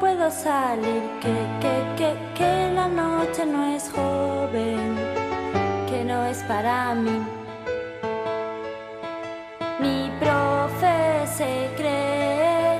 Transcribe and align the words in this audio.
puedo 0.00 0.30
salir, 0.30 1.02
que, 1.20 1.34
que, 1.60 1.74
que, 1.98 2.10
que 2.34 2.72
la 2.74 2.88
noche 2.88 3.44
no 3.44 3.66
es 3.76 3.90
joven, 3.90 4.96
que 5.86 6.02
no 6.04 6.24
es 6.24 6.38
para 6.44 6.94
mí. 6.94 7.20
Mi 9.78 10.10
profe 10.18 11.26
se 11.26 11.68
cree 11.76 12.78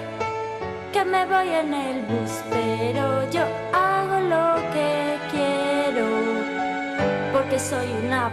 que 0.93 1.04
me 1.04 1.27
voy 1.27 1.48
en 1.48 1.75
el 1.75 2.03
bus, 2.09 2.32
pero 2.48 3.30
yo 3.30 3.43
hago 3.75 4.16
lo 4.34 4.57
que 4.73 5.18
quiero, 5.30 6.07
porque 7.34 7.59
soy 7.59 7.89
una 8.07 8.29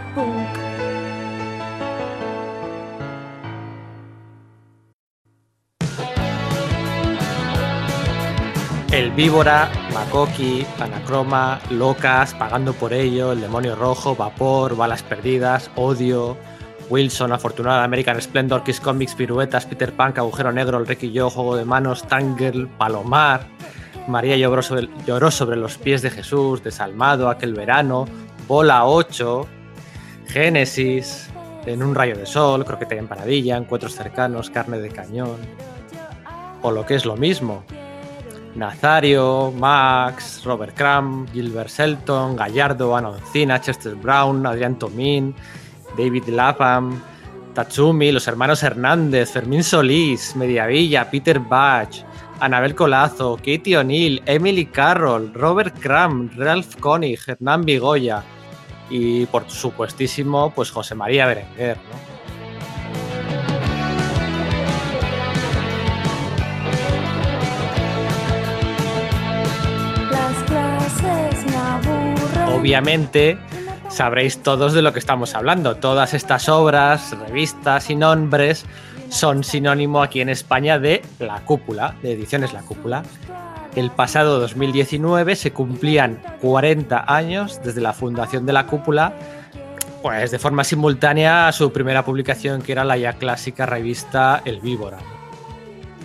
Víbora, 9.18 9.68
Makoki, 9.96 10.64
Anacroma, 10.80 11.60
Locas, 11.72 12.36
Pagando 12.36 12.74
por 12.74 12.94
ello, 12.94 13.32
El 13.32 13.42
Demonio 13.42 13.76
Rojo, 13.76 14.16
Vapor, 14.16 14.76
Balas 14.76 15.02
Perdidas, 15.02 15.72
Odio, 15.76 16.38
Wilson, 16.92 17.32
Afortunada, 17.32 17.84
American 17.84 18.22
Splendor, 18.22 18.64
Kiss 18.64 18.80
Comics, 18.80 19.16
Piruetas, 19.16 19.66
Peter 19.66 19.92
Pan, 19.92 20.14
Agujero 20.16 20.52
Negro, 20.52 20.78
El 20.78 20.86
Ricky 20.86 21.12
Yo, 21.12 21.32
Juego 21.32 21.56
de 21.56 21.66
Manos, 21.66 22.04
Tangirl, 22.04 22.68
Palomar, 22.68 23.48
María 24.08 24.38
lloró 24.38 24.62
sobre, 24.62 24.88
lloró 25.08 25.32
sobre 25.32 25.58
los 25.58 25.80
pies 25.80 26.04
de 26.04 26.12
Jesús, 26.12 26.62
Desalmado, 26.62 27.28
Aquel 27.28 27.56
Verano, 27.56 28.06
Bola 28.48 28.86
8, 28.86 29.48
Génesis, 30.28 31.28
En 31.66 31.82
un 31.82 31.96
rayo 31.96 32.16
de 32.16 32.28
sol, 32.28 32.64
Croqueta 32.66 32.94
y 32.94 33.00
Empanadilla, 33.00 33.58
Encuentros 33.58 33.96
cercanos, 33.96 34.52
Carne 34.52 34.78
de 34.78 34.90
cañón, 34.90 35.38
o 36.62 36.70
lo 36.70 36.86
que 36.86 36.94
es 36.94 37.04
lo 37.04 37.18
mismo, 37.18 37.64
Nazario, 38.58 39.52
Max, 39.52 40.42
Robert 40.44 40.76
Crumb, 40.76 41.28
Gilbert 41.32 41.70
Shelton, 41.70 42.36
Gallardo, 42.36 42.96
Anoncina, 42.96 43.62
Chester 43.62 43.96
Brown, 43.96 44.46
Adrián 44.46 44.80
Tomín, 44.80 45.36
David 45.96 46.28
Lapham, 46.30 47.00
Tatsumi, 47.54 48.12
los 48.12 48.28
hermanos 48.28 48.64
Hernández, 48.64 49.32
Fermín 49.32 49.64
Solís, 49.64 50.36
Mediavilla, 50.36 51.10
Peter 51.10 51.40
Bach, 51.40 51.90
Anabel 52.40 52.76
Colazo, 52.76 53.38
Katie 53.38 53.78
O'Neill, 53.78 54.22
Emily 54.26 54.66
Carroll, 54.66 55.34
Robert 55.34 55.76
Crumb, 55.80 56.32
Ralph 56.36 56.76
Koenig, 56.80 57.20
Hernán 57.28 57.64
Vigoya 57.64 58.24
y 58.90 59.26
por 59.28 59.50
supuestísimo, 59.50 60.52
pues 60.52 60.72
José 60.72 60.96
María 60.96 61.28
Berenguer. 61.28 61.78
Obviamente 72.54 73.38
sabréis 73.90 74.40
todos 74.40 74.74
de 74.74 74.82
lo 74.82 74.94
que 74.94 75.00
estamos 75.00 75.36
hablando. 75.36 75.76
Todas 75.76 76.14
estas 76.14 76.50
obras, 76.50 77.16
revistas 77.28 77.90
y 77.90 77.96
nombres 77.96 78.66
son 79.10 79.44
sinónimo 79.44 80.02
aquí 80.02 80.22
en 80.22 80.30
España 80.30 80.80
de 80.80 81.02
La 81.20 81.46
Cúpula, 81.46 81.96
de 82.02 82.14
Ediciones 82.14 82.54
La 82.54 82.62
Cúpula. 82.62 83.04
El 83.76 83.92
pasado 83.92 84.40
2019 84.40 85.36
se 85.36 85.52
cumplían 85.52 86.20
40 86.42 87.06
años 87.08 87.62
desde 87.64 87.82
la 87.82 87.94
fundación 87.94 88.46
de 88.46 88.54
La 88.54 88.66
Cúpula, 88.66 89.14
pues 90.02 90.32
de 90.32 90.40
forma 90.40 90.64
simultánea 90.64 91.48
a 91.48 91.52
su 91.52 91.72
primera 91.72 92.04
publicación 92.04 92.62
que 92.62 92.72
era 92.72 92.84
la 92.84 92.98
ya 92.98 93.14
clásica 93.14 93.66
revista 93.66 94.42
El 94.46 94.62
Víbora. 94.62 94.98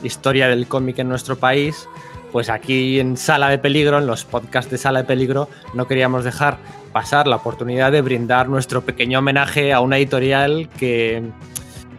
Historia 0.02 0.48
del 0.48 0.66
cómic 0.66 0.98
en 0.98 1.08
nuestro 1.08 1.36
país, 1.36 1.88
pues 2.32 2.48
aquí 2.48 2.98
en 2.98 3.16
Sala 3.16 3.50
de 3.50 3.58
Peligro, 3.58 3.98
en 3.98 4.06
los 4.06 4.24
podcasts 4.24 4.70
de 4.70 4.78
Sala 4.78 5.00
de 5.00 5.04
Peligro, 5.04 5.48
no 5.74 5.86
queríamos 5.86 6.24
dejar 6.24 6.58
pasar 6.92 7.26
la 7.26 7.36
oportunidad 7.36 7.92
de 7.92 8.00
brindar 8.00 8.48
nuestro 8.48 8.82
pequeño 8.82 9.18
homenaje 9.18 9.72
a 9.72 9.80
una 9.80 9.98
editorial 9.98 10.68
que 10.78 11.22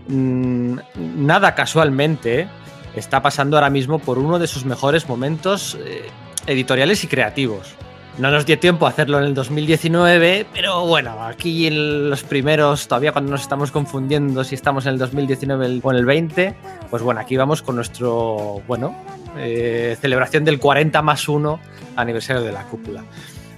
mmm, 0.07 0.77
nada 0.95 1.55
casualmente 1.55 2.47
está 2.95 3.21
pasando 3.21 3.57
ahora 3.57 3.69
mismo 3.69 3.99
por 3.99 4.17
uno 4.17 4.39
de 4.39 4.47
sus 4.47 4.65
mejores 4.65 5.07
momentos 5.07 5.77
eh, 5.79 6.09
editoriales 6.47 7.03
y 7.03 7.07
creativos. 7.07 7.75
No 8.17 8.29
nos 8.29 8.45
dio 8.45 8.59
tiempo 8.59 8.85
a 8.85 8.89
hacerlo 8.89 9.17
en 9.17 9.25
el 9.25 9.33
2019, 9.33 10.45
pero 10.53 10.85
bueno, 10.85 11.23
aquí 11.23 11.65
en 11.65 12.11
los 12.11 12.23
primeros, 12.23 12.87
todavía 12.87 13.11
cuando 13.11 13.31
nos 13.31 13.41
estamos 13.41 13.71
confundiendo 13.71 14.43
si 14.43 14.53
estamos 14.53 14.85
en 14.85 14.93
el 14.93 14.99
2019 14.99 15.79
o 15.81 15.91
en 15.91 15.97
el 15.97 16.05
20, 16.05 16.55
pues 16.91 17.01
bueno, 17.01 17.21
aquí 17.21 17.37
vamos 17.37 17.63
con 17.63 17.75
nuestro, 17.75 18.61
bueno, 18.67 18.95
eh, 19.37 19.97
celebración 19.99 20.43
del 20.43 20.59
40 20.59 21.01
más 21.01 21.27
1 21.27 21.59
aniversario 21.95 22.41
de 22.41 22.51
la 22.51 22.63
cúpula. 22.63 23.03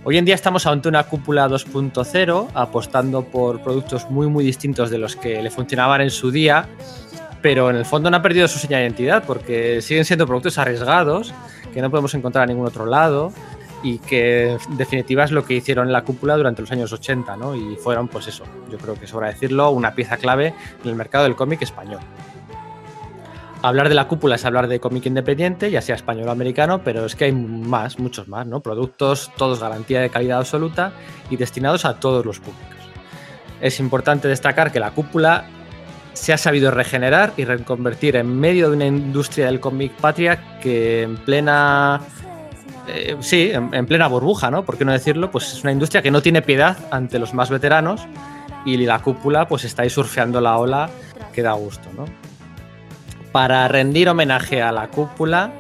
Hoy 0.04 0.18
en 0.18 0.26
día 0.26 0.36
estamos 0.36 0.68
ante 0.68 0.88
una 0.88 1.04
cúpula 1.04 1.48
2.0, 1.50 2.50
apostando 2.54 3.24
por 3.24 3.62
productos 3.62 4.10
muy 4.10 4.28
muy 4.28 4.44
distintos 4.46 4.90
de 4.90 5.00
los 5.00 5.16
que 5.16 5.42
le 5.42 5.50
funcionaban 5.50 6.02
en 6.02 6.12
su 6.12 6.30
día, 6.30 6.68
pero 7.42 7.70
en 7.70 7.76
el 7.76 7.86
fondo 7.86 8.12
no 8.12 8.18
ha 8.18 8.22
perdido 8.22 8.48
su 8.48 8.60
señal 8.60 8.82
de 8.82 8.86
identidad 8.86 9.24
porque 9.26 9.82
siguen 9.82 10.06
siendo 10.06 10.28
productos 10.28 10.58
arriesgados 10.58 11.34
que 11.74 11.82
no 11.82 11.90
podemos 11.90 12.14
encontrar 12.14 12.44
en 12.44 12.56
ningún 12.56 12.68
otro 12.68 12.86
lado 12.86 13.34
y 13.84 14.00
que 14.00 14.52
en 14.52 14.78
definitiva 14.78 15.24
es 15.24 15.32
lo 15.32 15.46
que 15.46 15.54
hicieron 15.54 15.88
en 15.88 15.94
la 15.94 16.04
cúpula 16.04 16.38
durante 16.38 16.62
los 16.62 16.72
años 16.72 16.92
80, 16.92 17.38
¿no? 17.38 17.56
Y 17.56 17.76
fueron, 17.76 18.08
pues 18.08 18.28
eso, 18.28 18.44
yo 18.72 18.78
creo 18.78 18.96
que 18.96 19.06
sobra 19.06 19.28
decirlo, 19.28 19.70
una 19.70 19.94
pieza 19.94 20.18
clave 20.18 20.54
en 20.84 20.90
el 20.90 20.96
mercado 20.96 21.26
del 21.26 21.36
cómic 21.36 21.62
español. 21.62 22.00
Hablar 23.66 23.90
de 23.90 23.96
la 23.96 24.08
cúpula 24.08 24.36
es 24.36 24.46
hablar 24.46 24.68
de 24.68 24.80
cómic 24.80 25.08
independiente, 25.08 25.72
ya 25.72 25.82
sea 25.82 25.96
español 25.96 26.28
o 26.28 26.32
americano, 26.32 26.84
pero 26.84 27.04
es 27.04 27.16
que 27.16 27.26
hay 27.26 27.32
más, 27.32 27.98
muchos 27.98 28.28
más, 28.28 28.46
¿no? 28.46 28.60
Productos, 28.60 29.32
todos 29.38 29.60
garantía 29.60 30.02
de 30.02 30.12
calidad 30.12 30.38
absoluta 30.38 30.94
y 31.32 31.38
destinados 31.38 31.84
a 31.84 32.00
todos 32.00 32.24
los 32.24 32.40
públicos. 32.40 32.78
Es 33.60 33.80
importante 33.80 34.28
destacar 34.28 34.72
que 34.72 34.80
la 34.80 34.92
cúpula 34.92 35.46
se 36.14 36.32
ha 36.32 36.38
sabido 36.38 36.70
regenerar 36.70 37.34
y 37.38 37.46
reconvertir 37.46 38.18
en 38.18 38.40
medio 38.40 38.70
de 38.70 38.76
una 38.76 38.86
industria 38.86 39.48
del 39.48 39.60
cómic 39.60 39.94
patria 39.94 40.60
que 40.62 41.02
en 41.02 41.18
plena 41.18 42.02
eh, 42.88 43.18
sí, 43.22 43.50
en, 43.52 43.74
en, 43.74 43.88
plena 43.88 44.06
burbuja, 44.06 44.52
¿no? 44.52 44.64
¿Por 44.64 44.78
qué 44.78 44.86
no 44.86 44.92
decirlo? 44.92 45.32
Pues 45.32 45.52
es 45.54 45.64
una 45.64 45.72
industria 45.72 46.04
que 46.04 46.12
no 46.12 46.22
tiene 46.22 46.44
piedad 46.44 46.78
ante 46.92 47.18
los 47.18 47.34
más 47.34 47.50
veteranos 47.50 48.08
y 48.64 48.78
la 48.78 49.00
cúpula 49.00 49.48
pues 49.48 49.64
está 49.64 49.82
ahí 49.82 49.90
surfeando 49.90 50.40
la 50.40 50.56
ola 50.60 50.88
que 51.34 51.42
da 51.42 51.54
gusto, 51.54 51.90
¿no? 51.98 52.06
Para 53.36 53.68
rendir 53.68 54.08
homenaje 54.08 54.62
a 54.62 54.72
la 54.72 54.88
cúpula, 54.88 55.52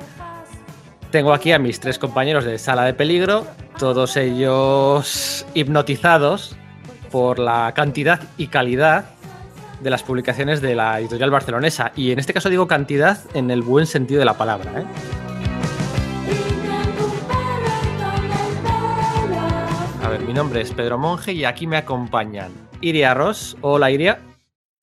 tengo 1.11 1.33
aquí 1.33 1.51
a 1.51 1.59
mis 1.59 1.81
tres 1.81 1.99
compañeros 1.99 2.45
de 2.45 2.57
Sala 2.57 2.85
de 2.85 2.93
Peligro, 2.93 3.45
todos 3.77 4.15
ellos 4.15 5.45
hipnotizados 5.53 6.55
por 7.11 7.37
la 7.37 7.73
cantidad 7.75 8.21
y 8.37 8.47
calidad 8.47 9.09
de 9.81 9.89
las 9.89 10.03
publicaciones 10.03 10.61
de 10.61 10.73
la 10.73 11.01
editorial 11.01 11.31
barcelonesa. 11.31 11.91
Y 11.97 12.13
en 12.13 12.19
este 12.19 12.31
caso 12.31 12.49
digo 12.49 12.65
cantidad 12.65 13.19
en 13.33 13.51
el 13.51 13.61
buen 13.61 13.87
sentido 13.87 14.19
de 14.19 14.25
la 14.25 14.37
palabra, 14.37 14.71
¿eh? 14.79 14.85
A 20.01 20.07
ver, 20.07 20.21
mi 20.21 20.31
nombre 20.31 20.61
es 20.61 20.71
Pedro 20.71 20.97
Monge 20.97 21.33
y 21.33 21.43
aquí 21.43 21.67
me 21.67 21.75
acompañan 21.75 22.53
Iria 22.79 23.13
Ross. 23.13 23.57
Hola, 23.59 23.91
Iria. 23.91 24.21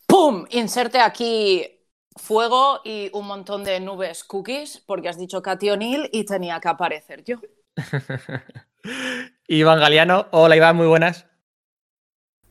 ¡Pum! 0.06 0.44
Inserte 0.50 1.00
aquí 1.00 1.71
fuego 2.16 2.80
y 2.84 3.10
un 3.12 3.26
montón 3.26 3.64
de 3.64 3.80
nubes 3.80 4.24
cookies 4.24 4.82
porque 4.86 5.08
has 5.08 5.18
dicho 5.18 5.42
Katy 5.42 5.70
O'Neill 5.70 6.08
y 6.12 6.24
tenía 6.24 6.60
que 6.60 6.68
aparecer 6.68 7.24
yo. 7.24 7.38
Iván 9.48 9.80
Galeano. 9.80 10.26
Hola, 10.30 10.56
Iván, 10.56 10.76
muy 10.76 10.86
buenas. 10.86 11.26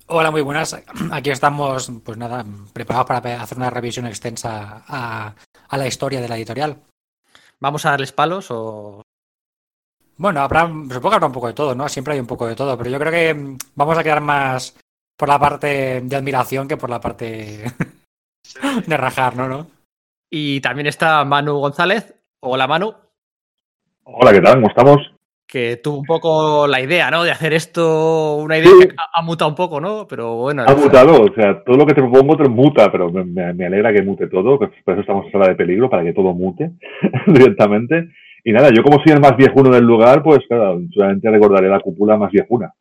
Hola, 0.07 0.29
muy 0.31 0.41
buenas. 0.41 0.75
Aquí 1.11 1.29
estamos, 1.29 1.91
pues 2.03 2.17
nada, 2.17 2.45
preparados 2.73 3.07
para 3.07 3.41
hacer 3.41 3.57
una 3.57 3.69
revisión 3.69 4.07
extensa 4.07 4.83
a, 4.87 5.33
a 5.69 5.77
la 5.77 5.87
historia 5.87 6.19
de 6.19 6.27
la 6.27 6.35
editorial. 6.35 6.81
¿Vamos 7.59 7.85
a 7.85 7.91
darles 7.91 8.11
palos 8.11 8.47
o...? 8.49 9.01
Bueno, 10.17 10.41
habrá, 10.41 10.67
supongo 10.67 11.09
que 11.09 11.15
habrá 11.15 11.27
un 11.27 11.33
poco 11.33 11.47
de 11.47 11.53
todo, 11.53 11.73
¿no? 11.73 11.87
Siempre 11.87 12.13
hay 12.13 12.19
un 12.19 12.27
poco 12.27 12.45
de 12.45 12.55
todo, 12.55 12.77
pero 12.77 12.89
yo 12.89 12.99
creo 12.99 13.11
que 13.11 13.57
vamos 13.75 13.97
a 13.97 14.03
quedar 14.03 14.21
más 14.21 14.75
por 15.17 15.29
la 15.29 15.39
parte 15.39 16.01
de 16.01 16.15
admiración 16.15 16.67
que 16.67 16.77
por 16.77 16.89
la 16.89 16.99
parte 16.99 17.65
de 18.87 18.97
rajar, 18.97 19.35
¿no? 19.35 19.47
¿no? 19.47 19.67
Y 20.29 20.61
también 20.61 20.87
está 20.87 21.23
Manu 21.25 21.57
González. 21.57 22.15
Hola, 22.39 22.67
Manu. 22.67 22.93
Hola, 24.03 24.31
¿qué 24.31 24.41
tal? 24.41 24.55
¿Cómo 24.55 24.67
estamos? 24.67 24.97
Que 25.45 25.77
tuvo 25.77 25.99
un 25.99 26.05
poco 26.05 26.65
la 26.65 26.79
idea, 26.79 27.11
¿no? 27.11 27.23
De 27.23 27.31
hacer 27.31 27.53
esto, 27.53 28.37
una 28.37 28.57
idea 28.57 28.71
Sí. 28.71 28.87
que 28.87 28.95
ha, 28.97 29.19
ha 29.19 29.21
mutado 29.21 29.49
un 29.49 29.55
poco, 29.55 29.81
¿no? 29.81 30.07
Pero 30.07 30.35
bueno. 30.35 30.63
Ha 30.65 30.73
mutado, 30.73 31.23
o 31.23 31.33
sea, 31.33 31.61
todo 31.63 31.75
lo 31.75 31.85
que 31.85 31.93
te 31.93 32.01
propongo 32.01 32.37
te 32.37 32.47
muta, 32.47 32.89
pero 32.91 33.11
me, 33.11 33.65
alegra 33.65 33.91
que 33.91 34.01
mute 34.01 34.27
todo, 34.27 34.57
que 34.57 34.67
por 34.85 34.93
eso 34.93 35.01
estamos 35.01 35.25
en 35.25 35.31
sala 35.33 35.49
de 35.49 35.55
peligro, 35.55 35.89
para 35.89 36.03
que 36.03 36.13
todo 36.13 36.33
mute 36.33 36.71
directamente. 37.27 38.09
Y 38.43 38.53
nada, 38.53 38.69
yo 38.73 38.81
como 38.81 39.03
soy 39.03 39.13
el 39.13 39.19
más 39.19 39.35
viejuno 39.35 39.69
del 39.69 39.83
lugar, 39.83 40.23
pues 40.23 40.39
claro, 40.47 40.79
solamente 40.93 41.29
recordaré 41.29 41.67
la 41.67 41.81
cúpula 41.81 42.17
más 42.17 42.31
viejuna. 42.31 42.73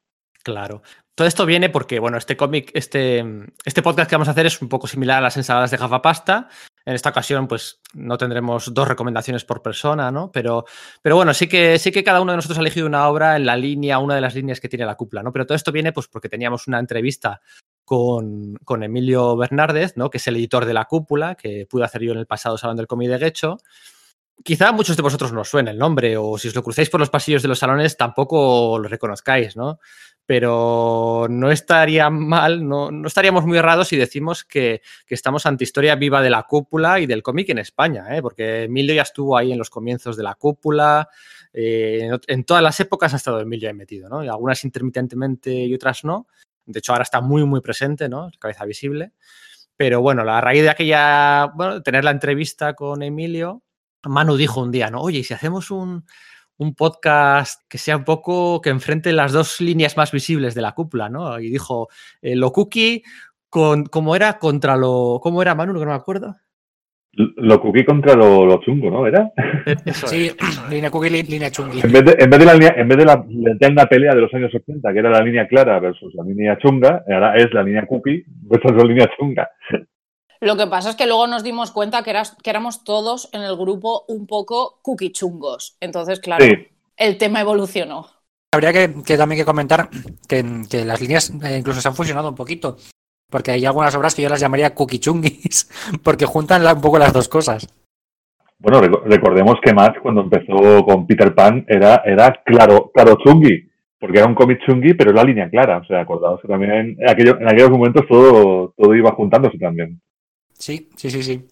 Claro. 0.42 0.82
Todo 1.14 1.28
esto 1.28 1.44
viene 1.44 1.68
porque, 1.68 1.98
bueno, 1.98 2.16
este 2.16 2.36
cómic, 2.36 2.70
este, 2.72 3.22
este 3.64 3.82
podcast 3.82 4.08
que 4.08 4.16
vamos 4.16 4.28
a 4.28 4.30
hacer 4.30 4.46
es 4.46 4.62
un 4.62 4.70
poco 4.70 4.86
similar 4.86 5.18
a 5.18 5.20
las 5.20 5.36
ensaladas 5.36 5.70
de 5.70 5.76
gafapasta, 5.76 6.48
En 6.86 6.94
esta 6.94 7.10
ocasión, 7.10 7.46
pues 7.46 7.82
no 7.92 8.16
tendremos 8.16 8.72
dos 8.72 8.88
recomendaciones 8.88 9.44
por 9.44 9.60
persona, 9.60 10.10
¿no? 10.10 10.32
Pero, 10.32 10.64
pero 11.02 11.16
bueno, 11.16 11.34
sí 11.34 11.46
que, 11.46 11.78
sí 11.78 11.92
que 11.92 12.02
cada 12.02 12.22
uno 12.22 12.32
de 12.32 12.36
nosotros 12.36 12.56
ha 12.56 12.62
elegido 12.62 12.86
una 12.86 13.06
obra 13.06 13.36
en 13.36 13.44
la 13.44 13.54
línea, 13.54 13.98
una 13.98 14.14
de 14.14 14.22
las 14.22 14.34
líneas 14.34 14.60
que 14.60 14.70
tiene 14.70 14.86
la 14.86 14.94
cúpula, 14.94 15.22
¿no? 15.22 15.30
Pero 15.30 15.44
todo 15.44 15.56
esto 15.56 15.72
viene 15.72 15.92
pues 15.92 16.08
porque 16.08 16.30
teníamos 16.30 16.66
una 16.68 16.78
entrevista 16.78 17.42
con, 17.84 18.54
con, 18.64 18.82
Emilio 18.82 19.36
Bernárdez, 19.36 19.94
¿no? 19.96 20.10
que 20.10 20.18
es 20.18 20.26
el 20.28 20.36
editor 20.36 20.64
de 20.64 20.74
La 20.74 20.84
Cúpula, 20.84 21.34
que 21.34 21.66
pude 21.68 21.84
hacer 21.84 22.02
yo 22.02 22.12
en 22.12 22.18
el 22.18 22.26
pasado 22.26 22.56
Salón 22.56 22.76
del 22.76 22.86
Cómic 22.86 23.10
de 23.10 23.18
Guecho. 23.18 23.58
Quizá 24.44 24.68
a 24.68 24.72
muchos 24.72 24.96
de 24.96 25.02
vosotros 25.02 25.32
no 25.32 25.40
os 25.40 25.48
suene 25.48 25.72
el 25.72 25.78
nombre, 25.78 26.16
o 26.16 26.38
si 26.38 26.48
os 26.48 26.54
lo 26.54 26.62
cruzáis 26.62 26.88
por 26.88 27.00
los 27.00 27.10
pasillos 27.10 27.42
de 27.42 27.48
los 27.48 27.58
salones 27.58 27.96
tampoco 27.96 28.78
lo 28.78 28.88
reconozcáis, 28.88 29.56
¿no? 29.56 29.80
Pero 30.30 31.26
no 31.28 31.50
estaría 31.50 32.08
mal, 32.08 32.68
no, 32.68 32.92
no 32.92 33.08
estaríamos 33.08 33.44
muy 33.46 33.58
errados 33.58 33.88
si 33.88 33.96
decimos 33.96 34.44
que, 34.44 34.80
estamos 35.08 35.44
ante 35.44 35.64
historia 35.64 35.96
viva 35.96 36.22
de 36.22 36.30
la 36.30 36.44
cúpula 36.44 37.00
y 37.00 37.06
del 37.06 37.24
cómic 37.24 37.48
en 37.48 37.58
España, 37.58 38.06
¿eh? 38.16 38.22
porque 38.22 38.62
Emilio 38.62 38.94
ya 38.94 39.02
estuvo 39.02 39.36
ahí 39.36 39.50
en 39.50 39.58
los 39.58 39.70
comienzos 39.70 40.16
de 40.16 40.22
la 40.22 40.36
cúpula, 40.36 41.08
eh, 41.52 42.02
en, 42.02 42.20
en, 42.28 42.44
todas 42.44 42.62
las 42.62 42.78
épocas 42.78 43.12
ha 43.12 43.16
estado 43.16 43.40
Emilio 43.40 43.68
ahí 43.68 43.74
metido, 43.74 44.08
¿no? 44.08 44.22
Y 44.22 44.28
algunas 44.28 44.62
intermitentemente 44.62 45.52
y 45.52 45.74
otras 45.74 46.04
no, 46.04 46.28
de 46.64 46.78
hecho, 46.78 46.92
ahora 46.92 47.02
está 47.02 47.20
muy, 47.20 47.44
muy 47.44 47.60
presente, 47.60 48.08
¿no? 48.08 48.30
Cabeza 48.38 48.64
visible. 48.64 49.12
Pero 49.76 50.00
bueno, 50.00 50.22
a 50.22 50.40
raíz 50.40 50.62
de 50.62 50.70
aquella, 50.70 51.46
bueno, 51.56 51.82
tener 51.82 52.04
la 52.04 52.12
entrevista 52.12 52.74
con 52.74 53.02
Emilio, 53.02 53.64
Manu 54.04 54.36
dijo 54.36 54.60
un 54.60 54.70
día, 54.70 54.90
¿no? 54.90 55.00
Oye, 55.00 55.18
¿y 55.18 55.24
si 55.24 55.34
hacemos 55.34 55.72
un, 55.72 56.04
un 56.60 56.74
podcast 56.74 57.62
que 57.68 57.78
sea 57.78 57.96
un 57.96 58.04
poco, 58.04 58.60
que 58.60 58.68
enfrente 58.68 59.12
las 59.12 59.32
dos 59.32 59.62
líneas 59.62 59.96
más 59.96 60.12
visibles 60.12 60.54
de 60.54 60.60
la 60.60 60.72
cúpula, 60.72 61.08
¿no? 61.08 61.40
Y 61.40 61.48
dijo, 61.48 61.88
eh, 62.20 62.36
lo 62.36 62.52
cookie, 62.52 63.02
con, 63.48 63.84
¿cómo 63.86 64.14
era? 64.14 64.38
Contra 64.38 64.76
lo, 64.76 65.20
¿cómo 65.22 65.40
era 65.40 65.54
Manu? 65.54 65.72
Que 65.72 65.80
no 65.80 65.86
me 65.86 65.94
acuerdo. 65.94 66.36
Lo 67.12 67.60
cookie 67.60 67.84
contra 67.84 68.14
lo, 68.14 68.44
lo, 68.44 68.60
chungo, 68.60 68.90
¿no? 68.90 69.06
¿Era? 69.06 69.32
Eso 69.86 70.06
sí, 70.06 70.30
línea 70.70 70.90
cookie, 70.90 71.22
línea 71.22 71.50
chungi. 71.50 71.80
En 71.80 71.92
vez, 71.92 72.04
de, 72.04 72.16
en 72.18 72.28
vez 72.28 72.38
de 72.38 72.44
la 72.44 72.52
línea, 72.52 72.74
en 72.76 72.88
vez 72.88 72.98
de 72.98 73.04
la, 73.06 73.24
la 73.74 73.86
pelea 73.86 74.14
de 74.14 74.20
los 74.20 74.34
años 74.34 74.54
80, 74.54 74.92
que 74.92 74.98
era 74.98 75.10
la 75.10 75.22
línea 75.22 75.48
clara 75.48 75.80
versus 75.80 76.14
la 76.14 76.24
línea 76.24 76.58
chunga, 76.58 77.04
ahora 77.08 77.36
es 77.36 77.52
la 77.54 77.62
línea 77.62 77.86
cookie 77.86 78.22
versus 78.26 78.72
la 78.72 78.84
línea 78.84 79.10
chunga. 79.18 79.48
Lo 80.40 80.56
que 80.56 80.66
pasa 80.66 80.90
es 80.90 80.96
que 80.96 81.06
luego 81.06 81.26
nos 81.26 81.44
dimos 81.44 81.70
cuenta 81.70 82.02
que, 82.02 82.10
eras, 82.10 82.36
que 82.42 82.48
éramos 82.48 82.82
todos 82.82 83.28
en 83.32 83.42
el 83.42 83.56
grupo 83.56 84.04
un 84.08 84.26
poco 84.26 84.80
cookie 84.82 85.12
chungos. 85.12 85.76
Entonces, 85.80 86.18
claro, 86.18 86.44
sí. 86.44 86.52
el 86.96 87.18
tema 87.18 87.42
evolucionó. 87.42 88.06
Habría 88.52 88.72
que, 88.72 89.02
que 89.04 89.16
también 89.18 89.40
que 89.40 89.44
comentar 89.44 89.90
que, 90.26 90.44
que 90.68 90.84
las 90.84 91.00
líneas 91.00 91.30
eh, 91.44 91.58
incluso 91.58 91.80
se 91.80 91.88
han 91.88 91.94
fusionado 91.94 92.30
un 92.30 92.34
poquito. 92.34 92.76
Porque 93.30 93.52
hay 93.52 93.64
algunas 93.64 93.94
obras 93.94 94.14
que 94.14 94.22
yo 94.22 94.28
las 94.28 94.40
llamaría 94.40 94.74
chungis, 94.74 95.70
porque 96.02 96.24
juntan 96.24 96.66
un 96.66 96.80
poco 96.80 96.98
las 96.98 97.12
dos 97.12 97.28
cosas. 97.28 97.68
Bueno, 98.58 98.80
recordemos 98.80 99.54
que 99.62 99.72
Matt 99.72 100.00
cuando 100.02 100.22
empezó 100.22 100.84
con 100.84 101.06
Peter 101.06 101.34
Pan 101.34 101.64
era, 101.68 102.02
era 102.04 102.42
claro, 102.44 102.90
claro 102.92 103.16
chungi, 103.24 103.70
porque 103.98 104.18
era 104.18 104.26
un 104.26 104.34
cómic 104.34 104.60
chungi, 104.66 104.94
pero 104.94 105.12
la 105.12 105.24
línea 105.24 105.48
clara. 105.48 105.78
O 105.78 105.84
sea, 105.84 106.00
acordaos 106.00 106.40
que 106.42 106.48
también 106.48 106.72
en, 106.98 107.08
aquello, 107.08 107.38
en 107.38 107.48
aquellos 107.48 107.70
momentos 107.70 108.06
todo, 108.08 108.74
todo 108.76 108.94
iba 108.94 109.12
juntándose 109.12 109.58
también. 109.58 110.00
Sí, 110.60 110.90
sí, 110.94 111.10
sí, 111.10 111.22
sí. 111.22 111.48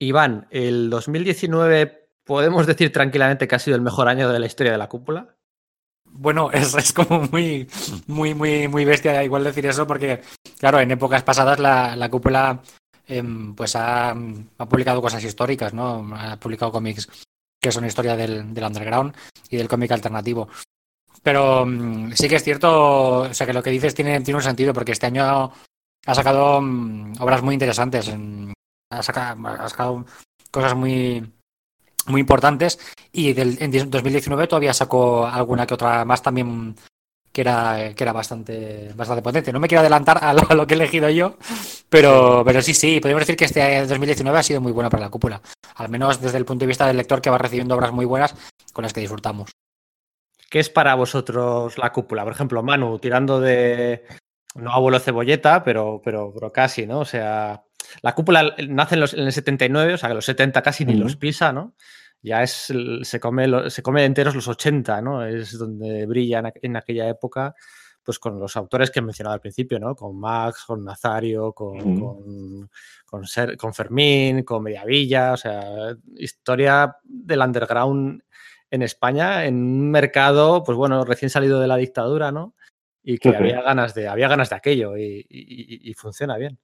Iván, 0.00 0.48
el 0.50 0.90
2019 0.90 2.10
podemos 2.24 2.66
decir 2.66 2.92
tranquilamente 2.92 3.46
que 3.46 3.54
ha 3.54 3.60
sido 3.60 3.76
el 3.76 3.82
mejor 3.82 4.08
año 4.08 4.30
de 4.30 4.40
la 4.40 4.46
historia 4.46 4.72
de 4.72 4.78
la 4.78 4.88
cúpula. 4.88 5.36
Bueno, 6.04 6.50
es, 6.52 6.74
es, 6.74 6.92
como 6.92 7.22
muy, 7.30 7.68
muy, 8.08 8.34
muy, 8.34 8.68
muy 8.68 8.84
bestia 8.84 9.22
igual 9.22 9.44
decir 9.44 9.64
eso, 9.66 9.86
porque, 9.86 10.20
claro, 10.58 10.80
en 10.80 10.90
épocas 10.90 11.22
pasadas 11.22 11.60
la, 11.60 11.94
la 11.94 12.10
cúpula 12.10 12.60
eh, 13.06 13.22
pues 13.56 13.76
ha, 13.76 14.10
ha, 14.10 14.68
publicado 14.68 15.00
cosas 15.00 15.22
históricas, 15.22 15.72
¿no? 15.72 16.14
Ha 16.16 16.36
publicado 16.36 16.72
cómics 16.72 17.08
que 17.60 17.70
son 17.72 17.86
historia 17.86 18.16
del, 18.16 18.52
del 18.52 18.64
underground 18.64 19.14
y 19.48 19.56
del 19.56 19.68
cómic 19.68 19.92
alternativo. 19.92 20.48
Pero 21.22 21.62
um, 21.62 22.12
sí 22.12 22.28
que 22.28 22.36
es 22.36 22.44
cierto, 22.44 23.20
o 23.20 23.34
sea, 23.34 23.46
que 23.46 23.52
lo 23.52 23.62
que 23.62 23.70
dices 23.70 23.94
tiene, 23.94 24.20
tiene 24.20 24.38
un 24.38 24.44
sentido, 24.44 24.72
porque 24.72 24.92
este 24.92 25.06
año 25.06 25.52
ha 26.06 26.14
sacado 26.14 26.58
um, 26.58 27.12
obras 27.20 27.42
muy 27.42 27.54
interesantes, 27.54 28.10
ha 28.90 29.02
sacado, 29.02 30.06
cosas 30.50 30.74
muy, 30.74 31.28
muy 32.06 32.20
importantes 32.20 32.78
y 33.12 33.38
en 33.38 33.90
2019 33.90 34.46
todavía 34.46 34.72
sacó 34.72 35.26
alguna 35.26 35.66
que 35.66 35.74
otra 35.74 36.04
más 36.04 36.22
también 36.22 36.76
que 37.32 37.42
era, 37.42 37.92
que 37.94 38.04
era 38.04 38.12
bastante, 38.12 38.92
bastante 38.94 39.20
potente. 39.20 39.52
No 39.52 39.60
me 39.60 39.68
quiero 39.68 39.80
adelantar 39.80 40.24
a 40.24 40.32
lo, 40.32 40.48
a 40.48 40.54
lo 40.54 40.66
que 40.66 40.74
he 40.74 40.76
elegido 40.78 41.10
yo, 41.10 41.36
pero, 41.90 42.42
pero 42.46 42.62
sí, 42.62 42.72
sí, 42.72 43.00
podemos 43.00 43.20
decir 43.20 43.36
que 43.36 43.44
este 43.44 43.86
2019 43.86 44.38
ha 44.38 44.42
sido 44.42 44.60
muy 44.60 44.72
bueno 44.72 44.88
para 44.88 45.02
la 45.02 45.10
cúpula, 45.10 45.42
al 45.74 45.88
menos 45.90 46.20
desde 46.20 46.38
el 46.38 46.46
punto 46.46 46.62
de 46.62 46.68
vista 46.68 46.86
del 46.86 46.96
lector 46.96 47.20
que 47.20 47.28
va 47.28 47.38
recibiendo 47.38 47.74
obras 47.74 47.92
muy 47.92 48.06
buenas 48.06 48.34
con 48.72 48.84
las 48.84 48.92
que 48.92 49.00
disfrutamos. 49.00 49.50
¿Qué 50.48 50.60
es 50.60 50.70
para 50.70 50.94
vosotros 50.94 51.76
la 51.76 51.92
cúpula? 51.92 52.22
Por 52.22 52.32
ejemplo, 52.32 52.62
Manu, 52.62 52.98
tirando 53.00 53.40
de, 53.40 54.04
no 54.58 54.72
abuelo 54.72 54.98
cebolleta, 54.98 55.62
pero, 55.62 56.00
pero, 56.04 56.32
pero 56.32 56.52
casi, 56.52 56.86
¿no? 56.86 57.00
O 57.00 57.04
sea, 57.04 57.64
la 58.02 58.14
cúpula 58.14 58.54
nace 58.68 58.94
en, 58.94 59.00
los, 59.00 59.14
en, 59.14 59.20
el 59.20 59.32
79, 59.32 59.94
o 59.94 59.98
sea 59.98 60.08
que 60.08 60.14
los 60.14 60.24
70 60.24 60.62
casi 60.62 60.84
ni 60.84 60.94
uh 60.94 60.96
-huh. 60.96 61.02
los 61.02 61.16
pisa, 61.16 61.52
¿no? 61.52 61.74
Ya 62.22 62.42
es, 62.42 62.72
se 63.02 63.20
come, 63.20 63.70
se 63.70 63.82
come 63.82 64.04
enteros 64.04 64.34
los 64.34 64.48
80, 64.48 65.00
¿no? 65.00 65.24
Es 65.24 65.58
donde 65.58 66.06
brilla 66.06 66.40
en, 66.40 66.52
en, 66.62 66.76
aquella 66.76 67.08
época, 67.08 67.54
pues 68.02 68.18
con 68.18 68.38
los 68.40 68.56
autores 68.56 68.90
que 68.90 69.00
he 69.00 69.02
mencionado 69.02 69.34
al 69.34 69.40
principio, 69.40 69.78
¿no? 69.78 69.94
Con 69.94 70.18
Max, 70.18 70.64
con 70.66 70.84
Nazario, 70.84 71.52
con, 71.52 72.00
con, 72.00 72.70
con, 73.04 73.26
Ser, 73.26 73.56
con, 73.56 73.74
Fermín, 73.74 74.42
con 74.42 74.62
Mediavilla, 74.62 75.32
o 75.32 75.36
sea, 75.36 75.94
historia 76.16 76.96
del 77.04 77.40
underground 77.40 78.22
en 78.70 78.82
España, 78.82 79.44
en 79.44 79.56
un 79.56 79.90
mercado, 79.90 80.64
pues 80.64 80.76
bueno, 80.76 81.04
recién 81.04 81.30
salido 81.30 81.60
de 81.60 81.68
la 81.68 81.76
dictadura, 81.76 82.32
¿no? 82.32 82.54
Y 83.08 83.18
que 83.18 83.30
-huh. 83.30 83.36
había, 83.36 83.62
ganas 83.62 83.94
de, 83.94 84.08
había 84.08 84.28
ganas 84.28 84.50
de 84.50 84.56
aquello 84.56 84.96
y, 84.96 85.24
y, 85.30 85.90
y 85.90 85.94
funciona 85.94 86.36
bien. 86.36 86.58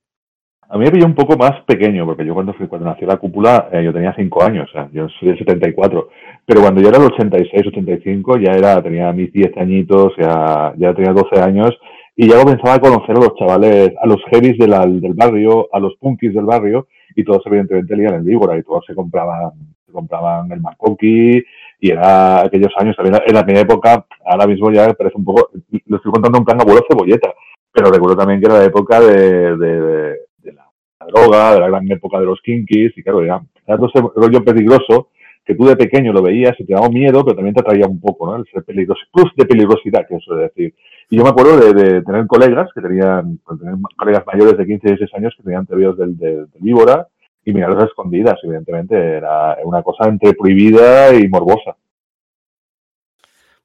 A 0.68 0.78
mí 0.78 0.84
me 0.84 0.90
pilló 0.90 1.06
un 1.06 1.14
poco 1.14 1.36
más 1.36 1.60
pequeño, 1.66 2.06
porque 2.06 2.24
yo 2.24 2.34
cuando, 2.34 2.54
fui, 2.54 2.66
cuando 2.66 2.88
nació 2.88 3.06
la 3.06 3.16
cúpula, 3.16 3.68
eh, 3.72 3.84
yo 3.84 3.92
tenía 3.92 4.14
5 4.16 4.42
años, 4.42 4.68
o 4.70 4.72
sea, 4.72 4.88
yo 4.92 5.06
soy 5.20 5.28
del 5.28 5.38
74. 5.38 6.08
Pero 6.46 6.60
cuando 6.62 6.80
yo 6.80 6.88
era 6.88 6.98
el 6.98 7.12
86, 7.12 7.66
85, 7.66 8.38
ya 8.38 8.52
era, 8.52 8.82
tenía 8.82 9.12
mis 9.12 9.32
10 9.32 9.56
añitos, 9.58 10.12
ya, 10.18 10.72
ya 10.76 10.94
tenía 10.94 11.12
12 11.12 11.40
años, 11.40 11.70
y 12.16 12.28
ya 12.28 12.42
comenzaba 12.42 12.74
a 12.74 12.80
conocer 12.80 13.16
a 13.16 13.20
los 13.20 13.34
chavales, 13.36 13.92
a 14.00 14.06
los 14.06 14.20
heavies 14.30 14.58
de 14.58 14.68
la, 14.68 14.86
del 14.86 15.14
barrio, 15.14 15.68
a 15.72 15.78
los 15.78 15.94
punkis 15.96 16.32
del 16.32 16.44
barrio, 16.44 16.88
y 17.14 17.22
todos 17.22 17.42
evidentemente 17.46 17.94
leían 17.96 18.14
el 18.14 18.22
Víbora, 18.22 18.56
y 18.56 18.62
todos 18.62 18.84
se 18.86 18.94
compraban, 18.94 19.50
se 19.84 19.92
compraban 19.92 20.50
el 20.52 20.60
Macoqui, 20.60 21.44
y 21.82 21.90
era 21.90 22.42
aquellos 22.42 22.72
años, 22.78 22.94
también 22.94 23.20
en 23.26 23.36
aquella 23.36 23.60
época, 23.60 24.06
ahora 24.24 24.46
mismo 24.46 24.70
ya 24.70 24.94
parece 24.94 25.16
un 25.18 25.24
poco, 25.24 25.50
lo 25.86 25.96
estoy 25.96 26.12
contando 26.12 26.38
en 26.38 26.44
plan 26.44 26.60
abuelo 26.60 26.86
cebolleta, 26.88 27.34
pero 27.72 27.90
recuerdo 27.90 28.16
también 28.16 28.40
que 28.40 28.46
era 28.46 28.60
la 28.60 28.64
época 28.66 29.00
de, 29.00 29.56
de, 29.56 29.80
de 30.38 30.52
la 30.52 30.64
droga, 31.08 31.54
de 31.54 31.58
la 31.58 31.66
gran 31.66 31.90
época 31.90 32.20
de 32.20 32.26
los 32.26 32.40
kinkies, 32.40 32.96
y 32.96 33.02
claro, 33.02 33.24
era, 33.24 33.42
era 33.66 33.76
todo 33.76 33.90
ese 33.92 34.00
rollo 34.14 34.44
peligroso 34.44 35.08
que 35.44 35.56
tú 35.56 35.64
de 35.64 35.74
pequeño 35.74 36.12
lo 36.12 36.22
veías 36.22 36.54
y 36.60 36.64
te 36.64 36.72
daba 36.72 36.88
miedo, 36.88 37.24
pero 37.24 37.34
también 37.34 37.56
te 37.56 37.62
atraía 37.62 37.88
un 37.88 38.00
poco, 38.00 38.28
¿no? 38.28 38.36
El 38.36 38.46
ser 38.46 38.62
peligroso, 38.62 39.00
plus 39.12 39.32
de 39.36 39.44
peligrosidad, 39.44 40.06
que 40.06 40.14
es 40.14 40.24
decir. 40.38 40.74
Y 41.10 41.16
yo 41.16 41.24
me 41.24 41.30
acuerdo 41.30 41.56
de, 41.56 41.74
de 41.74 42.02
tener 42.02 42.28
colegas 42.28 42.70
que 42.72 42.80
tenían, 42.80 43.40
tener 43.58 43.74
colegas 43.98 44.22
mayores 44.24 44.56
de 44.56 44.66
15 44.66 44.86
y 44.86 44.90
16 44.90 45.14
años 45.16 45.34
que 45.36 45.42
tenían 45.42 45.66
teorías 45.66 45.96
del, 45.96 46.16
del, 46.16 46.48
del 46.48 46.62
víbora 46.62 47.08
y 47.44 47.52
mirarlos 47.52 47.82
a 47.82 47.86
escondidas, 47.86 48.38
evidentemente, 48.42 48.96
era 48.96 49.56
una 49.64 49.82
cosa 49.82 50.08
entre 50.08 50.34
prohibida 50.34 51.14
y 51.14 51.28
morbosa. 51.28 51.76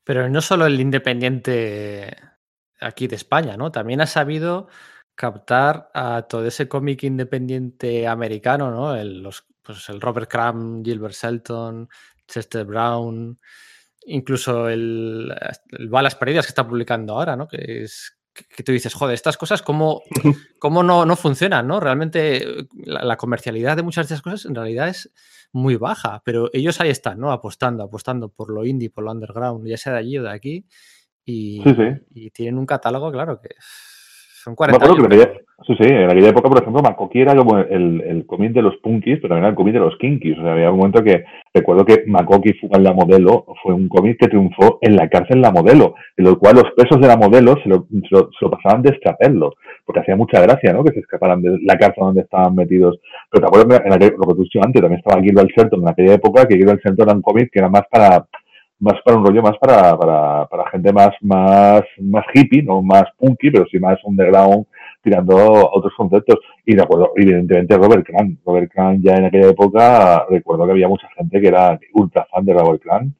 Pero 0.03 0.29
no 0.29 0.41
solo 0.41 0.65
el 0.65 0.79
independiente 0.79 2.15
aquí 2.79 3.07
de 3.07 3.15
España, 3.15 3.57
¿no? 3.57 3.71
También 3.71 4.01
ha 4.01 4.07
sabido 4.07 4.67
captar 5.15 5.89
a 5.93 6.23
todo 6.23 6.45
ese 6.45 6.67
cómic 6.67 7.03
independiente 7.03 8.07
americano, 8.07 8.71
¿no? 8.71 8.95
El, 8.95 9.21
los, 9.21 9.45
pues 9.61 9.89
el 9.89 9.99
Robert 9.99 10.29
Crumb, 10.29 10.85
Gilbert 10.85 11.13
Shelton, 11.13 11.89
Chester 12.27 12.65
Brown, 12.65 13.39
incluso 14.05 14.69
el, 14.69 15.33
el, 15.71 15.89
Balas 15.89 16.15
Perdidas 16.15 16.45
que 16.45 16.51
está 16.51 16.67
publicando 16.67 17.13
ahora, 17.13 17.35
¿no? 17.35 17.47
Que 17.47 17.83
es 17.83 18.16
que 18.45 18.63
tú 18.63 18.71
dices, 18.71 18.93
joder, 18.93 19.13
estas 19.13 19.37
cosas, 19.37 19.61
¿cómo, 19.61 20.01
cómo 20.59 20.83
no, 20.83 21.05
no 21.05 21.15
funcionan? 21.15 21.67
¿no? 21.67 21.79
Realmente 21.79 22.67
la, 22.73 23.03
la, 23.03 23.17
comercialidad 23.17 23.75
de 23.75 23.83
muchas 23.83 24.07
de 24.07 24.15
esas 24.15 24.21
cosas 24.21 24.45
en 24.45 24.55
realidad 24.55 24.89
es 24.89 25.11
muy 25.51 25.75
baja, 25.75 26.21
pero 26.25 26.49
ellos 26.53 26.79
ahí 26.81 26.89
están, 26.89 27.19
¿no? 27.19 27.31
Apostando, 27.31 27.83
apostando 27.83 28.29
por 28.29 28.51
lo 28.51 28.65
indie, 28.65 28.89
por 28.89 29.03
lo 29.03 29.11
underground, 29.11 29.67
ya 29.67 29.77
sea 29.77 29.93
de 29.93 29.99
allí 29.99 30.17
o 30.17 30.23
de 30.23 30.31
aquí, 30.31 30.65
y, 31.25 31.61
sí, 31.63 31.73
sí. 31.75 31.83
y 32.11 32.31
tienen 32.31 32.57
un 32.57 32.65
catálogo, 32.65 33.11
claro, 33.11 33.41
que 33.41 33.49
es 33.57 33.86
Son 34.47 34.55
Me 34.69 34.77
40 34.77 34.77
acuerdo 34.77 34.95
años. 34.95 35.07
que 35.09 35.13
en 35.15 35.21
aquella, 35.21 35.41
sí, 35.67 35.75
sí, 35.77 35.89
en 35.93 36.09
aquella 36.09 36.29
época, 36.29 36.47
por 36.47 36.61
ejemplo, 36.61 36.81
Makoki 36.81 37.19
era 37.19 37.35
como 37.35 37.57
el, 37.57 38.01
el 38.01 38.25
cómic 38.25 38.53
de 38.53 38.61
los 38.61 38.77
punkis, 38.77 39.19
pero 39.21 39.35
era 39.35 39.49
el 39.49 39.55
cómic 39.55 39.73
de 39.73 39.81
los 39.81 39.97
kinkis. 39.97 40.37
O 40.39 40.41
sea, 40.41 40.53
había 40.53 40.71
un 40.71 40.77
momento 40.77 41.03
que 41.03 41.25
recuerdo 41.53 41.83
que 41.83 42.05
Makoki 42.07 42.53
Fuga 42.53 42.77
en 42.77 42.85
la 42.85 42.93
modelo 42.93 43.45
fue 43.61 43.73
un 43.73 43.89
cómic 43.89 44.17
que 44.17 44.29
triunfó 44.29 44.79
en 44.81 44.95
la 44.95 45.09
cárcel 45.09 45.41
la 45.41 45.51
modelo, 45.51 45.95
en 46.15 46.23
lo 46.23 46.39
cual 46.39 46.55
los 46.55 46.71
presos 46.77 47.01
de 47.01 47.07
la 47.07 47.17
modelo 47.17 47.55
se 47.61 47.67
lo, 47.67 47.87
se 47.91 48.07
lo, 48.15 48.29
se 48.31 48.45
lo 48.45 48.51
pasaban 48.51 48.83
de 48.83 48.91
extraperlo, 48.91 49.55
porque 49.85 49.99
hacía 49.99 50.15
mucha 50.15 50.39
gracia, 50.39 50.71
¿no? 50.71 50.81
Que 50.85 50.93
se 50.93 51.01
escaparan 51.01 51.41
de 51.41 51.59
la 51.63 51.75
cárcel 51.77 52.05
donde 52.05 52.21
estaban 52.21 52.55
metidos. 52.55 52.97
Pero 53.29 53.41
te 53.41 53.47
acuerdas, 53.47 53.81
en 53.85 53.91
aquel, 53.91 54.13
lo 54.17 54.33
que 54.33 54.49
tú 54.49 54.59
antes, 54.63 54.81
también 54.81 55.01
estaba 55.05 55.21
Gilbert 55.21 55.49
Shelton 55.49 55.81
en 55.81 55.89
aquella 55.89 56.13
época, 56.13 56.47
que 56.47 56.55
Gilbert 56.55 56.81
Shelton 56.81 57.05
era 57.09 57.17
un 57.17 57.21
cómic 57.21 57.49
que 57.51 57.59
era 57.59 57.67
más 57.67 57.83
para 57.91 58.25
más 58.79 58.95
para 59.03 59.17
un 59.17 59.25
rollo 59.25 59.41
más 59.41 59.57
para, 59.57 59.97
para, 59.97 60.45
para 60.45 60.69
gente 60.69 60.93
más, 60.93 61.09
más, 61.21 61.81
más 61.99 62.25
hippie, 62.33 62.63
no 62.63 62.81
más 62.81 63.05
punky, 63.17 63.49
pero 63.49 63.65
sí 63.71 63.79
más 63.79 63.97
underground, 64.03 64.65
tirando 65.01 65.35
otros 65.71 65.93
conceptos. 65.95 66.37
Y 66.65 66.75
de 66.75 66.83
acuerdo, 66.83 67.11
evidentemente 67.15 67.77
Robert 67.77 68.05
Crumb. 68.05 68.37
Robert 68.45 68.71
Crumb 68.71 69.01
ya 69.01 69.15
en 69.15 69.25
aquella 69.25 69.49
época, 69.49 70.25
recuerdo 70.29 70.65
que 70.65 70.71
había 70.71 70.87
mucha 70.87 71.07
gente 71.15 71.41
que 71.41 71.47
era 71.47 71.79
ultra 71.93 72.25
fan 72.31 72.45
de 72.45 72.53
Robert 72.53 72.81
Crumb. 72.81 73.11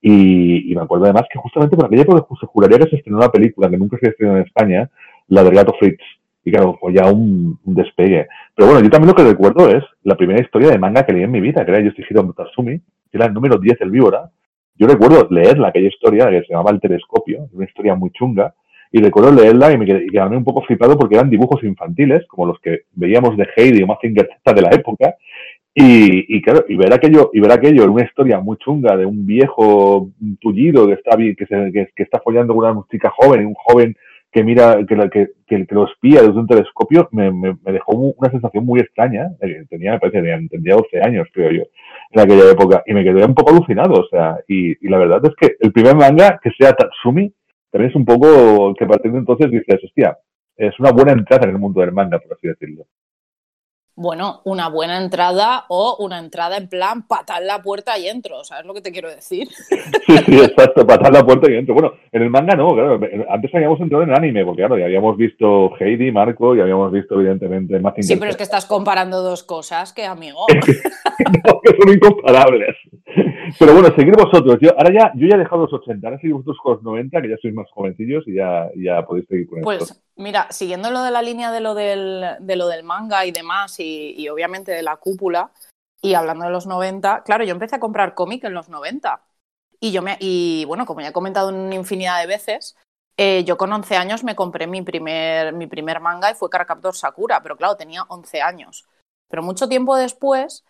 Y, 0.00 0.70
y 0.70 0.76
me 0.76 0.82
acuerdo 0.82 1.06
además 1.06 1.24
que 1.32 1.38
justamente 1.38 1.76
por 1.76 1.86
aquella 1.86 2.02
época 2.02 2.24
se 2.40 2.46
juraría 2.46 2.78
que 2.78 2.90
se 2.90 2.96
estrenó 2.96 3.18
una 3.18 3.30
película 3.30 3.68
que 3.68 3.78
nunca 3.78 3.98
se 4.00 4.10
estrenó 4.10 4.36
en 4.36 4.44
España, 4.44 4.90
la 5.28 5.42
del 5.42 5.54
gato 5.54 5.74
Fritz. 5.78 6.00
Y 6.44 6.52
claro, 6.52 6.78
fue 6.80 6.92
ya 6.94 7.10
un, 7.10 7.58
un, 7.64 7.74
despegue. 7.74 8.26
Pero 8.54 8.68
bueno, 8.68 8.82
yo 8.82 8.90
también 8.90 9.08
lo 9.08 9.14
que 9.14 9.24
recuerdo 9.24 9.68
es 9.68 9.84
la 10.04 10.16
primera 10.16 10.40
historia 10.40 10.70
de 10.70 10.78
manga 10.78 11.04
que 11.04 11.12
leí 11.12 11.24
en 11.24 11.30
mi 11.30 11.40
vida, 11.40 11.64
que 11.64 11.70
era 11.72 11.80
Yoshihiro 11.80 12.32
Tatsumi, 12.32 12.78
que 12.78 13.18
era 13.18 13.26
el 13.26 13.34
número 13.34 13.58
10 13.58 13.80
del 13.80 13.90
Víbora, 13.90 14.30
yo 14.78 14.86
recuerdo 14.86 15.26
leerla, 15.30 15.68
aquella 15.68 15.88
historia 15.88 16.30
que 16.30 16.42
se 16.42 16.52
llamaba 16.52 16.70
El 16.70 16.80
Telescopio, 16.80 17.48
una 17.52 17.64
historia 17.64 17.94
muy 17.94 18.10
chunga, 18.10 18.54
y 18.90 19.02
recuerdo 19.02 19.32
leerla 19.32 19.72
y 19.72 19.78
me 19.78 19.84
quedé, 19.84 20.06
y 20.10 20.18
un 20.18 20.44
poco 20.44 20.62
flipado 20.62 20.96
porque 20.96 21.16
eran 21.16 21.28
dibujos 21.28 21.62
infantiles, 21.64 22.26
como 22.26 22.46
los 22.46 22.60
que 22.60 22.82
veíamos 22.94 23.36
de 23.36 23.46
Heidi 23.56 23.82
o 23.82 23.86
Mazinger 23.86 24.28
Z 24.44 24.54
de 24.54 24.62
la 24.62 24.70
época, 24.70 25.16
y, 25.74 26.36
y, 26.36 26.42
claro, 26.42 26.64
y 26.68 26.76
ver 26.76 26.92
aquello, 26.92 27.30
y 27.32 27.40
ver 27.40 27.52
aquello 27.52 27.90
una 27.92 28.04
historia 28.04 28.40
muy 28.40 28.56
chunga 28.56 28.96
de 28.96 29.06
un 29.06 29.26
viejo 29.26 30.10
tullido 30.40 30.86
que 30.86 30.94
está 30.94 31.16
que, 31.16 31.46
se, 31.46 31.72
que, 31.72 31.88
que 31.94 32.02
está 32.02 32.20
follando 32.20 32.54
con 32.54 32.68
una 32.68 32.82
chica 32.90 33.12
joven 33.16 33.42
y 33.42 33.44
un 33.44 33.54
joven 33.54 33.96
que 34.30 34.44
mira, 34.44 34.76
que, 34.86 34.96
que, 35.10 35.28
que, 35.46 35.66
que 35.66 35.74
lo 35.74 35.86
espía 35.86 36.20
desde 36.20 36.38
un 36.38 36.46
telescopio, 36.46 37.08
me, 37.12 37.30
me, 37.30 37.56
me 37.62 37.72
dejó 37.72 37.92
una 37.92 38.30
sensación 38.30 38.64
muy 38.64 38.80
extraña. 38.80 39.30
Tenía, 39.68 39.92
me 39.92 40.00
parece, 40.00 40.20
tendría 40.50 40.76
12 40.76 41.00
años, 41.02 41.28
creo 41.32 41.50
yo, 41.50 41.62
en 42.10 42.20
aquella 42.20 42.50
época, 42.50 42.82
y 42.86 42.94
me 42.94 43.04
quedé 43.04 43.24
un 43.24 43.34
poco 43.34 43.50
alucinado, 43.50 43.94
o 44.00 44.08
sea, 44.08 44.38
y, 44.46 44.72
y 44.84 44.90
la 44.90 44.98
verdad 44.98 45.20
es 45.24 45.34
que 45.40 45.56
el 45.60 45.72
primer 45.72 45.96
manga 45.96 46.38
que 46.42 46.50
sea 46.58 46.72
Tatsumi, 46.72 47.32
también 47.70 47.90
es 47.90 47.96
un 47.96 48.04
poco 48.04 48.74
que 48.74 48.84
a 48.84 48.88
partir 48.88 49.12
de 49.12 49.18
entonces 49.18 49.50
dices, 49.50 49.82
hostia, 49.82 50.16
es 50.56 50.78
una 50.80 50.90
buena 50.92 51.12
entrada 51.12 51.44
en 51.44 51.54
el 51.54 51.58
mundo 51.58 51.80
del 51.80 51.92
manga, 51.92 52.18
por 52.18 52.34
así 52.34 52.48
decirlo. 52.48 52.84
Bueno, 54.00 54.42
una 54.44 54.68
buena 54.68 55.02
entrada 55.02 55.64
o 55.68 55.96
una 55.98 56.20
entrada 56.20 56.56
en 56.56 56.68
plan 56.68 57.04
patar 57.08 57.42
la 57.42 57.60
puerta 57.62 57.98
y 57.98 58.06
entro, 58.06 58.44
¿sabes 58.44 58.64
lo 58.64 58.72
que 58.72 58.80
te 58.80 58.92
quiero 58.92 59.10
decir? 59.10 59.48
Sí, 59.48 60.16
sí, 60.24 60.38
exacto, 60.38 60.86
patar 60.86 61.12
la 61.12 61.26
puerta 61.26 61.50
y 61.50 61.56
entro. 61.56 61.74
Bueno, 61.74 61.94
en 62.12 62.22
el 62.22 62.30
manga 62.30 62.54
no, 62.54 62.74
claro, 62.74 63.00
antes 63.28 63.52
habíamos 63.52 63.80
entrado 63.80 64.04
en 64.04 64.10
el 64.10 64.14
anime, 64.14 64.44
porque 64.44 64.62
claro, 64.62 64.78
ya 64.78 64.84
habíamos 64.84 65.16
visto 65.16 65.72
Heidi, 65.80 66.12
Marco, 66.12 66.54
y 66.54 66.60
habíamos 66.60 66.92
visto 66.92 67.16
evidentemente 67.16 67.80
Mazinger 67.80 68.04
Sí, 68.04 68.16
pero 68.16 68.30
es 68.30 68.36
que 68.36 68.44
estás 68.44 68.66
comparando 68.66 69.20
dos 69.20 69.42
cosas 69.42 69.92
que, 69.92 70.04
amigo. 70.04 70.46
no, 71.44 71.60
que 71.60 71.76
son 71.76 71.92
incomparables. 71.92 72.76
Pero 73.58 73.72
bueno, 73.72 73.88
seguir 73.96 74.14
vosotros. 74.14 74.58
Yo, 74.60 74.70
ahora 74.78 74.92
ya, 74.92 75.12
yo 75.16 75.26
ya 75.26 75.34
he 75.34 75.40
dejado 75.40 75.62
los 75.62 75.72
80, 75.72 76.06
ahora 76.06 76.20
seguir 76.20 76.34
vosotros 76.34 76.58
con 76.62 76.74
los 76.74 76.82
90, 76.84 77.20
que 77.20 77.30
ya 77.30 77.36
sois 77.42 77.52
más 77.52 77.68
jovencillos 77.72 78.22
y 78.28 78.34
ya, 78.34 78.68
ya 78.76 79.04
podéis 79.04 79.26
seguir 79.26 79.48
con 79.48 79.62
pues, 79.62 79.82
esto. 79.82 79.94
Pues 79.94 80.07
mira, 80.18 80.48
siguiendo 80.50 80.90
lo 80.90 81.02
de 81.02 81.10
la 81.10 81.22
línea 81.22 81.50
de 81.50 81.60
lo 81.60 81.74
del, 81.74 82.84
manga 82.84 83.24
y 83.24 83.32
demás, 83.32 83.76
y, 83.78 84.28
obviamente 84.28 84.72
de 84.72 84.82
la 84.82 84.96
cúpula, 84.96 85.50
y 86.02 86.14
hablando 86.14 86.44
de 86.44 86.50
los 86.50 86.66
90, 86.66 87.22
claro, 87.24 87.44
yo 87.44 87.52
empecé 87.52 87.76
a 87.76 87.80
comprar 87.80 88.14
cómic 88.14 88.44
en 88.44 88.54
los 88.54 88.68
90. 88.68 89.22
Y 89.80 89.92
yo 89.92 90.02
me, 90.02 90.16
y 90.20 90.64
bueno, 90.66 90.86
como 90.86 91.00
ya 91.00 91.08
he 91.08 91.12
comentado 91.12 91.48
una 91.48 91.74
infinidad 91.74 92.20
de 92.20 92.26
veces, 92.26 92.76
eh, 93.16 93.44
yo 93.44 93.56
con 93.56 93.72
11 93.72 93.96
años 93.96 94.24
me 94.24 94.36
compré 94.36 94.66
mi 94.66 94.82
primer, 94.82 95.52
mi 95.52 95.66
primer 95.66 96.00
manga 96.00 96.30
y 96.30 96.34
fue 96.34 96.50
Caracaptor 96.50 96.94
Sakura, 96.94 97.42
pero 97.42 97.56
claro, 97.56 97.76
tenía 97.76 98.04
11 98.08 98.42
años. 98.42 98.86
Pero 99.28 99.42
mucho 99.42 99.68
tiempo 99.68 99.96
después 99.96 100.64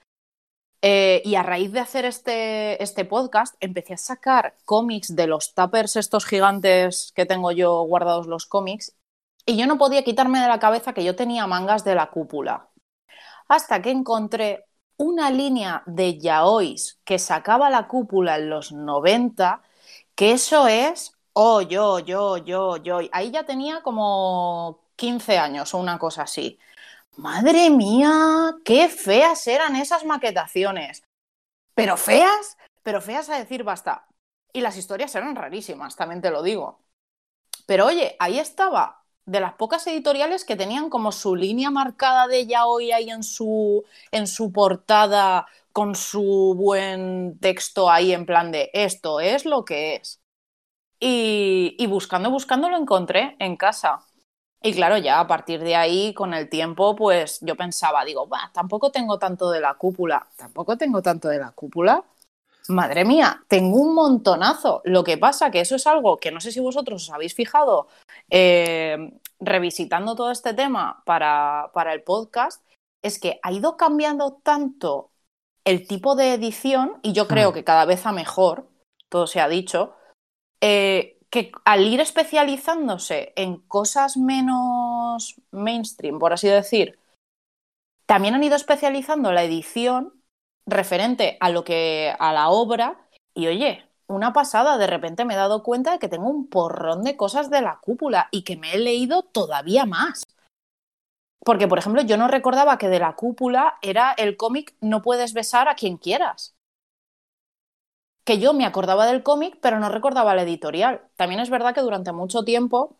eh, 0.81 1.23
y 1.25 1.35
a 1.35 1.43
raíz 1.43 1.73
de 1.73 1.81
hacer 1.81 2.05
este, 2.05 2.81
este, 2.83 3.05
podcast, 3.05 3.57
empecé 3.59 3.95
a 3.95 3.97
sacar 3.97 4.55
cómics 4.65 5.17
de 5.17 5.27
los 5.27 5.55
tuppers 5.55 5.97
estos 5.97 6.25
gigantes 6.25 7.13
que 7.17 7.27
tengo 7.27 7.51
yo 7.51 7.83
guardados 7.83 8.29
los 8.29 8.47
cómics, 8.47 8.95
y 9.49 9.57
yo 9.57 9.67
no 9.67 9.79
podía 9.79 10.05
quitarme 10.05 10.41
de 10.41 10.47
la 10.47 10.59
cabeza 10.59 10.93
que 10.93 11.03
yo 11.03 11.17
tenía 11.17 11.47
mangas 11.47 11.83
de 11.83 11.95
la 11.95 12.11
cúpula. 12.11 12.69
Hasta 13.49 13.81
que 13.81 13.91
encontré 13.91 14.67
una 14.99 15.31
línea 15.31 15.83
de 15.87 16.19
yaois 16.19 17.01
que 17.03 17.19
sacaba 17.19 17.71
la 17.71 17.89
cúpula 17.89 18.37
en 18.37 18.51
los 18.51 18.73
90, 18.73 19.63
que 20.15 20.33
eso 20.33 20.69
es, 20.69 21.13
oh, 21.33 21.63
yo, 21.63 21.99
yo, 21.99 22.37
yo, 22.37 22.77
yo. 22.77 23.01
Ahí 23.11 23.31
ya 23.31 23.45
tenía 23.45 23.81
como 23.81 24.81
15 24.97 25.39
años 25.39 25.73
o 25.73 25.79
una 25.79 25.99
cosa 25.99 26.25
así. 26.25 26.59
Madre 27.17 27.71
mía, 27.71 28.55
qué 28.67 28.91
feas 28.91 29.47
eran 29.47 29.77
esas 29.77 30.05
maquetaciones. 30.05 31.05
Pero 31.75 31.97
feas, 31.97 32.59
pero 32.83 33.01
feas 33.01 33.31
a 33.31 33.39
decir 33.39 33.65
basta. 33.65 34.07
Y 34.53 34.61
las 34.61 34.77
historias 34.77 35.15
eran 35.15 35.35
rarísimas, 35.35 35.97
también 35.97 36.21
te 36.21 36.31
lo 36.31 36.43
digo. 36.43 36.81
Pero 37.67 37.87
oye, 37.87 38.15
ahí 38.19 38.39
estaba, 38.39 38.98
de 39.29 39.41
las 39.41 39.55
pocas 39.55 39.87
editoriales 39.87 40.45
que 40.45 40.57
tenían 40.57 40.91
como 40.91 41.13
su 41.13 41.37
línea 41.37 41.71
marcada 41.71 42.27
de 42.29 42.47
yaoi 42.47 42.93
ahí 42.93 43.11
en 43.11 43.23
su, 43.23 43.85
en 44.13 44.27
su 44.27 44.53
portada, 44.53 45.47
con 45.73 45.95
su 45.95 46.55
buen 46.57 47.39
texto 47.41 47.91
ahí 47.91 48.13
en 48.13 48.27
plan 48.27 48.51
de 48.53 48.71
esto 48.75 49.21
es 49.21 49.45
lo 49.47 49.65
que 49.65 49.97
es. 49.97 50.21
Y, 51.01 51.77
y 51.79 51.87
buscando, 51.87 52.31
buscando 52.31 52.69
lo 52.71 52.77
encontré 52.77 53.37
en 53.39 53.57
casa. 53.57 54.01
Y 54.63 54.75
claro, 54.75 54.99
ya 54.99 55.21
a 55.21 55.27
partir 55.29 55.61
de 55.63 55.77
ahí, 55.77 56.15
con 56.15 56.35
el 56.35 56.49
tiempo, 56.49 56.97
pues 56.97 57.39
yo 57.43 57.57
pensaba, 57.57 58.05
digo, 58.05 58.27
bah, 58.27 58.51
tampoco 58.55 58.91
tengo 58.93 59.19
tanto 59.19 59.51
de 59.51 59.61
la 59.61 59.75
cúpula, 59.75 60.27
tampoco 60.37 60.77
tengo 60.79 61.03
tanto 61.03 61.29
de 61.29 61.39
la 61.39 61.53
cúpula. 61.53 62.05
Madre 62.69 63.07
mía, 63.07 63.43
tengo 63.49 63.79
un 63.79 63.95
montonazo. 63.95 64.83
Lo 64.85 65.03
que 65.03 65.17
pasa 65.17 65.51
que 65.51 65.61
eso 65.61 65.77
es 65.77 65.87
algo 65.87 66.19
que 66.19 66.31
no 66.31 66.41
sé 66.41 66.53
si 66.53 66.61
vosotros 66.61 67.03
os 67.03 67.11
habéis 67.11 67.35
fijado 67.35 67.89
eh, 68.31 69.19
revisitando 69.41 70.15
todo 70.15 70.31
este 70.31 70.53
tema 70.53 71.03
para, 71.07 71.71
para 71.73 71.95
el 71.95 72.03
podcast, 72.03 72.63
es 73.03 73.19
que 73.19 73.41
ha 73.43 73.53
ido 73.53 73.79
cambiando 73.79 74.35
tanto 74.43 75.11
el 75.65 75.87
tipo 75.87 76.15
de 76.15 76.35
edición, 76.35 76.99
y 77.03 77.13
yo 77.13 77.27
creo 77.27 77.53
que 77.53 77.65
cada 77.65 77.85
vez 77.85 78.05
a 78.05 78.13
mejor, 78.13 78.69
todo 79.09 79.27
se 79.27 79.41
ha 79.41 79.49
dicho, 79.49 79.95
eh, 80.61 81.19
que 81.31 81.53
al 81.65 81.87
ir 81.87 82.01
especializándose 82.01 83.33
en 83.37 83.59
cosas 83.61 84.17
menos 84.17 85.37
mainstream, 85.51 86.19
por 86.19 86.33
así 86.33 86.49
decir, 86.49 86.99
también 88.07 88.35
han 88.35 88.45
ido 88.45 88.57
especializando 88.57 89.33
la 89.33 89.45
edición 89.45 90.18
referente 90.69 91.37
a 91.41 91.51
lo 91.51 91.65
que 91.65 92.15
a 92.19 92.33
la 92.33 92.51
obra 92.51 92.99
y 93.35 93.47
oye, 93.47 93.85
una 94.07 94.33
pasada, 94.33 94.79
de 94.79 94.87
repente 94.87 95.25
me 95.25 95.35
he 95.35 95.37
dado 95.37 95.63
cuenta 95.63 95.93
de 95.93 95.99
que 95.99 96.09
tengo 96.09 96.29
un 96.29 96.49
porrón 96.49 97.05
de 97.05 97.17
cosas 97.17 97.51
de 97.51 97.61
la 97.61 97.79
cúpula 97.81 98.29
y 98.31 98.43
que 98.43 98.57
me 98.57 98.75
he 98.75 98.79
leído 98.79 99.23
todavía 99.23 99.85
más. 99.85 100.25
Porque, 101.45 101.69
por 101.69 101.79
ejemplo, 101.79 102.03
yo 102.03 102.17
no 102.17 102.29
recordaba 102.29 102.79
que 102.79 102.89
de 102.89 102.99
la 102.99 103.15
cúpula 103.15 103.79
era 103.83 104.13
el 104.13 104.37
cómic 104.37 104.75
No 104.81 105.03
puedes 105.03 105.35
besar 105.35 105.69
a 105.69 105.75
quien 105.75 105.97
quieras 105.97 106.59
que 108.29 108.39
yo 108.39 108.53
me 108.53 108.67
acordaba 108.67 109.07
del 109.07 109.23
cómic, 109.23 109.57
pero 109.63 109.81
no 109.81 109.89
recordaba 109.89 110.35
la 110.35 110.43
editorial. 110.43 111.01
También 111.17 111.41
es 111.41 111.49
verdad 111.49 111.75
que 111.75 111.81
durante 111.81 112.13
mucho 112.13 112.45
tiempo 112.45 112.99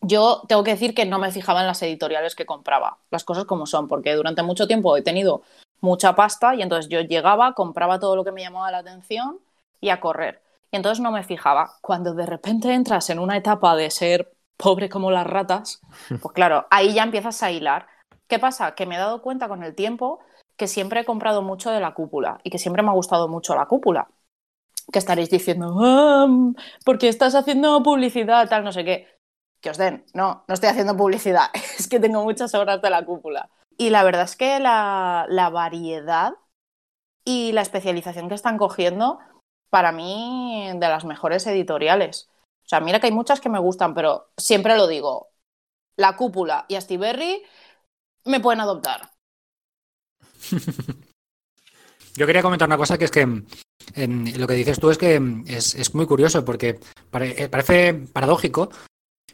yo 0.00 0.42
tengo 0.48 0.64
que 0.64 0.72
decir 0.72 0.96
que 0.96 1.06
no 1.06 1.20
me 1.20 1.30
fijaba 1.30 1.60
en 1.60 1.68
las 1.68 1.80
editoriales 1.82 2.34
que 2.34 2.44
compraba, 2.44 2.98
las 3.12 3.22
cosas 3.22 3.44
como 3.44 3.66
son, 3.66 3.86
porque 3.86 4.12
durante 4.14 4.42
mucho 4.42 4.66
tiempo 4.66 4.96
he 4.96 5.02
tenido 5.02 5.42
mucha 5.82 6.14
pasta 6.14 6.54
y 6.54 6.62
entonces 6.62 6.88
yo 6.88 7.02
llegaba, 7.02 7.52
compraba 7.52 8.00
todo 8.00 8.16
lo 8.16 8.24
que 8.24 8.32
me 8.32 8.40
llamaba 8.40 8.70
la 8.70 8.78
atención 8.78 9.38
y 9.80 9.90
a 9.90 10.00
correr. 10.00 10.40
Y 10.70 10.76
entonces 10.76 11.02
no 11.02 11.12
me 11.12 11.22
fijaba. 11.24 11.74
Cuando 11.82 12.14
de 12.14 12.24
repente 12.24 12.72
entras 12.72 13.10
en 13.10 13.18
una 13.18 13.36
etapa 13.36 13.76
de 13.76 13.90
ser 13.90 14.32
pobre 14.56 14.88
como 14.88 15.10
las 15.10 15.26
ratas, 15.26 15.82
pues 16.08 16.32
claro, 16.34 16.66
ahí 16.70 16.94
ya 16.94 17.02
empiezas 17.02 17.42
a 17.42 17.50
hilar. 17.50 17.86
¿Qué 18.26 18.38
pasa? 18.38 18.74
Que 18.74 18.86
me 18.86 18.94
he 18.94 18.98
dado 18.98 19.20
cuenta 19.20 19.48
con 19.48 19.62
el 19.62 19.74
tiempo 19.74 20.20
que 20.56 20.68
siempre 20.68 21.00
he 21.00 21.04
comprado 21.04 21.42
mucho 21.42 21.70
de 21.70 21.80
la 21.80 21.92
cúpula 21.92 22.40
y 22.44 22.50
que 22.50 22.58
siempre 22.58 22.82
me 22.82 22.88
ha 22.90 22.94
gustado 22.94 23.28
mucho 23.28 23.54
la 23.54 23.66
cúpula 23.66 24.08
que 24.90 24.98
estaréis 24.98 25.30
diciendo, 25.30 25.76
ah, 25.80 26.26
porque 26.84 27.08
estás 27.08 27.34
haciendo 27.34 27.82
publicidad, 27.82 28.48
tal, 28.48 28.64
no 28.64 28.72
sé 28.72 28.84
qué. 28.84 29.08
Que 29.60 29.70
os 29.70 29.78
den. 29.78 30.04
No, 30.12 30.44
no 30.48 30.54
estoy 30.54 30.70
haciendo 30.70 30.96
publicidad. 30.96 31.50
Es 31.78 31.88
que 31.88 32.00
tengo 32.00 32.22
muchas 32.24 32.54
obras 32.54 32.82
de 32.82 32.90
la 32.90 33.04
cúpula. 33.04 33.48
Y 33.78 33.90
la 33.90 34.04
verdad 34.04 34.22
es 34.22 34.36
que 34.36 34.60
la, 34.60 35.26
la 35.28 35.50
variedad 35.50 36.34
y 37.24 37.52
la 37.52 37.62
especialización 37.62 38.28
que 38.28 38.34
están 38.34 38.58
cogiendo, 38.58 39.18
para 39.70 39.92
mí, 39.92 40.70
de 40.74 40.88
las 40.88 41.04
mejores 41.04 41.46
editoriales. 41.46 42.28
O 42.64 42.68
sea, 42.68 42.80
mira 42.80 43.00
que 43.00 43.06
hay 43.06 43.12
muchas 43.12 43.40
que 43.40 43.48
me 43.48 43.58
gustan, 43.58 43.94
pero 43.94 44.30
siempre 44.36 44.76
lo 44.76 44.86
digo. 44.86 45.28
la 45.96 46.16
cúpula 46.16 46.64
y 46.68 46.76
Astiberri 46.76 47.42
me 48.24 48.40
pueden 48.40 48.60
adoptar. 48.60 49.10
Yo 52.14 52.26
quería 52.26 52.42
comentar 52.42 52.68
una 52.68 52.76
cosa 52.76 52.98
que 52.98 53.06
es 53.06 53.10
que 53.10 53.22
en, 53.94 54.40
lo 54.40 54.46
que 54.46 54.54
dices 54.54 54.78
tú 54.78 54.90
es 54.90 54.98
que 54.98 55.20
es, 55.46 55.74
es 55.74 55.94
muy 55.94 56.06
curioso 56.06 56.44
porque 56.44 56.78
eh, 57.12 57.48
parece 57.48 57.94
paradójico 57.94 58.70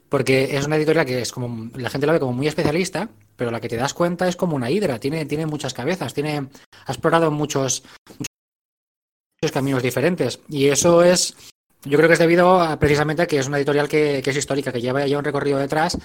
porque 0.08 0.56
es 0.56 0.66
una 0.66 0.76
editorial 0.76 1.06
que 1.06 1.20
es 1.20 1.32
como 1.32 1.70
la 1.74 1.90
gente 1.90 2.06
la 2.06 2.12
ve 2.12 2.20
como 2.20 2.32
muy 2.32 2.48
especialista, 2.48 3.08
pero 3.36 3.50
la 3.50 3.60
que 3.60 3.68
te 3.68 3.76
das 3.76 3.94
cuenta 3.94 4.28
es 4.28 4.36
como 4.36 4.56
una 4.56 4.70
hidra, 4.70 4.98
tiene, 4.98 5.24
tiene 5.26 5.46
muchas 5.46 5.74
cabezas, 5.74 6.14
tiene 6.14 6.48
ha 6.86 6.92
explorado 6.92 7.30
muchos, 7.30 7.82
muchos 8.08 9.52
caminos 9.52 9.82
diferentes 9.82 10.40
y 10.48 10.68
eso 10.68 11.02
es 11.02 11.36
yo 11.84 11.96
creo 11.96 12.08
que 12.08 12.14
es 12.14 12.18
debido 12.18 12.60
a, 12.60 12.78
precisamente 12.78 13.22
a 13.22 13.26
que 13.26 13.38
es 13.38 13.46
una 13.46 13.58
editorial 13.58 13.88
que, 13.88 14.20
que 14.22 14.30
es 14.30 14.36
histórica, 14.36 14.72
que 14.72 14.80
lleva 14.80 15.06
ya 15.06 15.18
un 15.18 15.24
recorrido 15.24 15.58
detrás 15.58 15.96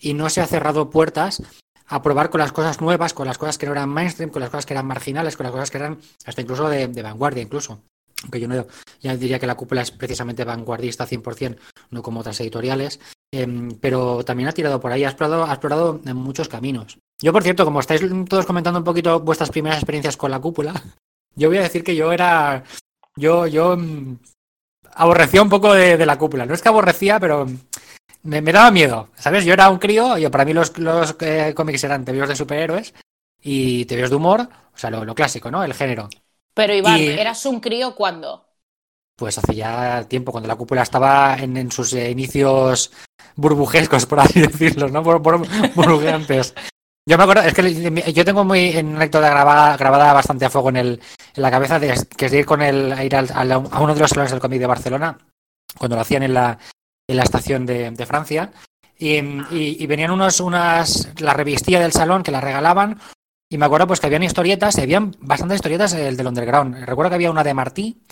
y 0.00 0.14
no 0.14 0.30
se 0.30 0.40
ha 0.40 0.46
cerrado 0.46 0.90
puertas 0.90 1.42
a 1.88 2.02
probar 2.02 2.30
con 2.30 2.40
las 2.40 2.52
cosas 2.52 2.80
nuevas, 2.80 3.14
con 3.14 3.26
las 3.26 3.38
cosas 3.38 3.58
que 3.58 3.66
no 3.66 3.72
eran 3.72 3.88
mainstream, 3.88 4.30
con 4.30 4.40
las 4.40 4.50
cosas 4.50 4.66
que 4.66 4.74
eran 4.74 4.86
marginales, 4.86 5.36
con 5.36 5.44
las 5.44 5.52
cosas 5.52 5.70
que 5.70 5.78
eran 5.78 5.98
hasta 6.24 6.42
incluso 6.42 6.68
de, 6.68 6.86
vanguardia, 7.02 7.42
incluso. 7.42 7.82
Aunque 8.22 8.40
yo 8.40 8.48
no 8.48 8.66
ya 9.00 9.16
diría 9.16 9.38
que 9.38 9.46
la 9.46 9.54
cúpula 9.54 9.82
es 9.82 9.90
precisamente 9.90 10.44
vanguardista 10.44 11.06
100%, 11.06 11.56
no 11.90 12.02
como 12.02 12.20
otras 12.20 12.40
editoriales. 12.40 13.00
Em, 13.30 13.72
pero 13.80 14.24
también 14.24 14.48
ha 14.48 14.52
tirado 14.52 14.80
por 14.80 14.90
ahí, 14.90 15.04
ha 15.04 15.08
explorado, 15.08 15.44
ha 15.44 15.50
explorado 15.52 16.00
en 16.04 16.16
muchos 16.16 16.48
caminos. 16.48 16.98
Yo, 17.20 17.32
por 17.32 17.42
cierto, 17.42 17.64
como 17.64 17.80
estáis 17.80 18.00
todos 18.28 18.46
comentando 18.46 18.78
un 18.78 18.84
poquito 18.84 19.20
vuestras 19.20 19.50
primeras 19.50 19.78
experiencias 19.78 20.16
con 20.16 20.30
la 20.30 20.40
cúpula, 20.40 20.72
yo 21.34 21.48
voy 21.48 21.58
a 21.58 21.62
decir 21.62 21.84
que 21.84 21.94
yo 21.96 22.12
era. 22.12 22.64
Yo, 23.16 23.46
yo 23.46 23.76
mm, 23.76 24.16
aborrecía 24.94 25.42
un 25.42 25.48
poco 25.48 25.74
de, 25.74 25.96
de 25.96 26.06
la 26.06 26.18
cúpula. 26.18 26.46
No 26.46 26.54
es 26.54 26.62
que 26.62 26.68
aborrecía, 26.68 27.20
pero 27.20 27.46
me, 28.22 28.40
me 28.40 28.52
daba 28.52 28.70
miedo, 28.70 29.10
¿sabes? 29.16 29.44
Yo 29.44 29.52
era 29.52 29.70
un 29.70 29.78
crío 29.78 30.16
y 30.18 30.28
para 30.28 30.44
mí 30.44 30.52
los, 30.52 30.78
los 30.78 31.16
eh, 31.20 31.52
cómics 31.54 31.84
eran 31.84 32.04
tebeos 32.04 32.28
de 32.28 32.36
superhéroes 32.36 32.94
y 33.42 33.84
tebeos 33.86 34.10
de 34.10 34.16
humor, 34.16 34.48
o 34.74 34.78
sea, 34.78 34.90
lo, 34.90 35.04
lo 35.04 35.14
clásico, 35.14 35.50
¿no? 35.50 35.62
El 35.62 35.74
género. 35.74 36.08
Pero 36.54 36.74
Iván, 36.74 37.00
Y- 37.00 37.08
¿eras 37.08 37.44
un 37.46 37.60
crío 37.60 37.94
cuándo? 37.94 38.47
Pues 39.18 39.36
hace 39.36 39.52
ya 39.56 40.04
tiempo, 40.04 40.30
cuando 40.30 40.46
la 40.46 40.54
cúpula 40.54 40.82
estaba 40.82 41.36
en, 41.36 41.56
en 41.56 41.72
sus 41.72 41.92
inicios 41.92 42.92
burbujescos, 43.34 44.06
por 44.06 44.20
así 44.20 44.40
decirlo, 44.46 44.88
¿no? 44.88 45.02
Por, 45.02 45.20
por- 45.20 45.44
burbujeantes. 45.74 46.54
Yo 47.04 47.16
me 47.18 47.24
acuerdo, 47.24 47.42
es 47.42 47.52
que 47.54 48.12
yo 48.12 48.24
tengo 48.24 48.44
muy 48.44 48.68
en 48.76 48.86
una 48.88 48.98
anécdota 48.98 49.28
grabada, 49.30 49.76
grabada 49.76 50.12
bastante 50.12 50.44
a 50.44 50.50
fuego 50.50 50.68
en, 50.68 50.76
el, 50.76 51.00
en 51.34 51.42
la 51.42 51.50
cabeza, 51.50 51.80
de, 51.80 51.94
que 52.16 52.26
es 52.26 52.30
de 52.32 52.38
ir 52.38 52.46
con 52.46 52.62
el, 52.62 52.92
a 52.92 53.02
ir 53.04 53.16
al- 53.16 53.32
al- 53.34 53.50
a 53.52 53.58
uno 53.80 53.92
de 53.94 54.00
los 54.00 54.10
salones 54.10 54.30
del 54.30 54.40
cómic 54.40 54.60
de 54.60 54.66
Barcelona, 54.66 55.18
cuando 55.76 55.96
lo 55.96 56.02
hacían 56.02 56.22
en 56.22 56.34
la, 56.34 56.56
en 57.08 57.16
la 57.16 57.22
estación 57.24 57.66
de, 57.66 57.90
de 57.90 58.06
Francia, 58.06 58.52
y, 58.96 59.16
y- 59.16 59.76
y 59.82 59.86
venían 59.86 60.10
unos, 60.12 60.38
unas, 60.38 61.08
la 61.18 61.32
revistilla 61.32 61.80
del 61.80 61.92
salón 61.92 62.22
que 62.22 62.30
la 62.30 62.40
regalaban, 62.42 63.00
y 63.50 63.56
me 63.58 63.64
acuerdo 63.66 63.86
pues 63.88 63.98
que 64.00 64.06
habían 64.06 64.22
historietas, 64.22 64.76
y 64.78 64.82
habían 64.82 65.16
bastantes 65.18 65.56
historietas 65.56 65.94
el 65.94 66.16
del 66.16 66.26
underground. 66.28 66.84
Recuerdo 66.84 67.08
que 67.08 67.14
había 67.16 67.30
una 67.30 67.42
de 67.42 67.54
Martí, 67.54 68.02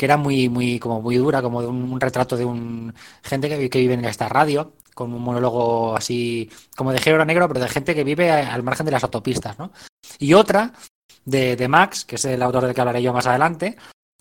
que 0.00 0.06
era 0.06 0.16
muy, 0.16 0.48
muy, 0.48 0.78
como 0.78 1.02
muy 1.02 1.16
dura, 1.16 1.42
como 1.42 1.58
un, 1.58 2.00
retrato 2.00 2.34
de 2.34 2.46
un 2.46 2.94
gente 3.22 3.50
que, 3.50 3.68
que 3.68 3.80
vive 3.80 3.92
en 3.92 4.06
esta 4.06 4.30
radio, 4.30 4.72
con 4.94 5.12
un 5.12 5.20
monólogo 5.20 5.94
así, 5.94 6.48
como 6.74 6.90
de 6.90 7.00
género 7.00 7.26
negro, 7.26 7.46
pero 7.48 7.60
de 7.60 7.68
gente 7.68 7.94
que 7.94 8.02
vive 8.02 8.30
al 8.32 8.62
margen 8.62 8.86
de 8.86 8.92
las 8.92 9.04
autopistas, 9.04 9.58
¿no? 9.58 9.72
Y 10.18 10.32
otra 10.32 10.72
de, 11.26 11.54
de 11.54 11.68
Max, 11.68 12.06
que 12.06 12.16
es 12.16 12.24
el 12.24 12.40
autor 12.40 12.64
del 12.64 12.74
que 12.74 12.80
hablaré 12.80 13.02
yo 13.02 13.12
más 13.12 13.26
adelante, 13.26 13.76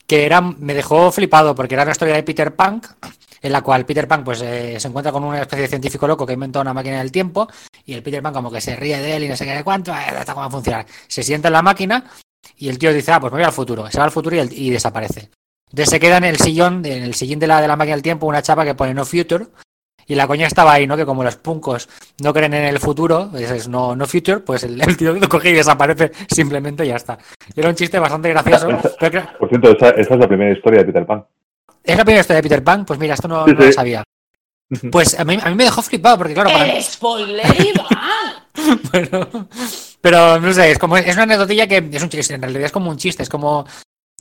que 0.06 0.26
era, 0.26 0.42
me 0.42 0.74
dejó 0.74 1.14
flipado 1.14 1.56
porque 1.56 1.76
era 1.76 1.84
una 1.84 1.94
historia 1.94 2.16
de 2.16 2.24
Peter 2.24 2.54
Punk, 2.54 2.88
en 3.42 3.52
la 3.54 3.62
cual 3.62 3.86
Peter 3.86 4.06
Punk 4.06 4.26
pues 4.26 4.42
eh, 4.42 4.82
se 4.82 4.90
encuentra 4.90 5.14
con 5.14 5.24
una 5.24 5.44
especie 5.44 5.62
de 5.62 5.70
científico 5.70 6.10
loco 6.10 6.26
que 6.26 6.34
inventa 6.34 6.60
una 6.60 6.74
máquina 6.74 6.98
del 6.98 7.14
tiempo 7.14 7.48
y 7.86 7.94
el 7.94 8.04
Peter 8.04 8.22
Punk 8.22 8.34
como 8.34 8.52
que 8.52 8.60
se 8.60 8.76
ríe 8.76 9.00
de 9.00 9.16
él 9.16 9.24
y 9.24 9.30
no 9.30 9.38
sé 9.38 9.46
qué 9.46 9.54
de 9.54 9.64
cuánto, 9.64 9.94
eh, 9.94 9.96
hasta 9.96 10.34
cómo 10.34 10.42
va 10.42 10.48
a 10.48 10.52
funcionar. 10.52 10.86
Se 11.08 11.24
sienta 11.24 11.48
en 11.48 11.54
la 11.54 11.62
máquina 11.62 12.04
y 12.58 12.68
el 12.68 12.78
tío 12.78 12.94
dice, 12.94 13.14
ah, 13.14 13.22
pues 13.22 13.32
me 13.32 13.38
voy 13.38 13.46
al 13.46 13.54
futuro. 13.54 13.90
Se 13.90 13.98
va 13.98 14.04
al 14.04 14.12
futuro 14.12 14.36
y, 14.36 14.40
y 14.52 14.70
desaparece. 14.72 15.30
Entonces 15.70 15.90
se 15.90 16.00
queda 16.00 16.18
en 16.18 16.24
el 16.26 16.38
sillón, 16.38 16.86
en 16.86 17.04
el 17.04 17.14
sillín 17.14 17.40
de 17.40 17.48
la, 17.48 17.62
de 17.62 17.68
la 17.68 17.76
máquina 17.76 17.96
del 17.96 18.04
tiempo, 18.04 18.26
una 18.28 18.42
chapa 18.42 18.66
que 18.66 18.76
pone 18.76 18.94
no 18.94 19.06
future. 19.06 19.46
Y 20.08 20.16
la 20.16 20.26
coña 20.26 20.48
estaba 20.48 20.74
ahí, 20.74 20.88
¿no? 20.88 20.98
Que 20.98 21.06
como 21.06 21.24
los 21.24 21.36
puncos 21.36 21.88
no 22.24 22.34
creen 22.34 22.56
en 22.56 22.64
el 22.66 22.80
futuro, 22.80 23.30
pues 23.32 23.52
es 23.52 23.68
no, 23.68 23.96
no 23.96 24.08
future, 24.08 24.40
pues 24.40 24.64
el, 24.64 24.82
el 24.82 24.98
tío 24.98 25.14
lo 25.14 25.30
coge 25.30 25.52
y 25.52 25.54
desaparece 25.54 26.12
simplemente 26.34 26.84
y 26.84 26.88
ya 26.88 26.96
está. 26.96 27.20
Era 27.56 27.70
un 27.70 27.76
chiste 27.76 28.00
bastante 28.00 28.30
gracioso. 28.30 28.68
Pero 29.00 29.12
que- 29.12 29.38
Por 29.38 29.50
cierto, 29.50 29.70
esa, 29.72 29.90
esa 29.92 30.14
es 30.16 30.20
la 30.20 30.28
primera 30.28 30.52
historia 30.52 30.80
de 30.80 30.86
Peter 30.86 31.06
Pan. 31.06 31.24
¿Es 31.84 31.96
la 31.96 32.04
primera 32.04 32.22
historia 32.22 32.38
de 32.42 32.44
Peter 32.50 32.64
Pan? 32.64 32.86
Pues 32.86 32.98
mira, 32.98 33.14
esto 33.14 33.28
no, 33.28 33.46
Sí, 33.46 33.52
no 33.54 33.66
lo 33.66 33.72
sabía. 33.72 34.04
Pues 34.92 35.20
a 35.20 35.24
mí, 35.26 35.38
a 35.42 35.50
mí 35.50 35.56
me 35.56 35.64
dejó 35.66 35.82
flipado, 35.84 36.18
porque 36.20 36.34
claro, 36.36 36.52
para 36.52 36.66
mí, 36.66 36.72
¡El 36.76 36.84
spoiler, 36.84 37.46
Iván! 37.60 38.80
Bueno, 38.92 39.48
pero 40.02 40.40
no 40.40 40.54
sé, 40.54 40.72
es 40.72 40.78
como 40.80 40.98
es 40.98 41.14
una 41.14 41.24
anecdotilla 41.24 41.66
que 41.68 41.88
es 41.92 42.04
un 42.04 42.10
chiste, 42.10 42.34
en 42.36 42.42
realidad 42.42 42.66
es 42.66 42.72
como 42.72 42.90
un 42.90 42.98
chiste, 42.98 43.24
es 43.24 43.30
como, 43.30 43.66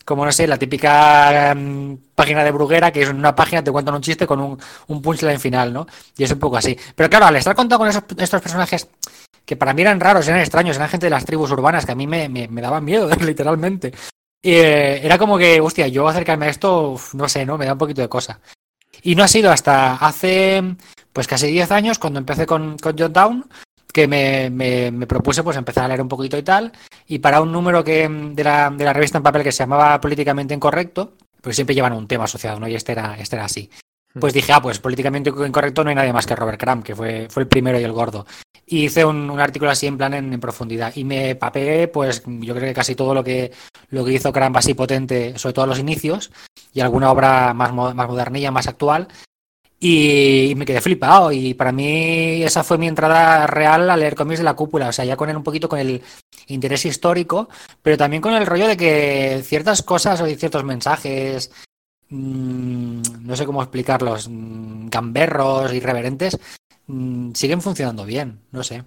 como 0.08 0.24
no 0.24 0.32
sé, 0.32 0.46
la 0.46 0.56
típica 0.56 1.54
mm, 1.54 1.96
página 2.14 2.42
de 2.42 2.50
Bruguera, 2.50 2.90
que 2.90 3.02
es 3.02 3.10
una 3.10 3.34
página 3.34 3.62
te 3.62 3.70
cuentan 3.70 3.94
un 3.94 4.00
chiste 4.00 4.26
con 4.26 4.40
un, 4.40 4.58
un 4.86 5.02
punchline 5.02 5.38
final, 5.38 5.70
¿no? 5.70 5.86
Y 6.16 6.24
es 6.24 6.32
un 6.32 6.38
poco 6.38 6.56
así. 6.56 6.74
Pero 6.94 7.10
claro, 7.10 7.26
al 7.26 7.36
estar 7.36 7.54
contado 7.54 7.80
con 7.80 7.88
esos, 7.88 8.04
estos 8.16 8.40
personajes 8.40 8.88
que 9.44 9.56
para 9.56 9.74
mí 9.74 9.82
eran 9.82 10.00
raros, 10.00 10.26
eran 10.26 10.40
extraños, 10.40 10.76
eran 10.76 10.88
gente 10.88 11.04
de 11.04 11.10
las 11.10 11.26
tribus 11.26 11.50
urbanas 11.50 11.84
que 11.84 11.92
a 11.92 11.94
mí 11.94 12.06
me, 12.06 12.26
me, 12.26 12.62
daban 12.62 12.86
miedo, 12.86 13.06
literalmente. 13.20 13.92
Y, 14.40 14.52
eh, 14.52 15.04
era 15.04 15.18
como 15.18 15.36
que, 15.36 15.60
hostia, 15.60 15.88
yo 15.88 16.08
acercarme 16.08 16.46
a 16.46 16.50
esto, 16.50 16.98
no 17.12 17.28
sé, 17.28 17.44
¿no? 17.44 17.58
Me 17.58 17.66
da 17.66 17.74
un 17.74 17.78
poquito 17.78 18.00
de 18.00 18.08
cosa. 18.08 18.40
Y 19.02 19.14
no 19.14 19.24
ha 19.24 19.28
sido 19.28 19.50
hasta 19.50 19.96
hace, 19.96 20.74
pues 21.12 21.26
casi 21.26 21.48
10 21.48 21.70
años, 21.70 21.98
cuando 21.98 22.18
empecé 22.18 22.46
con, 22.46 22.78
con 22.78 22.96
John 22.98 23.12
Down, 23.12 23.44
que 23.98 24.06
me, 24.06 24.48
me, 24.48 24.92
me 24.92 25.06
propuse 25.08 25.42
pues 25.42 25.56
empezar 25.56 25.84
a 25.84 25.88
leer 25.88 26.00
un 26.00 26.08
poquito 26.08 26.38
y 26.38 26.42
tal. 26.42 26.70
Y 27.08 27.18
para 27.18 27.40
un 27.40 27.50
número 27.50 27.82
que 27.82 28.08
de 28.08 28.44
la, 28.44 28.70
de 28.70 28.84
la 28.84 28.92
revista 28.92 29.18
en 29.18 29.24
papel 29.24 29.42
que 29.42 29.50
se 29.50 29.64
llamaba 29.64 30.00
Políticamente 30.00 30.54
Incorrecto, 30.54 31.14
pues 31.40 31.56
siempre 31.56 31.74
llevan 31.74 31.94
un 31.94 32.06
tema 32.06 32.24
asociado, 32.24 32.60
¿no? 32.60 32.68
Y 32.68 32.76
este 32.76 32.92
era, 32.92 33.16
este 33.18 33.34
era 33.34 33.46
así. 33.46 33.68
Pues 34.18 34.32
dije, 34.32 34.52
ah, 34.52 34.62
pues 34.62 34.78
políticamente 34.78 35.30
incorrecto 35.30 35.82
no 35.82 35.90
hay 35.90 35.96
nadie 35.96 36.12
más 36.12 36.26
que 36.26 36.36
Robert 36.36 36.60
Crumb, 36.60 36.82
que 36.84 36.94
fue, 36.94 37.26
fue 37.28 37.42
el 37.42 37.48
primero 37.48 37.78
y 37.78 37.82
el 37.82 37.92
gordo. 37.92 38.24
Y 38.66 38.84
hice 38.84 39.04
un, 39.04 39.28
un 39.30 39.40
artículo 39.40 39.70
así 39.70 39.86
en 39.86 39.98
plan 39.98 40.14
en, 40.14 40.32
en 40.32 40.40
profundidad. 40.40 40.92
Y 40.94 41.04
me 41.04 41.34
papé, 41.34 41.88
pues 41.88 42.22
yo 42.24 42.54
creo 42.54 42.68
que 42.68 42.74
casi 42.74 42.94
todo 42.94 43.14
lo 43.14 43.24
que, 43.24 43.50
lo 43.90 44.04
que 44.04 44.12
hizo 44.12 44.32
Crumb 44.32 44.56
así 44.56 44.74
potente, 44.74 45.38
sobre 45.38 45.54
todo 45.54 45.64
a 45.64 45.68
los 45.68 45.78
inicios, 45.78 46.30
y 46.72 46.80
alguna 46.80 47.10
obra 47.10 47.52
más, 47.52 47.72
más 47.72 48.08
modernilla, 48.08 48.50
más 48.50 48.68
actual. 48.68 49.08
Y, 49.80 50.54
me 50.56 50.64
quedé 50.64 50.80
flipado. 50.80 51.32
Y 51.32 51.54
para 51.54 51.72
mí 51.72 52.42
esa 52.42 52.64
fue 52.64 52.78
mi 52.78 52.88
entrada 52.88 53.46
real 53.46 53.88
a 53.90 53.96
leer 53.96 54.14
cómics 54.14 54.38
de 54.38 54.44
la 54.44 54.56
cúpula. 54.56 54.88
O 54.88 54.92
sea, 54.92 55.04
ya 55.04 55.16
con 55.16 55.30
el, 55.30 55.36
un 55.36 55.42
poquito 55.44 55.68
con 55.68 55.78
el 55.78 56.02
interés 56.48 56.84
histórico, 56.86 57.48
pero 57.82 57.96
también 57.96 58.22
con 58.22 58.34
el 58.34 58.46
rollo 58.46 58.66
de 58.66 58.76
que 58.76 59.40
ciertas 59.44 59.82
cosas 59.82 60.20
o 60.20 60.26
ciertos 60.26 60.64
mensajes, 60.64 61.52
mm, 62.08 63.02
no 63.22 63.36
sé 63.36 63.46
cómo 63.46 63.62
explicarlos, 63.62 64.28
mm, 64.28 64.88
gamberros, 64.88 65.72
irreverentes, 65.72 66.38
mm, 66.86 67.32
siguen 67.34 67.62
funcionando 67.62 68.04
bien. 68.04 68.40
No 68.50 68.62
sé. 68.64 68.84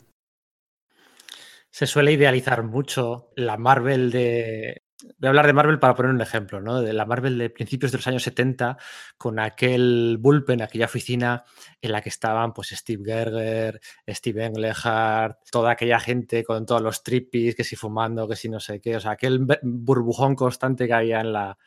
Se 1.71 1.87
suele 1.87 2.11
idealizar 2.11 2.63
mucho 2.63 3.29
la 3.35 3.57
Marvel 3.57 4.11
de. 4.11 4.81
Voy 5.03 5.27
a 5.27 5.29
hablar 5.29 5.47
de 5.47 5.53
Marvel 5.53 5.79
para 5.79 5.95
poner 5.95 6.11
un 6.11 6.21
ejemplo, 6.21 6.61
¿no? 6.61 6.81
De 6.81 6.93
la 6.93 7.05
Marvel 7.05 7.37
de 7.37 7.49
principios 7.49 7.91
de 7.91 7.97
los 7.97 8.07
años 8.07 8.23
70, 8.23 8.77
con 9.17 9.39
aquel 9.39 10.17
bullpen, 10.19 10.61
aquella 10.61 10.85
oficina 10.85 11.43
en 11.81 11.91
la 11.91 12.01
que 12.01 12.09
estaban 12.09 12.53
pues 12.53 12.69
Steve 12.69 13.03
Gerger, 13.05 13.81
Steve 14.07 14.45
Englehart, 14.45 15.39
toda 15.51 15.71
aquella 15.71 15.99
gente 15.99 16.43
con 16.43 16.65
todos 16.65 16.81
los 16.81 17.03
trippies, 17.03 17.55
que 17.55 17.63
si 17.63 17.75
fumando, 17.75 18.27
que 18.27 18.35
si 18.35 18.49
no 18.49 18.59
sé 18.59 18.79
qué, 18.79 18.95
o 18.95 18.99
sea, 18.99 19.11
aquel 19.11 19.45
burbujón 19.63 20.35
constante 20.35 20.87
que 20.87 20.93
había 20.93 21.21
en 21.21 21.33
la, 21.33 21.57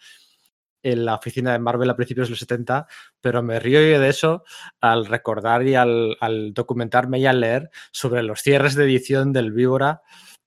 en 0.83 1.05
la 1.05 1.15
oficina 1.17 1.53
de 1.53 1.59
Marvel 1.59 1.91
a 1.91 1.97
principios 1.97 2.29
de 2.29 2.33
los 2.33 2.39
70, 2.41 2.87
pero 3.21 3.43
me 3.43 3.59
río 3.59 3.81
yo 3.81 3.99
de 3.99 4.09
eso 4.09 4.45
al 4.81 5.07
recordar 5.07 5.67
y 5.67 5.75
al, 5.75 6.17
al 6.21 6.53
documentarme 6.53 7.19
y 7.19 7.27
al 7.27 7.41
leer 7.41 7.71
sobre 7.91 8.23
los 8.23 8.41
cierres 8.41 8.75
de 8.75 8.85
edición 8.85 9.33
del 9.33 9.53
Víbora, 9.53 10.03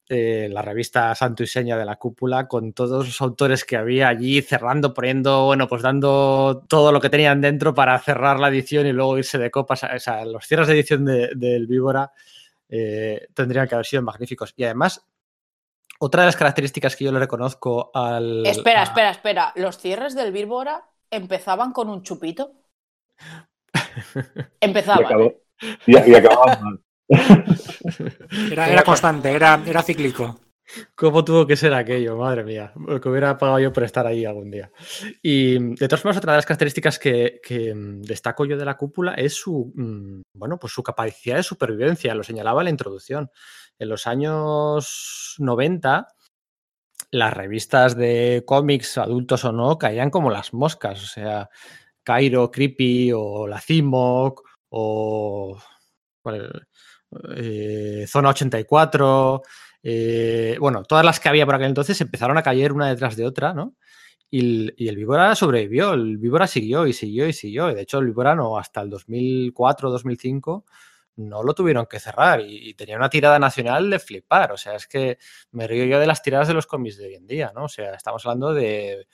eh, 0.09 0.47
la 0.51 0.61
revista 0.61 1.13
Santo 1.15 1.43
y 1.43 1.47
Seña 1.47 1.77
de 1.77 1.83
la 1.85 1.97
Cúpula, 1.97 2.47
con 2.47 2.71
todos 2.73 3.05
los 3.05 3.21
autores 3.21 3.65
que 3.65 3.75
había 3.77 4.07
allí 4.07 4.41
cerrando, 4.41 4.93
poniendo, 4.93 5.45
bueno, 5.45 5.67
pues 5.67 5.81
dando 5.81 6.63
todo 6.69 6.91
lo 6.91 7.01
que 7.01 7.09
tenían 7.09 7.41
dentro 7.41 7.73
para 7.73 7.97
cerrar 7.99 8.39
la 8.39 8.47
edición 8.47 8.87
y 8.87 8.93
luego 8.93 9.17
irse 9.17 9.37
de 9.37 9.51
copas. 9.51 9.83
O 9.83 9.99
sea, 9.99 10.23
los 10.25 10.45
cierres 10.47 10.67
de 10.67 10.73
edición 10.75 11.03
de- 11.05 11.31
del 11.35 11.67
Víbora 11.67 12.11
eh, 12.69 13.27
tendrían 13.33 13.67
que 13.67 13.75
haber 13.75 13.85
sido 13.85 14.01
magníficos. 14.01 14.53
Y 14.55 14.63
además, 14.63 15.05
otra 15.99 16.21
de 16.23 16.27
las 16.27 16.35
características 16.37 16.95
que 16.95 17.05
yo 17.05 17.11
le 17.11 17.19
reconozco 17.19 17.91
al. 17.93 18.45
Espera, 18.45 18.81
a- 18.81 18.83
espera, 18.83 19.09
espera. 19.11 19.53
¿Los 19.55 19.77
cierres 19.77 20.15
del 20.15 20.31
Vírbora 20.31 20.85
empezaban 21.11 21.71
con 21.73 21.89
un 21.89 22.03
chupito? 22.03 22.51
Y, 23.97 24.41
Empezaban. 24.61 25.05
acabó, 25.05 25.23
¿eh? 25.25 25.41
y, 25.87 26.11
y 26.11 26.15
acababan 26.15 26.63
mal. 26.63 26.79
Era, 28.51 28.69
era 28.69 28.83
constante, 28.83 29.31
era, 29.31 29.61
era 29.65 29.81
cíclico. 29.81 30.39
¿Cómo 30.95 31.23
tuvo 31.23 31.47
que 31.47 31.55
ser 31.55 31.73
aquello? 31.73 32.17
Madre 32.17 32.43
mía, 32.43 32.73
lo 32.75 32.99
que 32.99 33.07
hubiera 33.07 33.37
pagado 33.37 33.59
yo 33.59 33.71
por 33.71 33.83
estar 33.83 34.05
ahí 34.05 34.25
algún 34.25 34.51
día. 34.51 34.69
Y 35.21 35.57
de 35.75 35.87
todas 35.87 36.01
formas, 36.01 36.17
otra 36.17 36.33
de 36.33 36.37
las 36.39 36.45
características 36.45 36.99
que, 36.99 37.39
mm, 37.73 38.01
destaco 38.01 38.45
yo 38.45 38.57
de 38.57 38.65
la 38.65 38.75
cúpula 38.75 39.13
es 39.13 39.33
su, 39.35 39.71
mm, 39.73 40.23
bueno, 40.33 40.59
pues 40.59 40.73
su 40.73 40.83
capacidad 40.83 41.37
de 41.37 41.43
supervivencia. 41.43 42.13
Lo 42.13 42.23
señalaba 42.23 42.61
en 42.61 42.65
la 42.65 42.71
introducción. 42.71 43.31
En 43.79 43.89
los 43.89 44.07
años 44.07 45.35
90, 45.37 46.07
las 47.11 47.33
revistas 47.33 47.95
de 47.95 48.43
cómics, 48.45 48.97
adultos 48.97 49.45
o 49.45 49.51
no, 49.53 49.77
caían 49.77 50.09
como 50.09 50.29
las 50.31 50.53
moscas. 50.53 51.01
O 51.03 51.07
sea, 51.07 51.49
Cairo, 52.03 52.51
Creepy 52.51 53.11
o 53.13 53.47
La 53.47 53.61
Cimoc 53.61 54.43
o 54.69 55.57
eh, 57.35 58.05
Zona 58.07 58.29
84. 58.29 59.41
Eh, 59.83 60.57
bueno, 60.59 60.83
todas 60.83 61.05
las 61.05 61.19
que 61.19 61.29
había 61.29 61.45
por 61.45 61.55
aquel 61.55 61.67
entonces 61.67 61.99
empezaron 62.01 62.37
a 62.37 62.43
caer 62.43 62.73
una 62.73 62.89
detrás 62.89 63.15
de 63.15 63.25
otra, 63.25 63.53
¿no? 63.53 63.75
Y 64.29 64.39
el, 64.39 64.73
y 64.77 64.87
el 64.89 64.97
Víbora 64.97 65.35
sobrevivió, 65.35 65.93
el 65.93 66.17
Víbora 66.17 66.47
siguió 66.47 66.85
y 66.87 66.93
siguió 66.93 67.27
y 67.27 67.33
siguió. 67.33 67.67
De 67.73 67.81
hecho, 67.81 67.99
el 67.99 68.07
Víbora 68.07 68.35
no, 68.35 68.57
hasta 68.57 68.81
el 68.81 68.89
2004, 68.89 69.89
2005 69.89 70.65
no 71.17 71.43
lo 71.43 71.53
tuvieron 71.55 71.87
que 71.87 71.99
cerrar 71.99 72.41
y, 72.41 72.69
y, 72.69 72.73
tenía 72.75 72.97
una 72.97 73.09
tirada 73.09 73.39
nacional 73.39 73.89
de 73.89 73.99
flipar. 73.99 74.51
O 74.51 74.57
sea, 74.57 74.75
es 74.75 74.87
que 74.87 75.17
me 75.51 75.67
río 75.67 75.85
yo 75.85 75.99
de 75.99 76.07
las 76.07 76.21
tiradas 76.21 76.47
de 76.47 76.53
los 76.53 76.67
cómics 76.67 76.97
de 76.97 77.07
hoy 77.07 77.15
en 77.15 77.25
día, 77.27 77.51
¿no? 77.55 77.65
O 77.65 77.69
sea, 77.69 77.93
estamos 77.95 78.25
hablando 78.25 78.53
de 78.53 79.07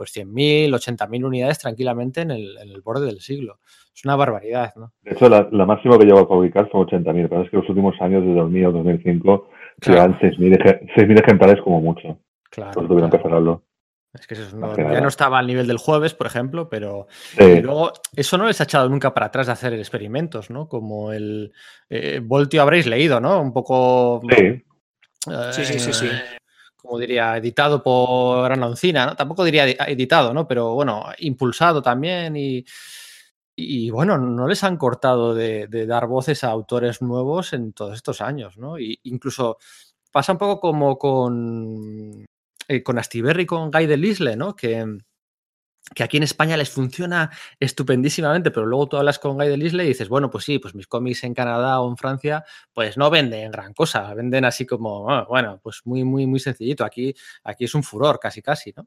pues 0.00 0.16
100.000, 0.16 0.70
80.000 0.70 1.26
unidades 1.26 1.58
tranquilamente 1.58 2.22
en 2.22 2.30
el, 2.30 2.56
en 2.56 2.70
el, 2.70 2.80
borde 2.80 3.04
del 3.04 3.20
siglo. 3.20 3.58
Es 3.94 4.02
una 4.06 4.16
barbaridad, 4.16 4.72
¿no? 4.76 4.94
De 5.02 5.10
hecho, 5.10 5.28
la, 5.28 5.46
la 5.52 5.66
máxima 5.66 5.98
que 5.98 6.06
llegó 6.06 6.20
a 6.20 6.26
publicar 6.26 6.70
fue 6.70 6.86
80.000, 6.86 7.28
pero 7.28 7.42
es 7.42 7.50
que 7.50 7.58
los 7.58 7.68
últimos 7.68 7.94
años, 8.00 8.24
de 8.24 8.32
2000 8.32 8.64
o 8.64 8.72
2005, 8.72 9.48
claro. 9.78 10.16
llegan 10.16 10.38
6.000 10.38 11.22
ejemplares 11.22 11.62
como 11.62 11.82
mucho. 11.82 12.18
Claro. 12.48 12.70
Pues 12.72 12.88
tuvieron 12.88 13.10
claro. 13.10 13.22
que 13.22 13.28
cerrarlo. 13.28 13.62
Es 14.14 14.26
que 14.26 14.32
eso 14.32 14.56
no, 14.56 14.74
ya 14.74 15.02
no 15.02 15.08
estaba 15.08 15.38
al 15.38 15.46
nivel 15.46 15.66
del 15.66 15.76
jueves, 15.76 16.14
por 16.14 16.26
ejemplo, 16.26 16.70
pero 16.70 17.06
sí. 17.10 17.44
y 17.44 17.60
luego 17.60 17.92
eso 18.16 18.38
no 18.38 18.46
les 18.46 18.58
ha 18.62 18.64
echado 18.64 18.88
nunca 18.88 19.12
para 19.12 19.26
atrás 19.26 19.48
de 19.48 19.52
hacer 19.52 19.74
experimentos, 19.74 20.48
¿no? 20.48 20.66
Como 20.66 21.12
el 21.12 21.52
eh, 21.90 22.22
Voltio 22.24 22.62
habréis 22.62 22.86
leído, 22.86 23.20
¿no? 23.20 23.38
Un 23.38 23.52
poco. 23.52 24.22
Sí. 24.30 24.44
Eh, 24.44 25.50
sí, 25.50 25.64
sí, 25.66 25.78
sí, 25.78 25.92
sí. 25.92 26.08
Como 26.80 26.98
diría, 26.98 27.36
editado 27.36 27.82
por 27.82 28.50
Ana 28.50 28.66
Uncina, 28.68 29.06
¿no? 29.06 29.16
Tampoco 29.16 29.44
diría 29.44 29.68
editado, 29.68 30.32
¿no? 30.32 30.46
Pero 30.48 30.74
bueno, 30.74 31.06
impulsado 31.18 31.82
también 31.82 32.36
y, 32.36 32.64
y 33.56 33.90
bueno, 33.90 34.18
no 34.18 34.46
les 34.48 34.64
han 34.64 34.76
cortado 34.76 35.34
de, 35.34 35.66
de, 35.68 35.86
dar 35.86 36.06
voces 36.06 36.44
a 36.44 36.50
autores 36.50 37.02
nuevos 37.02 37.52
en 37.52 37.72
todos 37.72 37.94
estos 37.94 38.20
años, 38.20 38.56
¿no? 38.58 38.78
Y 38.78 38.98
incluso 39.04 39.58
pasa 40.12 40.32
un 40.32 40.38
poco 40.38 40.60
como 40.60 40.98
con 40.98 42.26
eh, 42.68 42.84
con 42.84 42.98
Astiberri 43.00 43.42
y 43.42 43.46
con 43.46 43.70
Guy 43.72 43.86
Delisle, 43.86 44.36
¿no? 44.36 44.54
Que, 44.54 44.86
que 45.94 46.02
aquí 46.02 46.18
en 46.18 46.22
España 46.22 46.56
les 46.56 46.70
funciona 46.70 47.30
estupendísimamente, 47.58 48.50
pero 48.50 48.66
luego 48.66 48.88
tú 48.88 48.96
hablas 48.96 49.18
con 49.18 49.34
Guy 49.34 49.48
Delisle 49.48 49.84
y 49.84 49.88
dices, 49.88 50.08
bueno, 50.08 50.30
pues 50.30 50.44
sí, 50.44 50.58
pues 50.58 50.74
mis 50.74 50.86
cómics 50.86 51.24
en 51.24 51.34
Canadá 51.34 51.80
o 51.80 51.88
en 51.88 51.96
Francia, 51.96 52.44
pues 52.72 52.96
no 52.96 53.10
venden 53.10 53.50
gran 53.50 53.74
cosa, 53.74 54.12
venden 54.14 54.44
así 54.44 54.66
como, 54.66 55.06
oh, 55.06 55.26
bueno, 55.26 55.60
pues 55.62 55.80
muy, 55.84 56.04
muy, 56.04 56.26
muy 56.26 56.38
sencillito. 56.38 56.84
Aquí, 56.84 57.14
aquí 57.44 57.64
es 57.64 57.74
un 57.74 57.82
furor, 57.82 58.20
casi, 58.20 58.42
casi, 58.42 58.72
¿no? 58.76 58.86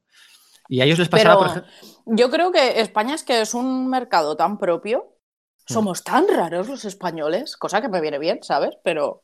Y 0.69 0.79
a 0.79 0.85
ellos 0.85 0.99
les 0.99 1.09
pasaba, 1.09 1.35
pero 1.35 1.39
por 1.39 1.63
ejemplo... 1.63 2.03
Yo 2.05 2.29
creo 2.29 2.51
que 2.51 2.79
España 2.79 3.15
es 3.15 3.23
que 3.23 3.41
es 3.41 3.53
un 3.53 3.89
mercado 3.89 4.37
tan 4.37 4.57
propio, 4.57 5.17
somos 5.67 6.01
mm. 6.01 6.03
tan 6.03 6.25
raros 6.29 6.69
los 6.69 6.85
españoles, 6.85 7.57
cosa 7.57 7.81
que 7.81 7.89
me 7.89 7.99
viene 7.99 8.19
bien, 8.19 8.39
¿sabes? 8.43 8.77
Pero 8.83 9.23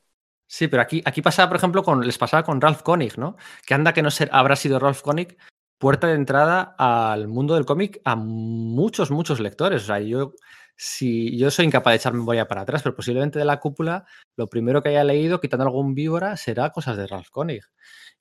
Sí, 0.51 0.67
pero 0.67 0.82
aquí, 0.82 1.03
aquí 1.05 1.21
pasaba, 1.21 1.47
por 1.47 1.58
ejemplo, 1.58 1.84
con, 1.84 2.03
les 2.03 2.17
pasaba 2.17 2.41
con 2.41 2.60
Ralph 2.60 2.82
Koenig, 2.82 3.19
¿no? 3.19 3.38
Que 3.67 3.75
anda 3.75 3.93
que 3.93 4.01
no 4.01 4.10
ser, 4.10 4.29
habrá 4.34 4.55
sido 4.55 4.79
Ralph 4.79 5.01
Koenig 5.03 5.38
puerta 5.79 6.07
de 6.07 6.13
entrada 6.13 6.75
al 6.77 7.27
mundo 7.27 7.55
del 7.55 7.65
cómic 7.65 8.01
a 8.03 8.15
muchos, 8.15 9.09
muchos 9.09 9.39
lectores. 9.39 9.83
O 9.83 9.85
sea, 9.87 9.99
yo, 9.99 10.33
si, 10.75 11.35
yo 11.37 11.49
soy 11.49 11.65
incapaz 11.65 11.93
de 11.93 11.95
echar 11.95 12.13
memoria 12.13 12.47
para 12.47 12.61
atrás, 12.61 12.83
pero 12.83 12.95
posiblemente 12.95 13.39
de 13.39 13.45
la 13.45 13.59
cúpula, 13.59 14.05
lo 14.35 14.47
primero 14.47 14.83
que 14.83 14.89
haya 14.89 15.03
leído, 15.03 15.39
quitando 15.39 15.65
algún 15.65 15.95
víbora, 15.95 16.37
será 16.37 16.69
cosas 16.69 16.97
de 16.97 17.07
Ralph 17.07 17.29
Koenig. 17.31 17.63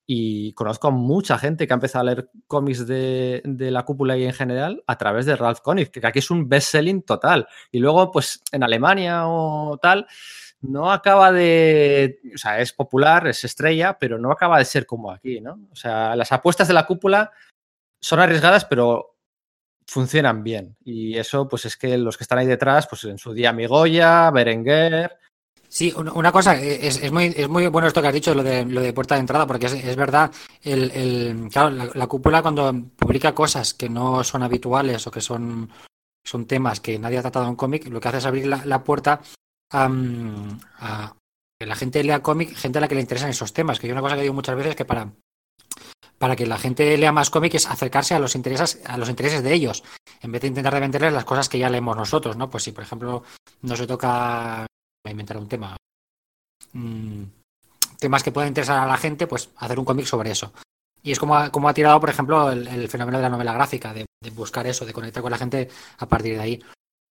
Y 0.06 0.54
conozco 0.54 0.88
a 0.88 0.90
mucha 0.90 1.36
gente 1.36 1.66
que 1.66 1.74
ha 1.74 1.76
empezado 1.76 2.02
a 2.02 2.14
leer 2.14 2.30
cómics 2.46 2.86
de, 2.86 3.42
de, 3.44 3.70
la 3.70 3.84
cúpula 3.84 4.16
y 4.16 4.24
en 4.24 4.32
general 4.32 4.82
a 4.86 4.96
través 4.96 5.26
de 5.26 5.36
Ralph 5.36 5.60
Koenig, 5.60 5.90
que 5.90 6.06
aquí 6.06 6.20
es 6.20 6.30
un 6.30 6.48
best-selling 6.48 7.02
total. 7.02 7.46
Y 7.70 7.80
luego, 7.80 8.10
pues 8.10 8.40
en 8.52 8.62
Alemania 8.62 9.26
o 9.26 9.76
tal, 9.82 10.06
no 10.60 10.90
acaba 10.90 11.30
de. 11.30 12.20
O 12.34 12.38
sea, 12.38 12.60
es 12.60 12.72
popular, 12.72 13.28
es 13.28 13.44
estrella, 13.44 13.96
pero 13.98 14.18
no 14.18 14.32
acaba 14.32 14.58
de 14.58 14.64
ser 14.64 14.86
como 14.86 15.10
aquí, 15.10 15.40
¿no? 15.40 15.60
O 15.70 15.76
sea, 15.76 16.16
las 16.16 16.32
apuestas 16.32 16.68
de 16.68 16.74
la 16.74 16.86
cúpula 16.86 17.30
son 18.00 18.20
arriesgadas, 18.20 18.64
pero 18.64 19.16
funcionan 19.86 20.44
bien. 20.44 20.76
Y 20.84 21.16
eso, 21.16 21.48
pues 21.48 21.64
es 21.64 21.76
que 21.76 21.96
los 21.96 22.16
que 22.16 22.24
están 22.24 22.38
ahí 22.38 22.46
detrás, 22.46 22.86
pues 22.86 23.04
en 23.04 23.18
su 23.18 23.32
día 23.32 23.52
Migoya, 23.52 24.30
Berenguer. 24.30 25.18
Sí, 25.70 25.92
una 25.96 26.32
cosa, 26.32 26.58
es, 26.58 27.02
es, 27.02 27.12
muy, 27.12 27.32
es 27.36 27.48
muy 27.48 27.66
bueno 27.66 27.88
esto 27.88 28.00
que 28.00 28.08
has 28.08 28.14
dicho, 28.14 28.34
lo 28.34 28.42
de, 28.42 28.64
lo 28.64 28.80
de 28.80 28.94
puerta 28.94 29.16
de 29.16 29.20
entrada, 29.20 29.46
porque 29.46 29.66
es, 29.66 29.74
es 29.74 29.96
verdad, 29.96 30.30
el, 30.62 31.50
la, 31.54 31.90
la, 31.94 32.06
cúpula 32.06 32.40
cuando 32.40 32.72
publica 32.96 33.34
cosas 33.34 33.74
que 33.74 33.90
no 33.90 34.24
son 34.24 34.42
habituales 34.42 35.06
o 35.06 35.10
que 35.10 35.20
son, 35.20 35.68
son 36.24 36.46
temas 36.46 36.80
que 36.80 36.98
nadie 36.98 37.18
ha 37.18 37.22
tratado 37.22 37.48
en 37.48 37.56
cómic, 37.56 37.86
lo 37.88 38.00
que 38.00 38.08
hace 38.08 38.18
es 38.18 38.24
abrir 38.24 38.46
la, 38.46 38.82
puerta 38.82 39.20
a 39.70 41.14
que 41.58 41.66
la 41.66 41.76
gente 41.76 42.02
lea 42.02 42.22
cómic, 42.22 42.54
gente 42.54 42.78
a 42.78 42.80
la 42.80 42.88
que 42.88 42.94
le 42.94 43.02
interesan 43.02 43.28
esos 43.28 43.52
temas, 43.52 43.78
que 43.78 43.88
yo 43.88 43.92
una 43.92 44.02
cosa 44.02 44.14
que 44.14 44.22
digo 44.22 44.32
muchas 44.32 44.56
veces 44.56 44.74
que 44.74 44.86
para 44.86 45.12
para 46.18 46.36
que 46.36 46.46
la 46.46 46.58
gente 46.58 46.96
lea 46.98 47.12
más 47.12 47.30
cómic 47.30 47.54
es 47.54 47.66
acercarse 47.66 48.14
a 48.14 48.18
los 48.18 48.34
intereses 48.34 48.80
a 48.84 48.98
los 48.98 49.08
intereses 49.08 49.42
de 49.42 49.54
ellos 49.54 49.84
en 50.20 50.32
vez 50.32 50.42
de 50.42 50.48
intentar 50.48 50.74
de 50.74 50.80
venderles 50.80 51.12
las 51.12 51.24
cosas 51.24 51.48
que 51.48 51.58
ya 51.58 51.70
leemos 51.70 51.96
nosotros 51.96 52.36
no 52.36 52.50
pues 52.50 52.64
si 52.64 52.72
por 52.72 52.84
ejemplo 52.84 53.22
no 53.62 53.76
se 53.76 53.86
toca 53.86 54.66
inventar 55.06 55.38
un 55.38 55.48
tema 55.48 55.76
mmm, 56.72 57.24
temas 57.98 58.22
que 58.22 58.32
puedan 58.32 58.48
interesar 58.48 58.78
a 58.78 58.86
la 58.86 58.96
gente 58.96 59.26
pues 59.26 59.50
hacer 59.56 59.78
un 59.78 59.84
cómic 59.84 60.06
sobre 60.06 60.30
eso. 60.30 60.52
Y 61.02 61.12
es 61.12 61.18
como 61.18 61.36
ha, 61.36 61.50
como 61.50 61.68
ha 61.68 61.74
tirado 61.74 62.00
por 62.00 62.10
ejemplo 62.10 62.50
el, 62.50 62.88
fenómeno 62.88 63.18
de 63.18 63.22
la 63.22 63.30
novela 63.30 63.52
gráfica 63.52 63.92
de, 63.92 64.06
buscar 64.32 64.66
eso 64.66 64.84
de 64.84 64.92
conectar 64.92 65.22
con 65.22 65.32
la 65.32 65.38
gente 65.38 65.68
a 65.98 66.06
partir 66.06 66.34
de 66.34 66.40
ahí. 66.40 66.62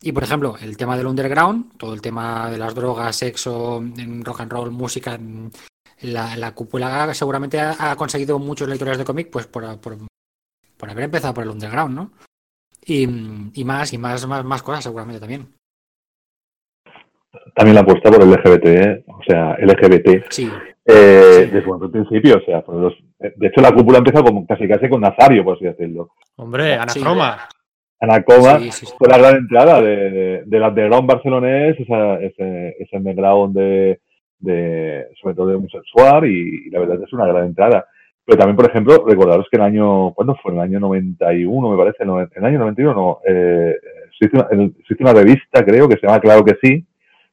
Y 0.01 0.13
por 0.13 0.25
ejemplo, 0.25 0.57
el 0.61 0.77
tema 0.77 0.97
del 0.97 1.07
underground, 1.07 1.77
todo 1.79 1.95
el 1.95 2.03
tema 2.03 2.51
de 2.51 2.59
las 2.59 2.75
drogas, 2.75 3.17
sexo, 3.17 3.83
rock 4.23 4.41
and 4.41 4.53
roll, 4.53 4.71
música, 4.71 5.19
la, 6.03 6.37
la 6.37 6.55
cúpula 6.55 7.13
seguramente 7.15 7.59
ha, 7.59 7.91
ha, 7.91 7.97
conseguido 7.97 8.39
muchos 8.39 8.69
lectores 8.69 8.99
de 8.99 9.05
cómic 9.05 9.31
pues 9.31 9.47
por, 9.47 9.63
por, 9.81 9.97
por, 10.77 10.91
haber 10.91 11.05
empezado 11.05 11.35
por 11.35 11.45
el 11.45 11.51
underground, 11.51 11.95
¿no? 11.95 12.11
Y, 12.85 13.05
y 13.55 13.65
más, 13.65 13.93
y 13.93 13.99
más, 13.99 14.27
más, 14.27 14.45
más 14.45 14.63
cosas 14.63 14.85
seguramente 14.85 15.21
también. 15.21 15.49
También 17.55 17.75
la 17.75 17.81
apuesta 17.81 18.11
por 18.11 18.23
el 18.23 18.31
LGBT, 18.31 18.67
¿eh? 18.67 19.05
o 19.09 19.23
sea, 19.27 19.57
LGBT. 19.59 20.27
Sí. 20.31 20.51
Eh, 20.85 21.47
sí. 21.47 21.51
desde 21.51 21.59
el 21.59 21.91
principio, 21.91 22.37
o 22.37 22.45
sea, 22.45 22.63
los, 22.69 22.95
de 23.19 23.47
hecho 23.49 23.61
la 23.61 23.73
cúpula 23.73 23.99
empieza 23.99 24.23
como 24.23 24.47
casi 24.47 24.69
casi 24.69 24.89
con 24.89 25.01
Nazario, 25.01 25.43
por 25.43 25.57
así 25.57 25.65
decirlo. 25.65 26.11
Hombre, 26.37 26.75
Anacroma. 26.75 27.39
Sí. 27.51 27.57
Anacoma 27.99 28.59
sí, 28.59 28.71
sí, 28.73 28.87
sí. 28.87 28.95
fue 28.99 29.09
la 29.09 29.19
gran 29.19 29.37
entrada 29.37 29.81
de, 29.81 30.11
de, 30.11 30.43
del 30.45 30.63
underground 30.63 31.09
barcelonés, 31.09 31.81
esa, 31.81 32.21
ese, 32.21 32.77
ese 32.79 32.97
underground 32.97 33.57
de, 33.57 34.01
de, 34.39 35.07
sobre 35.21 35.35
todo 35.35 35.49
de 35.49 35.55
homosexual, 35.57 36.27
y, 36.27 36.71
la 36.71 36.81
verdad 36.81 37.03
es 37.05 37.13
una 37.13 37.27
gran 37.27 37.47
entrada. 37.47 37.87
Pero 38.25 38.39
también, 38.39 38.57
por 38.57 38.69
ejemplo, 38.69 39.05
recordaros 39.07 39.47
que 39.51 39.57
el 39.57 39.63
año, 39.63 40.13
¿cuándo 40.15 40.37
fue? 40.43 40.53
En 40.53 40.59
el 40.59 40.65
año 40.65 40.81
91, 40.81 41.71
me 41.71 41.77
parece, 41.77 42.03
en 42.03 42.11
el 42.11 42.45
año 42.45 42.59
91, 42.59 42.95
no, 42.95 43.19
eh, 43.27 43.77
se, 44.19 44.27
hizo 44.27 44.47
una, 45.01 45.13
revista, 45.13 45.65
creo, 45.65 45.89
que 45.89 45.97
se 45.97 46.07
llama 46.07 46.21
Claro 46.21 46.45
que 46.45 46.57
sí, 46.61 46.85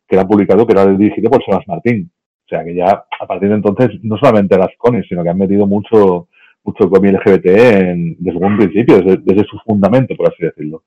que 0.07 0.15
era 0.15 0.25
publicado, 0.25 0.67
que 0.67 0.73
era 0.73 0.85
dirigido 0.85 1.31
por 1.31 1.43
Sebas 1.43 1.67
Martín. 1.67 2.11
O 2.45 2.47
sea, 2.47 2.63
que 2.63 2.75
ya 2.75 3.05
a 3.19 3.25
partir 3.25 3.49
de 3.49 3.55
entonces, 3.55 3.89
no 4.03 4.17
solamente 4.17 4.57
las 4.57 4.75
cones, 4.77 5.05
sino 5.07 5.23
que 5.23 5.29
han 5.29 5.37
metido 5.37 5.65
mucho 5.65 6.27
mucho 6.63 6.89
cómic 6.89 7.13
LGBT 7.13 7.45
en, 7.45 8.15
desde 8.19 8.37
un 8.37 8.57
principio, 8.57 9.01
desde, 9.01 9.43
su 9.45 9.57
fundamento, 9.65 10.15
por 10.15 10.29
así 10.29 10.43
decirlo. 10.43 10.83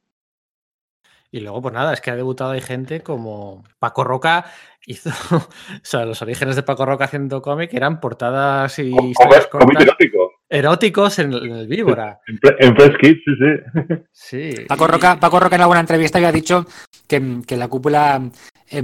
Y 1.31 1.41
luego, 1.41 1.61
pues 1.63 1.75
nada, 1.75 1.93
es 1.93 2.01
que 2.01 2.11
ha 2.11 2.17
debutado 2.17 2.53
hay 2.53 2.61
gente 2.61 3.01
como 3.01 3.65
Paco 3.79 4.05
Roca 4.05 4.47
hizo, 4.87 5.11
o 5.11 5.49
sea, 5.83 6.05
los 6.05 6.23
orígenes 6.23 6.57
de 6.57 6.63
Paco 6.63 6.87
Roca 6.87 7.07
haciendo 7.07 7.43
cómic 7.43 7.75
eran 7.75 8.01
portadas 8.01 8.79
y 8.79 8.95
historias 8.95 9.49
cortas, 9.49 9.83
erótico. 9.83 10.33
eróticos 10.49 11.19
en, 11.19 11.33
en, 11.33 11.53
el 11.53 11.67
Víbora. 11.67 12.21
En, 12.29 12.39
en 12.61 12.75
Press 12.75 12.93
Kids, 13.01 13.21
sí, 13.25 13.33
sí. 13.39 14.55
Sí. 14.55 14.65
Paco 14.67 14.87
Roca, 14.87 15.19
Paco 15.19 15.41
Roca 15.41 15.57
en 15.57 15.63
alguna 15.63 15.81
entrevista 15.81 16.19
había 16.19 16.31
dicho 16.31 16.67
que, 17.09 17.41
que 17.47 17.57
la 17.57 17.69
cúpula 17.69 18.23
eh, 18.71 18.83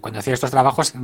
cuando 0.00 0.18
hacía 0.18 0.34
estos 0.34 0.50
trabajos 0.50 0.94
eh, 0.94 0.98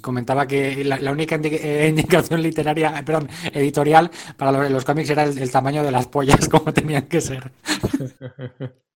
comentaba 0.00 0.46
que 0.46 0.84
la, 0.84 0.98
la 0.98 1.12
única 1.12 1.34
indicación 1.88 2.42
literaria, 2.42 3.02
perdón, 3.04 3.28
editorial 3.52 4.10
para 4.36 4.52
los, 4.52 4.70
los 4.70 4.84
cómics 4.84 5.10
era 5.10 5.24
el, 5.24 5.38
el, 5.38 5.50
tamaño 5.50 5.82
de 5.82 5.90
las 5.90 6.06
pollas 6.06 6.48
como 6.48 6.72
tenían 6.72 7.06
que 7.08 7.20
ser. 7.20 7.50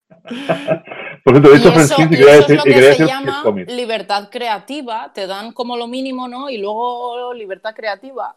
Por 1.23 1.33
cierto, 1.35 1.49
de 1.49 1.55
Y 1.55 1.57
hecho, 1.59 2.09
quería 2.09 2.25
decir, 2.33 2.51
es 2.51 2.57
lo 2.57 2.63
que 2.63 2.69
quería 2.73 2.81
se 2.93 3.03
decir 3.03 3.07
llama 3.07 3.43
libertad 3.67 4.29
creativa. 4.29 5.11
Te 5.13 5.27
dan 5.27 5.51
como 5.53 5.77
lo 5.77 5.87
mínimo, 5.87 6.27
¿no? 6.27 6.49
Y 6.49 6.57
luego 6.57 7.33
libertad 7.33 7.73
creativa. 7.75 8.33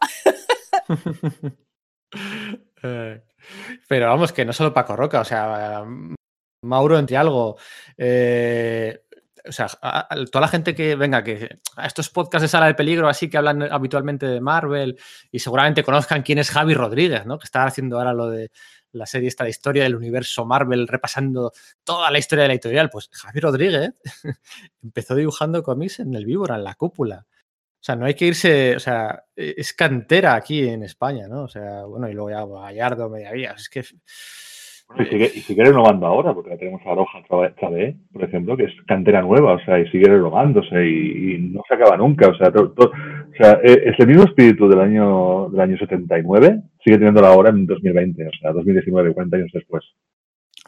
Eh, 2.85 3.21
Pero 3.87 4.07
vamos, 4.07 4.31
que 4.33 4.45
no 4.45 4.53
solo 4.53 4.73
Paco 4.73 4.95
Roca, 4.95 5.21
o 5.21 5.25
sea, 5.25 5.83
Mauro 6.63 6.99
entre 6.99 7.17
algo. 7.17 7.57
eh, 7.97 8.99
o 9.47 9.51
sea, 9.51 9.67
a- 9.81 10.07
a- 10.13 10.25
toda 10.25 10.41
la 10.41 10.47
gente 10.47 10.73
que 10.75 10.95
venga, 10.95 11.23
que 11.23 11.57
a 11.75 11.85
estos 11.87 12.09
podcasts 12.09 12.43
de 12.43 12.47
sala 12.47 12.67
de 12.67 12.75
peligro, 12.75 13.09
así 13.09 13.29
que 13.29 13.37
hablan 13.37 13.63
habitualmente 13.63 14.25
de 14.25 14.39
Marvel 14.39 14.97
y 15.31 15.39
seguramente 15.39 15.83
conozcan 15.83 16.21
quién 16.23 16.37
es 16.39 16.49
Javi 16.49 16.73
Rodríguez, 16.73 17.25
¿no? 17.25 17.37
Que 17.37 17.45
está 17.45 17.65
haciendo 17.65 17.97
ahora 17.97 18.13
lo 18.13 18.29
de 18.29 18.51
la 18.93 19.05
serie 19.05 19.27
esta 19.27 19.43
de 19.43 19.49
historia 19.49 19.83
del 19.83 19.95
universo 19.95 20.45
Marvel, 20.45 20.87
repasando 20.87 21.51
toda 21.83 22.09
la 22.11 22.17
historia 22.19 22.43
de 22.43 22.47
la 22.49 22.53
editorial. 22.53 22.89
Pues 22.89 23.09
Javi 23.11 23.39
Rodríguez 23.39 23.91
empezó 24.83 25.15
dibujando 25.15 25.61
cómics 25.63 25.99
en 25.99 26.13
el 26.15 26.25
Víbora, 26.25 26.55
en 26.55 26.63
la 26.63 26.75
cúpula. 26.75 27.25
O 27.27 27.85
sea, 27.85 27.95
no 27.97 28.05
hay 28.05 28.13
que 28.13 28.27
irse, 28.27 28.75
o 28.77 28.79
sea, 28.79 29.23
e- 29.35 29.55
es 29.57 29.73
cantera 29.73 30.35
aquí 30.35 30.67
en 30.69 30.83
España, 30.83 31.27
¿no? 31.27 31.43
O 31.43 31.47
sea, 31.49 31.83
bueno, 31.83 32.07
y 32.09 32.13
luego 32.13 32.29
ya 32.29 32.45
Gallardo, 32.45 33.09
Mediavías, 33.09 33.61
es 33.61 33.69
que... 33.69 33.83
Y 34.99 35.05
sigue, 35.05 35.31
y 35.33 35.39
sigue 35.41 35.63
renovando 35.63 36.05
ahora, 36.05 36.33
porque 36.33 36.51
la 36.51 36.57
tenemos 36.57 36.81
a 36.85 36.93
Roja 36.93 37.19
Chade, 37.59 37.95
por 38.11 38.23
ejemplo, 38.23 38.55
que 38.55 38.65
es 38.65 38.71
cantera 38.85 39.21
nueva, 39.21 39.53
o 39.53 39.59
sea, 39.65 39.79
y 39.79 39.89
sigue 39.89 40.05
renovándose 40.07 40.85
y, 40.85 41.33
y 41.35 41.37
no 41.39 41.61
se 41.67 41.73
acaba 41.73 41.97
nunca. 41.97 42.27
O 42.27 42.35
sea, 42.37 42.51
to- 42.51 42.71
to- 42.73 42.91
o 42.91 43.35
sea, 43.37 43.59
eh, 43.63 43.81
es 43.85 43.99
el 43.99 44.07
mismo 44.07 44.23
espíritu 44.25 44.67
del 44.69 44.81
año, 44.81 45.49
del 45.49 45.61
año 45.61 45.77
79, 45.77 46.61
sigue 46.83 46.97
teniendo 46.97 47.25
ahora 47.25 47.49
en 47.49 47.65
2020, 47.65 48.27
o 48.27 48.31
sea, 48.39 48.51
2019, 48.51 49.13
40 49.13 49.37
años 49.37 49.51
después. 49.53 49.83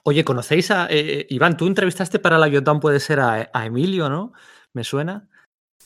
Oye, 0.04 0.23
¿conocéis 0.23 0.71
a... 0.71 0.86
eh, 0.88 1.21
eh, 1.21 1.28
Iván, 1.30 1.58
tú 1.58 1.67
entrevistaste 1.67 2.19
para 2.19 2.38
la 2.38 2.47
Yotam, 2.47 2.80
puede 2.80 2.99
ser 2.99 3.19
a, 3.19 3.49
a 3.51 3.65
Emilio, 3.65 4.10
¿no? 4.10 4.34
¿Me 4.73 4.84
suena? 4.84 5.28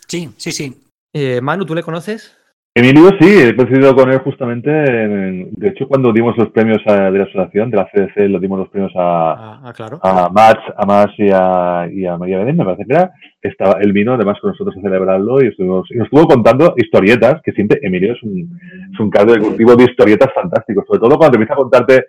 Sí, 0.07 0.29
sí, 0.37 0.51
sí. 0.51 0.81
Eh, 1.13 1.41
Manu, 1.41 1.65
¿tú 1.65 1.73
le 1.73 1.83
conoces? 1.83 2.35
Emilio, 2.79 3.09
sí, 3.19 3.27
he 3.41 3.55
coincidido 3.55 3.95
con 3.95 4.11
él 4.11 4.19
justamente, 4.19 4.69
en- 4.69 5.49
de 5.53 5.69
hecho, 5.69 5.87
cuando 5.87 6.11
dimos 6.11 6.37
los 6.37 6.49
premios 6.51 6.79
a- 6.87 7.11
de 7.11 7.17
la 7.17 7.23
asociación, 7.25 7.69
de 7.71 7.77
la 7.77 7.89
CDC, 7.91 8.27
lo 8.29 8.39
dimos 8.39 8.59
los 8.59 8.69
premios 8.69 8.91
a, 8.95 9.31
Ah, 9.33 9.61
ah, 9.65 9.73
claro. 9.73 9.99
a 10.01 10.29
Max, 10.29 10.59
a 10.77 10.85
Max 10.85 11.13
y 11.17 11.29
a, 11.31 11.87
y 11.91 12.05
a 12.05 12.17
María 12.17 12.39
Belén, 12.39 12.57
me 12.57 12.65
parece 12.65 12.85
que 12.85 12.93
era, 12.93 13.11
estaba, 13.41 13.79
él 13.81 13.91
vino 13.93 14.13
además 14.13 14.37
con 14.41 14.51
nosotros 14.51 14.75
a 14.77 14.81
celebrarlo 14.81 15.43
y, 15.43 15.47
estuvimos, 15.47 15.89
y 15.91 15.95
nos 15.97 16.05
estuvo 16.05 16.27
contando 16.27 16.73
historietas, 16.77 17.41
que 17.43 17.51
siempre 17.53 17.79
Emilio 17.81 18.13
es 18.13 18.23
un, 18.23 18.59
es 18.93 18.99
un 18.99 19.09
caldo 19.09 19.33
de 19.33 19.39
cultivo 19.39 19.75
de 19.75 19.83
historietas 19.85 20.33
fantásticos, 20.33 20.85
sobre 20.87 20.99
todo 20.99 21.17
cuando 21.17 21.31
te 21.31 21.37
empieza 21.37 21.53
a 21.53 21.57
contarte 21.63 22.05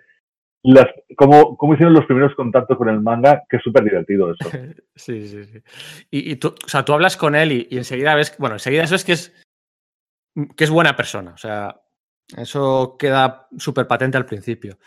las, 0.63 0.85
cómo, 1.17 1.57
cómo 1.57 1.73
hicieron 1.73 1.93
los 1.95 2.05
primeros 2.05 2.35
contactos 2.35 2.77
con 2.77 2.87
el 2.87 3.01
manga, 3.01 3.41
que 3.49 3.57
es 3.57 3.63
súper 3.63 3.83
divertido 3.83 4.31
eso. 4.31 4.49
Sí, 4.95 5.25
sí, 5.27 5.43
sí. 5.45 5.59
Y, 6.11 6.31
y 6.33 6.35
tú, 6.35 6.49
o 6.49 6.67
sea, 6.67 6.85
tú 6.85 6.93
hablas 6.93 7.17
con 7.17 7.33
él 7.33 7.51
y, 7.51 7.67
y 7.71 7.77
enseguida 7.77 8.13
ves, 8.13 8.35
bueno, 8.37 8.55
enseguida 8.55 8.83
eso 8.83 8.93
es 8.93 9.03
que 9.03 9.13
es 9.13 9.33
que 10.55 10.63
es 10.63 10.69
buena 10.69 10.95
persona. 10.95 11.31
O 11.33 11.37
sea, 11.37 11.81
eso 12.37 12.95
queda 12.97 13.47
súper 13.57 13.87
patente 13.87 14.17
al 14.17 14.25
principio. 14.25 14.77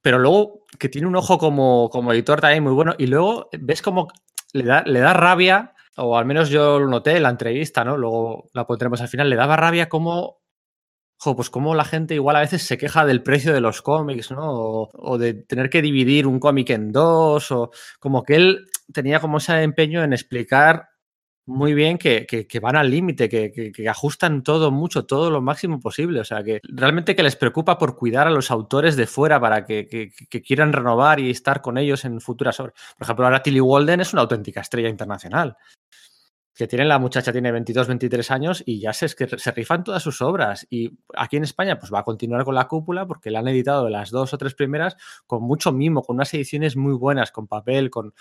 Pero 0.00 0.18
luego 0.18 0.64
que 0.78 0.88
tiene 0.88 1.06
un 1.06 1.16
ojo 1.16 1.38
como, 1.38 1.88
como 1.90 2.12
editor 2.12 2.40
también 2.40 2.64
muy 2.64 2.72
bueno. 2.72 2.94
Y 2.98 3.06
luego 3.06 3.48
ves 3.52 3.82
como 3.82 4.08
le 4.52 4.64
da, 4.64 4.82
le 4.84 5.00
da 5.00 5.12
rabia, 5.12 5.74
o 5.96 6.16
al 6.16 6.26
menos 6.26 6.50
yo 6.50 6.78
lo 6.80 6.88
noté 6.88 7.16
en 7.16 7.22
la 7.22 7.30
entrevista, 7.30 7.84
¿no? 7.84 7.96
Luego 7.96 8.50
la 8.52 8.66
pondremos 8.66 9.00
al 9.00 9.08
final, 9.08 9.30
le 9.30 9.36
daba 9.36 9.56
rabia 9.56 9.88
como. 9.88 10.42
Jo, 11.18 11.36
pues 11.36 11.50
como 11.50 11.76
la 11.76 11.84
gente 11.84 12.14
igual 12.14 12.34
a 12.34 12.40
veces 12.40 12.64
se 12.64 12.76
queja 12.76 13.06
del 13.06 13.22
precio 13.22 13.52
de 13.54 13.60
los 13.60 13.80
cómics, 13.80 14.32
¿no? 14.32 14.42
O, 14.42 14.90
o 14.92 15.18
de 15.18 15.34
tener 15.34 15.70
que 15.70 15.80
dividir 15.80 16.26
un 16.26 16.40
cómic 16.40 16.70
en 16.70 16.90
dos, 16.90 17.52
o 17.52 17.70
como 18.00 18.24
que 18.24 18.34
él 18.34 18.66
tenía 18.92 19.20
como 19.20 19.38
ese 19.38 19.62
empeño 19.62 20.02
en 20.02 20.12
explicar 20.12 20.88
muy 21.46 21.74
bien 21.74 21.98
que, 21.98 22.24
que- 22.26 22.46
que 22.46 22.60
van 22.60 22.76
al 22.76 22.90
límite, 22.90 23.28
que, 23.28 23.50
que- 23.52 23.88
ajustan 23.88 24.42
todo 24.42 24.70
mucho, 24.70 25.04
todo 25.06 25.30
lo 25.30 25.40
máximo 25.42 25.80
posible. 25.80 26.20
O 26.20 26.24
sea, 26.24 26.42
que 26.42 26.60
realmente 26.64 27.16
que 27.16 27.22
les 27.22 27.36
preocupa 27.36 27.78
por 27.78 27.96
cuidar 27.96 28.26
a 28.28 28.30
los 28.30 28.50
autores 28.50 28.96
de 28.96 29.06
fuera 29.06 29.40
para 29.40 29.64
que, 29.64 30.10
quieran 30.46 30.72
renovar 30.72 31.18
y 31.20 31.30
estar 31.30 31.60
con 31.60 31.78
ellos 31.78 32.04
en 32.04 32.20
futuras 32.20 32.58
obras. 32.60 32.74
Por 32.96 33.04
ejemplo, 33.06 33.24
ahora 33.24 33.42
Tilly 33.42 33.60
Walden 33.60 34.00
es 34.00 34.12
una 34.12 34.22
auténtica 34.22 34.60
estrella 34.60 34.88
internacional. 34.88 35.56
Que 36.54 36.66
tiene 36.66 36.84
la 36.84 36.98
muchacha, 36.98 37.32
tiene 37.32 37.50
22, 37.50 37.88
23 37.88 38.30
años 38.30 38.62
y 38.66 38.78
ya 38.78 38.92
se, 38.92 39.06
es 39.06 39.14
que 39.14 39.26
se 39.26 39.50
rifan 39.52 39.82
todas 39.84 40.02
sus 40.02 40.20
obras. 40.20 40.66
Y 40.68 40.98
aquí 41.16 41.38
en 41.38 41.44
España, 41.44 41.78
pues 41.78 41.90
va 41.90 42.00
a 42.00 42.04
continuar 42.04 42.44
con 42.44 42.54
la 42.54 42.68
cúpula 42.68 43.06
porque 43.06 43.30
la 43.30 43.38
han 43.38 43.48
editado 43.48 43.88
las 43.88 44.10
dos 44.10 44.34
o 44.34 44.38
tres 44.38 44.54
primeras 44.54 44.96
con 45.26 45.42
mucho 45.42 45.72
mimo, 45.72 46.02
con 46.02 46.16
unas 46.16 46.32
ediciones 46.34 46.76
muy 46.76 46.92
buenas, 46.92 47.32
con 47.32 47.46
papel, 47.48 47.88
con, 47.88 48.12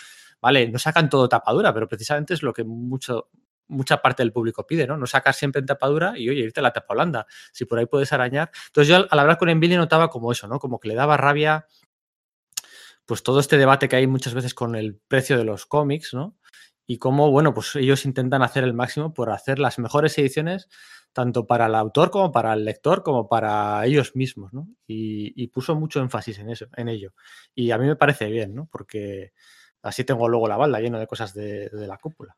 Vale, 0.42 0.68
no 0.70 0.80
sacan 0.80 1.10
todo 1.10 1.30
tapadura, 1.30 1.74
pero 1.74 1.88
precisamente 1.88 2.34
es 2.34 2.44
lo 2.44 2.54
que 2.54 2.64
mucha 2.64 4.02
parte 4.02 4.24
del 4.24 4.34
público 4.34 4.66
pide, 4.66 4.88
¿no? 4.88 4.98
No 4.98 5.06
sacar 5.08 5.34
siempre 5.34 5.62
tapadura 5.62 6.18
y, 6.18 6.30
oye, 6.30 6.42
irte 6.42 6.60
a 6.60 6.64
la 6.64 6.74
tapa 6.74 6.94
blanda, 6.94 7.28
si 7.52 7.66
por 7.66 7.80
ahí 7.80 7.86
puedes 7.86 8.12
arañar. 8.14 8.52
Entonces 8.68 8.90
yo 8.90 8.96
al, 8.98 9.08
al 9.12 9.20
hablar 9.20 9.38
con 9.38 9.50
Envili 9.50 9.76
notaba 9.76 10.10
como 10.10 10.32
eso, 10.32 10.48
¿no? 10.48 10.60
Como 10.60 10.80
que 10.80 10.88
le 10.90 10.96
daba 10.96 11.18
rabia, 11.18 11.68
pues 13.06 13.24
todo 13.24 13.40
este 13.40 13.58
debate 13.58 13.90
que 13.90 13.96
hay 13.96 14.08
muchas 14.08 14.34
veces 14.34 14.54
con 14.54 14.76
el 14.76 15.00
precio 15.08 15.38
de 15.38 15.44
los 15.44 15.66
cómics, 15.66 16.14
¿no? 16.14 16.38
Y 16.88 16.98
cómo, 16.98 17.32
bueno, 17.32 17.54
pues 17.54 17.76
ellos 17.76 18.06
intentan 18.06 18.42
hacer 18.42 18.64
el 18.64 18.74
máximo 18.74 19.14
por 19.14 19.30
hacer 19.32 19.60
las 19.60 19.80
mejores 19.80 20.18
ediciones, 20.18 20.68
tanto 21.14 21.46
para 21.48 21.68
el 21.68 21.76
autor 21.76 22.10
como 22.12 22.32
para 22.32 22.54
el 22.54 22.66
lector, 22.66 23.04
como 23.04 23.28
para 23.28 23.86
ellos 23.86 24.16
mismos, 24.16 24.54
¿no? 24.54 24.68
Y, 24.88 25.34
y 25.42 25.48
puso 25.48 25.76
mucho 25.76 26.00
énfasis 26.00 26.40
en 26.40 26.50
eso, 26.50 26.68
en 26.76 26.90
ello. 26.90 27.14
Y 27.56 27.72
a 27.72 27.78
mí 27.78 27.86
me 27.88 27.96
parece 27.96 28.30
bien, 28.30 28.56
¿no? 28.56 28.68
Porque 28.72 29.34
así 29.84 30.04
tengo 30.04 30.28
luego 30.28 30.48
la 30.48 30.58
balda 30.58 30.80
lleno 30.80 31.00
de 31.00 31.08
cosas 31.08 31.34
de, 31.34 31.70
la 31.72 31.98
cúpula. 31.98 32.36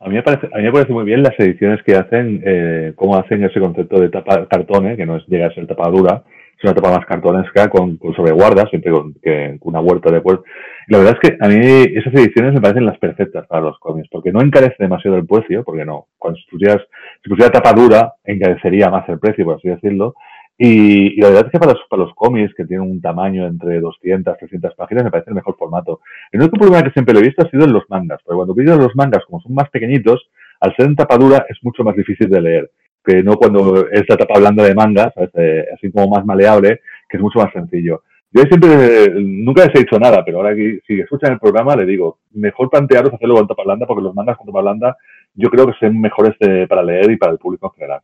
A 0.00 0.08
mí, 0.08 0.14
me 0.14 0.22
parece, 0.22 0.48
a 0.52 0.58
mí 0.58 0.64
me 0.64 0.72
parece 0.72 0.92
muy 0.92 1.04
bien 1.04 1.22
las 1.22 1.38
ediciones 1.38 1.82
que 1.84 1.96
hacen, 1.96 2.42
eh, 2.44 2.92
cómo 2.96 3.16
hacen 3.16 3.44
ese 3.44 3.60
concepto 3.60 4.00
de 4.00 4.08
tapa 4.08 4.46
cartón, 4.48 4.88
eh, 4.88 4.96
que 4.96 5.06
no 5.06 5.16
es, 5.16 5.26
llega 5.26 5.46
a 5.46 5.54
ser 5.54 5.66
tapa 5.66 5.88
dura, 5.88 6.24
es 6.56 6.64
una 6.64 6.74
tapa 6.74 6.90
más 6.90 7.06
cartonesca 7.06 7.68
con, 7.68 7.96
con 7.96 8.14
sobreguardas, 8.14 8.68
siempre 8.70 8.92
con, 8.92 9.14
que, 9.14 9.56
una 9.60 9.80
huerta 9.80 10.10
de 10.10 10.20
puerta. 10.20 10.42
Y 10.88 10.92
la 10.92 10.98
verdad 10.98 11.18
es 11.20 11.30
que 11.30 11.36
a 11.40 11.48
mí 11.48 11.56
esas 11.94 12.12
ediciones 12.14 12.52
me 12.52 12.60
parecen 12.60 12.86
las 12.86 12.98
perfectas 12.98 13.46
para 13.46 13.62
los 13.62 13.78
cómics, 13.78 14.08
porque 14.10 14.32
no 14.32 14.40
encarece 14.40 14.76
demasiado 14.78 15.16
el 15.16 15.26
precio, 15.26 15.64
porque 15.64 15.84
no, 15.84 16.08
cuando 16.18 16.38
si 16.38 16.46
pusieras, 16.50 16.82
si 17.22 17.30
pusiera 17.30 17.50
tapa 17.50 17.72
dura, 17.72 18.14
encarecería 18.24 18.90
más 18.90 19.08
el 19.08 19.18
precio, 19.18 19.44
por 19.44 19.56
así 19.56 19.68
decirlo. 19.68 20.14
Y, 20.56 21.18
y 21.18 21.20
la 21.20 21.28
verdad 21.28 21.46
es 21.46 21.52
que 21.52 21.58
para 21.58 21.72
los, 21.72 21.82
para 21.88 22.04
los 22.04 22.14
cómics, 22.14 22.54
que 22.54 22.64
tienen 22.64 22.88
un 22.88 23.00
tamaño 23.00 23.46
entre 23.46 23.80
200, 23.80 24.38
300 24.38 24.74
páginas, 24.74 25.04
me 25.04 25.10
parece 25.10 25.30
el 25.30 25.36
mejor 25.36 25.56
formato. 25.56 26.00
El 26.30 26.40
único 26.40 26.58
problema 26.58 26.82
que 26.82 26.92
siempre 26.92 27.12
lo 27.12 27.20
he 27.20 27.24
visto 27.24 27.42
ha 27.42 27.50
sido 27.50 27.64
en 27.64 27.72
los 27.72 27.84
mangas, 27.88 28.20
porque 28.24 28.36
cuando 28.36 28.54
pides 28.54 28.78
los 28.78 28.94
mangas, 28.94 29.24
como 29.24 29.40
son 29.40 29.54
más 29.54 29.68
pequeñitos, 29.70 30.28
al 30.60 30.74
ser 30.76 30.86
en 30.86 30.96
tapa 30.96 31.16
dura 31.18 31.44
es 31.48 31.58
mucho 31.62 31.82
más 31.82 31.96
difícil 31.96 32.28
de 32.28 32.40
leer, 32.40 32.70
que 33.04 33.22
no 33.22 33.36
cuando 33.36 33.88
es 33.90 34.04
la 34.08 34.16
tapa 34.16 34.38
blanda 34.38 34.64
de 34.64 34.74
manga, 34.74 35.12
¿sabes? 35.14 35.30
Eh, 35.34 35.66
así 35.74 35.90
como 35.90 36.08
más 36.08 36.24
maleable, 36.24 36.80
que 37.08 37.16
es 37.16 37.22
mucho 37.22 37.40
más 37.40 37.52
sencillo. 37.52 38.02
Yo 38.30 38.42
siempre, 38.42 39.12
nunca 39.20 39.64
les 39.64 39.74
he 39.74 39.78
dicho 39.80 39.98
nada, 39.98 40.24
pero 40.24 40.38
ahora 40.38 40.54
que 40.54 40.80
si 40.86 41.00
escuchan 41.00 41.32
el 41.32 41.38
programa 41.38 41.76
le 41.76 41.86
digo, 41.86 42.18
mejor 42.32 42.70
plantearos 42.70 43.12
hacerlo 43.12 43.34
con 43.36 43.46
tapa 43.46 43.64
blanda, 43.64 43.86
porque 43.86 44.02
los 44.02 44.14
mangas 44.14 44.36
con 44.36 44.46
tapa 44.46 44.60
blanda 44.60 44.96
yo 45.34 45.50
creo 45.50 45.66
que 45.66 45.74
son 45.78 46.00
mejores 46.00 46.34
eh, 46.40 46.66
para 46.68 46.82
leer 46.82 47.10
y 47.10 47.16
para 47.16 47.32
el 47.32 47.38
público 47.38 47.66
en 47.66 47.72
general. 47.80 48.00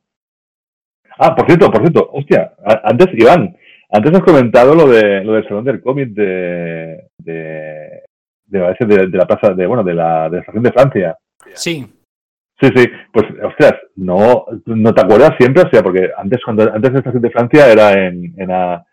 Ah, 1.23 1.35
por 1.35 1.47
cierto, 1.47 1.71
por 1.71 1.83
cierto, 1.83 2.11
hostia, 2.13 2.55
antes, 2.85 3.09
Iván, 3.13 3.55
antes 3.91 4.15
has 4.15 4.23
comentado 4.23 4.75
lo 4.75 4.89
de 4.89 5.23
lo 5.23 5.35
del 5.35 5.47
salón 5.47 5.65
del 5.65 5.83
cómic 5.83 6.09
de, 6.11 7.09
de, 7.19 8.03
de, 8.47 8.59
de, 8.59 9.07
de 9.07 9.19
la 9.19 9.27
plaza, 9.27 9.53
de, 9.55 9.67
bueno, 9.67 9.85
de 9.85 9.95
la, 9.95 10.31
de 10.31 10.37
la 10.37 10.41
estación 10.41 10.63
de 10.63 10.73
Francia. 10.73 11.17
Sí, 11.55 11.87
Sí, 12.61 12.69
sí, 12.77 12.87
pues, 13.11 13.25
ostras, 13.43 13.73
no, 13.97 14.45
no 14.67 14.93
te 14.93 15.01
acuerdas 15.01 15.33
siempre, 15.39 15.63
o 15.63 15.71
sea, 15.71 15.83
porque 15.83 16.11
antes, 16.15 16.41
cuando, 16.45 16.65
antes 16.65 16.83
de 16.83 16.93
la 16.93 16.99
estación 16.99 17.23
de 17.23 17.31
Francia 17.31 17.73
era 17.73 17.93
en, 17.93 18.35
era, 18.37 18.85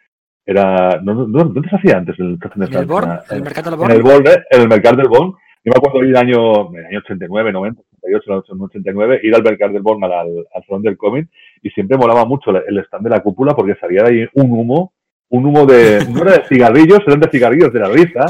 era, 0.46 1.02
no, 1.04 1.14
no, 1.14 1.44
¿dónde 1.44 1.70
se 1.70 1.76
hacía 1.76 1.98
antes 1.98 2.18
en 2.18 2.30
la 2.30 2.34
estación 2.36 2.60
de 2.62 2.66
en 2.66 2.82
el 2.82 2.88
Francia? 2.88 2.94
Born, 2.94 3.20
en 3.30 3.38
el 3.38 3.44
mercado 3.44 3.72
del 3.72 3.80
en 3.82 3.92
el 3.98 4.04
Born. 4.04 4.24
Born, 4.24 4.28
¿eh? 4.28 4.44
en 4.52 4.62
el 4.62 4.68
mercado 4.70 4.96
del 4.96 5.10
Born. 5.10 5.34
Yo 5.66 5.72
me 5.74 5.78
acuerdo 5.78 6.04
ir 6.06 6.10
el 6.12 6.18
año, 6.18 6.70
en 6.70 6.78
el 6.78 6.86
año 6.86 7.00
89, 7.00 7.52
90, 7.52 7.82
88, 8.16 8.54
89, 8.60 9.20
ir 9.24 9.36
al 9.36 9.44
mercado 9.44 9.74
del 9.74 9.82
Born 9.82 10.04
al, 10.04 10.12
al 10.12 10.64
salón 10.68 10.82
del 10.84 10.98
cómic 10.98 11.28
y 11.62 11.70
siempre 11.72 11.98
molaba 11.98 12.26
mucho 12.26 12.52
el 12.52 12.78
stand 12.80 13.04
de 13.06 13.10
la 13.10 13.22
cúpula 13.22 13.54
porque 13.56 13.76
salía 13.76 14.04
de 14.04 14.10
ahí 14.10 14.28
un 14.34 14.52
humo, 14.52 14.94
un 15.30 15.46
humo 15.46 15.66
de, 15.66 16.00
no 16.10 16.22
era 16.22 16.38
de 16.38 16.46
cigarrillos, 16.48 17.00
eran 17.06 17.20
de 17.20 17.30
cigarrillos 17.30 17.74
de 17.74 17.80
la 17.80 17.90
risa. 17.90 18.26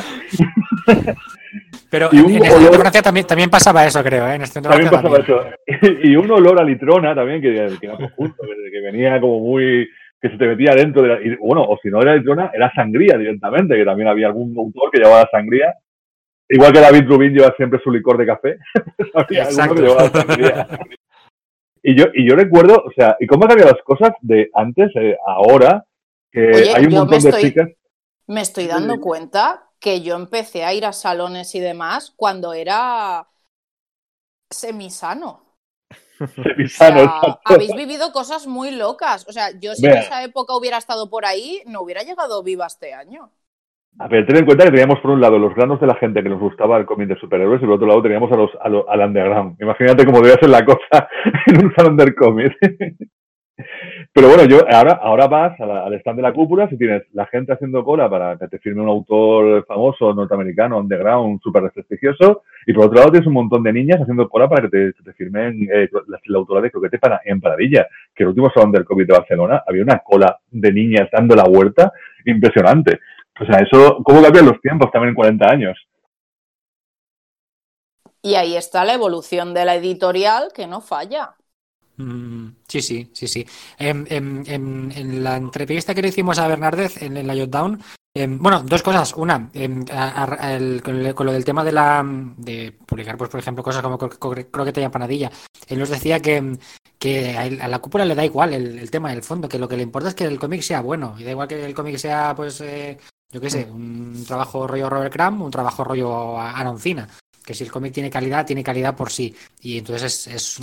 Pero 1.90 2.10
y 2.12 2.18
en, 2.18 2.26
un 2.26 2.32
en 2.32 2.38
el 2.38 2.52
centro 2.52 2.72
olor- 2.80 3.02
también, 3.04 3.28
también 3.28 3.50
pasaba 3.50 3.86
eso, 3.86 4.04
creo, 4.04 4.28
¿eh? 4.28 4.36
En 4.36 4.42
el 4.42 4.48
centro 4.48 4.72
También 4.72 4.92
pasaba 4.92 5.18
eso. 5.20 5.42
Y 6.04 6.16
un 6.16 6.30
olor 6.32 6.60
a 6.60 6.64
litrona 6.64 7.16
también, 7.16 7.42
que, 7.42 7.54
que 7.80 7.86
era 7.86 7.96
justo, 8.16 8.44
que, 8.44 8.72
que 8.72 8.82
venía 8.82 9.20
como 9.22 9.40
muy. 9.40 9.88
que 10.22 10.30
se 10.30 10.38
te 10.38 10.48
metía 10.48 10.74
dentro 10.76 11.02
de 11.02 11.08
la. 11.10 11.22
y, 11.22 11.36
bueno, 11.36 11.64
o 11.64 11.78
si 11.82 11.90
no 11.90 12.02
era 12.02 12.16
litrona, 12.16 12.52
era 12.54 12.72
sangría 12.74 13.18
directamente, 13.18 13.76
que 13.76 13.86
también 13.86 14.10
había 14.10 14.28
algún 14.28 14.54
autor 14.58 14.92
que 14.92 15.00
llevaba 15.00 15.30
sangría. 15.32 15.74
Igual 16.50 16.72
que 16.72 16.80
David 16.80 17.08
Rubin 17.08 17.34
lleva 17.34 17.54
siempre 17.56 17.80
su 17.84 17.92
licor 17.92 18.18
de 18.18 18.26
café. 18.26 18.58
Y 21.84 21.96
yo, 21.96 22.06
y 22.14 22.28
yo 22.28 22.36
recuerdo, 22.36 22.84
o 22.86 22.92
sea, 22.94 23.16
¿y 23.18 23.28
cómo 23.28 23.44
han 23.44 23.50
cambiado 23.50 23.72
las 23.72 23.84
cosas 23.84 24.10
de 24.20 24.50
antes, 24.54 24.92
eh, 24.96 25.16
ahora? 25.26 25.86
Que 26.30 26.50
Oye, 26.50 26.74
hay 26.76 26.86
un 26.86 26.94
montón 26.94 27.22
de 27.22 27.30
estoy- 27.30 27.44
chicas. 27.44 27.70
Me 28.26 28.42
estoy 28.42 28.68
dando 28.68 29.00
cuenta 29.00 29.70
que 29.80 30.02
yo 30.02 30.18
empecé 30.18 30.66
a 30.66 30.74
ir 30.74 30.86
a 30.86 30.92
salones 30.92 31.56
y 31.56 31.62
demás 31.62 32.12
cuando 32.14 32.54
era 32.54 33.30
semisano. 34.52 35.46
Semisano, 36.36 37.04
O 37.04 37.06
sea, 37.06 37.40
habéis 37.46 37.74
vivido 37.74 38.12
cosas 38.12 38.48
muy 38.48 38.72
locas. 38.72 39.26
O 39.30 39.32
sea, 39.32 39.58
yo 39.58 39.76
si 39.76 39.86
en 39.86 39.98
esa 39.98 40.24
época 40.24 40.58
hubiera 40.58 40.78
estado 40.78 41.10
por 41.10 41.26
ahí, 41.26 41.64
no 41.68 41.80
hubiera 41.82 42.04
llegado 42.04 42.44
viva 42.44 42.68
este 42.68 42.94
año. 42.94 43.32
A 44.00 44.08
ver, 44.08 44.26
ten 44.26 44.38
en 44.38 44.46
cuenta 44.46 44.64
que 44.66 44.72
teníamos 44.72 45.00
por 45.00 45.12
un 45.12 45.22
lado 45.22 45.40
los 45.40 45.56
granos 45.56 45.80
de 45.82 45.88
la 45.88 45.96
gente 45.96 46.22
que 46.22 46.30
nos 46.30 46.40
gustaba 46.40 46.78
el 46.78 46.86
cómic 46.86 47.08
de 47.10 47.16
superhéroes 47.16 47.62
y 47.62 47.66
por 47.66 47.76
otro 47.76 47.88
lado 47.88 48.02
teníamos 48.04 48.32
a 48.32 48.36
los, 48.38 48.52
a 48.62 48.70
lo- 48.70 48.90
al 48.90 49.02
underground. 49.02 49.56
Imagínate 49.62 50.06
cómo 50.06 50.20
debía 50.22 50.38
ser 50.40 50.50
la 50.50 50.64
cosa 50.66 51.10
en 51.48 51.66
un 51.66 51.74
salón 51.76 51.98
del 51.98 52.14
cómic. 52.16 52.56
Pero 54.14 54.28
bueno, 54.30 54.46
yo 54.46 54.60
ahora, 54.70 54.94
ahora 55.02 55.28
vas 55.28 55.60
al 55.60 55.94
stand 55.96 56.18
de 56.18 56.24
la 56.24 56.34
cúpula, 56.34 56.68
si 56.70 56.78
tienes 56.78 57.04
la 57.14 57.26
gente 57.28 57.54
haciendo 57.54 57.84
cola 57.84 58.10
para 58.10 58.38
que 58.38 58.48
te 58.48 58.60
firme 58.60 58.82
un 58.82 58.90
autor 58.90 59.66
famoso 59.66 60.14
norteamericano, 60.14 60.78
underground, 60.80 61.40
súper 61.42 61.72
prestigioso, 61.72 62.44
y 62.66 62.74
por 62.74 62.86
otro 62.86 62.98
lado 63.00 63.12
tienes 63.12 63.28
un 63.28 63.34
montón 63.34 63.64
de 63.64 63.74
niñas 63.74 64.02
haciendo 64.02 64.28
cola 64.30 64.48
para 64.50 64.64
que 64.64 64.70
te, 64.70 64.94
te 65.04 65.14
firmen 65.14 65.68
eh, 65.74 65.90
la, 66.08 66.20
la 66.26 66.38
autora 66.38 66.62
de 66.62 66.72
Croquete 66.72 67.00
para, 67.00 67.22
en 67.26 67.40
Paradilla, 67.40 67.88
que 68.16 68.24
el 68.24 68.30
último 68.30 68.50
salón 68.54 68.72
del 68.72 68.86
cómic 68.86 69.08
de 69.08 69.18
Barcelona 69.18 69.64
había 69.68 69.84
una 69.84 70.00
cola 70.00 70.38
de 70.52 70.72
niñas 70.74 71.10
dando 71.12 71.36
la 71.36 71.44
vuelta 71.44 71.92
impresionante. 72.26 73.00
O 73.40 73.46
sea, 73.46 73.60
eso, 73.60 73.98
¿cómo 74.04 74.22
cambian 74.22 74.46
los 74.48 74.60
tiempos 74.62 74.92
también 74.92 75.10
en 75.10 75.16
40 75.16 75.46
años? 75.52 75.78
Y 78.22 78.36
ahí 78.36 78.56
está 78.58 78.84
la 78.84 78.94
evolución 78.94 79.54
de 79.54 79.66
la 79.66 79.76
editorial 79.76 80.52
que 80.54 80.68
no 80.68 80.82
falla. 80.82 81.36
Mm, 81.98 82.50
Sí, 82.68 82.82
sí, 82.82 83.10
sí, 83.14 83.28
sí. 83.28 83.46
Em, 83.80 84.06
em, 84.10 84.44
em, 84.46 84.92
en 84.92 85.24
la 85.24 85.38
entrevista 85.38 85.96
que 85.96 86.02
le 86.02 86.10
hicimos 86.10 86.38
a 86.40 86.48
Bernardez 86.48 87.02
en, 87.02 87.18
en 87.18 87.26
la 87.28 87.36
Jotdown, 87.36 87.82
bueno, 88.40 88.64
dos 88.64 88.82
cosas. 88.82 89.14
Una, 89.16 89.52
a- 89.92 90.24
a- 90.46 90.54
el- 90.56 90.82
con, 90.84 90.96
el- 90.96 91.14
con 91.16 91.28
lo 91.28 91.32
del 91.34 91.46
tema 91.46 91.64
de 91.64 91.72
la 91.72 92.04
de 92.38 92.72
publicar, 92.86 93.16
pues, 93.18 93.30
por 93.30 93.40
ejemplo, 93.40 93.64
cosas 93.64 93.84
como 93.84 93.98
cro- 94.00 94.18
cro- 94.18 94.48
croqueta 94.52 94.82
y 94.82 94.84
empanadilla. 94.86 95.32
Él 95.68 95.78
nos 95.80 95.90
decía 95.90 96.20
que, 96.20 96.58
que 97.00 97.38
a, 97.38 97.46
él- 97.46 97.62
a 97.62 97.68
la 97.68 97.80
cúpula 97.80 98.06
le 98.06 98.16
da 98.16 98.26
igual 98.26 98.54
el, 98.54 98.80
el 98.80 98.90
tema 98.92 99.12
del 99.12 99.22
fondo, 99.24 99.48
que 99.48 99.60
lo 99.60 99.68
que 99.68 99.78
le 99.78 99.84
importa 99.84 100.10
es 100.10 100.16
que 100.16 100.24
el 100.26 100.40
cómic 100.40 100.62
sea 100.62 100.82
bueno. 100.82 101.16
Y 101.20 101.24
da 101.24 101.32
igual 101.32 101.48
que 101.48 101.64
el 101.64 101.76
cómic 101.76 101.98
sea, 101.98 102.34
pues, 102.36 102.60
eh, 102.62 102.98
yo 103.32 103.42
qué 103.42 103.50
sé, 103.50 103.68
un 103.70 104.24
trabajo 104.26 104.68
rollo 104.68 104.90
Robert 104.90 105.14
Crumb, 105.14 105.42
un 105.42 105.52
trabajo 105.52 105.84
rollo 105.84 106.40
Anoncina. 106.40 107.08
Que 107.44 107.54
si 107.54 107.64
el 107.64 107.72
cómic 107.72 107.94
tiene 107.94 108.10
calidad, 108.10 108.46
tiene 108.46 108.64
calidad 108.64 108.96
por 108.96 109.10
sí. 109.10 109.34
Y 109.62 109.78
entonces 109.78 110.28
es, 110.28 110.28
es, 110.28 110.60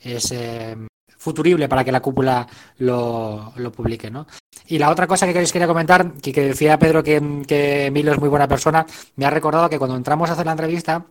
es 0.00 0.32
eh, 0.32 0.76
futurible 1.16 1.68
para 1.68 1.84
que 1.84 1.92
la 1.92 2.00
cúpula 2.00 2.46
lo, 2.78 3.52
lo 3.56 3.72
publique, 3.72 4.10
¿no? 4.10 4.26
Y 4.66 4.78
la 4.78 4.90
otra 4.90 5.06
cosa 5.06 5.30
que 5.32 5.38
os 5.40 5.52
quería 5.52 5.66
comentar, 5.66 6.12
que, 6.14 6.32
que 6.32 6.42
decía 6.42 6.78
Pedro 6.78 7.02
que, 7.02 7.42
que 7.46 7.86
Emilio 7.86 8.12
es 8.12 8.20
muy 8.20 8.28
buena 8.28 8.46
persona, 8.46 8.86
me 9.16 9.26
ha 9.26 9.30
recordado 9.30 9.68
que 9.68 9.78
cuando 9.78 9.96
entramos 9.96 10.30
a 10.30 10.34
hacer 10.34 10.46
la 10.46 10.52
entrevista, 10.52 11.06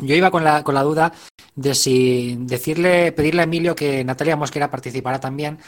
yo 0.00 0.14
iba 0.14 0.30
con 0.30 0.44
la, 0.44 0.62
con 0.62 0.74
la 0.74 0.82
duda 0.82 1.12
de 1.54 1.74
si 1.74 2.36
decirle, 2.40 3.12
pedirle 3.12 3.40
a 3.40 3.44
Emilio 3.44 3.74
que 3.74 4.04
Natalia 4.04 4.36
Mosquera 4.36 4.70
participara 4.70 5.18
también, 5.18 5.58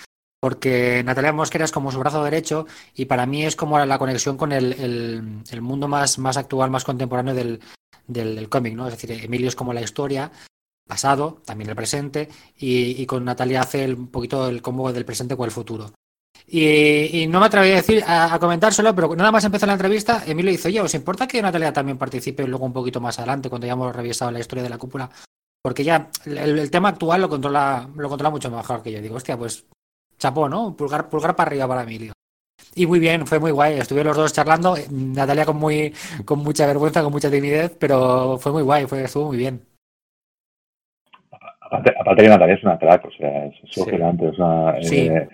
porque 0.41 1.03
Natalia 1.05 1.33
Mosquera 1.33 1.67
es 1.67 1.73
como 1.73 1.93
su 1.93 1.99
brazo 1.99 2.25
derecho 2.25 2.67
y 2.95 3.05
para 3.05 3.27
mí 3.27 3.45
es 3.45 3.57
como 3.57 3.79
la 3.79 3.99
conexión 3.99 4.37
con 4.37 4.53
el, 4.53 4.73
el- 4.73 5.43
el 5.51 5.61
mundo 5.63 5.87
más, 5.87 6.19
más 6.19 6.37
actual, 6.39 6.71
más 6.71 6.85
contemporáneo 6.85 7.35
del, 7.35 7.61
del, 8.07 8.35
del 8.35 8.49
cómic, 8.49 8.75
¿no? 8.75 8.89
Es 8.89 8.95
decir, 8.95 9.13
Emilio 9.13 9.49
es 9.49 9.55
como 9.57 9.75
la 9.75 9.83
historia, 9.83 10.33
pasado, 10.89 11.41
también 11.45 11.71
el 11.71 11.77
presente, 11.77 12.29
y, 12.59 13.01
y 13.03 13.07
con 13.07 13.25
Natalia 13.25 13.61
hace 13.61 13.85
el- 13.85 13.95
un 13.95 14.09
poquito 14.09 14.49
el 14.49 14.63
combo 14.63 14.93
del 14.93 15.05
presente 15.05 15.37
con 15.37 15.45
el 15.45 15.51
futuro. 15.53 15.93
Y, 16.47 17.21
y 17.23 17.27
no 17.29 17.39
me 17.39 17.47
atreví 17.47 17.71
a 17.73 17.77
decir, 17.77 18.03
a, 18.05 18.35
a 18.35 18.39
comentárselo, 18.41 18.95
pero 18.95 19.15
nada 19.15 19.31
más 19.31 19.45
empezó 19.45 19.67
la 19.67 19.75
entrevista, 19.75 20.25
Emilio 20.27 20.51
dice, 20.51 20.69
oye, 20.69 20.81
¿os 20.81 20.95
importa 20.95 21.29
que 21.29 21.41
Natalia 21.43 21.73
también 21.73 21.99
participe 21.99 22.47
luego 22.47 22.65
un 22.65 22.73
poquito 22.73 23.01
más 23.01 23.19
adelante, 23.19 23.49
cuando 23.51 23.67
ya 23.67 23.75
hemos 23.75 23.95
revisado 23.95 24.31
la 24.31 24.41
historia 24.41 24.65
de 24.65 24.71
la 24.71 24.79
cúpula? 24.79 25.09
Porque 25.63 25.85
ya 25.85 26.11
el, 26.25 26.39
el 26.59 26.71
tema 26.71 26.89
actual 26.89 27.21
lo 27.21 27.29
controla, 27.29 27.89
lo 27.95 28.09
controla 28.09 28.31
mucho 28.31 28.51
mejor 28.51 28.83
que 28.83 28.91
yo. 28.91 29.01
Digo, 29.03 29.17
hostia, 29.17 29.37
pues 29.37 29.67
chapó, 30.21 30.49
¿no? 30.49 30.77
Pulgar, 30.77 31.09
pulgar 31.09 31.35
para 31.35 31.49
arriba 31.49 31.67
para 31.67 31.83
Emilio. 31.83 32.13
Y 32.75 32.87
muy 32.87 33.01
bien, 33.01 33.27
fue 33.27 33.41
muy 33.41 33.51
guay. 33.51 33.79
Estuvieron 33.79 34.09
los 34.09 34.17
dos 34.17 34.33
charlando, 34.33 34.77
eh, 34.77 34.87
Natalia 34.91 35.45
con 35.45 35.57
muy, 35.57 35.93
con 36.25 36.39
mucha 36.41 36.67
vergüenza, 36.67 37.03
con 37.03 37.11
mucha 37.13 37.31
timidez, 37.31 37.75
pero 37.81 38.39
fue 38.39 38.53
muy 38.53 38.63
guay, 38.63 38.87
fue, 38.87 39.03
estuvo 39.03 39.27
muy 39.29 39.39
bien. 39.39 39.61
Aparte, 41.61 41.93
aparte 41.99 42.23
que 42.23 42.29
Natalia 42.29 42.55
es 42.55 42.63
una 42.65 42.79
crack, 42.79 43.05
o 43.07 43.11
sea, 43.13 43.47
es, 43.47 43.55
es 43.65 43.71
Sí. 43.73 43.81
es 43.81 44.39
una, 44.39 44.83
Sí. 44.83 44.99
eh, 45.09 45.29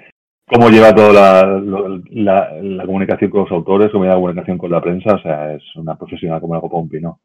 cómo 0.49 0.71
lleva 0.71 0.95
toda 0.95 1.13
la, 1.13 1.61
la, 2.11 2.53
la 2.63 2.87
comunicación 2.87 3.31
con 3.31 3.41
los 3.43 3.51
autores, 3.53 3.91
cómo 3.91 4.05
lleva 4.05 4.15
la 4.17 4.21
comunicación 4.21 4.59
con 4.59 4.71
la 4.71 4.81
prensa, 4.81 5.15
o 5.15 5.23
sea, 5.23 5.55
es 5.55 5.63
una 5.77 5.97
profesional 5.97 6.41
como 6.41 6.55
la 6.55 6.61
copa 6.61 6.77
un 6.77 6.89
pino. 6.89 7.21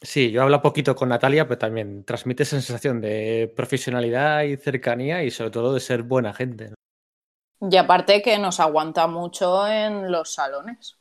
Sí, 0.00 0.30
yo 0.30 0.42
hablo 0.42 0.62
poquito 0.62 0.94
con 0.94 1.08
Natalia, 1.08 1.46
pero 1.48 1.58
también 1.58 2.04
transmite 2.04 2.44
esa 2.44 2.60
sensación 2.60 3.00
de 3.00 3.52
profesionalidad 3.56 4.44
y 4.44 4.56
cercanía 4.56 5.24
y 5.24 5.30
sobre 5.30 5.50
todo 5.50 5.74
de 5.74 5.80
ser 5.80 6.02
buena 6.04 6.32
gente. 6.32 6.70
¿no? 6.70 6.74
Y 7.60 7.76
aparte 7.76 8.22
que 8.22 8.38
nos 8.38 8.60
aguanta 8.60 9.06
mucho 9.06 9.66
en 9.66 10.12
los 10.12 10.32
salones. 10.34 10.98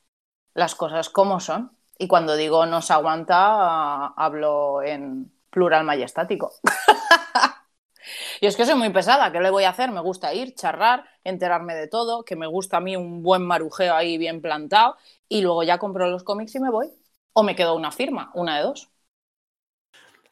Las 0.53 0.75
cosas 0.75 1.09
como 1.09 1.39
son. 1.39 1.77
Y 1.99 2.07
cuando 2.07 2.35
digo 2.35 2.65
nos 2.65 2.91
aguanta, 2.91 4.07
hablo 4.07 4.81
en 4.83 5.31
plural 5.49 5.83
majestático. 5.83 6.53
y 8.41 8.47
es 8.47 8.55
que 8.55 8.65
soy 8.65 8.75
muy 8.75 8.89
pesada, 8.89 9.31
¿qué 9.31 9.39
le 9.39 9.49
voy 9.49 9.63
a 9.63 9.69
hacer? 9.69 9.91
Me 9.91 10.01
gusta 10.01 10.33
ir, 10.33 10.55
charlar, 10.55 11.05
enterarme 11.23 11.75
de 11.75 11.87
todo, 11.87 12.23
que 12.23 12.35
me 12.35 12.47
gusta 12.47 12.77
a 12.77 12.79
mí 12.81 12.95
un 12.95 13.23
buen 13.23 13.43
marujeo 13.45 13.95
ahí 13.95 14.17
bien 14.17 14.41
plantado 14.41 14.95
y 15.29 15.41
luego 15.41 15.63
ya 15.63 15.77
compro 15.79 16.09
los 16.09 16.23
cómics 16.23 16.55
y 16.55 16.59
me 16.59 16.69
voy. 16.69 16.91
O 17.33 17.43
me 17.43 17.55
quedo 17.55 17.75
una 17.75 17.91
firma, 17.91 18.31
una 18.33 18.57
de 18.57 18.63
dos. 18.63 18.89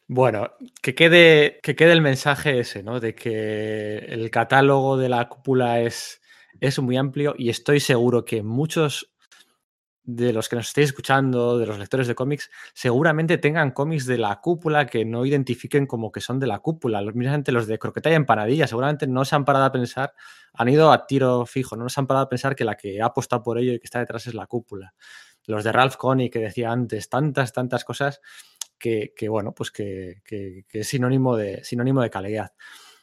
Bueno, 0.08 0.52
que 0.84 0.94
quede, 0.94 1.60
que 1.64 1.76
quede 1.76 1.92
el 1.92 2.02
mensaje 2.02 2.60
ese, 2.60 2.84
¿no? 2.84 3.00
De 3.00 3.16
que 3.16 3.98
el 3.98 4.30
catálogo 4.30 4.98
de 4.98 5.10
la 5.10 5.28
cúpula 5.28 5.82
es, 5.82 6.22
es 6.60 6.78
muy 6.80 6.96
amplio 6.96 7.34
y 7.38 7.50
estoy 7.50 7.80
seguro 7.80 8.24
que 8.24 8.44
muchos 8.44 9.12
de 10.04 10.32
los 10.32 10.48
que 10.48 10.56
nos 10.56 10.68
estéis 10.68 10.90
escuchando, 10.90 11.58
de 11.58 11.66
los 11.66 11.80
lectores 11.80 12.08
de 12.08 12.14
cómics, 12.14 12.52
seguramente 12.76 13.40
tengan 13.40 13.72
cómics 13.72 14.06
de 14.06 14.20
la 14.20 14.40
cúpula 14.40 14.86
que 14.86 15.04
no 15.04 15.26
identifiquen 15.26 15.88
como 15.88 16.12
que 16.12 16.22
son 16.22 16.40
de 16.40 16.46
la 16.46 16.60
cúpula. 16.60 17.02
Mismamente 17.02 17.52
los 17.52 17.66
de 17.66 17.80
croqueta 17.80 18.12
y 18.12 18.14
empanadilla, 18.14 18.68
seguramente 18.68 19.08
no 19.08 19.26
se 19.26 19.36
han 19.36 19.46
parado 19.46 19.66
a 19.66 19.72
pensar, 19.72 20.14
han 20.54 20.70
ido 20.70 20.92
a 20.92 21.08
tiro 21.08 21.48
fijo, 21.48 21.76
no 21.76 21.90
se 21.90 22.00
han 22.00 22.06
parado 22.06 22.28
a 22.28 22.30
pensar 22.30 22.56
que 22.56 22.66
la 22.66 22.76
que 22.76 23.02
ha 23.02 23.08
apostado 23.08 23.42
por 23.42 23.58
ello 23.58 23.74
y 23.74 23.80
que 23.80 23.86
está 23.86 23.98
detrás 23.98 24.28
es 24.28 24.36
la 24.36 24.46
cúpula. 24.46 24.94
Los 25.48 25.64
de 25.64 25.72
Ralph 25.72 25.96
Coney 25.96 26.30
que 26.30 26.40
decía 26.40 26.72
antes, 26.72 27.10
tantas, 27.10 27.54
tantas 27.54 27.84
cosas 27.84 28.22
que, 28.78 29.14
bueno, 29.30 29.54
pues 29.54 29.72
que 29.72 30.22
es 30.72 30.88
sinónimo 30.88 31.36
de, 31.36 31.64
sinónimo 31.64 32.02
de 32.02 32.10
calidad. 32.10 32.52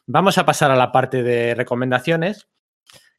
Vamos 0.06 0.37
a 0.37 0.44
pasar 0.44 0.70
a 0.70 0.76
la 0.76 0.90
parte 0.90 1.22
de 1.22 1.54
recomendaciones. 1.54 2.48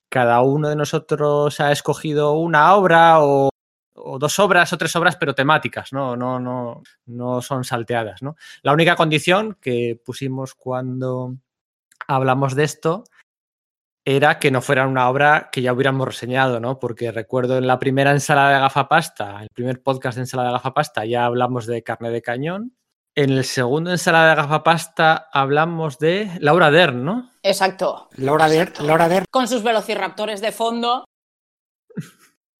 Cada 0.09 0.41
uno 0.41 0.69
de 0.69 0.75
nosotros 0.75 1.59
ha 1.59 1.71
escogido 1.71 2.33
una 2.33 2.75
obra 2.75 3.23
o, 3.23 3.49
o, 3.95 4.19
dos 4.19 4.37
obras 4.39 4.73
o 4.73 4.77
tres 4.77 4.95
obras, 4.95 5.15
pero 5.15 5.33
temáticas, 5.33 5.93
¿no? 5.93 6.15
No, 6.17 6.39
no, 6.39 6.83
no 7.05 7.41
son 7.41 7.63
salteadas, 7.63 8.21
¿no? 8.21 8.35
La 8.61 8.73
única 8.73 8.95
condición 8.95 9.57
que 9.61 9.99
pusimos 10.03 10.55
cuando 10.55 11.37
hablamos 12.07 12.53
de 12.53 12.65
esto 12.65 13.05
era 14.05 14.39
que 14.39 14.51
no 14.51 14.61
fuera 14.61 14.87
una 14.87 15.09
obra 15.09 15.49
que 15.51 15.61
ya 15.61 15.73
hubiéramos 15.73 16.07
reseñado, 16.07 16.59
¿no? 16.59 16.79
Porque 16.79 17.11
recuerdo 17.11 17.57
en 17.57 17.67
la 17.67 17.79
primera 17.79 18.11
ensalada 18.11 18.53
de 18.53 18.59
gafapasta, 18.59 19.41
el 19.41 19.49
primer 19.49 19.81
podcast 19.81 20.15
de 20.15 20.23
ensalada 20.23 20.49
de 20.49 20.53
gafapasta, 20.53 21.05
ya 21.05 21.25
hablamos 21.25 21.65
de 21.65 21.83
carne 21.83 22.09
de 22.09 22.21
cañón. 22.21 22.75
En 23.15 23.29
el 23.29 23.45
segundo 23.45 23.91
ensalada 23.91 24.31
de 24.31 24.35
gafapasta 24.35 25.29
hablamos 25.31 25.99
de 25.99 26.31
Laura 26.39 26.71
Dern, 26.71 27.05
¿no? 27.05 27.29
Exacto. 27.43 28.09
Laura 28.17 28.49
Dern, 28.49 28.73
Laura 28.79 29.07
Dern. 29.07 29.25
Con 29.29 29.47
sus 29.47 29.63
velociraptores 29.63 30.41
de 30.41 30.51
fondo. 30.51 31.05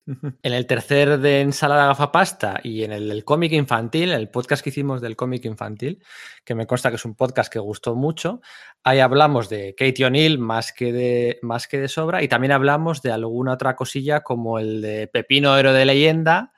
En 0.05 0.53
el 0.53 0.67
tercer 0.67 1.19
de 1.19 1.39
ensalada 1.41 1.87
gafapasta 1.87 2.59
y 2.61 2.83
en 2.83 2.91
el 2.91 3.07
del 3.07 3.23
cómic 3.23 3.53
infantil, 3.53 4.11
el 4.11 4.29
podcast 4.29 4.61
que 4.61 4.69
hicimos 4.69 4.99
del 4.99 5.15
cómic 5.15 5.45
infantil, 5.45 6.03
que 6.43 6.55
me 6.55 6.67
consta 6.67 6.89
que 6.89 6.97
es 6.97 7.05
un 7.05 7.15
podcast 7.15 7.51
que 7.51 7.59
gustó 7.59 7.95
mucho, 7.95 8.41
ahí 8.83 8.99
hablamos 8.99 9.47
de 9.47 9.75
Katie 9.75 10.05
O'Neill 10.05 10.39
más 10.39 10.73
que 10.73 10.91
de 10.91 11.39
más 11.41 11.67
que 11.67 11.79
de 11.79 11.87
sobra 11.87 12.21
y 12.21 12.27
también 12.27 12.51
hablamos 12.51 13.01
de 13.01 13.11
alguna 13.11 13.53
otra 13.53 13.77
cosilla 13.77 14.21
como 14.21 14.59
el 14.59 14.81
de 14.81 15.07
Pepino 15.07 15.57
Héroe 15.57 15.73
de 15.73 15.85
Leyenda, 15.85 16.51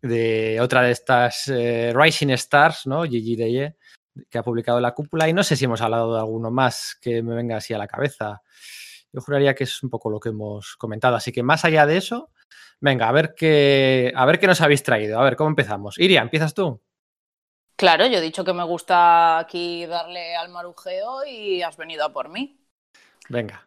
de 0.00 0.60
otra 0.60 0.82
de 0.82 0.92
estas 0.92 1.48
eh, 1.48 1.92
Rising 1.94 2.30
Stars, 2.30 2.86
¿no? 2.86 3.02
Gigi 3.02 3.34
Deye, 3.34 3.76
que 4.30 4.38
ha 4.38 4.44
publicado 4.44 4.78
la 4.78 4.92
cúpula 4.92 5.28
y 5.28 5.32
no 5.32 5.42
sé 5.42 5.56
si 5.56 5.64
hemos 5.64 5.80
hablado 5.80 6.14
de 6.14 6.20
alguno 6.20 6.52
más 6.52 6.96
que 7.00 7.24
me 7.24 7.34
venga 7.34 7.56
así 7.56 7.74
a 7.74 7.78
la 7.78 7.88
cabeza. 7.88 8.42
Yo 9.12 9.20
juraría 9.20 9.54
que 9.54 9.64
es 9.64 9.82
un 9.82 9.90
poco 9.90 10.10
lo 10.10 10.20
que 10.20 10.28
hemos 10.28 10.76
comentado, 10.76 11.16
así 11.16 11.32
que 11.32 11.42
más 11.42 11.64
allá 11.64 11.86
de 11.86 11.96
eso, 11.98 12.30
Venga, 12.80 13.08
a 13.08 13.12
ver 13.12 13.34
qué, 13.34 14.12
a 14.14 14.24
ver 14.26 14.38
qué 14.40 14.46
nos 14.46 14.60
habéis 14.60 14.82
traído. 14.82 15.18
A 15.20 15.24
ver, 15.24 15.36
¿cómo 15.36 15.50
empezamos? 15.50 15.98
Iria, 15.98 16.22
¿empiezas 16.22 16.54
tú? 16.54 16.80
Claro, 17.76 18.06
yo 18.06 18.18
he 18.18 18.20
dicho 18.22 18.44
que 18.44 18.52
me 18.54 18.64
gusta 18.64 19.38
aquí 19.38 19.84
darle 19.86 20.36
al 20.36 20.48
marujeo 20.48 21.24
y 21.26 21.62
has 21.62 21.76
venido 21.76 22.04
a 22.04 22.12
por 22.12 22.28
mí. 22.30 22.58
Venga. 23.28 23.64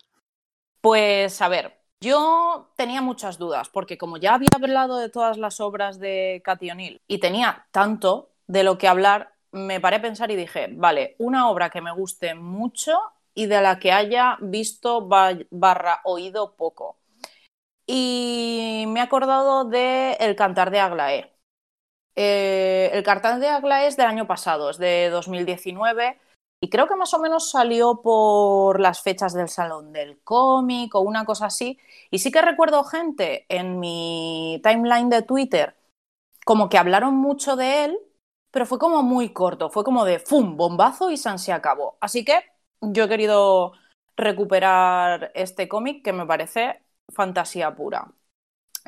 Pues 0.81 1.41
a 1.41 1.47
ver, 1.49 1.81
Yo 2.01 2.71
tenía 2.75 3.01
muchas 3.01 3.37
dudas, 3.39 3.69
porque 3.69 3.97
como 3.97 4.17
ya 4.17 4.35
había 4.35 4.49
hablado 4.55 4.97
de 4.99 5.09
todas 5.09 5.37
las 5.37 5.59
obras 5.59 5.99
de 5.99 6.41
Cathy 6.45 6.69
O'Neill 6.71 7.01
y 7.07 7.19
tenía 7.19 7.67
tanto 7.71 8.33
de 8.47 8.63
lo 8.63 8.77
que 8.77 8.87
hablar, 8.87 9.33
me 9.51 9.79
paré 9.81 9.97
a 9.97 10.01
pensar 10.01 10.29
y 10.31 10.35
dije, 10.35 10.67
vale, 10.71 11.15
una 11.19 11.49
obra 11.49 11.69
que 11.71 11.81
me 11.81 11.93
guste 11.93 12.35
mucho 12.35 12.99
y 13.33 13.47
de 13.47 13.61
la 13.61 13.79
que 13.79 13.91
haya 13.91 14.37
visto 14.41 15.07
barra 15.51 16.01
oído 16.03 16.55
poco. 16.55 16.97
Y 17.87 18.85
me 18.87 18.99
he 18.99 19.03
acordado 19.03 19.65
de 19.65 20.13
El 20.19 20.35
Cantar 20.35 20.71
de 20.71 20.79
Aglaé. 20.79 21.33
Eh, 22.15 22.89
el 22.93 23.03
Cantar 23.03 23.39
de 23.39 23.49
Aglaé 23.49 23.87
es 23.87 23.97
del 23.97 24.07
año 24.07 24.27
pasado, 24.27 24.69
es 24.69 24.77
de 24.77 25.09
2019 25.09 26.19
y 26.61 26.69
creo 26.69 26.87
que 26.87 26.95
más 26.95 27.13
o 27.13 27.19
menos 27.19 27.51
salió 27.51 28.01
por 28.01 28.79
las 28.79 29.01
fechas 29.01 29.33
del 29.33 29.49
Salón 29.49 29.91
del 29.93 30.19
Cómic 30.23 30.95
o 30.95 31.01
una 31.01 31.25
cosa 31.25 31.47
así. 31.47 31.79
Y 32.09 32.19
sí 32.19 32.31
que 32.31 32.41
recuerdo 32.41 32.83
gente 32.83 33.45
en 33.49 33.79
mi 33.79 34.61
timeline 34.63 35.09
de 35.09 35.21
Twitter 35.21 35.75
como 36.45 36.69
que 36.69 36.77
hablaron 36.77 37.15
mucho 37.15 37.55
de 37.55 37.85
él, 37.85 37.99
pero 38.51 38.65
fue 38.65 38.79
como 38.79 39.03
muy 39.03 39.33
corto, 39.33 39.69
fue 39.69 39.83
como 39.83 40.05
de 40.05 40.19
¡fum! 40.19 40.57
bombazo 40.57 41.11
y 41.11 41.17
San 41.17 41.39
se 41.39 41.53
acabó. 41.53 41.97
Así 42.01 42.25
que 42.25 42.43
yo 42.81 43.05
he 43.05 43.09
querido 43.09 43.73
recuperar 44.17 45.31
este 45.35 45.67
cómic 45.67 46.03
que 46.03 46.13
me 46.13 46.25
parece 46.25 46.84
fantasía 47.11 47.75
pura. 47.75 48.07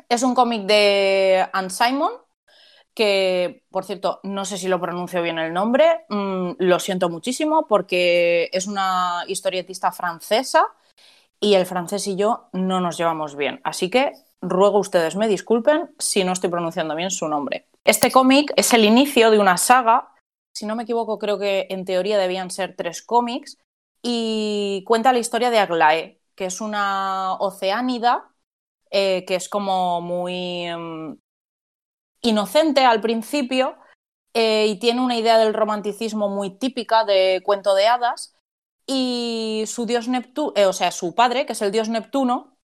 Es 0.08 0.22
un 0.22 0.34
cómic 0.34 0.62
de 0.62 1.46
Anne 1.52 1.70
Simon, 1.70 2.12
que, 2.94 3.62
por 3.70 3.84
cierto, 3.84 4.20
no 4.24 4.44
sé 4.44 4.58
si 4.58 4.66
lo 4.66 4.80
pronuncio 4.80 5.22
bien 5.22 5.38
el 5.38 5.52
nombre, 5.52 6.04
mm, 6.08 6.52
lo 6.58 6.80
siento 6.80 7.08
muchísimo 7.08 7.66
porque 7.68 8.50
es 8.52 8.66
una 8.66 9.22
historietista 9.28 9.92
francesa 9.92 10.66
y 11.38 11.54
el 11.54 11.66
francés 11.66 12.06
y 12.08 12.16
yo 12.16 12.48
no 12.52 12.80
nos 12.80 12.98
llevamos 12.98 13.36
bien. 13.36 13.60
Así 13.62 13.88
que 13.88 14.12
ruego 14.40 14.78
ustedes 14.78 15.14
me 15.14 15.28
disculpen 15.28 15.90
si 15.98 16.24
no 16.24 16.32
estoy 16.32 16.50
pronunciando 16.50 16.96
bien 16.96 17.10
su 17.10 17.28
nombre. 17.28 17.66
Este 17.84 18.10
cómic 18.10 18.52
es 18.56 18.72
el 18.74 18.84
inicio 18.84 19.30
de 19.30 19.38
una 19.38 19.56
saga, 19.56 20.08
si 20.52 20.66
no 20.66 20.74
me 20.74 20.82
equivoco 20.82 21.18
creo 21.18 21.38
que 21.38 21.68
en 21.70 21.84
teoría 21.84 22.18
debían 22.18 22.50
ser 22.50 22.74
tres 22.76 23.02
cómics, 23.02 23.58
y 24.02 24.82
cuenta 24.86 25.12
la 25.12 25.18
historia 25.18 25.50
de 25.50 25.58
Aglaé, 25.58 26.20
que 26.38 26.46
es 26.46 26.60
una 26.62 27.34
oceánida 27.40 28.32
eh, 28.90 29.24
que 29.26 29.34
es 29.36 29.48
como 29.48 30.00
muy... 30.00 30.66
Mm, 30.74 31.18
inocente 32.22 32.84
al 32.84 33.00
principio 33.00 33.76
eh, 34.34 34.66
y 34.68 34.78
tiene 34.78 35.00
una 35.00 35.16
idea 35.16 35.38
del 35.38 35.54
romanticismo 35.54 36.28
muy 36.28 36.50
típica 36.58 37.04
de 37.04 37.42
cuento 37.44 37.74
de 37.74 37.86
hadas. 37.88 38.34
Y 38.86 39.64
su 39.66 39.86
dios 39.86 40.08
Neptuno, 40.08 40.52
eh, 40.56 40.66
o 40.66 40.72
sea, 40.72 40.90
su 40.92 41.14
padre, 41.14 41.46
que 41.46 41.52
es 41.52 41.62
el 41.62 41.72
dios 41.72 41.88
Neptuno, 41.88 42.56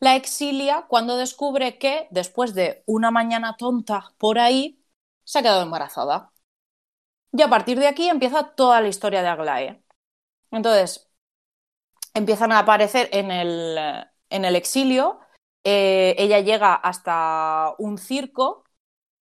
la 0.00 0.16
exilia 0.16 0.86
cuando 0.88 1.16
descubre 1.16 1.78
que, 1.78 2.08
después 2.10 2.54
de 2.54 2.82
una 2.86 3.10
mañana 3.10 3.56
tonta 3.56 4.12
por 4.18 4.38
ahí, 4.38 4.84
se 5.24 5.38
ha 5.38 5.42
quedado 5.42 5.62
embarazada. 5.62 6.32
Y 7.32 7.42
a 7.42 7.48
partir 7.48 7.78
de 7.78 7.88
aquí 7.88 8.08
empieza 8.08 8.54
toda 8.54 8.80
la 8.80 8.88
historia 8.88 9.22
de 9.22 9.28
Aglae. 9.28 9.82
Entonces, 10.50 11.10
empiezan 12.14 12.52
a 12.52 12.60
aparecer 12.60 13.08
en 13.12 13.30
el, 13.30 13.78
en 14.30 14.44
el 14.44 14.56
exilio 14.56 15.20
eh, 15.64 16.14
ella 16.18 16.40
llega 16.40 16.74
hasta 16.74 17.74
un 17.78 17.98
circo 17.98 18.64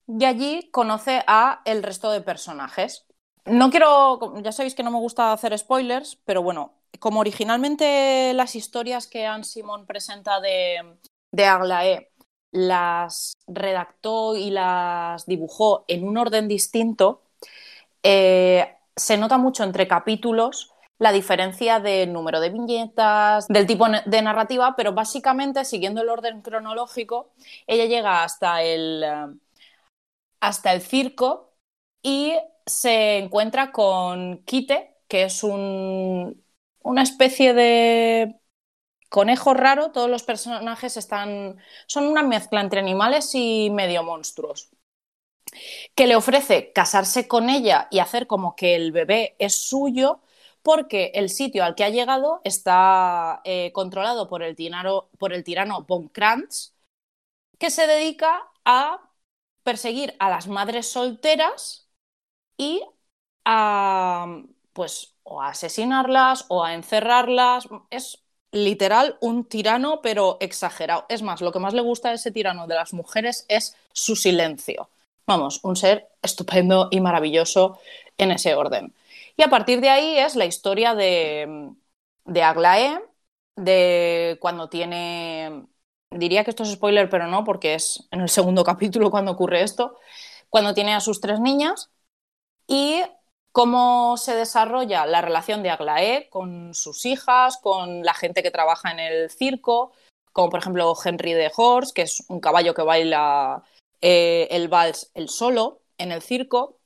y 0.07 0.25
allí 0.25 0.71
conoce 0.73 1.23
a 1.27 1.63
el 1.65 1.83
resto 1.83 2.11
de 2.11 2.21
personajes. 2.21 3.07
No 3.45 3.71
quiero, 3.71 4.41
ya 4.43 4.53
sabéis 4.53 4.75
que 4.75 4.83
no 4.83 4.91
me 4.91 4.99
gusta 4.99 5.33
hacer 5.33 5.57
spoilers, 5.59 6.17
pero 6.25 6.43
bueno, 6.43 6.75
como 7.01 7.21
originalmente 7.21 8.33
las 8.35 8.55
historias 8.55 9.07
que 9.07 9.27
Anne 9.27 9.45
Simon 9.45 9.87
presenta 9.87 10.41
de, 10.41 10.97
de 11.33 11.45
Aglaé 11.47 12.13
las 12.51 13.35
redactó 13.47 14.37
y 14.37 14.51
las 14.51 15.27
dibujó 15.27 15.85
en 15.89 16.07
un 16.09 16.17
orden 16.17 16.49
distinto, 16.49 17.23
eh, 18.03 18.77
se 18.97 19.17
nota 19.19 19.39
mucho 19.39 19.65
entre 19.65 19.89
capítulos 19.89 20.73
la 20.99 21.13
diferencia 21.13 21.81
de 21.81 22.07
número 22.07 22.41
de 22.41 22.51
viñetas, 22.51 23.47
del 23.49 23.67
tipo 23.67 23.87
de 23.89 24.23
narrativa, 24.23 24.75
pero 24.77 24.93
básicamente, 24.93 25.65
siguiendo 25.65 26.03
el 26.03 26.09
orden 26.09 26.43
cronológico, 26.43 27.33
ella 27.67 27.87
llega 27.87 28.25
hasta 28.25 28.63
el, 28.63 29.03
eh, 29.05 29.27
hasta 30.41 30.73
el 30.73 30.83
circo 30.83 31.55
y 32.03 32.35
se 32.67 33.19
encuentra 33.19 33.73
con 33.73 34.43
Kite, 34.45 34.97
que 35.09 35.25
es 35.25 35.43
un, 35.43 36.45
una 36.83 37.03
especie 37.03 37.55
de 37.55 38.37
conejo 39.11 39.55
raro. 39.55 39.93
Todos 39.93 40.11
los 40.11 40.23
personajes 40.25 40.97
están, 40.97 41.59
son 41.87 42.07
una 42.07 42.23
mezcla 42.23 42.61
entre 42.61 42.81
animales 42.81 43.33
y 43.35 43.71
medio 43.71 44.03
monstruos 44.05 44.71
que 45.95 46.07
le 46.07 46.17
ofrece 46.17 46.73
casarse 46.73 47.29
con 47.29 47.51
ella 47.51 47.89
y 47.91 47.99
hacer 48.01 48.27
como 48.27 48.57
que 48.57 48.75
el 48.77 48.93
bebé 48.93 49.37
es 49.39 49.55
suyo, 49.69 50.21
porque 50.63 51.13
el 51.15 51.31
sitio 51.31 51.65
al 51.65 51.75
que 51.75 51.85
ha 51.85 51.91
llegado 51.91 52.41
está 52.45 53.41
eh, 53.45 53.73
controlado 53.73 54.29
por 54.29 54.43
el, 54.43 54.57
tirano, 54.57 55.09
Von 55.87 56.09
Kranz, 56.09 56.73
que 57.59 57.71
se 57.71 57.87
dedica 57.87 58.49
a 58.65 59.01
perseguir 59.63 60.15
a 60.19 60.31
las 60.31 60.49
madres 60.49 60.91
solteras 60.91 61.89
y 62.57 62.83
a, 63.45 64.43
pues, 64.73 65.15
o 65.25 65.43
a 65.43 65.49
asesinarlas 65.49 66.47
o 66.49 66.65
a 66.65 66.75
encerrarlas. 66.75 67.69
Es 67.91 68.23
literal 68.53 69.19
un 69.21 69.45
tirano, 69.45 70.01
pero 70.03 70.39
exagerado. 70.41 71.07
Es 71.09 71.23
más, 71.23 71.41
lo 71.41 71.53
que 71.53 71.59
más 71.59 71.75
le 71.75 71.83
gusta 71.83 72.11
a 72.11 72.15
ese 72.15 72.31
tirano 72.31 72.67
de 72.67 72.75
las 72.75 72.93
mujeres 72.93 73.45
es 73.49 73.77
su 73.93 74.17
silencio. 74.17 74.89
Vamos, 75.27 75.61
un 75.63 75.77
ser 75.77 76.09
estupendo 76.23 76.89
y 76.91 77.01
maravilloso 77.01 77.79
en 78.17 78.31
ese 78.33 78.55
orden. 78.55 78.95
Y 79.39 79.45
a 79.45 79.49
partir 79.49 79.81
de 79.81 79.89
ahí 79.89 80.19
es 80.19 80.35
la 80.35 80.47
historia 80.47 80.97
de, 80.97 81.73
de 82.25 82.43
Aglaé, 82.43 83.01
de 83.55 84.37
cuando 84.41 84.69
tiene, 84.69 85.65
diría 86.11 86.43
que 86.43 86.51
esto 86.51 86.65
es 86.65 86.73
spoiler, 86.73 87.09
pero 87.09 87.29
no, 87.29 87.45
porque 87.45 87.75
es 87.75 88.09
en 88.11 88.21
el 88.21 88.29
segundo 88.29 88.65
capítulo 88.73 89.13
cuando 89.13 89.31
ocurre 89.31 89.63
esto, 89.63 89.97
cuando 90.51 90.75
tiene 90.75 90.93
a 90.93 91.01
sus 91.01 91.21
tres 91.21 91.39
niñas 91.39 91.89
y 92.67 93.01
cómo 93.53 94.17
se 94.17 94.35
desarrolla 94.35 95.07
la 95.07 95.21
relación 95.21 95.63
de 95.63 95.71
Aglaé 95.71 96.29
con 96.31 96.75
sus 96.75 97.07
hijas, 97.07 97.59
con 97.59 98.05
la 98.05 98.15
gente 98.15 98.43
que 98.43 98.51
trabaja 98.51 98.91
en 98.91 98.99
el 98.99 99.31
circo, 99.31 99.93
como 100.33 100.51
por 100.51 100.59
ejemplo 100.59 100.93
Henry 101.05 101.35
de 101.35 101.53
Horse, 101.57 101.93
que 101.95 102.03
es 102.03 102.25
un 102.29 102.41
caballo 102.41 102.75
que 102.75 102.83
baila 102.83 103.63
eh, 104.01 104.49
el 104.51 104.67
vals 104.67 105.13
el 105.15 105.29
solo 105.29 105.83
en 105.97 106.11
el 106.11 106.23
circo, 106.23 106.78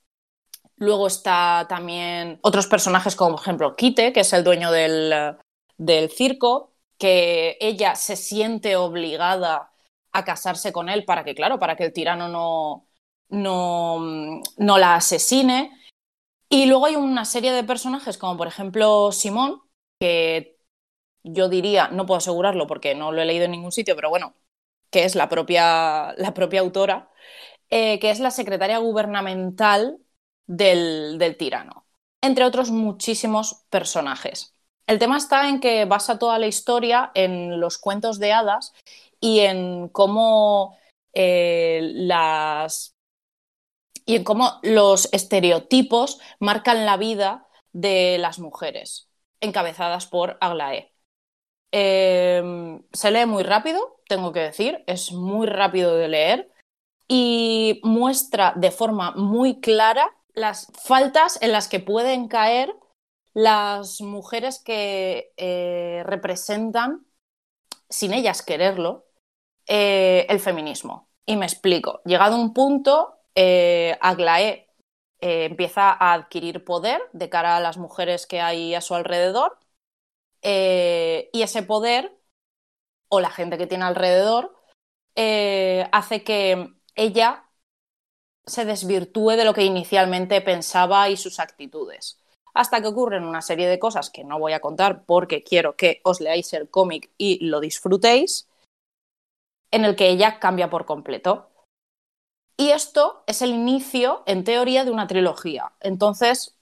Luego 0.77 1.07
está 1.07 1.65
también 1.69 2.39
otros 2.41 2.67
personajes 2.67 3.15
como 3.15 3.35
por 3.35 3.41
ejemplo 3.41 3.75
Kite, 3.75 4.11
que 4.13 4.21
es 4.21 4.33
el 4.33 4.43
dueño 4.43 4.71
del, 4.71 6.09
circo, 6.09 6.73
que 6.97 7.57
ella 7.59 7.95
se 7.95 8.15
siente 8.15 8.75
obligada 8.75 9.71
a 10.11 10.23
casarse 10.25 10.71
con 10.71 10.89
él 10.89 11.05
para 11.05 11.23
que, 11.23 11.35
claro, 11.35 11.59
para 11.59 11.75
que 11.75 11.85
el 11.85 11.93
tirano 11.93 12.27
no, 12.27 12.87
no, 13.29 14.41
no 14.57 14.77
la 14.77 14.95
asesine. 14.95 15.71
Y 16.49 16.65
luego 16.67 16.85
hay 16.85 16.95
una 16.95 17.25
serie 17.25 17.51
de 17.51 17.63
personajes 17.63 18.17
como 18.17 18.37
por 18.37 18.47
ejemplo 18.47 19.11
Simón, 19.11 19.61
que 19.99 20.57
yo 21.23 21.49
diría, 21.49 21.89
no 21.89 22.05
puedo 22.05 22.17
asegurarlo 22.19 22.67
porque 22.67 22.95
no 22.95 23.11
lo 23.11 23.21
he 23.21 23.25
leído 23.25 23.45
en 23.45 23.51
ningún 23.51 23.71
sitio, 23.71 23.95
pero 23.95 24.09
bueno, 24.09 24.35
que 24.91 25.05
es 25.05 25.15
la 25.15 25.29
propia, 25.29 26.13
la 26.17 26.33
propia 26.33 26.61
autora, 26.61 27.11
eh, 27.69 27.99
que 27.99 28.11
es 28.11 28.19
la 28.19 28.31
secretaria 28.31 28.77
gubernamental 28.79 30.02
del, 30.47 31.35
tirano, 31.37 31.85
entre 32.21 32.45
otros 32.45 32.71
muchísimos 32.71 33.65
personajes. 33.69 34.55
El 34.87 34.99
tema 34.99 35.17
está 35.17 35.47
en 35.47 35.59
que 35.59 35.85
basa 35.85 36.19
toda 36.19 36.39
la 36.39 36.47
historia 36.47 37.11
en 37.15 37.59
los 37.59 37.77
cuentos 37.77 38.19
de 38.19 38.33
hadas 38.33 38.73
y 39.19 39.39
en 39.39 39.87
cómo 39.89 40.77
eh, 41.13 41.79
las 41.93 42.93
y 44.05 44.17
en 44.17 44.23
cómo 44.25 44.59
los 44.63 45.11
estereotipos 45.13 46.19
marcan 46.39 46.85
la 46.85 46.97
vida 46.97 47.47
de 47.71 48.17
las 48.19 48.39
mujeres, 48.39 49.09
encabezadas 49.39 50.07
por 50.07 50.37
Aglaé. 50.41 50.93
Em, 51.71 52.83
se 52.91 53.11
lee 53.11 53.25
muy 53.25 53.43
rápido, 53.43 54.01
tengo 54.07 54.31
que 54.31 54.41
decir, 54.41 54.83
es 54.87 55.11
muy 55.11 55.47
rápido 55.47 55.95
de 55.95 56.07
leer 56.07 56.51
y 57.07 57.79
muestra 57.83 58.53
de 58.55 58.71
forma 58.71 59.11
muy 59.11 59.59
clara 59.59 60.15
las 60.33 60.71
faltas 60.83 61.39
en 61.41 61.51
las 61.51 61.67
que 61.67 61.79
pueden 61.79 62.27
caer 62.27 62.73
las 63.33 63.99
mujeres 64.01 64.59
que 64.59 65.33
eh, 65.37 66.03
representan, 66.05 67.05
sin 67.89 68.13
ellas 68.13 68.41
quererlo, 68.41 69.05
eh, 69.67 70.25
el 70.29 70.39
feminismo. 70.39 71.09
Y 71.25 71.35
me 71.37 71.45
explico. 71.45 72.01
Llegado 72.05 72.35
un 72.35 72.53
punto, 72.53 73.19
eh, 73.35 73.97
Aglaé 74.01 74.69
empieza 75.25 75.89
a 75.89 76.13
adquirir 76.13 76.65
poder 76.65 77.01
de 77.13 77.29
cara 77.29 77.55
a 77.55 77.61
las 77.61 77.77
mujeres 77.77 78.27
que 78.27 78.41
hay 78.41 78.75
a 78.75 78.81
su 78.81 78.93
alrededor 78.93 79.57
y 80.41 81.41
ese 81.41 81.63
poder 81.63 82.19
o 83.07 83.21
la 83.21 83.29
gente 83.29 83.57
que 83.57 83.65
tiene 83.65 83.85
alrededor 83.85 84.53
hace 85.93 86.25
que 86.25 86.73
ella 86.95 87.45
se 88.45 88.65
desvirtúe 88.65 89.31
de 89.31 89.45
lo 89.45 89.53
que 89.53 89.63
inicialmente 89.63 90.41
pensaba 90.41 91.09
y 91.09 91.17
sus 91.17 91.39
actitudes. 91.39 92.19
Hasta 92.53 92.81
que 92.81 92.87
ocurren 92.87 93.23
una 93.23 93.41
serie 93.41 93.67
de 93.67 93.79
cosas 93.79 94.09
que 94.09 94.23
no 94.23 94.37
voy 94.37 94.53
a 94.53 94.59
contar 94.59 95.05
porque 95.05 95.43
quiero 95.43 95.75
que 95.75 96.01
os 96.03 96.21
leáis 96.21 96.53
el 96.53 96.69
cómic 96.69 97.09
y 97.17 97.43
lo 97.45 97.59
disfrutéis, 97.59 98.47
en 99.71 99.85
el 99.85 99.95
que 99.95 100.09
ella 100.09 100.39
cambia 100.39 100.69
por 100.69 100.85
completo. 100.85 101.49
Y 102.57 102.69
esto 102.69 103.23
es 103.25 103.41
el 103.41 103.49
inicio, 103.49 104.21
en 104.27 104.43
teoría, 104.43 104.85
de 104.85 104.91
una 104.91 105.07
trilogía. 105.07 105.71
Entonces, 105.79 106.55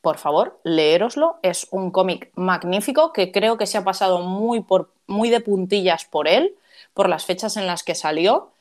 por 0.00 0.18
favor, 0.18 0.60
leéroslo. 0.64 1.38
Es 1.42 1.68
un 1.70 1.90
cómic 1.90 2.32
magnífico 2.34 3.12
que 3.12 3.30
creo 3.30 3.58
que 3.58 3.66
se 3.66 3.78
ha 3.78 3.84
pasado 3.84 4.20
muy, 4.20 4.62
por, 4.62 4.92
muy 5.06 5.30
de 5.30 5.40
puntillas 5.40 6.06
por 6.06 6.26
él, 6.26 6.56
por 6.94 7.08
las 7.08 7.26
fechas 7.26 7.56
en 7.56 7.66
las 7.66 7.82
que 7.82 7.94
salió. 7.94 8.52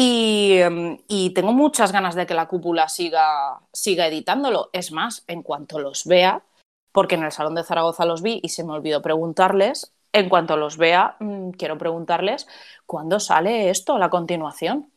Y, 0.00 0.60
y, 1.08 1.30
tengo 1.30 1.52
muchas 1.52 1.90
ganas 1.90 2.14
de 2.14 2.24
que 2.24 2.32
la 2.32 2.46
cúpula 2.46 2.88
siga, 2.88 3.58
siga 3.72 4.06
editándolo. 4.06 4.70
Es 4.72 4.92
más, 4.92 5.24
en 5.26 5.42
cuanto 5.42 5.80
los 5.80 6.06
vea, 6.06 6.44
porque 6.92 7.16
en 7.16 7.24
el 7.24 7.32
Salón 7.32 7.56
de 7.56 7.64
Zaragoza 7.64 8.04
los 8.04 8.22
vi 8.22 8.38
y 8.40 8.50
se 8.50 8.62
me 8.62 8.74
olvidó 8.74 9.02
preguntarles, 9.02 9.92
en 10.12 10.28
cuanto 10.28 10.56
los 10.56 10.76
vea, 10.76 11.16
mm, 11.18 11.50
quiero 11.50 11.78
preguntarles 11.78 12.46
cuándo 12.86 13.18
sale 13.18 13.70
esto, 13.70 13.98
la 13.98 14.08
continuación. 14.08 14.88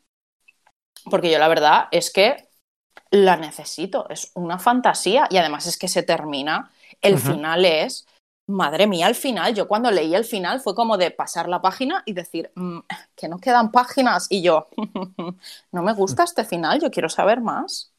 Porque 1.09 1.31
yo 1.31 1.39
la 1.39 1.47
verdad 1.47 1.87
es 1.89 2.13
que 2.13 2.49
la 3.09 3.37
necesito, 3.37 4.07
es 4.07 4.31
una 4.35 4.59
fantasía 4.59 5.27
y 5.31 5.37
además 5.37 5.65
es 5.65 5.79
que 5.79 5.87
se 5.87 6.03
termina, 6.03 6.69
el 7.01 7.17
final 7.17 7.65
es, 7.65 8.05
madre 8.51 8.87
mía, 8.87 9.07
el 9.07 9.15
final, 9.15 9.53
yo 9.55 9.67
cuando 9.67 9.91
leí 9.91 10.15
el 10.15 10.25
final 10.25 10.59
fue 10.61 10.75
como 10.75 10.97
de 10.97 11.11
pasar 11.11 11.49
la 11.49 11.61
página 11.61 12.03
y 12.05 12.13
decir, 12.13 12.51
mm, 12.55 12.79
que 13.15 13.27
no 13.27 13.39
quedan 13.39 13.71
páginas 13.71 14.27
y 14.29 14.41
yo, 14.41 14.67
no 15.71 15.83
me 15.83 15.93
gusta 15.93 16.23
este 16.23 16.45
final, 16.45 16.79
yo 16.81 16.91
quiero 16.91 17.09
saber 17.09 17.41
más. 17.41 17.93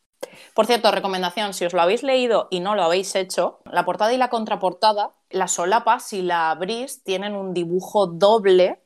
Por 0.55 0.67
cierto, 0.67 0.91
recomendación, 0.93 1.55
si 1.55 1.65
os 1.65 1.73
lo 1.73 1.83
habéis 1.83 2.03
leído 2.03 2.49
y 2.51 2.61
no 2.61 2.75
lo 2.75 2.85
habéis 2.85 3.15
hecho, 3.17 3.61
la 3.65 3.85
portada 3.85 4.13
y 4.13 4.19
la 4.19 4.31
contraportada, 4.31 5.15
la 5.31 5.49
solapa, 5.49 6.01
si 6.01 6.23
la 6.23 6.51
abrís, 6.51 7.03
tienen 7.05 7.35
un 7.37 7.55
dibujo 7.55 8.07
doble 8.07 8.83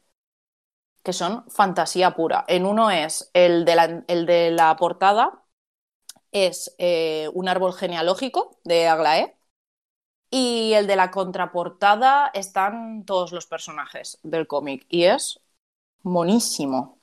que 1.02 1.12
son 1.12 1.48
fantasía 1.50 2.16
pura. 2.16 2.44
En 2.48 2.66
uno 2.66 2.90
es 2.90 3.30
el 3.32 3.64
de 3.64 3.74
la, 3.76 4.04
el 4.08 4.26
de 4.26 4.50
la 4.50 4.74
portada, 4.76 5.44
es 6.32 6.74
eh, 6.78 7.28
un 7.34 7.48
árbol 7.48 7.74
genealógico 7.74 8.58
de 8.64 8.88
Aglaé. 8.88 9.35
Y 10.30 10.72
el 10.74 10.86
de 10.86 10.96
la 10.96 11.10
contraportada 11.10 12.30
están 12.34 13.04
todos 13.04 13.32
los 13.32 13.46
personajes 13.46 14.18
del 14.22 14.46
cómic. 14.46 14.86
Y 14.88 15.04
es 15.04 15.40
monísimo. 16.02 17.00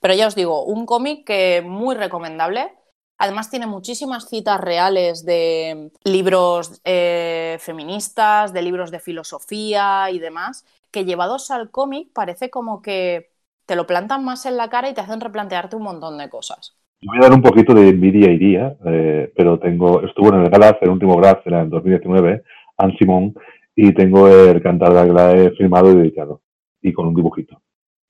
Pero 0.00 0.14
ya 0.14 0.26
os 0.28 0.34
digo, 0.34 0.64
un 0.64 0.86
cómic 0.86 1.26
que 1.26 1.62
muy 1.64 1.94
recomendable. 1.94 2.72
Además 3.18 3.50
tiene 3.50 3.66
muchísimas 3.66 4.28
citas 4.28 4.60
reales 4.60 5.24
de 5.24 5.92
libros 6.04 6.80
eh, 6.84 7.58
feministas, 7.60 8.52
de 8.52 8.62
libros 8.62 8.90
de 8.90 9.00
filosofía 9.00 10.10
y 10.10 10.18
demás, 10.18 10.64
que 10.90 11.04
llevados 11.04 11.50
al 11.50 11.70
cómic 11.70 12.12
parece 12.14 12.50
como 12.50 12.80
que 12.82 13.32
te 13.66 13.76
lo 13.76 13.86
plantan 13.86 14.24
más 14.24 14.46
en 14.46 14.56
la 14.56 14.70
cara 14.70 14.88
y 14.88 14.94
te 14.94 15.02
hacen 15.02 15.20
replantearte 15.20 15.76
un 15.76 15.82
montón 15.84 16.18
de 16.18 16.30
cosas. 16.30 16.76
Yo 17.02 17.08
voy 17.08 17.18
a 17.18 17.22
dar 17.22 17.32
un 17.32 17.40
poquito 17.40 17.72
de 17.72 17.88
envidia 17.88 18.30
y 18.30 18.36
día, 18.36 18.76
eh, 18.84 19.32
pero 19.34 19.58
tengo, 19.58 20.02
estuvo 20.02 20.28
en 20.34 20.42
el 20.42 20.50
Galaz, 20.50 20.76
el 20.82 20.90
último 20.90 21.16
Graz, 21.16 21.38
en 21.46 21.54
el 21.54 21.70
2019, 21.70 22.42
Anne 22.76 22.96
Simón, 22.98 23.34
y 23.74 23.94
tengo 23.94 24.28
el 24.28 24.62
cantar 24.62 24.92
de 24.92 25.00
Aglaé 25.00 25.50
firmado 25.52 25.90
y 25.90 25.96
dedicado, 25.96 26.42
y 26.82 26.92
con 26.92 27.06
un 27.06 27.14
dibujito. 27.14 27.62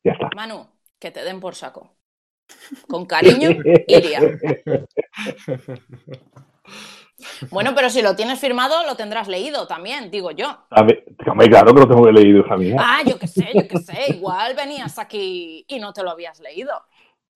Ya 0.02 0.12
está. 0.12 0.30
Manu, 0.34 0.66
que 0.98 1.12
te 1.12 1.22
den 1.22 1.38
por 1.38 1.54
saco. 1.54 1.94
Con 2.88 3.06
cariño, 3.06 3.50
Iria. 3.86 4.20
Bueno, 7.50 7.72
pero 7.74 7.90
si 7.90 8.02
lo 8.02 8.16
tienes 8.16 8.38
firmado, 8.38 8.86
lo 8.86 8.96
tendrás 8.96 9.28
leído 9.28 9.66
también, 9.66 10.10
digo 10.10 10.30
yo. 10.30 10.48
A 10.70 10.86
claro 10.86 11.74
que 11.74 11.80
lo 11.80 11.88
tengo 11.88 12.10
leído, 12.10 12.40
hija 12.40 12.56
mía. 12.56 12.76
Ah, 12.78 13.02
yo 13.04 13.18
qué 13.18 13.26
sé, 13.26 13.48
yo 13.54 13.68
qué 13.68 13.78
sé. 13.78 14.14
Igual 14.14 14.54
venías 14.54 14.98
aquí 14.98 15.64
y 15.68 15.78
no 15.78 15.92
te 15.92 16.02
lo 16.02 16.10
habías 16.10 16.40
leído. 16.40 16.72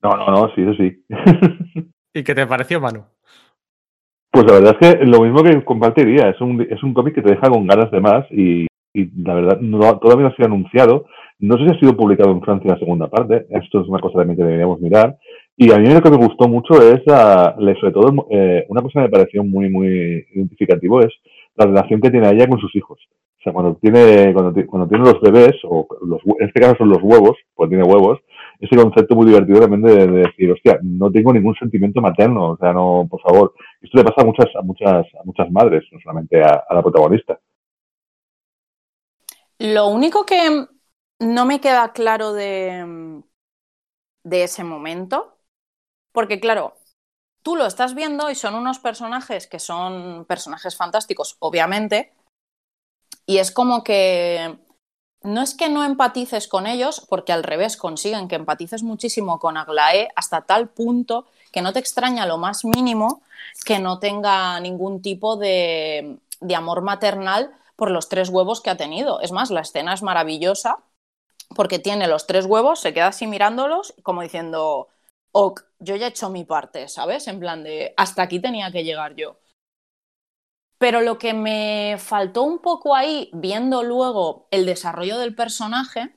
No, 0.05 0.17
no, 0.19 0.27
no, 0.27 0.55
sí, 0.55 0.61
eso 0.61 0.75
sí. 0.75 1.03
¿Y 2.15 2.23
qué 2.23 2.35
te 2.35 2.47
pareció, 2.47 2.79
Manu? 2.79 3.05
Pues 4.31 4.45
la 4.47 4.53
verdad 4.53 4.77
es 4.79 4.99
que 4.99 5.05
lo 5.07 5.23
mismo 5.23 5.43
que 5.43 5.65
compartiría, 5.65 6.29
es 6.29 6.41
un, 6.43 6.61
es 6.61 6.83
un 6.83 6.93
cómic 6.93 7.15
que 7.15 7.23
te 7.23 7.31
deja 7.31 7.49
con 7.49 7.67
ganas 7.67 7.91
de 7.91 8.01
más 8.01 8.27
y, 8.31 8.67
y 8.93 9.23
la 9.23 9.35
verdad 9.35 9.61
no, 9.61 9.99
todavía 9.99 10.27
no 10.27 10.29
ha 10.29 10.37
sido 10.37 10.47
anunciado. 10.47 11.07
No 11.39 11.57
sé 11.57 11.65
si 11.65 11.75
ha 11.75 11.81
sido 11.81 11.97
publicado 11.97 12.33
en 12.33 12.43
Francia 12.43 12.73
la 12.73 12.79
segunda 12.79 13.09
parte, 13.09 13.47
esto 13.51 13.81
es 13.81 13.89
una 13.89 13.99
cosa 13.99 14.19
también 14.19 14.37
que 14.37 14.45
deberíamos 14.45 14.81
mirar. 14.81 15.17
Y 15.57 15.73
a 15.73 15.79
mí 15.79 15.89
lo 15.89 16.03
que 16.03 16.11
me 16.11 16.17
gustó 16.17 16.49
mucho 16.49 16.75
es, 16.83 17.03
sobre 17.05 17.93
todo, 17.93 18.27
eh, 18.31 18.67
una 18.69 18.83
cosa 18.83 19.01
que 19.01 19.07
me 19.07 19.09
pareció 19.09 19.43
muy, 19.43 19.71
muy 19.71 20.27
identificativo 20.35 21.01
es 21.01 21.13
la 21.57 21.67
relación 21.67 22.01
que 22.01 22.11
tiene 22.11 22.29
ella 22.29 22.47
con 22.47 22.61
sus 22.61 22.75
hijos. 22.77 22.99
O 23.39 23.43
sea, 23.43 23.53
cuando 23.53 23.77
tiene, 23.77 24.33
cuando, 24.33 24.53
cuando 24.67 24.89
tiene 24.89 25.05
los 25.05 25.21
bebés, 25.21 25.55
o 25.65 25.87
los, 26.07 26.21
en 26.41 26.47
este 26.49 26.61
caso 26.61 26.77
son 26.79 26.89
los 26.89 27.03
huevos, 27.03 27.37
pues 27.55 27.69
tiene 27.69 27.85
huevos, 27.85 28.21
ese 28.61 28.77
concepto 28.77 29.15
muy 29.15 29.27
divertido 29.27 29.61
también 29.61 29.83
de, 29.83 30.07
decir, 30.07 30.51
hostia, 30.51 30.79
no 30.83 31.11
tengo 31.11 31.33
ningún 31.33 31.55
sentimiento 31.57 32.01
materno, 32.01 32.51
o 32.51 32.57
sea, 32.57 32.73
no, 32.73 33.07
por 33.11 33.21
favor. 33.21 33.55
Esto 33.81 33.99
le 33.99 34.05
pasa 34.05 34.23
a 34.23 34.25
muchas, 34.25 34.47
a 34.57 34.63
muchas, 34.63 35.07
a 35.21 35.25
muchas 35.25 35.51
madres, 35.51 35.85
no 35.93 35.99
solamente 36.01 36.43
a, 36.43 36.65
a 36.69 36.75
la 36.75 36.83
protagonista. 36.83 37.39
Lo 39.59 39.89
único 39.89 40.25
que 40.25 40.67
no 41.21 41.47
me 41.47 41.61
queda 41.61 41.93
claro 41.93 42.33
de, 42.33 43.23
de 44.25 44.43
ese 44.43 44.65
momento, 44.65 45.39
porque 46.13 46.41
claro, 46.41 46.75
tú 47.43 47.57
lo 47.57 47.67
estás 47.67 47.95
viendo 47.95 48.31
y 48.31 48.35
son 48.35 48.55
unos 48.55 48.79
personajes 48.79 49.47
que 49.47 49.59
son 49.59 50.25
personajes 50.25 50.77
fantásticos, 50.77 51.37
obviamente, 51.39 52.13
y 53.27 53.39
es 53.39 53.53
como 53.53 53.85
que 53.85 54.59
no 55.25 55.43
es 55.43 55.55
que 55.55 55.69
no 55.69 55.85
empatices 55.85 56.49
con 56.49 56.67
ellos, 56.67 57.05
porque 57.09 57.33
al 57.33 57.43
revés 57.43 57.77
consiguen 57.77 58.29
que 58.29 58.37
empatices 58.37 58.83
muchísimo 58.83 59.39
con 59.41 59.57
Aglaé 59.57 60.11
hasta 60.17 60.43
tal 60.43 60.69
punto 60.69 61.27
que 61.53 61.63
no 61.63 61.73
te 61.73 61.79
extraña 61.81 62.27
lo 62.27 62.39
más 62.39 62.65
mínimo 62.65 63.23
que 63.65 63.79
no 63.79 63.99
tenga 64.01 64.61
ningún 64.61 65.03
tipo 65.03 65.37
de, 65.37 66.19
de 66.41 66.55
amor 66.57 66.83
maternal 66.83 67.53
por 67.77 67.91
los 67.91 68.09
tres 68.09 68.29
huevos 68.29 68.61
que 68.61 68.71
ha 68.71 68.77
tenido. 68.77 69.21
Es 69.21 69.33
más, 69.33 69.51
la 69.51 69.61
escena 69.63 69.95
es 69.95 70.03
maravillosa 70.03 70.79
porque 71.57 71.79
tiene 71.79 72.09
los 72.09 72.27
tres 72.27 72.47
huevos, 72.47 72.81
se 72.81 72.95
queda 72.95 73.09
así 73.09 73.27
mirándolos, 73.27 73.95
como 74.03 74.23
diciendo, 74.23 74.89
ok, 75.33 75.63
yo 75.79 75.97
ya 75.97 76.07
he 76.07 76.11
hecho 76.11 76.31
mi 76.31 76.45
parte, 76.45 76.89
¿sabes? 76.89 77.29
En 77.29 77.41
plan 77.41 77.63
de, 77.65 77.95
hasta 77.97 78.23
aquí 78.23 78.41
tenía 78.41 78.71
que 78.73 78.85
llegar 78.85 79.15
yo. 79.17 79.37
Pero 80.85 81.01
lo 81.01 81.17
que 81.17 81.33
me 81.33 81.97
faltó 81.99 82.43
un 82.43 82.59
poco 82.59 82.95
ahí, 82.95 83.31
viendo 83.33 83.83
luego 83.83 84.49
el 84.51 84.67
desarrollo 84.67 85.17
del 85.17 85.35
personaje, 85.35 86.15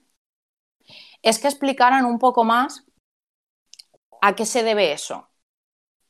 es 1.21 1.39
que 1.39 1.47
explicaran 1.47 2.03
un 2.03 2.19
poco 2.19 2.43
más 2.43 2.83
a 4.21 4.35
qué 4.35 4.45
se 4.45 4.63
debe 4.63 4.91
eso. 4.91 5.29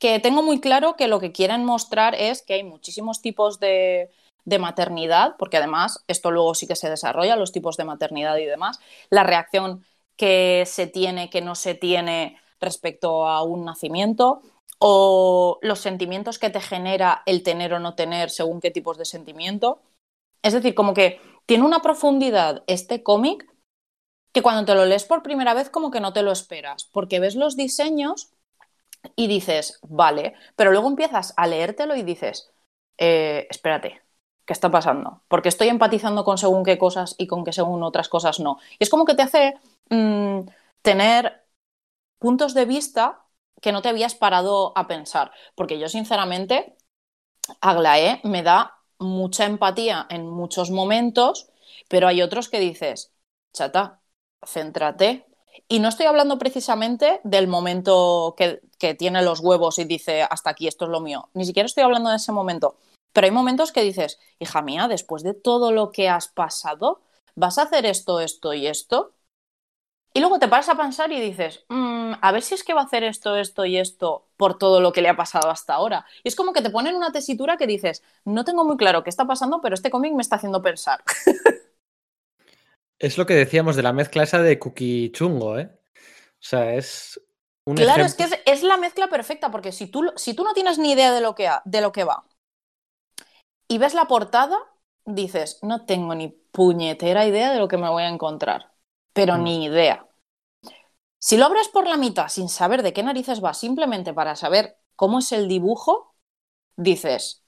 Que 0.00 0.18
tengo 0.18 0.42
muy 0.42 0.60
claro 0.60 0.96
que 0.96 1.06
lo 1.06 1.20
que 1.20 1.30
quieren 1.30 1.64
mostrar 1.64 2.16
es 2.16 2.42
que 2.42 2.54
hay 2.54 2.64
muchísimos 2.64 3.22
tipos 3.22 3.60
de, 3.60 4.10
maternidad, 4.58 5.36
porque 5.38 5.58
además 5.58 6.04
esto 6.08 6.32
luego 6.32 6.56
sí 6.56 6.66
que 6.66 6.74
se 6.74 6.90
desarrolla, 6.90 7.36
los 7.36 7.52
tipos 7.52 7.76
de 7.76 7.84
maternidad 7.84 8.38
y 8.38 8.44
demás, 8.46 8.80
la 9.08 9.22
reacción 9.22 9.86
que 10.16 10.64
se 10.66 10.88
tiene, 10.88 11.30
que 11.30 11.42
no 11.42 11.54
se 11.54 11.76
tiene 11.76 12.40
respecto 12.58 13.28
a 13.28 13.44
un 13.44 13.64
nacimiento, 13.64 14.42
o 14.78 15.58
los 15.62 15.80
sentimientos 15.80 16.38
que 16.38 16.50
te 16.50 16.60
genera 16.60 17.22
el 17.26 17.42
tener 17.42 17.74
o 17.74 17.80
no 17.80 17.94
tener 17.94 18.30
según 18.30 18.60
qué 18.60 18.70
tipos 18.70 18.98
de 18.98 19.04
sentimiento. 19.04 19.80
Es 20.42 20.52
decir, 20.52 20.74
como 20.74 20.94
que 20.94 21.20
tiene 21.46 21.64
una 21.64 21.80
profundidad 21.80 22.62
este 22.66 23.02
cómic 23.02 23.46
que 24.32 24.42
cuando 24.42 24.64
te 24.64 24.74
lo 24.74 24.84
lees 24.84 25.04
por 25.04 25.22
primera 25.22 25.54
vez 25.54 25.70
como 25.70 25.90
que 25.90 26.00
no 26.00 26.12
te 26.12 26.22
lo 26.22 26.30
esperas, 26.30 26.84
porque 26.92 27.20
ves 27.20 27.34
los 27.34 27.56
diseños 27.56 28.30
y 29.16 29.26
dices, 29.26 29.78
vale, 29.82 30.34
pero 30.56 30.70
luego 30.70 30.88
empiezas 30.88 31.34
a 31.36 31.46
leértelo 31.46 31.96
y 31.96 32.02
dices, 32.02 32.52
eh, 32.98 33.46
espérate, 33.50 34.02
¿qué 34.44 34.52
está 34.52 34.70
pasando? 34.70 35.22
Porque 35.28 35.48
estoy 35.48 35.68
empatizando 35.68 36.24
con 36.24 36.38
según 36.38 36.64
qué 36.64 36.78
cosas 36.78 37.14
y 37.18 37.26
con 37.26 37.44
que 37.44 37.52
según 37.52 37.82
otras 37.82 38.08
cosas 38.08 38.40
no. 38.40 38.58
Y 38.78 38.84
es 38.84 38.90
como 38.90 39.04
que 39.04 39.14
te 39.14 39.22
hace 39.22 39.54
mmm, 39.90 40.40
tener 40.82 41.44
puntos 42.18 42.54
de 42.54 42.64
vista 42.64 43.24
que 43.60 43.72
no 43.72 43.82
te 43.82 43.88
habías 43.88 44.14
parado 44.14 44.72
a 44.76 44.86
pensar. 44.86 45.32
Porque 45.54 45.78
yo, 45.78 45.88
sinceramente, 45.88 46.76
Aglaé 47.60 48.20
me 48.24 48.42
da 48.42 48.76
mucha 48.98 49.46
empatía 49.46 50.06
en 50.10 50.28
muchos 50.28 50.70
momentos, 50.70 51.48
pero 51.88 52.08
hay 52.08 52.22
otros 52.22 52.48
que 52.48 52.60
dices, 52.60 53.12
chata, 53.52 54.00
céntrate. 54.46 55.26
Y 55.68 55.80
no 55.80 55.88
estoy 55.88 56.06
hablando 56.06 56.38
precisamente 56.38 57.20
del 57.24 57.48
momento 57.48 58.34
que, 58.36 58.60
que 58.78 58.94
tiene 58.94 59.22
los 59.22 59.40
huevos 59.40 59.78
y 59.78 59.84
dice, 59.84 60.22
hasta 60.22 60.50
aquí, 60.50 60.68
esto 60.68 60.84
es 60.84 60.90
lo 60.90 61.00
mío. 61.00 61.30
Ni 61.34 61.44
siquiera 61.44 61.66
estoy 61.66 61.84
hablando 61.84 62.10
de 62.10 62.16
ese 62.16 62.32
momento 62.32 62.76
pero 63.18 63.26
hay 63.26 63.32
momentos 63.32 63.72
que 63.72 63.82
dices, 63.82 64.20
hija 64.38 64.62
mía, 64.62 64.86
después 64.88 65.22
de 65.24 65.34
todo 65.34 65.72
lo 65.72 65.90
que 65.90 66.08
has 66.08 66.28
pasado, 66.28 67.00
vas 67.34 67.58
a 67.58 67.62
hacer 67.62 67.86
esto, 67.86 68.20
esto 68.20 68.54
y 68.54 68.68
esto. 68.68 69.12
Y 70.18 70.20
luego 70.20 70.40
te 70.40 70.48
paras 70.48 70.68
a 70.68 70.74
pensar 70.76 71.12
y 71.12 71.20
dices, 71.20 71.64
"Mm, 71.68 72.14
a 72.20 72.32
ver 72.32 72.42
si 72.42 72.54
es 72.56 72.64
que 72.64 72.74
va 72.74 72.80
a 72.80 72.84
hacer 72.86 73.04
esto, 73.04 73.36
esto 73.36 73.64
y 73.64 73.76
esto 73.78 74.26
por 74.36 74.58
todo 74.58 74.80
lo 74.80 74.92
que 74.92 75.00
le 75.00 75.08
ha 75.08 75.14
pasado 75.16 75.48
hasta 75.48 75.74
ahora. 75.74 76.06
Y 76.24 76.28
es 76.28 76.34
como 76.34 76.52
que 76.52 76.60
te 76.60 76.70
ponen 76.70 76.96
una 76.96 77.12
tesitura 77.12 77.56
que 77.56 77.68
dices, 77.68 78.02
no 78.24 78.44
tengo 78.44 78.64
muy 78.64 78.76
claro 78.76 79.04
qué 79.04 79.10
está 79.10 79.26
pasando, 79.28 79.60
pero 79.60 79.76
este 79.76 79.90
cómic 79.92 80.14
me 80.14 80.22
está 80.22 80.34
haciendo 80.34 80.60
pensar. 80.60 81.04
Es 82.98 83.18
lo 83.18 83.26
que 83.26 83.34
decíamos 83.34 83.76
de 83.76 83.82
la 83.82 83.92
mezcla 83.92 84.24
esa 84.24 84.42
de 84.42 84.58
cookie 84.58 85.10
chungo, 85.12 85.58
¿eh? 85.58 85.70
O 85.72 86.40
sea, 86.40 86.74
es 86.74 87.20
un 87.66 87.76
Claro, 87.76 88.04
es 88.04 88.14
que 88.14 88.26
es 88.46 88.62
la 88.62 88.76
mezcla 88.76 89.08
perfecta, 89.08 89.50
porque 89.50 89.72
si 89.72 89.86
tú, 89.86 90.12
si 90.16 90.34
tú 90.34 90.44
no 90.44 90.52
tienes 90.54 90.78
ni 90.78 90.92
idea 90.92 91.12
de 91.12 91.20
lo, 91.20 91.34
que 91.34 91.48
ha- 91.48 91.62
de 91.64 91.80
lo 91.80 91.92
que 91.92 92.04
va 92.04 92.24
y 93.68 93.78
ves 93.78 93.94
la 93.94 94.06
portada, 94.06 94.58
dices, 95.04 95.58
no 95.62 95.84
tengo 95.86 96.14
ni 96.14 96.28
puñetera 96.28 97.26
idea 97.26 97.52
de 97.52 97.58
lo 97.58 97.68
que 97.68 97.78
me 97.78 97.88
voy 97.90 98.02
a 98.04 98.08
encontrar, 98.08 98.72
pero 99.12 99.36
Mm. 99.36 99.44
ni 99.44 99.64
idea. 99.66 100.07
Si 101.20 101.36
lo 101.36 101.46
abres 101.46 101.68
por 101.68 101.86
la 101.86 101.96
mitad 101.96 102.28
sin 102.28 102.48
saber 102.48 102.82
de 102.82 102.92
qué 102.92 103.02
narices 103.02 103.42
va, 103.42 103.54
simplemente 103.54 104.14
para 104.14 104.36
saber 104.36 104.78
cómo 104.94 105.18
es 105.18 105.32
el 105.32 105.48
dibujo, 105.48 106.14
dices, 106.76 107.44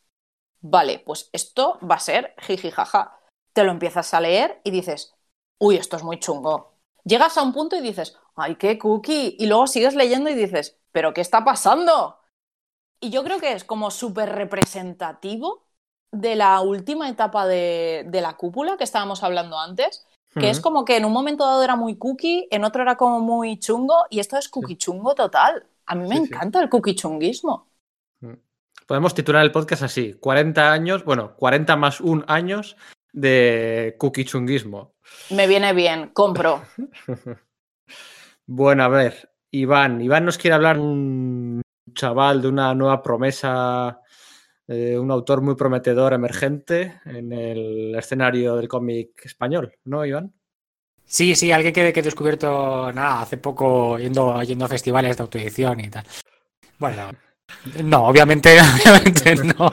vale, 0.61 0.99
pues 1.01 1.31
esto 1.33 1.79
va 1.89 1.97
a 1.97 2.01
ser 2.01 2.35
jiji 2.39 2.71
jaja. 2.71 3.21
Te 3.53 3.65
lo 3.65 3.71
empiezas 3.71 4.13
a 4.15 4.21
leer 4.21 4.61
y 4.65 4.71
dices, 4.71 5.15
uy, 5.59 5.77
esto 5.77 5.97
es 5.97 6.03
muy 6.03 6.19
chungo. 6.19 6.75
Llegas 7.05 7.39
a 7.39 7.43
un 7.43 7.53
punto 7.53 7.77
y 7.77 7.81
dices, 7.81 8.17
ay, 8.37 8.57
qué 8.57 8.79
cookie. 8.79 9.37
Y 9.39 9.47
luego 9.47 9.67
sigues 9.67 9.95
leyendo 9.95 10.31
y 10.31 10.35
dices, 10.35 10.79
pero 10.93 11.15
¿qué 11.15 11.21
está 11.21 11.45
pasando? 11.45 12.19
Y 13.01 13.11
yo 13.11 13.25
creo 13.25 13.41
que 13.41 13.53
es 13.53 13.65
como 13.65 13.91
súper 13.91 14.31
representativo 14.31 15.67
de 16.13 16.37
la 16.37 16.61
última 16.61 17.09
etapa 17.09 17.47
de, 17.47 18.05
de 18.09 18.21
la 18.21 18.37
cúpula 18.37 18.77
que 18.77 18.85
estábamos 18.85 19.23
hablando 19.23 19.59
antes, 19.59 20.07
que 20.35 20.49
es 20.51 20.61
como 20.61 20.85
que 20.85 20.97
en 20.97 21.05
un 21.05 21.13
momento 21.13 21.45
dado 21.45 21.63
era 21.63 21.77
muy 21.77 21.97
cookie, 21.97 22.47
en 22.51 22.65
otro 22.65 22.83
era 22.83 22.97
como 22.97 23.21
muy 23.21 23.59
chungo, 23.59 24.05
y 24.11 24.21
esto 24.21 24.37
es 24.39 24.49
cookie 24.49 24.77
chungo 24.77 25.15
total. 25.15 25.67
A 25.87 25.95
mí 25.95 26.09
me 26.09 26.17
Sí, 26.17 26.27
sí. 26.27 26.33
encanta 26.35 26.61
el 26.63 26.69
cookie 26.69 26.95
chunguismo. 26.95 27.67
Podemos 28.87 29.15
titular 29.15 29.43
el 29.45 29.53
podcast 29.53 29.83
así: 29.83 30.15
40 30.15 30.73
años, 30.73 31.05
bueno, 31.05 31.35
40 31.37 31.77
más 31.77 32.01
un 32.01 32.25
años 32.29 32.77
de 33.13 33.97
cookie 33.99 34.25
chunguismo. 34.25 34.93
Me 35.31 35.47
viene 35.47 35.73
bien, 35.73 36.11
compro. 36.13 36.63
Bueno, 38.47 38.83
a 38.83 38.89
ver, 38.89 39.31
Iván. 39.53 40.01
Iván 40.01 40.25
nos 40.25 40.37
quiere 40.39 40.55
hablar 40.57 40.79
un 40.79 41.63
chaval 41.95 42.43
de 42.43 42.49
una 42.49 42.75
nueva 42.75 43.01
promesa, 43.01 44.01
eh, 44.71 44.97
un 44.97 45.11
autor 45.11 45.43
muy 45.43 45.57
prometedor, 45.57 46.13
emergente 46.13 47.01
en 47.05 47.33
el 47.33 47.93
escenario 47.97 48.55
del 48.55 48.69
cómic 48.69 49.21
español, 49.25 49.75
¿no, 49.85 50.07
Iván? 50.07 50.33
Sí, 51.05 51.35
sí, 51.35 51.51
alguien 51.51 51.75
que, 51.75 51.93
que 51.93 51.99
he 51.99 52.05
descubierto 52.05 52.93
nada, 52.93 53.23
hace 53.23 53.37
poco 53.37 53.99
yendo, 53.99 54.41
yendo 54.45 54.65
a 54.65 54.69
festivales 54.69 55.17
de 55.17 55.23
autoedición 55.25 55.81
y 55.81 55.91
tal. 55.91 56.05
Bueno, 56.79 57.11
no, 57.83 58.05
obviamente, 58.05 58.59
obviamente 58.85 59.35
no. 59.35 59.73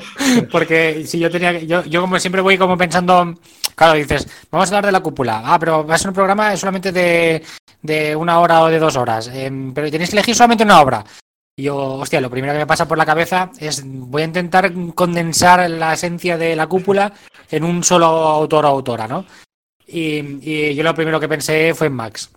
Porque 0.51 1.05
si 1.05 1.19
yo 1.19 1.29
tenía 1.29 1.59
yo, 1.59 1.83
yo 1.83 2.01
como 2.01 2.19
siempre 2.19 2.41
voy 2.41 2.57
como 2.57 2.75
pensando, 2.75 3.35
claro, 3.75 3.93
dices, 3.93 4.27
vamos 4.49 4.71
a 4.71 4.77
hablar 4.77 4.87
de 4.87 4.91
la 4.93 5.01
cúpula. 5.01 5.43
Ah, 5.45 5.59
pero 5.59 5.85
va 5.85 5.93
a 5.93 5.97
ser 5.99 6.07
un 6.07 6.15
programa 6.15 6.57
solamente 6.57 6.91
de, 6.91 7.43
de 7.83 8.15
una 8.15 8.39
hora 8.39 8.63
o 8.63 8.67
de 8.69 8.79
dos 8.79 8.95
horas. 8.95 9.27
em, 9.27 9.73
pero 9.75 9.91
tenéis 9.91 10.09
que 10.09 10.15
elegir 10.15 10.33
solamente 10.35 10.63
una 10.63 10.81
obra. 10.81 11.03
Y 11.59 11.63
yo, 11.63 11.75
hostia, 11.95 12.21
lo 12.21 12.29
primero 12.29 12.53
que 12.53 12.59
me 12.59 12.67
pasa 12.67 12.87
por 12.87 12.99
la 12.99 13.05
cabeza 13.05 13.51
es 13.57 13.83
voy 13.83 14.21
a 14.21 14.25
intentar 14.25 14.71
condensar 14.93 15.67
la 15.69 15.93
esencia 15.93 16.37
de 16.37 16.55
la 16.55 16.67
cúpula 16.67 17.11
en 17.49 17.63
un 17.63 17.83
solo 17.83 18.05
autor 18.05 18.65
o 18.65 18.69
autora, 18.69 19.07
¿no? 19.07 19.25
Y, 19.87 20.19
y 20.41 20.75
yo 20.75 20.83
lo 20.83 20.93
primero 20.93 21.19
que 21.19 21.27
pensé 21.27 21.73
fue 21.73 21.87
en 21.87 21.93
Max, 21.93 22.29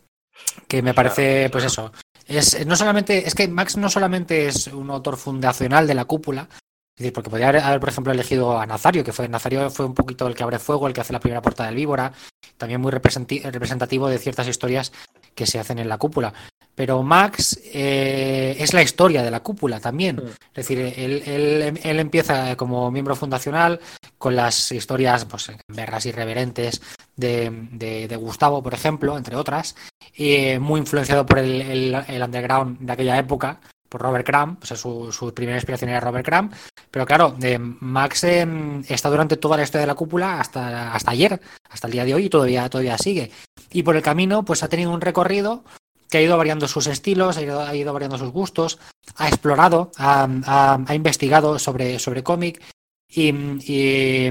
que 0.66 0.80
me 0.80 0.94
parece, 0.94 1.50
pues 1.50 1.64
eso, 1.64 1.92
es 2.26 2.66
no 2.66 2.76
solamente, 2.76 3.26
es 3.26 3.34
que 3.34 3.46
Max 3.46 3.76
no 3.76 3.90
solamente 3.90 4.46
es 4.46 4.68
un 4.68 4.90
autor 4.90 5.18
fundacional 5.18 5.86
de 5.86 5.94
la 5.94 6.06
cúpula, 6.06 6.48
es 6.50 7.04
decir, 7.04 7.12
porque 7.12 7.28
podría 7.28 7.48
haber, 7.48 7.80
por 7.80 7.88
ejemplo, 7.90 8.12
elegido 8.14 8.58
a 8.58 8.64
Nazario, 8.64 9.04
que 9.04 9.12
fue 9.12 9.28
Nazario 9.28 9.68
fue 9.68 9.84
un 9.84 9.94
poquito 9.94 10.26
el 10.28 10.34
que 10.34 10.44
abre 10.44 10.58
fuego, 10.58 10.86
el 10.86 10.94
que 10.94 11.02
hace 11.02 11.12
la 11.12 11.20
primera 11.20 11.42
portada 11.42 11.68
del 11.68 11.76
Víbora, 11.76 12.12
también 12.56 12.80
muy 12.80 12.90
representativo 12.90 14.08
de 14.08 14.18
ciertas 14.18 14.48
historias 14.48 14.92
que 15.34 15.46
se 15.46 15.58
hacen 15.58 15.78
en 15.78 15.88
la 15.88 15.98
cúpula. 15.98 16.32
Pero 16.80 17.02
Max 17.02 17.60
eh, 17.74 18.56
es 18.58 18.72
la 18.72 18.80
historia 18.80 19.22
de 19.22 19.30
la 19.30 19.40
cúpula 19.40 19.80
también. 19.80 20.16
Mm. 20.16 20.28
Es 20.28 20.54
decir, 20.66 20.78
él, 20.78 21.22
él- 21.26 21.78
él 21.82 22.00
empieza 22.00 22.56
como 22.56 22.90
miembro 22.90 23.14
fundacional 23.14 23.80
con 24.16 24.34
las 24.34 24.72
historias 24.72 25.26
pues, 25.26 25.52
verras 25.68 26.06
irreverentes 26.06 26.80
de, 27.16 27.50
de- 27.72 28.08
de 28.08 28.16
Gustavo, 28.16 28.62
por 28.62 28.72
ejemplo, 28.72 29.18
entre 29.18 29.36
otras, 29.36 29.76
y 30.14 30.58
muy 30.58 30.80
influenciado 30.80 31.26
por 31.26 31.40
el, 31.40 31.60
el- 31.60 32.02
el 32.08 32.22
underground 32.22 32.78
de 32.80 32.92
aquella 32.94 33.18
época, 33.18 33.60
por 33.86 34.00
Robert 34.00 34.24
Crumb, 34.26 34.56
o 34.62 34.64
sea, 34.64 34.78
su, 34.78 35.12
su 35.12 35.34
primera 35.34 35.58
inspiración 35.58 35.90
era 35.90 36.00
Robert 36.00 36.24
Crumb, 36.24 36.50
pero 36.90 37.04
claro, 37.04 37.36
eh, 37.42 37.58
Max 37.58 38.24
eh, 38.24 38.48
está 38.88 39.10
durante 39.10 39.36
toda 39.36 39.58
la 39.58 39.64
historia 39.64 39.82
de 39.82 39.86
la 39.88 39.94
cúpula 39.96 40.40
hasta, 40.40 40.94
hasta 40.94 41.10
ayer, 41.10 41.40
hasta 41.68 41.88
el 41.88 41.92
día 41.92 42.04
de 42.06 42.14
hoy, 42.14 42.24
y 42.24 42.30
todavía, 42.30 42.70
todavía 42.70 42.96
sigue. 42.96 43.30
Y 43.70 43.82
por 43.82 43.96
el 43.96 44.02
camino, 44.02 44.44
pues 44.46 44.62
ha 44.62 44.68
tenido 44.68 44.92
un 44.92 45.00
recorrido 45.02 45.62
que 46.10 46.18
ha 46.18 46.22
ido 46.22 46.36
variando 46.36 46.68
sus 46.68 46.86
estilos, 46.86 47.36
ha 47.36 47.74
ido, 47.74 47.92
variando 47.92 48.18
sus 48.18 48.30
gustos, 48.30 48.78
ha 49.16 49.28
explorado, 49.28 49.90
ha, 49.96 50.84
investigado 50.92 51.58
sobre, 51.58 51.98
sobre 51.98 52.22
cómic 52.22 52.60
y, 53.08 54.26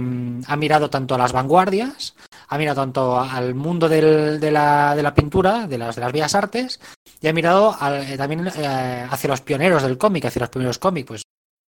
ha 0.45 0.55
mirado 0.57 0.89
tanto 0.89 1.15
a 1.15 1.17
las 1.17 1.31
vanguardias, 1.31 2.15
ha 2.47 2.57
mirado 2.57 2.81
tanto 2.81 3.19
al 3.19 3.55
mundo 3.55 3.89
de, 3.89 4.39
la, 4.51 4.95
de 4.95 5.03
la 5.03 5.13
pintura, 5.15 5.67
de 5.67 5.77
las, 5.77 5.95
de 5.95 6.01
las 6.01 6.11
bellas 6.11 6.35
artes, 6.35 6.79
y 7.21 7.27
ha 7.27 7.33
mirado 7.33 7.75
eh, 7.81 8.17
también 8.17 8.47
eh, 8.47 9.07
hacia 9.09 9.29
los 9.29 9.41
pioneros 9.41 9.83
del 9.83 9.97
cómic, 9.97 10.25
hacia 10.25 10.41
los 10.41 10.49
primeros 10.49 10.79
cómics, 10.79 11.07
pues, 11.07 11.23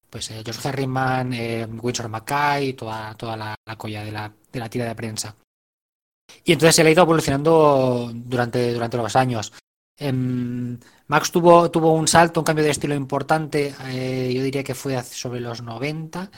pues 0.09 0.31
eh, 0.33 0.43
Joseph 0.45 0.67
Herriman, 0.67 1.33
eh, 1.33 1.67
Winsor 1.67 2.09
Mackay, 2.09 2.73
toda, 2.75 3.15
toda 3.15 3.37
la, 3.37 3.55
la 3.65 3.77
colla 3.77 4.05
de 4.05 4.13
la, 4.13 4.33
de 4.53 4.59
la 4.59 4.69
tira 4.69 4.85
de 4.85 4.95
prensa. 4.95 5.35
Y 6.45 6.53
entonces 6.53 6.83
le 6.83 6.91
ha 6.91 6.93
ido 6.93 7.03
evolucionando 7.03 8.11
durante, 8.13 8.73
durante 8.73 8.97
los 8.97 9.17
años. 9.17 9.53
Em, 10.01 10.79
Max 11.09 11.31
tuvo, 11.31 11.71
tuvo 11.71 11.93
un 11.93 12.09
salto, 12.09 12.41
un 12.41 12.45
cambio 12.45 12.65
de 12.65 12.71
estilo 12.71 12.95
importante, 12.95 13.75
eh, 13.87 14.33
yo 14.35 14.43
diría 14.43 14.65
que 14.65 14.75
fue 14.75 15.01
sobre 15.03 15.41
los 15.41 15.63
90, 15.63 16.31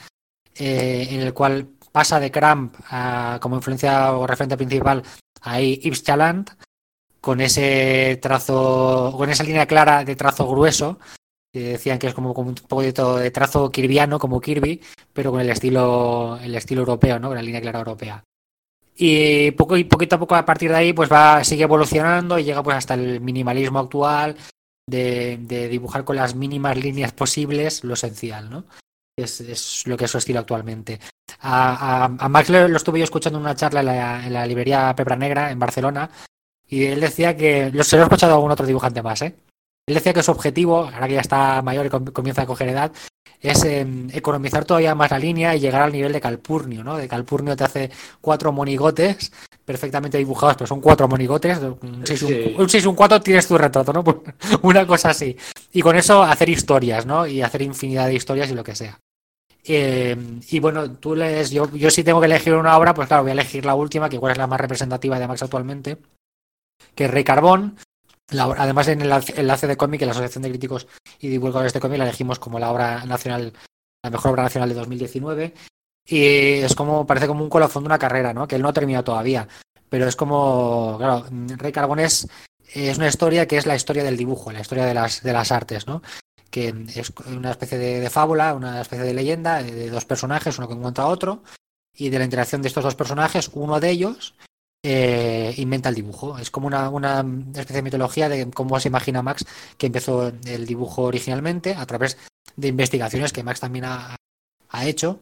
eh, 0.55 1.07
en 1.11 1.21
el 1.21 1.33
cual 1.33 1.67
pasa 1.91 2.19
de 2.19 2.29
Cramp 2.29 2.75
a- 2.89 3.39
como 3.41 3.55
influencia 3.55 4.11
o 4.13 4.27
referente 4.27 4.57
principal 4.57 5.01
a 5.41 5.59
Yves 5.61 6.03
Chaland, 6.03 6.49
con 7.21 7.39
ese 7.39 8.19
trazo, 8.21 9.13
con 9.15 9.29
esa 9.29 9.43
línea 9.45 9.65
clara 9.65 10.03
de 10.03 10.15
trazo 10.17 10.45
grueso, 10.49 10.99
que 11.53 11.59
decían 11.73 11.99
que 11.99 12.07
es 12.07 12.13
como, 12.13 12.33
como 12.33 12.49
un 12.49 12.55
poquito 12.55 13.15
de 13.15 13.31
trazo 13.31 13.71
kirviano, 13.71 14.19
como 14.19 14.41
Kirby, 14.41 14.81
pero 15.13 15.31
con 15.31 15.39
el 15.39 15.49
estilo, 15.49 16.37
el 16.41 16.53
estilo 16.55 16.81
europeo, 16.81 17.19
¿no? 17.19 17.27
Con 17.29 17.37
la 17.37 17.43
línea 17.43 17.61
clara 17.61 17.79
europea. 17.79 18.21
Y 18.95 19.51
poco 19.51 19.75
y 19.75 19.85
poquito 19.85 20.15
a 20.15 20.19
poco 20.19 20.35
a 20.35 20.45
partir 20.45 20.69
de 20.69 20.77
ahí 20.77 20.93
pues 20.93 21.11
va 21.11 21.43
sigue 21.43 21.63
evolucionando 21.63 22.37
y 22.37 22.43
llega 22.43 22.61
pues 22.61 22.77
hasta 22.77 22.93
el 22.93 23.21
minimalismo 23.21 23.79
actual 23.79 24.35
de, 24.87 25.37
dibujar 25.69 26.03
con 26.03 26.15
las 26.15 26.35
mínimas 26.35 26.77
líneas 26.77 27.11
posibles 27.11 27.83
lo 27.83 27.95
esencial, 27.95 28.49
¿no? 28.49 28.65
Es, 29.17 29.41
es 29.41 29.87
lo 29.87 29.97
que 29.97 30.05
es 30.05 30.11
su 30.11 30.17
estilo 30.17 30.39
actualmente. 30.39 30.99
A, 31.41 32.05
a, 32.05 32.29
Max 32.29 32.49
le- 32.49 32.67
lo 32.67 32.77
estuve 32.77 32.99
yo 32.99 33.03
escuchando 33.05 33.39
en 33.39 33.45
una 33.45 33.55
charla 33.55 33.79
en 34.25 34.33
la, 34.33 34.45
librería 34.45 34.93
Pepra 34.95 35.15
Negra 35.15 35.51
en 35.51 35.59
Barcelona 35.59 36.09
y 36.67 36.85
él 36.85 36.99
decía 36.99 37.35
que, 37.35 37.71
lo, 37.71 37.83
se 37.83 37.95
lo 37.95 38.03
he 38.03 38.05
escuchado 38.05 38.33
a 38.33 38.35
algún 38.35 38.51
otro 38.51 38.65
dibujante 38.65 39.01
más, 39.01 39.21
¿eh? 39.21 39.35
Él 39.87 39.95
decía 39.95 40.13
que 40.13 40.23
su 40.23 40.31
objetivo, 40.31 40.85
ahora 40.85 41.07
que 41.07 41.15
ya 41.15 41.21
está 41.21 41.61
mayor 41.61 41.85
y 41.85 41.89
com- 41.89 42.05
comienza 42.05 42.43
a 42.43 42.45
coger 42.45 42.69
edad, 42.69 42.91
es 43.43 43.63
eh, 43.65 43.85
economizar 44.13 44.63
todavía 44.65 44.95
más 44.95 45.11
la 45.11 45.19
línea 45.19 45.55
y 45.55 45.59
llegar 45.59 45.81
al 45.83 45.91
nivel 45.91 46.13
de 46.13 46.21
Calpurnio, 46.21 46.83
¿no? 46.83 46.97
De 46.97 47.07
Calpurnio 47.09 47.55
te 47.55 47.65
hace 47.65 47.91
cuatro 48.21 48.51
monigotes 48.53 49.31
perfectamente 49.65 50.17
dibujados, 50.17 50.55
pero 50.55 50.67
son 50.67 50.81
cuatro 50.81 51.07
monigotes, 51.07 51.59
un 51.59 52.01
6 52.05 52.21
y 52.21 52.25
un, 52.25 52.31
Sí. 52.31 52.55
un 52.57 52.69
6 52.69 52.83
y 52.83 52.87
un 52.87 52.95
4 52.95 53.21
tienes 53.21 53.47
tu 53.47 53.57
retrato, 53.57 53.93
¿no? 53.93 54.03
Pues 54.03 54.17
Una 54.63 54.87
cosa 54.87 55.09
así. 55.11 55.37
Y 55.73 55.81
con 55.81 55.95
eso 55.95 56.23
hacer 56.23 56.49
historias, 56.49 57.05
¿no? 57.05 57.27
Y 57.27 57.41
hacer 57.41 57.61
infinidad 57.61 58.07
de 58.07 58.15
historias 58.15 58.49
y 58.49 58.55
lo 58.55 58.63
que 58.63 58.75
sea. 58.75 58.97
Eh, 59.65 60.17
y 60.49 60.59
bueno, 60.59 60.91
tú 60.91 61.15
lees, 61.15 61.51
yo, 61.51 61.69
yo 61.71 61.89
si 61.89 62.03
tengo 62.03 62.19
que 62.19 62.25
elegir 62.25 62.53
una 62.53 62.77
obra, 62.77 62.93
pues 62.93 63.07
claro, 63.07 63.23
voy 63.23 63.29
a 63.31 63.33
elegir 63.33 63.65
la 63.65 63.75
última, 63.75 64.09
que 64.09 64.15
igual 64.17 64.33
es 64.33 64.37
la 64.37 64.47
más 64.47 64.59
representativa 64.59 65.17
de 65.19 65.27
Max 65.27 65.43
actualmente, 65.43 65.97
que 66.95 67.05
es 67.05 67.11
Rey 67.11 67.23
Carbón. 67.23 67.77
La 68.31 68.45
además, 68.45 68.87
en 68.87 69.01
el 69.01 69.11
enlace- 69.11 69.67
de 69.67 69.77
cómic, 69.77 70.01
la 70.01 70.11
Asociación 70.11 70.43
de 70.43 70.49
Críticos 70.49 70.87
y 71.19 71.27
Divulgadores 71.27 71.73
de 71.73 71.79
Cómic, 71.79 71.97
la 71.99 72.05
elegimos 72.05 72.39
como 72.39 72.59
la 72.59 72.71
obra 72.71 73.05
nacional, 73.05 73.53
la 74.03 74.09
mejor 74.09 74.31
obra 74.31 74.43
nacional 74.43 74.69
de 74.69 74.75
2019. 74.75 75.53
Y 76.05 76.25
es 76.61 76.75
como, 76.75 77.05
parece 77.05 77.27
como 77.27 77.43
un 77.43 77.49
colofón 77.49 77.83
de 77.83 77.87
una 77.87 77.99
carrera, 77.99 78.33
¿no? 78.33 78.47
Que 78.47 78.55
él 78.55 78.61
no 78.61 78.69
ha 78.69 78.73
terminado 78.73 79.03
todavía. 79.03 79.47
Pero 79.89 80.07
es 80.07 80.15
como, 80.15 80.95
claro, 80.97 81.25
Rey 81.57 81.71
Carbón 81.71 81.99
es, 81.99 82.27
es 82.73 82.97
una 82.97 83.07
historia 83.07 83.47
que 83.47 83.57
es 83.57 83.65
la 83.65 83.75
historia 83.75 84.03
del 84.03 84.17
dibujo, 84.17 84.51
la 84.51 84.61
historia 84.61 84.85
de 84.85 84.93
las, 84.93 85.21
de 85.21 85.33
las 85.33 85.51
artes, 85.51 85.85
¿no? 85.85 86.01
Que 86.49 86.73
es 86.95 87.13
una 87.27 87.51
especie 87.51 87.77
de, 87.77 88.09
fábula, 88.09 88.53
una 88.53 88.81
especie 88.81 89.05
de 89.05 89.13
leyenda 89.13 89.61
de, 89.61 89.71
de 89.71 89.89
dos 89.89 90.05
personajes, 90.05 90.57
uno 90.57 90.67
que 90.67 90.73
encuentra 90.73 91.03
a 91.05 91.07
otro, 91.07 91.43
y 91.95 92.09
de 92.09 92.17
la 92.19 92.25
interacción 92.25 92.61
de 92.61 92.67
estos 92.69 92.83
dos 92.83 92.95
personajes, 92.95 93.49
uno 93.53 93.79
de 93.79 93.89
ellos 93.91 94.33
eh, 94.83 95.53
inventa 95.57 95.89
el 95.89 95.95
dibujo. 95.95 96.37
Es 96.37 96.51
como 96.51 96.67
una, 96.67 96.89
una, 96.89 97.25
especie 97.55 97.77
de 97.77 97.81
mitología 97.81 98.27
de 98.27 98.51
cómo 98.51 98.79
se 98.79 98.89
imagina 98.89 99.21
Max 99.21 99.45
que 99.77 99.87
empezó 99.87 100.31
el 100.45 100.65
dibujo 100.65 101.03
originalmente 101.03 101.73
a 101.73 101.85
través 101.85 102.17
de 102.55 102.67
investigaciones 102.67 103.31
que 103.31 103.43
Max 103.43 103.61
también 103.61 103.85
ha, 103.85 104.15
ha 104.69 104.85
hecho. 104.85 105.19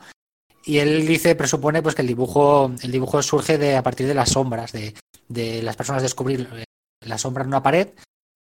Y 0.65 0.79
él 0.79 1.07
dice, 1.07 1.35
presupone 1.35 1.81
pues 1.81 1.95
que 1.95 2.01
el 2.01 2.07
dibujo, 2.07 2.71
el 2.81 2.91
dibujo 2.91 3.21
surge 3.21 3.57
de 3.57 3.75
a 3.75 3.83
partir 3.83 4.07
de 4.07 4.13
las 4.13 4.29
sombras, 4.29 4.71
de, 4.71 4.95
de 5.27 5.61
las 5.61 5.75
personas 5.75 6.03
descubrir 6.03 6.47
eh, 6.53 6.63
la 7.05 7.17
sombra 7.17 7.43
en 7.43 7.49
una 7.49 7.63
pared 7.63 7.89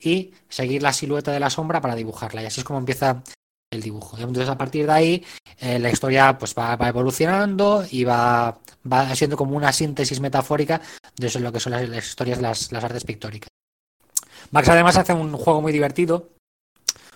y 0.02 0.34
seguir 0.48 0.82
la 0.82 0.94
silueta 0.94 1.32
de 1.32 1.40
la 1.40 1.50
sombra 1.50 1.82
para 1.82 1.96
dibujarla. 1.96 2.44
Y 2.44 2.46
así 2.46 2.62
es 2.62 2.66
como 2.66 2.80
empieza 2.80 3.24
el 3.72 3.82
dibujo. 3.82 4.18
Entonces, 4.18 4.50
a 4.50 4.58
partir 4.58 4.86
de 4.86 4.92
ahí, 4.92 5.26
eh, 5.60 5.80
la 5.80 5.92
historia 5.92 6.38
pues 6.38 6.56
va, 6.58 6.78
evolucionando 6.88 7.86
y 7.90 8.04
va, 8.04 8.60
siendo 9.14 9.38
como 9.38 9.56
una 9.56 9.72
síntesis 9.72 10.20
metafórica 10.20 10.82
de 11.18 11.40
lo 11.40 11.52
que 11.52 11.60
son 11.60 11.74
las, 11.74 12.06
historias, 12.06 12.42
las, 12.42 12.74
artes 12.74 13.04
pictóricas. 13.04 13.50
Max 14.52 14.70
además 14.70 14.98
hace 14.98 15.14
un 15.14 15.34
juego 15.34 15.62
muy 15.62 15.72
divertido 15.72 16.30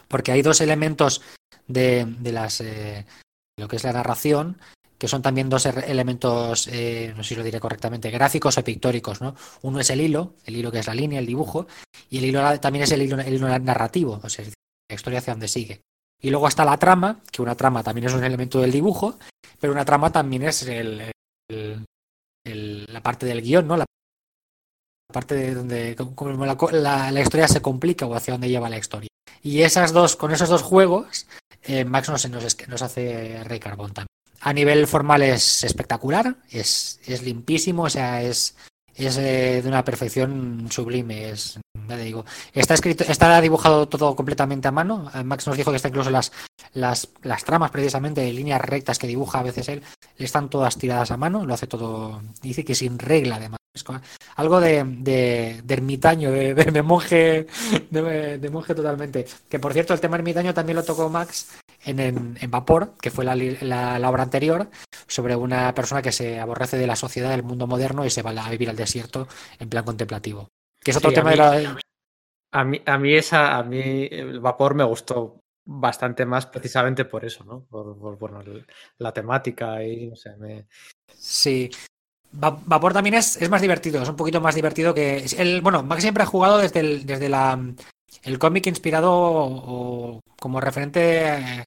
porque 0.07 0.31
hay 0.31 0.41
dos 0.41 0.61
elementos 0.61 1.21
de, 1.67 2.05
de 2.19 2.31
las 2.31 2.61
eh, 2.61 3.05
lo 3.57 3.67
que 3.67 3.77
es 3.77 3.83
la 3.83 3.93
narración 3.93 4.57
que 5.03 5.09
son 5.09 5.21
también 5.21 5.49
dos 5.49 5.65
elementos, 5.65 6.69
eh, 6.71 7.13
no 7.17 7.23
sé 7.23 7.29
si 7.29 7.35
lo 7.35 7.43
diré 7.43 7.59
correctamente, 7.59 8.09
gráficos 8.09 8.57
o 8.57 8.63
pictóricos, 8.63 9.19
¿no? 9.19 9.35
Uno 9.61 9.81
es 9.81 9.89
el 9.89 9.99
hilo, 9.99 10.35
el 10.45 10.55
hilo 10.55 10.71
que 10.71 10.79
es 10.79 10.87
la 10.87 10.95
línea, 10.95 11.19
el 11.19 11.25
dibujo, 11.25 11.67
y 12.09 12.19
el 12.19 12.25
hilo 12.25 12.57
también 12.61 12.83
es 12.83 12.91
el 12.93 13.01
hilo, 13.01 13.19
el 13.19 13.33
hilo 13.33 13.59
narrativo, 13.59 14.21
o 14.23 14.29
sea, 14.29 14.45
la 14.45 14.95
historia 14.95 15.19
hacia 15.19 15.33
donde 15.33 15.49
sigue. 15.49 15.81
Y 16.23 16.29
luego 16.29 16.47
está 16.47 16.63
la 16.63 16.77
trama, 16.77 17.19
que 17.29 17.41
una 17.41 17.53
trama 17.53 17.83
también 17.83 18.07
es 18.07 18.13
un 18.13 18.23
elemento 18.23 18.61
del 18.61 18.71
dibujo, 18.71 19.19
pero 19.59 19.73
una 19.73 19.83
trama 19.83 20.09
también 20.09 20.43
es 20.43 20.63
el, 20.63 21.11
la 22.45 23.01
parte 23.01 23.25
del 23.25 23.41
guion, 23.41 23.67
¿no? 23.67 23.75
La 23.75 23.85
parte 25.11 25.35
de 25.35 25.53
donde 25.53 25.97
la, 26.71 27.21
historia 27.21 27.49
se 27.49 27.61
complica 27.61 28.05
o 28.05 28.15
hacia 28.15 28.35
dónde 28.35 28.47
lleva 28.47 28.69
la 28.69 28.77
historia. 28.77 29.09
Y 29.41 29.63
esas 29.63 29.91
dos, 29.91 30.15
con 30.15 30.31
esos 30.31 30.47
dos 30.47 30.61
juegos, 30.61 31.27
eh, 31.61 31.83
Max 31.83 32.09
nos 32.09 32.81
hace 32.81 33.43
Rey 33.43 33.59
Carbón 33.59 33.91
también. 33.91 34.07
A 34.39 34.53
nivel 34.53 34.87
formal 34.87 35.23
es 35.23 35.65
espectacular, 35.65 36.37
es, 36.49 37.01
es 37.05 37.21
limpísimo, 37.21 37.83
o 37.83 37.89
sea, 37.89 38.21
es, 38.21 38.55
es 38.95 39.17
eh, 39.17 39.61
de 39.61 39.67
una 39.67 39.83
perfección 39.83 40.67
sublime. 40.69 41.29
Es, 41.29 41.59
ya 41.87 41.97
digo, 41.97 42.25
está 42.53 42.73
escrito, 42.73 43.03
está 43.07 43.39
dibujado 43.41 43.87
todo 43.87 44.15
completamente 44.15 44.67
a 44.67 44.71
mano. 44.71 45.11
Max 45.23 45.47
nos 45.47 45.57
dijo 45.57 45.71
que 45.71 45.77
está 45.77 45.89
incluso 45.89 46.09
las, 46.09 46.31
las, 46.73 47.09
las 47.21 47.43
tramas, 47.43 47.71
precisamente, 47.71 48.21
de 48.21 48.33
líneas 48.33 48.61
rectas 48.61 48.99
que 48.99 49.07
dibuja 49.07 49.39
a 49.39 49.43
veces 49.43 49.67
él, 49.69 49.83
están 50.17 50.49
todas 50.49 50.77
tiradas 50.77 51.11
a 51.11 51.17
mano, 51.17 51.45
lo 51.45 51.53
hace 51.53 51.67
todo, 51.67 52.21
dice 52.41 52.63
que 52.63 52.75
sin 52.75 52.99
regla 52.99 53.35
además. 53.37 53.59
Algo 54.35 54.59
de, 54.59 54.83
de, 54.83 55.61
de 55.63 55.73
ermitaño, 55.73 56.29
de, 56.29 56.53
de 56.53 56.81
monje, 56.83 57.47
de, 57.89 58.49
monje 58.51 58.75
totalmente. 58.75 59.25
Que 59.49 59.57
por 59.57 59.73
cierto, 59.73 59.95
el 59.95 59.99
tema 59.99 60.15
ermitaño 60.15 60.53
también 60.53 60.75
lo 60.75 60.83
tocó 60.83 61.09
Max 61.09 61.47
en, 61.85 61.99
en, 61.99 62.37
en 62.39 62.51
Vapor, 62.51 62.95
que 63.01 63.11
fue 63.11 63.25
la, 63.25 63.35
la, 63.35 63.99
la, 63.99 64.09
obra 64.09 64.23
anterior, 64.23 64.69
sobre 65.07 65.35
una 65.35 65.73
persona 65.73 66.01
que 66.01 66.11
se 66.11 66.39
aborrece 66.39 66.77
de 66.77 66.87
la 66.87 66.95
sociedad, 66.95 67.29
del 67.29 67.43
mundo 67.43 67.67
moderno 67.67 68.05
y 68.05 68.09
se 68.09 68.21
va 68.21 68.31
a 68.31 68.49
vivir 68.49 68.69
al 68.69 68.75
desierto 68.75 69.27
en 69.59 69.69
plan 69.69 69.83
contemplativo. 69.83 70.49
Que 70.79 70.91
es 70.91 70.97
otro 70.97 71.09
sí, 71.09 71.15
tema 71.15 71.31
mí, 71.31 71.37
de 71.37 71.37
la. 71.37 71.77
A 72.51 72.63
mí, 72.63 72.81
a 72.85 72.97
mí 72.97 73.15
esa, 73.15 73.57
a 73.57 73.63
mí 73.63 74.07
el 74.11 74.39
Vapor 74.39 74.75
me 74.75 74.83
gustó 74.83 75.39
bastante 75.65 76.25
más 76.25 76.45
precisamente 76.45 77.05
por 77.05 77.25
eso, 77.25 77.43
¿no? 77.43 77.65
Por, 77.69 77.97
por, 77.97 78.17
por 78.17 78.65
la 78.97 79.13
temática 79.13 79.83
y 79.83 80.07
no 80.07 80.15
sé, 80.15 80.35
me... 80.37 80.67
Sí, 81.15 81.69
Vapor 82.33 82.93
también 82.93 83.15
es, 83.15 83.39
es, 83.41 83.49
más 83.49 83.61
divertido, 83.61 84.01
es 84.01 84.09
un 84.09 84.15
poquito 84.15 84.41
más 84.41 84.55
divertido 84.55 84.93
que. 84.93 85.23
El, 85.37 85.61
bueno, 85.61 85.83
Max 85.83 86.01
siempre 86.01 86.23
ha 86.23 86.27
jugado 86.27 86.57
desde 86.57 86.79
el, 86.79 87.05
desde 87.05 87.29
la, 87.29 87.59
el 88.23 88.39
cómic 88.39 88.65
inspirado 88.65 89.11
o, 89.13 90.19
como 90.39 90.59
referente 90.59 91.63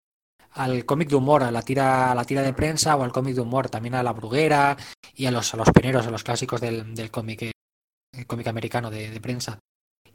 al 0.57 0.85
cómic 0.85 1.09
de 1.09 1.17
humor, 1.17 1.43
a 1.43 1.51
la 1.51 1.63
tira, 1.63 2.11
a 2.11 2.15
la 2.15 2.25
tira 2.25 2.43
de 2.43 2.53
prensa 2.53 2.97
o 2.97 3.03
al 3.03 3.13
cómic 3.13 3.35
de 3.35 3.43
humor, 3.43 3.69
también 3.69 3.95
a 3.95 4.03
la 4.03 4.13
bruguera 4.13 4.77
y 5.15 5.27
a 5.27 5.31
los, 5.31 5.53
a 5.55 5.57
los 5.57 5.71
peneros, 5.71 6.07
a 6.07 6.11
los 6.11 6.25
clásicos 6.25 6.61
del, 6.61 6.95
del 6.95 7.11
cómic, 7.11 7.53
el 8.13 8.27
cómic 8.27 8.47
americano 8.49 8.91
de, 8.91 9.11
de 9.11 9.21
prensa. 9.21 9.59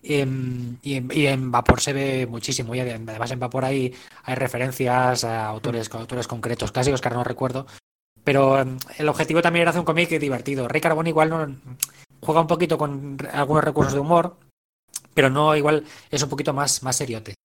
Y 0.03 0.15
en, 0.15 0.79
y, 0.81 0.95
en, 0.95 1.09
y 1.13 1.27
en, 1.27 1.51
Vapor 1.51 1.79
se 1.79 1.93
ve 1.93 2.25
muchísimo, 2.25 2.73
y 2.73 2.79
además 2.79 3.31
en 3.31 3.39
Vapor 3.39 3.65
hay, 3.65 3.93
hay 4.23 4.35
referencias 4.35 5.23
a 5.23 5.45
autores, 5.45 5.93
a 5.93 5.99
autores 5.99 6.27
concretos, 6.27 6.71
clásicos 6.71 6.99
que 7.01 7.07
ahora 7.07 7.19
no 7.19 7.23
recuerdo, 7.23 7.67
pero 8.23 8.59
el 8.97 9.09
objetivo 9.09 9.41
también 9.41 9.61
era 9.61 9.69
hacer 9.69 9.79
un 9.79 9.85
cómic 9.85 10.09
divertido. 10.09 10.67
Rey 10.67 10.81
Carbón 10.81 11.07
igual 11.07 11.29
no 11.29 11.55
juega 12.19 12.41
un 12.41 12.47
poquito 12.47 12.77
con 12.77 13.17
algunos 13.31 13.63
recursos 13.63 13.93
de 13.93 13.99
humor, 13.99 14.37
pero 15.13 15.29
no 15.29 15.55
igual 15.55 15.85
es 16.09 16.23
un 16.23 16.29
poquito 16.29 16.53
más, 16.53 16.83
más 16.83 16.95
seriote. 16.95 17.35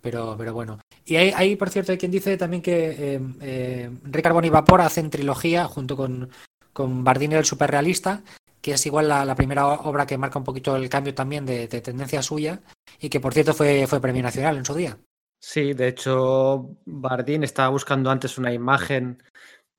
Pero, 0.00 0.34
pero 0.36 0.52
bueno. 0.52 0.78
Y 1.06 1.16
hay, 1.16 1.56
por 1.56 1.68
cierto, 1.68 1.92
hay 1.92 1.98
quien 1.98 2.10
dice 2.10 2.36
también 2.36 2.62
que 2.62 2.90
eh, 2.90 3.20
eh, 3.42 3.90
Rey 4.04 4.22
Carbón 4.22 4.46
y 4.46 4.50
Vapor 4.50 4.80
hacen 4.80 5.10
trilogía 5.10 5.66
junto 5.66 5.96
con, 5.96 6.30
con 6.72 7.04
Bardini 7.04 7.34
el 7.34 7.44
superrealista, 7.44 8.22
que 8.62 8.72
es 8.72 8.86
igual 8.86 9.08
la, 9.08 9.34
primera 9.34 9.66
obra 9.66 10.06
que 10.06 10.16
marca 10.16 10.38
un 10.38 10.44
poquito 10.44 10.76
el 10.76 10.88
cambio 10.88 11.14
también 11.14 11.44
de, 11.44 11.68
de 11.68 11.80
tendencia 11.82 12.22
suya 12.22 12.62
y 12.98 13.10
que 13.10 13.20
por 13.20 13.34
cierto 13.34 13.52
fue, 13.52 13.86
fue 13.86 14.00
premio 14.00 14.22
nacional 14.22 14.56
en 14.56 14.64
su 14.64 14.74
día. 14.74 14.96
Sí, 15.38 15.74
de 15.74 15.88
hecho, 15.88 16.70
Bardín 16.86 17.44
estaba 17.44 17.68
buscando 17.68 18.10
antes 18.10 18.38
una 18.38 18.50
imagen 18.50 19.22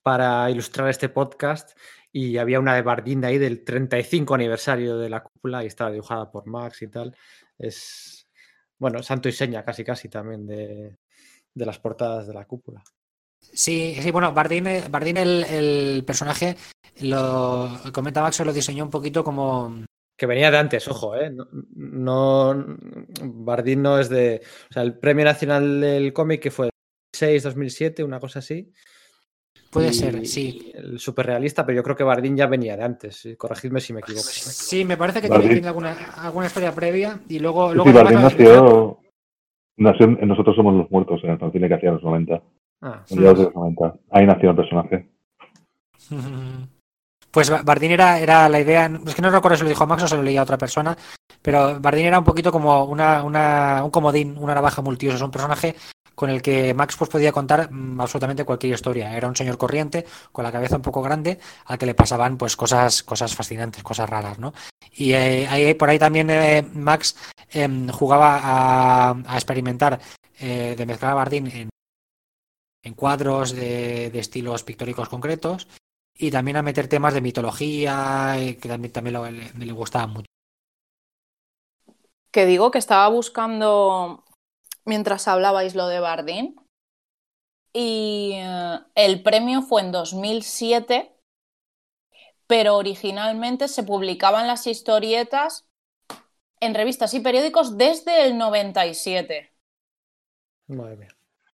para 0.04 0.52
ilustrar 0.52 0.90
este 0.90 1.10
podcast 1.10 1.76
y 2.12 2.38
había 2.38 2.60
una 2.60 2.76
de 2.76 2.84
Bardín 2.84 3.26
ahí 3.26 3.40
del 3.40 3.64
35 3.64 4.36
aniversario 4.36 4.98
de 4.98 5.10
la 5.10 5.24
cúpula 5.24 5.64
y 5.64 5.68
estaba 5.68 5.90
dibujada 5.90 6.30
por 6.30 6.46
Max 6.46 6.84
y 6.84 6.88
tal. 6.88 7.18
Es, 7.58 8.28
bueno, 8.78 9.02
santo 9.02 9.28
y 9.28 9.32
seña 9.32 9.66
casi 9.66 9.84
casi 9.84 10.08
también 10.08 10.46
de, 10.46 10.96
de 11.56 11.66
las 11.66 11.80
portadas 11.80 12.28
de 12.28 12.34
la 12.34 12.46
cúpula. 12.46 12.84
Sí, 13.40 13.96
sí, 14.00 14.12
bueno, 14.12 14.34
Bardín, 14.34 14.68
Bardín 14.90 15.18
el, 15.18 15.44
el, 15.46 16.04
personaje, 16.06 16.56
lo 17.02 17.80
comenta 17.94 18.22
Max, 18.22 18.40
lo 18.42 18.54
diseñó 18.54 18.84
un 18.84 18.90
poquito 18.90 19.24
como... 19.24 19.84
Que 20.18 20.26
venía 20.26 20.52
de 20.52 20.58
antes, 20.58 20.88
ojo, 20.88 21.16
¿eh? 21.16 21.30
No, 21.30 22.54
no 22.54 22.78
Bardín 23.22 23.82
no 23.82 24.00
es 24.00 24.10
de... 24.10 24.42
O 24.70 24.74
sea, 24.74 24.84
el 24.84 24.98
Premio 24.98 25.26
Nacional 25.26 25.82
del 25.82 26.14
Cómic 26.14 26.42
que 26.42 26.52
fue 26.52 26.70
2006, 27.14 27.44
2007, 27.44 28.04
una 28.04 28.20
cosa 28.20 28.40
así. 28.40 28.72
Puede 29.70 29.90
y, 29.90 29.94
ser, 29.94 30.26
sí. 30.26 30.72
El 30.74 31.00
superrealista, 31.00 31.66
pero 31.66 31.78
yo 31.78 31.84
creo 31.84 31.96
que 31.96 32.04
Bardín 32.04 32.38
ya 32.38 32.48
venía 32.48 32.78
de 32.78 32.84
antes. 32.84 33.28
Corregidme 33.38 33.82
si 33.82 33.94
me 33.94 34.00
equivoco. 34.00 34.24
Sí, 34.26 34.86
me 34.86 34.96
parece 34.96 35.22
que 35.22 35.28
Bardín. 35.28 35.52
tiene 35.52 35.68
alguna, 35.68 35.94
alguna 36.16 36.46
historia 36.46 36.74
previa 36.74 37.20
y 37.28 37.40
luego. 37.40 37.70
Sí, 37.70 37.76
luego 37.76 37.90
sí 37.90 37.96
Bardín 37.96 38.22
nació, 38.22 39.00
Nosotros 39.78 40.56
Somos 40.56 40.76
los 40.76 40.92
Muertos, 40.92 41.22
en 41.24 41.32
el 41.32 41.52
cine 41.52 41.68
que 41.68 41.74
hacía 41.74 41.92
los 41.92 42.04
90. 42.04 42.42
Ah, 42.82 43.04
en 43.10 43.24
los 43.24 43.54
90. 43.54 43.96
Ahí 44.12 44.26
nació 44.26 44.52
el 44.52 44.56
personaje. 44.56 45.10
Pues 47.32 47.52
Bardín 47.66 47.92
era, 47.92 48.18
era 48.18 48.48
la 48.48 48.62
idea, 48.62 48.90
es 49.06 49.14
que 49.14 49.22
no 49.22 49.30
recuerdo 49.30 49.58
si 49.58 49.64
lo 49.64 49.70
dijo 49.70 49.86
Max 49.86 50.04
o 50.04 50.08
se 50.08 50.16
lo 50.16 50.24
leía 50.24 50.40
a 50.40 50.44
otra 50.44 50.58
persona, 50.58 50.96
pero 51.42 51.82
Bardín 51.82 52.06
era 52.06 52.18
un 52.18 52.24
poquito 52.24 52.50
como 52.50 52.86
una, 52.86 53.24
una, 53.24 53.84
un 53.84 53.92
comodín, 53.92 54.38
una 54.38 54.56
navaja 54.56 54.82
multiuso, 54.82 55.18
es 55.18 55.22
un 55.22 55.32
personaje 55.32 55.76
con 56.16 56.30
el 56.30 56.42
que 56.42 56.74
Max 56.74 56.96
pues, 56.98 57.10
podía 57.10 57.32
contar 57.32 57.70
mmm, 57.72 58.00
absolutamente 58.02 58.46
cualquier 58.46 58.74
historia. 58.74 59.16
Era 59.16 59.28
un 59.28 59.36
señor 59.36 59.58
corriente, 59.58 60.06
con 60.32 60.44
la 60.44 60.52
cabeza 60.52 60.78
un 60.78 60.82
poco 60.82 61.02
grande, 61.02 61.40
al 61.66 61.78
que 61.78 61.86
le 61.86 61.94
pasaban 61.94 62.38
pues 62.38 62.56
cosas, 62.56 63.04
cosas 63.04 63.36
fascinantes, 63.36 63.84
cosas 63.84 64.10
raras, 64.10 64.40
¿no? 64.40 64.54
Y 64.94 65.14
eh, 65.14 65.48
ahí, 65.48 65.74
por 65.74 65.90
ahí 65.90 66.00
también 66.00 66.30
eh, 66.30 66.64
Max 66.74 67.16
eh, 67.52 67.68
jugaba 67.92 68.40
a, 68.42 69.36
experimentar 69.36 70.00
eh, 70.40 70.76
de 70.78 70.86
mezclar 70.86 71.12
a 71.12 71.16
Bardín 71.16 71.48
en, 71.48 71.70
en 72.84 72.94
cuadros 72.94 73.52
de, 73.52 74.10
de, 74.10 74.20
estilos 74.20 74.64
pictóricos 74.64 75.10
concretos 75.10 75.68
y 76.18 76.32
también 76.32 76.58
a 76.58 76.62
meter 76.62 76.88
temas 76.88 77.14
de 77.14 77.22
mitología, 77.22 78.36
que 78.38 78.70
también, 78.70 78.94
también 78.94 79.52
le 79.58 79.72
gustaba 79.74 80.08
mucho. 80.08 80.28
Que 82.32 82.46
digo 82.46 82.72
que 82.72 82.80
estaba 82.80 83.08
buscando 83.10 84.25
mientras 84.86 85.28
hablabais 85.28 85.76
lo 85.76 85.88
de 85.88 86.00
Bardín. 86.00 86.56
Y 87.74 88.40
uh, 88.42 88.86
el 88.96 89.22
premio 89.22 89.62
fue 89.62 89.82
en 89.82 89.92
2007, 89.92 91.14
pero 92.48 92.78
originalmente 92.78 93.68
se 93.68 93.84
publicaban 93.84 94.48
las 94.48 94.66
historietas 94.68 95.68
en 96.62 96.74
revistas 96.74 97.14
y 97.14 97.20
periódicos 97.20 97.78
desde 97.78 98.26
el 98.26 98.38
97. 98.38 99.54
Madre 100.68 100.96
mía. 100.96 101.08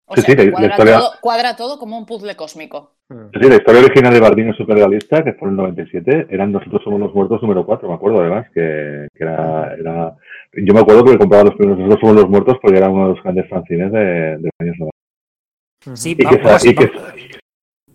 O 0.06 0.16
sea, 0.16 0.24
sí, 0.26 0.52
cuadra, 0.52 0.72
historia... 0.72 0.98
todo, 0.98 1.14
cuadra, 1.22 1.56
todo, 1.56 1.80
como 1.80 1.98
un 1.98 2.06
puzzle 2.06 2.36
cósmico. 2.36 2.99
Sí, 3.10 3.50
la 3.50 3.56
historia 3.56 3.82
original 3.82 4.14
de 4.14 4.20
Bardín 4.20 4.50
es 4.50 4.56
superrealista, 4.56 5.24
que 5.24 5.34
fue 5.34 5.48
en 5.48 5.54
el 5.54 5.58
97, 5.58 6.28
eran 6.30 6.52
Nosotros 6.52 6.84
somos 6.84 7.00
los 7.00 7.14
muertos 7.14 7.42
número 7.42 7.66
4, 7.66 7.90
me 7.90 7.96
acuerdo 7.96 8.22
además, 8.22 8.46
que, 8.54 9.08
que 9.16 9.24
era, 9.24 9.74
era, 9.74 10.16
Yo 10.54 10.74
me 10.76 10.82
acuerdo 10.82 11.04
que 11.06 11.18
compraba 11.18 11.46
los 11.46 11.56
primeros 11.56 11.80
Nosotros 11.80 12.02
somos 12.02 12.16
los 12.18 12.30
muertos 12.30 12.58
porque 12.62 12.78
era 12.78 12.90
uno 12.90 13.08
de 13.08 13.14
los 13.16 13.24
grandes 13.24 13.50
fanzines 13.50 13.92
de, 13.92 14.00
de 14.00 14.42
los 14.44 14.52
años 14.60 14.76
90. 14.78 15.96
Sí, 15.96 16.16
y 16.16 16.24
vamos, 16.24 16.62
que, 16.62 16.70
y 16.70 16.76
que, 16.76 16.92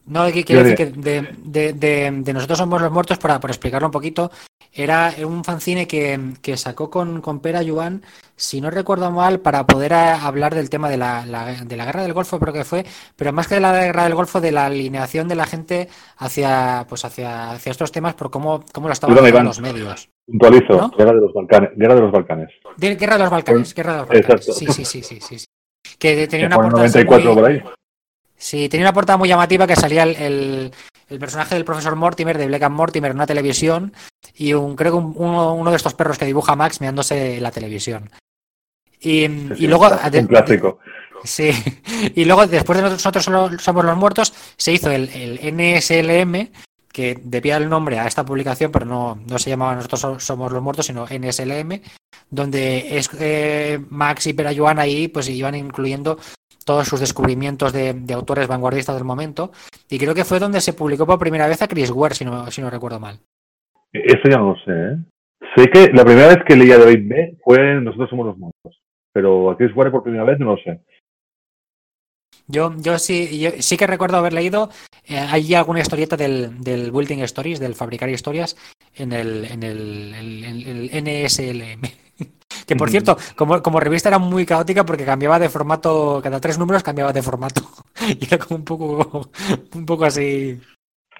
No, 0.06 0.30
quiero 0.30 0.62
decir 0.62 0.76
que 0.76 0.86
de, 0.86 1.28
de, 1.44 1.72
de, 1.72 2.32
Nosotros 2.32 2.58
Somos 2.58 2.80
los 2.82 2.92
Muertos, 2.92 3.18
para, 3.18 3.40
por 3.40 3.50
explicarlo 3.50 3.88
un 3.88 3.92
poquito, 3.92 4.30
era 4.70 5.14
un 5.24 5.44
fanzine 5.44 5.86
que, 5.86 6.18
que 6.42 6.56
sacó 6.56 6.90
con, 6.90 7.22
con 7.22 7.40
Pera 7.40 7.62
Yuan, 7.62 8.02
si 8.36 8.60
no 8.60 8.70
recuerdo 8.70 9.10
mal, 9.10 9.40
para 9.40 9.66
poder 9.66 9.94
hablar 9.94 10.54
del 10.54 10.68
tema 10.68 10.90
de 10.90 10.96
la, 10.98 11.24
de 11.64 11.76
la 11.76 11.84
guerra 11.86 12.02
del 12.02 12.12
Golfo, 12.12 12.38
pero 12.38 12.52
que 12.52 12.64
fue, 12.64 12.84
pero 13.16 13.32
más 13.32 13.46
que 13.46 13.54
de 13.54 13.60
la 13.60 13.72
guerra 13.72 14.04
del 14.04 14.14
Golfo, 14.14 14.40
de 14.40 14.52
la 14.52 14.66
alineación 14.66 15.28
de 15.28 15.36
la 15.36 15.46
gente 15.46 15.88
hacia 16.18 16.84
pues 16.88 17.04
hacia, 17.04 17.52
hacia 17.52 17.70
estos 17.70 17.92
temas 17.92 18.14
por 18.14 18.30
cómo, 18.30 18.64
cómo 18.72 18.88
lo 18.88 18.92
estaban 18.92 19.16
haciendo 19.16 19.42
los 19.42 19.60
medios. 19.60 20.10
Puntualizo, 20.26 20.90
guerra 20.98 21.12
de 21.12 21.20
los 21.20 21.32
Balcanes. 21.32 21.70
Guerra 21.76 21.94
de 21.94 22.00
los 22.00 22.12
Balcanes. 22.12 22.50
guerra 22.76 23.16
de 23.16 23.22
los 23.22 23.30
Balcanes, 23.30 23.74
guerra 23.74 23.92
de 23.92 23.98
los 23.98 24.08
Balcanes. 24.08 24.44
Sí, 24.54 24.66
sí, 24.66 24.84
sí, 24.84 25.02
sí, 25.02 25.20
sí. 25.20 25.44
Que 25.98 26.26
tenía 26.26 26.48
una 26.48 26.56
portada. 26.56 26.78
94 26.78 27.34
por 27.34 27.44
ahí. 27.44 27.62
Sí, 28.44 28.68
tenía 28.68 28.84
una 28.84 28.92
portada 28.92 29.16
muy 29.16 29.26
llamativa 29.26 29.66
que 29.66 29.74
salía 29.74 30.02
el, 30.02 30.70
el, 31.08 31.18
personaje 31.18 31.54
del 31.54 31.64
profesor 31.64 31.96
Mortimer, 31.96 32.36
de 32.36 32.46
Black 32.46 32.64
and 32.64 32.76
Mortimer, 32.76 33.10
en 33.10 33.16
una 33.16 33.26
televisión, 33.26 33.94
y 34.34 34.52
un, 34.52 34.76
creo 34.76 34.92
que 34.92 34.98
uno, 35.18 35.54
uno, 35.54 35.70
de 35.70 35.78
estos 35.78 35.94
perros 35.94 36.18
que 36.18 36.26
dibuja 36.26 36.54
Max 36.54 36.78
mirándose 36.78 37.40
la 37.40 37.50
televisión. 37.50 38.10
Y, 39.00 39.22
y 39.22 39.66
luego. 39.66 39.88
Un 39.88 40.26
clásico. 40.26 40.78
Sí, 41.24 41.52
y 42.14 42.26
luego 42.26 42.46
después 42.46 42.76
de 42.76 42.90
nosotros 42.90 43.24
somos 43.24 43.84
los 43.86 43.96
muertos, 43.96 44.34
se 44.58 44.72
hizo 44.72 44.90
el, 44.90 45.08
el 45.08 45.40
NSLM, 45.56 46.50
que 46.92 47.18
debía 47.22 47.56
el 47.56 47.70
nombre 47.70 47.98
a 47.98 48.06
esta 48.06 48.26
publicación, 48.26 48.70
pero 48.70 48.84
no, 48.84 49.18
no 49.26 49.38
se 49.38 49.48
llamaba 49.48 49.74
Nosotros 49.74 50.22
Somos 50.22 50.52
los 50.52 50.62
Muertos, 50.62 50.84
sino 50.84 51.06
NSLM, 51.06 51.80
donde 52.28 52.98
es 52.98 53.08
eh, 53.18 53.82
Max 53.88 54.26
y 54.26 54.34
Perayuan 54.34 54.78
ahí 54.78 55.08
pues 55.08 55.30
iban 55.30 55.54
incluyendo 55.54 56.18
todos 56.64 56.86
sus 56.88 57.00
descubrimientos 57.00 57.72
de, 57.72 57.94
autores 58.14 58.48
vanguardistas 58.48 58.96
del 58.96 59.04
momento, 59.04 59.52
y 59.88 59.98
creo 59.98 60.14
que 60.14 60.24
fue 60.24 60.38
donde 60.38 60.60
se 60.60 60.72
publicó 60.72 61.06
por 61.06 61.18
primera 61.18 61.46
vez 61.46 61.62
a 61.62 61.68
Chris 61.68 61.90
Ware, 61.90 62.14
si 62.14 62.24
no, 62.24 62.50
si 62.50 62.62
no 62.62 62.70
recuerdo 62.70 63.00
mal. 63.00 63.18
Eso 63.92 64.28
ya 64.28 64.38
no 64.38 64.50
lo 64.50 64.56
sé, 64.64 64.72
¿eh? 64.72 64.96
Sé 65.56 65.68
que 65.68 65.92
la 65.92 66.04
primera 66.04 66.28
vez 66.28 66.38
que 66.46 66.56
leía 66.56 66.78
David 66.78 67.08
B 67.08 67.36
fue 67.44 67.80
Nosotros 67.80 68.10
Somos 68.10 68.26
los 68.26 68.38
Muertos, 68.38 68.80
pero 69.12 69.50
a 69.50 69.56
Chris 69.56 69.74
Ware 69.76 69.90
por 69.90 70.02
primera 70.02 70.24
vez 70.24 70.38
no 70.40 70.46
lo 70.46 70.56
sé. 70.56 70.80
Yo, 72.46 72.74
yo 72.76 72.98
sí, 72.98 73.40
yo 73.40 73.50
sí 73.58 73.76
que 73.76 73.86
recuerdo 73.86 74.18
haber 74.18 74.32
leído, 74.32 74.68
eh, 75.06 75.16
hay 75.16 75.54
alguna 75.54 75.80
historieta 75.80 76.16
del, 76.16 76.62
del 76.62 76.90
Building 76.90 77.20
Stories, 77.20 77.58
del 77.58 77.74
Fabricar 77.74 78.10
Historias, 78.10 78.56
en 78.96 79.12
el, 79.12 79.44
en 79.46 79.62
el, 79.62 80.90
NSLM. 80.92 82.03
Que 82.66 82.76
por 82.76 82.90
cierto, 82.90 83.16
como, 83.36 83.62
como, 83.62 83.80
revista 83.80 84.08
era 84.08 84.18
muy 84.18 84.46
caótica 84.46 84.84
porque 84.84 85.04
cambiaba 85.04 85.38
de 85.38 85.48
formato, 85.48 86.20
cada 86.22 86.40
tres 86.40 86.58
números 86.58 86.82
cambiaba 86.82 87.12
de 87.12 87.22
formato. 87.22 87.62
y 88.20 88.26
era 88.26 88.38
como 88.38 88.58
un 88.58 88.64
poco, 88.64 89.30
un 89.74 89.86
poco 89.86 90.04
así. 90.04 90.58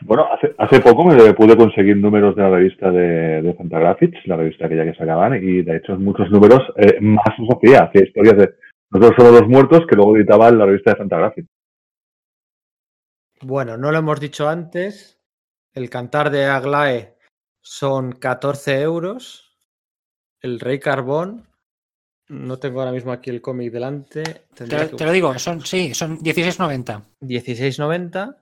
Bueno, 0.01 0.26
hace, 0.32 0.55
hace 0.59 0.80
poco 0.80 1.05
me 1.05 1.34
pude 1.34 1.57
conseguir 1.57 1.97
números 1.97 2.34
de 2.36 2.42
la 2.42 2.51
revista 2.51 2.90
de, 2.90 3.42
de 3.42 3.55
Fantagraphics, 3.55 4.26
la 4.26 4.36
revista 4.36 4.68
que 4.68 4.76
ya 4.76 4.84
que 4.84 4.95
sacaban, 4.95 5.34
y 5.34 5.62
de 5.62 5.76
hecho 5.76 5.97
muchos 5.97 6.30
números 6.30 6.61
eh, 6.76 6.99
más 7.01 7.24
hacía, 7.57 7.84
hacía 7.84 8.05
historias 8.05 8.36
de 8.36 8.55
nosotros 8.95 9.16
somos 9.18 9.40
los 9.40 9.49
muertos 9.49 9.80
que 9.88 9.97
luego 9.97 10.16
editaba 10.16 10.49
en 10.49 10.59
la 10.59 10.66
revista 10.66 10.92
de 10.92 10.97
Fantagraphics. 10.97 11.49
Bueno, 13.42 13.76
no 13.76 13.90
lo 13.90 13.99
hemos 13.99 14.20
dicho 14.20 14.49
antes. 14.49 15.20
El 15.72 15.90
cantar 15.90 16.30
de 16.30 16.45
Aglae 16.45 17.16
son 17.61 18.12
14 18.12 18.82
euros. 18.82 19.43
El 20.45 20.61
Rey 20.61 20.78
Carbón, 20.78 21.49
no 22.28 22.59
tengo 22.59 22.80
ahora 22.80 22.92
mismo 22.92 23.12
aquí 23.12 23.30
el 23.30 23.40
cómic 23.40 23.72
delante. 23.72 24.45
Te, 24.55 24.66
lo 25.03 25.11
digo, 25.11 25.38
son, 25.38 25.64
sí, 25.64 25.95
son 25.95 26.18
16.90. 26.18 27.03
16.90. 27.22 28.36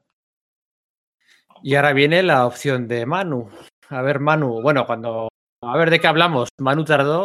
Y 1.63 1.77
ahora 1.77 1.93
viene 1.93 2.25
la 2.25 2.45
opción 2.45 2.89
de 2.89 3.07
Manu. 3.07 3.49
A 3.89 4.03
ver, 4.03 4.19
Manu, 4.19 4.61
bueno, 4.61 4.85
cuando. 4.85 5.29
A 5.63 5.77
ver 5.77 5.91
de 5.91 6.01
qué 6.01 6.09
hablamos. 6.09 6.49
Manu 6.59 6.85
tardó 6.85 7.25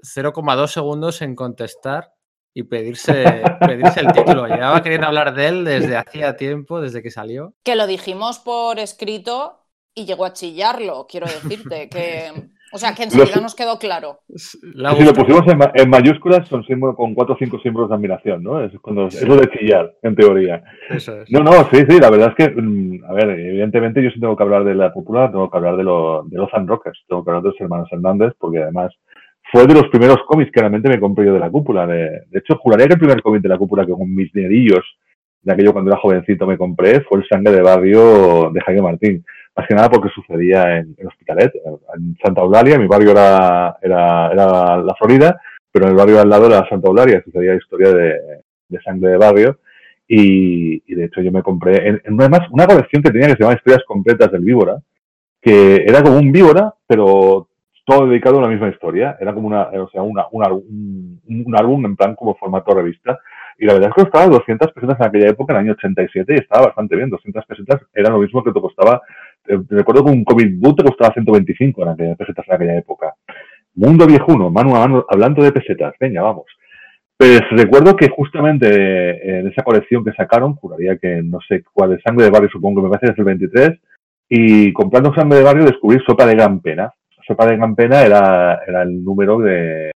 0,2 0.00 0.68
segundos 0.68 1.20
en 1.20 1.36
contestar 1.36 2.14
y 2.54 2.62
pedirse, 2.62 3.24
pedirse 3.60 4.00
el 4.00 4.10
título. 4.10 4.46
Llevaba 4.46 4.82
queriendo 4.82 5.06
hablar 5.06 5.34
de 5.34 5.48
él 5.48 5.64
desde 5.66 5.98
hacía 5.98 6.34
tiempo, 6.34 6.80
desde 6.80 7.02
que 7.02 7.10
salió. 7.10 7.52
Que 7.62 7.76
lo 7.76 7.86
dijimos 7.86 8.38
por 8.38 8.78
escrito 8.78 9.66
y 9.94 10.06
llegó 10.06 10.24
a 10.24 10.32
chillarlo, 10.32 11.06
quiero 11.06 11.26
decirte. 11.26 11.90
Que, 11.90 12.32
o 12.74 12.78
sea, 12.78 12.92
que 12.92 13.04
enseguida 13.04 13.40
nos 13.40 13.54
quedó 13.54 13.78
claro. 13.78 14.18
Si 14.34 14.58
lo 14.74 15.12
pusimos 15.12 15.44
en, 15.74 15.88
mayúsculas, 15.88 16.48
son 16.48 16.64
con 16.96 17.14
cuatro 17.14 17.36
o 17.36 17.38
cinco 17.38 17.60
símbolos 17.60 17.88
de 17.88 17.94
admiración, 17.94 18.42
¿no? 18.42 18.60
Es, 18.64 18.72
cuando, 18.80 19.08
lo 19.26 19.36
de 19.36 19.48
chillar, 19.50 19.94
en 20.02 20.16
teoría. 20.16 20.60
Eso 20.90 21.22
es. 21.22 21.30
No, 21.30 21.38
no, 21.38 21.52
sí, 21.70 21.84
sí, 21.88 22.00
la 22.00 22.10
verdad 22.10 22.34
es 22.36 22.48
que, 22.48 22.52
mm, 22.60 23.04
a 23.08 23.12
ver, 23.12 23.30
evidentemente 23.30 24.02
yo 24.02 24.10
sí 24.10 24.18
tengo 24.18 24.36
que 24.36 24.42
hablar 24.42 24.64
de 24.64 24.74
la 24.74 24.92
popular, 24.92 25.30
tengo 25.30 25.48
que 25.48 25.56
hablar 25.56 25.76
de, 25.76 25.84
lo, 25.84 26.24
de 26.24 26.36
los 26.36 26.50
Rockers, 26.50 27.00
tengo 27.06 27.24
que 27.24 27.30
hablar 27.30 27.44
de 27.44 27.50
los 27.50 27.60
hermanos 27.60 27.88
Hernández, 27.92 28.32
porque 28.40 28.58
además 28.58 28.92
fue 29.52 29.68
de 29.68 29.74
los 29.74 29.88
primeros 29.88 30.18
cómics 30.26 30.50
que 30.50 30.58
realmente 30.58 30.88
me 30.88 30.98
compré 30.98 31.26
yo 31.26 31.34
de 31.34 31.38
la 31.38 31.50
cúpula. 31.50 31.86
De, 31.86 32.26
hecho, 32.32 32.56
juraría 32.58 32.88
que 32.88 32.94
el 32.94 32.98
primer 32.98 33.22
cómic 33.22 33.40
de 33.40 33.50
la 33.50 33.58
cúpula 33.58 33.86
que 33.86 33.92
con 33.92 34.12
mis 34.12 34.32
dinerillos 34.32 34.84
de 35.42 35.52
aquello 35.52 35.72
cuando 35.72 35.92
era 35.92 36.00
jovencito 36.00 36.44
me 36.44 36.58
compré 36.58 37.02
fue 37.02 37.20
el 37.20 37.28
Sangre 37.28 37.52
de 37.52 37.62
Barrio 37.62 38.50
de 38.52 38.60
Jaime 38.62 38.82
Martín. 38.82 39.24
Más 39.56 39.68
que 39.68 39.74
nada 39.74 39.88
porque 39.88 40.10
sucedía 40.10 40.78
en, 40.78 40.96
Hospitalet, 41.06 41.52
en 41.96 42.16
Santa 42.22 42.42
Eulalia. 42.42 42.78
Mi 42.78 42.86
barrio 42.86 43.12
era, 43.12 43.76
era, 43.80 44.30
era, 44.32 44.76
la 44.78 44.94
Florida, 44.98 45.40
pero 45.70 45.86
en 45.86 45.92
el 45.92 45.96
barrio 45.96 46.20
al 46.20 46.28
lado 46.28 46.46
era 46.46 46.68
Santa 46.68 46.88
Eulalia. 46.88 47.22
Sucedía 47.24 47.52
la 47.52 47.58
historia 47.58 47.92
de, 47.92 48.20
de 48.68 48.82
Sangre 48.82 49.10
de 49.10 49.16
Barrio. 49.16 49.58
Y, 50.06 50.82
y, 50.86 50.94
de 50.94 51.04
hecho 51.06 51.22
yo 51.22 51.32
me 51.32 51.42
compré 51.42 51.88
en, 51.88 52.02
en 52.04 52.14
una, 52.14 52.48
una 52.50 52.66
colección 52.66 53.02
que 53.02 53.10
tenía 53.10 53.28
que 53.28 53.34
se 53.34 53.38
llamaba 53.38 53.56
Historias 53.56 53.84
Completas 53.86 54.30
del 54.30 54.42
Víbora, 54.42 54.78
que 55.40 55.76
era 55.86 56.02
como 56.02 56.18
un 56.18 56.30
víbora, 56.30 56.74
pero 56.86 57.48
todo 57.84 58.06
dedicado 58.06 58.38
a 58.38 58.42
la 58.42 58.48
misma 58.48 58.68
historia. 58.68 59.16
Era 59.20 59.34
como 59.34 59.46
una, 59.46 59.64
o 59.64 59.88
sea, 59.90 60.02
una, 60.02 60.26
un, 60.30 61.20
un, 61.26 61.56
álbum 61.56 61.84
en 61.86 61.96
plan 61.96 62.14
como 62.14 62.34
formato 62.34 62.74
revista. 62.74 63.18
Y 63.58 63.66
la 63.66 63.74
verdad 63.74 63.90
es 63.90 63.94
que 63.94 64.02
costaba 64.02 64.26
200 64.26 64.72
pesetas 64.72 64.98
en 64.98 65.06
aquella 65.06 65.28
época, 65.28 65.52
en 65.52 65.58
el 65.58 65.64
año 65.64 65.72
87, 65.72 66.34
y 66.34 66.38
estaba 66.38 66.66
bastante 66.66 66.96
bien. 66.96 67.10
200 67.10 67.44
pesetas 67.46 67.82
era 67.92 68.10
lo 68.10 68.18
mismo 68.18 68.42
que 68.42 68.52
te 68.52 68.60
costaba. 68.60 69.00
Eh, 69.46 69.58
recuerdo 69.68 70.04
que 70.04 70.10
un 70.10 70.24
comic 70.24 70.58
book 70.58 70.76
te 70.76 70.84
costaba 70.84 71.14
125 71.14 71.82
en 71.82 71.88
aquella, 71.88 72.14
pesetas 72.14 72.46
en 72.48 72.54
aquella 72.54 72.78
época. 72.78 73.14
Mundo 73.74 74.06
viejuno, 74.06 74.50
mano 74.50 74.76
a 74.76 74.80
mano, 74.80 75.04
hablando 75.08 75.42
de 75.42 75.52
pesetas. 75.52 75.94
Venga, 75.98 76.22
vamos. 76.22 76.46
Pues 77.16 77.42
recuerdo 77.50 77.94
que 77.96 78.08
justamente 78.08 78.66
eh, 78.68 79.40
en 79.40 79.48
esa 79.48 79.62
colección 79.62 80.04
que 80.04 80.12
sacaron, 80.12 80.54
juraría 80.54 80.96
que 80.96 81.22
no 81.22 81.38
sé 81.48 81.62
cuál 81.72 81.92
es 81.92 82.02
Sangre 82.02 82.24
de 82.24 82.30
Barrio, 82.30 82.50
supongo 82.50 82.80
que 82.80 82.88
me 82.88 82.96
parece 82.96 83.14
que 83.14 83.20
el 83.20 83.26
23, 83.26 83.70
y 84.28 84.72
comprando 84.72 85.14
Sangre 85.14 85.38
de 85.38 85.44
Barrio 85.44 85.64
descubrí 85.64 85.98
Sopa 86.04 86.26
de 86.26 86.34
Gran 86.34 86.60
Pena, 86.60 86.92
Sopa 87.26 87.46
de 87.46 87.58
Campena 87.58 88.02
era, 88.02 88.60
era 88.66 88.82
el 88.82 89.02
número 89.02 89.38
de, 89.38 89.92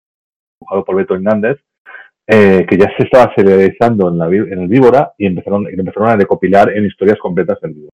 dibujado 0.61 0.85
por 0.85 0.97
Beto 0.97 1.15
Hernández, 1.15 1.59
eh, 2.27 2.67
que 2.69 2.77
ya 2.77 2.91
se 2.97 3.05
estaba 3.05 3.33
serializando 3.35 4.09
en, 4.09 4.19
la, 4.19 4.27
en 4.27 4.61
el 4.61 4.69
Víbora 4.69 5.13
y 5.19 5.27
empezaron, 5.27 5.67
empezaron 5.69 6.09
a 6.09 6.17
recopilar 6.17 6.71
en 6.71 6.87
historias 6.87 7.19
completas 7.19 7.61
del 7.61 7.75
Víbora. 7.75 7.93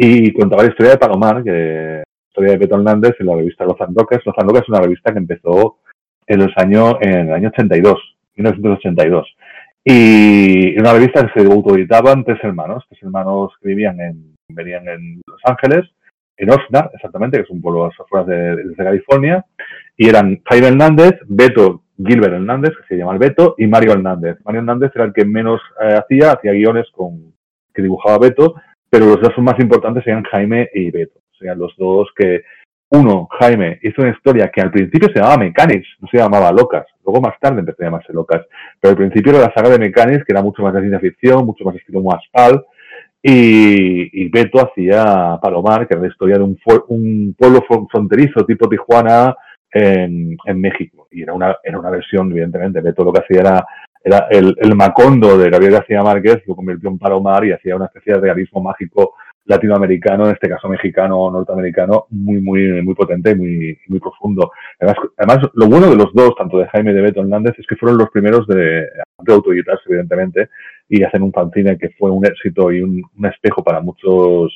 Y 0.00 0.32
contaba 0.32 0.62
la 0.62 0.70
historia 0.70 0.92
de 0.92 0.98
Palomar, 0.98 1.42
que 1.42 2.04
historia 2.28 2.52
de 2.52 2.58
Beto 2.58 2.76
Hernández 2.76 3.16
en 3.18 3.26
la 3.26 3.34
revista 3.34 3.64
Los 3.64 3.80
Androques. 3.80 4.20
Los 4.24 4.38
Androques 4.38 4.62
es 4.62 4.68
una 4.68 4.80
revista 4.80 5.12
que 5.12 5.18
empezó 5.18 5.78
en 6.24 6.38
los 6.38 6.52
en 6.56 7.28
el 7.28 7.32
año 7.32 7.48
82, 7.48 8.16
1982. 8.36 9.36
Y 9.84 10.78
una 10.78 10.92
revista 10.92 11.26
que 11.26 11.40
se 11.40 11.46
autoeditaban 11.46 12.24
tres 12.24 12.38
hermanos. 12.44 12.84
Tres 12.88 13.02
hermanos 13.02 13.52
que 13.60 13.68
vivían 13.68 14.00
en, 14.00 14.36
venían 14.48 14.86
en 14.88 15.20
Los 15.26 15.40
Ángeles 15.44 15.90
en 16.36 16.50
Oxnard, 16.50 16.90
exactamente, 16.94 17.36
que 17.36 17.42
es 17.42 17.50
un 17.50 17.60
pueblo 17.60 17.84
a 17.84 17.88
las 17.88 18.00
afueras 18.00 18.28
de, 18.28 18.74
California, 18.76 19.44
y 19.96 20.08
eran 20.08 20.40
Jaime 20.44 20.68
Hernández, 20.68 21.18
Beto 21.26 21.82
Gilbert 21.96 22.34
Hernández, 22.34 22.70
que 22.76 22.86
se 22.94 22.96
llama 22.96 23.14
el 23.14 23.18
Beto, 23.18 23.56
y 23.58 23.66
Mario 23.66 23.94
Hernández. 23.94 24.38
Mario 24.44 24.60
Hernández 24.60 24.92
era 24.94 25.06
el 25.06 25.12
que 25.12 25.24
menos 25.24 25.60
eh, 25.82 25.98
hacía, 25.98 26.32
hacía 26.32 26.52
guiones 26.52 26.86
con, 26.92 27.34
que 27.74 27.82
dibujaba 27.82 28.18
Beto, 28.18 28.54
pero 28.90 29.06
los 29.06 29.20
dos 29.20 29.32
más 29.38 29.58
importantes 29.60 30.06
eran 30.06 30.24
Jaime 30.24 30.68
y 30.74 30.90
Beto. 30.90 31.20
Sea, 31.38 31.54
los 31.54 31.74
dos 31.76 32.08
que, 32.16 32.42
uno, 32.90 33.28
Jaime, 33.38 33.78
hizo 33.82 34.02
una 34.02 34.10
historia 34.10 34.50
que 34.50 34.60
al 34.60 34.70
principio 34.70 35.08
se 35.08 35.20
llamaba 35.20 35.38
Mechanics, 35.38 35.88
no 36.00 36.08
se 36.08 36.18
llamaba 36.18 36.50
Locas. 36.50 36.86
Luego 37.04 37.20
más 37.20 37.38
tarde 37.40 37.60
empezó 37.60 37.82
a 37.82 37.86
llamarse 37.86 38.12
Locas. 38.12 38.46
Pero 38.80 38.92
al 38.92 38.96
principio 38.96 39.32
era 39.32 39.42
la 39.42 39.54
saga 39.54 39.70
de 39.70 39.78
Mechanics, 39.78 40.24
que 40.24 40.32
era 40.32 40.42
mucho 40.42 40.62
más 40.62 40.74
de 40.74 40.80
ciencia 40.80 41.00
ficción, 41.00 41.46
mucho 41.46 41.64
más 41.64 41.76
estilo 41.76 42.02
Aspal, 42.12 42.64
y, 43.22 44.28
Beto 44.30 44.60
hacía 44.60 45.38
Palomar, 45.42 45.86
que 45.86 45.94
era 45.94 46.02
la 46.02 46.08
historia 46.08 46.36
de 46.36 46.44
un, 46.44 46.58
un 46.88 47.34
pueblo 47.36 47.64
fronterizo 47.90 48.44
tipo 48.46 48.68
Tijuana 48.68 49.34
en, 49.70 50.36
en, 50.44 50.60
México. 50.60 51.08
Y 51.10 51.22
era 51.22 51.34
una, 51.34 51.56
era 51.62 51.78
una 51.78 51.90
versión, 51.90 52.30
evidentemente. 52.30 52.80
Beto 52.80 53.04
lo 53.04 53.12
que 53.12 53.20
hacía 53.20 53.40
era, 53.40 53.66
era 54.02 54.26
el, 54.30 54.54
el 54.58 54.74
Macondo 54.74 55.36
de 55.36 55.50
Gabriel 55.50 55.74
García 55.74 56.02
Márquez, 56.02 56.42
lo 56.46 56.54
convirtió 56.54 56.88
en 56.88 56.98
Palomar 56.98 57.44
y 57.44 57.52
hacía 57.52 57.76
una 57.76 57.86
especie 57.86 58.14
de 58.14 58.20
realismo 58.20 58.62
mágico 58.62 59.14
latinoamericano, 59.48 60.26
en 60.26 60.32
este 60.32 60.48
caso 60.48 60.68
mexicano 60.68 61.18
o 61.18 61.30
norteamericano, 61.30 62.06
muy, 62.10 62.40
muy, 62.40 62.82
muy 62.82 62.94
potente 62.94 63.30
y 63.30 63.34
muy, 63.34 63.78
muy 63.88 63.98
profundo. 63.98 64.52
Además, 64.78 64.96
además, 65.16 65.50
lo 65.54 65.66
bueno 65.66 65.88
de 65.88 65.96
los 65.96 66.12
dos, 66.12 66.34
tanto 66.36 66.58
de 66.58 66.68
Jaime 66.68 66.92
y 66.92 66.94
de 66.94 67.00
Beto 67.00 67.20
Hernández, 67.20 67.54
es 67.58 67.66
que 67.66 67.76
fueron 67.76 67.98
los 67.98 68.10
primeros 68.10 68.46
de, 68.46 68.86
de 69.18 69.32
autoeditarse, 69.32 69.84
evidentemente, 69.86 70.50
y 70.88 71.02
hacen 71.02 71.22
un 71.22 71.32
fanzine 71.32 71.78
que 71.78 71.90
fue 71.98 72.10
un 72.10 72.26
éxito 72.26 72.70
y 72.70 72.82
un, 72.82 73.02
un 73.16 73.26
espejo 73.26 73.64
para 73.64 73.80
muchos 73.80 74.52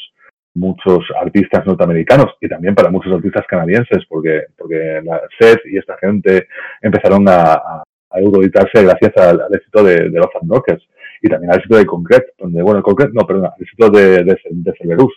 muchos 0.54 0.98
artistas 1.18 1.64
norteamericanos 1.64 2.36
y 2.38 2.46
también 2.46 2.74
para 2.74 2.90
muchos 2.90 3.10
artistas 3.10 3.46
canadienses, 3.48 4.04
porque, 4.06 4.42
porque 4.58 5.00
la 5.02 5.22
Seth 5.38 5.60
y 5.64 5.78
esta 5.78 5.96
gente 5.96 6.46
empezaron 6.82 7.26
a, 7.26 7.54
a, 7.54 7.82
a 8.12 8.20
euroeditarse 8.20 8.82
gracias 8.82 9.16
al, 9.16 9.40
al 9.40 9.54
éxito 9.54 9.82
de, 9.82 10.10
de 10.10 10.18
los 10.18 10.28
Rockers 10.48 10.86
y 11.22 11.28
también 11.28 11.52
al 11.52 11.58
éxito 11.58 11.76
de 11.76 11.86
Concrete, 11.86 12.32
donde, 12.38 12.62
bueno, 12.62 12.82
Concrete, 12.82 13.12
no, 13.14 13.26
perdón, 13.26 13.46
al 13.46 13.62
éxito 13.62 13.90
de, 13.90 14.24
de, 14.24 14.38
de 14.50 14.72
Cerberus. 14.76 15.14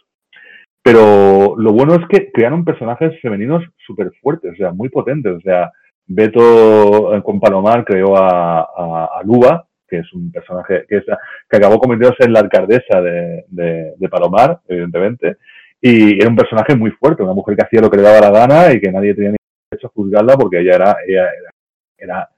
Pero 0.84 1.56
lo 1.58 1.74
bueno 1.74 1.96
es 1.96 2.08
que 2.08 2.32
crearon 2.32 2.64
personajes 2.64 3.20
femeninos 3.20 3.64
súper 3.88 4.12
fuertes, 4.22 4.54
o 4.54 4.56
sea, 4.56 4.72
muy 4.72 4.89
potentes. 4.89 5.34
O 5.34 5.41
sea, 5.41 5.72
Beto 6.06 7.12
con 7.24 7.39
Palomar 7.39 7.84
creó 7.84 8.16
a, 8.16 8.60
a, 8.60 9.10
a 9.20 9.24
Luba, 9.24 9.66
que 9.88 9.98
es 9.98 10.14
un 10.14 10.32
personaje 10.32 10.86
que, 10.88 10.98
es, 10.98 11.04
que 11.50 11.58
acabó 11.58 11.80
convirtiéndose 11.80 12.26
en 12.26 12.34
la 12.34 12.41
alcaldesa 12.41 13.02
de, 13.02 13.46
de, 13.48 13.93
de, 13.98 14.10
Palomar, 14.10 14.60
evidentemente, 14.68 15.38
y 15.82 16.20
era 16.20 16.30
un 16.30 16.36
personaje 16.36 16.76
muy 16.76 16.91
fuerte, 16.91 17.24
una 17.24 17.34
mujer 17.34 17.56
que 17.56 17.64
hacía 17.64 17.82
lo 17.82 17.89
que 17.89 17.98
le 17.98 18.04
daba 18.04 18.30
la 18.30 18.32
gana 18.32 18.72
y 18.72 18.80
que 18.80 18.91
nadie 18.91 19.16
tenía 19.16 19.32
ni 19.32 19.38
derecho 19.72 19.88
a 19.88 19.91
juzgarla 19.91 20.36
porque 20.36 20.60
ella 20.60 20.76
era, 20.76 20.98
ella 21.08 21.24
era, 21.24 21.52
era 21.98 22.30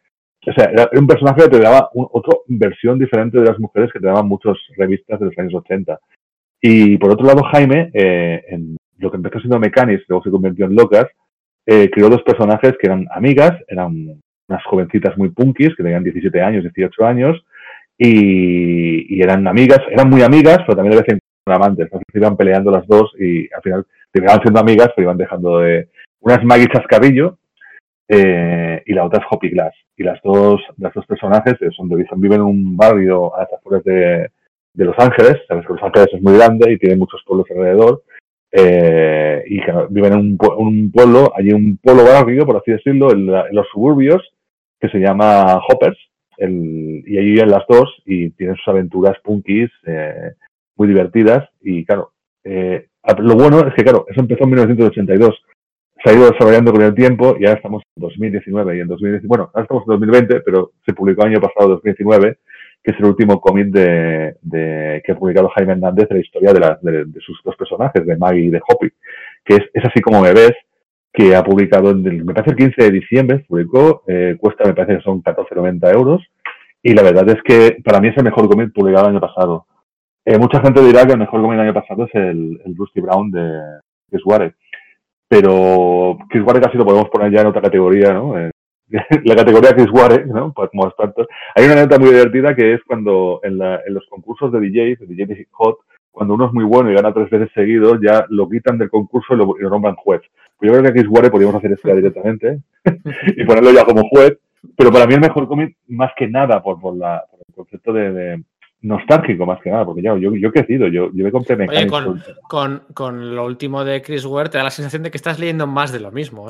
o 0.48 0.54
sea, 0.54 0.70
era 0.72 0.90
un 0.94 1.08
personaje 1.08 1.44
que 1.44 1.58
te 1.58 1.60
daba 1.60 1.90
un, 1.94 2.08
otra 2.12 2.38
versión 2.48 2.98
diferente 2.98 3.38
de 3.40 3.46
las 3.46 3.60
mujeres 3.60 3.92
que 3.92 4.00
te 4.00 4.08
daban 4.08 4.28
muchas 4.28 4.56
revistas 4.78 5.20
de 5.20 5.26
los 5.26 5.38
años 5.38 5.54
80. 5.56 6.00
Y 6.62 6.98
por 6.98 7.12
otro 7.12 7.28
lado, 7.28 7.44
Jaime, 7.52 7.92
eh, 7.94 8.44
en 8.48 8.78
lo 8.98 9.12
que 9.12 9.18
empezó 9.18 9.40
siendo 9.40 9.60
Mechanics, 9.60 10.06
luego 10.08 10.24
se 10.24 10.32
convirtió 10.32 10.66
en 10.66 10.76
Locas, 10.76 11.08
eh, 11.66 11.90
creó 11.92 12.10
dos 12.10 12.24
personajes 12.24 12.74
que 12.80 12.88
eran 12.88 13.06
amigas, 13.12 13.52
eran 13.68 14.22
unas 14.48 14.64
jovencitas 14.66 15.18
muy 15.18 15.30
punkis, 15.30 15.76
que 15.76 15.84
tenían 15.84 16.04
17 16.04 16.42
años, 16.42 16.64
18 16.64 17.06
años, 17.06 17.46
y, 17.98 19.18
y, 19.18 19.22
eran 19.22 19.46
amigas, 19.48 19.82
eran 19.92 20.10
muy 20.10 20.22
amigas, 20.22 20.60
pero 20.60 20.78
también 20.78 20.98
vez 20.98 21.10
en 21.10 21.20
cuando 21.44 21.66
amantes. 21.66 21.86
Entonces 21.86 22.08
iban 22.14 22.38
peleando 22.38 22.72
las 22.72 22.88
dos 22.88 23.12
y 23.20 23.52
al 23.54 23.62
final 23.62 23.86
terminaban 24.12 24.42
siendo 24.42 24.60
amigas, 24.62 24.90
pero 24.96 25.08
iban 25.08 25.18
dejando 25.18 25.60
de. 25.60 25.90
Una 26.22 26.36
es 26.36 26.44
Maggie 26.44 26.68
Chascarrillo 26.68 27.38
eh, 28.08 28.82
y 28.86 28.94
la 28.94 29.06
otra 29.06 29.20
es 29.20 29.26
Hoppy 29.30 29.50
Glass. 29.50 29.74
Y 29.96 30.04
las 30.04 30.22
dos, 30.24 30.62
las 30.78 30.94
dos 30.94 31.06
personajes 31.06 31.56
son 31.76 31.90
de, 31.90 32.06
viven 32.18 32.42
en 32.42 32.46
un 32.46 32.78
barrio 32.78 33.36
a 33.36 33.42
las 33.42 33.54
afueras 33.54 33.84
de, 33.84 34.30
de 34.74 34.86
Los 34.86 34.98
Ángeles. 35.00 35.38
Sabes 35.48 35.66
que 35.66 35.74
Los 35.74 35.84
Ángeles 35.84 36.10
es 36.14 36.22
muy 36.22 36.34
grande 36.36 36.72
y 36.72 36.78
tiene 36.78 36.96
muchos 36.96 37.22
pueblos 37.26 37.48
alrededor. 37.50 38.04
Eh, 38.52 39.44
y 39.48 39.60
viven 39.90 40.14
en 40.14 40.20
un, 40.20 40.38
un, 40.58 40.92
pueblo, 40.92 41.32
allí 41.36 41.52
un 41.52 41.78
pueblo 41.78 42.04
barrio, 42.06 42.46
por 42.46 42.58
así 42.58 42.72
decirlo, 42.72 43.12
en, 43.12 43.28
la, 43.28 43.48
en 43.48 43.56
los 43.56 43.68
suburbios, 43.68 44.22
que 44.80 44.90
se 44.90 45.00
llama 45.00 45.60
Hoppers, 45.68 45.98
el, 46.38 47.04
y 47.06 47.18
allí 47.18 47.32
viven 47.32 47.50
las 47.50 47.66
dos 47.68 47.94
y 48.06 48.30
tienen 48.32 48.56
sus 48.56 48.68
aventuras 48.68 49.18
punkis 49.24 49.70
eh, 49.86 50.34
muy 50.76 50.88
divertidas. 50.88 51.50
Y 51.62 51.84
claro, 51.86 52.14
eh, 52.44 52.88
lo 53.20 53.36
bueno 53.36 53.68
es 53.68 53.74
que, 53.74 53.84
claro, 53.84 54.06
eso 54.10 54.22
empezó 54.22 54.44
en 54.44 54.52
1982, 54.52 55.36
se 56.04 56.10
ha 56.10 56.14
ido 56.14 56.30
desarrollando 56.30 56.72
con 56.72 56.82
el 56.82 56.94
tiempo 56.94 57.36
y 57.40 57.46
ahora 57.46 57.58
estamos 57.58 57.84
en 57.96 58.02
2019 58.02 58.78
y 58.78 58.80
en 58.82 58.88
2019, 58.88 59.28
bueno, 59.28 59.50
ahora 59.54 59.64
estamos 59.64 59.84
en 59.84 59.92
2020, 59.92 60.42
pero 60.42 60.72
se 60.86 60.94
publicó 60.94 61.24
el 61.24 61.34
año 61.34 61.42
pasado, 61.42 61.70
2019, 61.70 62.38
que 62.84 62.92
es 62.92 63.00
el 63.00 63.06
último 63.06 63.42
cómic 63.42 63.68
de, 63.68 64.36
de, 64.42 65.02
que 65.06 65.12
ha 65.12 65.18
publicado 65.18 65.50
Jaime 65.50 65.74
Hernández 65.74 66.08
de 66.10 66.16
la 66.16 66.22
historia 66.22 66.54
de, 66.54 66.60
la, 66.60 66.80
de, 66.82 67.06
de, 67.06 67.20
sus 67.22 67.42
dos 67.44 67.56
personajes, 67.56 68.06
de 68.06 68.18
Maggie 68.18 68.46
y 68.46 68.50
de 68.50 68.62
Hoppy, 68.68 68.90
que 69.44 69.56
es, 69.56 69.64
es 69.74 69.86
así 69.86 70.02
como 70.02 70.22
me 70.22 70.34
ves, 70.34 70.54
que 71.12 71.36
ha 71.36 71.44
publicado, 71.44 71.92
en 71.92 72.06
el, 72.06 72.24
me 72.24 72.34
parece 72.34 72.52
el 72.52 72.58
15 72.58 72.84
de 72.84 72.92
diciembre, 72.92 73.46
publicó, 73.48 74.04
eh, 74.08 74.38
cuesta, 74.40 74.66
me 74.66 74.74
parece 74.74 74.98
que 74.98 75.04
son 75.04 75.24
14,90 75.24 75.94
euros, 75.94 76.22
y 76.84 76.94
la 76.94 77.02
verdad 77.02 77.28
es 77.30 77.42
que 77.44 77.82
para 77.84 78.00
mí 78.00 78.10
es 78.10 78.18
el 78.18 78.24
mejor 78.24 78.48
cómic 78.48 78.72
publicado 78.74 79.08
el 79.08 79.16
año 79.16 79.22
pasado. 79.22 79.66
Eh, 80.24 80.38
mucha 80.38 80.62
gente 80.62 80.82
dirá 80.84 81.06
que 81.06 81.14
el 81.14 81.20
mejor 81.20 81.42
cómic 81.42 81.58
del 81.58 81.68
año 81.68 81.74
pasado 81.74 82.06
es 82.06 82.14
el, 82.14 82.62
el 82.64 82.76
Rusty 82.76 83.02
Brown 83.02 83.32
de 83.32 83.80
Chris 84.10 84.26
Ware, 84.26 84.54
pero 85.28 86.18
Chris 86.30 86.44
Ware 86.44 86.62
casi 86.62 86.78
lo 86.78 86.86
podemos 86.86 87.10
poner 87.10 87.32
ya 87.32 87.42
en 87.42 87.48
otra 87.48 87.62
categoría, 87.62 88.14
¿no? 88.14 88.38
Eh, 88.40 88.52
la 89.26 89.36
categoría 89.36 89.76
Chris 89.76 89.92
Ware, 89.92 90.26
¿no? 90.26 90.54
Pues 90.54 90.70
como 90.70 90.90
tanto. 90.92 91.28
Hay 91.56 91.66
una 91.66 91.74
anécdota 91.74 92.00
muy 92.00 92.12
divertida 92.12 92.56
que 92.56 92.74
es 92.74 92.82
cuando 92.86 93.42
en, 93.44 93.58
la, 93.58 93.82
en 93.86 93.94
los 93.94 94.06
concursos 94.10 94.52
de 94.52 94.60
DJs, 94.60 95.00
de 95.08 95.26
DJ 95.26 95.48
Hot, 95.52 95.80
cuando 96.12 96.34
uno 96.34 96.48
es 96.48 96.54
muy 96.54 96.64
bueno 96.64 96.90
y 96.90 96.96
gana 96.96 97.14
tres 97.14 97.30
veces 97.30 97.50
seguidos, 97.54 98.00
ya 98.02 98.26
lo 98.30 98.50
quitan 98.50 98.78
del 98.78 98.90
concurso 98.90 99.34
y 99.34 99.38
lo, 99.38 99.56
y 99.60 99.62
lo 99.62 99.70
nombran 99.70 99.96
juez. 99.96 100.22
Pues 100.58 100.72
yo 100.72 100.74
creo 100.74 100.84
que 100.84 100.90
a 100.90 100.94
Chris 100.94 101.08
Ware 101.10 101.30
podríamos 101.30 101.58
hacer 101.58 101.74
esto 101.74 101.94
directamente 101.94 102.62
y 103.38 103.46
ponerlo 103.46 103.72
ya 103.72 103.86
como 103.86 104.08
juez, 104.10 104.40
pero 104.76 104.92
para 104.92 105.06
mí 105.06 105.14
el 105.14 105.22
mejor 105.22 105.48
cómic, 105.48 105.78
más 105.88 106.12
que 106.18 106.28
nada, 106.28 106.64
por, 106.64 106.80
por, 106.80 106.96
la, 106.96 107.24
por 107.30 107.40
el 107.48 107.54
concepto 107.54 107.94
de, 107.94 108.12
de, 108.12 108.44
nostálgico, 108.82 109.46
más 109.46 109.62
que 109.62 109.72
nada, 109.72 109.86
porque 109.86 110.02
ya, 110.02 110.16
yo, 110.18 110.36
yo 110.36 110.50
he 110.50 110.52
crecido, 110.52 110.88
yo, 110.88 111.10
yo 111.14 111.24
me 111.24 111.32
compré 111.32 111.56
Oye, 111.68 111.88
con, 111.88 112.22
con, 112.48 112.84
con, 112.94 113.36
lo 113.36 113.46
último 113.46 113.84
de 113.84 114.02
Chris 114.02 114.26
Ware 114.26 114.50
te 114.50 114.58
da 114.58 114.66
la 114.66 114.70
sensación 114.70 115.04
de 115.04 115.12
que 115.12 115.18
estás 115.18 115.40
leyendo 115.40 115.68
más 115.68 115.92
de 115.92 116.00
lo 116.00 116.12
mismo. 116.12 116.48
¿eh? 116.48 116.50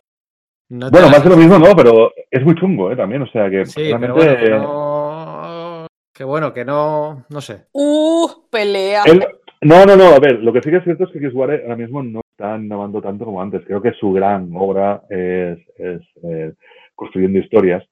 No 0.69 0.89
bueno, 0.91 1.09
más 1.09 1.23
de 1.23 1.29
lo 1.29 1.37
mismo 1.37 1.57
no, 1.57 1.75
pero 1.75 2.11
es 2.29 2.43
muy 2.43 2.55
chungo, 2.55 2.91
¿eh? 2.91 2.95
También, 2.95 3.21
o 3.21 3.27
sea 3.27 3.49
que 3.49 3.65
sí, 3.65 3.83
realmente... 3.83 4.15
Pero 4.19 4.35
bueno, 4.35 4.39
que, 4.39 4.49
no... 4.49 5.87
que 6.13 6.23
bueno, 6.25 6.53
que 6.53 6.65
no, 6.65 7.25
no 7.29 7.41
sé. 7.41 7.67
¡Uh! 7.71 8.27
Pelea. 8.51 9.03
El... 9.05 9.25
No, 9.61 9.85
no, 9.85 9.95
no, 9.95 10.09
a 10.09 10.19
ver, 10.19 10.39
lo 10.39 10.53
que 10.53 10.61
sí 10.61 10.69
que 10.69 10.77
es 10.77 10.83
cierto 10.83 11.05
es 11.05 11.11
que 11.11 11.19
Chris 11.19 11.33
Ware 11.33 11.63
ahora 11.63 11.77
mismo 11.77 12.03
no 12.03 12.21
está 12.31 12.57
innovando 12.57 13.01
tanto 13.01 13.25
como 13.25 13.41
antes. 13.41 13.63
Creo 13.65 13.81
que 13.81 13.93
su 13.93 14.11
gran 14.11 14.51
obra 14.53 15.01
es, 15.09 15.57
es 15.77 16.01
eh, 16.23 16.53
construyendo 16.93 17.39
historias, 17.39 17.83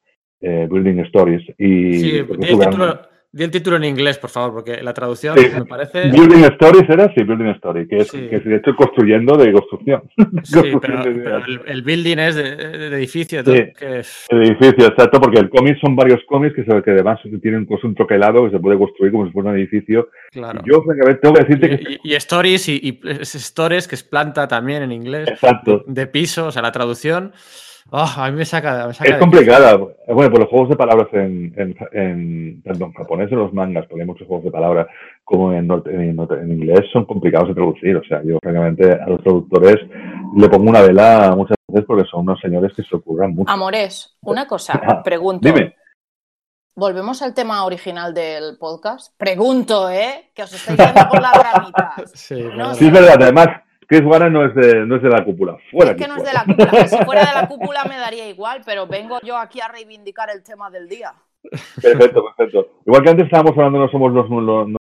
eh, 0.41 0.67
building 0.69 0.99
stories. 1.05 1.41
Y 1.57 1.93
sí, 1.93 2.17
el 2.17 2.27
título, 2.27 2.99
Di 3.35 3.43
el 3.43 3.51
título 3.51 3.75
en 3.75 3.83
inglés, 3.83 4.17
por 4.17 4.29
favor, 4.29 4.53
porque 4.53 4.81
la 4.81 4.93
traducción 4.93 5.37
sí. 5.37 5.49
me 5.53 5.65
parece. 5.65 6.09
Building 6.09 6.45
Stories 6.53 6.89
era, 6.89 7.13
sí, 7.13 7.21
Building 7.21 7.49
Story, 7.55 7.85
que 7.85 7.97
es, 7.97 8.07
sí. 8.07 8.29
que 8.29 8.37
es 8.37 8.45
de 8.45 8.55
hecho 8.55 8.73
construyendo 8.77 9.35
de 9.35 9.51
construcción. 9.51 10.03
Sí, 10.43 10.61
pero, 10.79 11.01
pero 11.03 11.37
el, 11.45 11.61
el, 11.65 11.81
building 11.81 12.17
es 12.17 12.35
de, 12.35 12.55
de 12.55 12.95
edificio. 12.95 13.43
Sí, 13.43 13.73
que 13.77 13.99
es... 13.99 14.25
El 14.29 14.43
edificio, 14.43 14.87
exacto, 14.87 15.19
porque 15.19 15.39
el 15.39 15.49
cómic 15.49 15.77
son 15.81 15.97
varios 15.97 16.21
cómics 16.29 16.55
que, 16.55 16.63
que 16.63 16.91
además 16.91 17.19
tienen 17.41 17.65
pues, 17.65 17.83
un 17.83 17.93
troquelado 17.93 18.45
que 18.45 18.51
se 18.51 18.59
puede 18.59 18.77
construir 18.77 19.11
como 19.11 19.25
si 19.25 19.33
fuera 19.33 19.49
un 19.49 19.57
edificio. 19.57 20.07
Claro. 20.31 20.61
Y 20.63 20.69
yo, 20.71 20.81
tengo 21.21 21.33
que 21.33 21.43
decirte 21.43 21.65
y, 21.65 21.69
que. 21.69 21.99
Y, 22.03 22.13
y 22.13 22.15
stories 22.15 22.69
y, 22.69 22.79
y, 22.81 22.99
stories, 23.21 23.89
que 23.89 23.95
es 23.95 24.03
planta 24.03 24.47
también 24.47 24.81
en 24.81 24.93
inglés. 24.93 25.27
Exacto. 25.27 25.83
De, 25.85 25.93
de 25.93 26.07
piso, 26.07 26.47
o 26.47 26.51
sea, 26.51 26.61
la 26.61 26.71
traducción. 26.71 27.33
Oh, 27.97 28.13
a 28.17 28.29
mí 28.29 28.35
me 28.35 28.43
saca, 28.43 28.87
me 28.87 28.93
saca 28.93 29.09
es 29.09 29.17
complicada. 29.17 29.77
Bueno, 29.77 30.29
por 30.29 30.41
los 30.41 30.49
juegos 30.49 30.67
de 30.67 30.75
palabras 30.75 31.07
en, 31.13 31.53
en, 31.55 31.73
en 31.93 32.61
perdón, 32.61 32.91
japonés 32.91 33.31
en 33.31 33.39
los 33.39 33.53
mangas, 33.53 33.85
porque 33.87 34.01
hay 34.01 34.07
muchos 34.07 34.27
juegos 34.27 34.43
de 34.43 34.51
palabras, 34.51 34.87
como 35.23 35.53
en, 35.53 35.71
en, 35.71 36.19
en, 36.19 36.51
inglés, 36.51 36.81
son 36.91 37.05
complicados 37.05 37.47
de 37.47 37.53
traducir. 37.53 37.95
O 37.95 38.03
sea, 38.03 38.21
yo 38.21 38.37
francamente 38.43 38.91
a 38.91 39.07
los 39.07 39.23
traductores 39.23 39.77
le 40.35 40.49
pongo 40.49 40.69
una 40.71 40.81
vela 40.81 41.33
muchas 41.37 41.55
veces 41.69 41.85
porque 41.87 42.05
son 42.11 42.23
unos 42.23 42.37
señores 42.41 42.73
que 42.75 42.83
se 42.83 42.97
ocurran 42.97 43.33
mucho. 43.33 43.49
Amores, 43.49 44.17
una 44.23 44.45
cosa, 44.45 44.73
ah, 44.85 45.01
pregunto. 45.01 45.47
Dime. 45.47 45.73
Volvemos 46.75 47.21
al 47.21 47.33
tema 47.33 47.63
original 47.63 48.13
del 48.13 48.57
podcast. 48.57 49.13
Pregunto, 49.15 49.89
¿eh? 49.89 50.31
Que 50.35 50.43
os 50.43 50.51
estáis 50.51 50.77
yendo 50.77 51.07
por 51.07 51.21
las 51.21 51.33
ramitas. 51.33 52.11
Sí, 52.13 52.43
no 52.57 52.75
sí, 52.75 52.87
es 52.87 52.91
verdad. 52.91 53.15
Además, 53.21 53.47
Chris 53.87 54.01
Warren 54.03 54.33
no 54.33 54.45
es 54.45 54.55
de, 54.55 54.85
no 54.85 54.95
es 54.95 55.01
de 55.03 55.09
la 55.09 55.23
cúpula. 55.23 55.57
Fuera 55.71 55.91
es 55.91 55.97
que 55.97 56.07
no 56.07 56.17
es 56.17 56.23
de 56.23 56.33
la 56.33 56.43
cúpula. 56.45 56.87
Si 56.87 56.97
fuera 56.97 57.25
de 57.25 57.33
la 57.33 57.47
cúpula 57.49 57.83
me 57.85 57.97
daría 57.97 58.27
igual, 58.27 58.61
pero 58.65 58.87
vengo 58.87 59.19
yo 59.23 59.37
aquí 59.37 59.61
a 59.61 59.67
reivindicar 59.67 60.29
el 60.29 60.43
tema 60.43 60.69
del 60.69 60.87
día. 60.87 61.13
Perfecto, 61.81 62.25
perfecto. 62.25 62.81
Igual 62.85 63.03
que 63.03 63.09
antes 63.09 63.25
estábamos 63.25 63.51
hablando, 63.51 63.79
no 63.79 63.89
somos 63.89 64.11
los, 64.11 64.29
los, 64.29 64.67
no 64.69 64.77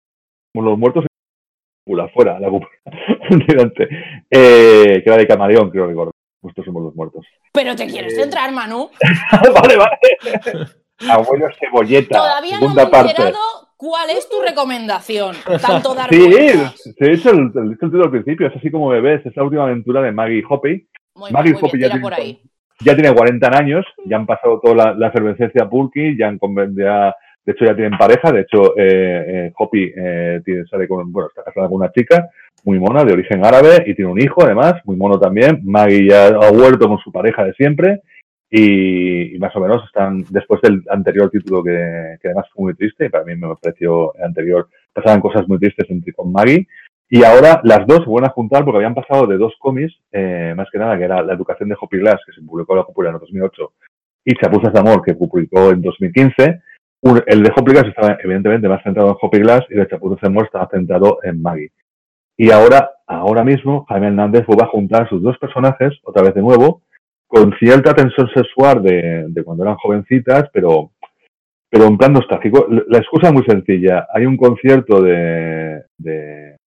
somos 0.54 0.70
los 0.70 0.78
muertos, 0.78 1.06
cúpula, 1.86 2.08
fuera, 2.10 2.40
la 2.40 2.50
cúpula. 2.50 2.72
eh, 4.30 5.02
que 5.04 5.04
era 5.06 5.18
de 5.18 5.28
Camaleón, 5.28 5.70
creo 5.72 5.88
recordar. 5.88 6.14
Nosotros 6.44 6.66
somos 6.66 6.84
los 6.84 6.96
muertos. 6.96 7.26
Pero 7.54 7.76
te 7.76 7.88
quieres 7.88 8.14
eh... 8.14 8.22
centrar, 8.22 8.52
Manu. 8.52 8.90
vale, 9.54 9.78
vale. 9.78 9.98
Abuelo 11.10 11.48
Cebolleta. 11.60 12.18
Todavía 12.18 12.60
no 12.60 12.70
me 12.74 12.82
he 12.82 12.86
enterado 12.86 13.71
¿Cuál 13.82 14.12
es 14.12 14.30
tu 14.30 14.40
recomendación? 14.40 15.36
Tanto 15.68 15.96
dar 15.96 16.08
Sí, 16.12 16.30
he 17.00 17.12
hecho 17.14 17.32
el, 17.32 17.52
el, 17.56 17.72
el 17.72 17.80
título 17.80 18.04
al 18.04 18.12
principio, 18.12 18.46
es 18.46 18.56
así 18.56 18.70
como 18.70 18.90
bebés, 18.90 19.26
es 19.26 19.36
la 19.36 19.44
última 19.44 19.64
aventura 19.64 20.04
de 20.04 20.12
Maggie 20.12 20.44
Hoppy. 20.48 20.88
Muy 21.16 21.32
Maggie 21.32 21.56
Hoppy 21.60 21.80
ya, 21.80 21.90
por 22.00 22.14
tiene, 22.14 22.16
ahí. 22.16 22.42
ya 22.86 22.94
tiene 22.94 23.12
40 23.12 23.58
años, 23.58 23.84
ya 24.06 24.18
han 24.18 24.28
pasado 24.28 24.60
toda 24.60 24.76
la, 24.76 24.94
la 24.94 25.08
efervescencia 25.08 25.68
Pulky, 25.68 26.16
ya 26.16 26.28
han 26.28 26.38
ya, 26.78 27.16
de 27.44 27.52
hecho 27.54 27.66
ya 27.66 27.76
tienen 27.76 27.98
pareja, 27.98 28.32
de 28.32 28.42
hecho 28.42 28.78
eh, 28.78 29.26
eh, 29.48 29.54
Hoppy 29.58 29.92
eh, 29.98 30.42
tiene, 30.46 30.64
sale 30.68 30.88
con, 30.88 31.12
bueno, 31.12 31.30
está 31.30 31.44
casada 31.44 31.68
con 31.68 31.78
una 31.78 31.92
chica 31.92 32.30
muy 32.64 32.78
mona, 32.78 33.04
de 33.04 33.14
origen 33.14 33.44
árabe, 33.44 33.84
y 33.88 33.96
tiene 33.96 34.12
un 34.12 34.22
hijo 34.22 34.44
además, 34.44 34.76
muy 34.86 34.96
mono 34.96 35.20
también. 35.20 35.60
Maggie 35.64 36.08
ya 36.08 36.28
ha 36.28 36.52
vuelto 36.52 36.88
con 36.88 37.00
su 37.00 37.12
pareja 37.12 37.44
de 37.46 37.54
siempre, 37.54 38.02
y, 38.52 39.40
más 39.40 39.56
o 39.56 39.62
menos 39.62 39.84
están 39.86 40.26
después 40.30 40.62
del 40.62 40.84
anterior 40.90 41.30
título 41.30 41.64
que, 41.64 42.18
que, 42.22 42.28
además 42.28 42.48
fue 42.54 42.66
muy 42.66 42.74
triste 42.76 43.06
y 43.06 43.10
para 43.10 43.24
mí 43.24 43.36
me 43.36 43.56
pareció 43.56 44.14
el 44.16 44.26
anterior 44.26 44.68
pasaban 44.94 45.22
cosas 45.22 45.48
muy 45.48 45.58
tristes 45.58 45.88
con 46.14 46.32
Maggie 46.32 46.68
y 47.10 47.24
ahora 47.24 47.62
las 47.64 47.88
dos 47.88 48.00
se 48.00 48.10
vuelven 48.10 48.30
a 48.30 48.34
juntar 48.34 48.66
porque 48.66 48.78
habían 48.78 48.94
pasado 48.94 49.26
de 49.26 49.38
dos 49.38 49.54
cómics 49.58 49.94
eh, 50.12 50.54
más 50.56 50.68
que 50.70 50.78
nada 50.78 50.98
que 50.98 51.06
era 51.06 51.24
la 51.24 51.34
educación 51.34 51.70
de 51.70 51.78
Hoppy 51.80 52.00
Glass 52.00 52.20
que 52.26 52.34
se 52.34 52.42
publicó 52.42 52.74
en 52.74 52.80
la 52.80 52.86
popular 52.86 53.14
en 53.14 53.20
2008 53.20 53.74
y 54.26 54.36
Chapuzas 54.36 54.74
de 54.74 54.80
amor 54.80 55.02
que 55.02 55.16
publicó 55.16 55.72
en 55.72 55.82
2015 55.82 56.62
el 57.26 57.44
de 57.44 57.52
Hoppy 57.56 57.72
Glass 57.72 57.88
estaba 57.88 58.18
evidentemente 58.24 58.68
más 58.68 58.84
centrado 58.84 59.10
en 59.10 59.16
Hoppy 59.20 59.40
Glass 59.40 59.66
y 59.70 59.74
el 59.74 59.80
de 59.80 59.88
Chapuza 59.88 60.30
Moore 60.30 60.46
estaba 60.46 60.70
centrado 60.70 61.18
en 61.24 61.42
Maggie. 61.42 61.72
Y 62.38 62.52
ahora, 62.52 62.92
ahora 63.08 63.44
mismo, 63.44 63.86
Jaime 63.90 64.08
Hernández 64.08 64.46
vuelve 64.46 64.64
a 64.64 64.70
juntar 64.70 65.10
sus 65.10 65.22
dos 65.22 65.38
personajes, 65.40 66.00
otra 66.04 66.22
vez 66.22 66.36
de 66.36 66.42
nuevo, 66.42 66.82
con 67.32 67.54
cierta 67.58 67.94
tensión 67.94 68.30
sexual 68.36 68.84
de, 68.84 69.42
cuando 69.46 69.64
eran 69.64 69.78
jovencitas, 69.78 70.50
pero, 70.52 70.92
pero 71.70 71.86
en 71.86 71.98
plan 71.98 72.12
nostálgico. 72.12 72.68
La 72.90 72.98
excusa 72.98 73.28
es 73.28 73.34
muy 73.34 73.44
sencilla. 73.46 74.06
Hay 74.14 74.26
un 74.26 74.36
concierto 74.36 75.02
de, 75.02 75.84
de, 75.98 76.58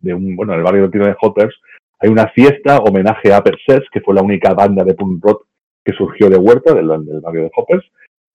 de 0.00 0.14
un, 0.14 0.34
bueno, 0.34 0.54
en 0.54 0.60
el 0.60 0.64
barrio 0.64 0.88
de 0.88 1.16
Hoppers, 1.20 1.54
hay 2.00 2.08
una 2.08 2.28
fiesta 2.28 2.78
homenaje 2.78 3.34
a 3.34 3.42
Perses, 3.42 3.82
que 3.92 4.00
fue 4.00 4.14
la 4.14 4.22
única 4.22 4.54
banda 4.54 4.84
de 4.84 4.94
punk 4.94 5.22
rock 5.22 5.46
que 5.84 5.92
surgió 5.92 6.30
de 6.30 6.38
Huerta, 6.38 6.72
del, 6.72 6.88
del 7.04 7.20
barrio 7.20 7.42
de 7.42 7.50
Hoppers, 7.54 7.84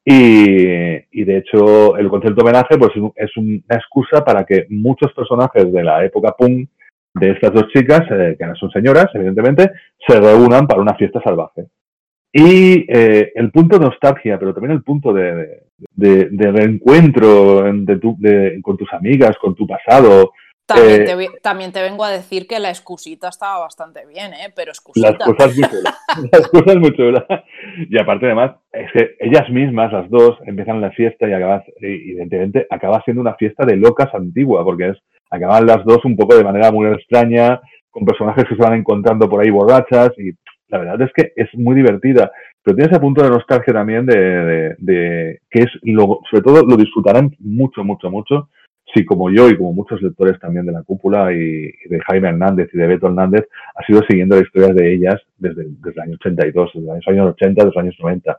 y, 0.06 1.24
de 1.24 1.38
hecho, 1.38 1.98
el 1.98 2.10
concierto 2.10 2.44
homenaje 2.44 2.78
pues, 2.78 2.92
es 3.16 3.38
una 3.38 3.62
excusa 3.70 4.24
para 4.24 4.46
que 4.46 4.68
muchos 4.70 5.12
personajes 5.14 5.74
de 5.74 5.84
la 5.84 6.06
época 6.06 6.36
punk 6.38 6.70
de 7.14 7.32
estas 7.32 7.54
dos 7.54 7.68
chicas, 7.74 8.02
eh, 8.12 8.36
que 8.38 8.46
no 8.46 8.56
son 8.56 8.72
señoras, 8.72 9.08
evidentemente, 9.14 9.72
se 10.08 10.20
reúnan 10.20 10.68
para 10.68 10.82
una 10.82 10.96
fiesta 10.96 11.22
salvaje. 11.22 11.66
Y 12.34 12.86
eh, 12.88 13.34
el 13.36 13.52
punto 13.52 13.78
de 13.78 13.86
nostalgia, 13.86 14.40
pero 14.40 14.54
también 14.54 14.72
el 14.72 14.84
punto 14.84 15.12
de, 15.12 15.64
de, 15.94 16.52
reencuentro 16.52 17.64
con 18.62 18.78
tus 18.78 18.94
amigas, 18.94 19.36
con 19.42 19.54
tu 19.54 19.68
pasado, 19.68 20.32
también, 20.66 21.02
eh, 21.02 21.06
te, 21.06 21.40
también, 21.42 21.72
te, 21.72 21.82
vengo 21.82 22.04
a 22.04 22.12
decir 22.12 22.48
que 22.48 22.60
la 22.60 22.70
excusita 22.70 23.30
estaba 23.30 23.60
bastante 23.60 24.06
bien, 24.06 24.34
¿eh? 24.34 24.52
Pero 24.56 24.72
excusita. 24.72 25.12
Las 25.12 25.28
cosas 25.28 25.56
muy 25.56 25.68
chulas. 25.70 25.98
las 26.32 26.48
cosas 26.48 26.76
muy 26.78 26.96
chulas. 26.96 27.26
Y 27.90 28.00
aparte, 28.00 28.26
además, 28.28 28.52
es 28.72 28.92
que 28.94 29.16
ellas 29.20 29.50
mismas, 29.50 29.92
las 29.92 30.10
dos, 30.10 30.38
empiezan 30.46 30.82
la 30.82 30.92
fiesta 30.92 31.28
y 31.28 31.34
acabas, 31.34 31.64
evidentemente, 31.78 32.68
acaba 32.70 33.02
siendo 33.04 33.22
una 33.22 33.36
fiesta 33.36 33.66
de 33.66 33.78
locas 33.78 34.14
antigua, 34.14 34.64
porque 34.64 34.90
es, 34.90 34.98
acaban 35.32 35.66
las 35.66 35.84
dos 35.86 36.06
un 36.06 36.16
poco 36.16 36.36
de 36.36 36.44
manera 36.44 36.72
muy 36.72 36.88
extraña, 36.88 37.60
con 37.90 38.06
personajes 38.06 38.46
que 38.46 38.56
se 38.56 38.62
van 38.62 38.74
encontrando 38.74 39.28
por 39.28 39.42
ahí 39.42 39.50
borrachas, 39.50 40.12
y 40.18 40.32
la 40.68 40.78
verdad 40.78 41.02
es 41.02 41.12
que 41.14 41.34
es 41.36 41.50
muy 41.56 41.76
divertida. 41.76 42.32
Pero 42.64 42.76
tiene 42.76 42.92
ese 42.92 43.02
punto 43.02 43.24
de 43.24 43.30
nostalgia 43.30 43.74
también 43.74 44.06
de, 44.06 44.76
de, 44.78 45.40
que 45.50 45.64
es, 45.64 45.70
lo, 45.84 46.20
sobre 46.30 46.44
todo, 46.44 46.64
lo 46.64 46.78
disfrutarán 46.78 47.36
mucho, 47.40 47.84
mucho, 47.84 48.12
mucho 48.12 48.50
si 48.94 49.06
como 49.06 49.30
yo 49.30 49.50
y 49.50 49.58
como 49.58 49.74
muchos 49.74 50.02
lectores 50.02 50.40
también 50.40 50.66
de 50.66 50.72
la 50.72 50.84
cúpula 50.84 51.32
y, 51.32 51.72
de 51.90 52.02
Jaime 52.08 52.30
Hernández 52.30 52.70
y 52.74 52.78
de 52.78 52.88
Beto 52.88 53.08
Hernández, 53.08 53.48
ha 53.76 53.86
sido 53.86 54.02
siguiendo 54.08 54.36
las 54.36 54.46
historias 54.46 54.76
de 54.76 54.94
ellas 54.94 55.16
desde, 55.38 55.66
desde 55.66 55.92
el 55.92 56.00
año 56.00 56.18
82, 56.20 56.72
desde 56.74 56.88
los 56.88 57.08
años 57.08 57.34
80, 57.34 57.54
desde 57.54 57.66
los 57.66 57.78
años 57.78 57.96
90. 58.00 58.38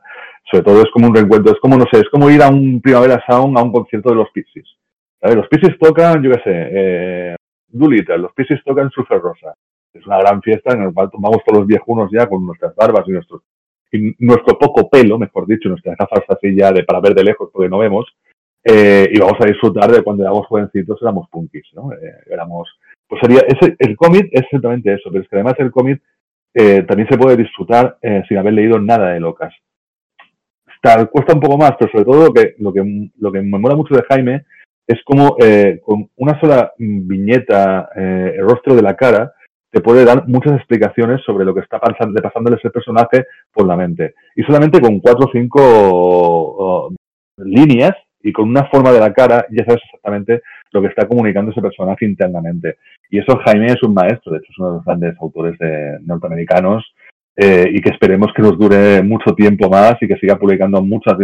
Sobre 0.51 0.63
todo 0.63 0.81
es 0.81 0.91
como 0.91 1.07
un 1.07 1.15
reencuentro, 1.15 1.53
es 1.53 1.59
como, 1.59 1.77
no 1.77 1.85
sé, 1.91 1.99
es 1.99 2.09
como 2.11 2.29
ir 2.29 2.41
a 2.41 2.49
un 2.49 2.81
Primavera 2.81 3.23
Sound, 3.27 3.57
a 3.57 3.63
un 3.63 3.71
concierto 3.71 4.09
de 4.09 4.15
los 4.15 4.29
Pixies. 4.31 4.65
Los 5.23 5.47
Pixies 5.47 5.77
tocan, 5.79 6.21
yo 6.21 6.31
qué 6.31 6.41
sé, 6.43 6.69
eh, 6.71 7.35
Doolittle, 7.69 8.17
los 8.17 8.33
Pixies 8.33 8.61
tocan 8.63 8.89
Surfer 8.91 9.19
Rosa. 9.19 9.53
Es 9.93 10.05
una 10.05 10.17
gran 10.17 10.41
fiesta 10.41 10.73
en 10.73 10.85
la 10.85 10.91
cual 10.91 11.09
tomamos 11.09 11.43
todos 11.45 11.59
los 11.59 11.67
viejunos 11.67 12.09
ya 12.11 12.27
con 12.27 12.45
nuestras 12.45 12.75
barbas 12.75 13.05
y 13.07 13.13
y 13.95 14.15
nuestro 14.19 14.57
poco 14.57 14.89
pelo, 14.89 15.19
mejor 15.19 15.45
dicho, 15.45 15.69
nuestras 15.69 15.95
gafas 15.95 16.23
así 16.27 16.55
ya 16.55 16.71
de 16.71 16.83
para 16.83 16.99
ver 16.99 17.13
de 17.13 17.23
lejos 17.23 17.49
porque 17.53 17.69
no 17.69 17.77
vemos, 17.77 18.07
eh, 18.63 19.09
y 19.11 19.19
vamos 19.19 19.37
a 19.39 19.45
disfrutar 19.45 19.91
de 19.91 20.01
cuando 20.01 20.23
éramos 20.23 20.47
jovencitos, 20.47 20.99
éramos 21.01 21.29
punkis, 21.29 21.63
¿no? 21.73 21.91
Eh, 21.93 22.15
éramos, 22.27 22.67
pues 23.07 23.21
sería, 23.21 23.41
ese, 23.41 23.75
el 23.77 23.95
cómic 23.95 24.29
es 24.31 24.41
exactamente 24.41 24.93
eso, 24.93 25.09
pero 25.11 25.23
es 25.23 25.29
que 25.29 25.35
además 25.35 25.55
el 25.59 25.71
cómic 25.71 26.01
eh, 26.53 26.83
también 26.83 27.07
se 27.09 27.17
puede 27.17 27.37
disfrutar 27.37 27.97
sin 28.27 28.37
haber 28.37 28.53
leído 28.53 28.79
nada 28.79 29.11
de 29.11 29.19
Locas. 29.19 29.53
Está, 30.75 31.05
cuesta 31.05 31.33
un 31.33 31.39
poco 31.39 31.57
más, 31.57 31.73
pero 31.77 31.91
sobre 31.91 32.05
todo 32.05 32.25
lo 32.27 32.33
que, 32.33 32.55
lo 32.59 32.73
que, 32.73 33.09
lo 33.19 33.31
que 33.31 33.41
me 33.41 33.59
mola 33.59 33.75
mucho 33.75 33.95
de 33.95 34.03
Jaime 34.09 34.45
es 34.87 35.01
como 35.05 35.37
con 35.83 36.09
una 36.17 36.39
sola 36.39 36.73
viñeta, 36.77 37.89
el 37.95 38.41
rostro 38.41 38.75
de 38.75 38.81
la 38.81 38.95
cara, 38.95 39.33
te 39.73 39.81
puede 39.81 40.05
dar 40.05 40.27
muchas 40.27 40.53
explicaciones 40.53 41.21
sobre 41.25 41.45
lo 41.45 41.53
que 41.53 41.61
está 41.61 41.79
pasando, 41.79 42.21
pasándole 42.21 42.57
ese 42.57 42.69
personaje 42.69 43.25
por 43.51 43.65
la 43.65 43.75
mente. 43.75 44.13
Y 44.35 44.43
solamente 44.43 44.79
con 44.79 44.99
cuatro 44.99 45.25
o 45.27 45.31
cinco 45.31 46.93
líneas 47.37 47.93
y 48.21 48.31
con 48.31 48.47
una 48.47 48.65
forma 48.69 48.91
de 48.91 48.99
la 48.99 49.11
cara 49.11 49.45
ya 49.49 49.65
sabes 49.65 49.81
exactamente 49.83 50.41
lo 50.71 50.81
que 50.81 50.87
está 50.87 51.07
comunicando 51.07 51.51
ese 51.51 51.61
personaje 51.61 52.05
internamente. 52.05 52.77
Y 53.09 53.17
eso 53.17 53.35
Jaime 53.45 53.65
es 53.65 53.81
un 53.81 53.95
maestro, 53.95 54.31
de 54.31 54.37
hecho 54.37 54.51
es 54.51 54.59
uno 54.59 54.69
de 54.69 54.75
los 54.75 54.85
grandes 54.85 55.15
autores 55.19 55.57
de 55.57 55.97
norteamericanos 56.01 56.83
eh, 57.35 57.67
y 57.71 57.81
que 57.81 57.89
esperemos 57.89 58.31
que 58.35 58.43
nos 58.43 58.57
dure 58.59 59.01
mucho 59.01 59.33
tiempo 59.33 59.69
más 59.69 59.95
y 60.01 60.07
que 60.07 60.17
siga 60.17 60.37
publicando 60.37 60.83
muchas 60.83 61.15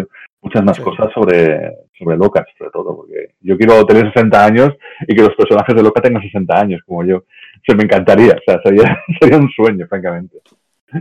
muchas 0.41 0.63
más 0.63 0.79
cosas 0.79 1.11
sobre, 1.13 1.71
sobre 1.99 2.17
Locas, 2.17 2.45
sobre 2.57 2.71
todo, 2.71 2.95
porque 2.95 3.35
yo 3.41 3.57
quiero 3.57 3.85
tener 3.85 4.11
60 4.13 4.45
años 4.45 4.69
y 5.07 5.15
que 5.15 5.21
los 5.21 5.35
personajes 5.35 5.75
de 5.75 5.83
Loca 5.83 6.01
tengan 6.01 6.23
60 6.23 6.59
años, 6.59 6.81
como 6.85 7.05
yo. 7.05 7.23
Se 7.67 7.75
me 7.75 7.83
encantaría, 7.83 8.33
o 8.33 8.43
sea, 8.45 8.59
sería, 8.63 8.97
sería 9.21 9.37
un 9.37 9.49
sueño, 9.49 9.85
francamente. 9.87 10.41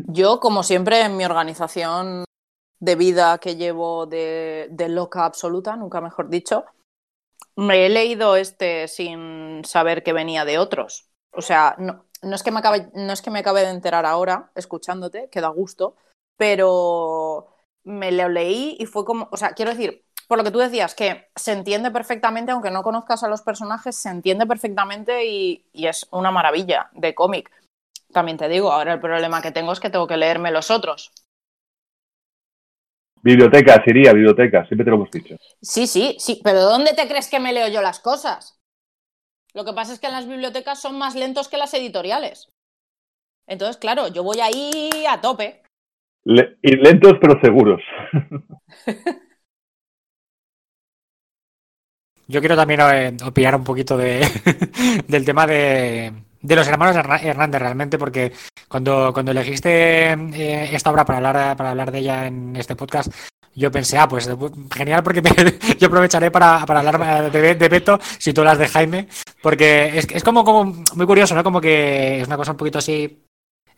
Yo, 0.09 0.41
como 0.41 0.63
siempre, 0.63 1.03
en 1.03 1.17
mi 1.17 1.25
organización 1.25 2.25
de 2.81 2.97
vida 2.97 3.39
que 3.39 3.57
llevo 3.57 4.07
de, 4.07 4.69
loca 4.89 5.25
absoluta, 5.25 5.77
nunca 5.77 6.01
mejor 6.01 6.29
dicho, 6.29 6.65
me 7.57 7.87
he 7.87 7.89
leído 7.89 8.37
este 8.37 8.89
sin 8.89 9.65
saber 9.65 10.03
que 10.03 10.13
venía 10.13 10.45
de 10.45 10.59
otros. 10.59 11.09
O 11.33 11.43
sea, 11.43 11.75
no, 11.79 12.05
no, 12.23 12.35
es 12.35 12.43
que 12.43 12.51
me 12.51 12.61
acabe, 12.61 12.91
no 12.95 13.13
es 13.13 13.23
que 13.23 13.31
me 13.31 13.41
acabe 13.41 13.63
de 13.63 13.71
enterar 13.71 14.07
ahora, 14.07 14.51
escuchándote, 14.55 15.29
que 15.31 15.41
da 15.41 15.49
gusto, 15.49 15.97
pero 16.37 17.49
me 17.85 18.13
lo 18.13 18.29
leí 18.29 18.77
y 18.79 18.87
fue 18.87 19.05
como, 19.05 19.29
o 19.33 19.37
sea, 19.37 19.53
quiero 19.53 19.73
decir, 19.73 20.05
por 20.29 20.39
lo 20.39 20.45
que 20.45 20.53
tú 20.53 20.59
decías, 20.59 20.95
que 20.95 21.29
se 21.35 21.53
entiende 21.53 21.91
perfectamente, 21.91 22.53
aunque 22.53 22.71
no 22.71 22.85
conozcas 22.85 23.25
a 23.25 23.29
los 23.29 23.43
personajes, 23.43 23.97
se 23.97 24.11
entiende 24.11 24.47
perfectamente 24.47 25.27
y, 25.27 25.67
y 25.73 25.87
es 25.89 26.07
una 26.13 26.31
maravilla 26.31 26.91
de 26.93 27.15
cómic. 27.15 27.51
También 28.13 28.39
te 28.39 28.49
digo, 28.49 28.71
ahora 28.71 28.93
el 28.95 29.01
problema 29.01 29.43
que 29.43 29.51
tengo 29.51 29.73
es 29.73 29.81
que 29.81 29.91
tengo 29.91 30.07
que 30.07 30.17
leerme 30.17 30.53
los 30.53 30.71
otros, 30.71 31.11
Biblioteca, 33.23 33.83
sería 33.85 34.13
biblioteca, 34.13 34.65
siempre 34.67 34.85
te 34.85 34.91
lo 34.91 34.97
hemos 34.97 35.11
dicho. 35.11 35.37
Sí, 35.61 35.87
sí, 35.87 36.17
sí, 36.19 36.41
pero 36.43 36.63
¿dónde 36.63 36.93
te 36.95 37.09
crees 37.09 37.29
que 37.29 37.41
me 37.41 37.53
leo 37.53 37.69
yo 37.69 37.83
las 37.83 38.01
cosas? 38.01 38.59
Lo 39.55 39.65
que 39.65 39.73
pasa 39.73 39.93
es 39.93 40.01
que 40.01 40.07
en 40.07 40.13
las 40.13 40.29
bibliotecas 40.29 40.81
son 40.81 40.99
más 40.99 41.15
lentos 41.15 41.49
que 41.49 41.57
las 41.57 41.75
editoriales. 41.75 42.49
Entonces, 43.47 43.77
claro, 43.77 44.09
yo 44.09 44.23
voy 44.23 44.41
ahí 44.41 44.91
a 45.09 45.21
tope. 45.21 45.63
y 46.25 46.77
lentos 46.77 47.15
pero 47.21 47.41
seguros. 47.41 47.81
Yo 52.31 52.41
quiero 52.41 52.57
también 52.57 52.81
eh, 52.81 53.17
opinar 53.25 53.57
un 53.57 53.65
poquito 53.65 53.97
de, 53.97 54.21
del 55.09 55.25
tema 55.25 55.47
de, 55.47 56.13
de 56.43 56.57
los 56.57 56.69
hermanos 56.69 56.95
Hernández 56.95 57.61
realmente, 57.61 57.99
porque 57.99 58.33
cuando, 58.69 59.13
cuando 59.15 59.33
elegiste 59.33 60.13
eh, 60.13 60.69
esta 60.71 60.91
obra 60.91 61.07
para 61.07 61.17
hablar, 61.17 61.57
para 61.57 61.71
hablar 61.71 61.91
de 61.91 61.99
ella 62.01 62.27
en 62.27 62.55
este 62.55 62.77
podcast, 62.77 63.11
yo 63.55 63.73
pensé, 63.73 63.97
ah, 63.97 64.07
pues 64.07 64.29
genial, 64.75 65.03
porque 65.03 65.23
yo 65.81 65.87
aprovecharé 65.89 66.31
para, 66.31 66.67
para 66.67 66.81
hablar 66.81 67.33
de, 67.33 67.55
de, 67.55 67.69
Beto 67.69 67.99
si 68.19 68.35
tú 68.35 68.43
hablas 68.43 68.59
de 68.59 68.69
Jaime, 68.69 69.09
porque 69.43 69.99
es, 69.99 70.07
es 70.11 70.23
como, 70.23 70.45
como 70.45 70.85
muy 70.95 71.07
curioso, 71.07 71.35
¿no? 71.35 71.43
Como 71.43 71.63
que 71.63 72.21
es 72.21 72.27
una 72.27 72.37
cosa 72.37 72.53
un 72.53 72.59
poquito 72.59 72.79
así 72.79 73.25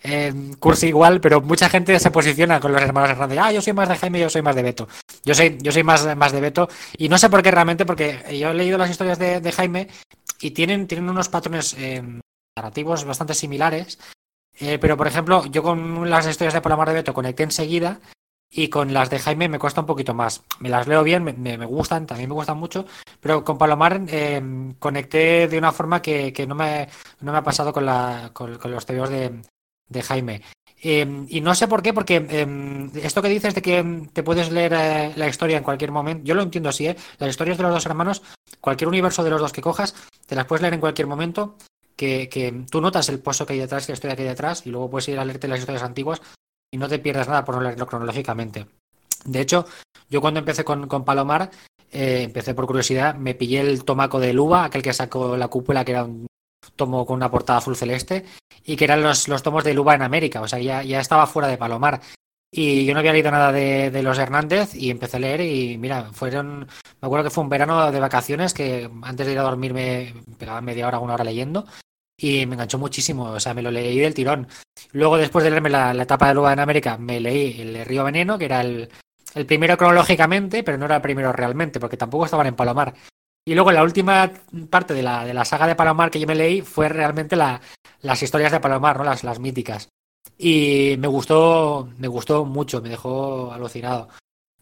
eh, 0.03 0.33
cursi 0.59 0.89
igual, 0.89 1.21
pero 1.21 1.41
mucha 1.41 1.69
gente 1.69 1.99
se 1.99 2.11
posiciona 2.11 2.61
con 2.61 2.73
los 2.73 2.83
hermanos 2.83 3.11
Hernández. 3.11 3.39
Ah, 3.41 3.53
yo 3.53 3.61
soy 3.61 3.73
más 3.73 3.89
de 3.89 3.97
Jaime, 3.97 4.21
yo 4.21 4.31
soy 4.31 4.43
más 4.43 4.57
de 4.57 4.63
Beto. 4.63 4.89
Yo 5.25 5.35
soy, 5.35 5.59
yo 5.61 5.73
soy 5.73 5.83
más, 5.83 6.17
más 6.17 6.33
de 6.33 6.41
Beto. 6.41 6.69
Y 6.97 7.09
no 7.09 7.19
sé 7.19 7.29
por 7.29 7.43
qué 7.43 7.51
realmente, 7.51 7.85
porque 7.85 8.39
yo 8.39 8.51
he 8.51 8.55
leído 8.55 8.79
las 8.79 8.91
historias 8.91 9.19
de, 9.19 9.41
de 9.41 9.53
Jaime 9.53 9.89
y 10.41 10.53
tienen, 10.53 10.87
tienen 10.87 11.09
unos 11.09 11.29
patrones 11.29 11.75
eh, 11.79 12.03
narrativos 12.57 13.05
bastante 13.05 13.35
similares. 13.35 13.99
Eh, 14.59 14.79
pero, 14.79 14.97
por 14.97 15.07
ejemplo, 15.07 15.45
yo 15.47 15.63
con 15.63 16.09
las 16.11 16.27
historias 16.27 16.55
de 16.55 16.61
Palomar 16.61 16.89
de 16.89 16.95
Beto 16.95 17.15
conecté 17.15 17.43
enseguida 17.43 18.01
y 18.51 18.69
con 18.69 18.93
las 18.93 19.11
de 19.11 19.19
Jaime 19.21 19.49
me 19.49 19.59
cuesta 19.59 19.81
un 19.81 19.87
poquito 19.87 20.13
más. 20.13 20.43
Me 20.59 20.69
las 20.69 20.89
leo 20.89 21.05
bien, 21.05 21.23
me, 21.23 21.33
me 21.33 21.67
gustan, 21.67 22.07
también 22.07 22.29
me 22.29 22.35
gustan 22.35 22.59
mucho, 22.59 22.85
pero 23.21 23.45
con 23.45 23.57
Palomar 23.57 24.03
eh, 24.09 24.43
conecté 24.79 25.47
de 25.47 25.59
una 25.59 25.73
forma 25.73 26.03
que, 26.03 26.33
que 26.33 26.47
no, 26.47 26.55
me, 26.55 26.89
no, 27.21 27.33
me, 27.33 27.39
ha 27.39 27.45
pasado 27.45 27.73
con, 27.73 27.87
la, 27.87 28.31
con, 28.33 28.59
los 28.65 28.87
tebeos 28.87 29.09
de, 29.09 29.41
de 29.91 30.03
Jaime. 30.03 30.43
Eh, 30.83 31.27
y 31.29 31.41
no 31.43 31.55
sé 31.55 31.69
por 31.69 31.83
qué, 31.83 31.93
porque 31.93 32.27
eh, 32.31 32.91
esto 33.03 33.21
que 33.21 33.29
dices 33.29 33.55
de 33.55 33.61
que 33.61 34.09
te 34.15 34.23
puedes 34.23 34.51
leer 34.51 34.73
eh, 34.73 35.13
la 35.15 35.29
historia 35.29 35.59
en 35.59 35.65
cualquier 35.65 35.93
momento, 35.93 36.25
yo 36.25 36.35
lo 36.35 36.43
entiendo 36.43 36.71
así, 36.71 36.87
¿eh? 36.87 36.97
Las 37.19 37.29
historias 37.29 37.59
de 37.59 37.65
los 37.65 37.73
dos 37.73 37.85
hermanos, 37.85 38.23
cualquier 38.63 38.89
universo 38.89 39.23
de 39.23 39.31
los 39.31 39.43
dos 39.43 39.53
que 39.53 39.61
cojas, 39.61 39.95
te 40.27 40.35
las 40.35 40.47
puedes 40.47 40.63
leer 40.63 40.75
en 40.75 40.81
cualquier 40.81 41.07
momento 41.07 41.57
que, 41.97 42.65
tú 42.71 42.81
notas 42.81 43.11
el 43.11 43.19
pozo 43.19 43.45
que 43.45 43.53
hay 43.53 43.59
detrás, 43.59 43.89
la 43.89 43.93
historia 43.93 44.17
que 44.17 44.23
hay 44.23 44.29
detrás, 44.29 44.67
y 44.67 44.71
luego 44.71 44.89
puedes 44.89 45.09
ir 45.09 45.19
a 45.19 45.25
leerte 45.25 45.49
las 45.49 45.59
historias 45.59 45.83
antiguas 45.83 46.23
y 46.71 46.79
no 46.79 46.89
te 46.89 46.99
pierdas 46.99 47.29
nada 47.29 47.45
por 47.45 47.57
no 47.57 47.61
leerlo 47.61 47.87
cronológicamente. 47.87 48.67
De 49.27 49.41
hecho, 49.41 49.67
yo 50.09 50.23
cuando 50.23 50.41
empecé 50.41 50.65
con, 50.65 50.87
Palomar, 51.05 51.51
eh, 51.93 52.23
empecé 52.23 52.55
por 52.55 52.67
curiosidad, 52.67 53.17
me 53.17 53.35
pillé 53.35 53.61
el 53.61 53.85
tomaco 53.85 54.19
de 54.19 54.33
Luba, 54.33 54.65
aquel 54.65 54.83
que 54.83 54.95
sacó 54.95 55.37
la 55.37 55.49
cúpula, 55.49 55.85
que 55.85 55.93
era 55.93 56.05
un 56.05 56.27
tomo 56.77 57.07
con 57.07 57.17
una 57.17 57.31
portada 57.31 57.59
azul 57.59 57.77
celeste, 57.77 58.25
y 58.65 58.77
que 58.77 58.85
eran 58.85 59.03
los, 59.03 59.29
los 59.29 59.43
tomos 59.43 59.65
de 59.65 59.75
Luba 59.75 59.95
en 59.95 60.03
América, 60.03 60.41
o 60.41 60.49
sea, 60.49 60.59
ya, 60.59 60.83
ya 60.83 61.01
estaba 61.01 61.27
fuera 61.27 61.49
de 61.49 61.59
Palomar. 61.59 62.01
Y 62.53 62.85
yo 62.85 62.95
no 62.95 63.01
había 63.01 63.13
leído 63.13 63.31
nada 63.31 63.53
de, 63.53 63.93
de, 63.93 64.03
los 64.03 64.19
Hernández 64.19 64.75
y 64.75 64.91
empecé 64.91 65.19
a 65.19 65.21
leer 65.21 65.41
y 65.41 65.79
mira, 65.79 66.11
fueron, 66.13 66.67
me 67.01 67.07
acuerdo 67.07 67.25
que 67.25 67.31
fue 67.31 67.45
un 67.45 67.51
verano 67.51 67.93
de 67.93 68.01
vacaciones 68.01 68.55
que 68.55 68.91
antes 69.03 69.25
de 69.25 69.33
ir 69.35 69.39
a 69.39 69.43
dormir 69.43 69.73
me 69.73 70.15
pegaba 70.37 70.61
media 70.61 70.89
hora, 70.89 70.99
una 70.99 71.15
hora 71.15 71.23
leyendo 71.23 71.65
y 72.21 72.45
me 72.47 72.55
enganchó 72.55 72.79
muchísimo, 72.79 73.25
o 73.25 73.41
sea, 73.41 73.55
me 73.55 73.63
lo 73.63 73.71
leí 73.71 73.99
del 73.99 74.15
tirón. 74.15 74.47
Luego, 74.93 75.17
después 75.17 75.43
de 75.43 75.51
leerme 75.51 75.71
la, 75.71 75.93
etapa 75.93 76.29
de 76.29 76.35
Luba 76.35 76.53
en 76.53 76.61
América, 76.61 76.99
me 76.99 77.19
leí 77.19 77.61
el 77.63 77.85
Río 77.87 78.05
Veneno, 78.05 78.37
que 78.37 78.45
era 78.45 78.61
el, 78.61 78.91
el, 79.35 79.47
primero 79.47 79.79
cronológicamente, 79.79 80.63
pero 80.63 80.77
no 80.77 80.85
era 80.85 80.97
el 80.97 81.03
primero 81.03 81.33
realmente, 81.33 81.81
porque 81.81 81.97
tampoco 81.97 82.27
estaban 82.27 82.47
en 82.47 82.57
Palomar. 82.57 82.95
Y 83.51 83.55
luego 83.57 83.73
la 83.73 83.83
última 83.83 84.31
parte 84.71 84.95
de 84.95 85.03
la, 85.03 85.25
de 85.25 85.35
la 85.35 85.45
saga 85.45 85.67
de 85.67 85.75
Palomar 85.75 86.09
que 86.09 86.21
yo 86.21 86.27
me 86.29 86.37
leí 86.37 86.63
fue 86.63 86.89
realmente 86.89 87.35
la, 87.35 87.61
las 88.01 88.23
historias 88.23 88.53
de 88.53 88.61
Palomar, 88.61 88.97
¿no? 88.97 89.03
Las, 89.03 89.25
las 89.25 89.41
míticas. 89.41 89.89
Y 90.39 90.95
me 91.01 91.09
gustó, 91.09 91.89
me 91.99 92.07
gustó 92.07 92.45
mucho, 92.45 92.81
me 92.81 92.91
dejó 92.91 93.53
alucinado. 93.53 94.09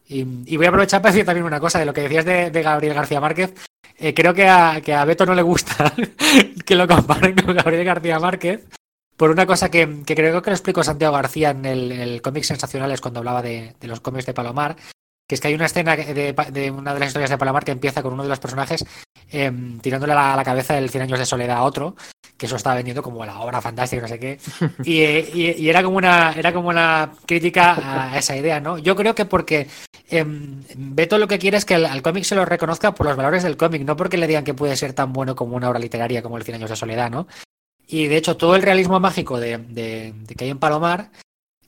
Y, 0.07 0.23
voy 0.57 0.65
a 0.65 0.69
aprovechar 0.69 1.03
para 1.03 1.11
decir 1.11 1.23
también 1.23 1.45
una 1.45 1.59
cosa 1.59 1.77
de 1.77 1.85
lo 1.85 1.93
que 1.93 2.01
decías 2.01 2.25
de, 2.25 2.49
Gabriel 2.49 2.95
García 2.95 3.21
Márquez. 3.21 3.53
Eh, 3.95 4.15
creo 4.15 4.33
que 4.33 4.49
a, 4.49 4.81
que 4.81 4.95
a 4.95 5.05
Beto 5.05 5.23
no 5.23 5.35
le 5.35 5.43
gusta 5.43 5.93
que 6.65 6.73
lo 6.73 6.87
comparen 6.87 7.35
con 7.35 7.53
Gabriel 7.53 7.85
García 7.85 8.17
Márquez. 8.17 8.65
Por 9.15 9.29
una 9.29 9.45
cosa 9.45 9.69
que, 9.69 10.01
creo 10.03 10.41
que 10.41 10.49
lo 10.49 10.55
explicó 10.55 10.83
Santiago 10.83 11.13
García 11.13 11.51
en 11.51 11.63
el, 11.63 11.91
el 11.91 12.21
cómic 12.23 12.43
Sensacionales 12.43 13.01
cuando 13.01 13.19
hablaba 13.19 13.43
de, 13.43 13.75
los 13.81 13.99
cómics 13.99 14.25
de 14.25 14.33
Palomar, 14.33 14.77
que 15.29 15.35
es 15.35 15.41
que 15.41 15.49
hay 15.49 15.53
una 15.53 15.67
escena 15.67 15.95
de, 15.95 16.33
de, 16.33 16.71
una 16.71 16.91
de 16.91 16.99
las 16.99 17.09
historias 17.09 17.29
de 17.29 17.37
Palomar 17.37 17.63
que 17.63 17.71
empieza 17.71 18.01
con 18.01 18.13
uno 18.13 18.23
de 18.23 18.29
los 18.29 18.39
personajes 18.39 18.83
eh, 19.31 19.51
tirándole 19.79 20.13
a 20.13 20.15
la, 20.15 20.35
la, 20.35 20.43
cabeza 20.43 20.73
del 20.73 20.89
100 20.89 21.03
años 21.03 21.19
de 21.19 21.25
soledad 21.27 21.57
a 21.57 21.63
otro, 21.63 21.95
que 22.35 22.47
eso 22.47 22.55
estaba 22.55 22.77
vendiendo 22.77 23.03
como 23.03 23.23
la 23.23 23.39
obra 23.39 23.61
fantástica, 23.61 24.01
no 24.01 24.07
sé 24.07 24.17
qué. 24.17 24.39
Y, 24.83 25.03
y, 25.03 25.55
y, 25.55 25.69
era 25.69 25.83
como 25.83 25.97
una 25.97 26.33
era 26.33 26.51
como 26.51 26.69
una 26.69 27.11
crítica 27.27 28.11
a 28.11 28.17
esa 28.17 28.35
idea, 28.35 28.59
¿no? 28.59 28.79
Yo 28.79 28.95
creo 28.95 29.13
que 29.13 29.25
porque 29.25 29.67
eh, 30.09 30.25
Beto 30.25 31.19
lo 31.19 31.27
que 31.27 31.37
quiere 31.37 31.57
es 31.57 31.65
que 31.65 31.75
al, 31.75 31.85
al 31.85 32.01
cómic 32.01 32.23
se 32.23 32.33
lo 32.33 32.43
reconozca 32.43 32.95
por 32.95 33.05
los 33.05 33.15
valores 33.15 33.43
del 33.43 33.55
cómic, 33.55 33.83
no 33.83 33.95
porque 33.95 34.17
le 34.17 34.25
digan 34.25 34.43
que 34.43 34.55
puede 34.55 34.75
ser 34.75 34.93
tan 34.93 35.13
bueno 35.13 35.35
como 35.35 35.55
una 35.55 35.69
obra 35.69 35.77
literaria 35.77 36.23
como 36.23 36.37
el 36.37 36.43
100 36.43 36.55
años 36.55 36.71
de 36.71 36.75
soledad, 36.75 37.11
¿no? 37.11 37.27
Y 37.85 38.07
de 38.07 38.17
hecho 38.17 38.35
todo 38.35 38.55
el 38.55 38.63
realismo 38.63 38.99
mágico 38.99 39.39
de, 39.39 39.59
de, 39.59 40.11
de 40.15 40.35
que 40.35 40.45
hay 40.45 40.49
en 40.49 40.59
Palomar 40.59 41.11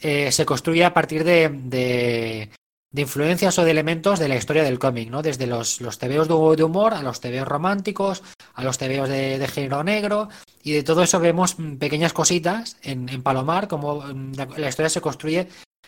eh, 0.01 0.31
se 0.31 0.45
construye 0.45 0.83
a 0.83 0.93
partir 0.95 1.23
de, 1.23 2.49
de, 2.91 3.01
de 3.01 3.01
influencias 3.01 3.57
o 3.57 3.63
de 3.63 3.71
elementos 3.71 4.19
de 4.19 4.27
la 4.27 4.35
historia 4.35 4.63
del 4.63 4.79
cómic, 4.79 5.09
¿no? 5.09 5.21
Desde 5.21 5.47
los, 5.47 5.81
los 5.81 5.97
tebeos 5.97 6.27
de 6.27 6.63
humor 6.63 6.93
a 6.93 7.01
los 7.03 7.19
tebeos 7.19 7.47
románticos, 7.47 8.23
a 8.53 8.63
los 8.63 8.77
tebeos 8.77 9.09
de, 9.09 9.39
de, 9.39 9.47
género 9.47 9.83
negro, 9.83 10.29
y 10.63 10.73
de 10.73 10.83
todo 10.83 11.03
eso 11.03 11.19
vemos 11.19 11.55
pequeñas 11.79 12.13
cositas 12.13 12.77
en, 12.81 13.09
en 13.09 13.23
Palomar, 13.23 13.67
como 13.67 14.03
la, 14.35 14.45
la, 14.57 14.69
historia 14.69 14.89
se 14.89 15.01
construye 15.01 15.47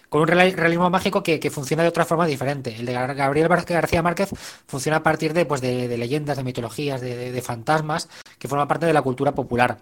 con 0.10 0.22
un 0.22 0.28
realismo 0.28 0.90
mágico 0.90 1.24
que, 1.24 1.40
que, 1.40 1.50
funciona 1.50 1.84
de 1.84 1.90
otra 1.90 2.06
forma 2.06 2.28
diferente. 2.28 2.76
El 2.76 2.86
de 2.86 2.94
Gabriel 2.94 3.48
García 3.48 4.04
Márquez 4.04 4.30
funciona 4.68 4.98
a 4.98 5.04
partir 5.04 5.34
de, 5.34 5.46
pues, 5.46 5.60
de, 5.60 5.88
de 5.88 5.98
leyendas, 5.98 6.38
de 6.38 6.44
mitologías, 6.44 7.02
de, 7.02 7.42
fantasmas, 7.42 8.10
que 8.38 8.48
forman 8.48 8.68
parte 8.68 8.86
de 8.86 8.94
la 8.94 9.02
cultura 9.02 9.34
popular. 9.34 9.80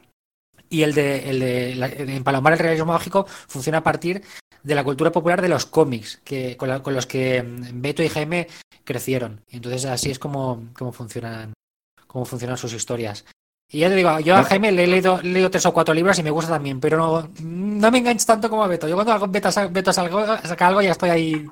Y 0.71 0.83
el 0.83 0.93
de, 0.93 1.29
el 1.29 1.39
de 1.41 1.75
la, 1.75 1.87
en 1.87 2.23
Palomar 2.23 2.53
el 2.53 2.59
realismo 2.59 2.93
mágico 2.93 3.25
funciona 3.27 3.79
a 3.79 3.83
partir 3.83 4.21
de 4.63 4.75
la 4.75 4.85
cultura 4.85 5.11
popular 5.11 5.41
de 5.41 5.49
los 5.49 5.65
cómics, 5.65 6.21
que, 6.23 6.55
con, 6.55 6.69
la, 6.69 6.81
con, 6.81 6.95
los 6.95 7.05
que 7.05 7.43
Beto 7.73 8.01
y 8.01 8.07
Jaime 8.07 8.47
crecieron. 8.85 9.41
Y 9.49 9.57
entonces 9.57 9.85
así 9.85 10.11
es 10.11 10.17
como, 10.17 10.69
como, 10.73 10.93
funcionan, 10.93 11.51
como 12.07 12.23
funcionan 12.23 12.57
sus 12.57 12.73
historias. 12.73 13.25
Y 13.69 13.79
ya 13.79 13.89
te 13.89 13.95
digo, 13.95 14.17
yo 14.21 14.35
a 14.35 14.43
Jaime 14.43 14.71
le 14.71 14.85
he 14.85 14.87
leído, 14.87 15.21
leído 15.21 15.51
tres 15.51 15.65
o 15.65 15.73
cuatro 15.73 15.93
libros 15.93 16.17
y 16.19 16.23
me 16.23 16.31
gusta 16.31 16.51
también, 16.51 16.79
pero 16.79 16.97
no, 16.97 17.29
no 17.43 17.91
me 17.91 17.97
engancho 17.97 18.25
tanto 18.25 18.49
como 18.49 18.63
a 18.63 18.67
Beto. 18.67 18.87
Yo 18.87 18.95
cuando 18.95 19.27
Beto, 19.27 19.49
Beto 19.71 19.91
saca 19.91 20.67
algo 20.67 20.81
ya 20.81 20.91
estoy 20.91 21.09
ahí 21.09 21.47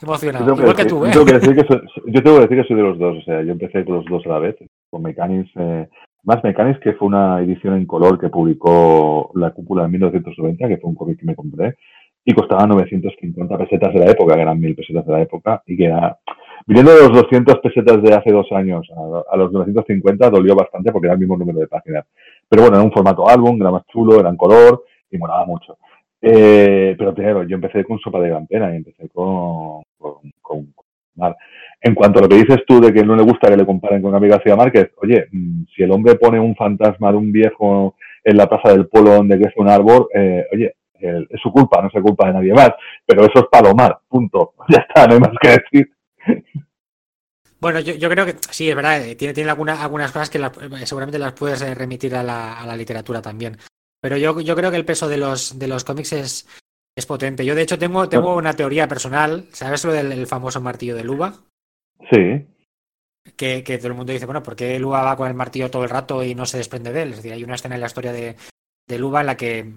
emocionado. 0.00 0.46
Yo 0.46 0.54
Igual 0.54 0.76
que, 0.76 0.82
que 0.82 0.88
tú, 0.88 1.06
¿eh? 1.06 1.10
Yo 1.12 1.24
tengo 1.24 1.26
que, 1.26 1.46
decir 1.46 1.56
que 1.56 1.66
soy, 1.68 1.80
yo 2.06 2.22
tengo 2.22 2.36
que 2.36 2.42
decir 2.42 2.62
que 2.62 2.68
soy 2.68 2.76
de 2.76 2.82
los 2.82 2.98
dos. 2.98 3.18
O 3.18 3.22
sea, 3.22 3.42
yo 3.42 3.52
empecé 3.52 3.84
con 3.84 3.96
los 3.96 4.04
dos 4.06 4.26
a 4.26 4.28
la 4.28 4.38
vez, 4.38 4.56
con 4.90 5.02
Mechanics. 5.02 5.50
Eh, 5.56 5.88
más 6.28 6.44
Mechanics, 6.44 6.78
que 6.80 6.92
fue 6.92 7.08
una 7.08 7.40
edición 7.40 7.74
en 7.74 7.86
color 7.86 8.20
que 8.20 8.28
publicó 8.28 9.30
La 9.34 9.50
Cúpula 9.50 9.86
en 9.86 9.92
1990, 9.92 10.68
que 10.68 10.76
fue 10.76 10.90
un 10.90 10.94
cómic 10.94 11.18
que 11.18 11.24
me 11.24 11.34
compré 11.34 11.76
y 12.22 12.34
costaba 12.34 12.66
950 12.66 13.56
pesetas 13.56 13.94
de 13.94 14.00
la 14.00 14.10
época, 14.10 14.34
que 14.34 14.42
eran 14.42 14.60
1000 14.60 14.74
pesetas 14.76 15.06
de 15.06 15.12
la 15.12 15.22
época, 15.22 15.62
y 15.66 15.78
que 15.78 15.86
era, 15.86 16.18
viniendo 16.66 16.92
de 16.92 17.08
los 17.08 17.22
200 17.22 17.60
pesetas 17.60 18.02
de 18.02 18.14
hace 18.14 18.30
dos 18.30 18.46
años 18.52 18.86
a, 19.30 19.36
los 19.38 19.50
950 19.50 20.28
dolió 20.28 20.54
bastante 20.54 20.92
porque 20.92 21.06
era 21.06 21.14
el 21.14 21.20
mismo 21.20 21.38
número 21.38 21.60
de 21.60 21.66
páginas. 21.66 22.04
Pero 22.46 22.62
bueno, 22.62 22.76
era 22.76 22.84
un 22.84 22.92
formato 22.92 23.26
álbum, 23.26 23.58
era 23.58 23.70
más 23.70 23.86
chulo, 23.86 24.20
era 24.20 24.28
en 24.28 24.36
color 24.36 24.84
y 25.10 25.16
molaba 25.16 25.46
mucho. 25.46 25.78
Eh, 26.20 26.94
pero 26.98 27.14
claro, 27.14 27.44
yo 27.44 27.54
empecé 27.54 27.84
con 27.84 27.98
Sopa 28.00 28.20
de 28.20 28.28
Gran 28.28 28.46
y 28.50 28.76
empecé 28.76 29.08
con, 29.08 29.82
con, 29.96 30.30
con, 30.42 30.74
con 31.18 31.34
En 31.80 31.94
cuanto 31.94 32.18
a 32.18 32.22
lo 32.22 32.28
que 32.28 32.36
dices 32.36 32.58
tú 32.66 32.80
de 32.80 32.92
que 32.92 33.04
no 33.04 33.16
le 33.16 33.22
gusta 33.22 33.48
que 33.48 33.56
le 33.56 33.66
comparen 33.66 34.02
con 34.02 34.12
Gabriel 34.12 34.36
García 34.36 34.56
Márquez, 34.56 34.90
oye, 35.02 35.26
mm, 35.30 35.64
si 35.74 35.82
el 35.82 35.90
hombre 35.90 36.14
pone 36.14 36.40
un 36.40 36.54
fantasma 36.56 37.10
de 37.10 37.18
un 37.18 37.32
viejo 37.32 37.96
en 38.24 38.36
la 38.36 38.48
plaza 38.48 38.70
del 38.72 38.88
pueblo 38.88 39.14
donde 39.14 39.38
crece 39.38 39.54
un 39.56 39.68
árbol, 39.68 40.08
eh, 40.14 40.44
oye, 40.52 40.74
es 41.00 41.40
su 41.40 41.52
culpa, 41.52 41.80
no 41.80 41.88
es 41.88 42.02
culpa 42.02 42.26
de 42.26 42.34
nadie 42.34 42.52
más, 42.52 42.70
pero 43.06 43.22
eso 43.22 43.40
es 43.40 43.44
palomar, 43.50 43.98
punto. 44.08 44.54
Ya 44.68 44.84
está, 44.88 45.06
no 45.06 45.14
hay 45.14 45.20
más 45.20 45.32
que 45.40 45.48
decir. 45.48 45.92
Bueno, 47.60 47.80
yo, 47.80 47.94
yo 47.94 48.08
creo 48.08 48.24
que 48.24 48.36
sí, 48.50 48.68
es 48.68 48.76
verdad, 48.76 49.04
eh, 49.04 49.16
tiene, 49.16 49.50
alguna, 49.50 49.82
algunas 49.82 50.12
cosas 50.12 50.30
que 50.30 50.38
la, 50.38 50.52
seguramente 50.84 51.18
las 51.18 51.32
puedes 51.32 51.60
eh, 51.62 51.74
remitir 51.74 52.14
a 52.14 52.22
la, 52.22 52.60
a 52.60 52.66
la, 52.66 52.76
literatura 52.76 53.20
también. 53.20 53.56
Pero 54.00 54.16
yo, 54.16 54.40
yo 54.40 54.54
creo 54.54 54.70
que 54.70 54.76
el 54.76 54.84
peso 54.84 55.08
de 55.08 55.16
los, 55.16 55.58
de 55.58 55.66
los 55.66 55.82
cómics 55.84 56.12
es, 56.12 56.48
es 56.98 57.06
potente. 57.06 57.44
Yo, 57.44 57.54
de 57.54 57.62
hecho, 57.62 57.78
tengo, 57.78 58.08
tengo 58.08 58.34
una 58.36 58.54
teoría 58.54 58.88
personal. 58.88 59.46
¿Sabes 59.52 59.84
lo 59.84 59.92
del 59.92 60.26
famoso 60.26 60.60
martillo 60.60 60.96
de 60.96 61.04
Luba? 61.04 61.34
Sí. 62.10 62.46
Que, 63.36 63.62
que, 63.62 63.78
todo 63.78 63.88
el 63.88 63.94
mundo 63.94 64.12
dice, 64.12 64.26
bueno, 64.26 64.42
¿por 64.42 64.56
qué 64.56 64.78
Luba 64.78 65.02
va 65.02 65.16
con 65.16 65.28
el 65.28 65.34
martillo 65.34 65.70
todo 65.70 65.84
el 65.84 65.90
rato 65.90 66.22
y 66.24 66.34
no 66.34 66.46
se 66.46 66.58
desprende 66.58 66.92
de 66.92 67.02
él? 67.02 67.10
Es 67.10 67.16
decir, 67.16 67.32
hay 67.32 67.44
una 67.44 67.54
escena 67.54 67.74
en 67.74 67.80
la 67.82 67.86
historia 67.86 68.12
de, 68.12 68.36
de 68.88 68.98
Luba 68.98 69.20
en 69.20 69.26
la 69.26 69.36
que 69.36 69.74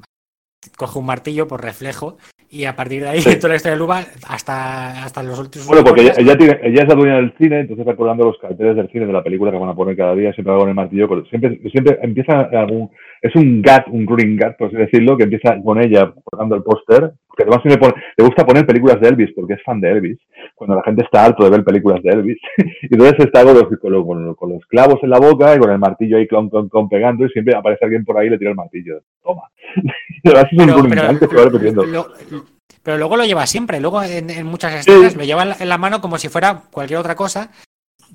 coge 0.77 0.99
un 0.99 1.05
martillo 1.05 1.47
por 1.47 1.63
reflejo 1.63 2.17
y 2.49 2.65
a 2.65 2.75
partir 2.75 3.01
de 3.01 3.09
ahí 3.09 3.21
sí. 3.21 3.35
toda 3.37 3.49
la 3.49 3.55
historia 3.55 3.73
de 3.73 3.79
Luba 3.79 4.03
hasta, 4.27 5.03
hasta 5.03 5.23
los 5.23 5.39
últimos 5.39 5.67
bueno 5.67 5.83
porque 5.83 6.01
ella, 6.01 6.13
ella, 6.17 6.37
tiene, 6.37 6.59
ella, 6.63 6.83
es 6.83 6.89
la 6.89 6.95
dueña 6.95 7.15
del 7.15 7.33
cine 7.37 7.59
entonces 7.61 7.85
recordando 7.85 8.25
los 8.25 8.37
carteles 8.39 8.75
del 8.75 8.89
cine 8.91 9.05
de 9.05 9.13
la 9.13 9.23
película 9.23 9.51
que 9.51 9.57
van 9.57 9.69
a 9.69 9.75
poner 9.75 9.95
cada 9.95 10.15
día 10.15 10.33
siempre 10.33 10.53
va 10.53 10.59
con 10.59 10.69
el 10.69 10.75
martillo 10.75 11.07
siempre, 11.29 11.59
siempre 11.71 11.99
empieza 12.01 12.41
algún 12.41 12.91
es 13.21 13.35
un 13.35 13.61
gat, 13.61 13.87
un 13.87 14.07
running 14.07 14.35
gat, 14.35 14.57
por 14.57 14.67
así 14.67 14.77
decirlo, 14.77 15.15
que 15.15 15.23
empieza 15.23 15.61
con 15.63 15.79
ella 15.79 16.11
colgando 16.23 16.55
el 16.55 16.63
póster, 16.63 17.13
que 17.43 17.49
además 17.49 17.65
le, 17.65 17.77
pone, 17.77 17.93
le 18.17 18.25
gusta 18.25 18.45
poner 18.45 18.65
películas 18.65 18.99
de 18.99 19.09
Elvis, 19.09 19.31
porque 19.35 19.53
es 19.53 19.63
fan 19.63 19.79
de 19.79 19.91
Elvis, 19.91 20.17
cuando 20.55 20.75
la 20.75 20.83
gente 20.83 21.03
está 21.03 21.25
harto 21.25 21.43
de 21.43 21.49
ver 21.49 21.63
películas 21.63 22.01
de 22.01 22.09
Elvis. 22.09 22.37
y 22.57 22.93
entonces 22.93 23.19
está 23.19 23.43
con 23.43 23.53
los, 23.53 24.35
con, 24.37 24.51
los, 24.51 24.65
clavos 24.67 24.99
en 25.03 25.09
la 25.09 25.19
boca 25.19 25.55
y 25.55 25.59
con 25.59 25.71
el 25.71 25.79
martillo 25.79 26.17
ahí 26.17 26.27
clon, 26.27 26.49
clon, 26.49 26.69
clon, 26.69 26.89
pegando, 26.89 27.25
y 27.25 27.29
siempre 27.29 27.55
aparece 27.55 27.85
alguien 27.85 28.05
por 28.05 28.17
ahí 28.17 28.27
y 28.27 28.29
le 28.31 28.37
tira 28.37 28.51
el 28.51 28.57
martillo. 28.57 29.01
Toma. 29.23 29.43
y 30.23 30.29
además 30.29 30.45
es 30.51 30.59
un 30.59 30.89
pero, 30.89 31.29
que 31.29 31.35
va 31.35 31.43
repitiendo. 31.43 31.85
Lo, 31.85 32.07
pero 32.83 32.97
luego 32.97 33.17
lo 33.17 33.25
lleva 33.25 33.45
siempre, 33.45 33.79
luego 33.79 34.01
en, 34.01 34.29
en 34.29 34.45
muchas 34.45 34.73
escenas 34.73 35.13
sí. 35.13 35.17
lo 35.17 35.23
lleva 35.23 35.55
en 35.59 35.69
la 35.69 35.77
mano 35.77 36.01
como 36.01 36.17
si 36.17 36.29
fuera 36.29 36.61
cualquier 36.71 36.99
otra 36.99 37.15
cosa 37.15 37.51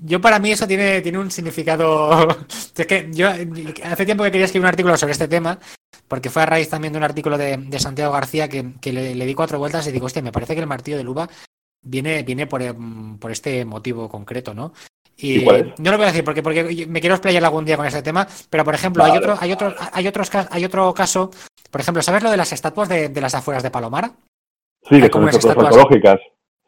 yo 0.03 0.21
para 0.21 0.39
mí 0.39 0.51
eso 0.51 0.67
tiene, 0.67 1.01
tiene 1.01 1.17
un 1.17 1.31
significado. 1.31 2.27
es 2.77 2.85
que 2.85 3.09
yo 3.11 3.29
hace 3.29 4.05
tiempo 4.05 4.23
que 4.23 4.31
quería 4.31 4.45
escribir 4.45 4.65
un 4.65 4.69
artículo 4.69 4.97
sobre 4.97 5.13
este 5.13 5.27
tema, 5.27 5.59
porque 6.07 6.29
fue 6.29 6.43
a 6.43 6.45
raíz 6.45 6.69
también 6.69 6.93
de 6.93 6.97
un 6.97 7.03
artículo 7.03 7.37
de, 7.37 7.57
de 7.57 7.79
Santiago 7.79 8.13
García 8.13 8.47
que, 8.47 8.73
que 8.81 8.93
le, 8.93 9.15
le, 9.15 9.25
di 9.25 9.33
cuatro 9.33 9.59
vueltas 9.59 9.87
y 9.87 9.91
digo, 9.91 10.05
hostia, 10.05 10.21
me 10.21 10.31
parece 10.31 10.53
que 10.53 10.61
el 10.61 10.67
martillo 10.67 10.97
de 10.97 11.03
Luba 11.03 11.27
viene, 11.81 12.23
viene 12.23 12.47
por, 12.47 12.61
por 13.19 13.31
este 13.31 13.65
motivo 13.65 14.09
concreto, 14.09 14.53
¿no? 14.53 14.73
Y 15.19 15.43
no 15.79 15.91
lo 15.91 15.97
voy 15.97 16.03
a 16.03 16.11
decir 16.11 16.23
porque, 16.23 16.43
porque 16.43 16.85
me 16.87 16.99
quiero 16.99 17.15
explayar 17.15 17.43
algún 17.43 17.65
día 17.65 17.75
con 17.75 17.87
ese 17.87 18.03
tema, 18.03 18.27
pero 18.49 18.63
por 18.63 18.75
ejemplo, 18.75 19.01
vale. 19.01 19.13
hay 19.13 19.19
otro, 19.19 19.35
hay 19.39 19.51
otro, 19.51 19.73
hay 19.91 20.07
otros 20.07 20.29
hay 20.51 20.65
otro 20.65 20.93
caso, 20.93 21.31
por 21.71 21.81
ejemplo, 21.81 22.03
¿sabes 22.03 22.21
lo 22.21 22.29
de 22.29 22.37
las 22.37 22.53
estatuas 22.53 22.87
de, 22.87 23.09
de 23.09 23.21
las 23.21 23.33
afueras 23.33 23.63
de 23.63 23.71
Palomar? 23.71 24.11
Sí, 24.87 25.01
que 25.01 25.09
son 25.11 25.27
estatuas 25.27 25.75
ecológicas. 25.75 26.19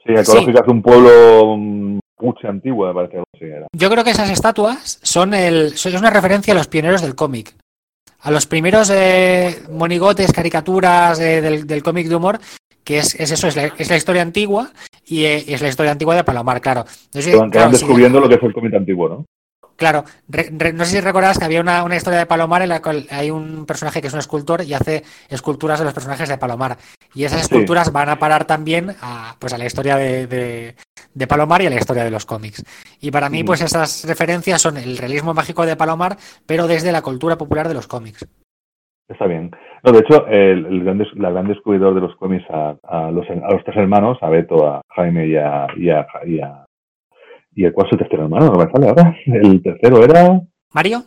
Sí, 0.03 0.13
ecológicas 0.13 0.61
sí. 0.61 0.65
de 0.65 0.71
un 0.71 0.81
pueblo 0.81 1.57
mucha 2.19 2.49
antigua, 2.49 2.87
me 2.89 2.93
parece 2.95 3.23
que 3.37 3.47
era. 3.47 3.67
Yo 3.71 3.89
creo 3.89 4.03
que 4.03 4.11
esas 4.11 4.29
estatuas 4.31 4.99
son, 5.03 5.33
el, 5.35 5.77
son 5.77 5.95
una 5.95 6.09
referencia 6.09 6.53
a 6.53 6.57
los 6.57 6.67
pioneros 6.67 7.01
del 7.01 7.15
cómic. 7.15 7.55
A 8.21 8.31
los 8.31 8.45
primeros 8.45 8.89
eh, 8.93 9.63
monigotes, 9.71 10.31
caricaturas 10.31 11.19
eh, 11.19 11.41
del, 11.41 11.65
del 11.65 11.83
cómic 11.83 12.07
de 12.07 12.15
humor, 12.15 12.39
que 12.83 12.97
es, 12.97 13.15
es 13.15 13.31
eso, 13.31 13.47
es 13.47 13.55
la, 13.55 13.65
es 13.65 13.89
la, 13.89 13.97
historia 13.97 14.21
antigua 14.21 14.71
y 15.05 15.23
eh, 15.23 15.45
es 15.47 15.61
la 15.61 15.69
historia 15.69 15.91
antigua 15.91 16.15
de 16.15 16.23
Palomar, 16.23 16.59
claro. 16.59 16.85
Entonces, 17.05 17.35
claro, 17.51 17.71
descubriendo 17.71 18.19
lo 18.19 18.27
que 18.27 18.35
es 18.35 18.43
el 18.43 18.53
cómic 18.53 18.73
antiguo, 18.73 19.07
¿no? 19.07 19.25
Claro, 19.79 20.03
re, 20.27 20.49
re, 20.57 20.73
no 20.73 20.83
sé 20.83 20.97
si 20.97 20.99
recordarás 20.99 21.39
que 21.39 21.45
había 21.45 21.61
una, 21.61 21.85
una, 21.85 21.95
historia 21.95 22.19
de 22.19 22.25
Palomar 22.25 22.61
en 22.61 22.67
la 22.67 22.81
cual 22.81 23.05
hay 23.09 23.31
un 23.31 23.65
personaje 23.65 24.01
que 24.01 24.07
es 24.07 24.13
un 24.13 24.19
escultor 24.19 24.61
y 24.61 24.73
hace 24.73 25.03
esculturas 25.29 25.79
de 25.79 25.85
los 25.85 25.93
personajes 25.93 26.27
de 26.27 26.37
Palomar. 26.37 26.75
Y 27.15 27.23
esas 27.23 27.43
esculturas 27.43 27.87
sí. 27.87 27.93
van 27.93 28.09
a 28.09 28.19
parar 28.19 28.43
también 28.43 28.89
a, 29.01 29.35
pues 29.39 29.53
a 29.53 29.57
la 29.57 29.65
historia 29.65 29.95
de, 29.95 30.27
de, 30.27 30.75
de, 31.13 31.27
Palomar 31.27 31.61
y 31.61 31.67
a 31.67 31.69
la 31.69 31.77
historia 31.77 32.03
de 32.03 32.11
los 32.11 32.25
cómics. 32.25 32.61
Y 32.99 33.09
para 33.09 33.29
mí, 33.29 33.45
pues 33.45 33.61
esas 33.61 34.05
referencias 34.05 34.61
son 34.61 34.75
el 34.75 34.97
realismo 34.97 35.33
mágico 35.33 35.65
de 35.65 35.77
Palomar, 35.77 36.17
pero 36.45 36.67
desde 36.67 36.91
la 36.91 37.01
cultura 37.01 37.37
popular 37.37 37.69
de 37.69 37.75
los 37.75 37.87
cómics. 37.87 38.27
Está 39.07 39.27
bien. 39.27 39.49
No, 39.85 39.93
de 39.93 39.99
hecho, 39.99 40.27
el, 40.27 40.65
el 40.65 40.83
gran, 40.83 40.97
des- 40.97 41.15
la 41.15 41.31
gran 41.31 41.47
descubridor 41.47 41.95
de 41.95 42.01
los 42.01 42.15
cómics 42.17 42.43
a, 42.49 42.75
a 42.83 43.11
los, 43.11 43.25
a 43.29 43.53
los 43.53 43.63
tres 43.63 43.77
hermanos, 43.77 44.17
a 44.21 44.29
Beto, 44.29 44.67
a 44.67 44.81
Jaime 44.89 45.25
y 45.25 45.37
a... 45.37 45.67
Y 45.77 45.89
a, 45.89 46.05
y 46.25 46.41
a 46.41 46.65
¿Y 47.59 47.65
el 47.65 47.73
cuál 47.73 47.87
es 47.87 47.91
el 47.91 47.99
tercer 47.99 48.21
hermano? 48.21 48.45
No 48.45 48.57
me 48.57 48.71
sale 48.71 48.87
ahora. 48.87 49.17
El 49.25 49.61
tercero 49.61 50.01
era... 50.01 50.39
¿Mario? 50.73 51.03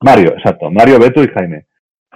Mario, 0.00 0.30
exacto. 0.30 0.72
Mario, 0.72 0.98
Beto 0.98 1.22
y 1.22 1.28
Jaime. 1.28 1.66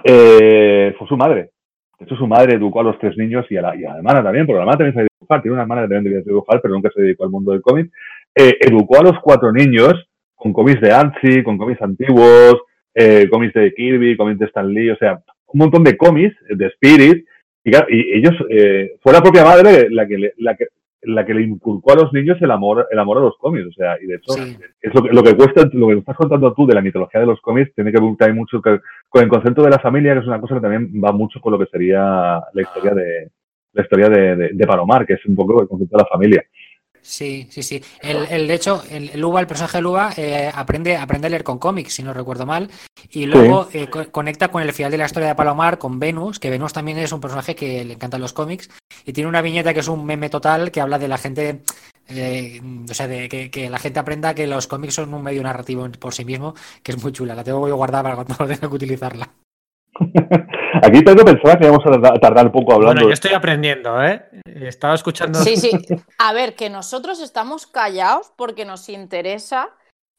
Eh, 0.03 0.93
fue 0.99 1.07
su 1.07 1.15
madre. 1.15 1.51
De 1.97 2.03
hecho, 2.03 2.17
su 2.17 2.27
madre 2.27 2.55
educó 2.55 2.81
a 2.81 2.83
los 2.83 2.99
tres 2.99 3.15
niños 3.15 3.45
y 3.49 3.55
a 3.55 3.61
la, 3.61 3.73
y 3.77 3.85
a 3.85 3.91
la 3.91 3.97
hermana 3.99 4.21
también, 4.21 4.45
porque 4.45 4.57
la 4.57 4.63
hermana 4.63 4.77
también 4.79 4.95
sabe 4.95 5.07
dibujar. 5.17 5.41
Tiene 5.41 5.53
una 5.53 5.61
hermana 5.61 5.81
que 5.83 5.87
también 5.87 6.03
debía 6.03 6.25
dibujar, 6.25 6.59
pero 6.61 6.73
nunca 6.73 6.89
se 6.93 7.03
dedicó 7.03 7.23
al 7.23 7.29
mundo 7.29 7.53
del 7.53 7.61
cómic. 7.61 7.89
Eh, 8.35 8.57
educó 8.59 8.99
a 8.99 9.03
los 9.03 9.17
cuatro 9.21 9.53
niños 9.53 9.93
con 10.35 10.51
cómics 10.51 10.81
de 10.81 10.91
Ansi, 10.91 11.41
con 11.41 11.57
cómics 11.57 11.81
antiguos, 11.81 12.63
eh, 12.93 13.29
cómics 13.31 13.53
de 13.53 13.73
Kirby, 13.73 14.17
cómics 14.17 14.39
de 14.39 14.45
Stan 14.47 14.67
Lee, 14.67 14.89
o 14.89 14.97
sea, 14.97 15.23
un 15.47 15.57
montón 15.57 15.85
de 15.85 15.95
cómics 15.95 16.35
de 16.49 16.65
Spirit. 16.67 17.25
Y, 17.63 17.71
claro, 17.71 17.87
y 17.89 18.17
ellos, 18.17 18.33
eh, 18.49 18.97
fue 19.01 19.13
la 19.13 19.21
propia 19.21 19.45
madre 19.45 19.87
la 19.89 20.05
que, 20.05 20.17
le, 20.17 20.33
la, 20.39 20.53
que, 20.57 20.65
la 21.05 21.25
que 21.25 21.33
le 21.33 21.43
inculcó 21.43 21.91
a 21.91 21.95
los 21.95 22.13
niños 22.13 22.37
el 22.41 22.51
amor, 22.51 22.87
el 22.91 22.99
amor 22.99 23.17
a 23.17 23.21
los 23.21 23.37
cómics. 23.37 23.67
O 23.67 23.71
sea, 23.73 23.97
y 24.01 24.05
de 24.07 24.15
hecho, 24.15 24.33
Sí. 24.33 24.57
es 24.81 24.93
lo 24.93 25.03
que, 25.03 25.09
lo 25.09 25.23
que 25.23 25.35
cuesta, 25.35 25.69
lo 25.73 25.87
que 25.87 25.93
estás 25.99 26.15
contando 26.15 26.53
tú 26.53 26.65
de 26.65 26.75
la 26.75 26.81
mitología 26.81 27.19
de 27.21 27.27
los 27.27 27.41
cómics, 27.41 27.73
tiene 27.75 27.91
que 27.91 27.99
ver 28.01 28.15
también 28.17 28.37
mucho 28.37 28.61
que- 28.61 28.79
con 29.09 29.23
el 29.23 29.29
concepto 29.29 29.63
de 29.63 29.69
la 29.69 29.79
familia, 29.79 30.13
que 30.13 30.19
es 30.21 30.27
una 30.27 30.39
cosa 30.41 30.55
que 30.55 30.61
también 30.61 30.89
va 31.03 31.11
mucho 31.11 31.39
con 31.41 31.53
lo 31.53 31.59
que 31.59 31.65
sería 31.67 32.41
la 32.53 32.61
historia 32.61 32.93
de 32.93 33.29
la 33.75 33.81
historia 33.81 34.07
de, 34.07 34.35
de, 34.35 34.49
de 34.53 34.67
Palomar, 34.67 35.03
que 35.05 35.13
es 35.13 35.25
un 35.25 35.35
poco 35.35 35.61
el 35.61 35.67
concepto 35.67 35.97
de 35.97 36.03
la 36.03 36.07
familia. 36.09 36.43
Sí, 37.05 37.47
sí, 37.51 37.63
sí. 37.63 37.83
El, 38.01 38.25
el- 38.29 38.47
de 38.47 38.53
hecho, 38.53 38.81
el, 38.89 39.09
el 39.09 39.19
Luba, 39.19 39.41
el 39.41 39.47
personaje 39.47 39.77
de 39.77 39.81
Luba, 39.81 40.13
eh, 40.15 40.49
aprende, 40.53 40.95
aprende 40.95 41.27
a 41.27 41.29
leer 41.29 41.43
con 41.43 41.59
cómics, 41.59 41.95
si 41.95 42.01
no 42.01 42.13
recuerdo 42.13 42.45
mal, 42.45 42.69
y 43.11 43.25
luego 43.25 43.67
eh, 43.73 43.89
co- 43.89 44.09
conecta 44.09 44.47
con 44.47 44.63
el 44.63 44.71
final 44.71 44.89
de 44.89 44.97
la 44.99 45.05
historia 45.05 45.27
de 45.27 45.35
Palomar, 45.35 45.77
con 45.77 45.99
Venus, 45.99 46.39
que 46.39 46.49
Venus 46.49 46.71
también 46.71 46.97
es 46.99 47.11
un 47.11 47.19
personaje 47.19 47.55
que 47.55 47.83
le 47.83 47.93
encantan 47.95 48.21
los 48.21 48.31
cómics, 48.31 48.69
y 49.05 49.11
tiene 49.11 49.27
una 49.27 49.41
viñeta 49.41 49.73
que 49.73 49.81
es 49.81 49.87
un 49.89 50.05
meme 50.05 50.29
total 50.29 50.71
que 50.71 50.79
habla 50.79 50.97
de 50.97 51.09
la 51.09 51.17
gente, 51.17 51.61
eh, 52.07 52.61
o 52.89 52.93
sea, 52.93 53.07
de 53.09 53.27
que, 53.27 53.51
que 53.51 53.69
la 53.69 53.79
gente 53.79 53.99
aprenda 53.99 54.33
que 54.33 54.47
los 54.47 54.67
cómics 54.67 54.93
son 54.95 55.13
un 55.13 55.23
medio 55.23 55.43
narrativo 55.43 55.89
por 55.99 56.13
sí 56.13 56.23
mismo, 56.23 56.53
que 56.83 56.93
es 56.93 57.03
muy 57.03 57.11
chula. 57.11 57.35
La 57.35 57.43
tengo 57.43 57.65
que 57.65 57.71
guardar 57.73 58.03
para 58.03 58.15
cuando 58.15 58.37
tenga 58.47 58.69
que 58.69 58.75
utilizarla. 58.75 59.29
Aquí 60.81 61.01
Pedro 61.01 61.25
pensaba 61.25 61.57
que 61.57 61.65
íbamos 61.65 61.85
a 61.85 62.19
tardar, 62.19 62.45
un 62.47 62.51
poco 62.51 62.73
hablando. 62.73 62.95
Bueno, 62.95 63.09
yo 63.09 63.13
estoy 63.13 63.33
aprendiendo, 63.33 64.03
¿eh? 64.03 64.25
Estaba 64.45 64.95
escuchando. 64.95 65.39
Sí, 65.39 65.57
sí. 65.57 65.71
A 66.17 66.33
ver, 66.33 66.55
que 66.55 66.69
nosotros 66.69 67.21
estamos 67.21 67.67
callados 67.67 68.31
porque 68.35 68.65
nos 68.65 68.89
interesa, 68.89 69.69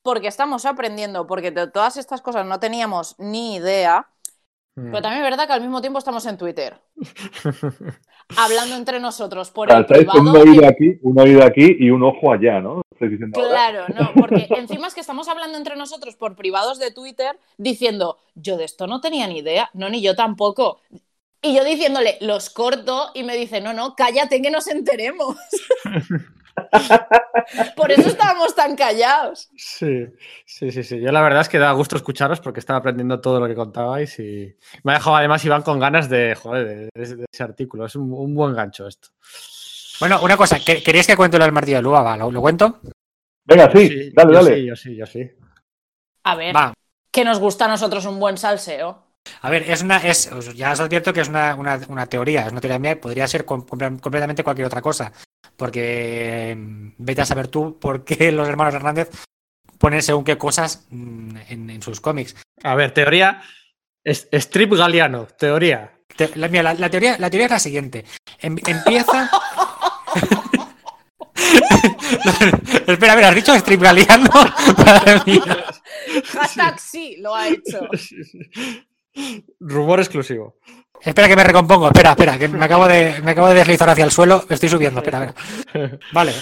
porque 0.03 0.29
estamos 0.29 0.65
aprendiendo, 0.65 1.27
porque 1.27 1.51
de 1.51 1.67
todas 1.71 1.97
estas 1.97 2.21
cosas 2.23 2.47
no 2.47 2.61
teníamos 2.61 3.17
ni 3.19 3.57
idea. 3.57 4.09
Mm. 4.77 4.91
Pero 4.91 5.03
también 5.03 5.23
es 5.25 5.31
verdad 5.31 5.47
que 5.47 5.53
al 5.53 5.61
mismo 5.61 5.81
tiempo 5.81 5.99
estamos 6.01 6.27
en 6.27 6.37
Twitter, 6.37 6.75
hablando 8.37 8.75
entre 8.75 8.99
nosotros 8.99 9.51
por 9.53 9.71
el 9.71 9.87
privado. 9.87 10.21
un 10.21 10.29
oído 10.29 10.63
que- 10.63 10.67
aquí, 10.67 10.99
un 11.03 11.21
oído 11.21 11.45
aquí 11.45 11.77
y 11.79 11.91
un 11.91 12.03
ojo 12.03 12.33
allá, 12.33 12.61
¿no? 12.61 12.83
Estáis 12.95 13.11
diciendo 13.13 13.39
ahora. 13.41 13.51
Claro, 13.51 13.87
no, 13.95 14.13
porque 14.15 14.47
encima 14.57 14.87
es 14.89 14.95
que 14.95 15.01
estamos 15.01 15.29
hablando 15.29 15.59
entre 15.59 15.77
nosotros 15.77 16.17
por 16.17 16.37
privados 16.37 16.79
de 16.79 16.91
Twitter 16.91 17.39
diciendo, 17.59 18.19
yo 18.35 18.57
de 18.57 18.65
esto 18.65 18.87
no 18.87 19.01
tenía 19.01 19.27
ni 19.27 19.39
idea, 19.39 19.71
no, 19.75 19.89
ni 19.89 20.01
yo 20.01 20.15
tampoco. 20.17 20.81
Y 21.43 21.55
yo 21.55 21.63
diciéndole, 21.65 22.17
los 22.23 22.49
corto, 22.49 23.11
y 23.13 23.23
me 23.23 23.37
dice, 23.37 23.61
no, 23.61 23.75
no, 23.75 23.95
cállate 23.97 24.41
que 24.41 24.51
nos 24.51 24.67
enteremos. 24.67 25.37
por 27.77 27.93
eso 27.93 28.09
estábamos 28.09 28.55
tan 28.55 28.77
callados. 28.77 29.49
Sí, 29.57 30.07
sí, 30.47 30.71
sí, 30.71 30.83
sí. 30.83 31.01
Yo 31.01 31.13
la 31.13 31.21
verdad 31.23 31.43
es 31.43 31.49
que 31.49 31.59
da 31.59 31.73
gusto 31.73 31.97
escucharos 31.97 32.41
porque 32.41 32.61
estaba 32.61 32.79
aprendiendo 32.79 33.21
todo 33.21 33.41
lo 33.41 33.47
que 33.47 33.55
contabais 33.55 34.19
y 34.19 34.55
me 34.83 34.93
ha 34.93 34.95
dejado 34.97 35.17
además 35.17 35.45
Iván 35.45 35.63
con 35.63 35.79
ganas 35.79 36.09
de, 36.09 36.35
joder, 36.35 36.67
de, 36.67 36.75
de- 37.07 37.17
de 37.17 37.27
ese 37.31 37.43
artículo. 37.43 37.87
Es 37.87 37.97
un, 37.97 38.13
un 38.13 38.35
buen 38.35 38.55
gancho 38.55 38.87
esto. 38.87 39.09
Bueno, 40.01 40.21
una 40.23 40.37
cosa, 40.37 40.59
¿que- 40.61 40.83
¿queréis 40.83 41.07
que 41.07 41.17
cuente 41.17 41.39
lo 41.39 41.45
del 41.45 41.53
martillo 41.53 41.77
de 41.79 41.83
Luba? 41.83 42.03
Va, 42.03 42.17
¿lo, 42.17 42.31
lo 42.31 42.41
cuento? 42.41 42.81
Venga, 43.47 43.71
sí, 43.71 44.11
dale, 44.15 44.33
yo 44.33 44.43
dale. 44.43 44.55
Sí, 44.57 44.67
yo 44.67 44.77
sí, 44.77 44.97
yo 44.97 45.07
sí. 45.07 45.31
A 46.25 46.35
ver, 46.35 46.57
Va. 46.57 46.73
que 47.13 47.25
nos 47.25 47.39
gusta 47.39 47.67
a 47.67 47.69
nosotros 47.69 48.05
un 48.07 48.19
buen 48.19 48.39
salseo. 48.39 49.05
A 49.43 49.51
ver, 49.51 49.71
es 49.71 49.83
una, 49.83 49.99
es, 49.99 50.31
ya 50.55 50.73
os 50.73 50.81
advierto 50.81 51.13
que 51.13 51.21
es 51.21 51.29
una, 51.29 51.55
una, 51.55 51.81
una 51.89 52.07
teoría, 52.07 52.47
es 52.47 52.53
una 52.53 52.61
teoría 52.61 52.79
mía, 52.79 53.01
podría 53.01 53.27
ser 53.29 53.45
com- 53.45 53.65
com- 53.67 53.99
completamente 53.99 54.45
cualquier 54.45 54.67
otra 54.67 54.83
cosa. 54.83 55.13
Porque 55.57 56.55
mm, 56.57 56.89
vete 56.99 57.23
a 57.23 57.27
saber 57.27 57.49
tú 57.49 57.79
por 57.79 58.05
qué 58.05 58.33
los 58.33 58.49
hermanos 58.49 58.75
Hernández 58.75 59.11
ponen 59.79 60.03
según 60.03 60.25
qué 60.25 60.37
cosas 60.39 60.87
mm, 60.91 61.37
en, 61.49 61.71
en 61.71 61.83
sus 61.83 62.01
cómics. 62.01 62.37
A 62.63 62.75
ver, 62.75 62.93
teoría. 62.93 63.43
es- 64.03 64.29
Strip 64.33 64.73
Galeano, 64.75 65.27
teoría. 65.27 65.93
Te- 66.17 66.37
la, 66.37 66.49
mira, 66.49 66.63
la- 66.63 66.75
la 66.75 66.91
teoría, 66.91 67.17
la 67.19 67.31
teoría 67.31 67.47
es 67.47 67.53
la 67.53 67.59
siguiente. 67.59 68.05
Em- 68.41 68.57
empieza. 68.67 69.31
Espera, 72.87 73.13
a 73.13 73.17
ver, 73.17 73.25
¿has 73.25 73.35
dicho 73.35 73.55
strip 73.55 73.83
galeano? 73.83 74.31
Madre 74.85 75.21
mía. 75.27 75.65
Hashtag 76.33 76.79
sí, 76.81 77.17
lo 77.21 77.35
ha 77.35 77.49
hecho. 77.49 77.89
Rumor 79.61 80.01
exclusivo. 80.01 80.57
Espera 81.01 81.29
que 81.29 81.37
me 81.37 81.45
recompongo, 81.45 81.89
espera, 81.89 82.11
espera, 82.11 82.39
que 82.39 82.49
me 82.49 82.65
acabo 82.65 82.89
de, 82.89 83.21
me 83.23 83.33
acabo 83.33 83.49
de 83.49 83.55
deslizar 83.55 83.91
hacia 83.91 84.05
el 84.05 84.11
suelo, 84.11 84.45
estoy 84.49 84.69
subiendo, 84.71 85.01
espera, 85.01 85.19
a 85.19 85.21
ver. 85.21 86.01
Vale. 86.13 86.33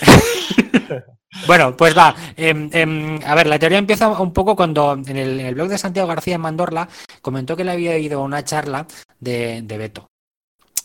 Bueno, 1.47 1.77
pues 1.77 1.97
va. 1.97 2.15
em, 2.37 2.71
em, 2.73 3.19
a 3.25 3.35
ver, 3.35 3.47
la 3.47 3.59
teoría 3.59 3.79
empieza 3.79 4.09
un 4.09 4.33
poco 4.33 4.55
cuando 4.55 4.93
en 4.93 5.17
el, 5.17 5.41
en 5.41 5.47
el 5.47 5.55
blog 5.55 5.69
de 5.69 5.79
Santiago 5.79 6.09
García 6.09 6.37
en 6.37 6.43
Mandorla 6.43 6.89
comentó 7.23 7.57
que 7.57 7.65
le 7.65 7.73
había 7.73 7.99
ido 7.99 8.21
a 8.21 8.25
una 8.25 8.45
charla 8.45 8.87
de, 9.19 9.63
de 9.63 9.79
Beto. 9.79 10.12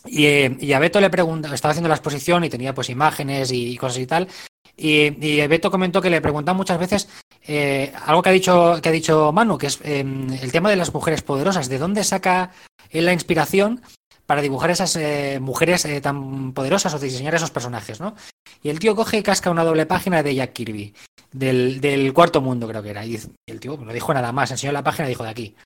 Y, 0.06 0.26
eh, 0.26 0.56
y 0.60 0.72
a 0.72 0.78
Beto 0.78 1.00
le 1.00 1.10
pregunta, 1.10 1.52
estaba 1.54 1.72
haciendo 1.72 1.88
la 1.88 1.96
exposición 1.96 2.44
y 2.44 2.50
tenía 2.50 2.74
pues 2.74 2.90
imágenes 2.90 3.50
y, 3.52 3.76
cosas 3.76 3.98
y 3.98 4.06
tal. 4.06 4.28
Y, 4.76 5.26
y 5.26 5.46
Beto 5.46 5.70
comentó 5.70 6.00
que 6.00 6.10
le 6.10 6.20
preguntan 6.20 6.56
muchas 6.56 6.78
veces 6.78 7.08
eh, 7.46 7.92
algo 8.04 8.22
que 8.22 8.28
ha 8.28 8.32
dicho, 8.32 8.78
que 8.82 8.88
ha 8.90 8.92
dicho 8.92 9.32
Manu, 9.32 9.56
que 9.56 9.68
es 9.68 9.80
em, 9.82 10.30
el 10.30 10.52
tema 10.52 10.68
de 10.68 10.76
las 10.76 10.92
mujeres 10.92 11.22
poderosas. 11.22 11.68
¿De 11.68 11.78
dónde 11.78 12.04
saca 12.04 12.52
él 12.90 13.06
la 13.06 13.12
inspiración 13.12 13.80
para 14.26 14.42
dibujar 14.42 14.70
esas 14.70 14.94
eh, 14.96 15.38
mujeres 15.40 15.86
eh, 15.86 16.02
tan 16.02 16.52
poderosas 16.52 16.92
o 16.92 16.98
diseñar 16.98 17.34
esos 17.34 17.50
personajes, 17.50 18.00
¿no? 18.00 18.14
Y 18.62 18.68
el 18.68 18.78
tío 18.78 18.94
coge 18.94 19.16
y 19.16 19.22
casca 19.22 19.50
una 19.50 19.64
doble 19.64 19.86
página 19.86 20.22
de 20.22 20.34
Jack 20.34 20.52
Kirby, 20.52 20.92
del, 21.32 21.80
del 21.80 22.12
cuarto 22.12 22.42
mundo 22.42 22.68
creo 22.68 22.82
que 22.82 22.90
era. 22.90 23.06
Y 23.06 23.18
el 23.46 23.60
tío 23.60 23.78
no 23.78 23.92
dijo 23.92 24.12
nada 24.12 24.30
más, 24.32 24.50
enseñó 24.50 24.72
la 24.72 24.84
página 24.84 25.08
y 25.08 25.12
dijo 25.12 25.24
de 25.24 25.30
aquí. 25.30 25.56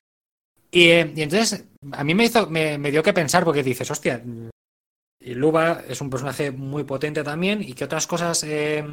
Y, 0.73 0.89
eh, 0.89 1.13
y 1.15 1.21
entonces 1.21 1.65
a 1.91 2.03
mí 2.03 2.15
me 2.15 2.25
hizo, 2.25 2.49
me, 2.49 2.79
me 2.79 2.89
dio 2.89 3.03
que 3.03 3.13
pensar 3.13 3.43
porque 3.45 3.61
dices, 3.61 3.89
hostia, 3.91 4.23
Luba 5.21 5.83
es 5.87 6.01
un 6.01 6.09
personaje 6.09 6.51
muy 6.51 6.83
potente 6.83 7.23
también 7.23 7.61
y 7.61 7.73
que 7.73 7.85
otras 7.85 8.07
cosas, 8.07 8.43
eh, 8.43 8.83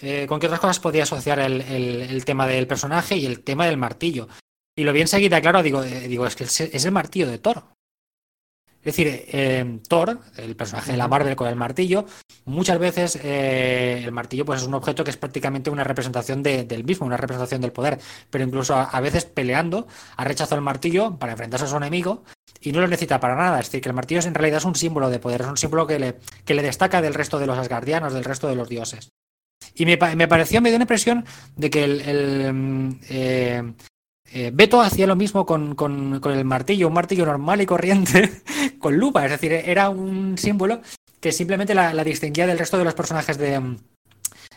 eh, 0.00 0.26
con 0.28 0.40
qué 0.40 0.46
otras 0.46 0.60
cosas 0.60 0.80
podía 0.80 1.04
asociar 1.04 1.38
el, 1.38 1.60
el- 1.62 2.24
tema 2.24 2.46
del 2.46 2.66
personaje 2.66 3.16
y 3.16 3.24
el 3.24 3.44
tema 3.44 3.66
del 3.66 3.76
martillo. 3.76 4.28
Y 4.76 4.82
lo 4.84 4.92
vi 4.92 5.00
enseguida, 5.00 5.40
claro, 5.40 5.62
digo, 5.62 5.82
eh, 5.84 6.08
digo 6.08 6.26
es 6.26 6.34
que 6.36 6.44
es 6.44 6.84
el 6.84 6.92
martillo 6.92 7.28
de 7.30 7.38
Thor. 7.38 7.62
Es 8.86 8.96
decir, 8.96 9.24
eh, 9.32 9.80
Thor, 9.88 10.20
el 10.36 10.54
personaje 10.54 10.92
de 10.92 10.96
la 10.96 11.08
Marvel 11.08 11.34
con 11.34 11.48
el 11.48 11.56
martillo, 11.56 12.06
muchas 12.44 12.78
veces 12.78 13.18
eh, 13.20 14.00
el 14.04 14.12
martillo 14.12 14.44
pues 14.44 14.60
es 14.62 14.66
un 14.68 14.74
objeto 14.74 15.02
que 15.02 15.10
es 15.10 15.16
prácticamente 15.16 15.70
una 15.70 15.82
representación 15.82 16.40
de- 16.44 16.62
del 16.62 16.84
mismo, 16.84 17.04
una 17.04 17.16
representación 17.16 17.60
del 17.60 17.72
poder, 17.72 17.98
pero 18.30 18.44
incluso 18.44 18.76
a, 18.76 18.84
a 18.84 19.00
veces 19.00 19.24
peleando 19.24 19.88
ha 20.16 20.24
rechazado 20.24 20.54
el 20.54 20.62
martillo 20.62 21.18
para 21.18 21.32
enfrentarse 21.32 21.64
a 21.64 21.68
su 21.68 21.76
enemigo 21.76 22.22
y 22.60 22.70
no 22.70 22.80
lo 22.80 22.86
necesita 22.86 23.18
para 23.18 23.34
nada. 23.34 23.58
Es 23.58 23.66
decir, 23.66 23.80
que 23.80 23.88
el 23.88 23.94
martillo 23.96 24.20
es, 24.20 24.26
en 24.26 24.34
realidad 24.34 24.58
es 24.58 24.64
un 24.64 24.76
símbolo 24.76 25.10
de 25.10 25.18
poder, 25.18 25.40
es 25.40 25.48
un 25.48 25.56
símbolo 25.56 25.84
que 25.88 25.98
le, 25.98 26.16
que 26.44 26.54
le 26.54 26.62
destaca 26.62 27.02
del 27.02 27.14
resto 27.14 27.40
de 27.40 27.46
los 27.46 27.58
asgardianos, 27.58 28.12
del 28.14 28.22
resto 28.22 28.46
de 28.46 28.54
los 28.54 28.68
dioses. 28.68 29.10
Y 29.74 29.84
me, 29.84 29.98
pa- 29.98 30.14
me 30.14 30.28
pareció, 30.28 30.60
me 30.62 30.68
dio 30.70 30.76
una 30.76 30.84
impresión 30.84 31.24
de 31.56 31.70
que 31.70 31.82
el, 31.82 32.00
el, 32.02 32.52
mm, 32.54 33.00
eh, 33.10 33.72
eh, 34.32 34.50
Beto 34.52 34.80
hacía 34.80 35.06
lo 35.06 35.16
mismo 35.16 35.46
con, 35.46 35.74
con- 35.74 36.20
el 36.24 36.44
martillo, 36.44 36.88
un 36.88 36.94
martillo 36.94 37.26
normal 37.26 37.60
y 37.60 37.66
corriente, 37.66 38.42
con 38.78 38.96
lupa. 38.96 39.24
Es 39.24 39.30
decir, 39.32 39.52
era 39.52 39.88
un 39.88 40.36
símbolo 40.38 40.80
que 41.20 41.32
simplemente 41.32 41.74
la, 41.74 41.92
distinguía 42.04 42.46
del 42.46 42.58
resto 42.58 42.78
de 42.78 42.84
los 42.84 42.94
personajes 42.94 43.38
de, 43.38 43.60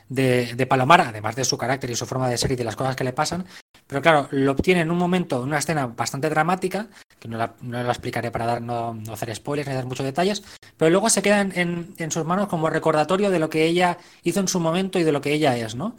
de, 0.10 0.66
Palomar, 0.68 1.02
además 1.02 1.36
de 1.36 1.46
su 1.46 1.58
carácter 1.58 1.90
y 1.90 1.96
su 1.96 2.06
forma 2.06 2.30
de 2.30 2.38
ser 2.38 2.52
y 2.52 2.56
de 2.56 2.64
las 2.64 2.76
cosas 2.76 2.96
que 2.96 3.04
le 3.04 3.14
pasan. 3.14 3.46
Pero 3.88 4.02
claro, 4.02 4.28
lo 4.32 4.52
obtiene 4.52 4.82
en 4.82 4.92
un 4.92 4.98
momento, 4.98 5.38
en 5.38 5.48
una 5.50 5.58
escena 5.58 5.88
bastante 5.88 6.30
dramática, 6.30 6.88
que 7.20 7.28
no 7.28 7.38
la, 7.38 7.56
no 7.62 7.80
explicaré 7.82 8.30
para 8.32 8.46
dar, 8.46 8.62
no, 8.62 8.94
no 8.94 9.14
hacer 9.14 9.34
spoilers 9.36 9.68
ni 9.68 9.74
dar 9.74 9.86
muchos 9.86 10.06
detalles, 10.06 10.44
pero 10.78 10.92
luego 10.92 11.10
se 11.10 11.22
queda 11.24 11.42
en- 11.42 11.94
en 11.98 12.12
sus 12.12 12.24
manos 12.26 12.48
como 12.48 12.70
recordatorio 12.70 13.32
de 13.32 13.40
lo 13.40 13.50
que 13.50 13.66
ella 13.66 13.98
hizo 14.24 14.40
en 14.42 14.48
su 14.48 14.60
momento 14.60 15.00
y 15.00 15.04
de 15.04 15.12
lo 15.12 15.22
que 15.22 15.34
ella 15.34 15.58
es, 15.58 15.74
¿no? 15.76 15.96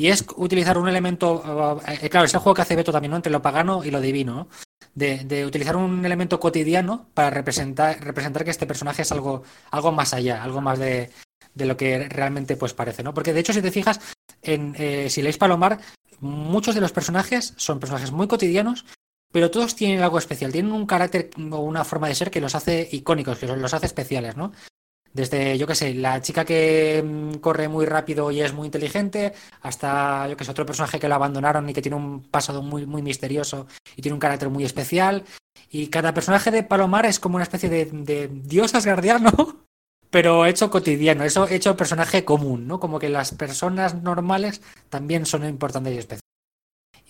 Y 0.00 0.08
es 0.08 0.24
utilizar 0.36 0.78
un 0.78 0.88
elemento, 0.88 1.78
eh, 1.86 2.08
claro, 2.08 2.24
es 2.24 2.32
el 2.32 2.40
juego 2.40 2.54
que 2.54 2.62
hace 2.62 2.74
Beto 2.74 2.90
también, 2.90 3.10
¿no? 3.10 3.16
Entre 3.16 3.30
lo 3.30 3.42
pagano 3.42 3.84
y 3.84 3.90
lo 3.90 4.00
divino, 4.00 4.34
¿no? 4.34 4.48
De, 4.94 5.24
de 5.24 5.44
utilizar 5.44 5.76
un 5.76 6.06
elemento 6.06 6.40
cotidiano 6.40 7.10
para 7.12 7.28
representar, 7.28 8.02
representar 8.02 8.42
que 8.42 8.50
este 8.50 8.66
personaje 8.66 9.02
es 9.02 9.12
algo, 9.12 9.42
algo 9.70 9.92
más 9.92 10.14
allá, 10.14 10.42
algo 10.42 10.62
más 10.62 10.78
de, 10.78 11.10
de 11.52 11.66
lo 11.66 11.76
que 11.76 12.08
realmente 12.08 12.56
pues 12.56 12.72
parece, 12.72 13.02
¿no? 13.02 13.12
Porque 13.12 13.34
de 13.34 13.40
hecho, 13.40 13.52
si 13.52 13.60
te 13.60 13.70
fijas, 13.70 14.00
en, 14.40 14.74
eh, 14.78 15.10
si 15.10 15.20
leéis 15.20 15.36
Palomar, 15.36 15.80
muchos 16.18 16.74
de 16.74 16.80
los 16.80 16.92
personajes 16.92 17.52
son 17.58 17.78
personajes 17.78 18.10
muy 18.10 18.26
cotidianos 18.26 18.86
pero 19.32 19.50
todos 19.50 19.76
tienen 19.76 20.02
algo 20.02 20.18
especial, 20.18 20.50
tienen 20.50 20.72
un 20.72 20.86
carácter 20.86 21.30
o 21.52 21.58
una 21.60 21.84
forma 21.84 22.08
de 22.08 22.16
ser 22.16 22.32
que 22.32 22.40
los 22.40 22.56
hace 22.56 22.88
icónicos, 22.90 23.38
que 23.38 23.46
los 23.46 23.74
hace 23.74 23.86
especiales, 23.86 24.36
¿no? 24.36 24.50
Desde, 25.12 25.58
yo 25.58 25.66
qué 25.66 25.74
sé, 25.74 25.94
la 25.94 26.20
chica 26.20 26.44
que 26.44 27.02
mm, 27.04 27.38
corre 27.38 27.68
muy 27.68 27.86
rápido 27.86 28.30
y 28.30 28.40
es 28.40 28.52
muy 28.52 28.66
inteligente, 28.66 29.32
hasta, 29.62 30.28
yo 30.28 30.36
qué 30.36 30.44
sé, 30.44 30.50
otro 30.52 30.66
personaje 30.66 31.00
que 31.00 31.08
lo 31.08 31.16
abandonaron 31.16 31.68
y 31.68 31.72
que 31.72 31.82
tiene 31.82 31.96
un 31.96 32.22
pasado 32.22 32.62
muy, 32.62 32.86
muy 32.86 33.02
misterioso 33.02 33.66
y 33.96 34.02
tiene 34.02 34.14
un 34.14 34.20
carácter 34.20 34.50
muy 34.50 34.64
especial. 34.64 35.24
Y 35.70 35.88
cada 35.88 36.14
personaje 36.14 36.50
de 36.50 36.62
Palomar 36.62 37.06
es 37.06 37.20
como 37.20 37.36
una 37.36 37.44
especie 37.44 37.68
de, 37.68 37.86
de 37.86 38.28
dios 38.28 38.74
asgardiano, 38.74 39.30
pero 40.10 40.46
hecho 40.46 40.70
cotidiano, 40.70 41.24
eso 41.24 41.48
hecho 41.48 41.76
personaje 41.76 42.24
común, 42.24 42.66
¿no? 42.66 42.80
Como 42.80 42.98
que 42.98 43.08
las 43.08 43.34
personas 43.34 43.94
normales 43.94 44.62
también 44.88 45.26
son 45.26 45.44
importantes 45.44 45.94
y 45.94 45.98
especiales. 45.98 46.29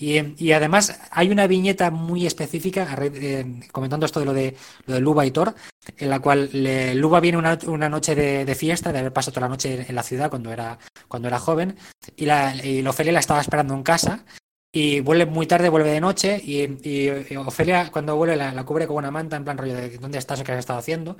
Y, 0.01 0.53
además 0.53 0.99
hay 1.13 1.31
una 1.31 1.47
viñeta 1.47 1.91
muy 1.91 2.25
específica, 2.25 2.89
eh, 3.03 3.45
comentando 3.71 4.07
esto 4.07 4.21
de 4.21 4.27
lo 4.27 4.33
de, 4.33 4.55
lo 4.87 4.95
de 4.95 5.01
Luba 5.03 5.27
y 5.27 5.31
Thor, 5.31 5.53
en 5.99 6.09
la 6.09 6.21
cual 6.21 6.49
Luba 6.95 7.21
viene 7.21 7.37
una, 7.37 7.89
noche 7.91 8.15
de, 8.15 8.55
fiesta, 8.55 8.93
de 8.93 9.01
haber 9.01 9.13
pasado 9.13 9.35
toda 9.35 9.47
la 9.47 9.51
noche 9.51 9.85
en 9.87 9.95
la 9.95 10.03
ciudad 10.03 10.31
cuando 10.31 10.51
era, 10.53 10.79
cuando 11.07 11.29
era 11.29 11.39
joven, 11.39 11.77
y, 12.17 12.25
la, 12.25 12.55
y 12.65 12.83
Ofelia 12.87 13.13
la 13.13 13.19
estaba 13.19 13.43
esperando 13.43 13.75
en 13.75 13.83
casa, 13.83 14.25
y 14.73 15.01
vuelve 15.01 15.27
muy 15.27 15.47
tarde, 15.47 15.69
vuelve 15.69 15.91
de 15.91 16.01
noche, 16.01 16.41
y, 16.43 17.37
Ofelia 17.37 17.91
cuando 17.93 18.17
vuelve 18.17 18.37
la, 18.37 18.65
cubre 18.65 18.87
con 18.87 18.97
una 18.97 19.11
manta, 19.11 19.37
en 19.37 19.45
plan 19.45 19.59
rollo 19.59 19.75
de 19.75 19.99
dónde 19.99 20.17
estás 20.17 20.41
o 20.41 20.45
qué 20.45 20.53
has 20.53 20.61
estado 20.61 20.79
haciendo. 20.79 21.19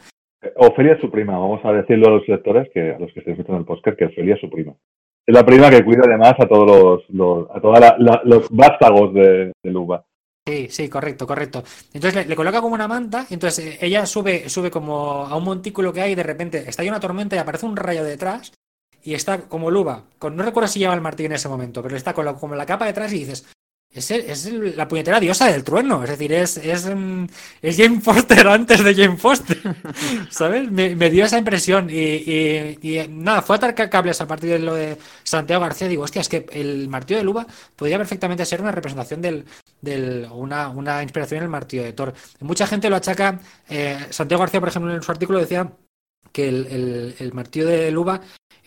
Ofelia 0.57 0.95
es 0.95 1.03
su 1.03 1.11
prima, 1.11 1.37
vamos 1.39 1.61
a 1.65 1.73
decirlo 1.73 2.09
a 2.09 2.13
los 2.13 2.27
lectores, 2.27 2.67
que 2.73 2.95
a 2.95 2.99
los 2.99 3.13
que 3.13 3.19
estén 3.19 3.35
escuchando 3.35 3.59
el 3.59 3.67
podcast, 3.67 3.99
que 3.99 4.07
Ofelia 4.07 4.37
es 4.37 4.41
su 4.41 4.49
prima 4.49 4.75
es 5.31 5.35
la 5.35 5.47
prima 5.47 5.71
que 5.71 5.85
cuida 5.85 6.03
además 6.05 6.35
a 6.39 6.47
todos 6.47 7.05
los, 7.09 7.51
a 7.55 7.61
todos 7.61 7.79
los 8.25 8.49
vástagos 8.51 9.15
de, 9.15 9.53
de, 9.63 9.71
Luba. 9.71 10.05
Sí, 10.45 10.67
sí, 10.69 10.89
correcto, 10.89 11.25
correcto. 11.25 11.63
Entonces 11.95 12.27
le, 12.27 12.35
coloca 12.35 12.61
como 12.61 12.75
una 12.75 12.89
manta, 12.89 13.27
entonces 13.31 13.65
eh, 13.65 13.79
ella 13.81 14.07
sube, 14.07 14.49
sube 14.49 14.73
como 14.73 15.25
a 15.27 15.37
un 15.37 15.45
montículo 15.45 15.93
que 15.93 16.01
hay 16.01 16.13
y 16.13 16.17
de 16.17 16.25
repente 16.25 16.65
está 16.67 16.83
ahí 16.83 16.89
una 16.89 16.99
tormenta 16.99 17.37
y 17.37 17.39
aparece 17.39 17.65
un 17.65 17.77
rayo 17.77 18.03
detrás 18.03 18.53
y 19.05 19.15
está 19.15 19.43
como 19.43 19.71
Luba. 19.71 20.03
Con, 20.19 20.35
no 20.35 20.43
recuerdo 20.43 20.67
si 20.67 20.81
lleva 20.81 20.95
el 20.95 21.01
martillo 21.01 21.29
en 21.29 21.35
ese 21.35 21.49
momento, 21.49 21.81
pero 21.81 21.97
está 21.97 22.13
con 22.13 22.25
la, 22.25 22.35
como 22.35 22.57
la 22.57 22.67
capa 22.67 22.87
detrás 22.87 23.13
y 23.13 23.21
dices, 23.21 23.47
es, 23.93 24.47
la 24.77 24.87
puñetera 24.87 25.19
diosa 25.19 25.47
del 25.51 25.65
trueno. 25.65 26.05
Es 26.05 26.11
decir, 26.11 26.33
es, 26.33 26.57
es, 26.59 26.87
mm, 26.87 27.25
es 27.61 27.77
Jane 27.77 28.01
Foster 28.01 28.47
antes 28.49 28.85
de 28.85 28.95
Jane 28.95 29.17
Foster. 29.17 29.59
¿Sabes? 30.31 30.71
Me, 30.71 31.11
dio 31.11 31.25
esa 31.25 31.39
impresión. 31.39 31.89
Y, 31.91 32.79
nada, 33.09 33.43
fue 33.43 33.57
atar 33.57 33.75
cables 33.75 34.21
a 34.21 34.29
partir 34.29 34.51
de 34.51 34.59
lo 34.61 34.75
de 34.75 34.97
Santiago 35.25 35.63
García. 35.63 35.89
Digo, 35.89 36.05
hostia, 36.05 36.21
es 36.21 36.29
que 36.29 36.47
el 36.53 36.89
martillo 36.89 37.19
de 37.19 37.25
Luba 37.25 37.47
podría 37.75 37.99
perfectamente 37.99 38.47
ser 38.47 38.61
una 38.61 38.73
representación 38.73 39.21
del. 39.21 39.45
del 39.81 40.29
una, 40.33 40.69
una 40.69 41.03
inspiración 41.03 41.39
en 41.39 41.45
el 41.45 41.51
martillo 41.51 41.83
de 41.83 41.93
Thor. 41.93 42.15
Mucha 42.41 42.67
gente 42.67 42.89
lo 42.91 42.97
achaca. 42.97 43.41
Eh, 43.69 44.07
Santiago 44.11 44.41
García, 44.41 44.61
por 44.61 44.69
ejemplo, 44.69 44.95
en 44.95 45.03
su 45.03 45.11
artículo 45.11 45.41
decía 45.41 45.73
que 46.33 46.49
el, 46.49 46.67
el, 46.67 47.15
el 47.19 47.33
martillo 47.33 47.67
de 47.67 47.91
Luba 47.91 48.21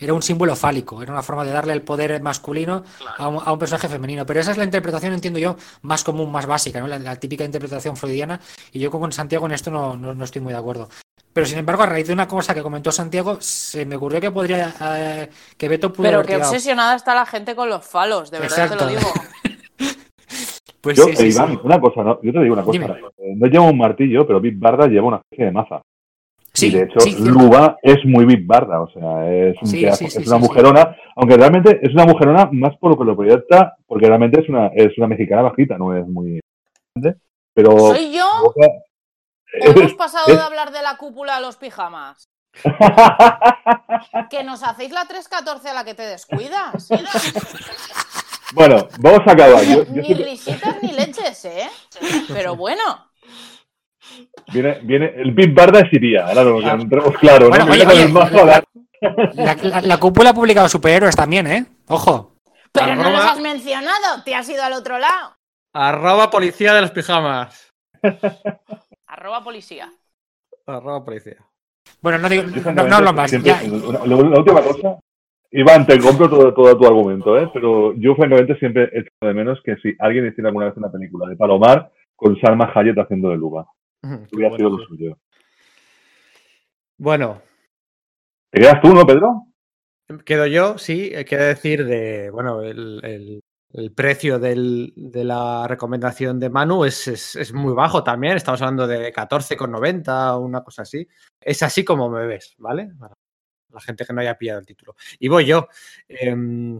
era 0.03 0.13
un 0.13 0.21
símbolo 0.21 0.55
fálico, 0.55 1.01
era 1.01 1.11
una 1.11 1.23
forma 1.23 1.45
de 1.45 1.51
darle 1.51 1.73
el 1.73 1.81
poder 1.81 2.21
masculino 2.21 2.83
a, 3.17 3.27
un, 3.27 3.59
personaje 3.59 3.87
femenino. 3.87 4.25
Pero 4.25 4.39
esa 4.39 4.51
es 4.51 4.57
la 4.57 4.63
interpretación, 4.63 5.13
entiendo 5.13 5.39
yo, 5.39 5.55
más 5.81 6.03
común, 6.03 6.31
más 6.31 6.45
básica, 6.45 6.79
¿no? 6.79 6.87
la, 6.87 7.15
típica 7.15 7.43
interpretación 7.43 7.95
freudiana. 7.95 8.39
Y 8.71 8.79
yo 8.79 8.91
con 8.91 9.11
Santiago 9.11 9.45
en 9.45 9.53
esto 9.53 9.71
no, 9.71 9.95
no, 9.95 10.23
estoy 10.23 10.41
muy 10.41 10.53
de 10.53 10.59
acuerdo. 10.59 10.89
Pero 11.31 11.47
sin 11.47 11.57
embargo, 11.57 11.83
a 11.83 11.87
raíz 11.87 12.07
de 12.07 12.13
una 12.13 12.27
cosa 12.27 12.53
que 12.53 12.61
comentó 12.61 12.91
Santiago, 12.91 13.37
se 13.39 13.85
me 13.85 13.95
ocurrió 13.95 14.21
que 14.21 14.29
podría. 14.29 14.73
Eh, 14.81 15.29
que 15.57 15.67
Beto 15.67 15.91
pudo 15.91 16.07
Pero 16.07 16.23
qué 16.23 16.35
obsesionada 16.35 16.95
está 16.95 17.15
la 17.15 17.25
gente 17.25 17.55
con 17.55 17.69
los 17.69 17.85
falos, 17.85 18.29
de 18.29 18.39
verdad 18.39 18.69
te 18.69 18.75
lo 18.75 18.87
digo. 18.87 19.01
pues 20.81 20.97
yo, 20.97 21.05
sí, 21.15 21.27
Iván, 21.27 21.59
una 21.63 21.79
cosa, 21.79 22.03
¿no? 22.03 22.19
yo 22.21 22.31
te 22.31 22.39
digo 22.39 22.53
una 22.53 22.63
cosa. 22.63 22.97
No 23.35 23.47
llevo 23.47 23.69
un 23.69 23.77
martillo, 23.77 24.27
pero 24.27 24.39
Big 24.39 24.59
Barda 24.59 24.85
lleva 24.85 25.07
una 25.07 25.17
especie 25.17 25.45
de 25.45 25.51
maza 25.51 25.81
y 26.61 26.69
de 26.69 26.83
hecho, 26.83 26.99
Luba 27.19 27.77
es 27.81 27.97
muy 28.05 28.25
Big 28.25 28.45
Barda, 28.45 28.81
o 28.81 28.89
sea, 28.89 29.27
es, 29.33 29.55
es 29.63 30.27
una 30.27 30.37
mujerona, 30.37 30.95
aunque 31.15 31.35
realmente 31.35 31.79
es 31.81 31.93
una 31.93 32.05
mujerona 32.05 32.49
más 32.51 32.77
por 32.77 32.91
lo 32.91 32.97
que 32.97 33.05
lo 33.05 33.15
proyecta, 33.15 33.75
porque 33.87 34.07
realmente 34.07 34.41
es 34.41 34.49
una, 34.49 34.67
es 34.67 34.95
una 34.97 35.07
mexicana 35.07 35.41
bajita, 35.41 35.77
no 35.77 35.97
es 35.97 36.07
muy 36.07 36.39
grande. 36.95 37.19
Pero 37.55 37.77
¿Soy 37.77 38.11
yo? 38.11 38.53
hemos 39.53 39.93
pasado 39.97 40.27
de 40.27 40.41
hablar 40.41 40.71
de 40.71 40.83
la 40.83 40.97
cúpula 40.97 41.37
a 41.37 41.41
los 41.41 41.57
pijamas? 41.57 42.29
que 44.29 44.43
nos 44.43 44.61
hacéis 44.61 44.91
la 44.91 45.05
314 45.05 45.69
a 45.69 45.73
la 45.73 45.83
que 45.83 45.95
te 45.95 46.03
descuidas. 46.03 46.87
bueno, 48.53 48.87
vamos 48.99 49.21
a 49.25 49.31
acabar. 49.31 49.63
ni 49.89 50.13
risitas 50.13 50.83
ni 50.83 50.91
leches, 50.91 51.45
¿eh? 51.45 51.67
Pero 52.31 52.55
bueno. 52.55 53.11
Viene, 54.51 54.79
viene, 54.83 55.13
el 55.15 55.31
Big 55.31 55.53
Barda 55.53 55.87
iría, 55.91 56.27
ahora 56.27 56.43
lo 56.43 56.57
ah. 56.59 56.77
tenemos 56.77 57.17
claro, 57.17 57.49
¿no? 57.49 57.55
la, 59.83 59.97
cúpula 59.97 60.29
ha 60.29 60.33
publicado 60.33 60.69
superhéroes 60.69 61.15
también, 61.15 61.47
¿eh? 61.47 61.65
Ojo. 61.87 62.35
Pero 62.71 62.95
no 62.95 63.09
los 63.09 63.25
has 63.25 63.39
mencionado, 63.39 64.23
te 64.23 64.35
has 64.35 64.49
ido 64.49 64.63
al 64.63 64.73
otro 64.73 64.97
lado. 64.97 65.35
Arroba 65.73 66.29
policía 66.29 66.73
de 66.73 66.81
los 66.81 66.91
pijamas. 66.91 67.71
Arroba 69.07 69.43
policía. 69.43 69.91
Arroba 70.65 71.03
policía. 71.03 71.37
Bueno, 72.01 72.17
no 72.19 72.29
digo, 72.29 72.43
no, 72.43 72.83
no, 72.87 73.01
lo 73.01 73.13
más. 73.13 73.31
la, 73.31 74.15
última 74.15 74.61
cosa, 74.61 74.99
Iván, 75.51 75.85
te 75.85 75.99
compro 75.99 76.29
todo, 76.29 76.53
todo, 76.53 76.77
tu 76.77 76.85
argumento, 76.85 77.37
¿eh? 77.37 77.49
pero 77.53 77.93
yo 77.95 78.15
francamente 78.15 78.57
siempre 78.57 78.89
he 78.91 78.99
hecho 79.01 79.11
de 79.21 79.33
menos 79.33 79.61
que 79.63 79.75
si 79.77 79.93
alguien 79.99 80.27
hiciera 80.27 80.49
alguna 80.49 80.65
vez 80.65 80.77
una 80.77 80.91
película 80.91 81.27
de 81.27 81.35
Palomar 81.35 81.91
con 82.15 82.39
Salma 82.39 82.71
Hayek 82.73 82.97
haciendo 82.97 83.29
de 83.29 83.37
Luba. 83.37 83.67
Hubiera 84.31 84.55
sido 84.55 84.69
lo 84.69 84.85
suyo. 84.85 85.17
Bueno. 86.97 87.41
¿Te 88.51 88.59
quedas 88.59 88.81
tú, 88.81 88.93
no, 88.93 89.05
Pedro? 89.05 89.47
Quedo 90.25 90.45
yo, 90.45 90.77
sí. 90.77 91.11
Quiero 91.27 91.45
decir 91.45 91.85
de, 91.85 92.29
bueno, 92.29 92.61
el, 92.61 93.41
precio 93.95 94.37
de 94.37 95.23
la 95.23 95.65
recomendación 95.67 96.39
de 96.39 96.49
Manu 96.49 96.85
es, 96.85 97.07
es, 97.07 97.53
muy 97.53 97.73
bajo 97.73 98.03
también. 98.03 98.37
Estamos 98.37 98.61
hablando 98.61 98.85
de 98.85 99.11
14,90 99.13 100.35
o 100.35 100.39
una 100.41 100.63
cosa 100.63 100.83
así. 100.83 101.07
Es 101.39 101.63
así 101.63 101.83
como 101.83 102.09
me 102.09 102.27
ves, 102.27 102.53
¿vale? 102.57 102.91
la 103.69 103.81
gente 103.81 104.05
que 104.05 104.13
no 104.13 104.21
haya 104.21 104.37
pillado 104.37 104.59
el 104.59 104.65
título. 104.65 104.95
Y 105.19 105.27
voy 105.27 105.45
yo. 105.45 105.67
Em, 106.07 106.79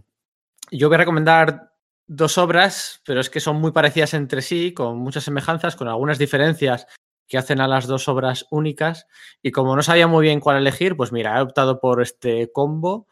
yo 0.72 0.88
voy 0.88 0.96
a 0.96 1.00
recomendar 1.00 1.74
dos 2.06 2.38
obras, 2.38 3.02
pero 3.06 3.20
es 3.20 3.30
que 3.30 3.40
son 3.40 3.58
muy 3.58 3.72
parecidas 3.72 4.14
entre 4.14 4.42
sí, 4.42 4.74
con 4.74 4.98
muchas 4.98 5.24
semejanzas, 5.24 5.76
con 5.76 5.88
algunas 5.88 6.20
diferencias 6.20 6.88
que 7.28 7.38
hacen 7.38 7.62
a 7.62 7.68
las 7.68 7.88
dos 7.88 8.08
obras 8.08 8.46
únicas. 8.52 9.08
Y 9.42 9.52
como 9.52 9.76
no 9.76 9.84
sabía 9.84 10.08
muy 10.08 10.24
bien 10.24 10.40
cuál 10.40 10.58
elegir, 10.58 10.96
pues 10.96 11.12
mira, 11.12 11.38
he 11.38 11.42
optado 11.42 11.80
por 11.80 12.02
este 12.02 12.52
combo, 12.52 13.08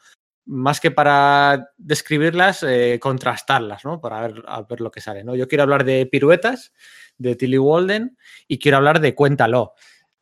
más 0.46 0.80
que 0.80 0.92
para 0.92 1.72
describirlas, 1.78 2.64
eh, 2.64 3.00
contrastarlas, 3.02 3.86
¿no? 3.86 4.02
Para 4.02 4.22
ver, 4.22 4.44
ver 4.70 4.82
lo 4.82 4.92
que 4.92 5.02
sale, 5.02 5.24
¿no? 5.24 5.36
Yo 5.36 5.48
quiero 5.48 5.64
hablar 5.64 5.86
de 5.86 6.06
Piruetas, 6.06 6.74
de 7.18 7.36
Tilly 7.36 7.58
Walden, 7.58 8.18
y 8.48 8.60
quiero 8.60 8.78
hablar 8.78 9.00
de 9.00 9.16
Cuéntalo, 9.16 9.74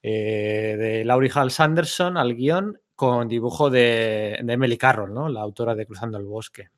eh, 0.02 0.76
de 0.78 1.06
Laurie 1.06 1.32
Hall 1.34 1.52
Sanderson 1.52 2.18
al 2.18 2.36
guion, 2.36 2.80
con 2.96 3.28
dibujo 3.28 3.70
de, 3.70 4.40
de 4.44 4.54
Emily 4.54 4.78
Carroll, 4.78 5.14
¿no? 5.14 5.30
La 5.30 5.42
autora 5.42 5.74
de 5.74 5.86
Cruzando 5.86 6.18
el 6.18 6.26
Bosque. 6.26 6.70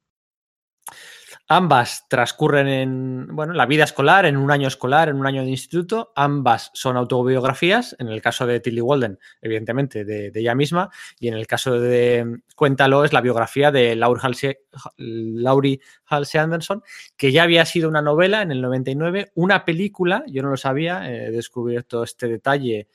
Ambas 1.53 2.07
transcurren 2.07 2.69
en 2.69 3.28
bueno, 3.36 3.52
la 3.52 3.65
vida 3.65 3.84
escolar, 3.84 4.26
en 4.26 4.38
un 4.38 4.52
año 4.52 4.69
escolar, 4.69 5.10
en 5.10 5.18
un 5.18 5.28
año 5.28 5.44
de 5.44 5.49
instituto. 5.49 6.14
Ambas 6.15 6.72
son 6.73 6.95
autobiografías. 6.95 7.94
En 7.99 8.07
el 8.07 8.22
caso 8.22 8.48
de 8.48 8.61
Tilly 8.61 8.80
Walden, 8.80 9.19
evidentemente, 9.41 10.06
de, 10.06 10.32
ella 10.34 10.56
misma. 10.56 10.90
Y 11.19 11.28
en 11.28 11.34
el 11.34 11.48
caso 11.48 11.78
de 11.78 12.40
Cuéntalo, 12.56 13.03
es 13.03 13.11
la 13.11 13.19
biografía 13.19 13.69
de 13.69 13.98
Laurie 13.98 15.82
Halsey, 16.06 16.40
Anderson, 16.40 16.84
que 17.18 17.34
ya 17.34 17.44
había 17.44 17.65
sido 17.65 17.90
una 17.90 18.02
novela 18.02 18.41
en 18.44 18.52
el 18.52 18.61
99, 18.61 19.34
una 19.36 19.65
película. 19.65 20.23
Yo 20.28 20.44
no 20.44 20.52
lo 20.52 20.57
sabía, 20.57 21.11
he 21.11 21.32
descubierto 21.32 22.03
este 22.03 22.30
detalle 22.30 22.88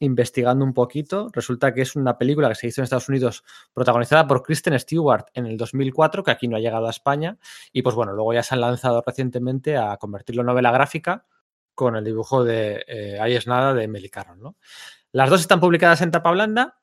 investigando 0.00 0.64
un 0.64 0.74
poquito, 0.74 1.28
resulta 1.32 1.72
que 1.72 1.82
es 1.82 1.96
una 1.96 2.18
película 2.18 2.48
que 2.48 2.54
se 2.54 2.66
hizo 2.66 2.80
en 2.80 2.84
Estados 2.84 3.08
Unidos 3.08 3.44
protagonizada 3.72 4.26
por 4.26 4.42
Kristen 4.42 4.78
Stewart 4.78 5.26
en 5.34 5.46
el 5.46 5.56
2004, 5.56 6.24
que 6.24 6.30
aquí 6.30 6.48
no 6.48 6.56
ha 6.56 6.60
llegado 6.60 6.86
a 6.86 6.90
España, 6.90 7.38
y 7.72 7.82
pues 7.82 7.94
bueno, 7.94 8.12
luego 8.12 8.32
ya 8.32 8.42
se 8.42 8.54
han 8.54 8.60
lanzado 8.60 9.02
recientemente 9.06 9.76
a 9.76 9.96
convertirlo 9.96 10.42
en 10.42 10.46
novela 10.46 10.72
gráfica 10.72 11.26
con 11.74 11.96
el 11.96 12.04
dibujo 12.04 12.44
de 12.44 12.84
eh, 12.86 13.18
Ahí 13.20 13.34
es 13.34 13.46
nada 13.46 13.74
de 13.74 13.88
Meli 13.88 14.10
¿no? 14.38 14.56
Las 15.12 15.30
dos 15.30 15.40
están 15.40 15.60
publicadas 15.60 16.02
en 16.02 16.10
tapa 16.10 16.30
blanda, 16.32 16.80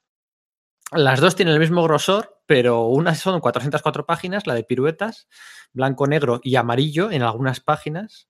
las 0.92 1.22
dos 1.22 1.36
tienen 1.36 1.54
el 1.54 1.60
mismo 1.60 1.84
grosor, 1.84 2.42
pero 2.46 2.88
una 2.88 3.16
son 3.16 3.40
404 3.40 4.06
páginas, 4.06 4.48
la 4.48 4.54
de 4.54 4.64
piruetas, 4.64 5.28
blanco, 5.74 6.08
negro 6.08 6.42
y 6.44 6.56
amarillo 6.56 7.12
en 7.12 7.24
algunas 7.24 7.62
páginas, 7.62 8.28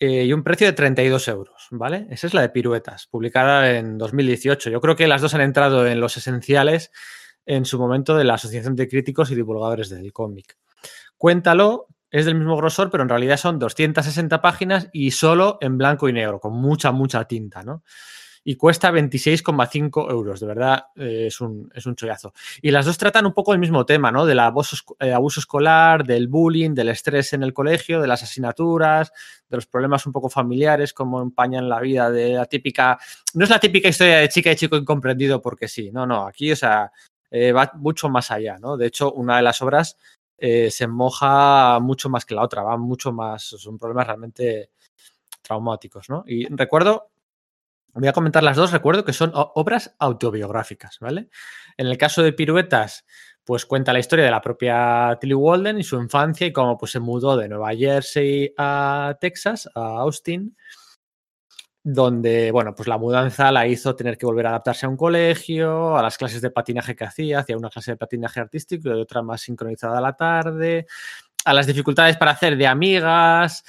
eh, 0.00 0.24
y 0.24 0.32
un 0.32 0.44
precio 0.44 0.66
de 0.66 0.72
32 0.72 1.28
euros, 1.28 1.66
¿vale? 1.70 2.06
Esa 2.10 2.26
es 2.28 2.34
la 2.34 2.42
de 2.42 2.50
piruetas, 2.50 3.06
publicada 3.06 3.76
en 3.76 3.98
2018. 3.98 4.70
Yo 4.70 4.80
creo 4.80 4.94
que 4.94 5.08
las 5.08 5.22
dos 5.22 5.34
han 5.34 5.40
entrado 5.40 5.86
en 5.86 6.00
los 6.00 6.16
esenciales 6.16 6.92
en 7.46 7.64
su 7.64 7.78
momento 7.78 8.16
de 8.16 8.24
la 8.24 8.34
Asociación 8.34 8.76
de 8.76 8.88
Críticos 8.88 9.30
y 9.30 9.34
Divulgadores 9.34 9.88
del 9.88 10.12
Cómic. 10.12 10.56
Cuéntalo, 11.16 11.86
es 12.10 12.26
del 12.26 12.36
mismo 12.36 12.56
grosor, 12.56 12.90
pero 12.90 13.02
en 13.02 13.08
realidad 13.08 13.36
son 13.36 13.58
260 13.58 14.40
páginas 14.40 14.88
y 14.92 15.10
solo 15.10 15.58
en 15.60 15.76
blanco 15.78 16.08
y 16.08 16.12
negro, 16.12 16.40
con 16.40 16.54
mucha, 16.54 16.92
mucha 16.92 17.24
tinta, 17.24 17.62
¿no? 17.62 17.82
Y 18.48 18.56
cuesta 18.56 18.90
26,5 18.90 20.10
euros. 20.10 20.40
De 20.40 20.46
verdad, 20.46 20.86
eh, 20.96 21.24
es, 21.26 21.38
un, 21.42 21.70
es 21.74 21.84
un 21.84 21.94
chollazo. 21.94 22.32
Y 22.62 22.70
las 22.70 22.86
dos 22.86 22.96
tratan 22.96 23.26
un 23.26 23.34
poco 23.34 23.52
el 23.52 23.58
mismo 23.58 23.84
tema, 23.84 24.10
¿no? 24.10 24.24
Del 24.24 24.38
abuso, 24.38 24.74
eh, 25.00 25.12
abuso 25.12 25.40
escolar, 25.40 26.06
del 26.06 26.28
bullying, 26.28 26.70
del 26.70 26.88
estrés 26.88 27.34
en 27.34 27.42
el 27.42 27.52
colegio, 27.52 28.00
de 28.00 28.06
las 28.06 28.22
asignaturas, 28.22 29.12
de 29.50 29.58
los 29.58 29.66
problemas 29.66 30.06
un 30.06 30.14
poco 30.14 30.30
familiares, 30.30 30.94
cómo 30.94 31.20
empañan 31.20 31.68
la 31.68 31.78
vida 31.78 32.10
de 32.10 32.30
la 32.32 32.46
típica. 32.46 32.98
No 33.34 33.44
es 33.44 33.50
la 33.50 33.60
típica 33.60 33.90
historia 33.90 34.16
de 34.16 34.30
chica 34.30 34.50
y 34.50 34.56
chico 34.56 34.78
incomprendido 34.78 35.42
porque 35.42 35.68
sí. 35.68 35.90
No, 35.92 36.06
no. 36.06 36.26
Aquí, 36.26 36.50
o 36.50 36.56
sea, 36.56 36.90
eh, 37.30 37.52
va 37.52 37.70
mucho 37.74 38.08
más 38.08 38.30
allá, 38.30 38.56
¿no? 38.58 38.78
De 38.78 38.86
hecho, 38.86 39.12
una 39.12 39.36
de 39.36 39.42
las 39.42 39.60
obras 39.60 39.98
se 40.38 40.86
moja 40.86 41.80
mucho 41.80 42.08
más 42.08 42.24
que 42.24 42.34
la 42.34 42.44
otra, 42.44 42.62
va 42.62 42.78
mucho 42.78 43.12
más. 43.12 43.42
Son 43.42 43.76
problemas 43.76 44.06
realmente 44.06 44.70
traumáticos, 45.42 46.08
¿no? 46.08 46.24
Y 46.26 46.46
recuerdo 46.46 47.10
Voy 47.94 48.08
a 48.08 48.12
comentar 48.12 48.42
las 48.42 48.56
dos, 48.56 48.70
recuerdo 48.70 49.04
que 49.04 49.12
son 49.12 49.32
obras 49.34 49.94
autobiográficas, 49.98 50.98
¿vale? 51.00 51.30
En 51.76 51.86
el 51.86 51.98
caso 51.98 52.22
de 52.22 52.32
Piruetas, 52.32 53.04
pues 53.44 53.64
cuenta 53.64 53.92
la 53.92 53.98
historia 53.98 54.26
de 54.26 54.30
la 54.30 54.42
propia 54.42 55.16
Tilly 55.20 55.34
Walden 55.34 55.78
y 55.78 55.82
su 55.82 55.96
infancia 55.96 56.46
y 56.46 56.52
cómo 56.52 56.76
pues, 56.76 56.92
se 56.92 57.00
mudó 57.00 57.36
de 57.36 57.48
Nueva 57.48 57.74
Jersey 57.74 58.52
a 58.58 59.16
Texas, 59.20 59.68
a 59.74 60.00
Austin, 60.00 60.54
donde, 61.82 62.50
bueno, 62.50 62.74
pues 62.74 62.88
la 62.88 62.98
mudanza 62.98 63.50
la 63.50 63.66
hizo 63.66 63.96
tener 63.96 64.18
que 64.18 64.26
volver 64.26 64.46
a 64.46 64.50
adaptarse 64.50 64.84
a 64.84 64.90
un 64.90 64.98
colegio, 64.98 65.96
a 65.96 66.02
las 66.02 66.18
clases 66.18 66.42
de 66.42 66.50
patinaje 66.50 66.94
que 66.94 67.04
hacía, 67.04 67.38
hacía 67.38 67.56
una 67.56 67.70
clase 67.70 67.92
de 67.92 67.96
patinaje 67.96 68.40
artístico 68.40 68.90
y 68.90 69.00
otra 69.00 69.22
más 69.22 69.40
sincronizada 69.40 69.96
a 69.96 70.02
la 70.02 70.12
tarde, 70.12 70.86
a 71.46 71.54
las 71.54 71.66
dificultades 71.66 72.18
para 72.18 72.32
hacer 72.32 72.56
de 72.58 72.66
amigas, 72.66 73.64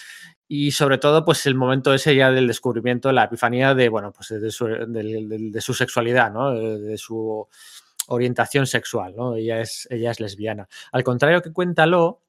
y 0.52 0.72
sobre 0.72 0.98
todo, 0.98 1.24
pues 1.24 1.46
el 1.46 1.54
momento 1.54 1.94
ese 1.94 2.16
ya 2.16 2.32
del 2.32 2.48
descubrimiento, 2.48 3.12
la 3.12 3.26
epifanía 3.26 3.76
de, 3.76 3.88
bueno, 3.88 4.12
pues 4.12 4.30
de 4.30 4.50
su, 4.50 4.66
de, 4.66 5.62
su 5.62 5.76
sexualidad, 5.76 6.34
¿no? 6.34 6.52
De, 6.56 6.98
su 6.98 7.48
orientación 8.08 8.66
sexual, 8.66 9.14
¿no? 9.16 9.36
Ella 9.36 9.62
es, 9.62 9.88
ella 9.92 10.10
es 10.10 10.20
lesbiana. 10.20 10.68
Al 10.92 11.04
contrario 11.04 11.44
que 11.44 11.54
cuéntalo, 11.54 12.24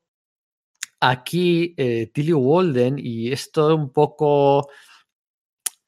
aquí 1.01 1.75
eh, 1.79 2.11
Tilly 2.13 2.35
Walden, 2.35 2.99
y 2.99 3.33
es 3.33 3.51
todo 3.51 3.75
un 3.75 3.91
poco... 3.91 4.69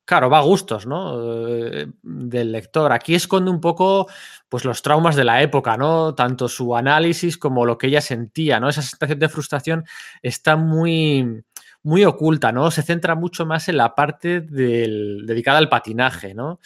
Claro, 0.07 0.31
va 0.31 0.39
a 0.39 0.43
gustos, 0.43 0.87
¿no? 0.87 1.49
Eh, 1.59 1.87
del 2.03 2.51
lector. 2.51 2.93
Aquí 2.93 3.15
esconde 3.15 3.51
un 3.51 3.61
poco, 3.61 4.09
pues, 4.49 4.65
los 4.65 4.81
traumas 4.81 5.17
de 5.17 5.25
la 5.25 5.43
época, 5.43 5.77
¿no? 5.77 6.15
Tanto 6.15 6.49
su 6.49 6.75
análisis 6.75 7.37
como 7.37 7.67
lo 7.67 7.77
que 7.77 7.89
ella 7.89 8.01
sentía, 8.01 8.59
¿no? 8.59 8.71
Esa 8.71 8.81
sensación 8.81 9.19
de 9.19 9.29
frustración 9.29 9.85
está 10.23 10.57
muy, 10.57 11.45
muy 11.83 12.05
oculta, 12.05 12.53
¿no? 12.53 12.71
Se 12.71 12.83
centra 12.83 13.15
mucho 13.15 13.47
más 13.47 13.69
en 13.69 13.77
la 13.77 13.95
parte 13.95 14.41
del, 14.41 15.25
dedicada 15.27 15.59
al 15.59 15.69
patinaje, 15.69 16.35
¿no? 16.35 16.61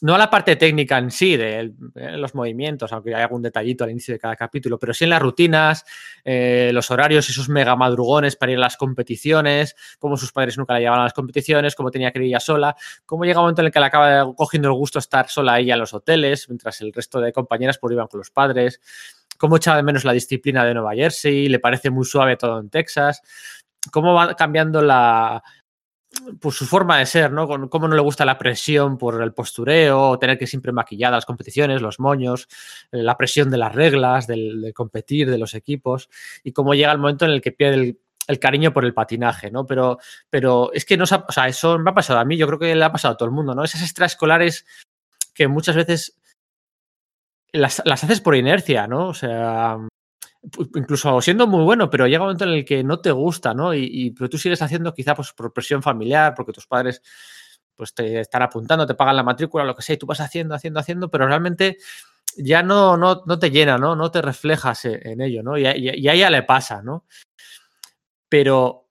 No 0.00 0.14
a 0.14 0.18
la 0.18 0.28
parte 0.28 0.56
técnica 0.56 0.98
en 0.98 1.10
sí, 1.10 1.36
de, 1.36 1.72
los 1.94 2.34
movimientos, 2.34 2.92
aunque 2.92 3.14
hay 3.14 3.22
algún 3.22 3.40
detallito 3.40 3.84
al 3.84 3.90
inicio 3.90 4.12
de 4.12 4.18
cada 4.18 4.36
capítulo, 4.36 4.78
pero 4.78 4.92
sí 4.92 5.04
en 5.04 5.10
las 5.10 5.22
rutinas, 5.22 5.86
eh, 6.24 6.72
los 6.74 6.90
horarios, 6.90 7.30
esos 7.30 7.48
mega 7.48 7.74
madrugones 7.74 8.36
para 8.36 8.52
ir 8.52 8.58
a 8.58 8.62
las 8.62 8.76
competiciones, 8.76 9.76
cómo 9.98 10.18
sus 10.18 10.30
padres 10.32 10.58
nunca 10.58 10.74
la 10.74 10.80
llevaban 10.80 11.00
a 11.00 11.04
las 11.04 11.14
competiciones, 11.14 11.74
cómo 11.74 11.90
tenía 11.90 12.10
que 12.10 12.18
ir 12.18 12.26
ella 12.26 12.40
sola, 12.40 12.76
cómo 13.06 13.24
llega 13.24 13.38
un 13.38 13.44
momento 13.44 13.62
en 13.62 13.66
el 13.66 13.72
que 13.72 13.80
le 13.80 13.86
acaba 13.86 14.34
cogiendo 14.34 14.68
el 14.68 14.74
gusto 14.74 14.98
estar 14.98 15.28
sola 15.28 15.58
ella 15.58 15.72
en 15.72 15.80
los 15.80 15.94
hoteles, 15.94 16.50
mientras 16.50 16.82
el 16.82 16.92
resto 16.92 17.20
de 17.20 17.32
compañeras 17.32 17.78
pues 17.78 17.92
iban 17.92 18.08
con 18.08 18.18
los 18.18 18.30
padres, 18.30 18.82
cómo 19.38 19.56
echaba 19.56 19.78
de 19.78 19.84
menos 19.84 20.04
la 20.04 20.12
disciplina 20.12 20.66
de 20.66 20.74
Nueva 20.74 20.94
Jersey, 20.94 21.48
le 21.48 21.60
parece 21.60 21.88
muy 21.88 22.04
suave 22.04 22.36
todo 22.36 22.60
en 22.60 22.68
Texas 22.68 23.22
cómo 23.90 24.14
va 24.14 24.34
cambiando 24.34 24.82
la, 24.82 25.42
pues 26.40 26.56
su 26.56 26.66
forma 26.66 26.98
de 26.98 27.06
ser, 27.06 27.32
¿no? 27.32 27.48
Cómo 27.68 27.88
no 27.88 27.94
le 27.94 28.02
gusta 28.02 28.24
la 28.24 28.38
presión 28.38 28.98
por 28.98 29.22
el 29.22 29.32
postureo, 29.32 30.18
tener 30.18 30.38
que 30.38 30.46
siempre 30.46 30.72
maquillada 30.72 31.16
las 31.16 31.26
competiciones, 31.26 31.82
los 31.82 32.00
moños, 32.00 32.48
eh, 32.92 33.02
la 33.02 33.16
presión 33.16 33.50
de 33.50 33.58
las 33.58 33.74
reglas, 33.74 34.26
del, 34.26 34.60
de 34.60 34.72
competir, 34.72 35.30
de 35.30 35.38
los 35.38 35.54
equipos, 35.54 36.08
y 36.42 36.52
cómo 36.52 36.74
llega 36.74 36.92
el 36.92 36.98
momento 36.98 37.24
en 37.24 37.32
el 37.32 37.40
que 37.40 37.52
pierde 37.52 37.96
el, 38.26 38.38
cariño 38.38 38.72
por 38.72 38.84
el 38.84 38.94
patinaje, 38.94 39.50
¿no? 39.50 39.66
Pero, 39.66 39.98
pero 40.30 40.72
es 40.72 40.84
que 40.84 40.96
no 40.96 41.04
o 41.04 41.06
sea, 41.06 41.48
eso 41.48 41.78
me 41.78 41.90
ha 41.90 41.94
pasado 41.94 42.18
a 42.18 42.24
mí, 42.24 42.36
yo 42.36 42.46
creo 42.46 42.58
que 42.58 42.74
le 42.74 42.84
ha 42.84 42.92
pasado 42.92 43.14
a 43.14 43.16
todo 43.16 43.28
el 43.28 43.34
mundo, 43.34 43.54
¿no? 43.54 43.64
Esas 43.64 43.82
extraescolares 43.82 44.66
que 45.34 45.48
muchas 45.48 45.76
veces 45.76 46.16
las, 47.52 47.82
las 47.84 48.04
haces 48.04 48.20
por 48.20 48.36
inercia, 48.36 48.86
¿no? 48.86 49.08
O 49.08 49.14
sea, 49.14 49.78
incluso 50.74 51.20
siendo 51.20 51.46
muy 51.46 51.64
bueno, 51.64 51.90
pero 51.90 52.06
llega 52.06 52.22
un 52.22 52.28
momento 52.28 52.44
en 52.44 52.50
el 52.50 52.64
que 52.64 52.84
no 52.84 53.00
te 53.00 53.10
gusta, 53.10 53.54
¿no? 53.54 53.74
Y, 53.74 54.10
pero 54.10 54.28
tú 54.28 54.38
sigues 54.38 54.62
haciendo 54.62 54.92
quizá 54.92 55.14
pues 55.14 55.32
por 55.32 55.52
presión 55.52 55.82
familiar, 55.82 56.34
porque 56.34 56.52
tus 56.52 56.66
padres 56.66 57.02
pues 57.74 57.94
te 57.94 58.20
están 58.20 58.42
apuntando, 58.42 58.86
te 58.86 58.94
pagan 58.94 59.16
la 59.16 59.22
matrícula, 59.22 59.64
lo 59.64 59.74
que 59.74 59.82
sea, 59.82 59.94
y 59.94 59.98
tú 59.98 60.06
vas 60.06 60.20
haciendo, 60.20 60.54
haciendo, 60.54 60.80
haciendo, 60.80 61.10
pero 61.10 61.26
realmente 61.26 61.78
ya 62.36 62.62
no, 62.62 62.96
no, 62.96 63.22
no 63.26 63.38
te 63.38 63.50
llena, 63.50 63.78
¿no? 63.78 63.96
No 63.96 64.10
te 64.10 64.22
reflejas 64.22 64.84
e, 64.84 65.00
en, 65.02 65.20
ello, 65.20 65.42
¿no? 65.42 65.58
Y, 65.58 65.66
y, 65.66 66.08
a 66.08 66.12
ella 66.12 66.30
le 66.30 66.42
pasa, 66.42 66.82
¿no? 66.82 67.04
Pero 68.28 68.88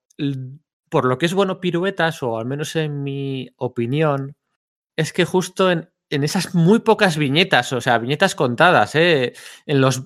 por 0.90 1.06
lo 1.06 1.18
que 1.18 1.26
es 1.26 1.34
bueno 1.34 1.60
piruetas, 1.60 2.24
o 2.24 2.38
al 2.38 2.46
menos 2.46 2.76
en 2.76 3.04
mi 3.04 3.50
opinión, 3.58 4.36
es 4.96 5.14
que 5.14 5.26
justo 5.26 5.72
en, 5.72 5.90
en 6.10 6.24
esas 6.24 6.54
muy 6.54 6.80
pocas 6.80 7.18
viñetas, 7.18 7.74
o 7.74 7.82
sea, 7.82 7.98
viñetas 7.98 8.36
contadas, 8.36 8.96
¿eh? 8.96 9.34
en 9.66 9.82
los 9.82 10.04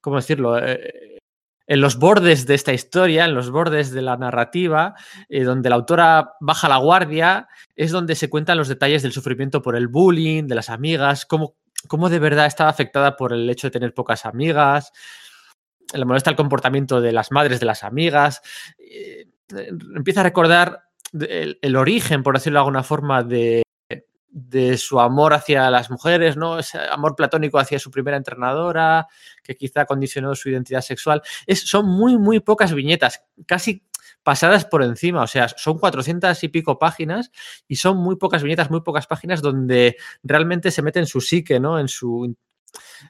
¿cómo 0.00 0.16
decirlo? 0.16 0.58
Eh, 0.58 1.18
en 1.66 1.80
los 1.80 1.98
bordes 1.98 2.46
de 2.46 2.54
esta 2.56 2.72
historia, 2.72 3.24
en 3.24 3.34
los 3.34 3.50
bordes 3.50 3.92
de 3.92 4.02
la 4.02 4.16
narrativa, 4.16 4.96
eh, 5.28 5.44
donde 5.44 5.70
la 5.70 5.76
autora 5.76 6.32
baja 6.40 6.68
la 6.68 6.78
guardia, 6.78 7.46
es 7.76 7.92
donde 7.92 8.16
se 8.16 8.28
cuentan 8.28 8.58
los 8.58 8.66
detalles 8.66 9.02
del 9.02 9.12
sufrimiento 9.12 9.62
por 9.62 9.76
el 9.76 9.86
bullying, 9.86 10.48
de 10.48 10.56
las 10.56 10.68
amigas, 10.68 11.26
cómo, 11.26 11.54
cómo 11.86 12.08
de 12.08 12.18
verdad 12.18 12.46
estaba 12.46 12.70
afectada 12.70 13.16
por 13.16 13.32
el 13.32 13.48
hecho 13.48 13.68
de 13.68 13.70
tener 13.70 13.94
pocas 13.94 14.26
amigas, 14.26 14.92
le 15.94 16.04
molesta 16.04 16.30
el 16.30 16.36
comportamiento 16.36 17.00
de 17.00 17.12
las 17.12 17.30
madres 17.30 17.60
de 17.60 17.66
las 17.66 17.84
amigas, 17.84 18.42
eh, 18.78 19.26
empieza 19.94 20.20
a 20.20 20.24
recordar 20.24 20.82
el, 21.12 21.76
origen, 21.76 22.24
por 22.24 22.34
decirlo 22.34 22.58
de 22.58 22.62
alguna 22.62 22.82
forma, 22.82 23.22
de, 23.22 23.62
de 24.30 24.78
su 24.78 25.00
amor 25.00 25.34
hacia 25.34 25.70
las 25.70 25.90
mujeres, 25.90 26.36
¿no? 26.36 26.58
Ese 26.58 26.78
amor 26.78 27.16
platónico 27.16 27.58
hacia 27.58 27.78
su 27.78 27.90
primera 27.90 28.16
entrenadora, 28.16 29.08
que 29.42 29.56
quizá 29.56 29.84
condicionó 29.84 30.34
su 30.34 30.48
identidad 30.48 30.82
sexual. 30.82 31.20
Es, 31.46 31.60
son 31.68 31.86
muy, 31.86 32.16
muy 32.16 32.40
pocas 32.40 32.72
viñetas, 32.72 33.24
casi 33.46 33.82
pasadas 34.22 34.64
por 34.64 34.82
encima, 34.82 35.22
o 35.22 35.26
sea, 35.26 35.48
son 35.48 35.78
400 35.78 36.44
y 36.44 36.48
pico 36.48 36.78
páginas 36.78 37.30
y 37.66 37.76
son 37.76 37.96
muy 37.96 38.16
pocas 38.16 38.42
viñetas, 38.42 38.70
muy 38.70 38.82
pocas 38.82 39.06
páginas 39.06 39.42
donde 39.42 39.96
realmente 40.22 40.70
se 40.70 40.82
mete 40.82 41.00
en 41.00 41.06
su 41.06 41.20
psique, 41.20 41.58
¿no? 41.58 41.78
En, 41.78 41.88
su, 41.88 42.36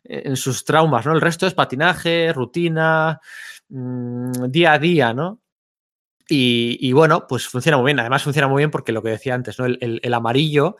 en 0.04 0.36
sus 0.36 0.64
traumas, 0.64 1.04
¿no? 1.04 1.12
El 1.12 1.20
resto 1.20 1.46
es 1.46 1.54
patinaje, 1.54 2.32
rutina, 2.32 3.20
mmm, 3.68 4.30
día 4.48 4.72
a 4.72 4.78
día, 4.78 5.12
¿no? 5.12 5.40
Y, 6.32 6.92
bueno, 6.92 7.26
pues 7.26 7.48
funciona 7.48 7.76
muy 7.76 7.86
bien. 7.86 7.98
Además, 7.98 8.22
funciona 8.22 8.46
muy 8.46 8.60
bien 8.60 8.70
porque 8.70 8.92
lo 8.92 9.02
que 9.02 9.08
decía 9.08 9.34
antes, 9.34 9.58
¿no? 9.58 9.66
el 9.66 10.14
amarillo 10.14 10.76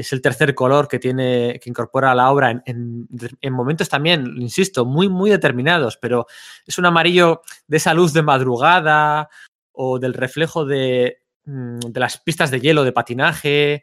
es 0.00 0.12
el 0.12 0.22
tercer 0.22 0.54
color 0.54 0.86
que 0.86 1.00
tiene, 1.00 1.58
que 1.60 1.68
incorpora 1.68 2.12
a 2.12 2.14
la 2.14 2.30
obra 2.30 2.62
en, 2.64 3.08
momentos 3.50 3.88
también, 3.88 4.40
insisto, 4.40 4.84
muy, 4.84 5.08
muy 5.08 5.28
determinados, 5.28 5.96
pero 5.96 6.26
es 6.64 6.78
un 6.78 6.86
amarillo 6.86 7.42
de 7.66 7.78
esa 7.78 7.94
luz 7.94 8.12
de 8.12 8.22
madrugada 8.22 9.28
o 9.72 9.98
del 9.98 10.14
reflejo 10.14 10.64
de, 10.64 11.22
mm, 11.46 11.78
las 11.94 12.18
pistas 12.18 12.52
de 12.52 12.60
hielo 12.60 12.84
de 12.84 12.92
patinaje. 12.92 13.82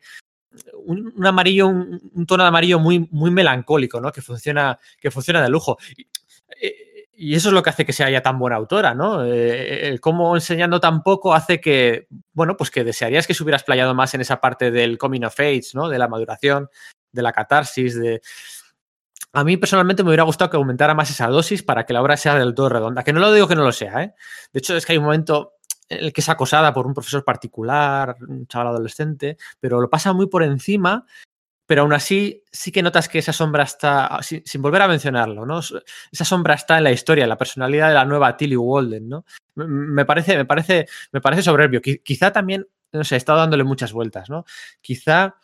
Un, 0.86 1.26
amarillo, 1.26 1.68
un, 1.68 2.26
tono 2.26 2.44
de 2.44 2.48
amarillo 2.48 2.80
muy, 2.80 3.10
muy 3.12 3.30
melancólico, 3.30 4.00
¿no? 4.00 4.14
Que 4.14 4.22
funciona, 4.22 4.80
que 5.02 5.12
funciona 5.12 5.42
de 5.42 5.50
lujo. 5.50 5.78
Eh, 6.62 6.95
y 7.18 7.36
eso 7.36 7.50
es 7.50 7.54
lo 7.54 7.64
que 7.64 7.70
hace 7.70 7.86
que 7.86 7.94
sea 7.94 8.10
ya 8.10 8.22
tan 8.22 8.38
buena 8.38 8.58
autora, 8.58 8.94
¿no? 8.94 9.24
Eh, 9.24 9.88
el 9.88 10.02
cómo 10.02 10.36
enseñando 10.36 10.80
tan 10.80 11.02
poco 11.02 11.34
hace 11.34 11.62
que, 11.62 12.08
bueno, 12.34 12.58
pues 12.58 12.72
que 12.72 12.84
desearías 12.84 13.26
que 13.26 13.34
se 13.34 13.44
hubieras 13.44 13.64
playado 13.64 13.94
más 13.96 14.14
en 14.14 14.22
esa 14.22 14.42
parte 14.42 14.72
del 14.72 14.98
coming 14.98 15.24
of 15.24 15.40
age, 15.40 15.70
¿no? 15.74 15.88
De 15.88 15.98
la 15.98 16.08
maduración, 16.08 16.70
de 17.12 17.22
la 17.22 17.32
catarsis, 17.32 18.00
de... 18.00 18.22
A 19.34 19.44
mí 19.44 19.58
personalmente 19.58 20.04
me 20.04 20.10
hubiera 20.10 20.24
gustado 20.24 20.50
que 20.50 20.58
aumentara 20.58 20.94
más 20.94 21.10
esa 21.10 21.28
dosis 21.28 21.64
para 21.64 21.86
que 21.86 21.94
la 21.94 22.02
obra 22.02 22.18
sea 22.18 22.36
del 22.36 22.54
todo 22.54 22.70
redonda. 22.70 23.04
Que 23.04 23.14
no 23.14 23.20
lo 23.20 23.34
digo 23.34 23.48
que 23.48 23.56
no 23.56 23.64
lo 23.64 23.72
sea, 23.72 24.04
¿eh? 24.04 24.14
De 24.54 24.60
hecho, 24.60 24.76
es 24.76 24.86
que 24.86 24.94
hay 24.94 24.98
un 24.98 25.06
momento 25.06 25.54
en 25.90 26.06
el 26.06 26.14
que 26.14 26.22
es 26.22 26.30
acosada 26.30 26.74
por 26.74 26.88
un 26.88 26.94
profesor 26.94 27.24
particular, 27.24 28.16
un 28.28 28.48
chaval 28.48 28.68
adolescente, 28.68 29.38
pero 29.60 29.82
lo 29.82 29.90
pasa 29.90 30.14
muy 30.14 30.28
por 30.28 30.44
encima 30.44 31.06
pero 31.66 31.82
aún 31.82 31.94
así 31.94 32.44
sí 32.52 32.72
que 32.72 32.84
notas 32.84 33.10
que 33.10 33.20
esa 33.20 33.34
sombra 33.34 33.64
está, 33.64 34.08
ah, 34.08 34.22
sin, 34.22 34.44
volver 34.62 34.82
a 34.82 34.88
mencionarlo, 34.88 35.46
¿no? 35.46 35.60
Esa 35.60 36.26
sombra 36.26 36.56
está 36.56 36.78
en 36.78 36.84
la 36.84 36.92
historia, 36.92 37.24
en 37.24 37.30
la 37.30 37.38
personalidad 37.38 37.88
de 37.88 37.96
la 37.96 38.06
nueva 38.06 38.38
Tilly 38.38 38.56
Walden, 38.56 39.10
¿no? 39.10 39.26
Me 39.56 40.06
parece, 40.06 40.38
me 40.38 40.46
parece, 40.46 40.88
me 41.12 41.22
parece 41.22 41.44
soberbio. 41.44 41.82
Quizá 41.82 42.32
también, 42.32 42.68
no 42.92 43.04
sé, 43.04 43.16
he 43.16 43.18
estado 43.18 43.40
dándole 43.40 43.64
muchas 43.64 43.94
vueltas, 43.94 44.30
¿no? 44.30 44.46
Quizá, 44.82 45.36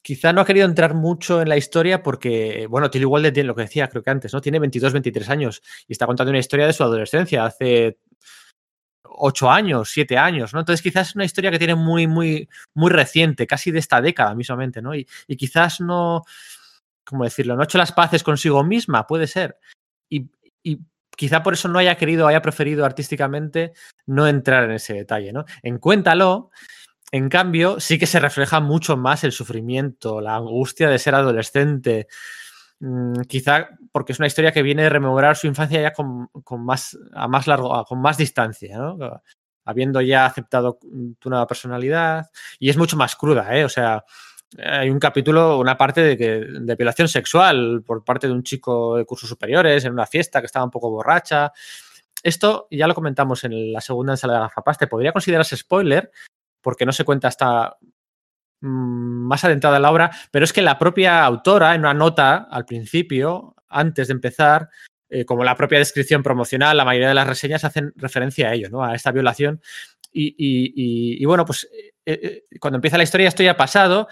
quizá 0.00 0.32
no 0.32 0.40
ha 0.40 0.46
querido 0.46 0.66
entrar 0.66 0.94
mucho 0.94 1.42
en 1.42 1.48
la 1.48 1.56
historia 1.56 2.02
porque, 2.02 2.66
bueno, 2.70 2.90
Tilly 2.90 3.04
Walden 3.04 3.34
tiene 3.34 3.46
lo 3.48 3.54
que 3.56 3.62
decía, 3.62 3.88
creo 3.88 4.02
que 4.02 4.10
antes, 4.10 4.32
¿no? 4.32 4.40
Tiene 4.40 4.60
22, 4.60 4.92
23 4.92 5.28
años 5.28 5.62
y 5.88 5.92
está 5.92 6.06
contando 6.06 6.30
una 6.30 6.38
historia 6.38 6.66
de 6.66 6.72
su 6.72 6.84
adolescencia, 6.84 7.44
hace 7.44 7.98
ocho 9.04 9.50
años, 9.50 9.90
siete 9.90 10.16
años, 10.18 10.52
¿no? 10.54 10.60
Entonces 10.60 10.82
quizás 10.82 11.08
es 11.08 11.14
una 11.14 11.24
historia 11.24 11.50
que 11.50 11.58
tiene 11.58 11.74
muy, 11.74 12.06
muy, 12.06 12.48
muy 12.74 12.90
reciente, 12.90 13.46
casi 13.46 13.70
de 13.70 13.78
esta 13.78 14.00
década 14.00 14.34
mismamente, 14.34 14.82
¿no? 14.82 14.94
Y, 14.94 15.06
y 15.26 15.36
quizás 15.36 15.80
no, 15.80 16.24
¿cómo 17.04 17.24
decirlo? 17.24 17.54
No 17.54 17.62
ha 17.62 17.64
hecho 17.64 17.78
las 17.78 17.92
paces 17.92 18.22
consigo 18.22 18.64
misma, 18.64 19.06
puede 19.06 19.26
ser. 19.26 19.58
Y, 20.08 20.30
y 20.62 20.80
quizá 21.16 21.42
por 21.42 21.54
eso 21.54 21.68
no 21.68 21.78
haya 21.78 21.96
querido, 21.96 22.26
haya 22.26 22.42
preferido 22.42 22.84
artísticamente 22.84 23.72
no 24.06 24.26
entrar 24.26 24.64
en 24.64 24.72
ese 24.72 24.94
detalle, 24.94 25.32
¿no? 25.32 25.44
En 25.62 25.78
Cuéntalo, 25.78 26.50
en 27.10 27.28
cambio, 27.28 27.78
sí 27.78 27.98
que 27.98 28.06
se 28.06 28.20
refleja 28.20 28.60
mucho 28.60 28.96
más 28.96 29.22
el 29.22 29.32
sufrimiento, 29.32 30.20
la 30.20 30.36
angustia 30.36 30.88
de 30.88 30.98
ser 30.98 31.14
adolescente, 31.14 32.08
Mm, 32.84 33.20
quizá 33.28 33.68
porque 33.92 34.10
es 34.10 34.18
una 34.18 34.26
historia 34.26 34.50
que 34.50 34.60
viene 34.60 34.82
de 34.82 34.88
rememorar 34.88 35.36
su 35.36 35.46
infancia 35.46 35.80
ya 35.80 35.92
con, 35.92 36.28
más, 36.64 36.98
a 37.12 37.28
más 37.28 37.46
largo, 37.46 37.84
con 37.84 38.00
más 38.00 38.16
distancia, 38.16 38.76
¿no? 38.76 38.98
habiendo 39.64 40.00
ya 40.00 40.26
aceptado 40.26 40.80
tu 41.20 41.30
nueva 41.30 41.46
personalidad 41.46 42.28
y 42.58 42.70
es 42.70 42.76
mucho 42.76 42.96
más 42.96 43.14
cruda, 43.14 43.56
¿eh? 43.56 43.64
O 43.64 43.68
sea, 43.68 44.04
hay 44.58 44.90
un 44.90 44.98
capítulo, 44.98 45.60
una 45.60 45.78
parte 45.78 46.00
de, 46.00 46.18
que, 46.18 46.44
de 46.60 46.74
violación 46.74 47.06
sexual 47.06 47.84
por 47.86 48.02
parte 48.02 48.26
de 48.26 48.32
un 48.32 48.42
chico 48.42 48.96
de 48.96 49.04
cursos 49.04 49.28
superiores 49.28 49.84
en 49.84 49.92
una 49.92 50.06
fiesta 50.06 50.40
que 50.40 50.46
estaba 50.46 50.64
un 50.64 50.72
poco 50.72 50.90
borracha. 50.90 51.52
Esto 52.24 52.66
ya 52.72 52.88
lo 52.88 52.94
comentamos 52.96 53.44
en 53.44 53.72
la 53.72 53.80
segunda 53.80 54.14
ensalada 54.14 54.40
de 54.40 54.44
Gafapaste. 54.46 54.88
Podría 54.88 55.12
considerarse 55.12 55.56
spoiler 55.56 56.10
porque 56.60 56.84
no 56.84 56.90
se 56.90 57.04
cuenta 57.04 57.28
hasta 57.28 57.76
Mm, 57.76 58.01
más 58.62 59.44
adentrada 59.44 59.76
en 59.76 59.82
la 59.82 59.90
obra, 59.90 60.10
pero 60.30 60.44
es 60.44 60.52
que 60.52 60.62
la 60.62 60.78
propia 60.78 61.24
autora, 61.24 61.74
en 61.74 61.80
una 61.80 61.94
nota 61.94 62.48
al 62.50 62.64
principio, 62.64 63.54
antes 63.68 64.08
de 64.08 64.14
empezar, 64.14 64.68
eh, 65.10 65.24
como 65.24 65.44
la 65.44 65.56
propia 65.56 65.78
descripción 65.78 66.22
promocional, 66.22 66.76
la 66.76 66.84
mayoría 66.84 67.08
de 67.08 67.14
las 67.14 67.26
reseñas 67.26 67.64
hacen 67.64 67.92
referencia 67.96 68.48
a 68.48 68.54
ello, 68.54 68.70
¿no? 68.70 68.82
A 68.82 68.94
esta 68.94 69.12
violación. 69.12 69.60
Y, 70.14 70.34
y 70.36 71.24
bueno, 71.24 71.46
pues 71.46 71.66
eh, 72.04 72.44
eh, 72.50 72.58
cuando 72.58 72.76
empieza 72.76 72.96
la 72.96 73.04
historia 73.04 73.28
esto 73.28 73.42
ya 73.42 73.52
ha 73.52 73.56
pasado 73.56 74.08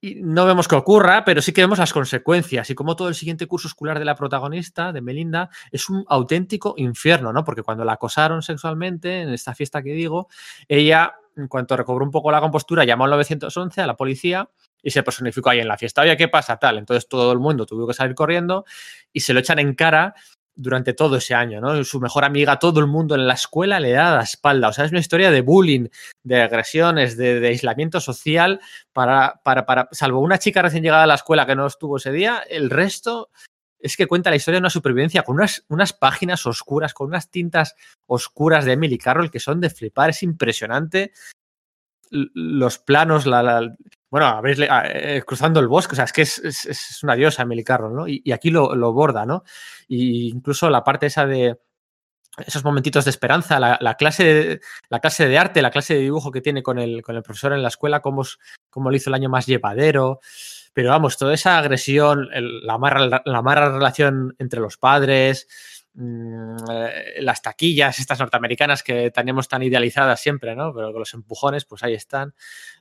y 0.00 0.16
no 0.16 0.46
vemos 0.46 0.68
que 0.68 0.76
ocurra, 0.76 1.24
pero 1.24 1.42
sí 1.42 1.52
que 1.52 1.60
vemos 1.60 1.78
las 1.78 1.92
consecuencias 1.92 2.70
y 2.70 2.74
como 2.74 2.94
todo 2.94 3.08
el 3.08 3.14
siguiente 3.14 3.46
curso 3.46 3.68
escolar 3.68 3.98
de 3.98 4.04
la 4.04 4.14
protagonista, 4.14 4.92
de 4.92 5.00
Melinda, 5.00 5.50
es 5.72 5.88
un 5.88 6.04
auténtico 6.08 6.74
infierno, 6.76 7.32
¿no? 7.32 7.44
Porque 7.44 7.62
cuando 7.62 7.84
la 7.84 7.94
acosaron 7.94 8.42
sexualmente 8.42 9.22
en 9.22 9.30
esta 9.30 9.54
fiesta 9.54 9.82
que 9.82 9.92
digo, 9.92 10.28
ella 10.68 11.14
en 11.38 11.48
cuanto 11.48 11.76
recobró 11.76 12.04
un 12.04 12.10
poco 12.10 12.30
la 12.30 12.40
compostura, 12.40 12.84
llamó 12.84 13.04
al 13.04 13.10
911 13.10 13.80
a 13.80 13.86
la 13.86 13.96
policía 13.96 14.48
y 14.82 14.90
se 14.90 15.02
personificó 15.02 15.50
ahí 15.50 15.60
en 15.60 15.68
la 15.68 15.78
fiesta. 15.78 16.02
Oye, 16.02 16.16
¿qué 16.16 16.28
pasa? 16.28 16.56
Tal. 16.58 16.78
Entonces 16.78 17.08
todo 17.08 17.32
el 17.32 17.38
mundo 17.38 17.66
tuvo 17.66 17.86
que 17.86 17.94
salir 17.94 18.14
corriendo 18.14 18.64
y 19.12 19.20
se 19.20 19.32
lo 19.32 19.40
echan 19.40 19.58
en 19.58 19.74
cara 19.74 20.14
durante 20.54 20.92
todo 20.92 21.16
ese 21.16 21.34
año, 21.34 21.60
¿no? 21.60 21.84
Su 21.84 22.00
mejor 22.00 22.24
amiga, 22.24 22.58
todo 22.58 22.80
el 22.80 22.88
mundo 22.88 23.14
en 23.14 23.28
la 23.28 23.34
escuela 23.34 23.78
le 23.78 23.92
da 23.92 24.16
la 24.16 24.22
espalda. 24.22 24.68
O 24.68 24.72
sea, 24.72 24.84
es 24.84 24.90
una 24.90 24.98
historia 24.98 25.30
de 25.30 25.40
bullying, 25.40 25.86
de 26.24 26.42
agresiones, 26.42 27.16
de, 27.16 27.38
de 27.38 27.48
aislamiento 27.48 28.00
social 28.00 28.60
para, 28.92 29.40
para, 29.44 29.64
para, 29.66 29.88
salvo 29.92 30.20
una 30.20 30.38
chica 30.38 30.60
recién 30.60 30.82
llegada 30.82 31.04
a 31.04 31.06
la 31.06 31.14
escuela 31.14 31.46
que 31.46 31.54
no 31.54 31.64
estuvo 31.64 31.98
ese 31.98 32.10
día, 32.10 32.42
el 32.50 32.70
resto 32.70 33.30
es 33.80 33.96
que 33.96 34.06
cuenta 34.06 34.30
la 34.30 34.36
historia 34.36 34.56
de 34.56 34.62
una 34.62 34.70
supervivencia 34.70 35.22
con 35.22 35.36
unas, 35.36 35.64
unas, 35.68 35.92
páginas 35.92 36.46
oscuras, 36.46 36.94
con 36.94 37.08
unas 37.08 37.30
tintas 37.30 37.74
oscuras 38.06 38.64
de 38.64 38.72
Emily 38.72 38.98
Carroll 38.98 39.30
que 39.30 39.40
son 39.40 39.60
de 39.60 39.70
flipar. 39.70 40.10
Es 40.10 40.22
impresionante. 40.22 41.12
Los 42.10 42.78
planos, 42.78 43.26
la, 43.26 43.42
la 43.42 43.76
bueno, 44.10 44.40
eh, 44.46 45.22
cruzando 45.26 45.60
el 45.60 45.68
bosque, 45.68 45.92
o 45.92 45.96
sea, 45.96 46.06
es 46.06 46.12
que 46.12 46.22
es, 46.22 46.38
es, 46.38 46.64
es 46.64 47.02
una 47.02 47.14
diosa 47.14 47.42
Emily 47.42 47.62
Carroll, 47.62 47.94
¿no? 47.94 48.08
Y, 48.08 48.32
aquí 48.32 48.50
lo, 48.50 48.74
lo, 48.74 48.92
borda, 48.92 49.26
¿no? 49.26 49.44
Y 49.86 50.30
incluso 50.30 50.70
la 50.70 50.82
parte 50.82 51.06
esa 51.06 51.26
de 51.26 51.58
esos 52.46 52.64
momentitos 52.64 53.04
de 53.04 53.10
esperanza, 53.10 53.58
la, 53.60 53.78
la, 53.80 53.94
clase 53.94 54.24
de, 54.24 54.60
la 54.88 55.00
clase 55.00 55.28
de 55.28 55.38
arte, 55.38 55.60
la 55.60 55.70
clase 55.70 55.94
de 55.94 56.00
dibujo 56.00 56.30
que 56.30 56.40
tiene 56.40 56.62
con 56.62 56.78
el, 56.78 57.02
con 57.02 57.16
el 57.16 57.22
profesor 57.22 57.52
en 57.52 57.62
la 57.62 57.68
escuela, 57.68 58.00
cómo, 58.00 58.22
cómo 58.70 58.90
lo 58.90 58.96
hizo 58.96 59.10
el 59.10 59.14
año 59.14 59.28
más 59.28 59.46
llevadero. 59.46 60.20
Pero 60.78 60.90
vamos, 60.90 61.18
toda 61.18 61.34
esa 61.34 61.58
agresión, 61.58 62.28
la, 62.30 62.78
mala, 62.78 63.20
la 63.24 63.68
relación 63.68 64.36
entre 64.38 64.60
los 64.60 64.76
padres, 64.76 65.48
mmm, 65.94 66.54
las 67.18 67.42
taquillas, 67.42 67.98
estas 67.98 68.20
norteamericanas 68.20 68.84
que 68.84 69.10
teníamos 69.10 69.48
tan 69.48 69.64
idealizadas 69.64 70.20
siempre, 70.20 70.54
¿no? 70.54 70.72
Pero 70.72 70.92
con 70.92 71.00
los 71.00 71.14
empujones, 71.14 71.64
pues 71.64 71.82
ahí 71.82 71.94
están. 71.94 72.32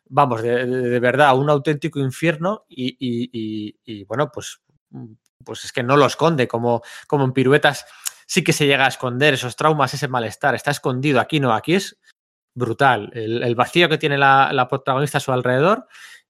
Vamos, 0.10 0.44
de, 0.44 1.00
verdad, 1.00 1.36
un 1.36 1.50
auténtico 1.50 1.98
infierno 1.98 2.66
y, 2.70 4.04
bueno, 4.04 4.30
pues, 4.32 4.62
pues 5.44 5.66
es 5.66 5.72
que 5.72 5.82
no 5.82 5.98
lo 5.98 6.06
esconde, 6.06 6.48
como, 6.48 6.84
como 7.08 7.26
en 7.26 7.34
piruetas 7.34 7.88
sí 8.28 8.44
que 8.44 8.54
se 8.54 8.68
llega 8.68 8.86
a 8.86 8.90
esconder 8.90 9.34
esos 9.34 9.56
traumas, 9.56 9.96
ese 9.96 10.08
malestar, 10.08 10.54
está 10.54 10.70
escondido, 10.70 11.20
aquí 11.20 11.40
no, 11.40 11.52
aquí 11.52 11.74
es 11.74 11.98
brutal. 12.54 13.10
El, 13.16 13.56
vacío 13.56 13.90
que 13.90 13.98
tiene 13.98 14.20
la 14.20 14.68
protagonista 14.70 15.18
a 15.18 15.22
su 15.22 15.32
alrededor 15.32 15.88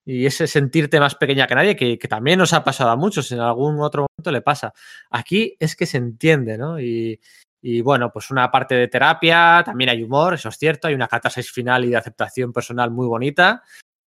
y 0.08 0.26
ese 0.26 0.48
sentirte 0.48 1.02
más 1.02 1.16
pequeña 1.16 1.48
que 1.48 1.56
nadie, 1.56 1.76
que, 1.76 2.00
que, 2.00 2.08
también 2.08 2.40
nos 2.40 2.54
ha 2.54 2.64
pasado 2.64 2.92
a 2.92 2.96
muchos, 2.96 3.30
en 3.34 3.42
algún 3.42 3.82
otro 3.82 4.06
momento 4.10 4.32
le 4.32 4.42
pasa. 4.42 4.74
Aquí 5.10 5.58
es 5.60 5.76
que 5.76 5.86
se 5.86 5.98
entiende, 5.98 6.58
¿no? 6.58 6.80
Y, 6.80 7.20
y, 7.62 7.82
bueno, 7.82 8.10
pues 8.10 8.32
una 8.32 8.50
parte 8.50 8.74
de 8.74 8.88
terapia, 8.88 9.64
también 9.66 9.90
hay 9.90 10.02
humor, 10.02 10.36
eso 10.36 10.48
es 10.48 10.58
cierto, 10.58 10.88
hay 10.88 10.94
una 10.94 11.10
catarsis 11.10 11.52
final 11.52 11.84
y 11.84 11.90
de 11.90 11.98
aceptación 11.98 12.54
personal 12.54 12.90
muy 12.90 13.06
bonita, 13.06 13.64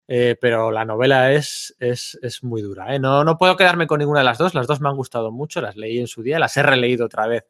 eh, 0.08 0.36
pero 0.42 0.72
la 0.72 0.84
novela 0.84 1.32
es, 1.32 1.76
es, 1.78 2.18
es 2.24 2.44
muy 2.44 2.64
dura. 2.64 2.96
¿eh? 2.96 2.98
No, 2.98 3.24
no 3.24 3.38
puedo 3.38 3.56
quedarme 3.56 3.86
con 3.86 4.00
ninguna 4.00 4.22
de 4.22 4.26
las 4.26 4.40
dos, 4.40 4.56
las 4.56 4.66
dos 4.66 4.82
me 4.82 4.90
han 4.90 4.96
gustado 4.96 5.32
mucho, 5.32 5.62
las 5.62 5.76
leí 5.76 6.00
en 6.00 6.08
su 6.08 6.24
día, 6.24 6.40
las 6.40 6.58
he 6.58 6.64
releído 6.64 7.06
otra 7.06 7.28
vez 7.28 7.46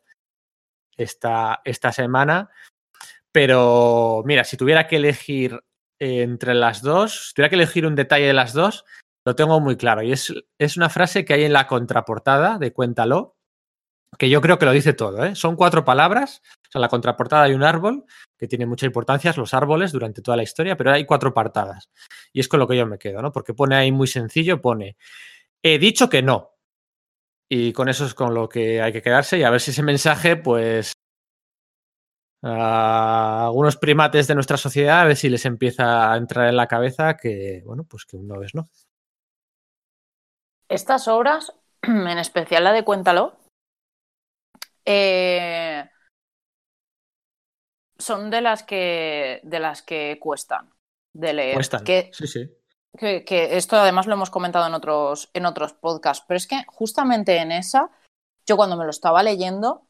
esta, 0.98 1.62
esta 1.64 1.94
semana. 1.94 2.50
Pero 3.32 4.22
mira, 4.26 4.44
si 4.44 4.58
tuviera 4.58 4.86
que 4.86 4.98
elegir 4.98 5.64
entre 6.04 6.54
las 6.54 6.82
dos, 6.82 7.30
si 7.30 7.34
tuviera 7.34 7.50
que 7.50 7.56
elegir 7.56 7.86
un 7.86 7.96
detalle 7.96 8.28
de 8.28 8.34
las 8.34 8.54
dos, 8.54 8.86
lo 9.26 9.36
tengo 9.36 9.60
muy 9.60 9.78
claro. 9.78 10.02
Y 10.02 10.12
es, 10.12 10.34
es 10.58 10.78
una 10.78 10.90
frase 10.90 11.24
que 11.26 11.34
hay 11.34 11.44
en 11.44 11.54
la 11.54 11.68
contraportada 11.68 12.58
de 12.58 12.74
Cuéntalo, 12.74 13.38
que 14.18 14.30
yo 14.30 14.42
creo 14.42 14.60
que 14.60 14.66
lo 14.66 14.72
dice 14.72 14.94
todo. 14.94 15.24
¿eh? 15.24 15.36
Son 15.36 15.56
cuatro 15.56 15.86
palabras. 15.86 16.42
O 16.46 16.72
sea, 16.72 16.80
en 16.80 16.82
la 16.82 16.90
contraportada 16.90 17.44
hay 17.44 17.54
un 17.54 17.64
árbol 17.64 18.06
que 18.38 18.48
tiene 18.48 18.66
mucha 18.66 18.86
importancia, 18.86 19.34
los 19.36 19.54
árboles 19.54 19.92
durante 19.92 20.22
toda 20.22 20.38
la 20.38 20.44
historia, 20.44 20.76
pero 20.76 20.92
hay 20.92 21.06
cuatro 21.06 21.34
partadas. 21.34 21.90
Y 22.32 22.40
es 22.40 22.48
con 22.48 22.60
lo 22.60 22.68
que 22.68 22.78
yo 22.78 22.86
me 22.86 22.98
quedo, 22.98 23.22
¿no? 23.22 23.32
Porque 23.32 23.54
pone 23.54 23.76
ahí 23.76 23.92
muy 23.92 24.08
sencillo, 24.08 24.62
pone, 24.62 24.98
he 25.64 25.80
dicho 25.80 26.10
que 26.10 26.22
no. 26.22 26.52
Y 27.50 27.72
con 27.74 27.90
eso 27.90 28.06
es 28.06 28.14
con 28.14 28.34
lo 28.34 28.50
que 28.50 28.82
hay 28.82 28.92
que 28.92 29.02
quedarse 29.02 29.38
y 29.38 29.44
a 29.44 29.50
ver 29.50 29.62
si 29.62 29.72
ese 29.72 29.84
mensaje, 29.84 30.36
pues, 30.36 30.94
a 32.44 33.46
algunos 33.46 33.78
primates 33.78 34.28
de 34.28 34.36
nuestra 34.36 34.58
sociedad, 34.58 35.02
a 35.02 35.06
ver 35.06 35.16
si 35.16 35.30
les 35.30 35.46
empieza 35.46 36.12
a 36.12 36.18
entrar 36.18 36.50
en 36.50 36.58
la 36.58 36.68
cabeza 36.68 37.16
que, 37.16 37.64
bueno, 37.66 37.86
pues 37.86 38.06
que 38.06 38.18
uno 38.18 38.42
es 38.42 38.54
no. 38.54 38.68
Estas 40.68 41.08
obras, 41.08 41.54
en 41.82 42.18
especial 42.18 42.66
la 42.66 42.74
de 42.74 42.84
Cuéntalo, 42.84 43.38
eh, 44.86 45.90
son 47.98 48.30
de 48.30 48.42
las 48.42 48.64
que 48.64 49.40
de 49.44 49.60
las 49.60 49.82
que 49.82 50.18
cuestan 50.20 50.70
de 51.14 51.34
leer. 51.34 51.56
Cuestan, 51.56 51.86
que, 51.86 52.10
sí, 52.12 52.28
sí. 52.28 52.52
Que, 52.98 53.24
que, 53.24 53.56
esto 53.56 53.78
además 53.78 54.06
lo 54.06 54.14
hemos 54.14 54.30
comentado 54.30 54.68
en 54.68 54.74
otros, 54.74 55.30
en 55.34 55.46
otros 55.46 55.74
podcasts, 55.74 56.26
pero 56.28 56.38
es 56.38 56.48
que 56.48 56.64
justamente 56.68 57.38
en 57.38 57.54
esa, 57.54 57.90
yo 58.46 58.58
cuando 58.58 58.76
me 58.76 58.84
lo 58.84 58.90
estaba 58.90 59.24
leyendo, 59.24 59.88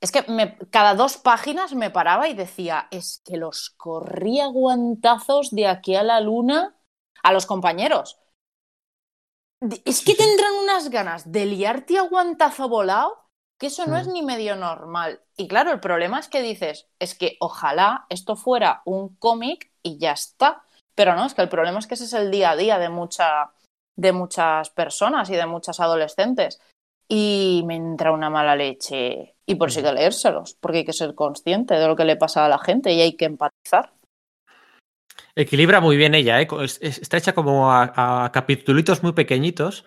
es 0.00 0.12
que 0.12 0.22
me, 0.30 0.56
cada 0.70 0.94
dos 0.94 1.16
páginas 1.16 1.74
me 1.74 1.90
paraba 1.90 2.28
y 2.28 2.34
decía, 2.34 2.88
es 2.90 3.22
que 3.24 3.36
los 3.36 3.70
corría 3.70 4.46
guantazos 4.46 5.50
de 5.50 5.66
aquí 5.66 5.96
a 5.96 6.02
la 6.02 6.20
luna 6.20 6.76
a 7.22 7.32
los 7.32 7.46
compañeros. 7.46 8.20
Es 9.84 10.04
que 10.04 10.14
tendrán 10.14 10.54
unas 10.62 10.88
ganas 10.88 11.32
de 11.32 11.46
liarte 11.46 11.98
a 11.98 12.02
guantazo 12.02 12.68
volado 12.68 13.28
que 13.58 13.66
eso 13.66 13.86
no 13.86 13.96
es 13.96 14.06
ni 14.06 14.22
medio 14.22 14.54
normal. 14.54 15.20
Y 15.36 15.48
claro, 15.48 15.72
el 15.72 15.80
problema 15.80 16.20
es 16.20 16.28
que 16.28 16.42
dices, 16.42 16.88
es 17.00 17.16
que 17.16 17.36
ojalá 17.40 18.06
esto 18.08 18.36
fuera 18.36 18.82
un 18.84 19.16
cómic 19.16 19.72
y 19.82 19.98
ya 19.98 20.12
está. 20.12 20.62
Pero 20.94 21.16
no, 21.16 21.26
es 21.26 21.34
que 21.34 21.42
el 21.42 21.48
problema 21.48 21.80
es 21.80 21.88
que 21.88 21.94
ese 21.94 22.04
es 22.04 22.12
el 22.12 22.30
día 22.30 22.50
a 22.50 22.56
día 22.56 22.78
de, 22.78 22.88
mucha, 22.88 23.52
de 23.96 24.12
muchas 24.12 24.70
personas 24.70 25.28
y 25.30 25.34
de 25.34 25.46
muchas 25.46 25.80
adolescentes. 25.80 26.60
Y 27.08 27.62
me 27.66 27.76
entra 27.76 28.12
una 28.12 28.28
mala 28.30 28.54
leche. 28.54 29.34
Y 29.46 29.54
por 29.54 29.68
eso 29.68 29.80
hay 29.80 29.86
que 29.86 29.92
leérselos, 29.92 30.54
porque 30.60 30.78
hay 30.78 30.84
que 30.84 30.92
ser 30.92 31.14
consciente 31.14 31.74
de 31.74 31.86
lo 31.86 31.96
que 31.96 32.04
le 32.04 32.16
pasa 32.16 32.44
a 32.44 32.48
la 32.48 32.58
gente 32.58 32.92
y 32.92 33.00
hay 33.00 33.16
que 33.16 33.24
empatizar. 33.24 33.92
Equilibra 35.34 35.80
muy 35.80 35.96
bien 35.96 36.14
ella, 36.14 36.40
¿eh? 36.40 36.48
está 36.80 37.16
hecha 37.16 37.32
como 37.32 37.72
a, 37.72 38.24
a 38.24 38.32
capitulitos 38.32 39.02
muy 39.02 39.12
pequeñitos, 39.12 39.84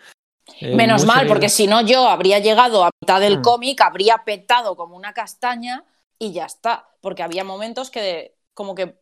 eh, 0.59 0.75
Menos 0.75 1.05
mal, 1.05 1.19
seguido. 1.19 1.33
porque 1.33 1.49
si 1.49 1.67
no 1.67 1.81
yo 1.81 2.07
habría 2.07 2.39
llegado 2.39 2.83
a 2.83 2.89
mitad 3.01 3.19
del 3.19 3.39
mm. 3.39 3.41
cómic, 3.41 3.81
habría 3.81 4.19
petado 4.19 4.75
como 4.75 4.95
una 4.95 5.13
castaña 5.13 5.85
y 6.19 6.33
ya 6.33 6.45
está. 6.45 6.87
Porque 7.01 7.23
había 7.23 7.43
momentos 7.43 7.89
que 7.89 8.35
como 8.53 8.75
que 8.75 8.99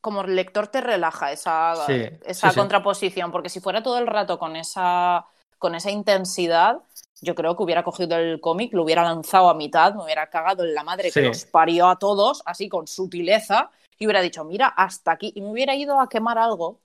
como 0.00 0.24
lector 0.24 0.66
te 0.66 0.80
relaja 0.80 1.30
esa, 1.30 1.74
sí, 1.86 2.04
esa 2.24 2.50
sí, 2.50 2.58
contraposición. 2.58 3.28
Sí. 3.28 3.32
Porque 3.32 3.48
si 3.48 3.60
fuera 3.60 3.82
todo 3.82 3.98
el 3.98 4.06
rato 4.06 4.38
con 4.38 4.56
esa 4.56 5.26
con 5.58 5.74
esa 5.74 5.90
intensidad, 5.90 6.78
yo 7.22 7.34
creo 7.34 7.56
que 7.56 7.62
hubiera 7.62 7.82
cogido 7.84 8.16
el 8.18 8.40
cómic, 8.40 8.74
lo 8.74 8.82
hubiera 8.82 9.02
lanzado 9.04 9.48
a 9.48 9.54
mitad, 9.54 9.94
me 9.94 10.02
hubiera 10.04 10.28
cagado 10.28 10.64
en 10.64 10.74
la 10.74 10.82
madre 10.84 11.10
Sí. 11.10 11.20
que 11.20 11.26
los 11.26 11.44
parió 11.46 11.88
a 11.88 11.98
todos, 11.98 12.42
así 12.44 12.68
con 12.68 12.86
sutileza, 12.86 13.70
y 13.98 14.06
hubiera 14.06 14.20
dicho, 14.20 14.44
mira, 14.44 14.66
hasta 14.66 15.12
aquí, 15.12 15.32
y 15.34 15.40
me 15.40 15.50
hubiera 15.50 15.74
ido 15.74 16.00
a 16.00 16.08
quemar 16.08 16.36
algo, 16.36 16.80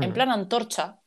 en 0.00 0.10
Hmm. 0.10 0.14
plan 0.14 0.30
antorcha. 0.30 0.98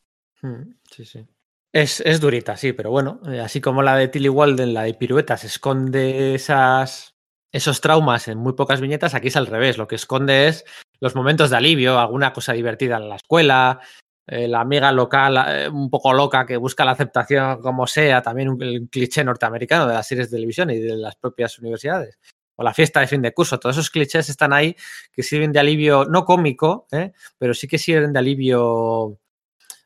Mm, 0.41 0.75
Sí, 0.91 1.05
sí. 1.05 1.25
Es, 1.73 1.99
es 2.01 2.21
durita, 2.21 2.55
sí, 2.55 2.71
pero 2.71 2.89
bueno, 2.91 3.19
eh, 3.27 3.41
así 3.41 3.59
como 3.59 3.81
la 3.81 3.97
de 3.97 4.07
Tilly 4.07 4.29
Walden, 4.29 4.73
la 4.73 4.83
de 4.83 4.93
piruetas, 4.93 5.43
esconde 5.43 6.33
esas, 6.35 7.15
esos 7.51 7.81
traumas 7.81 8.29
en 8.29 8.37
muy 8.37 8.53
pocas 8.53 8.79
viñetas, 8.79 9.13
aquí 9.13 9.27
es 9.27 9.35
al 9.35 9.47
revés. 9.47 9.77
Lo 9.77 9.87
que 9.87 9.95
esconde 9.95 10.47
es 10.47 10.63
los 11.01 11.15
momentos 11.15 11.49
de 11.49 11.57
alivio, 11.57 11.99
alguna 11.99 12.31
cosa 12.31 12.53
divertida 12.53 12.95
en 12.95 13.09
la 13.09 13.15
escuela, 13.17 13.81
eh, 14.27 14.47
la 14.47 14.61
amiga 14.61 14.91
local 14.91 15.37
eh, 15.47 15.69
un 15.69 15.89
poco 15.89 16.11
loca 16.13 16.45
que 16.45 16.57
busca 16.57 16.83
la 16.85 16.91
aceptación 16.91 17.61
como 17.61 17.85
sea, 17.87 18.21
también 18.21 18.49
un, 18.49 18.61
el 18.63 18.87
cliché 18.89 19.23
norteamericano 19.23 19.87
de 19.87 19.93
las 19.93 20.07
series 20.07 20.29
de 20.31 20.37
televisión 20.37 20.69
y 20.71 20.79
de 20.79 20.95
las 20.95 21.15
propias 21.15 21.59
universidades. 21.59 22.17
O 22.55 22.63
la 22.63 22.73
fiesta 22.73 23.01
de 23.01 23.07
fin 23.07 23.21
de 23.21 23.33
curso, 23.33 23.59
todos 23.59 23.75
esos 23.75 23.89
clichés 23.89 24.29
están 24.29 24.53
ahí 24.53 24.75
que 25.11 25.21
sirven 25.23 25.51
de 25.51 25.59
alivio, 25.59 26.05
no 26.05 26.23
cómico, 26.25 26.87
¿eh? 26.91 27.11
pero 27.37 27.53
sí 27.53 27.67
que 27.67 27.77
sirven 27.77 28.13
de 28.13 28.19
alivio 28.19 29.19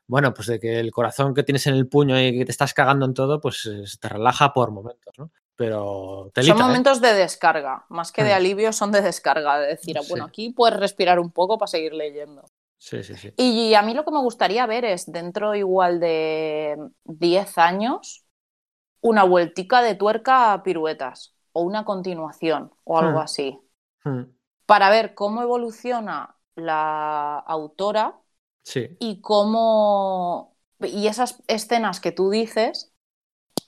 bueno, 0.07 0.33
pues 0.33 0.47
de 0.47 0.59
que 0.59 0.79
el 0.79 0.91
corazón 0.91 1.35
que 1.35 1.43
tienes 1.43 1.67
en 1.67 1.75
el 1.75 1.87
puño 1.87 2.19
y 2.19 2.35
que 2.39 2.45
te 2.45 2.51
estás 2.51 2.73
cagando 2.73 3.05
en 3.05 3.13
todo, 3.13 3.39
pues 3.39 3.67
eh, 3.67 3.83
te 3.99 4.09
relaja 4.09 4.53
por 4.53 4.71
momentos, 4.71 5.13
¿no? 5.19 5.29
Pero 5.55 6.31
telita, 6.33 6.57
son 6.57 6.65
momentos 6.65 6.99
de 6.99 7.13
descarga, 7.13 7.85
más 7.89 8.11
que 8.11 8.23
de 8.23 8.31
Hmm. 8.31 8.37
alivio, 8.37 8.73
son 8.73 8.91
de 8.91 9.01
descarga, 9.01 9.59
de 9.59 9.67
decir, 9.67 9.97
Sí. 10.01 10.07
bueno, 10.09 10.25
aquí 10.25 10.49
puedes 10.49 10.79
respirar 10.79 11.19
un 11.19 11.31
poco 11.31 11.59
para 11.59 11.67
seguir 11.67 11.93
leyendo. 11.93 12.43
Sí, 12.79 13.03
sí, 13.03 13.15
sí. 13.15 13.33
Y 13.37 13.73
a 13.75 13.81
mí 13.83 13.93
lo 13.93 14.03
que 14.05 14.11
me 14.11 14.19
gustaría 14.19 14.65
ver 14.65 14.83
es, 14.85 15.11
dentro 15.11 15.55
igual 15.55 15.99
de 15.99 16.77
10 17.05 17.57
años, 17.57 18.25
una 19.01 19.23
vueltica 19.25 19.81
de 19.83 19.95
tuerca 19.95 20.53
a 20.53 20.63
piruetas, 20.63 21.35
o 21.53 21.63
una 21.63 21.85
continuación, 21.85 22.73
o 22.85 22.99
algo 22.99 23.19
Hmm. 23.19 23.21
así, 23.21 23.59
Mm, 24.05 24.33
para 24.65 24.89
ver 24.89 25.13
cómo 25.15 25.41
evoluciona 25.41 26.37
la 26.55 27.37
autora 27.39 28.19
Sí, 28.63 28.99
y 28.99 29.21
cómo. 29.21 30.57
y 30.81 31.07
esas 31.07 31.43
escenas 31.47 31.99
que 32.01 32.11
tú 32.13 32.29
dices, 32.31 32.93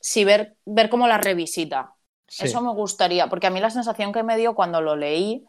si 0.02 0.26
ver, 0.26 0.58
ver 0.66 0.90
cómo 0.90 1.08
las 1.10 1.24
revisita. 1.24 1.96
sí. 2.28 2.48
Eso 2.48 2.62
me 2.62 2.74
gustaría, 2.74 3.30
porque 3.30 3.48
a 3.48 3.52
mí 3.52 3.60
la 3.62 3.70
sensación 3.72 4.14
que 4.14 4.24
me 4.24 4.38
dio 4.38 4.56
cuando 4.56 4.82
lo 4.82 4.96
leí 4.98 5.46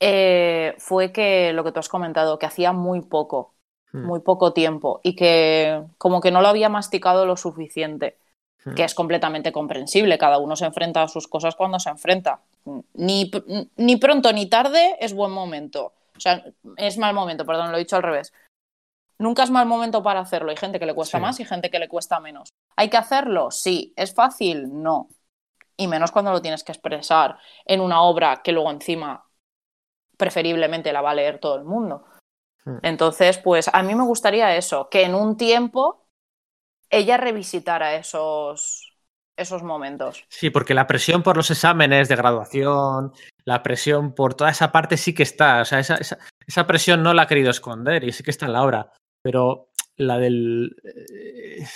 eh, 0.00 0.74
fue 0.78 1.12
que 1.12 1.52
lo 1.52 1.64
que 1.64 1.72
tú 1.72 1.80
has 1.80 1.88
comentado, 1.88 2.38
que 2.38 2.46
hacía 2.46 2.72
muy 2.72 3.00
poco, 3.02 3.56
Mm, 3.96 4.06
muy 4.06 4.20
poco 4.20 4.52
tiempo 4.52 5.00
y 5.02 5.14
que 5.14 5.82
como 5.98 6.20
que 6.20 6.30
no 6.30 6.40
lo 6.40 6.48
había 6.48 6.68
masticado 6.68 7.24
lo 7.26 7.36
suficiente, 7.36 8.18
mm. 8.64 8.74
que 8.74 8.84
es 8.84 8.94
completamente 8.94 9.52
comprensible, 9.52 10.18
cada 10.18 10.38
uno 10.38 10.56
se 10.56 10.66
enfrenta 10.66 11.02
a 11.02 11.08
sus 11.08 11.28
cosas 11.28 11.54
cuando 11.54 11.78
se 11.78 11.90
enfrenta. 11.90 12.40
Ni, 12.94 13.30
ni 13.76 13.96
pronto 13.96 14.32
ni 14.32 14.46
tarde 14.46 14.96
es 15.00 15.14
buen 15.14 15.30
momento, 15.30 15.92
o 16.16 16.20
sea, 16.20 16.44
es 16.76 16.98
mal 16.98 17.14
momento, 17.14 17.46
perdón, 17.46 17.70
lo 17.70 17.76
he 17.76 17.80
dicho 17.80 17.96
al 17.96 18.02
revés. 18.02 18.32
Nunca 19.18 19.44
es 19.44 19.50
mal 19.50 19.66
momento 19.66 20.02
para 20.02 20.20
hacerlo, 20.20 20.50
hay 20.50 20.56
gente 20.56 20.78
que 20.78 20.86
le 20.86 20.94
cuesta 20.94 21.18
Sí. 21.18 21.22
más 21.22 21.40
y 21.40 21.44
gente 21.44 21.70
que 21.70 21.78
le 21.78 21.88
cuesta 21.88 22.20
menos. 22.20 22.50
¿Hay 22.76 22.90
que 22.90 22.98
hacerlo? 22.98 23.50
Sí. 23.50 23.94
¿Es 23.96 24.12
fácil? 24.12 24.82
No. 24.82 25.08
Y 25.78 25.86
menos 25.86 26.10
cuando 26.10 26.32
lo 26.32 26.42
tienes 26.42 26.64
que 26.64 26.72
expresar 26.72 27.38
en 27.64 27.80
una 27.80 28.02
obra 28.02 28.42
que 28.42 28.52
luego 28.52 28.70
encima 28.70 29.25
preferiblemente 30.16 30.92
la 30.92 31.02
va 31.02 31.10
a 31.10 31.14
leer 31.14 31.38
todo 31.38 31.56
el 31.56 31.64
mundo. 31.64 32.04
Hmm. 32.64 32.78
Entonces, 32.82 33.38
pues 33.38 33.68
a 33.72 33.82
mí 33.82 33.94
me 33.94 34.04
gustaría 34.04 34.56
eso, 34.56 34.88
que 34.90 35.02
en 35.04 35.14
un 35.14 35.36
tiempo 35.36 36.06
ella 36.90 37.16
revisitara 37.16 37.94
esos, 37.96 38.92
esos 39.36 39.62
momentos. 39.62 40.24
Sí, 40.28 40.50
porque 40.50 40.74
la 40.74 40.86
presión 40.86 41.22
por 41.22 41.36
los 41.36 41.50
exámenes 41.50 42.08
de 42.08 42.16
graduación, 42.16 43.12
la 43.44 43.62
presión 43.62 44.14
por 44.14 44.34
toda 44.34 44.50
esa 44.50 44.72
parte 44.72 44.96
sí 44.96 45.14
que 45.14 45.22
está. 45.22 45.62
O 45.62 45.64
sea, 45.64 45.80
esa, 45.80 45.96
esa, 45.96 46.18
esa 46.46 46.66
presión 46.66 47.02
no 47.02 47.14
la 47.14 47.22
ha 47.22 47.26
querido 47.26 47.50
esconder 47.50 48.04
y 48.04 48.12
sí 48.12 48.22
que 48.22 48.30
está 48.30 48.46
en 48.46 48.52
la 48.52 48.62
obra. 48.62 48.92
Pero 49.22 49.70
la 49.96 50.18
del. 50.18 50.76
eh, 50.84 51.66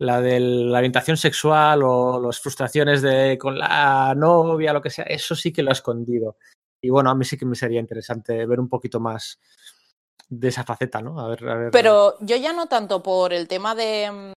La 0.00 0.20
de 0.20 0.40
la 0.40 0.78
orientación 0.78 1.16
sexual 1.16 1.82
o 1.84 2.20
las 2.20 2.40
frustraciones 2.40 3.00
de 3.00 3.38
con 3.38 3.56
la 3.56 4.12
novia, 4.16 4.72
lo 4.72 4.82
que 4.82 4.90
sea, 4.90 5.04
eso 5.04 5.36
sí 5.36 5.52
que 5.52 5.62
lo 5.62 5.70
ha 5.70 5.72
escondido. 5.72 6.36
Y 6.84 6.90
bueno, 6.90 7.08
a 7.10 7.14
mí 7.14 7.24
sí 7.24 7.38
que 7.38 7.46
me 7.46 7.56
sería 7.56 7.80
interesante 7.80 8.44
ver 8.44 8.60
un 8.60 8.68
poquito 8.68 9.00
más 9.00 9.40
de 10.28 10.48
esa 10.48 10.64
faceta, 10.64 11.00
¿no? 11.00 11.18
A 11.18 11.28
ver, 11.28 11.48
a 11.48 11.54
ver. 11.54 11.70
Pero 11.72 12.16
yo 12.20 12.36
ya 12.36 12.52
no 12.52 12.66
tanto 12.66 13.02
por 13.02 13.32
el 13.32 13.48
tema 13.48 13.74
de 13.74 14.10
mm, 14.12 14.32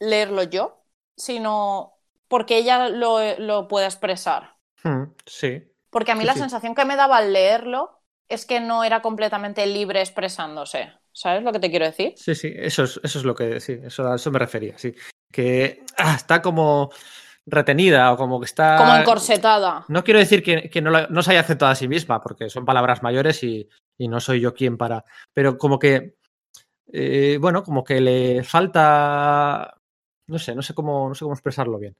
leerlo 0.00 0.44
yo, 0.44 0.82
sino 1.16 1.94
porque 2.28 2.58
ella 2.58 2.88
lo, 2.88 3.18
lo 3.38 3.68
pueda 3.68 3.86
expresar. 3.86 4.56
Hmm, 4.82 5.04
sí. 5.26 5.62
Porque 5.90 6.12
a 6.12 6.14
mí 6.14 6.22
Sí, 6.22 6.26
la 6.26 6.34
sí. 6.34 6.40
sensación 6.40 6.74
que 6.74 6.84
me 6.84 6.96
daba 6.96 7.18
al 7.18 7.32
leerlo 7.32 8.00
es 8.28 8.46
que 8.46 8.60
no 8.60 8.84
era 8.84 9.02
completamente 9.02 9.66
libre 9.66 10.00
expresándose. 10.00 10.92
¿Sabes 11.12 11.42
lo 11.42 11.52
que 11.52 11.60
te 11.60 11.70
quiero 11.70 11.84
decir? 11.86 12.14
Sí, 12.16 12.34
sí, 12.34 12.52
eso 12.56 12.84
es, 12.84 13.00
eso 13.02 13.18
es 13.18 13.24
lo 13.24 13.34
que, 13.34 13.60
sí, 13.60 13.78
eso, 13.82 14.06
a 14.10 14.16
eso 14.16 14.30
me 14.30 14.38
refería, 14.38 14.78
sí. 14.78 14.94
Que 15.32 15.84
ah, 15.98 16.14
está 16.16 16.40
como 16.40 16.90
retenida 17.46 18.12
o 18.12 18.16
como 18.16 18.40
que 18.40 18.46
está... 18.46 18.76
Como 18.78 18.94
encorsetada. 18.96 19.84
No 19.88 20.02
quiero 20.04 20.18
decir 20.20 20.42
que, 20.42 20.70
que 20.70 20.80
no, 20.80 20.90
la- 20.90 21.06
no 21.08 21.22
se 21.22 21.32
haya 21.32 21.40
aceptado 21.40 21.70
a 21.72 21.74
sí 21.74 21.88
misma, 21.88 22.22
porque 22.22 22.48
son 22.48 22.64
palabras 22.64 23.02
mayores 23.02 23.42
y, 23.44 23.68
y 23.98 24.08
no 24.08 24.20
soy 24.20 24.40
yo 24.40 24.54
quien 24.54 24.76
para... 24.78 25.04
Pero 25.32 25.58
como 25.58 25.78
que, 25.78 26.16
eh, 26.92 27.38
bueno, 27.40 27.62
como 27.62 27.84
que 27.84 28.00
le 28.00 28.42
falta... 28.44 29.74
No 30.26 30.38
sé, 30.38 30.54
no 30.54 30.62
sé 30.62 30.72
cómo, 30.74 31.08
no 31.08 31.14
sé 31.14 31.24
cómo 31.24 31.34
expresarlo 31.34 31.78
bien. 31.78 31.94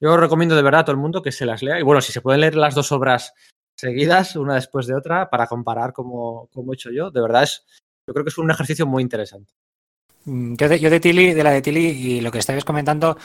Yo 0.00 0.16
recomiendo 0.16 0.54
de 0.56 0.62
verdad 0.62 0.80
a 0.80 0.84
todo 0.84 0.92
el 0.96 1.00
mundo 1.02 1.22
que 1.22 1.32
se 1.32 1.46
las 1.46 1.62
lea. 1.62 1.78
Y 1.78 1.82
bueno, 1.82 2.00
si 2.00 2.12
se 2.12 2.20
pueden 2.20 2.40
leer 2.42 2.54
las 2.56 2.74
dos 2.74 2.92
obras 2.92 3.32
seguidas, 3.78 4.36
una 4.36 4.54
después 4.54 4.86
de 4.86 4.94
otra, 4.94 5.30
para 5.30 5.46
comparar 5.46 5.92
como, 5.94 6.48
como 6.52 6.72
he 6.72 6.74
hecho 6.74 6.90
yo, 6.90 7.10
de 7.10 7.22
verdad 7.22 7.44
es... 7.44 7.64
Yo 8.06 8.12
creo 8.14 8.24
que 8.24 8.30
es 8.30 8.38
un 8.38 8.50
ejercicio 8.50 8.86
muy 8.86 9.02
interesante. 9.02 9.52
Mm, 10.24 10.54
Yo 10.56 10.68
de, 10.68 10.78
yo 10.80 10.90
de 10.90 11.00
Tilly, 11.00 11.32
de 11.32 11.44
la 11.44 11.50
de 11.52 11.62
Tilly 11.62 11.86
y 11.86 12.20
lo 12.20 12.30
que 12.30 12.38
estáis 12.38 12.64
comentando, 12.64 13.16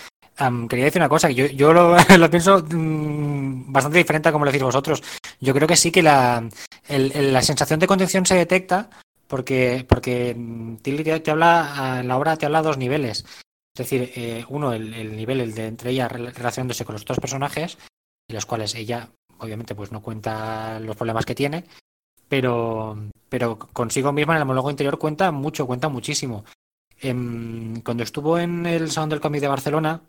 quería 0.70 0.86
decir 0.86 1.02
una 1.02 1.10
cosa, 1.10 1.30
yo, 1.30 1.46
yo 1.48 1.74
lo, 2.18 2.30
pienso 2.30 2.64
mm, 2.64 3.72
bastante 3.72 3.98
diferente 3.98 4.30
a 4.30 4.32
como 4.32 4.46
lo 4.46 4.52
decís 4.52 4.64
vosotros. 4.64 5.04
Yo 5.40 5.54
creo 5.54 5.68
que 5.68 5.76
sí 5.76 5.92
que 5.92 6.04
la, 6.04 6.48
la 6.90 7.42
sensación 7.42 7.80
de 7.80 7.88
contención 7.88 8.26
se 8.26 8.36
detecta 8.36 8.90
porque, 9.28 9.86
porque 9.88 10.36
mm, 10.38 10.78
Tilly 10.78 11.04
te, 11.22 11.32
habla, 11.32 11.98
ah, 12.00 12.04
la 12.04 12.18
obra 12.18 12.38
te 12.38 12.46
habla 12.46 12.60
a 12.60 12.64
dos 12.64 12.78
niveles. 12.78 13.26
Es 13.76 13.80
decir, 13.90 14.12
eh, 14.16 14.46
uno, 14.50 14.72
el, 14.72 14.94
el 14.94 15.16
nivel 15.16 15.42
el 15.42 15.54
de 15.54 15.68
entre 15.68 15.92
ella 15.92 16.08
rel- 16.08 16.34
relacionándose 16.34 16.86
con 16.86 16.94
los 16.94 17.02
otros 17.02 17.20
personajes, 17.20 17.78
en 18.30 18.36
los 18.36 18.46
cuales 18.46 18.74
ella, 18.76 19.10
obviamente, 19.40 19.76
pues 19.76 19.92
no 19.92 20.02
cuenta 20.02 20.80
los 20.80 20.96
problemas 20.96 21.26
que 21.26 21.36
tiene, 21.36 21.66
pero, 22.30 22.98
pero 23.30 23.58
consigo 23.60 24.12
misma 24.14 24.34
en 24.34 24.40
el 24.40 24.46
monólogo 24.46 24.72
interior 24.72 24.98
cuenta 24.98 25.32
mucho, 25.32 25.68
cuenta 25.68 25.90
muchísimo. 25.90 26.46
Em, 27.02 27.82
cuando 27.82 28.04
estuvo 28.04 28.40
en 28.40 28.66
el 28.66 28.90
Salón 28.92 29.10
del 29.10 29.20
Cómic 29.20 29.42
de 29.42 29.48
Barcelona, 29.50 30.02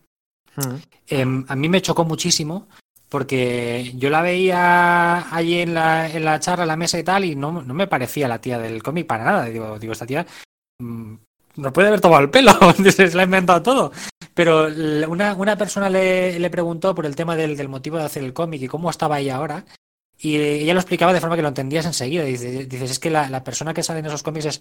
Em, 1.08 1.44
a 1.48 1.56
mí 1.56 1.68
me 1.68 1.82
chocó 1.82 2.04
muchísimo 2.04 2.68
porque 3.08 3.92
yo 3.96 4.10
la 4.10 4.20
veía 4.22 5.34
allí 5.34 5.60
en 5.60 5.74
la, 5.74 6.08
en 6.10 6.24
la 6.24 6.40
charla, 6.40 6.64
en 6.64 6.68
la 6.68 6.76
mesa 6.76 6.98
y 6.98 7.04
tal, 7.04 7.24
y 7.24 7.36
no, 7.36 7.62
no 7.62 7.74
me 7.74 7.86
parecía 7.86 8.26
la 8.28 8.40
tía 8.40 8.58
del 8.58 8.82
cómic 8.82 9.06
para 9.06 9.24
nada. 9.24 9.44
Digo, 9.46 9.78
digo 9.78 9.92
esta 9.92 10.06
tía 10.06 10.26
mm, 10.80 11.14
no 11.56 11.72
puede 11.72 11.88
haber 11.88 12.00
tomado 12.00 12.22
el 12.22 12.30
pelo, 12.30 12.52
se 12.92 13.14
la 13.14 13.22
ha 13.22 13.24
inventado 13.24 13.62
todo. 13.62 13.92
Pero 14.34 14.66
una, 15.08 15.34
una 15.34 15.56
persona 15.56 15.88
le, 15.88 16.38
le 16.38 16.50
preguntó 16.50 16.94
por 16.94 17.06
el 17.06 17.16
tema 17.16 17.36
del, 17.36 17.56
del 17.56 17.68
motivo 17.68 17.96
de 17.96 18.04
hacer 18.04 18.22
el 18.24 18.32
cómic 18.34 18.60
y 18.62 18.68
cómo 18.68 18.90
estaba 18.90 19.18
ella 19.20 19.36
ahora. 19.36 19.64
Y 20.18 20.36
ella 20.36 20.74
lo 20.74 20.80
explicaba 20.80 21.12
de 21.12 21.20
forma 21.20 21.36
que 21.36 21.42
lo 21.42 21.48
entendías 21.48 21.86
enseguida. 21.86 22.24
Dice- 22.24 22.66
Dices, 22.66 22.90
es 22.90 22.98
que 22.98 23.10
la, 23.10 23.28
la 23.30 23.44
persona 23.44 23.72
que 23.72 23.82
sale 23.82 24.00
en 24.00 24.06
esos 24.06 24.22
cómics 24.22 24.46
es 24.46 24.60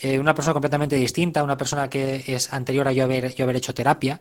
eh, 0.00 0.18
una 0.18 0.34
persona 0.34 0.54
completamente 0.54 0.96
distinta, 0.96 1.42
una 1.42 1.56
persona 1.58 1.90
que 1.90 2.22
es 2.26 2.52
anterior 2.52 2.86
a 2.88 2.92
yo 2.92 3.04
haber, 3.04 3.34
yo 3.34 3.44
haber 3.44 3.56
hecho 3.56 3.74
terapia 3.74 4.20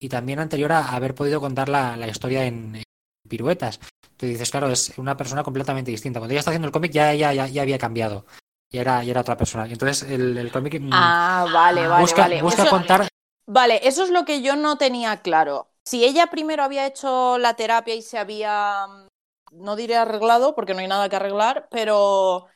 y 0.00 0.08
también 0.08 0.38
anterior 0.38 0.72
a 0.72 0.88
haber 0.94 1.14
podido 1.14 1.40
contar 1.40 1.68
la, 1.68 1.96
la 1.96 2.08
historia 2.08 2.44
en, 2.44 2.76
en 2.76 2.84
piruetas. 3.28 3.80
Tú 4.16 4.26
dices, 4.26 4.50
claro, 4.50 4.68
es 4.70 4.96
una 4.98 5.16
persona 5.16 5.42
completamente 5.42 5.90
distinta. 5.90 6.20
Cuando 6.20 6.32
ella 6.32 6.40
está 6.40 6.50
haciendo 6.50 6.66
el 6.66 6.72
cómic 6.72 6.92
ya, 6.92 7.14
ya, 7.14 7.32
ya, 7.32 7.46
ya 7.46 7.62
había 7.62 7.78
cambiado. 7.78 8.24
Ya 8.70 8.82
era, 8.82 9.02
ya 9.04 9.12
era 9.12 9.20
otra 9.22 9.36
persona. 9.36 9.66
Y 9.66 9.72
entonces 9.72 10.08
el, 10.10 10.36
el 10.36 10.52
cómic 10.52 10.80
mm, 10.80 10.90
Ah, 10.92 11.46
vale, 11.52 11.86
vale, 11.86 12.02
busca, 12.02 12.22
vale. 12.22 12.42
busca 12.42 12.62
Eso- 12.62 12.70
contar. 12.70 13.08
Vale, 13.50 13.80
eso 13.88 14.04
es 14.04 14.10
lo 14.10 14.24
que 14.26 14.42
yo 14.42 14.56
no 14.56 14.76
tenía 14.76 15.22
claro. 15.22 15.70
Si 15.84 16.04
ella 16.04 16.26
primero 16.26 16.62
había 16.62 16.86
hecho 16.86 17.38
la 17.38 17.54
terapia 17.54 17.94
y 17.94 18.02
se 18.02 18.18
había, 18.18 18.86
no 19.52 19.74
diré 19.74 19.96
arreglado, 19.96 20.54
porque 20.54 20.74
no 20.74 20.80
hay 20.80 20.86
nada 20.88 21.08
que 21.08 21.16
arreglar, 21.16 21.66
pero, 21.70 22.46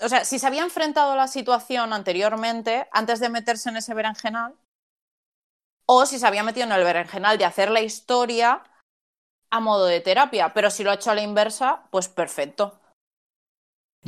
o 0.00 0.08
sea, 0.08 0.24
si 0.24 0.40
se 0.40 0.46
había 0.48 0.64
enfrentado 0.64 1.12
a 1.12 1.16
la 1.16 1.28
situación 1.28 1.92
anteriormente, 1.92 2.88
antes 2.90 3.20
de 3.20 3.28
meterse 3.28 3.68
en 3.68 3.76
ese 3.76 3.94
berenjenal, 3.94 4.54
o 5.90 6.04
si 6.04 6.18
se 6.18 6.26
había 6.26 6.42
metido 6.42 6.66
en 6.66 6.72
el 6.72 6.84
berenjenal 6.84 7.38
de 7.38 7.46
hacer 7.46 7.70
la 7.70 7.80
historia 7.80 8.62
a 9.50 9.60
modo 9.60 9.86
de 9.86 10.00
terapia, 10.00 10.52
pero 10.52 10.70
si 10.70 10.84
lo 10.84 10.90
ha 10.90 10.94
hecho 10.94 11.10
a 11.10 11.14
la 11.14 11.22
inversa, 11.22 11.84
pues 11.90 12.08
perfecto. 12.08 12.78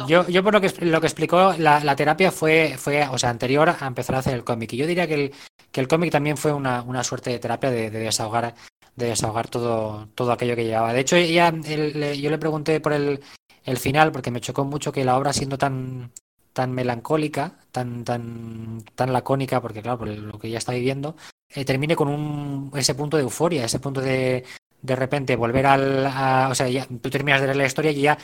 Yo, 0.07 0.27
yo 0.29 0.45
por 0.45 0.53
lo 0.53 0.61
que, 0.61 0.73
lo 0.85 1.01
que 1.01 1.07
explicó, 1.07 1.55
la, 1.59 1.97
terapia 1.97 2.31
fue, 2.31 2.77
fue, 2.79 3.07
o 3.09 3.19
sea, 3.19 3.31
anterior 3.31 3.69
a 3.69 3.87
empezar 3.87 4.15
a 4.17 4.19
hacer 4.19 4.35
el 4.35 4.45
cómic. 4.45 4.73
Y 4.75 4.77
yo 4.77 4.87
diría 4.87 5.07
que 5.07 5.15
el, 5.15 5.35
que 5.73 5.81
el 5.81 5.89
cómic 5.89 6.13
también 6.13 6.37
fue 6.37 6.53
una, 6.53 6.83
una 6.83 7.03
suerte 7.03 7.31
de 7.31 7.39
terapia 7.39 7.71
de, 7.71 7.91
de, 7.91 7.99
desahogar, 7.99 8.55
de 8.95 9.07
desahogar 9.07 9.49
todo, 9.49 10.07
todo 10.15 10.33
aquello 10.33 10.57
que 10.57 10.65
llevaba. 10.65 10.93
De 10.93 11.01
hecho, 11.01 11.17
yo 11.17 12.31
le 12.31 12.39
pregunté 12.39 12.81
por 12.81 12.93
el, 12.93 13.21
el 13.65 13.79
final, 13.79 14.13
porque 14.13 14.31
me 14.31 14.41
chocó 14.41 14.65
mucho 14.65 14.93
que 14.93 15.05
la 15.05 15.17
obra 15.17 15.33
siendo 15.33 15.59
tan, 15.59 16.13
tan 16.53 16.73
melancólica, 16.73 17.59
tan, 17.71 18.05
tan, 18.05 18.83
tan 18.95 19.13
lacónica, 19.13 19.61
porque 19.61 19.83
claro, 19.83 19.99
por 19.99 20.09
lo 20.09 20.39
que 20.39 20.49
ella 20.49 20.59
está 20.59 20.73
viviendo, 20.73 21.17
eh, 21.49 21.65
termine 21.65 21.97
con 21.97 22.09
un, 22.09 22.71
ese 22.75 22.95
punto 22.95 23.17
de 23.17 23.25
euforia, 23.25 23.65
ese 23.65 23.81
punto 23.81 24.01
de, 24.01 24.45
de 24.83 24.97
repente 24.97 25.37
volver 25.37 25.67
al. 25.67 26.07
A, 26.07 26.49
o 26.51 26.55
sea, 26.55 26.69
ya, 26.69 26.87
tú 26.87 27.11
terminas 27.11 27.41
de 27.41 27.49
leer 27.49 27.57
la 27.57 27.67
historia 27.67 27.91
y 27.91 28.03
ya 28.03 28.19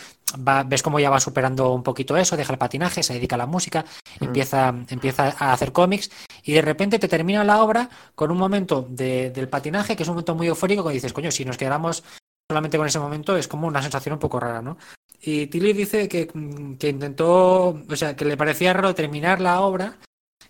va, 0.46 0.62
ves 0.62 0.82
cómo 0.82 1.00
ya 1.00 1.10
va 1.10 1.20
superando 1.20 1.72
un 1.72 1.82
poquito 1.82 2.16
eso, 2.16 2.36
deja 2.36 2.52
el 2.52 2.58
patinaje, 2.58 3.02
se 3.02 3.14
dedica 3.14 3.36
a 3.36 3.38
la 3.38 3.46
música, 3.46 3.84
mm. 4.20 4.24
empieza, 4.24 4.74
empieza 4.88 5.34
a 5.38 5.52
hacer 5.52 5.72
cómics 5.72 6.10
y 6.42 6.52
de 6.52 6.62
repente 6.62 6.98
te 6.98 7.08
termina 7.08 7.44
la 7.44 7.62
obra 7.62 7.90
con 8.14 8.30
un 8.30 8.38
momento 8.38 8.86
de, 8.88 9.30
del 9.30 9.48
patinaje 9.48 9.96
que 9.96 10.02
es 10.02 10.08
un 10.08 10.14
momento 10.14 10.34
muy 10.34 10.46
eufórico 10.46 10.86
que 10.86 10.94
dices, 10.94 11.12
coño, 11.12 11.30
si 11.30 11.44
nos 11.44 11.56
quedamos 11.56 12.02
solamente 12.48 12.78
con 12.78 12.86
ese 12.86 13.00
momento 13.00 13.36
es 13.36 13.48
como 13.48 13.66
una 13.66 13.82
sensación 13.82 14.14
un 14.14 14.20
poco 14.20 14.38
rara, 14.38 14.62
¿no? 14.62 14.78
Y 15.26 15.48
Tilly 15.48 15.72
dice 15.72 16.08
que, 16.08 16.28
que 16.78 16.88
intentó, 16.88 17.70
o 17.70 17.96
sea, 17.96 18.14
que 18.14 18.24
le 18.24 18.36
parecía 18.36 18.72
raro 18.72 18.94
terminar 18.94 19.40
la 19.40 19.60
obra 19.60 19.98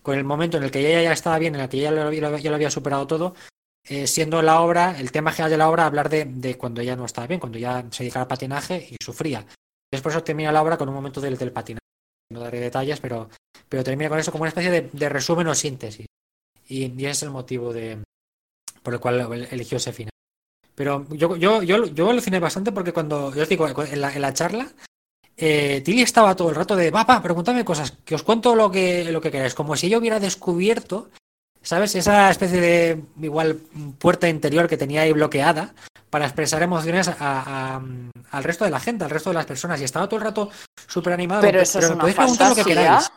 con 0.02 0.18
el 0.18 0.24
momento 0.24 0.58
en 0.58 0.64
el 0.64 0.70
que 0.70 0.80
ella 0.80 1.02
ya 1.02 1.12
estaba 1.12 1.38
bien, 1.38 1.54
en 1.54 1.62
el 1.62 1.68
que 1.70 1.78
ella 1.78 1.90
ya 1.94 2.04
lo, 2.04 2.36
ya 2.36 2.50
lo 2.50 2.56
había 2.56 2.70
superado 2.70 3.06
todo, 3.06 3.34
eh, 3.88 4.06
siendo 4.06 4.42
la 4.42 4.60
obra, 4.60 5.00
el 5.00 5.12
tema 5.12 5.32
general 5.32 5.50
de 5.50 5.56
la 5.56 5.70
obra, 5.70 5.86
hablar 5.86 6.10
de, 6.10 6.26
de, 6.26 6.58
cuando 6.58 6.82
ya 6.82 6.94
no 6.94 7.06
estaba 7.06 7.26
bien, 7.26 7.40
cuando 7.40 7.58
ya 7.58 7.86
se 7.90 8.02
dedicaba 8.02 8.24
al 8.24 8.28
patinaje 8.28 8.86
y 8.90 9.02
sufría. 9.02 9.46
Después 9.90 10.22
termina 10.22 10.52
la 10.52 10.62
obra 10.62 10.76
con 10.76 10.90
un 10.90 10.94
momento 10.94 11.22
del, 11.22 11.38
del 11.38 11.52
patinaje. 11.52 11.80
No 12.30 12.40
daré 12.40 12.60
detalles, 12.60 13.00
pero, 13.00 13.30
pero 13.70 13.82
termina 13.82 14.10
con 14.10 14.18
eso 14.18 14.30
como 14.30 14.42
una 14.42 14.50
especie 14.50 14.70
de, 14.70 14.90
de 14.92 15.08
resumen 15.08 15.46
o 15.46 15.54
síntesis. 15.54 16.06
Y, 16.68 16.84
y, 16.84 17.06
ese 17.06 17.10
es 17.10 17.22
el 17.22 17.30
motivo 17.30 17.72
de, 17.72 18.04
por 18.82 18.92
el 18.92 19.00
cual 19.00 19.48
eligió 19.50 19.78
ese 19.78 19.94
final. 19.94 20.10
Pero 20.76 21.06
yo, 21.10 21.34
yo, 21.34 21.62
yo, 21.62 21.86
yo 21.86 22.10
aluciné 22.10 22.38
bastante 22.38 22.70
porque 22.70 22.92
cuando, 22.92 23.34
yo 23.34 23.42
os 23.42 23.48
digo, 23.48 23.66
en 23.66 24.00
la, 24.00 24.14
en 24.14 24.22
la 24.22 24.32
charla, 24.32 24.68
eh, 25.36 25.82
Tilly 25.84 26.02
estaba 26.02 26.36
todo 26.36 26.50
el 26.50 26.54
rato 26.54 26.76
de, 26.76 26.92
papá, 26.92 27.20
pregúntame 27.20 27.64
cosas, 27.64 27.94
que 28.04 28.14
os 28.14 28.22
cuento 28.22 28.54
lo 28.54 28.70
que, 28.70 29.10
lo 29.10 29.20
que 29.20 29.32
queráis, 29.32 29.54
como 29.54 29.74
si 29.74 29.88
yo 29.88 29.98
hubiera 29.98 30.20
descubierto 30.20 31.10
¿Sabes? 31.66 31.96
Esa 31.96 32.30
especie 32.30 32.60
de 32.60 33.02
igual 33.20 33.58
puerta 33.98 34.28
interior 34.28 34.68
que 34.68 34.76
tenía 34.76 35.00
ahí 35.00 35.12
bloqueada 35.12 35.74
para 36.10 36.24
expresar 36.24 36.62
emociones 36.62 37.08
a, 37.08 37.14
a, 37.18 37.82
al 38.30 38.44
resto 38.44 38.64
de 38.64 38.70
la 38.70 38.78
gente, 38.78 39.02
al 39.02 39.10
resto 39.10 39.30
de 39.30 39.34
las 39.34 39.46
personas. 39.46 39.80
Y 39.80 39.84
estaba 39.84 40.06
todo 40.08 40.20
el 40.20 40.26
rato 40.26 40.48
súper 40.86 41.14
animado. 41.14 41.40
Pero 41.40 41.60
eso 41.60 41.80
pero 41.80 41.92
es 41.92 42.04
una 42.04 42.12
fantasía. 42.12 42.48
Lo 42.50 42.54
que 42.54 42.64
queráis. 42.64 43.10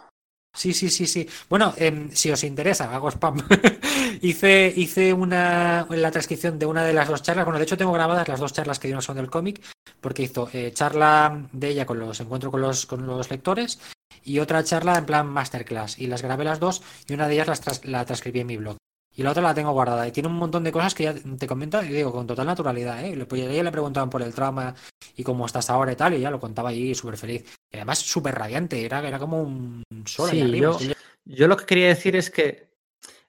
Sí, 0.54 0.74
sí, 0.74 0.90
sí, 0.90 1.08
sí. 1.08 1.28
Bueno, 1.48 1.74
eh, 1.78 2.10
si 2.12 2.32
os 2.32 2.44
interesa, 2.44 2.94
hago 2.94 3.10
spam. 3.12 3.38
hice, 4.22 4.74
hice 4.76 5.14
una 5.14 5.86
la 5.90 6.12
transcripción 6.12 6.60
de 6.60 6.66
una 6.66 6.84
de 6.84 6.94
las 6.94 7.08
dos 7.08 7.22
charlas. 7.22 7.46
Bueno, 7.46 7.60
de 7.60 7.64
hecho 7.66 7.78
tengo 7.78 7.94
grabadas 7.94 8.28
las 8.28 8.40
dos 8.40 8.54
charlas 8.54 8.80
que 8.80 8.88
dio 8.88 9.00
son 9.02 9.18
del 9.18 9.30
cómic, 9.30 9.62
porque 10.02 10.24
hizo 10.24 10.50
eh, 10.52 10.72
charla 10.74 11.48
de 11.52 11.70
ella 11.70 11.86
con 11.86 12.00
los 12.00 12.20
encuentros 12.20 12.52
con 12.52 12.62
los, 12.62 12.86
con 12.86 13.06
los 13.06 13.30
lectores 13.30 13.80
y 14.24 14.40
otra 14.40 14.64
charla 14.64 14.98
en 14.98 15.06
plan 15.06 15.28
masterclass. 15.28 16.00
Y 16.00 16.08
las 16.08 16.24
grabé 16.24 16.44
las 16.44 16.60
dos 16.60 16.82
y 17.08 17.14
una 17.14 17.28
de 17.28 17.36
ellas 17.36 17.48
las 17.48 17.62
tras 17.62 17.86
la 17.86 18.06
transcribí 18.06 18.42
en 18.42 18.48
mi 18.48 18.58
blog. 18.58 18.78
Y 19.20 19.24
la 19.24 19.32
otra 19.32 19.44
la 19.44 19.54
tengo 19.54 19.74
guardada. 19.74 20.08
Y 20.08 20.14
tiene 20.14 20.30
un 20.30 20.36
montón 20.36 20.64
de 20.64 20.72
cosas 20.72 20.96
que 20.96 21.04
ya 21.04 21.14
te 21.14 21.46
comenta, 21.46 21.84
y 21.84 21.90
digo, 21.90 22.10
con 22.10 22.26
total 22.26 22.46
naturalidad. 22.46 23.04
¿eh? 23.04 23.26
Pues 23.26 23.42
ella 23.42 23.64
le 23.64 23.72
preguntaban 23.72 24.10
por 24.10 24.22
el 24.22 24.34
trauma 24.34 24.74
y 25.14 25.24
cómo 25.24 25.46
estás 25.46 25.70
ahora 25.70 25.92
y 25.92 25.98
tal, 25.98 26.14
y 26.14 26.22
ya 26.22 26.32
lo 26.32 26.40
contaba 26.40 26.70
ahí 26.70 26.96
súper 26.96 27.18
feliz. 27.18 27.44
Y 27.70 27.76
además 27.76 28.00
súper 28.00 28.36
radiante, 28.36 28.86
era, 28.86 29.06
era 29.06 29.20
como 29.20 29.42
un 29.42 29.84
sol. 30.06 30.30
Sí, 30.30 30.40
arriba, 30.40 30.78
yo, 30.80 30.94
yo 31.26 31.48
lo 31.50 31.58
que 31.58 31.66
quería 31.66 31.90
decir 31.90 32.16
es 32.16 32.32
que 32.32 32.70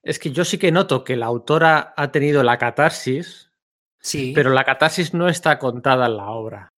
es 0.05 0.21
que 0.21 0.31
yo 0.31 0.45
sí 0.45 0.59
que 0.59 0.71
noto 0.71 1.03
que 1.03 1.17
la 1.17 1.27
autora 1.27 1.93
ha 1.97 2.12
tenido 2.12 2.45
la 2.45 2.57
catarsis, 2.57 3.51
sí. 3.99 4.31
pero 4.33 4.51
la 4.51 4.62
catarsis 4.62 5.12
no 5.12 5.29
está 5.29 5.59
contada 5.59 6.07
en 6.07 6.17
la 6.19 6.31
obra. 6.31 6.69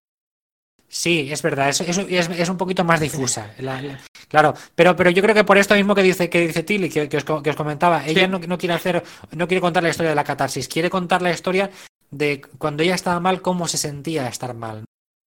Sí, 0.93 1.27
es 1.31 1.41
verdad, 1.41 1.69
es, 1.69 1.81
es, 1.81 1.97
es, 1.97 2.49
un 2.49 2.57
poquito 2.57 2.83
más 2.83 2.99
difusa. 2.99 3.51
La, 3.57 3.81
la, 3.81 3.99
claro, 4.27 4.53
pero, 4.75 4.95
pero 4.95 5.09
yo 5.09 5.23
creo 5.23 5.33
que 5.33 5.43
por 5.43 5.57
esto 5.57 5.73
mismo 5.73 5.95
que 5.95 6.03
dice, 6.03 6.29
que 6.29 6.41
dice 6.45 6.61
Tilly, 6.61 6.87
que, 6.87 7.09
que, 7.09 7.17
os, 7.17 7.23
que 7.23 7.49
os 7.49 7.55
comentaba, 7.55 8.05
ella 8.05 8.25
sí. 8.25 8.27
no, 8.27 8.37
no, 8.37 8.57
quiere 8.59 8.75
hacer, 8.75 9.03
no 9.31 9.47
quiere 9.47 9.59
contar 9.59 9.81
la 9.81 9.89
historia 9.89 10.11
de 10.11 10.15
la 10.15 10.23
catarsis, 10.23 10.67
quiere 10.67 10.91
contar 10.91 11.23
la 11.23 11.31
historia 11.31 11.71
de 12.11 12.43
cuando 12.59 12.83
ella 12.83 12.93
estaba 12.93 13.19
mal, 13.19 13.41
cómo 13.41 13.67
se 13.67 13.79
sentía 13.79 14.27
estar 14.27 14.53
mal. 14.53 14.85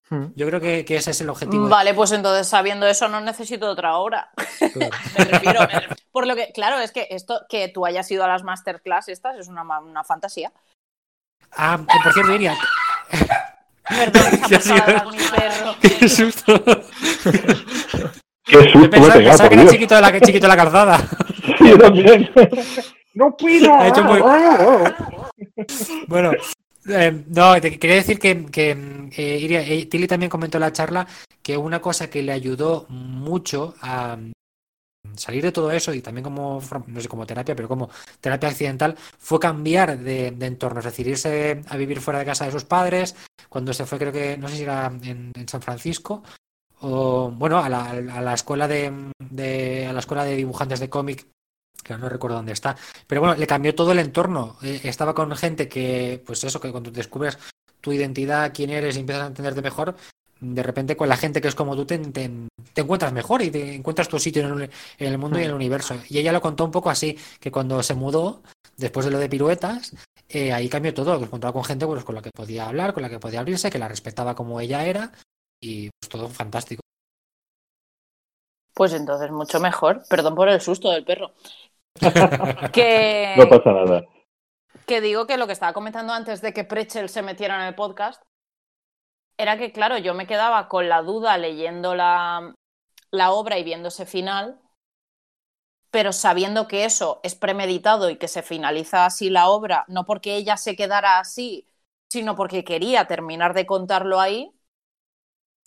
Hmm. 0.09 0.27
Yo 0.37 0.47
creo 0.47 0.61
que, 0.61 0.85
que, 0.85 0.95
ese 0.95 1.11
es 1.11 1.19
el 1.19 1.29
objetivo. 1.29 1.67
Vale, 1.67 1.93
pues 1.93 2.13
entonces 2.13 2.47
sabiendo 2.47 2.87
eso 2.87 3.09
no 3.09 3.19
necesito 3.19 3.69
otra 3.69 3.97
obra. 3.97 4.31
Claro. 4.71 4.95
me, 5.17 5.25
refiero, 5.25 5.59
me 5.59 5.67
refiero, 5.67 5.95
por 6.13 6.27
lo 6.27 6.35
que, 6.35 6.53
claro, 6.53 6.79
es 6.79 6.93
que 6.93 7.09
esto 7.09 7.41
que 7.49 7.67
tú 7.67 7.85
hayas 7.85 8.09
ido 8.09 8.23
a 8.23 8.29
las 8.29 8.43
masterclass 8.43 9.09
estas 9.09 9.35
es 9.37 9.49
una, 9.49 9.63
una 9.81 10.05
fantasía. 10.05 10.53
Ah, 11.51 11.77
por 11.77 12.13
cierto, 12.13 12.31
diría. 12.31 12.55
Perdón, 13.89 14.23
¿Qué, 14.47 14.57
mi 15.11 15.23
perro. 15.37 15.75
Qué 15.81 16.09
susto. 16.09 16.63
Qué 18.43 18.63
susto 18.63 18.79
me 18.79 18.89
pensaba, 18.89 19.13
pegado, 19.13 19.37
pensaba 19.37 19.49
que 19.49 19.55
era 19.55 19.67
chiquito 19.69 19.95
de, 19.95 20.01
la, 20.01 20.19
chiquito 20.19 20.45
de 20.45 20.47
la 20.47 20.57
calzada. 20.57 21.09
Sí, 21.57 21.69
yo 21.69 21.77
también. 21.77 22.29
No 23.13 23.35
pido. 23.37 23.73
Ha 23.73 23.87
hecho 23.87 24.03
muy... 24.03 24.21
bueno, 26.07 26.31
eh, 26.89 27.23
no, 27.27 27.61
te 27.61 27.79
quería 27.79 27.95
decir 27.95 28.19
que, 28.19 28.45
que 28.45 28.71
eh, 29.15 29.39
Iria, 29.39 29.61
eh, 29.61 29.85
Tilly 29.85 30.07
también 30.07 30.29
comentó 30.29 30.57
en 30.57 30.61
la 30.61 30.73
charla 30.73 31.07
que 31.41 31.57
una 31.57 31.79
cosa 31.79 32.09
que 32.09 32.21
le 32.21 32.33
ayudó 32.33 32.85
mucho 32.89 33.75
a 33.81 34.17
salir 35.17 35.43
de 35.43 35.51
todo 35.51 35.71
eso 35.71 35.93
y 35.93 36.01
también 36.01 36.23
como, 36.23 36.61
no 36.87 37.01
sé, 37.01 37.07
como 37.07 37.25
terapia, 37.25 37.55
pero 37.55 37.67
como 37.67 37.89
terapia 38.21 38.49
accidental, 38.49 38.95
fue 39.17 39.39
cambiar 39.39 39.97
de, 39.97 40.31
de 40.31 40.45
entorno, 40.45 40.79
es 40.79 40.85
decir, 40.85 41.07
irse 41.07 41.61
a 41.67 41.77
vivir 41.77 42.01
fuera 42.01 42.19
de 42.19 42.25
casa 42.25 42.45
de 42.45 42.51
sus 42.51 42.65
padres, 42.65 43.15
cuando 43.49 43.73
se 43.73 43.85
fue, 43.85 43.97
creo 43.97 44.11
que, 44.11 44.37
no 44.37 44.47
sé 44.47 44.57
si 44.57 44.63
era 44.63 44.91
en, 45.03 45.33
San 45.47 45.61
Francisco, 45.61 46.23
o 46.81 47.31
bueno, 47.31 47.57
a 47.59 47.69
la, 47.69 47.89
a 47.89 48.21
la 48.21 48.33
escuela 48.33 48.67
de, 48.67 49.11
de, 49.19 49.87
a 49.87 49.93
la 49.93 49.99
escuela 49.99 50.23
de 50.23 50.35
dibujantes 50.35 50.79
de 50.79 50.89
cómic 50.89 51.27
que 51.83 51.97
no 51.97 52.09
recuerdo 52.09 52.37
dónde 52.37 52.51
está, 52.51 52.75
pero 53.07 53.21
bueno, 53.21 53.35
le 53.35 53.47
cambió 53.47 53.73
todo 53.73 53.91
el 53.93 53.99
entorno. 53.99 54.57
Eh, 54.61 54.81
estaba 54.83 55.13
con 55.13 55.33
gente 55.35 55.69
que, 55.69 56.21
pues 56.25 56.43
eso, 56.43 56.59
que 56.59 56.71
cuando 56.71 56.91
descubres 56.91 57.37
tu 57.81 57.93
identidad, 57.93 58.51
quién 58.53 58.69
eres 58.69 58.97
y 58.97 58.99
empiezas 58.99 59.23
a 59.23 59.27
entenderte 59.27 59.61
mejor, 59.61 59.95
de 60.39 60.63
repente 60.63 60.95
con 60.95 61.09
la 61.09 61.17
gente 61.17 61.41
que 61.41 61.47
es 61.47 61.55
como 61.55 61.75
tú 61.75 61.85
te, 61.85 61.97
te, 61.97 62.29
te 62.73 62.81
encuentras 62.81 63.13
mejor 63.13 63.41
y 63.41 63.51
te 63.51 63.75
encuentras 63.75 64.07
tu 64.07 64.19
sitio 64.19 64.45
en 64.45 64.61
el, 64.61 64.69
en 64.97 65.07
el 65.07 65.17
mundo 65.17 65.39
y 65.39 65.43
en 65.43 65.49
el 65.49 65.55
universo. 65.55 65.95
Y 66.09 66.19
ella 66.19 66.31
lo 66.31 66.41
contó 66.41 66.65
un 66.65 66.71
poco 66.71 66.89
así, 66.89 67.17
que 67.39 67.51
cuando 67.51 67.81
se 67.83 67.95
mudó, 67.95 68.41
después 68.77 69.05
de 69.05 69.11
lo 69.11 69.19
de 69.19 69.29
piruetas, 69.29 69.95
eh, 70.29 70.51
ahí 70.53 70.69
cambió 70.69 70.93
todo, 70.93 71.17
que 71.17 71.25
encontraba 71.25 71.53
con 71.53 71.63
gente 71.63 71.85
pues, 71.85 72.03
con 72.03 72.15
la 72.15 72.21
que 72.21 72.31
podía 72.31 72.67
hablar, 72.67 72.93
con 72.93 73.03
la 73.03 73.09
que 73.09 73.19
podía 73.19 73.39
abrirse, 73.39 73.69
que 73.69 73.79
la 73.79 73.87
respetaba 73.87 74.35
como 74.35 74.59
ella 74.59 74.85
era 74.85 75.11
y 75.59 75.89
pues 75.99 76.09
todo 76.09 76.29
fantástico. 76.29 76.81
Pues 78.73 78.93
entonces 78.93 79.31
mucho 79.31 79.59
mejor. 79.59 80.03
Perdón 80.07 80.35
por 80.35 80.49
el 80.49 80.61
susto 80.61 80.91
del 80.91 81.03
perro. 81.03 81.31
que... 82.71 83.33
No 83.37 83.49
pasa 83.49 83.71
nada. 83.71 84.05
Que 84.85 85.01
digo 85.01 85.25
que 85.25 85.37
lo 85.37 85.47
que 85.47 85.53
estaba 85.53 85.73
comentando 85.73 86.13
antes 86.13 86.41
de 86.41 86.53
que 86.53 86.63
Prechel 86.63 87.09
se 87.09 87.23
metiera 87.23 87.55
en 87.55 87.67
el 87.67 87.75
podcast 87.75 88.21
era 89.37 89.57
que, 89.57 89.71
claro, 89.71 89.97
yo 89.97 90.13
me 90.13 90.27
quedaba 90.27 90.67
con 90.67 90.89
la 90.89 91.01
duda 91.01 91.37
leyendo 91.37 91.95
la, 91.95 92.53
la 93.11 93.31
obra 93.31 93.57
y 93.57 93.63
viendo 93.63 93.89
ese 93.89 94.05
final, 94.05 94.59
pero 95.91 96.11
sabiendo 96.11 96.67
que 96.67 96.85
eso 96.85 97.19
es 97.23 97.35
premeditado 97.35 98.09
y 98.09 98.17
que 98.17 98.27
se 98.27 98.43
finaliza 98.43 99.05
así 99.05 99.29
la 99.29 99.49
obra, 99.49 99.85
no 99.87 100.05
porque 100.05 100.35
ella 100.35 100.57
se 100.57 100.75
quedara 100.75 101.19
así, 101.19 101.67
sino 102.09 102.35
porque 102.35 102.63
quería 102.63 103.05
terminar 103.05 103.53
de 103.53 103.65
contarlo 103.65 104.19
ahí, 104.19 104.51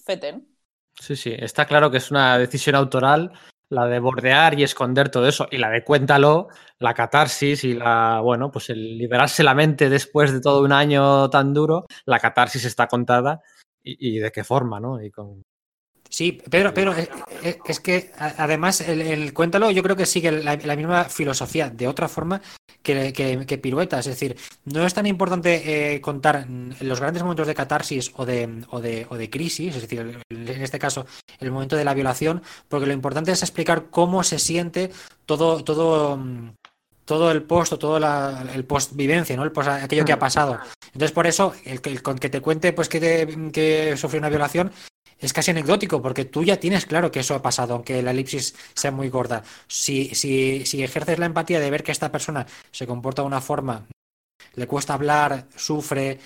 feten. 0.04 0.56
Sí, 1.00 1.16
sí, 1.16 1.34
está 1.38 1.66
claro 1.66 1.90
que 1.90 1.98
es 1.98 2.10
una 2.10 2.38
decisión 2.38 2.74
autoral 2.74 3.32
la 3.70 3.86
de 3.86 4.00
bordear 4.00 4.58
y 4.58 4.64
esconder 4.64 5.10
todo 5.10 5.28
eso, 5.28 5.46
y 5.50 5.58
la 5.58 5.70
de 5.70 5.84
cuéntalo, 5.84 6.48
la 6.80 6.92
catarsis 6.92 7.62
y 7.62 7.74
la, 7.74 8.20
bueno, 8.20 8.50
pues 8.50 8.68
el 8.70 8.98
liberarse 8.98 9.44
la 9.44 9.54
mente 9.54 9.88
después 9.88 10.32
de 10.32 10.40
todo 10.40 10.62
un 10.62 10.72
año 10.72 11.30
tan 11.30 11.54
duro, 11.54 11.86
la 12.04 12.18
catarsis 12.18 12.64
está 12.64 12.88
contada 12.88 13.42
y, 13.82 14.16
y 14.16 14.18
de 14.18 14.30
qué 14.30 14.44
forma, 14.44 14.80
¿no? 14.80 15.02
Y 15.02 15.10
con... 15.10 15.42
Sí, 16.08 16.32
Pedro, 16.50 16.74
pero 16.74 16.92
es, 16.92 17.08
es, 17.64 17.78
que 17.78 18.10
además 18.18 18.80
el, 18.80 19.00
el, 19.00 19.32
cuéntalo 19.32 19.70
yo 19.70 19.80
creo 19.84 19.94
que 19.94 20.06
sigue 20.06 20.32
la, 20.32 20.56
la 20.56 20.74
misma 20.74 21.04
filosofía 21.04 21.70
de 21.70 21.86
otra 21.86 22.08
forma 22.08 22.42
que, 22.82 23.12
que, 23.12 23.46
que, 23.46 23.58
pirueta, 23.58 24.00
es 24.00 24.06
decir, 24.06 24.36
no 24.64 24.84
es 24.84 24.92
tan 24.92 25.06
importante 25.06 25.94
eh, 25.94 26.00
contar 26.00 26.48
los 26.80 26.98
grandes 26.98 27.22
momentos 27.22 27.46
de 27.46 27.54
catarsis 27.54 28.12
o 28.16 28.26
de, 28.26 28.64
o 28.70 28.80
de, 28.80 29.06
o 29.08 29.16
de 29.16 29.30
crisis, 29.30 29.76
es 29.76 29.82
decir, 29.82 30.20
en 30.28 30.48
este 30.48 30.80
caso 30.80 31.06
el 31.38 31.52
momento 31.52 31.76
de 31.76 31.84
la 31.84 31.94
violación, 31.94 32.42
porque 32.68 32.86
lo 32.86 32.92
importante 32.92 33.30
es 33.30 33.42
explicar 33.42 33.90
cómo 33.90 34.24
se 34.24 34.40
siente 34.40 34.90
todo, 35.26 35.62
todo, 35.62 36.18
todo 37.10 37.32
el 37.32 37.42
post 37.42 37.72
o 37.72 37.76
todo 37.76 37.98
la, 37.98 38.46
el 38.54 38.64
post 38.64 38.92
vivencia, 38.94 39.34
¿no? 39.34 39.42
El 39.42 39.50
post, 39.50 39.68
aquello 39.68 40.04
que 40.04 40.12
ha 40.12 40.18
pasado. 40.20 40.60
Entonces, 40.92 41.10
por 41.10 41.26
eso, 41.26 41.52
el, 41.64 41.80
el, 41.82 42.00
el 42.06 42.20
que 42.20 42.30
te 42.30 42.40
cuente 42.40 42.72
pues 42.72 42.88
que, 42.88 43.00
te, 43.00 43.50
que 43.50 43.96
sufrió 43.96 44.20
una 44.20 44.28
violación 44.28 44.70
es 45.18 45.32
casi 45.32 45.50
anecdótico, 45.50 46.00
porque 46.00 46.24
tú 46.24 46.44
ya 46.44 46.60
tienes 46.60 46.86
claro 46.86 47.10
que 47.10 47.18
eso 47.18 47.34
ha 47.34 47.42
pasado, 47.42 47.74
aunque 47.74 48.00
la 48.00 48.12
elipsis 48.12 48.54
sea 48.74 48.92
muy 48.92 49.08
gorda. 49.08 49.42
Si, 49.66 50.14
si, 50.14 50.64
si 50.64 50.84
ejerces 50.84 51.18
la 51.18 51.26
empatía 51.26 51.58
de 51.58 51.68
ver 51.68 51.82
que 51.82 51.90
esta 51.90 52.12
persona 52.12 52.46
se 52.70 52.86
comporta 52.86 53.22
de 53.22 53.26
una 53.26 53.40
forma, 53.40 53.86
le 54.54 54.68
cuesta 54.68 54.94
hablar, 54.94 55.48
sufre, 55.56 56.20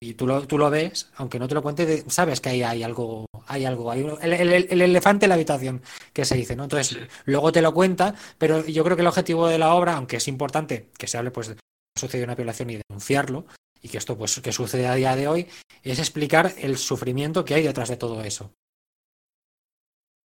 y 0.00 0.14
tú 0.14 0.26
lo, 0.26 0.46
tú 0.46 0.58
lo 0.58 0.70
ves, 0.70 1.10
aunque 1.16 1.38
no 1.38 1.48
te 1.48 1.54
lo 1.54 1.62
cuente, 1.62 2.04
sabes 2.08 2.40
que 2.40 2.50
ahí 2.50 2.62
hay 2.62 2.82
algo, 2.82 3.26
hay 3.46 3.64
algo, 3.64 3.90
hay 3.90 4.06
el, 4.22 4.32
el, 4.32 4.52
el, 4.70 4.82
elefante 4.82 5.24
en 5.24 5.30
la 5.30 5.36
habitación 5.36 5.80
que 6.12 6.24
se 6.24 6.36
dice, 6.36 6.54
¿no? 6.54 6.64
Entonces, 6.64 6.98
luego 7.24 7.50
te 7.50 7.62
lo 7.62 7.72
cuenta, 7.72 8.14
pero 8.38 8.64
yo 8.66 8.84
creo 8.84 8.96
que 8.96 9.02
el 9.02 9.08
objetivo 9.08 9.48
de 9.48 9.58
la 9.58 9.74
obra, 9.74 9.96
aunque 9.96 10.16
es 10.16 10.28
importante 10.28 10.90
que 10.98 11.06
se 11.06 11.16
hable 11.16 11.30
pues 11.30 11.48
de 11.48 11.56
sucedió 11.96 12.24
una 12.24 12.34
violación 12.34 12.68
y 12.68 12.80
denunciarlo, 12.86 13.46
y 13.82 13.88
que 13.88 13.96
esto 13.96 14.18
pues 14.18 14.38
que 14.40 14.52
sucede 14.52 14.86
a 14.86 14.94
día 14.94 15.16
de 15.16 15.28
hoy, 15.28 15.46
es 15.82 15.98
explicar 15.98 16.50
el 16.60 16.76
sufrimiento 16.76 17.44
que 17.44 17.54
hay 17.54 17.62
detrás 17.62 17.88
de 17.88 17.96
todo 17.96 18.22
eso. 18.22 18.52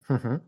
Uh 0.10 0.14
-huh. 0.14 0.42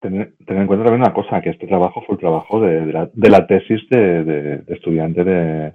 Tener, 0.00 0.36
tener, 0.46 0.62
en 0.62 0.68
cuenta 0.68 0.84
también 0.84 1.02
una 1.02 1.12
cosa, 1.12 1.40
que 1.40 1.50
este 1.50 1.66
trabajo 1.66 2.00
fue 2.06 2.14
el 2.14 2.20
trabajo 2.20 2.60
de, 2.60 2.86
de, 2.86 2.92
la, 2.92 3.10
de 3.12 3.30
la, 3.30 3.46
tesis 3.48 3.80
de, 3.90 4.22
de 4.22 4.64
estudiante 4.68 5.24
de, 5.24 5.74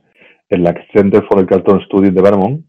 el 0.54 0.88
Center 0.94 1.24
for 1.28 1.40
the 1.40 1.46
Carlton 1.46 1.82
Studies 1.86 2.14
de 2.14 2.22
Vermont, 2.22 2.66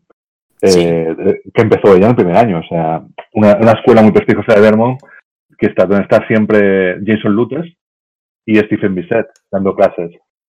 Sí. 0.63 0.81
eh, 0.81 1.15
que 1.53 1.63
empezó 1.63 1.95
ella 1.95 2.07
en 2.07 2.11
el 2.11 2.17
primer 2.17 2.37
año. 2.37 2.61
O 2.61 2.63
sea, 2.63 3.03
una, 3.35 3.57
una 3.57 3.73
escuela 3.73 4.03
muy 4.03 4.13
prestigiosa 4.13 4.55
de 4.55 4.61
Vermont, 4.63 4.99
que 5.59 5.67
está 5.67 5.85
donde 5.85 6.05
está 6.05 6.27
siempre 6.27 6.99
Jason 7.05 7.33
Lutes 7.33 7.67
y 8.47 8.57
Stephen 8.59 8.95
Bissett 8.95 9.27
dando 9.51 9.75
clases. 9.75 10.11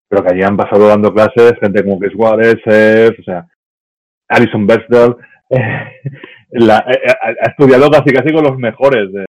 Pero 0.09 0.23
que 0.23 0.35
allí 0.35 0.43
han 0.43 0.57
pasado 0.57 0.89
dando 0.89 1.13
clases 1.15 1.55
gente 1.61 1.83
como 1.83 1.99
Chris 1.99 2.15
Wallace, 2.15 3.17
o 3.19 3.23
sea, 3.25 3.47
Alison 4.29 4.67
Bechdel. 4.67 5.17
Eh, 5.55 6.09
la, 6.53 6.79
ha 6.79 7.51
estudiado 7.51 7.91
casi 7.91 8.11
casi 8.15 8.33
con 8.33 8.43
los 8.43 8.57
mejores 8.57 9.13
de, 9.13 9.27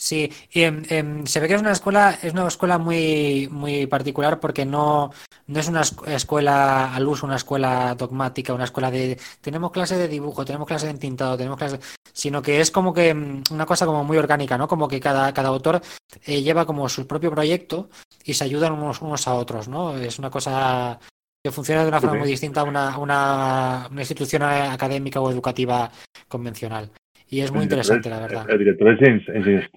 Sí, 0.00 0.32
y, 0.50 0.62
eh, 0.62 0.82
eh, 0.88 1.22
se 1.26 1.40
ve 1.40 1.46
que 1.46 1.54
es 1.54 1.60
una 1.60 1.72
escuela, 1.72 2.18
es 2.22 2.32
una 2.32 2.48
escuela 2.48 2.78
muy, 2.78 3.48
muy 3.52 3.86
particular 3.86 4.40
porque 4.40 4.64
no, 4.64 5.10
no 5.46 5.60
es 5.60 5.68
una 5.68 5.82
escuela 5.82 6.94
al 6.94 7.06
uso, 7.06 7.26
una 7.26 7.36
escuela 7.36 7.94
dogmática, 7.96 8.54
una 8.54 8.64
escuela 8.64 8.90
de 8.90 9.18
tenemos 9.42 9.70
clase 9.72 9.98
de 9.98 10.08
dibujo, 10.08 10.42
tenemos 10.42 10.66
clase 10.66 10.86
de 10.86 10.92
entintado, 10.92 11.36
tenemos 11.36 11.58
clase, 11.58 11.80
sino 12.14 12.40
que 12.40 12.62
es 12.62 12.70
como 12.70 12.94
que 12.94 13.12
una 13.50 13.66
cosa 13.66 13.84
como 13.84 14.02
muy 14.02 14.16
orgánica, 14.16 14.56
¿no? 14.56 14.66
Como 14.66 14.88
que 14.88 15.00
cada, 15.00 15.34
cada 15.34 15.50
autor 15.50 15.82
eh, 16.24 16.40
lleva 16.40 16.64
como 16.64 16.88
su 16.88 17.06
propio 17.06 17.30
proyecto 17.30 17.90
y 18.24 18.32
se 18.32 18.44
ayudan 18.44 18.72
unos, 18.72 19.02
unos 19.02 19.28
a 19.28 19.34
otros, 19.34 19.68
¿no? 19.68 19.98
Es 19.98 20.18
una 20.18 20.30
cosa 20.30 20.98
que 21.44 21.50
funciona 21.50 21.82
de 21.82 21.88
una 21.88 22.00
forma 22.00 22.20
muy 22.20 22.28
distinta 22.28 22.62
a 22.62 22.64
una, 22.64 22.96
una, 22.96 23.88
una 23.90 24.00
institución 24.00 24.44
académica 24.44 25.20
o 25.20 25.30
educativa 25.30 25.90
convencional. 26.26 26.90
Y 27.30 27.40
es 27.40 27.52
muy 27.52 27.62
interesante, 27.62 28.10
la 28.10 28.20
verdad. 28.20 28.46
El 28.48 28.58
director 28.58 28.92
es 28.92 28.98
James, 29.00 29.22
es 29.28 29.44
James. 29.44 29.70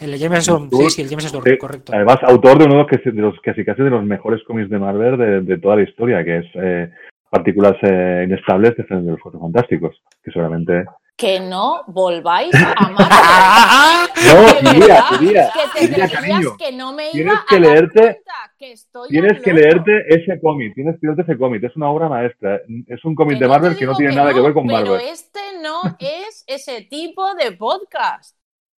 El 0.00 0.18
James 0.18 0.44
sí, 0.44 0.90
sí, 0.90 1.02
el 1.02 1.08
James 1.08 1.24
Stewart, 1.24 1.58
correcto. 1.58 1.92
Además, 1.94 2.16
autor 2.22 2.58
de 2.58 2.64
uno 2.64 2.86
de 2.86 3.12
los 3.20 3.38
casi 3.42 3.64
casi 3.64 3.82
de 3.82 3.90
los 3.90 4.02
mejores 4.02 4.42
cómics 4.44 4.70
de 4.70 4.78
Marvel 4.78 5.18
de, 5.18 5.40
de 5.42 5.58
toda 5.58 5.76
la 5.76 5.82
historia, 5.82 6.24
que 6.24 6.38
es 6.38 6.46
eh, 6.54 6.90
Partículas 7.28 7.76
eh, 7.82 8.22
Inestables 8.24 8.74
de 8.76 9.02
los 9.02 9.20
Cuatro 9.20 9.40
Fantásticos, 9.40 10.02
que 10.22 10.30
seguramente... 10.30 10.84
Que 11.20 11.38
no 11.38 11.82
volváis 11.88 12.54
a 12.54 12.74
Marvel. 12.74 14.10
no, 14.64 14.70
diría, 14.72 15.04
diría, 15.20 15.52
que 15.76 15.88
te 15.88 16.08
cariño, 16.10 16.56
que 16.56 16.72
no 16.72 16.92
me 16.94 17.04
iba 17.04 17.12
tienes 17.12 17.34
a 17.34 17.44
que 17.46 17.54
dar 17.60 17.62
leerte- 17.62 18.00
cuenta, 18.00 18.52
que 18.58 18.72
estoy 18.72 19.08
Tienes 19.10 19.42
que 19.42 19.52
leerte 19.52 19.92
ese 20.08 20.40
cómic, 20.40 20.74
tienes 20.74 20.96
que 20.98 21.06
leerte 21.06 21.22
ese 21.22 21.38
cómic, 21.38 21.62
es 21.64 21.76
una 21.76 21.90
obra 21.90 22.08
maestra. 22.08 22.58
Es 22.86 23.04
un 23.04 23.14
cómic 23.14 23.38
de 23.38 23.46
Marvel 23.48 23.76
que 23.76 23.84
no 23.84 23.94
tiene 23.94 24.14
nada 24.14 24.32
que 24.32 24.40
ver 24.40 24.54
con 24.54 24.66
pero 24.66 24.78
Marvel. 24.78 25.00
este 25.08 25.40
no 25.62 25.82
es 25.98 26.42
ese 26.46 26.82
tipo 26.82 27.34
de 27.34 27.52
podcast. 27.52 28.36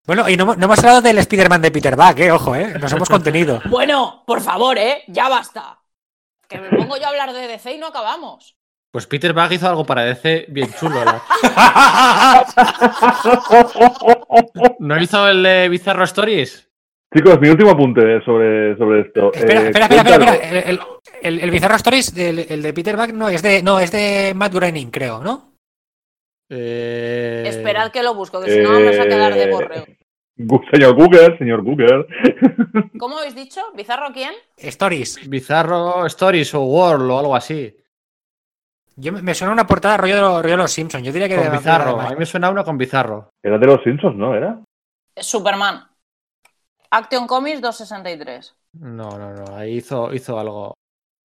Bueno, 0.08 0.28
y 0.28 0.36
no, 0.36 0.46
no 0.56 0.66
hemos 0.66 0.80
hablado 0.80 1.02
del 1.02 1.20
Spider-Man 1.20 1.62
de 1.62 1.70
Peter 1.72 1.96
Buck, 1.96 2.18
eh, 2.18 2.32
ojo, 2.32 2.56
eh, 2.56 2.74
nos 2.80 2.92
hemos 2.92 3.08
contenido. 3.08 3.62
Bueno, 3.70 4.24
por 4.26 4.42
favor, 4.42 4.78
¿eh? 4.80 5.04
Ya 5.08 5.30
basta. 5.30 5.78
Que 6.50 6.58
me 6.60 6.70
pongo 6.70 6.98
yo 6.98 7.06
a 7.06 7.10
hablar 7.10 7.34
de 7.34 7.48
DC 7.48 7.74
y 7.74 7.78
no 7.78 7.88
acabamos. 7.88 8.58
Pues 8.92 9.08
Peter 9.08 9.32
Bag 9.34 9.54
hizo 9.54 9.70
algo 9.70 9.86
para 9.86 10.04
DC 10.04 10.46
bien 10.50 10.70
chulo. 10.78 11.04
¿no? 11.06 11.22
¿No 14.80 15.02
hizo 15.02 15.28
el 15.30 15.44
de 15.44 15.70
Bizarro 15.70 16.04
Stories? 16.04 16.68
Chicos, 17.16 17.40
mi 17.42 17.50
último 17.50 17.72
apunte 17.72 18.22
sobre, 18.24 18.76
sobre 18.78 19.02
esto. 19.02 19.32
espera, 19.34 19.62
Eh, 19.62 19.66
espera, 19.68 19.86
espera, 19.86 20.02
espera. 20.16 20.36
El, 20.70 20.80
el, 21.22 21.40
el 21.42 21.52
Bizarro 21.52 21.76
Stories, 21.76 22.16
el, 22.18 22.40
el 22.50 22.62
de 22.62 22.74
Peter 22.74 22.96
Buck, 22.98 23.12
no, 23.14 23.30
es 23.30 23.42
de, 23.42 23.62
no, 23.64 23.80
es 23.80 23.92
de 23.92 24.34
Matt 24.36 24.54
Groening, 24.54 24.92
creo, 24.92 25.22
¿no? 25.22 25.54
Eh... 26.50 27.44
Esperad 27.48 27.92
que 27.92 28.04
lo 28.04 28.14
busco, 28.14 28.42
que 28.42 28.52
si 28.52 28.60
no 28.60 28.72
vamos 28.74 28.98
a 29.00 29.04
quedar 29.06 29.34
de 29.34 29.44
Eh, 29.44 29.52
borreo. 29.52 29.86
Gu- 30.38 30.70
Señor 30.72 30.96
Google, 30.96 31.38
señor 31.38 31.62
Google. 31.64 32.06
¿Cómo 32.98 33.18
habéis 33.20 33.36
dicho? 33.36 33.62
¿Bizarro 33.76 34.08
quién? 34.14 34.32
Stories. 34.58 35.30
Bizarro 35.30 36.06
Stories 36.08 36.54
o 36.56 36.62
World 36.64 37.12
o 37.12 37.20
algo 37.20 37.36
así. 37.36 37.76
Yo 39.02 39.12
me, 39.12 39.22
me 39.22 39.34
suena 39.34 39.52
una 39.54 39.66
portada 39.66 39.98
rollo, 39.98 40.42
rollo 40.42 40.58
Los 40.58 40.72
Simpsons. 40.72 41.04
Yo 41.04 41.12
diría 41.12 41.28
que 41.28 41.36
Con 41.36 41.46
de- 41.46 41.58
Bizarro. 41.58 41.98
de- 41.98 42.06
A 42.08 42.10
mí 42.12 42.16
me 42.20 42.26
suena 42.26 42.50
uno 42.50 42.64
con 42.64 42.78
Bizarro. 42.78 43.30
Era 43.44 43.58
de 43.58 43.66
los 43.68 43.82
Simpsons, 43.84 44.16
¿no? 44.16 44.36
¿Era? 44.36 44.60
Superman. 45.18 45.84
Action 46.92 47.26
Comics 47.28 47.62
263. 47.62 48.56
No, 48.80 49.10
no, 49.18 49.34
no. 49.34 49.56
Ahí 49.56 49.78
hizo, 49.78 50.14
hizo 50.14 50.40
algo. 50.40 50.74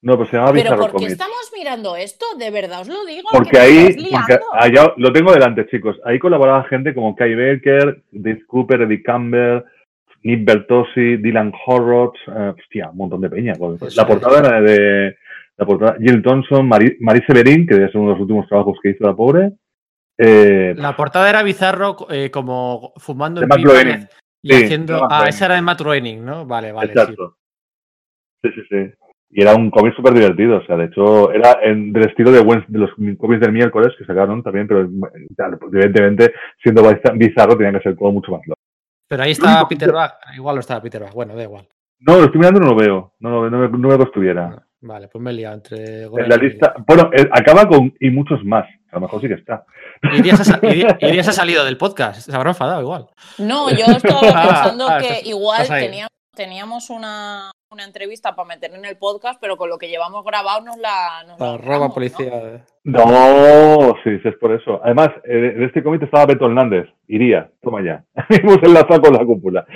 No, 0.03 0.16
pues 0.16 0.28
se 0.31 0.36
llama 0.36 0.53
¿Pero 0.53 0.77
por 0.77 0.86
qué 0.86 0.93
Comics. 0.93 1.12
estamos 1.12 1.51
mirando 1.57 1.97
esto? 1.97 2.24
De 2.39 2.51
verdad 2.51 2.82
os 2.82 2.89
lo 2.89 3.05
digo. 3.05 3.28
Porque 3.32 3.59
ahí, 3.59 3.85
porque 3.86 4.03
liando. 4.03 4.39
allá 4.53 4.93
lo 4.97 5.12
tengo 5.12 5.32
delante, 5.32 5.66
chicos. 5.66 5.97
Ahí 6.05 6.19
colaboraba 6.19 6.65
gente 6.65 6.94
como 6.94 7.16
Kai 7.16 7.35
Baker, 7.35 8.03
Dave 8.12 8.44
Cooper, 8.47 8.82
Eddie 8.82 9.03
Campbell, 9.03 9.65
Nick 10.23 10.44
Bertossi, 10.44 11.16
Dylan 11.16 11.53
Horrocks, 11.66 12.20
eh, 12.28 12.55
hostia, 12.59 12.90
un 12.90 12.97
montón 12.98 13.20
de 13.23 13.31
peña. 13.31 13.55
pues. 13.55 13.97
La 13.97 14.07
portada 14.07 14.39
era 14.39 14.61
de 14.61 15.16
la 15.58 15.66
portada 15.66 15.96
Jill 16.00 16.22
Thompson, 16.22 16.68
Marie, 16.68 16.96
Marie 17.00 17.24
Severin, 17.26 17.66
que 17.66 17.74
debe 17.74 17.86
ser 17.90 17.96
uno 18.00 18.08
de 18.10 18.14
los 18.14 18.22
últimos 18.22 18.46
trabajos 18.48 18.78
que 18.82 18.90
hizo 18.90 19.04
la 19.04 19.14
pobre. 19.14 19.52
Eh, 20.18 20.74
La 20.76 20.96
portada 20.96 21.28
era 21.28 21.42
Bizarro 21.42 21.96
eh, 22.10 22.30
como 22.30 22.92
fumando 22.96 23.42
en 23.42 23.48
pipa 23.48 23.72
y, 24.42 24.50
Sí, 24.52 24.64
haciendo. 24.64 25.06
Ah, 25.10 25.26
esa 25.28 25.46
era 25.46 25.54
de 25.56 25.62
Matt 25.62 25.80
Groening, 25.80 26.24
¿no? 26.24 26.46
Vale, 26.46 26.72
vale. 26.72 26.86
sí. 26.92 26.98
exacto. 26.98 27.36
Sí, 28.42 28.50
sí, 28.54 28.60
sí. 28.70 28.92
Y 29.30 29.42
era 29.42 29.54
un 29.56 29.70
cómic 29.70 29.94
súper 29.96 30.14
divertido. 30.14 30.58
O 30.58 30.64
sea, 30.66 30.76
de 30.76 30.84
hecho, 30.84 31.32
era 31.32 31.58
en- 31.62 31.92
del 31.92 32.08
estilo 32.08 32.30
de, 32.30 32.44
los 32.68 32.90
cómics 33.18 33.40
del 33.40 33.52
miércoles 33.52 33.92
que 33.98 34.04
sacaron 34.04 34.42
también, 34.42 34.68
pero 34.68 34.88
evidentemente, 35.72 36.32
siendo 36.62 36.82
biza- 36.82 37.12
bizarro, 37.16 37.56
tenía 37.56 37.72
que 37.72 37.82
ser 37.82 37.96
todo 37.96 38.12
mucho 38.12 38.30
más 38.32 38.40
loco. 38.46 38.58
Pero 39.08 39.22
ahí 39.22 39.32
único- 39.38 39.68
Peter 39.68 39.92
Bag. 39.92 40.12
Igual 40.36 40.54
no 40.56 40.60
estaba 40.60 40.80
Peter 40.80 41.02
Bag. 41.02 41.12
Bueno, 41.14 41.34
da 41.34 41.42
igual. 41.42 41.66
No, 42.00 42.16
lo 42.18 42.24
estoy 42.26 42.38
mirando 42.38 42.60
y 42.60 42.64
no 42.64 42.70
lo 42.70 42.76
veo. 42.76 43.12
No, 43.18 43.30
lo- 43.30 43.50
no, 43.50 43.58
me- 43.58 43.78
no 43.78 43.88
veo 43.88 43.98
que 43.98 44.04
estuviera. 44.04 44.65
Vale, 44.81 45.09
pues 45.09 45.23
me 45.23 45.31
he 45.31 45.35
liado 45.35 45.55
entre. 45.57 46.03
En 46.05 46.11
Groening 46.12 46.28
la 46.28 46.36
y- 46.36 46.40
lista. 46.48 46.74
Bueno, 46.86 47.11
eh, 47.16 47.28
acaba 47.32 47.66
con 47.66 47.93
y 47.98 48.11
muchos 48.11 48.44
más. 48.44 48.66
A 48.93 48.97
lo 48.97 49.01
mejor 49.01 49.20
sí 49.20 49.28
que 49.28 49.35
está. 49.35 49.65
Irías 50.15 50.48
ha, 50.51 50.59
Irías- 50.62 51.28
ha 51.28 51.32
salido 51.32 51.65
del 51.65 51.77
podcast. 51.78 52.20
Se 52.20 52.35
habrá 52.36 52.51
enfadado 52.51 52.82
igual. 52.82 53.07
No, 53.39 53.70
yo 53.70 53.85
estaba 53.86 54.20
pensando 54.20 54.86
Ah, 54.89 54.98
que 55.01 55.09
estás- 55.09 55.27
igual 55.27 55.62
estás 55.62 55.81
teníamos, 55.81 56.11
teníamos 56.35 56.90
una, 56.90 57.51
una 57.70 57.85
entrevista 57.85 58.36
para 58.36 58.48
meter 58.48 58.74
en 58.74 58.85
el 58.85 58.97
podcast, 58.98 59.39
pero 59.40 59.57
con 59.57 59.69
lo 59.70 59.78
que 59.78 59.89
llevamos 59.89 60.23
grabado 60.24 60.61
nos 60.61 60.77
la. 60.77 61.24
Nos 61.27 61.40
la 61.40 61.47
roba 61.47 61.51
ahorramos, 61.57 61.89
¿no? 61.89 61.94
policía. 61.94 62.65
No, 62.85 63.94
si 64.05 64.11
dices 64.11 64.35
por 64.40 64.53
eso. 64.53 64.81
Además, 64.85 65.09
eh, 65.24 65.55
en 65.57 65.62
este 65.65 65.82
cómic 65.82 66.03
estaba 66.03 66.27
Beto 66.27 66.47
Hernández. 66.47 66.86
Iría, 67.09 67.51
toma 67.62 67.82
ya. 67.82 68.05
Hemos 68.28 68.62
enlazado 68.62 69.01
con 69.01 69.15
la 69.15 69.24
cúpula. 69.24 69.66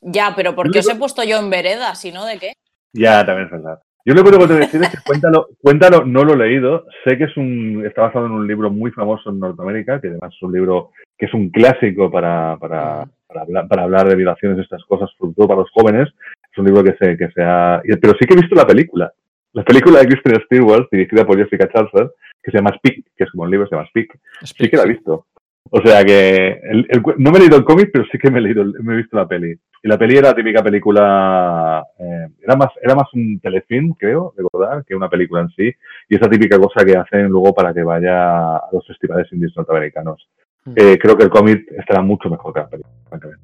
Ya, 0.00 0.34
pero 0.36 0.54
¿por 0.54 0.70
qué 0.70 0.80
os 0.80 0.88
he 0.88 0.94
puesto 0.96 1.24
yo 1.24 1.38
en 1.38 1.50
vereda? 1.50 1.94
Si 1.94 2.12
no, 2.12 2.24
¿de 2.26 2.38
qué? 2.38 2.52
Ya, 2.94 3.24
también 3.26 3.46
es 3.46 3.52
verdad. 3.52 3.80
Yo 4.06 4.14
lo 4.14 4.20
único 4.20 4.38
que 4.38 4.46
te 4.46 4.54
decir 4.54 4.82
es 4.82 4.90
que 4.90 4.98
cuéntalo, 5.04 5.48
cuéntalo, 5.62 6.04
no 6.04 6.24
lo 6.24 6.34
he 6.34 6.48
leído. 6.48 6.86
Sé 7.04 7.16
que 7.16 7.24
es 7.24 7.36
un, 7.36 7.84
está 7.86 8.02
basado 8.02 8.26
en 8.26 8.32
un 8.32 8.46
libro 8.46 8.70
muy 8.70 8.90
famoso 8.90 9.30
en 9.30 9.40
Norteamérica, 9.40 10.00
que 10.00 10.08
además 10.08 10.32
es 10.34 10.42
un 10.42 10.52
libro 10.52 10.90
que 11.16 11.26
es 11.26 11.34
un 11.34 11.50
clásico 11.50 12.10
para, 12.10 12.56
para, 12.58 13.06
para, 13.26 13.40
hablar, 13.42 13.68
para 13.68 13.82
hablar 13.84 14.08
de 14.08 14.16
violaciones 14.16 14.58
y 14.58 14.62
estas 14.62 14.84
cosas, 14.84 15.10
sobre 15.18 15.32
todo 15.34 15.48
para 15.48 15.60
los 15.60 15.70
jóvenes. 15.70 16.08
Es 16.52 16.58
un 16.58 16.66
libro 16.66 16.84
que 16.84 16.94
se, 16.98 17.16
que 17.16 17.28
se 17.30 17.42
ha... 17.42 17.82
Pero 17.82 18.14
sí 18.18 18.26
que 18.26 18.34
he 18.34 18.40
visto 18.40 18.54
la 18.54 18.66
película. 18.66 19.12
La 19.54 19.64
película 19.64 20.00
de 20.00 20.06
Kristen 20.06 20.42
Stewart, 20.44 20.88
dirigida 20.90 21.24
por 21.24 21.38
Jessica 21.38 21.68
Chastain, 21.68 22.10
que 22.42 22.50
se 22.50 22.58
llama 22.58 22.76
Speak, 22.76 23.06
que 23.16 23.24
es 23.24 23.30
como 23.30 23.46
el 23.46 23.52
libro, 23.52 23.66
se 23.66 23.74
llama 23.74 23.88
Speak. 23.88 24.18
Sí 24.42 24.68
que 24.68 24.76
la 24.76 24.82
he 24.82 24.88
visto. 24.88 25.26
O 25.70 25.80
sea 25.84 26.04
que 26.04 26.60
el- 26.70 26.86
el 26.88 27.02
cu- 27.02 27.14
no 27.18 27.30
me 27.30 27.38
he 27.38 27.40
leído 27.40 27.56
el 27.56 27.64
cómic, 27.64 27.90
pero 27.92 28.04
sí 28.10 28.18
que 28.18 28.30
me 28.30 28.38
he 28.38 28.42
leído, 28.42 28.64
me 28.82 28.94
he 28.94 28.96
visto 28.98 29.16
la 29.16 29.26
peli. 29.26 29.56
Y 29.82 29.88
la 29.88 29.98
peli 29.98 30.16
era 30.16 30.28
la 30.28 30.34
típica 30.34 30.62
película, 30.62 31.84
eh, 31.98 32.28
era 32.42 32.56
más, 32.56 32.68
era 32.82 32.94
más 32.94 33.12
un 33.14 33.38
telefilm, 33.40 33.94
creo, 33.98 34.32
recordar, 34.36 34.84
que 34.84 34.94
una 34.94 35.08
película 35.10 35.42
en 35.42 35.48
sí. 35.50 35.70
Y 36.08 36.16
esa 36.16 36.28
típica 36.28 36.58
cosa 36.58 36.84
que 36.84 36.96
hacen 36.96 37.26
luego 37.28 37.54
para 37.54 37.72
que 37.74 37.82
vaya 37.82 38.56
a 38.56 38.68
los 38.72 38.86
festivales 38.86 39.26
indies 39.32 39.52
norteamericanos. 39.56 40.26
Mm. 40.64 40.72
Eh, 40.76 40.98
creo 40.98 41.16
que 41.16 41.24
el 41.24 41.30
cómic 41.30 41.66
estará 41.78 42.00
mucho 42.02 42.28
mejor 42.30 42.52
que 42.54 42.60
la 42.60 42.68
película. 42.68 42.94
francamente. 43.08 43.42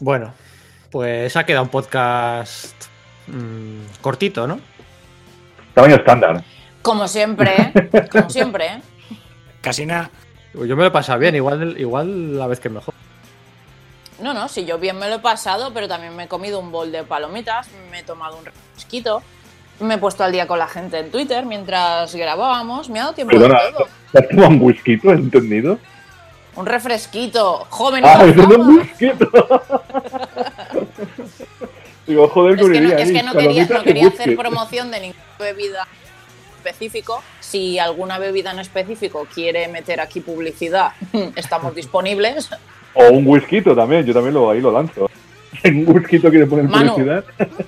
Bueno, 0.00 0.32
pues 0.90 1.34
ha 1.36 1.44
quedado 1.44 1.64
un 1.64 1.70
podcast 1.70 2.74
mm, 3.28 4.00
cortito, 4.02 4.46
¿no? 4.46 4.58
Tamaño 5.72 5.94
estándar. 5.96 6.42
Como 6.82 7.06
siempre, 7.08 7.50
¿eh? 7.58 8.08
Como 8.12 8.28
siempre, 8.28 8.64
¿eh? 8.66 8.80
Casi 9.62 9.86
nada. 9.86 10.10
Yo 10.64 10.76
me 10.76 10.82
lo 10.82 10.86
he 10.86 10.90
pasado 10.90 11.18
bien, 11.18 11.34
igual, 11.34 11.78
igual 11.78 12.38
la 12.38 12.46
vez 12.46 12.60
que 12.60 12.70
mejor. 12.70 12.94
No, 14.20 14.32
no, 14.32 14.48
si 14.48 14.64
yo 14.64 14.78
bien 14.78 14.98
me 14.98 15.08
lo 15.08 15.16
he 15.16 15.18
pasado, 15.18 15.72
pero 15.74 15.86
también 15.88 16.16
me 16.16 16.24
he 16.24 16.28
comido 16.28 16.58
un 16.58 16.72
bol 16.72 16.90
de 16.90 17.02
palomitas, 17.02 17.68
me 17.90 17.98
he 18.00 18.02
tomado 18.02 18.38
un 18.38 18.46
refresquito, 18.46 19.22
me 19.80 19.94
he 19.94 19.98
puesto 19.98 20.24
al 20.24 20.32
día 20.32 20.46
con 20.46 20.58
la 20.58 20.68
gente 20.68 20.98
en 20.98 21.10
Twitter 21.10 21.44
mientras 21.44 22.14
grabábamos, 22.14 22.88
me 22.88 22.98
ha 23.00 23.02
dado 23.02 23.14
tiempo 23.14 23.32
Perdona, 23.32 23.62
de 23.62 23.72
todo. 23.72 23.88
¿te 24.12 24.18
has 24.18 24.28
tomado 24.28 24.48
un 24.48 24.62
whisky, 24.62 24.96
¿tú 24.96 25.10
has 25.10 25.18
entendido? 25.18 25.78
Un 26.54 26.64
refresquito, 26.64 27.66
joven. 27.68 28.04
Ah, 28.06 28.24
no 28.24 28.24
es 28.24 28.36
un 28.38 28.78
whisky. 28.78 29.10
Digo, 32.06 32.28
joder, 32.28 32.58
Es 32.58 32.70
que 32.70 32.80
no, 32.80 32.88
es 32.92 33.12
que 33.12 33.22
no 33.22 33.32
quería, 33.32 33.66
palomitas 33.66 33.70
no 33.70 33.82
quería 33.84 34.08
hacer 34.08 34.36
promoción 34.36 34.90
de 34.90 35.00
ninguna 35.00 35.22
bebida 35.38 35.86
específico. 36.66 37.22
Si 37.40 37.78
alguna 37.78 38.18
bebida 38.18 38.50
en 38.50 38.58
específico 38.58 39.26
quiere 39.32 39.68
meter 39.68 40.00
aquí 40.00 40.20
publicidad, 40.20 40.92
estamos 41.36 41.74
disponibles. 41.74 42.50
O 42.94 43.10
un 43.10 43.26
whisky 43.26 43.60
también, 43.62 44.04
yo 44.04 44.14
también 44.14 44.34
lo, 44.34 44.50
ahí 44.50 44.60
lo 44.60 44.72
lanzo. 44.72 45.10
¿En 45.62 45.78
un 45.88 45.96
whisky 45.96 46.18
quiere 46.18 46.46
poner 46.46 46.66
Manu. 46.66 46.94
publicidad? 46.94 47.24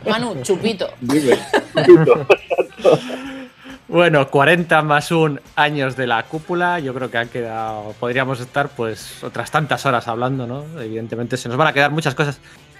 Manu, 0.08 0.42
chupito. 0.42 0.88
Dime. 1.00 1.38
chupito. 1.84 2.26
Bueno, 3.88 4.28
40 4.28 4.82
más 4.82 5.10
un 5.12 5.40
años 5.56 5.96
de 5.96 6.06
la 6.06 6.22
cúpula. 6.24 6.78
Yo 6.78 6.92
creo 6.92 7.10
que 7.10 7.18
han 7.18 7.28
quedado. 7.28 7.94
Podríamos 7.98 8.38
estar, 8.40 8.68
pues, 8.68 9.24
otras 9.24 9.50
tantas 9.50 9.86
horas 9.86 10.08
hablando, 10.08 10.46
¿no? 10.46 10.64
Evidentemente, 10.78 11.38
se 11.38 11.48
nos 11.48 11.56
van 11.56 11.68
a 11.68 11.72
quedar 11.72 11.90
muchas 11.90 12.14
cosas 12.14 12.38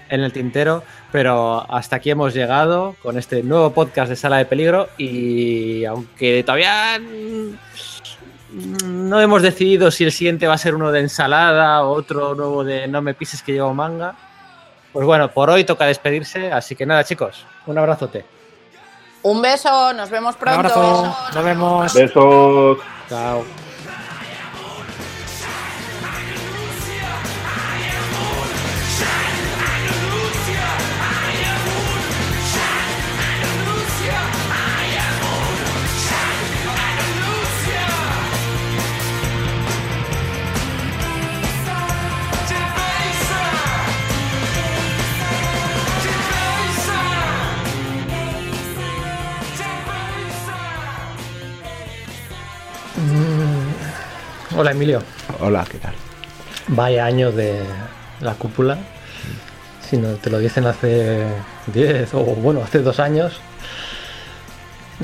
en 0.09 0.21
el 0.21 0.33
tintero, 0.33 0.83
pero 1.11 1.65
hasta 1.71 1.97
aquí 1.97 2.09
hemos 2.09 2.33
llegado 2.33 2.95
con 3.01 3.17
este 3.17 3.43
nuevo 3.43 3.71
podcast 3.71 4.09
de 4.09 4.15
Sala 4.15 4.37
de 4.37 4.45
Peligro. 4.45 4.89
Y 4.97 5.85
aunque 5.85 6.43
todavía 6.43 6.99
no 8.85 9.21
hemos 9.21 9.41
decidido 9.41 9.91
si 9.91 10.03
el 10.03 10.11
siguiente 10.11 10.47
va 10.47 10.55
a 10.55 10.57
ser 10.57 10.75
uno 10.75 10.91
de 10.91 11.01
ensalada 11.01 11.83
o 11.83 11.91
otro 11.91 12.33
nuevo 12.35 12.63
de 12.63 12.87
No 12.87 13.01
me 13.01 13.13
pises 13.13 13.43
que 13.43 13.53
llevo 13.53 13.73
manga. 13.73 14.15
Pues 14.91 15.05
bueno, 15.05 15.29
por 15.31 15.49
hoy 15.51 15.63
toca 15.63 15.85
despedirse, 15.85 16.51
así 16.51 16.75
que 16.75 16.85
nada, 16.85 17.03
chicos, 17.03 17.45
un 17.67 17.77
abrazote. 17.77 18.25
Un 19.21 19.41
beso, 19.41 19.93
nos 19.93 20.09
vemos 20.09 20.33
Un 20.35 20.39
pronto. 20.39 20.59
abrazo, 20.59 21.15
nos 21.35 21.43
vemos. 21.43 21.93
Besos. 21.93 22.77
Chao. 23.07 23.68
Hola 54.59 54.71
Emilio. 54.71 55.01
Hola, 55.39 55.65
¿qué 55.71 55.77
tal? 55.77 55.93
Vaya 56.67 57.05
año 57.05 57.31
de 57.31 57.61
la 58.19 58.33
cúpula. 58.33 58.77
Si 59.89 59.95
no 59.95 60.09
te 60.15 60.29
lo 60.29 60.37
dicen 60.37 60.65
hace 60.65 61.27
10 61.67 62.13
o 62.13 62.19
bueno, 62.25 62.61
hace 62.61 62.79
dos 62.79 62.99
años. 62.99 63.39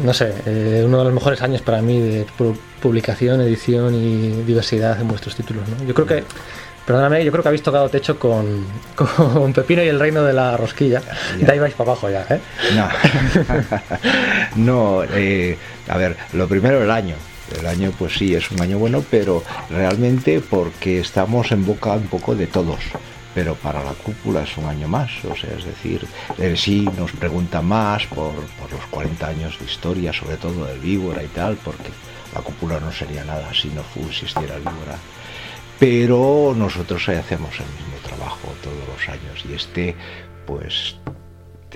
No 0.04 0.14
sé, 0.14 0.34
eh, 0.46 0.84
uno 0.86 0.98
de 0.98 1.04
los 1.06 1.14
mejores 1.14 1.42
años 1.42 1.62
para 1.62 1.82
mí 1.82 2.02
de 2.02 2.28
pu- 2.38 2.58
publicación, 2.82 3.40
edición 3.40 3.96
y 3.96 4.44
diversidad 4.44 5.00
en 5.00 5.08
vuestros 5.08 5.38
títulos. 5.38 5.64
¿no? 5.70 5.88
Yo 5.88 5.94
creo 5.94 6.06
que, 6.06 6.26
perdóname, 6.86 7.24
yo 7.24 7.32
creo 7.32 7.42
que 7.42 7.48
habéis 7.48 7.64
tocado 7.64 7.88
techo 7.88 8.20
con, 8.20 8.66
con 8.96 9.54
Pepino 9.54 9.82
y 9.82 9.88
el 9.88 10.02
reino 10.02 10.22
de 10.24 10.34
la 10.34 10.58
rosquilla. 10.58 11.02
Ya. 11.40 11.46
De 11.46 11.52
ahí 11.54 11.60
vais 11.60 11.74
para 11.76 11.92
abajo 11.92 12.10
ya, 12.10 12.26
¿eh? 12.30 12.42
No, 12.76 12.90
no 14.58 15.04
eh, 15.14 15.58
a 15.88 15.96
ver, 15.96 16.18
lo 16.34 16.46
primero 16.50 16.84
el 16.84 16.92
año. 16.92 17.16
El 17.58 17.68
año, 17.68 17.92
pues 17.98 18.14
sí, 18.18 18.34
es 18.34 18.50
un 18.52 18.62
año 18.62 18.80
bueno, 18.80 19.04
pero 19.10 19.44
realmente 19.70 20.42
porque 20.42 21.00
estamos 21.00 21.52
en 21.52 21.66
boca 21.66 21.92
un 21.94 22.08
poco 22.08 22.36
de 22.36 22.48
todos. 22.48 22.80
Pero 23.34 23.56
para 23.56 23.84
la 23.84 23.92
cúpula 23.92 24.44
es 24.44 24.58
un 24.58 24.66
año 24.66 24.88
más, 24.88 25.12
o 25.26 25.36
sea, 25.36 25.52
es 25.58 25.66
decir, 25.66 26.08
sí 26.56 26.88
nos 26.98 27.12
preguntan 27.12 27.66
más 27.66 28.06
por, 28.08 28.34
los 28.34 28.86
40 28.90 29.28
años 29.28 29.60
de 29.60 29.66
historia, 29.66 30.14
sobre 30.14 30.38
todo 30.38 30.66
del 30.66 30.80
víbora 30.80 31.22
y 31.22 31.28
tal, 31.28 31.58
porque 31.58 31.90
la 32.34 32.40
cúpula 32.42 32.80
no 32.80 32.94
sería 32.94 33.26
nada 33.26 33.54
si 33.54 33.70
no 33.70 33.82
existiera 34.08 34.56
el 34.56 34.62
víbora. 34.62 34.98
Pero 35.78 36.54
nosotros 36.56 37.10
hacemos 37.10 37.60
el 37.60 37.66
mismo 37.66 37.98
trabajo 38.04 38.54
todos 38.64 38.88
los 38.88 39.10
años 39.10 39.44
y 39.50 39.54
este, 39.54 39.96
pues 40.48 40.96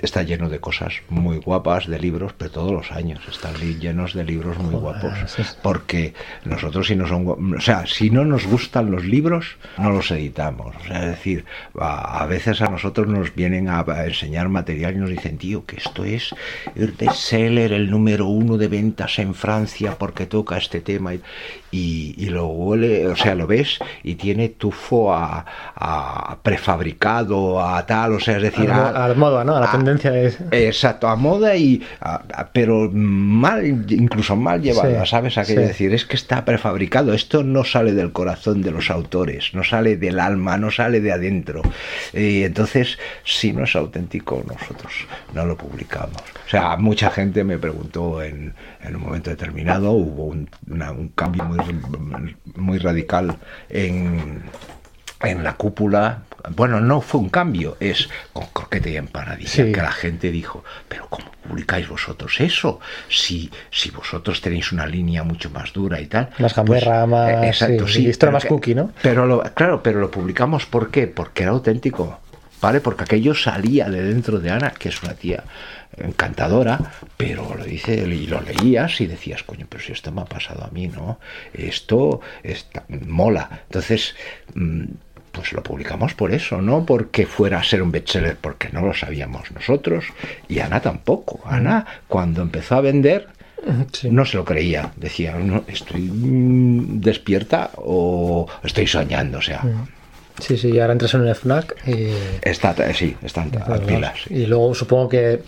está 0.00 0.22
lleno 0.22 0.48
de 0.48 0.60
cosas 0.60 0.94
muy 1.10 1.38
guapas, 1.38 1.86
de 1.86 1.98
libros, 1.98 2.32
pero 2.38 2.50
todos 2.50 2.72
los 2.72 2.90
años 2.92 3.20
están 3.28 3.54
llenos 3.78 4.14
de 4.14 4.24
libros 4.24 4.56
muy 4.58 4.74
guapos. 4.74 5.12
eso 5.24 5.42
es- 5.42 5.58
Porque 5.62 6.14
nosotros 6.44 6.86
si 6.86 6.96
no 6.96 7.06
son, 7.06 7.54
o 7.56 7.60
sea, 7.60 7.86
si 7.86 8.08
no 8.10 8.24
nos 8.24 8.46
gustan 8.46 8.90
los 8.90 9.04
libros, 9.04 9.56
no 9.76 9.90
los 9.90 10.10
editamos. 10.10 10.74
O 10.76 10.84
sea, 10.86 11.02
es 11.04 11.10
decir, 11.10 11.44
a, 11.78 12.22
a 12.22 12.26
veces 12.26 12.62
a 12.62 12.68
nosotros 12.70 13.08
nos 13.08 13.34
vienen 13.34 13.68
a, 13.68 13.80
a 13.80 14.06
enseñar 14.06 14.48
material 14.48 14.94
y 14.94 14.98
nos 14.98 15.10
dicen, 15.10 15.36
tío, 15.36 15.66
que 15.66 15.76
esto 15.76 16.04
es 16.04 16.34
el 16.76 16.92
bestseller, 16.92 17.72
el 17.72 17.90
número 17.90 18.26
uno 18.26 18.56
de 18.56 18.68
ventas 18.68 19.18
en 19.18 19.34
Francia 19.34 19.96
porque 19.98 20.24
toca 20.26 20.56
este 20.56 20.80
tema. 20.80 21.12
Y, 21.14 21.20
y, 21.72 22.14
y 22.16 22.26
lo 22.30 22.46
huele, 22.46 23.06
o 23.06 23.16
sea, 23.16 23.34
lo 23.34 23.46
ves 23.46 23.78
y 24.02 24.14
tiene 24.16 24.48
tufo 24.48 25.12
a, 25.14 25.44
a 25.76 26.38
prefabricado, 26.42 27.60
a 27.64 27.84
tal, 27.86 28.14
o 28.14 28.20
sea, 28.20 28.36
es 28.38 28.42
decir, 28.42 28.70
a, 28.70 28.76
la, 28.76 28.88
a- 28.88 28.92
mo- 28.92 28.98
a 28.98 29.08
la 29.08 29.14
moda, 29.14 29.44
¿no? 29.44 29.56
A 29.56 29.60
la 29.60 29.66
tendencia 29.84 30.16
es... 30.20 30.38
Exacto, 30.50 31.08
a 31.08 31.16
moda 31.16 31.56
y 31.56 31.82
a- 32.00 32.22
a- 32.32 32.48
pero 32.52 32.90
mal, 32.92 33.64
incluso 33.90 34.36
mal 34.36 34.62
llevada, 34.62 35.04
Sí, 35.04 35.10
¿sabes? 35.10 35.36
A 35.38 35.42
qué 35.42 35.48
sí. 35.54 35.56
decir, 35.56 35.94
es 35.94 36.04
que 36.04 36.16
está 36.16 36.44
prefabricado. 36.44 37.12
Esto 37.14 37.42
no 37.42 37.64
sale 37.64 37.92
del 37.92 38.12
corazón 38.12 38.62
de 38.62 38.70
los 38.70 38.90
autores, 38.90 39.54
no 39.54 39.64
sale 39.64 39.96
del 39.96 40.20
alma, 40.20 40.56
no 40.58 40.70
sale 40.70 41.00
de 41.00 41.12
adentro. 41.12 41.62
Y 42.14 42.42
entonces, 42.44 42.98
si 43.24 43.52
no 43.52 43.64
es 43.64 43.74
auténtico, 43.76 44.44
nosotros 44.46 44.92
no 45.34 45.44
lo 45.46 45.56
publicamos. 45.56 46.16
O 46.46 46.50
sea, 46.50 46.76
mucha 46.76 47.10
gente 47.10 47.44
me 47.44 47.58
preguntó 47.58 48.22
en, 48.22 48.54
en 48.82 48.96
un 48.96 49.02
momento 49.02 49.30
determinado, 49.30 49.92
hubo 49.92 50.24
un, 50.24 50.48
una- 50.68 50.92
un 50.92 51.08
cambio 51.08 51.44
muy, 51.44 52.36
muy 52.56 52.78
radical 52.78 53.36
en, 53.68 54.42
en 55.22 55.42
la 55.44 55.54
cúpula. 55.54 56.22
Bueno, 56.56 56.80
no 56.80 57.02
fue 57.02 57.20
un 57.20 57.28
cambio, 57.28 57.76
es 57.80 58.08
con 58.32 58.46
croquete 58.46 58.90
y 58.90 58.96
empanadilla, 58.96 59.50
Sí. 59.50 59.72
que 59.72 59.82
la 59.82 59.92
gente 59.92 60.30
dijo, 60.30 60.64
pero 60.88 61.06
¿cómo 61.10 61.30
publicáis 61.46 61.86
vosotros 61.88 62.40
eso? 62.40 62.80
Si, 63.10 63.50
si 63.70 63.90
vosotros 63.90 64.40
tenéis 64.40 64.72
una 64.72 64.86
línea 64.86 65.22
mucho 65.22 65.50
más 65.50 65.72
dura 65.74 66.00
y 66.00 66.06
tal. 66.06 66.30
Más 66.38 66.54
gamberra, 66.54 67.06
más- 67.06 67.30
eh, 67.44 67.46
exacto, 67.48 67.86
sí, 67.86 68.10
sí. 68.10 68.18
pero 68.18 68.32
más 68.32 68.46
cookie, 68.46 68.74
¿no? 68.74 68.92
Pero 69.02 69.26
lo, 69.26 69.42
claro, 69.54 69.82
pero 69.82 70.00
lo 70.00 70.10
publicamos 70.10 70.64
¿por 70.64 70.90
qué? 70.90 71.06
Porque 71.06 71.42
era 71.42 71.52
auténtico, 71.52 72.20
¿vale? 72.62 72.80
Porque 72.80 73.04
aquello 73.04 73.34
salía 73.34 73.90
de 73.90 74.02
dentro 74.02 74.38
de 74.40 74.50
Ana, 74.50 74.70
que 74.70 74.88
es 74.88 75.02
una 75.02 75.12
tía 75.12 75.44
encantadora, 75.98 76.78
pero 77.16 77.54
lo 77.54 77.64
dice 77.64 77.94
y 77.94 78.26
lo 78.26 78.40
leías 78.40 79.00
y 79.00 79.06
decías, 79.06 79.42
coño, 79.42 79.66
pero 79.68 79.82
si 79.82 79.92
esto 79.92 80.10
me 80.12 80.22
ha 80.22 80.24
pasado 80.24 80.64
a 80.64 80.68
mí, 80.70 80.88
¿no? 80.88 81.18
Esto 81.52 82.20
está, 82.42 82.84
mola. 82.88 83.60
Entonces, 83.64 84.14
mm, 84.54 84.84
pues 85.40 85.54
lo 85.54 85.62
publicamos 85.62 86.12
por 86.12 86.34
eso, 86.34 86.60
no 86.60 86.84
porque 86.84 87.24
fuera 87.24 87.60
a 87.60 87.64
ser 87.64 87.80
un 87.80 87.90
bestseller, 87.90 88.36
porque 88.38 88.68
no 88.72 88.82
lo 88.82 88.92
sabíamos 88.92 89.50
nosotros 89.52 90.04
y 90.48 90.58
Ana 90.58 90.80
tampoco. 90.80 91.40
Ana, 91.46 91.86
cuando 92.08 92.42
empezó 92.42 92.74
a 92.76 92.82
vender, 92.82 93.26
Sí. 93.92 94.10
no 94.10 94.24
se 94.26 94.36
lo 94.36 94.44
creía. 94.44 94.92
Decía, 94.96 95.34
no, 95.36 95.64
estoy 95.66 96.02
mm, 96.02 97.00
despierta 97.00 97.70
o 97.76 98.46
estoy 98.62 98.86
soñando, 98.86 99.38
o 99.38 99.42
sea. 99.42 99.62
Sí, 99.62 99.68
sí, 100.40 100.78
ahora 100.80 100.92
entras 100.92 101.14
en 101.14 101.20
un 101.22 101.34
FNAC 101.34 101.76
y... 101.88 102.08
Está, 102.42 102.74
sí, 102.94 103.16
están 103.22 103.48
a 103.56 103.64
Claro, 103.64 103.86
pilas. 103.86 104.14
sí. 104.26 104.34
Y 104.34 104.46
luego 104.46 104.74
supongo 104.74 105.08
que 105.08 105.40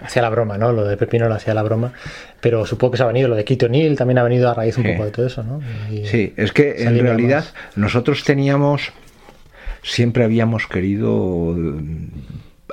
hacía 0.00 0.22
la 0.22 0.28
broma, 0.30 0.58
¿no? 0.58 0.72
Lo 0.72 0.84
de 0.84 0.96
Pepino 0.96 1.28
lo 1.28 1.34
hacía 1.34 1.54
la 1.54 1.62
broma, 1.62 1.92
pero 2.40 2.66
supongo 2.66 2.92
que 2.92 2.96
se 2.98 3.02
ha 3.02 3.06
venido 3.06 3.28
lo 3.28 3.36
de 3.36 3.44
Keaton 3.44 3.70
Neal, 3.72 3.96
también 3.96 4.18
ha 4.18 4.22
venido 4.22 4.50
a 4.50 4.54
raíz 4.54 4.76
un 4.78 4.84
Sí. 4.84 4.90
poco 4.92 5.04
de 5.06 5.10
todo 5.10 5.26
eso, 5.26 5.42
¿no? 5.42 5.60
Y- 5.90 6.06
Sí, 6.06 6.32
es 6.36 6.52
que 6.52 6.82
en 6.84 6.98
realidad 6.98 7.44
más. 7.44 7.54
nosotros 7.76 8.22
teníamos, 8.24 8.92
siempre 9.82 10.24
habíamos 10.24 10.66
querido, 10.66 11.56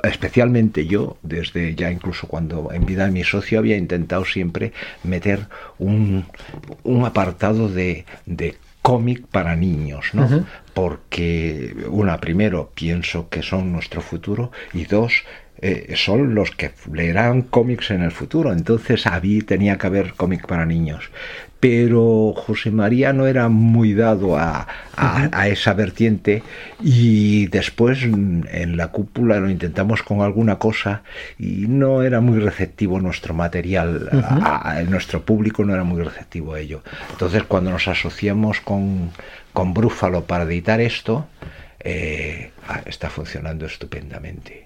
especialmente 0.02 0.86
yo, 0.86 1.16
desde 1.22 1.74
ya 1.74 1.90
incluso 1.90 2.26
cuando 2.26 2.70
en 2.72 2.84
vida 2.84 3.06
de 3.06 3.12
mi 3.12 3.24
socio 3.24 3.58
había 3.58 3.76
intentado 3.76 4.24
siempre 4.24 4.72
meter 5.02 5.46
un, 5.78 6.26
un 6.82 7.04
apartado 7.06 7.68
de, 7.68 8.04
de 8.26 8.56
cómic 8.84 9.26
para 9.28 9.56
niños, 9.56 10.10
¿no? 10.12 10.44
Porque, 10.74 11.74
una, 11.88 12.20
primero, 12.20 12.70
pienso 12.74 13.30
que 13.30 13.42
son 13.42 13.72
nuestro 13.72 14.02
futuro 14.02 14.52
y 14.74 14.84
dos, 14.84 15.24
eh, 15.62 15.94
son 15.96 16.34
los 16.34 16.50
que 16.50 16.72
leerán 16.92 17.40
cómics 17.40 17.92
en 17.92 18.02
el 18.02 18.10
futuro. 18.10 18.52
Entonces, 18.52 19.06
ahí 19.06 19.40
tenía 19.40 19.78
que 19.78 19.86
haber 19.86 20.12
cómic 20.12 20.46
para 20.46 20.66
niños 20.66 21.10
pero 21.64 22.34
José 22.36 22.70
María 22.70 23.14
no 23.14 23.26
era 23.26 23.48
muy 23.48 23.94
dado 23.94 24.36
a, 24.36 24.66
esa 25.46 25.72
vertiente 25.72 26.42
y 26.82 27.46
después 27.46 28.02
en 28.02 28.76
la 28.76 28.88
cúpula 28.88 29.40
lo 29.40 29.48
intentamos 29.48 30.02
con 30.02 30.20
alguna 30.20 30.56
cosa 30.56 31.04
y 31.38 31.64
no 31.66 32.02
era 32.02 32.20
muy 32.20 32.38
receptivo 32.38 33.00
nuestro 33.00 33.32
material, 33.32 34.10
nuestro 34.90 35.22
público 35.22 35.64
no 35.64 35.72
era 35.72 35.84
muy 35.84 36.02
receptivo 36.02 36.52
a 36.52 36.60
ello. 36.60 36.82
Entonces 37.12 37.44
cuando 37.44 37.70
nos 37.70 37.88
asociamos 37.88 38.60
con, 38.60 39.08
con 39.54 39.72
Brúfalo 39.72 40.24
para 40.24 40.44
editar 40.44 40.82
esto, 40.82 41.28
eh, 41.80 42.50
ah, 42.68 42.82
está 42.84 43.08
funcionando 43.08 43.64
estupendamente 43.64 44.63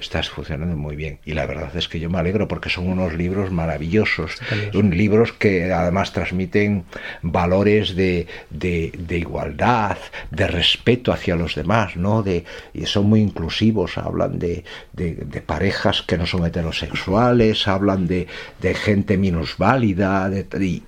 estás 0.00 0.28
funcionando 0.28 0.76
muy 0.76 0.96
bien. 0.96 1.18
Y 1.24 1.32
la 1.34 1.46
verdad 1.46 1.74
es 1.76 1.88
que 1.88 2.00
yo 2.00 2.10
me 2.10 2.18
alegro 2.18 2.48
porque 2.48 2.70
son 2.70 2.88
unos 2.88 3.14
libros 3.14 3.50
maravillosos, 3.50 4.32
un, 4.74 4.96
libros 4.96 5.32
que 5.32 5.72
además 5.72 6.12
transmiten 6.12 6.84
valores 7.22 7.94
de, 7.94 8.26
de, 8.50 9.18
igualdad, 9.18 9.98
de 10.30 10.46
respeto 10.46 11.12
hacia 11.12 11.36
los 11.36 11.54
demás, 11.54 11.96
¿no? 11.96 12.22
De, 12.22 12.44
y 12.74 12.86
son 12.86 13.06
muy 13.06 13.20
inclusivos, 13.20 13.98
hablan 13.98 14.38
de, 14.38 14.64
de, 14.92 15.40
parejas 15.40 16.02
que 16.02 16.18
no 16.18 16.26
son 16.26 16.46
heterosexuales, 16.46 17.68
hablan 17.68 18.06
de, 18.06 18.26
gente 18.74 19.16
minusválida, 19.16 20.28
de, 20.28 20.46
y, 20.64 20.82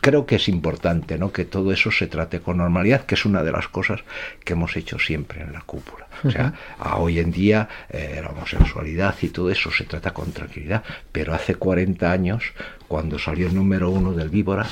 creo 0.00 0.26
que 0.26 0.36
es 0.36 0.48
importante 0.48 1.18
¿no? 1.18 1.32
que 1.32 1.44
todo 1.44 1.72
eso 1.72 1.90
se 1.90 2.06
trate 2.06 2.40
con 2.40 2.58
normalidad, 2.58 3.04
que 3.04 3.14
es 3.14 3.24
una 3.24 3.42
de 3.42 3.52
las 3.52 3.68
cosas 3.68 4.00
que 4.44 4.54
hemos 4.54 4.76
hecho 4.76 4.98
siempre 4.98 5.42
en 5.42 5.52
la 5.52 5.60
cúpula. 5.60 6.06
O 6.24 6.30
sea, 6.30 6.52
hoy 6.96 7.18
en 7.18 7.32
día 7.32 7.68
eh, 7.90 8.20
la 8.22 8.30
homosexualidad 8.30 9.14
y 9.22 9.28
todo 9.28 9.50
eso 9.50 9.70
se 9.70 9.84
trata 9.84 10.12
con 10.12 10.32
tranquilidad, 10.32 10.82
pero 11.10 11.34
hace 11.34 11.54
40 11.54 12.10
años, 12.10 12.44
cuando 12.88 13.18
salió 13.18 13.48
el 13.48 13.54
número 13.54 13.90
uno 13.90 14.12
del 14.12 14.28
Víbora, 14.28 14.66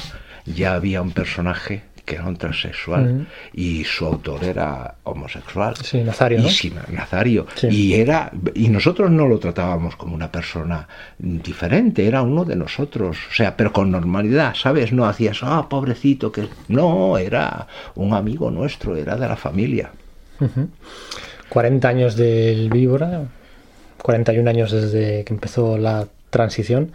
ya 0.47 0.75
había 0.75 1.03
un 1.03 1.13
personaje 1.13 1.83
que 2.11 2.17
era 2.17 2.27
un 2.27 2.37
transexual 2.37 3.29
y 3.53 3.85
su 3.85 4.05
autor 4.05 4.43
era 4.43 4.97
homosexual. 5.05 5.77
Sí, 5.77 6.03
Nazario. 6.03 6.41
Y, 6.41 6.51
sí, 6.51 6.75
Nazario. 6.91 7.47
Y, 7.63 7.95
era, 7.95 8.33
y 8.53 8.69
nosotros 8.69 9.13
no 9.13 9.29
lo 9.29 9.39
tratábamos 9.39 9.95
como 9.95 10.17
una 10.17 10.29
persona 10.29 10.89
diferente, 11.19 12.05
era 12.05 12.23
uno 12.23 12.45
de 12.45 12.57
nosotros. 12.57 13.17
O 13.31 13.33
sea, 13.33 13.57
pero 13.57 13.73
con 13.73 13.93
normalidad, 13.93 14.57
¿sabes? 14.57 14.93
No 14.93 15.07
hacías, 15.07 15.39
ah, 15.43 15.69
pobrecito, 15.69 16.33
que. 16.33 16.49
No, 16.67 17.17
era 17.17 17.69
un 17.95 18.13
amigo 18.13 18.51
nuestro, 18.51 18.97
era 18.97 19.15
de 19.15 19.29
la 19.29 19.37
familia. 19.37 19.93
40 21.49 21.89
años 21.89 22.17
del 22.17 22.71
Víbora, 22.71 23.23
41 24.03 24.51
años 24.51 24.73
desde 24.73 25.23
que 25.23 25.33
empezó 25.33 25.79
la 25.79 26.09
transición. 26.31 26.91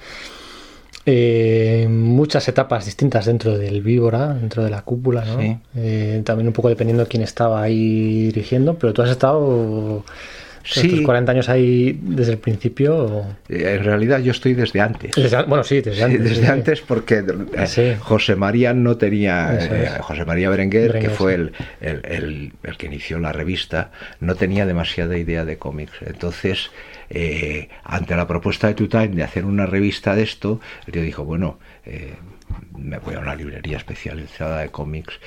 Eh, 1.08 1.88
muchas 1.88 2.48
etapas 2.48 2.86
distintas 2.86 3.28
dentro 3.28 3.58
del 3.58 3.84
víbora, 3.84 4.34
dentro 4.34 4.64
de 4.64 4.72
la 4.72 4.82
cúpula, 4.82 5.24
¿no? 5.24 5.62
Eh, 5.76 6.22
también 6.26 6.48
un 6.48 6.54
poco 6.54 6.70
dependiendo 6.70 7.04
de 7.04 7.10
quién 7.10 7.22
estaba 7.22 7.62
ahí 7.62 8.26
dirigiendo, 8.28 8.74
pero 8.80 8.92
tú 8.92 9.04
has 9.04 9.12
estado 9.12 10.04
sí. 10.66 11.04
40 11.04 11.32
años 11.32 11.50
ahí 11.50 11.98
desde 12.02 12.34
el 12.34 12.38
principio. 12.40 13.26
Eh, 13.50 13.76
en 13.78 13.84
realidad 13.84 14.20
yo 14.20 14.32
estoy 14.32 14.54
desde 14.54 14.82
antes. 14.82 15.12
bueno, 15.48 15.64
sí, 15.64 15.82
desde 15.82 16.04
antes. 16.04 16.24
desde 16.24 16.48
antes 16.48 16.82
porque 16.82 17.24
José 18.00 18.36
María 18.36 18.74
no 18.74 18.98
tenía, 18.98 20.00
José 20.02 20.26
María 20.26 20.50
Berenguer, 20.50 21.00
que 21.00 21.10
fue 21.10 21.36
el, 21.36 21.52
el, 21.82 22.54
el 22.64 22.78
que 22.78 22.88
inició 22.88 23.20
la 23.20 23.32
revista, 23.32 23.92
no 24.20 24.36
tenía 24.36 24.66
demasiada 24.66 25.18
idea 25.18 25.46
de 25.46 25.58
cómics. 25.58 25.94
Entonces 26.06 26.72
eh, 27.10 27.70
ante 27.84 28.16
la 28.16 28.28
propuesta 28.28 28.68
de 28.68 28.74
Tutime 28.74 29.10
de 29.10 29.24
hacer 29.24 29.46
una 29.46 29.66
revista 29.66 30.16
de 30.16 30.24
esto, 30.24 30.60
yo 30.88 31.02
dijo, 31.02 31.24
bueno, 31.24 31.60
eh, 31.86 32.14
me 32.78 32.98
voy 33.00 33.16
a 33.16 33.20
una 33.20 33.36
librería 33.36 33.78
especializada 33.78 34.62
de 34.62 34.70
cómics 34.70 35.20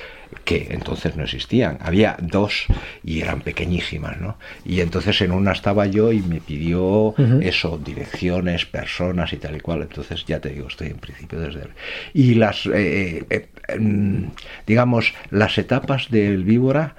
que 0.45 0.67
entonces 0.71 1.15
no 1.15 1.23
existían. 1.23 1.77
Había 1.81 2.17
dos 2.21 2.65
y 3.03 3.21
eran 3.21 3.41
pequeñísimas, 3.41 4.19
¿no? 4.19 4.37
Y 4.65 4.81
entonces 4.81 5.21
en 5.21 5.31
una 5.31 5.51
estaba 5.51 5.85
yo 5.87 6.11
y 6.11 6.21
me 6.21 6.39
pidió 6.39 7.15
eso, 7.41 7.77
direcciones, 7.77 8.65
personas 8.65 9.33
y 9.33 9.37
tal 9.37 9.57
y 9.57 9.59
cual. 9.59 9.81
Entonces 9.81 10.25
ya 10.25 10.39
te 10.39 10.49
digo, 10.49 10.67
estoy 10.67 10.87
en 10.87 10.97
principio 10.97 11.39
desde... 11.39 11.61
Y 12.13 12.35
las, 12.35 12.67
eh, 12.71 13.47
digamos, 14.67 15.13
las 15.31 15.57
etapas 15.57 16.09
del 16.09 16.43
víbora, 16.43 16.95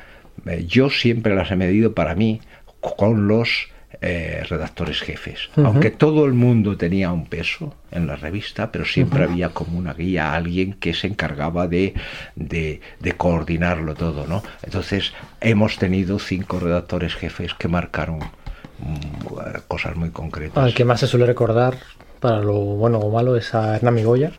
yo 0.67 0.91
siempre 0.91 1.35
las 1.35 1.51
he 1.51 1.57
medido 1.57 1.95
para 1.95 2.15
mí 2.15 2.41
con 2.81 3.29
los 3.29 3.69
eh, 4.03 4.43
redactores 4.49 5.01
jefes. 5.03 5.51
Aunque 5.57 5.91
todo 5.91 6.25
el 6.25 6.33
mundo 6.33 6.79
tenía 6.79 7.13
un 7.13 7.27
peso 7.27 7.75
en 7.91 8.07
la 8.07 8.17
revista, 8.17 8.73
pero 8.73 8.87
siempre 8.87 9.25
había 9.25 9.51
como 9.51 9.79
una 9.79 9.93
guía, 9.93 10.33
alguien 10.35 10.73
que 10.73 10.95
se 10.95 11.07
encargaba 11.07 11.69
de, 11.69 11.93
de, 12.35 12.81
coordinarlo 13.19 13.95
todo, 13.95 14.27
¿no? 14.27 14.43
Entonces 14.63 15.13
hemos 15.43 15.77
tenido 15.77 16.19
cinco 16.19 16.61
redactores 16.61 17.15
jefes 17.15 17.53
que 17.53 17.69
marcaron 17.69 18.21
mm, 18.21 19.59
cosas 19.69 19.97
muy 19.97 20.09
concretas. 20.09 20.65
Al 20.65 20.73
que 20.73 20.87
más 20.87 21.01
se 21.01 21.07
suele 21.07 21.27
recordar, 21.27 21.77
para 22.21 22.41
lo 22.41 22.55
bueno 22.55 23.01
o 23.01 23.11
malo, 23.11 23.37
es 23.37 23.55
a 23.55 23.77
Hernán 23.77 23.97
Migoya, 23.97 24.33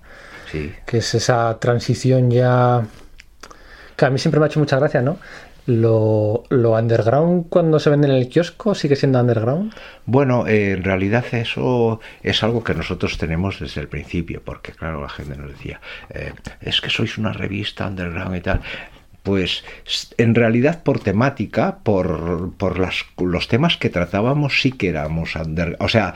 sí. 0.51 0.73
que 0.87 0.97
es 0.97 1.13
esa 1.13 1.59
transición 1.59 2.31
ya 2.31 2.83
que 3.95 4.05
a 4.05 4.09
mí 4.09 4.17
siempre 4.17 4.39
me 4.39 4.47
ha 4.47 4.49
hecho 4.49 4.59
mucha 4.59 4.79
gracia, 4.79 5.03
¿no? 5.03 5.19
Lo, 5.67 6.43
lo, 6.49 6.71
underground 6.71 7.45
cuando 7.49 7.79
se 7.79 7.91
vende 7.91 8.07
en 8.07 8.15
el 8.15 8.29
kiosco 8.29 8.73
sigue 8.73 8.95
siendo 8.95 9.19
underground? 9.19 9.73
Bueno, 10.05 10.47
eh, 10.47 10.71
en 10.71 10.83
realidad 10.83 11.23
eso 11.33 11.99
es 12.23 12.43
algo 12.43 12.63
que 12.63 12.73
nosotros 12.73 13.17
tenemos 13.17 13.59
desde 13.59 13.81
el 13.81 13.87
principio, 13.87 14.41
porque 14.43 14.71
claro, 14.71 15.01
la 15.01 15.09
gente 15.09 15.37
nos 15.37 15.51
decía, 15.51 15.79
eh, 16.09 16.33
es 16.61 16.81
que 16.81 16.89
sois 16.89 17.17
una 17.17 17.31
revista 17.31 17.87
underground 17.87 18.35
y 18.35 18.41
tal. 18.41 18.61
Pues 19.21 19.63
en 20.17 20.33
realidad 20.33 20.81
por 20.81 20.99
temática, 20.99 21.77
por, 21.83 22.53
por 22.57 22.79
las, 22.79 23.05
los 23.19 23.47
temas 23.47 23.77
que 23.77 23.91
tratábamos, 23.91 24.61
sí 24.61 24.71
que 24.71 24.89
éramos 24.89 25.35
underground. 25.35 25.77
O 25.79 25.89
sea, 25.89 26.15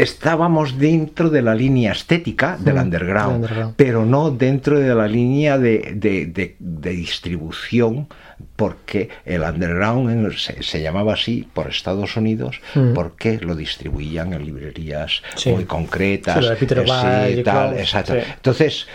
estábamos 0.00 0.78
dentro 0.78 1.28
de 1.28 1.42
la 1.42 1.54
línea 1.54 1.92
estética 1.92 2.56
del 2.58 2.76
mm, 2.76 2.80
underground, 2.80 3.74
pero 3.76 4.06
no 4.06 4.30
dentro 4.30 4.78
de 4.78 4.94
la 4.94 5.06
línea 5.06 5.58
de, 5.58 6.56
distribución, 6.58 8.08
porque 8.56 9.08
el 9.24 9.42
underground 9.42 10.32
se, 10.36 10.82
llamaba 10.82 11.14
así 11.14 11.46
por 11.52 11.68
Estados 11.68 12.16
Unidos, 12.16 12.60
mm. 12.74 12.92
porque 12.94 13.38
lo 13.38 13.54
distribuían 13.54 14.32
en 14.32 14.44
librerías 14.44 15.22
muy 15.46 15.64
concretas. 15.64 16.44
Sí, 16.58 17.42
tal, 17.42 17.78
exacto. 17.78 18.14
Entonces, 18.14 18.86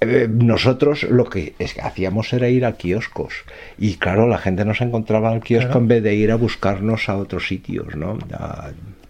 eh, 0.00 0.28
nosotros 0.30 1.04
lo 1.04 1.24
que 1.24 1.54
hacíamos 1.82 2.32
era 2.32 2.48
ir 2.48 2.64
a 2.64 2.72
kioscos 2.72 3.32
y 3.78 3.94
claro 3.94 4.26
la 4.26 4.38
gente 4.38 4.64
nos 4.64 4.80
encontraba 4.80 5.30
al 5.30 5.40
kiosco 5.40 5.78
en 5.78 5.88
vez 5.88 6.02
de 6.02 6.14
ir 6.14 6.30
a 6.30 6.36
buscarnos 6.36 7.08
a 7.08 7.16
otros 7.16 7.46
sitios 7.46 7.94
no 7.94 8.18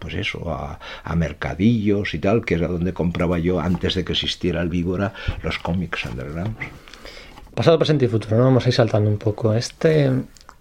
pues 0.05 0.13
eso, 0.13 0.51
a, 0.51 1.15
mercadillos 1.15 2.13
y 2.13 2.19
tal, 2.19 2.45
que 2.45 2.53
era 2.53 2.67
donde 2.67 2.93
compraba 2.93 3.39
yo 3.39 3.59
antes 3.59 3.95
de 3.95 4.05
que 4.05 4.13
existiera 4.13 4.61
el 4.61 4.69
Víbora 4.69 5.13
los 5.41 5.57
cómics 5.57 6.05
underground. 6.05 6.55
Pasado, 7.55 7.79
presente 7.79 8.03
y 8.03 8.07
futuro, 8.09 8.37
¿no? 8.37 8.43
Vamos 8.43 8.65
a 8.65 8.69
ir 8.69 8.75
saltando 8.75 9.09
un 9.09 9.17
poco. 9.17 9.53
Este, 9.53 10.11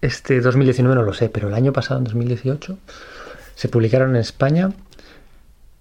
este 0.00 0.40
2019 0.40 0.94
no 0.94 1.02
lo 1.02 1.12
sé, 1.12 1.28
pero 1.28 1.48
el 1.48 1.54
año 1.54 1.72
pasado, 1.72 1.98
en 1.98 2.04
2018, 2.04 2.78
se 3.56 3.68
publicaron 3.68 4.10
en 4.10 4.16
España 4.16 4.70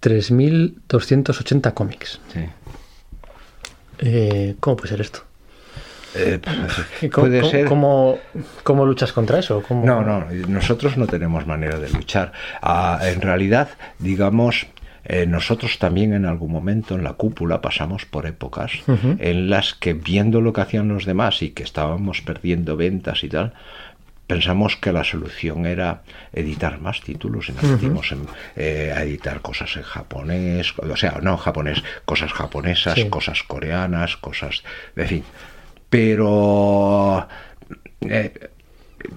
3.280 0.02 1.72
cómics. 1.72 2.20
Sí. 2.32 2.40
Eh, 4.00 4.56
¿Cómo 4.58 4.76
puede 4.76 4.88
ser 4.88 5.00
esto? 5.02 5.20
Eh, 6.16 6.40
puede 7.14 7.48
ser... 7.48 7.66
¿cómo, 7.66 8.18
luchas 8.84 9.12
contra 9.12 9.38
eso? 9.38 9.62
No, 9.70 10.02
no, 10.02 10.26
nosotros 10.48 10.96
no 10.96 11.06
tenemos 11.06 11.46
manera 11.46 11.78
de 11.78 11.90
luchar. 11.90 12.32
Ah, 12.60 12.98
en 13.02 13.20
realidad, 13.20 13.68
digamos, 14.00 14.66
eh, 15.04 15.26
nosotros 15.26 15.78
también 15.78 16.12
en 16.12 16.24
algún 16.24 16.50
momento 16.50 16.94
en 16.94 17.04
la 17.04 17.12
cúpula 17.12 17.60
pasamos 17.60 18.06
por 18.06 18.26
épocas 18.26 18.72
en 19.18 19.50
las 19.50 19.74
que 19.74 19.92
viendo 19.92 20.40
lo 20.40 20.52
que 20.52 20.62
hacían 20.62 20.88
los 20.88 21.04
demás 21.04 21.42
y 21.42 21.50
que 21.50 21.62
estábamos 21.62 22.22
perdiendo 22.22 22.76
ventas 22.76 23.22
y 23.22 23.28
tal, 23.28 23.52
pensamos 24.26 24.76
que 24.76 24.92
la 24.92 25.04
solución 25.04 25.66
era 25.66 26.02
editar 26.32 26.80
más 26.80 27.02
títulos 27.02 27.48
y 27.48 27.52
nos 27.52 27.64
metimos 27.64 28.14
eh, 28.56 28.92
a 28.96 29.02
editar 29.02 29.40
cosas 29.42 29.76
en 29.76 29.82
japonés, 29.82 30.74
o 30.78 30.96
sea, 30.96 31.18
no 31.22 31.36
japonés, 31.36 31.82
cosas 32.04 32.32
japonesas, 32.32 32.98
cosas 33.10 33.42
coreanas, 33.42 34.16
cosas, 34.16 34.62
en 34.96 35.06
fin, 35.06 35.24
pero 35.90 37.28
eh, 38.00 38.32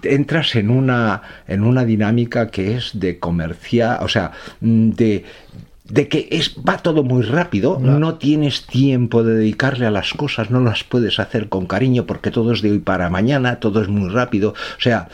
entras 0.04 0.56
en 0.56 0.70
una, 0.70 1.22
en 1.48 1.64
una 1.64 1.86
dinámica 1.86 2.50
que 2.50 2.76
es 2.76 3.00
de 3.00 3.20
comercial, 3.20 4.00
o 4.02 4.10
sea, 4.10 4.32
de, 4.60 5.24
de 5.90 6.08
que 6.08 6.28
es, 6.32 6.56
va 6.58 6.78
todo 6.78 7.04
muy 7.04 7.24
rápido, 7.24 7.80
no. 7.80 8.16
tienes 8.16 8.66
tiempo 8.66 9.24
de 9.24 9.36
dedicarle 9.36 9.86
a 9.86 9.92
las 9.92 10.14
cosas, 10.14 10.50
no 10.50 10.60
las 10.60 10.84
puedes 10.84 11.20
hacer 11.20 11.50
con 11.50 11.66
cariño 11.66 12.06
porque 12.06 12.32
todo 12.32 12.54
es 12.54 12.62
de 12.62 12.72
hoy 12.72 12.80
para 12.80 13.10
mañana, 13.10 13.60
todo 13.60 13.82
es 13.82 13.88
muy 13.88 14.10
rápido. 14.10 14.52
O 14.52 14.82
sea, 14.82 15.10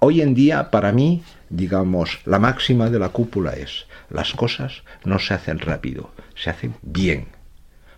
hoy 0.00 0.20
en 0.20 0.34
día 0.34 0.70
para 0.70 0.92
mí 0.92 1.22
digamos, 1.50 2.20
la 2.24 2.38
máxima 2.38 2.90
de 2.90 2.98
la 2.98 3.08
cúpula 3.10 3.52
es, 3.52 3.86
las 4.10 4.32
cosas 4.32 4.82
no 5.04 5.18
se 5.18 5.34
hacen 5.34 5.58
rápido, 5.58 6.10
se 6.34 6.50
hacen 6.50 6.74
bien. 6.82 7.37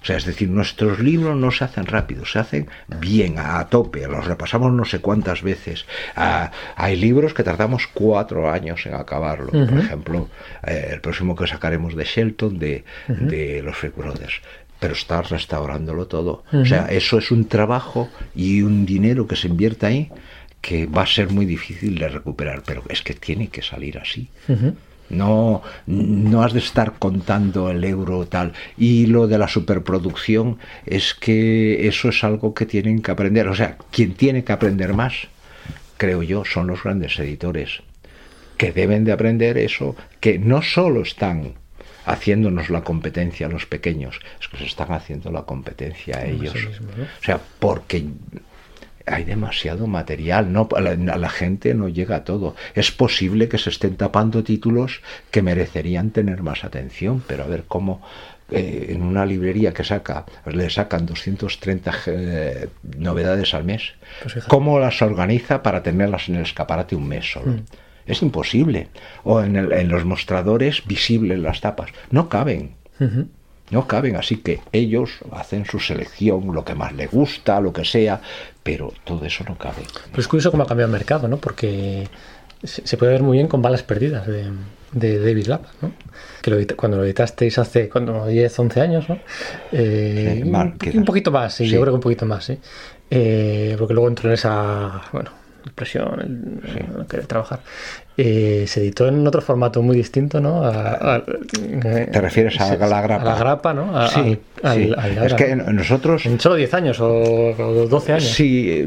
O 0.02 0.04
sea, 0.04 0.16
es 0.16 0.24
decir, 0.24 0.48
nuestros 0.48 0.98
libros 0.98 1.36
no 1.36 1.50
se 1.50 1.64
hacen 1.64 1.86
rápido, 1.86 2.24
se 2.24 2.38
hacen 2.38 2.68
bien, 3.00 3.38
a, 3.38 3.66
tope, 3.68 4.06
los 4.06 4.24
repasamos 4.24 4.72
no 4.72 4.84
sé 4.84 5.00
cuántas 5.00 5.42
veces. 5.42 5.84
Ah, 6.16 6.50
hay 6.76 6.96
libros 6.96 7.34
que 7.34 7.42
tardamos 7.42 7.86
cuatro 7.86 8.50
años 8.50 8.86
en 8.86 8.94
acabarlo. 8.94 9.50
Por 9.50 9.78
ejemplo, 9.78 10.28
eh, 10.66 10.90
el 10.92 11.00
próximo 11.00 11.36
que 11.36 11.46
sacaremos 11.46 11.94
de 11.94 12.04
Shelton, 12.04 12.58
de, 12.58 12.84
de 13.08 13.62
los 13.62 13.76
Freak 13.76 13.96
Brothers 13.96 14.40
pero 14.80 14.94
estás 14.94 15.28
restaurándolo 15.28 16.06
todo. 16.06 16.42
O 16.54 16.64
sea, 16.64 16.86
eso 16.86 17.18
es 17.18 17.30
un 17.30 17.44
trabajo 17.44 18.08
y 18.34 18.62
un 18.62 18.86
dinero 18.86 19.26
que 19.26 19.36
se 19.36 19.46
invierte 19.46 19.84
ahí 19.84 20.10
que 20.60 20.86
va 20.86 21.02
a 21.02 21.06
ser 21.06 21.30
muy 21.30 21.46
difícil 21.46 21.98
de 21.98 22.08
recuperar, 22.08 22.62
pero 22.64 22.82
es 22.88 23.02
que 23.02 23.14
tiene 23.14 23.48
que 23.48 23.62
salir 23.62 23.98
así. 23.98 24.28
No, 25.10 25.62
no 25.86 26.42
has 26.42 26.52
de 26.52 26.60
estar 26.60 26.94
contando 26.98 27.70
el 27.70 27.84
euro 27.84 28.26
tal. 28.26 28.52
Y 28.78 29.06
lo 29.06 29.26
de 29.26 29.38
la 29.38 29.48
superproducción 29.48 30.58
es 30.86 31.14
que 31.14 31.88
eso 31.88 32.08
es 32.08 32.24
algo 32.24 32.54
que 32.54 32.66
tienen 32.66 33.02
que 33.02 33.10
aprender. 33.10 33.48
O 33.48 33.54
sea, 33.54 33.76
quien 33.90 34.14
tiene 34.14 34.44
que 34.44 34.52
aprender 34.52 34.94
más, 34.94 35.28
creo 35.96 36.22
yo, 36.22 36.44
son 36.44 36.68
los 36.68 36.82
grandes 36.82 37.18
editores, 37.18 37.82
que 38.56 38.72
deben 38.72 39.04
de 39.04 39.12
aprender 39.12 39.58
eso, 39.58 39.96
que 40.20 40.38
no 40.38 40.62
solo 40.62 41.02
están 41.02 41.54
haciéndonos 42.06 42.70
la 42.70 42.82
competencia 42.82 43.46
a 43.46 43.50
los 43.50 43.66
pequeños, 43.66 44.20
es 44.40 44.48
que 44.48 44.58
se 44.58 44.64
están 44.64 44.92
haciendo 44.92 45.30
la 45.30 45.42
competencia 45.42 46.18
a 46.18 46.24
ellos. 46.24 46.54
O 47.20 47.24
sea, 47.24 47.40
porque 47.58 48.04
hay 49.10 49.24
demasiado 49.24 49.86
material, 49.86 50.52
no 50.52 50.68
a 50.74 50.80
la, 50.80 51.28
gente 51.28 51.74
no 51.74 51.88
llega 51.88 52.16
a 52.16 52.24
todo. 52.24 52.54
Es 52.74 52.90
posible 52.90 53.48
que 53.48 53.58
se 53.58 53.70
estén 53.70 53.96
tapando 53.96 54.44
títulos 54.44 55.02
que 55.30 55.42
merecerían 55.42 56.10
tener 56.10 56.42
más 56.42 56.64
atención, 56.64 57.22
pero 57.26 57.44
a 57.44 57.46
ver 57.46 57.64
cómo 57.66 58.02
eh, 58.50 58.86
en 58.90 59.02
una 59.02 59.26
librería 59.26 59.72
que 59.72 59.84
saca 59.84 60.24
le 60.46 60.70
sacan 60.70 61.06
230 61.06 61.94
eh, 62.06 62.68
novedades 62.98 63.54
al 63.54 63.64
mes, 63.64 63.94
pues 64.22 64.44
cómo 64.46 64.78
las 64.78 65.02
organiza 65.02 65.62
para 65.62 65.82
tenerlas 65.82 66.28
en 66.28 66.36
el 66.36 66.42
escaparate 66.42 66.96
un 66.96 67.08
mes 67.08 67.32
solo. 67.32 67.52
Mm. 67.52 67.64
Es 68.06 68.22
imposible. 68.22 68.88
O 69.22 69.40
en, 69.40 69.56
en, 69.56 69.88
los 69.88 70.04
mostradores 70.04 70.84
visibles 70.86 71.38
las 71.38 71.60
tapas. 71.60 71.90
No 72.10 72.28
caben 72.28 72.74
no 73.70 73.86
caben, 73.86 74.16
así 74.16 74.36
que 74.36 74.60
ellos 74.72 75.18
hacen 75.32 75.64
su 75.64 75.78
selección, 75.78 76.54
lo 76.54 76.64
que 76.64 76.74
más 76.74 76.92
les 76.92 77.10
gusta, 77.10 77.60
lo 77.60 77.72
que 77.72 77.84
sea, 77.84 78.20
pero 78.62 78.92
todo 79.04 79.24
eso 79.24 79.44
no 79.46 79.56
cabe. 79.56 79.82
Pero 80.10 80.20
es 80.20 80.28
curioso 80.28 80.50
cómo 80.50 80.64
ha 80.64 80.66
cambiado 80.66 80.88
el 80.88 80.92
mercado, 80.92 81.28
¿no? 81.28 81.36
Porque 81.36 82.08
se 82.62 82.96
puede 82.96 83.12
ver 83.12 83.22
muy 83.22 83.38
bien 83.38 83.48
con 83.48 83.62
balas 83.62 83.82
perdidas 83.82 84.26
de, 84.26 84.50
David 84.92 85.46
Lapa, 85.46 85.68
¿no? 85.80 85.92
Que 86.42 86.66
cuando 86.74 86.98
lo 86.98 87.04
editasteis 87.04 87.58
hace 87.58 87.88
cuando 87.88 88.26
10, 88.26 88.58
11 88.58 88.80
años, 88.80 89.08
¿no? 89.08 89.18
Eh, 89.70 90.42
un, 90.44 91.04
poquito 91.04 91.30
más, 91.30 91.54
sí, 91.54 91.68
yo 91.68 91.80
creo 91.80 91.92
que 91.92 91.96
un 91.96 92.00
poquito 92.00 92.26
más, 92.26 92.44
¿sí? 92.44 92.58
Eh, 93.08 93.76
porque 93.78 93.94
luego 93.94 94.08
entró 94.08 94.28
en 94.28 94.34
esa, 94.34 95.02
bueno, 95.12 95.30
presión, 95.74 96.20
el, 96.20 97.06
querer 97.06 97.26
trabajar. 97.26 97.60
Eh, 98.22 98.66
se 98.66 98.80
editó 98.80 99.08
en 99.08 99.26
otro 99.26 99.40
formato 99.40 99.80
muy 99.80 99.96
distinto, 99.96 100.42
¿no? 100.42 100.60
¿Te 101.80 102.20
refieres 102.20 102.60
a, 102.60 102.76
la 102.76 103.00
grapa? 103.00 103.22
A 103.22 103.24
la 103.24 103.38
grapa, 103.38 103.72
¿no? 103.72 104.08
sí, 104.08 104.38
es 105.24 105.34
que 105.34 105.56
nosotros... 105.56 106.26
En 106.26 106.38
solo 106.38 106.56
10 106.56 106.74
años 106.74 107.00
o, 107.00 107.86
12 107.88 108.12
años. 108.12 108.28
Sí, 108.28 108.86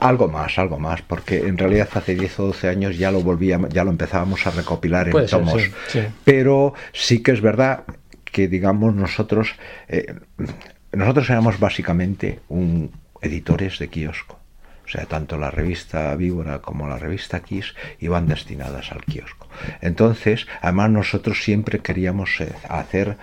algo 0.00 0.28
más, 0.28 0.56
algo 0.60 0.78
más, 0.78 1.02
porque 1.02 1.38
en 1.38 1.58
realidad 1.58 1.88
hace 1.94 2.14
10 2.14 2.38
o 2.38 2.46
12 2.46 2.68
años 2.68 2.96
ya 2.96 3.10
lo 3.10 3.22
volvíamos, 3.22 3.70
ya 3.70 3.82
lo 3.82 3.90
empezábamos 3.90 4.46
a 4.46 4.52
recopilar 4.52 5.08
en 5.08 5.26
tomos. 5.26 5.60
Pero 6.22 6.74
sí 6.92 7.24
que 7.24 7.32
es 7.32 7.40
verdad 7.40 7.82
que, 8.24 8.46
digamos, 8.46 8.94
nosotros... 8.94 9.56
Eh, 9.88 10.14
nosotros 10.92 11.28
éramos 11.28 11.58
básicamente 11.58 12.38
un 12.48 12.92
editores 13.20 13.80
de 13.80 13.88
kiosco. 13.88 14.43
O 14.84 14.88
sea, 14.88 15.06
tanto 15.06 15.38
la 15.38 15.50
revista 15.50 16.14
Víbora 16.14 16.60
como 16.60 16.86
la 16.86 16.98
revista 16.98 17.40
Kiss 17.40 17.74
iban 18.00 18.26
destinadas 18.26 18.92
al 18.92 19.02
kiosco. 19.04 19.48
Entonces, 19.80 20.46
además 20.60 20.90
nosotros 20.90 21.42
siempre 21.42 21.78
queríamos 21.78 22.40
eh, 22.40 22.52
hacer, 22.68 23.16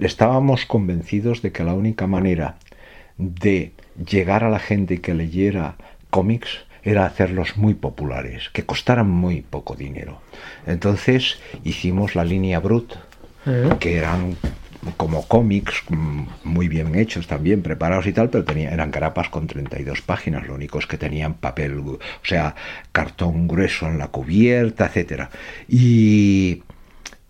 estábamos 0.00 0.66
convencidos 0.66 1.42
de 1.42 1.52
que 1.52 1.64
la 1.64 1.74
única 1.74 2.06
manera 2.06 2.56
de 3.16 3.72
llegar 3.96 4.44
a 4.44 4.50
la 4.50 4.58
gente 4.58 4.94
y 4.94 4.98
que 4.98 5.14
leyera 5.14 5.76
cómics 6.10 6.64
era 6.82 7.04
hacerlos 7.04 7.56
muy 7.56 7.74
populares, 7.74 8.48
que 8.50 8.64
costaran 8.64 9.10
muy 9.10 9.42
poco 9.42 9.74
dinero. 9.74 10.20
Entonces 10.66 11.40
hicimos 11.64 12.14
la 12.14 12.24
línea 12.24 12.60
Brut, 12.60 12.94
que 13.80 13.96
eran 13.96 14.36
como 14.96 15.26
cómics 15.26 15.82
mm, 15.88 16.22
muy 16.44 16.68
bien 16.68 16.94
hechos 16.94 17.26
también, 17.26 17.62
preparados 17.62 18.06
y 18.06 18.12
tal, 18.12 18.30
pero 18.30 18.44
tenía, 18.44 18.70
eran 18.70 18.90
carapas 18.90 19.28
con 19.28 19.46
32 19.46 20.02
páginas, 20.02 20.46
lo 20.46 20.54
único 20.54 20.78
es 20.78 20.86
que 20.86 20.98
tenían 20.98 21.34
papel, 21.34 21.78
o 21.78 21.98
sea, 22.22 22.54
cartón 22.92 23.48
grueso 23.48 23.86
en 23.86 23.98
la 23.98 24.08
cubierta, 24.08 24.86
etcétera. 24.86 25.30
Y, 25.68 26.62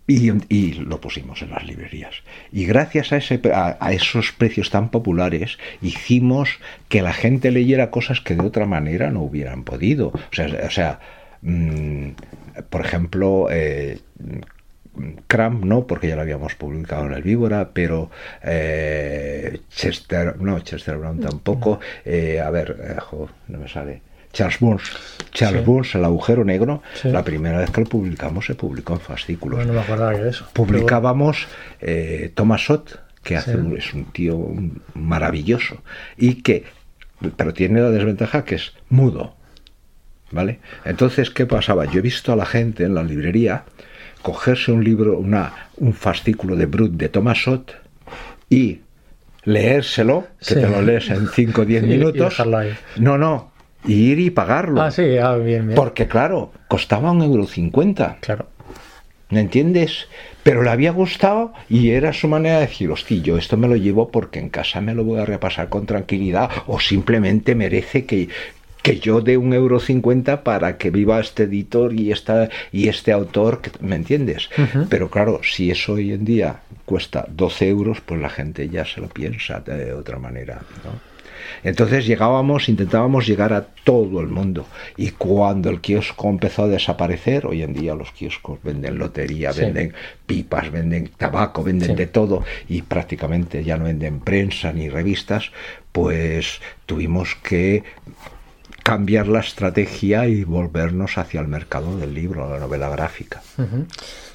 y, 0.07 0.73
lo 0.73 1.01
pusimos 1.01 1.41
en 1.41 1.51
las 1.51 1.65
librerías. 1.65 2.23
Y 2.51 2.65
gracias 2.65 3.11
a, 3.11 3.17
ese, 3.17 3.41
a, 3.53 3.91
esos 3.91 4.31
precios 4.31 4.69
tan 4.69 4.89
populares, 4.89 5.57
hicimos 5.81 6.59
que 6.87 7.01
la 7.01 7.13
gente 7.13 7.51
leyera 7.51 7.91
cosas 7.91 8.21
que 8.21 8.35
de 8.35 8.45
otra 8.45 8.65
manera 8.65 9.11
no 9.11 9.21
hubieran 9.21 9.63
podido. 9.63 10.07
O 10.09 10.19
sea, 10.31 10.47
o 10.65 10.71
sea 10.71 10.99
mm, 11.41 12.11
por 12.69 12.85
ejemplo, 12.85 13.47
eh, 13.51 13.99
Cram 15.27 15.61
no, 15.63 15.85
porque 15.85 16.07
ya 16.07 16.15
lo 16.15 16.21
habíamos 16.21 16.55
publicado 16.55 17.05
en 17.05 17.13
el 17.13 17.21
Víbora, 17.21 17.69
pero 17.73 18.09
eh, 18.43 19.61
Chester, 19.69 20.39
no, 20.39 20.59
Chester 20.59 20.97
Brown 20.97 21.19
tampoco. 21.19 21.79
Eh, 22.05 22.39
a 22.39 22.49
ver, 22.49 22.77
eh, 22.81 22.95
no 23.47 23.57
me 23.59 23.67
sale. 23.67 24.01
Charles 24.33 24.59
Burns. 24.59 24.91
Charles 25.31 25.65
Burns, 25.65 25.95
El 25.95 26.05
agujero 26.05 26.43
negro, 26.43 26.83
la 27.03 27.23
primera 27.23 27.57
vez 27.59 27.71
que 27.71 27.81
lo 27.81 27.87
publicamos 27.87 28.45
se 28.45 28.55
publicó 28.55 28.93
en 28.93 28.99
fascículos. 28.99 29.65
No, 29.65 29.73
me 29.73 29.79
acordaba 29.79 30.11
de 30.11 30.29
eso. 30.29 30.47
Publicábamos 30.53 31.47
Thomas 32.35 32.65
Sott, 32.65 32.99
que 33.23 33.37
hace 33.37 33.57
es 33.77 33.93
un 33.93 34.05
tío 34.11 34.37
maravilloso, 34.93 35.81
y 36.17 36.43
que, 36.43 36.65
pero 37.35 37.53
tiene 37.53 37.81
la 37.81 37.89
desventaja 37.89 38.45
que 38.45 38.55
es 38.55 38.73
mudo. 38.89 39.35
¿Vale? 40.29 40.59
Entonces, 40.83 41.29
¿qué 41.29 41.45
pasaba? 41.45 41.85
Yo 41.85 41.99
he 41.99 42.01
visto 42.01 42.33
a 42.33 42.35
la 42.35 42.45
gente 42.45 42.83
en 42.83 42.93
la 42.93 43.01
librería 43.01 43.63
cogerse 44.27 44.73
un 44.73 44.83
libro, 44.83 45.17
una, 45.17 45.69
un 45.77 45.93
fascículo 45.93 46.57
de 46.57 46.65
Brut 46.65 46.91
de 46.91 47.07
Thomas 47.07 47.41
Sott 47.43 47.71
y 48.49 48.81
leérselo, 49.45 50.27
que 50.45 50.55
te 50.55 50.67
lo 50.67 50.81
lees 50.81 51.09
en 51.09 51.29
5 51.29 51.61
o 51.61 51.65
10 51.65 51.83
minutos. 51.93 52.43
no, 52.97 53.17
no, 53.17 53.51
ir 53.85 54.19
y 54.19 54.29
pagarlo. 54.29 54.81
Ah, 54.81 54.91
sí, 54.91 55.17
ah, 55.17 55.35
bien, 55.37 55.67
bien. 55.67 55.75
Porque 55.75 56.09
claro, 56.09 56.51
costaba 56.67 57.11
un 57.11 57.21
euro 57.21 57.47
cincuenta. 57.47 58.17
Claro. 58.19 58.47
¿Me 59.29 59.39
entiendes? 59.39 60.09
Pero 60.43 60.61
le 60.61 60.71
había 60.71 60.91
gustado 60.91 61.53
y 61.69 61.91
era 61.91 62.11
su 62.11 62.27
manera 62.27 62.55
de 62.55 62.67
decir, 62.67 62.91
hostia, 62.91 63.21
yo 63.21 63.37
esto 63.37 63.55
me 63.55 63.69
lo 63.69 63.77
llevo 63.77 64.09
porque 64.09 64.39
en 64.39 64.49
casa 64.49 64.81
me 64.81 64.93
lo 64.93 65.05
voy 65.05 65.21
a 65.21 65.25
repasar 65.25 65.69
con 65.69 65.85
tranquilidad 65.85 66.49
o 66.65 66.81
simplemente 66.81 67.55
merece 67.55 68.05
que, 68.05 68.27
que 68.87 68.99
yo 68.99 69.21
dé 69.21 69.37
un 69.37 69.53
euro 69.53 69.79
cincuenta 69.79 70.43
para 70.43 70.77
que 70.77 70.89
viva 70.89 71.19
este 71.19 71.43
editor 71.43 71.93
y, 71.93 72.11
esta, 72.11 72.49
y 72.71 72.87
este 72.87 73.11
autor, 73.11 73.61
¿me 73.81 73.95
entiendes? 73.95 74.49
Pero 74.89 75.09
claro, 75.09 75.41
si 75.43 75.71
eso 75.71 75.93
hoy 75.93 76.13
en 76.13 76.25
día 76.25 76.61
cuesta 76.85 77.25
12 77.29 77.67
euros, 77.67 78.01
pues 78.01 78.21
la 78.21 78.29
gente 78.29 78.69
ya 78.69 78.85
se 78.85 79.01
lo 79.01 79.09
piensa 79.09 79.59
de 79.59 79.93
otra 79.93 80.19
manera. 80.19 80.61
Entonces 81.63 82.05
llegábamos, 82.05 82.69
intentábamos 82.69 83.27
llegar 83.27 83.53
a 83.53 83.61
todo 83.61 84.21
el 84.21 84.27
mundo. 84.27 84.65
Y 84.95 85.11
cuando 85.11 85.69
el 85.69 85.81
kiosco 85.81 86.29
empezó 86.29 86.63
a 86.63 86.67
desaparecer, 86.67 87.45
hoy 87.45 87.63
en 87.63 87.73
día 87.73 87.95
los 87.95 88.11
kioscos 88.11 88.59
venden 88.63 88.97
lotería, 88.97 89.51
venden 89.51 89.93
pipas, 90.25 90.71
venden 90.71 91.09
tabaco, 91.17 91.63
venden 91.63 91.95
de 91.95 92.07
todo 92.07 92.43
y 92.67 92.81
prácticamente 92.81 93.63
ya 93.63 93.77
no 93.77 93.85
venden 93.85 94.19
prensa 94.19 94.71
ni 94.73 94.89
revistas, 94.89 95.51
pues 95.91 96.61
tuvimos 96.85 97.35
que 97.35 97.83
cambiar 98.87 99.27
la 99.27 99.41
estrategia 99.41 100.27
y 100.27 100.45
volvernos 100.45 101.17
hacia 101.17 101.41
el 101.41 101.49
mercado 101.49 101.97
del 101.97 102.13
libro, 102.13 102.49
la 102.49 102.57
novela 102.57 102.87
gráfica. 102.87 103.41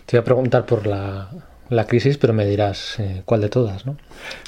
Te 0.05 0.19
voy 0.19 0.21
a 0.21 0.25
preguntar 0.25 0.67
por 0.67 0.87
la, 0.87 1.87
crisis, 1.89 2.19
pero 2.19 2.35
me 2.35 2.45
dirás 2.45 2.99
eh, 2.99 3.23
cuál 3.25 3.41
de 3.41 3.49
todas, 3.49 3.87
¿no? 3.87 3.97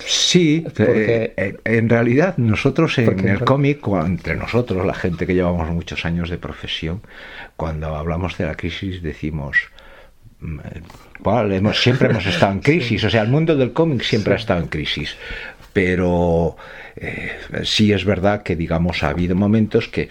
Sí, 0.04 0.62
Porque... 0.62 1.32
Eh, 1.38 1.56
en 1.64 1.88
realidad 1.88 2.36
nosotros 2.36 2.98
en 2.98 3.26
el 3.26 3.44
cómic, 3.46 3.80
entre 4.04 4.36
nosotros, 4.36 4.84
la 4.84 4.92
gente 4.92 5.26
que 5.26 5.32
llevamos 5.32 5.70
muchos 5.70 6.04
años 6.04 6.28
de 6.28 6.36
profesión, 6.36 7.00
cuando 7.56 7.96
hablamos 7.96 8.36
de 8.36 8.44
la 8.44 8.56
crisis 8.56 9.02
decimos, 9.02 9.56
mm, 10.40 10.58
eh, 10.60 11.72
siempre 11.72 12.10
hemos 12.10 12.26
estado 12.26 12.52
en 12.52 12.60
crisis, 12.68 13.02
o 13.04 13.08
sea, 13.08 13.22
el 13.22 13.28
mundo 13.28 13.56
del 13.56 13.72
cómic 13.72 14.02
siempre 14.02 14.34
ha 14.34 14.36
estado 14.36 14.60
en 14.60 14.68
crisis, 14.68 15.16
pero 15.74 16.56
eh, 16.96 17.32
sí 17.64 17.92
es 17.92 18.06
verdad 18.06 18.42
que, 18.42 18.56
digamos, 18.56 19.02
ha 19.02 19.08
habido 19.08 19.36
momentos 19.36 19.88
que 19.88 20.08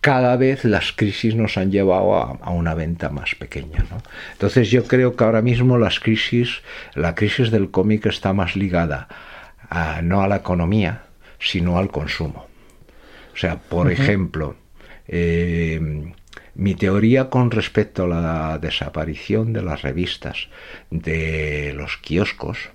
cada 0.00 0.36
vez 0.36 0.64
las 0.64 0.92
crisis 0.92 1.34
nos 1.34 1.58
han 1.58 1.70
llevado 1.70 2.16
a, 2.16 2.50
una 2.50 2.74
venta 2.74 3.10
más 3.10 3.34
pequeña. 3.34 3.84
¿no? 3.90 4.02
Entonces 4.32 4.70
yo 4.70 4.84
creo 4.84 5.14
que 5.14 5.24
ahora 5.24 5.42
mismo 5.42 5.76
las 5.76 6.00
crisis, 6.00 6.62
la 6.94 7.14
crisis 7.14 7.50
del 7.50 7.70
cómic 7.70 8.06
está 8.06 8.32
más 8.32 8.56
ligada 8.56 9.08
no 10.02 10.22
a 10.22 10.28
la 10.28 10.36
economía, 10.36 11.04
sino 11.38 11.78
al 11.78 11.90
consumo. 11.90 12.46
O 13.32 13.36
sea, 13.36 13.56
por 13.56 13.90
ejemplo, 13.90 14.56
eh, 15.08 16.12
mi 16.54 16.74
teoría 16.74 17.30
con 17.30 17.50
respecto 17.50 18.04
a 18.04 18.08
la 18.08 18.58
desaparición 18.58 19.52
de 19.52 19.62
las 19.62 19.82
revistas, 19.82 20.48
de 20.90 21.72
los 21.74 21.96
kioscos, 21.96 22.70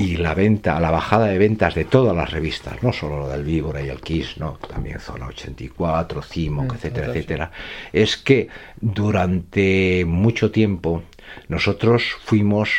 y 0.00 0.16
la 0.16 0.34
venta, 0.34 0.80
la 0.80 0.90
bajada 0.90 1.26
de 1.26 1.36
ventas 1.36 1.74
de 1.74 1.84
todas 1.84 2.16
las 2.16 2.30
revistas, 2.30 2.82
no 2.82 2.92
solo 2.92 3.28
del 3.28 3.44
Víbora 3.44 3.82
y 3.82 3.88
el 3.90 4.00
Kiss, 4.00 4.38
no, 4.38 4.58
también 4.66 4.98
Zona 4.98 5.26
84, 5.26 6.22
Cimoc, 6.22 6.74
etcétera, 6.74 7.06
etcétera, 7.08 7.50
es 7.92 8.16
que 8.16 8.48
durante 8.80 10.04
mucho 10.06 10.50
tiempo 10.50 11.02
nosotros 11.48 12.16
fuimos 12.24 12.70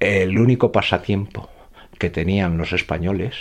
el 0.00 0.38
único 0.38 0.72
pasatiempo 0.72 1.50
que 1.98 2.08
tenían 2.08 2.56
los 2.56 2.72
españoles 2.72 3.34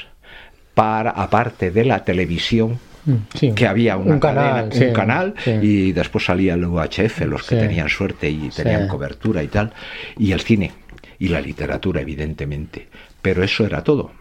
para 0.74 1.12
aparte 1.12 1.72
de 1.72 1.86
la 1.86 2.04
televisión 2.04 2.78
mm, 3.06 3.54
que 3.56 3.68
había 3.68 3.96
un 3.96 4.20
canal, 4.20 4.70
un 4.70 4.94
canal 4.94 5.34
y 5.46 5.94
después 5.94 6.26
salía 6.26 6.56
el 6.56 6.66
UHF, 6.66 7.22
los 7.22 7.44
que 7.44 7.56
tenían 7.56 7.88
suerte 7.88 8.30
y 8.30 8.50
tenían 8.50 8.90
cobertura 8.90 9.42
y 9.44 9.48
tal, 9.48 9.72
y 10.18 10.34
el 10.34 10.42
cine 10.42 10.81
y 11.22 11.28
la 11.28 11.40
literatura, 11.40 12.02
evidentemente. 12.02 12.88
Pero 13.22 13.44
eso 13.44 13.64
era 13.64 13.84
todo. 13.84 14.12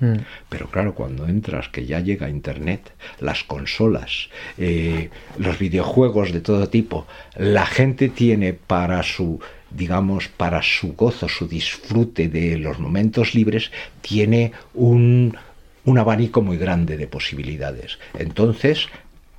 Mm. 0.00 0.18
Pero 0.50 0.68
claro, 0.68 0.94
cuando 0.94 1.26
entras, 1.26 1.70
que 1.70 1.86
ya 1.86 2.00
llega 2.00 2.28
Internet, 2.28 2.92
las 3.18 3.44
consolas, 3.44 4.28
eh, 4.58 5.08
los 5.38 5.58
videojuegos 5.58 6.32
de 6.32 6.42
todo 6.42 6.68
tipo, 6.68 7.06
la 7.34 7.64
gente 7.64 8.10
tiene 8.10 8.52
para 8.52 9.02
su, 9.02 9.40
digamos, 9.70 10.28
para 10.28 10.60
su 10.60 10.92
gozo, 10.92 11.30
su 11.30 11.48
disfrute 11.48 12.28
de 12.28 12.58
los 12.58 12.78
momentos 12.78 13.34
libres, 13.34 13.72
tiene 14.02 14.52
un, 14.74 15.38
un 15.86 15.98
abanico 15.98 16.42
muy 16.42 16.58
grande 16.58 16.98
de 16.98 17.06
posibilidades. 17.06 17.98
Entonces, 18.18 18.88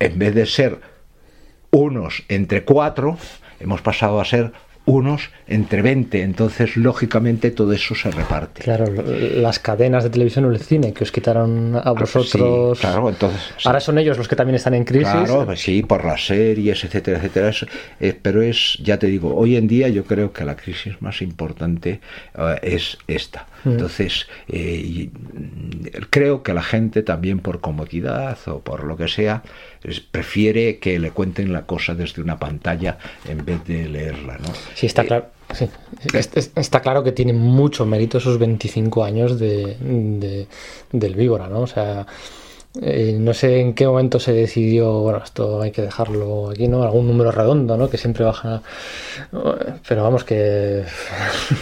en 0.00 0.18
vez 0.18 0.34
de 0.34 0.46
ser 0.46 0.80
unos 1.70 2.24
entre 2.28 2.64
cuatro, 2.64 3.16
hemos 3.60 3.80
pasado 3.80 4.20
a 4.20 4.24
ser 4.24 4.52
unos 4.84 5.30
entre 5.46 5.80
20, 5.82 6.22
entonces 6.22 6.76
lógicamente 6.76 7.50
todo 7.50 7.72
eso 7.72 7.94
se 7.94 8.10
reparte. 8.10 8.62
Claro, 8.62 8.86
las 9.36 9.58
cadenas 9.58 10.02
de 10.02 10.10
televisión 10.10 10.44
o 10.46 10.50
el 10.50 10.58
cine 10.58 10.92
que 10.92 11.04
os 11.04 11.12
quitaron 11.12 11.76
a 11.76 11.94
pues 11.94 12.12
vosotros. 12.12 12.80
claro, 12.80 13.08
entonces. 13.08 13.40
Ahora 13.64 13.80
son 13.80 13.98
ellos 13.98 14.18
los 14.18 14.26
que 14.26 14.34
también 14.34 14.56
están 14.56 14.74
en 14.74 14.84
crisis. 14.84 15.12
Claro, 15.12 15.46
pues 15.46 15.60
sí, 15.60 15.82
por 15.82 16.04
las 16.04 16.26
series, 16.26 16.82
etcétera, 16.84 17.18
etcétera. 17.18 17.52
Eh, 18.00 18.18
pero 18.20 18.42
es, 18.42 18.78
ya 18.82 18.98
te 18.98 19.06
digo, 19.06 19.34
hoy 19.34 19.56
en 19.56 19.68
día 19.68 19.88
yo 19.88 20.04
creo 20.04 20.32
que 20.32 20.44
la 20.44 20.56
crisis 20.56 21.00
más 21.00 21.22
importante 21.22 22.00
eh, 22.36 22.58
es 22.62 22.98
esta. 23.06 23.46
Mm. 23.64 23.70
Entonces, 23.70 24.26
eh, 24.48 25.10
creo 26.10 26.42
que 26.42 26.54
la 26.54 26.62
gente 26.62 27.02
también 27.02 27.38
por 27.38 27.60
comodidad 27.60 28.38
o 28.46 28.60
por 28.60 28.84
lo 28.84 28.96
que 28.96 29.08
sea, 29.08 29.42
prefiere 30.10 30.78
que 30.78 30.98
le 30.98 31.10
cuenten 31.10 31.52
la 31.52 31.62
cosa 31.62 31.94
desde 31.94 32.22
una 32.22 32.38
pantalla 32.38 32.98
en 33.28 33.44
vez 33.44 33.64
de 33.64 33.88
leerla. 33.88 34.38
¿no? 34.38 34.48
Sí, 34.74 34.86
está 34.86 35.04
claro. 35.04 35.26
Está 36.56 36.80
claro 36.80 37.02
que 37.02 37.12
tiene 37.12 37.32
mucho 37.32 37.84
mérito 37.84 38.18
esos 38.18 38.38
25 38.38 39.04
años 39.04 39.38
de, 39.38 40.46
del 40.92 41.14
Víbora, 41.14 41.48
¿no? 41.48 41.60
O 41.60 41.66
sea, 41.66 42.06
eh, 42.80 43.14
no 43.18 43.34
sé 43.34 43.60
en 43.60 43.74
qué 43.74 43.86
momento 43.86 44.18
se 44.18 44.32
decidió, 44.32 45.00
bueno, 45.00 45.20
esto 45.22 45.60
hay 45.60 45.72
que 45.72 45.82
dejarlo 45.82 46.50
aquí, 46.50 46.68
¿no? 46.68 46.82
Algún 46.82 47.06
número 47.06 47.30
redondo, 47.30 47.76
¿no? 47.76 47.90
Que 47.90 47.98
siempre 47.98 48.24
baja. 48.24 48.62
Pero 49.86 50.02
vamos, 50.02 50.24
que. 50.24 50.84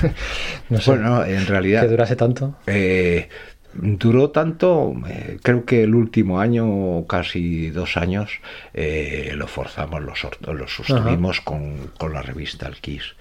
no 0.68 0.80
sé. 0.80 0.90
Bueno, 0.90 1.24
en 1.24 1.47
realidad. 1.47 1.82
Que 1.82 1.88
durase 1.88 2.14
tanto. 2.14 2.55
Eh, 2.68 3.28
duró 3.74 4.30
tanto, 4.30 4.94
eh, 5.09 5.38
creo 5.42 5.64
que 5.64 5.84
el 5.84 5.94
último 5.94 6.40
año, 6.40 7.06
casi 7.06 7.70
dos 7.70 7.97
años, 7.97 8.30
lo 8.74 9.47
forzamos, 9.47 10.02
lo, 10.02 10.52
lo 10.55 10.68
sostuvimos 10.68 11.40
con, 11.40 11.92
con, 11.98 12.12
la 12.12 12.22
revista 12.22 12.66
El 12.66 12.76
Kiss. 12.76 13.14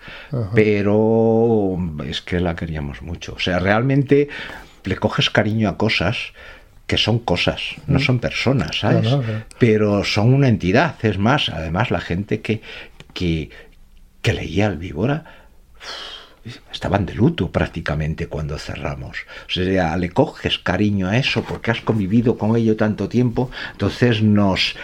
Pero 0.56 1.78
es 2.06 2.22
que 2.22 2.40
la 2.40 2.56
queríamos 2.56 3.02
mucho. 3.02 3.34
O 3.36 3.40
sea, 3.40 3.60
realmente 3.60 4.30
le 4.84 4.96
coges 4.98 5.30
cariño 5.30 5.70
a 5.70 5.78
cosas 5.78 6.34
que 6.90 6.98
son 6.98 7.20
cosas, 7.20 7.76
no 7.86 8.00
mm. 8.00 8.02
son 8.02 8.20
personas, 8.20 8.80
¿sabes? 8.80 9.08
Pero 9.60 10.04
son 10.04 10.34
una 10.34 10.48
entidad. 10.48 10.96
Es 11.04 11.20
más, 11.20 11.50
además 11.50 11.92
la 11.92 12.02
gente 12.02 12.42
que, 12.42 12.64
que, 13.14 13.52
que 14.24 14.34
leía 14.34 14.66
el 14.66 14.78
Víbora 14.78 15.24
estaban 16.72 17.06
de 17.06 17.14
luto 17.14 17.52
prácticamente 17.52 18.28
cuando 18.28 18.58
cerramos. 18.58 19.18
O 19.48 19.52
sea, 19.52 19.98
le 19.98 20.10
coges 20.10 20.60
cariño 20.60 21.08
a 21.08 21.18
eso 21.18 21.44
porque 21.44 21.72
has 21.72 21.82
convivido 21.82 22.38
con 22.38 22.56
ello 22.56 22.76
tanto 22.76 23.10
tiempo, 23.10 23.50
entonces 23.72 24.22
nos, 24.22 24.76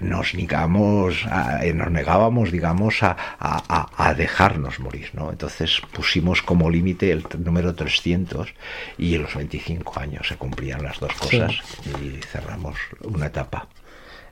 nos 0.00 0.34
negamos, 0.34 1.24
a, 1.26 1.60
nos 1.74 1.90
negábamos, 1.90 2.50
digamos, 2.50 3.02
a, 3.02 3.16
a, 3.38 4.14
dejarnos 4.14 4.80
morir, 4.80 5.10
¿no? 5.12 5.30
Entonces 5.30 5.80
pusimos 5.92 6.42
como 6.42 6.70
límite 6.70 7.10
el 7.10 7.24
número 7.38 7.74
300 7.74 8.54
y 8.98 9.14
en 9.14 9.22
los 9.22 9.34
25 9.34 9.98
años 9.98 10.28
se 10.28 10.36
cumplían 10.36 10.82
las 10.82 11.00
dos 11.00 11.12
cosas 11.14 11.52
y 11.86 12.20
cerramos 12.22 12.76
una 13.02 13.26
etapa. 13.26 13.68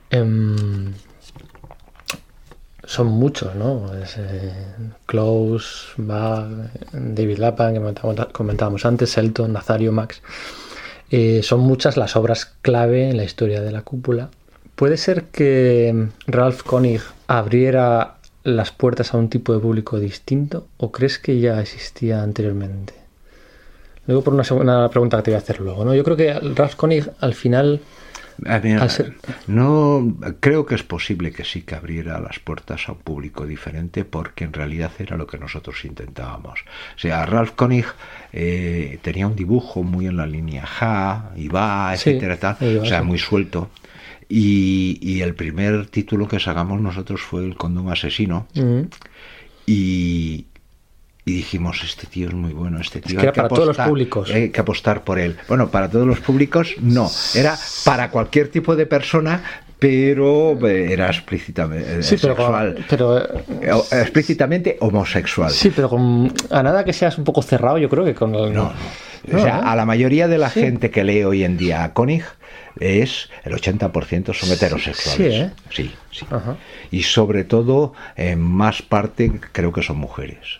Em, 0.09 0.93
son 2.85 3.07
muchos, 3.07 3.55
¿no? 3.55 3.91
Eh, 3.93 4.51
Close, 5.05 5.93
Bag, 5.97 6.71
David 6.91 7.37
Lapan, 7.37 7.73
que 7.73 8.25
comentábamos 8.31 8.85
antes, 8.85 9.11
Selton, 9.11 9.53
Nazario, 9.53 9.91
Max. 9.91 10.21
Eh, 11.09 11.41
son 11.43 11.61
muchas 11.61 11.97
las 11.97 12.15
obras 12.15 12.53
clave 12.61 13.09
en 13.09 13.17
la 13.17 13.23
historia 13.23 13.61
de 13.61 13.71
la 13.71 13.83
cúpula. 13.83 14.29
¿Puede 14.75 14.97
ser 14.97 15.25
que 15.25 16.07
Ralph 16.27 16.63
Koenig 16.63 17.01
abriera 17.27 18.15
las 18.43 18.71
puertas 18.71 19.13
a 19.13 19.17
un 19.17 19.29
tipo 19.29 19.53
de 19.53 19.59
público 19.59 19.99
distinto 19.99 20.65
o 20.77 20.91
crees 20.91 21.19
que 21.19 21.39
ya 21.39 21.61
existía 21.61 22.23
anteriormente? 22.23 22.93
Luego 24.07 24.23
por 24.23 24.33
una 24.33 24.43
segunda 24.43 24.89
pregunta 24.89 25.17
que 25.17 25.23
te 25.23 25.31
voy 25.31 25.35
a 25.35 25.37
hacer 25.37 25.61
luego, 25.61 25.85
¿no? 25.85 25.93
Yo 25.93 26.03
creo 26.03 26.17
que 26.17 26.33
Ralph 26.33 26.75
Koenig 26.75 27.09
al 27.21 27.35
final 27.35 27.79
no 29.47 30.15
creo 30.39 30.65
que 30.65 30.75
es 30.75 30.83
posible 30.83 31.31
que 31.31 31.43
sí 31.43 31.61
que 31.61 31.75
abriera 31.75 32.19
las 32.19 32.39
puertas 32.39 32.87
a 32.87 32.93
un 32.93 32.99
público 32.99 33.45
diferente 33.45 34.05
porque 34.05 34.43
en 34.43 34.53
realidad 34.53 34.91
era 34.99 35.17
lo 35.17 35.27
que 35.27 35.37
nosotros 35.37 35.83
intentábamos. 35.85 36.61
O 36.95 36.99
sea, 36.99 37.25
Ralph 37.25 37.51
Koenig 37.55 37.85
eh, 38.31 38.99
tenía 39.01 39.27
un 39.27 39.35
dibujo 39.35 39.83
muy 39.83 40.07
en 40.07 40.17
la 40.17 40.25
línea 40.25 40.65
Ja, 40.65 41.31
va, 41.53 41.93
etcétera, 41.93 42.57
o 42.81 42.85
sea, 42.85 43.03
muy 43.03 43.19
suelto. 43.19 43.69
Y, 44.29 45.21
el 45.21 45.35
primer 45.35 45.85
título 45.87 46.27
que 46.27 46.39
sacamos 46.39 46.81
nosotros 46.81 47.21
fue 47.21 47.45
El 47.45 47.55
condón 47.55 47.91
asesino. 47.91 48.47
Mm. 48.55 48.81
Y, 49.67 50.45
y 51.25 51.33
dijimos, 51.33 51.81
este 51.83 52.05
tío 52.05 52.27
es 52.27 52.33
muy 52.33 52.51
bueno, 52.51 52.79
este 52.81 52.99
tío. 52.99 53.19
Es 53.19 53.25
que 53.25 53.31
para 53.31 53.47
todos 53.47 53.67
los 53.67 53.77
públicos. 53.77 54.29
Hay 54.31 54.49
que 54.49 54.59
apostar 54.59 55.03
por 55.03 55.19
él. 55.19 55.37
Bueno, 55.47 55.69
para 55.69 55.89
todos 55.89 56.05
los 56.05 56.19
públicos 56.19 56.75
no. 56.81 57.09
Era 57.33 57.57
para 57.85 58.09
cualquier 58.09 58.49
tipo 58.49 58.75
de 58.75 58.85
persona, 58.85 59.41
pero 59.79 60.57
eh, 60.67 60.91
era 60.91 61.07
explícitamente 61.07 61.99
eh, 61.99 62.03
sexual. 62.03 62.85
Pero, 62.89 63.19
eh, 63.19 63.71
explícitamente 63.91 64.77
homosexual. 64.81 65.51
Sí, 65.51 65.71
pero 65.73 65.89
con, 65.89 66.33
a 66.49 66.61
nada 66.61 66.83
que 66.83 66.91
seas 66.91 67.17
un 67.17 67.23
poco 67.23 67.41
cerrado, 67.41 67.77
yo 67.77 67.89
creo 67.89 68.03
que 68.03 68.13
con 68.13 68.35
el. 68.35 68.53
No, 68.53 68.73
o 69.31 69.39
sea, 69.39 69.59
a 69.59 69.75
la 69.75 69.85
mayoría 69.85 70.27
de 70.27 70.37
la 70.37 70.49
gente 70.49 70.91
que 70.91 71.05
lee 71.05 71.23
hoy 71.23 71.45
en 71.45 71.57
día 71.57 71.85
a 71.85 71.93
Koenig 71.93 72.25
es 72.79 73.29
el 73.43 73.53
80% 73.53 74.33
son 74.33 74.51
heterosexuales. 74.51 75.51
Sí, 75.69 75.91
sí. 76.11 76.25
Y 76.91 77.03
sobre 77.03 77.43
todo, 77.43 77.93
en 78.15 78.41
más 78.41 78.81
parte 78.81 79.31
creo 79.51 79.71
que 79.71 79.81
son 79.81 79.97
mujeres. 79.97 80.59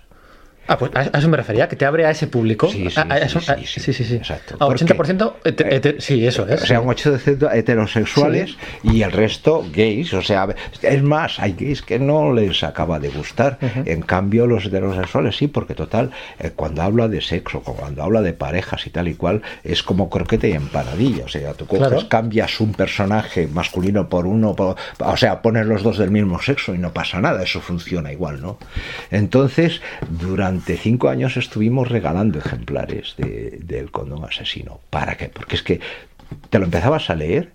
Ah, 0.65 0.77
pues 0.77 0.91
a 0.95 1.17
eso 1.17 1.27
me 1.27 1.35
refería, 1.35 1.67
que 1.67 1.75
te 1.75 1.85
abre 1.85 2.05
a 2.05 2.11
ese 2.11 2.27
público. 2.27 2.69
Sí, 2.69 2.87
sí, 2.89 3.93
sí, 3.93 3.93
sí, 3.93 4.15
Exacto. 4.15 4.55
A 4.59 4.67
80%, 4.67 5.33
eh, 5.43 5.95
sí, 5.99 6.25
eso 6.25 6.47
es. 6.47 6.63
O 6.63 6.65
sea, 6.65 6.79
un 6.79 6.87
80% 6.87 7.53
heterosexuales 7.53 8.55
y 8.81 9.01
el 9.01 9.11
resto 9.11 9.65
gays. 9.73 10.13
O 10.13 10.21
sea, 10.21 10.47
es 10.81 11.03
más, 11.03 11.39
hay 11.39 11.53
gays 11.53 11.81
que 11.81 11.99
no 11.99 12.31
les 12.31 12.63
acaba 12.63 12.99
de 12.99 13.09
gustar. 13.09 13.57
En 13.85 14.01
cambio, 14.01 14.47
los 14.47 14.65
heterosexuales 14.65 15.35
sí, 15.35 15.47
porque 15.47 15.75
total, 15.75 16.11
eh, 16.39 16.51
cuando 16.55 16.81
habla 16.81 17.09
de 17.09 17.19
sexo, 17.19 17.61
cuando 17.61 18.03
habla 18.03 18.21
de 18.21 18.33
parejas 18.33 18.87
y 18.87 18.89
tal 18.89 19.09
y 19.09 19.15
cual, 19.15 19.41
es 19.63 19.83
como 19.83 20.09
croquete 20.09 20.47
y 20.49 20.53
empanadilla. 20.53 21.25
O 21.25 21.29
sea, 21.29 21.53
tú 21.53 21.65
coges, 21.65 22.05
cambias 22.05 22.61
un 22.61 22.73
personaje 22.73 23.47
masculino 23.47 24.07
por 24.07 24.25
uno, 24.25 24.55
o 24.57 25.17
sea, 25.17 25.41
pones 25.41 25.65
los 25.65 25.83
dos 25.83 25.97
del 25.97 26.11
mismo 26.11 26.41
sexo 26.41 26.73
y 26.73 26.77
no 26.77 26.93
pasa 26.93 27.19
nada, 27.19 27.43
eso 27.43 27.59
funciona 27.59 28.11
igual, 28.13 28.41
¿no? 28.41 28.57
Entonces, 29.11 29.81
durante 30.09 30.52
durante 30.53 30.77
cinco 30.77 31.09
años 31.09 31.35
estuvimos 31.35 31.89
regalando 31.89 32.37
ejemplares 32.37 33.15
del 33.17 33.89
condón 33.89 34.23
asesino. 34.23 34.81
¿Para 34.91 35.15
qué? 35.15 35.29
Porque 35.29 35.55
es 35.55 35.63
que 35.63 35.79
te 36.49 36.59
lo 36.59 36.65
empezabas 36.65 37.09
a 37.09 37.15
leer 37.15 37.51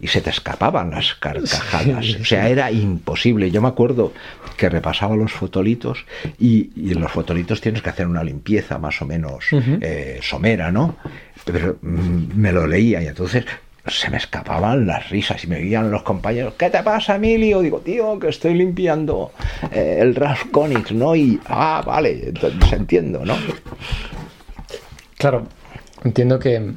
y 0.00 0.06
se 0.06 0.22
te 0.22 0.30
escapaban 0.30 0.90
las 0.90 1.14
carcajadas. 1.14 2.16
O 2.18 2.24
sea, 2.24 2.48
era 2.48 2.72
imposible. 2.72 3.50
Yo 3.50 3.60
me 3.60 3.68
acuerdo 3.68 4.14
que 4.56 4.70
repasaba 4.70 5.14
los 5.16 5.32
fotolitos 5.32 6.06
y, 6.38 6.70
y 6.74 6.92
en 6.92 7.00
los 7.02 7.12
fotolitos 7.12 7.60
tienes 7.60 7.82
que 7.82 7.90
hacer 7.90 8.06
una 8.06 8.24
limpieza 8.24 8.78
más 8.78 9.02
o 9.02 9.04
menos 9.04 9.44
eh, 9.52 10.18
somera, 10.22 10.72
¿no? 10.72 10.96
Pero 11.44 11.76
mm, 11.82 12.36
me 12.36 12.52
lo 12.52 12.66
leía 12.66 13.02
y 13.02 13.06
entonces 13.06 13.44
se 13.86 14.10
me 14.10 14.18
escapaban 14.18 14.86
las 14.86 15.08
risas 15.10 15.42
y 15.44 15.46
me 15.46 15.56
veían 15.56 15.90
los 15.90 16.02
compañeros, 16.02 16.54
¿qué 16.58 16.70
te 16.70 16.82
pasa, 16.82 17.16
Emilio? 17.16 17.60
Digo, 17.60 17.80
tío, 17.80 18.18
que 18.18 18.28
estoy 18.28 18.54
limpiando 18.54 19.32
eh, 19.72 19.98
el 20.00 20.14
Rasconics, 20.14 20.92
¿no? 20.92 21.16
Y, 21.16 21.40
ah, 21.46 21.82
vale, 21.84 22.28
entonces 22.28 22.72
entiendo, 22.72 23.24
¿no? 23.24 23.34
Claro, 25.16 25.46
entiendo 26.04 26.38
que 26.38 26.72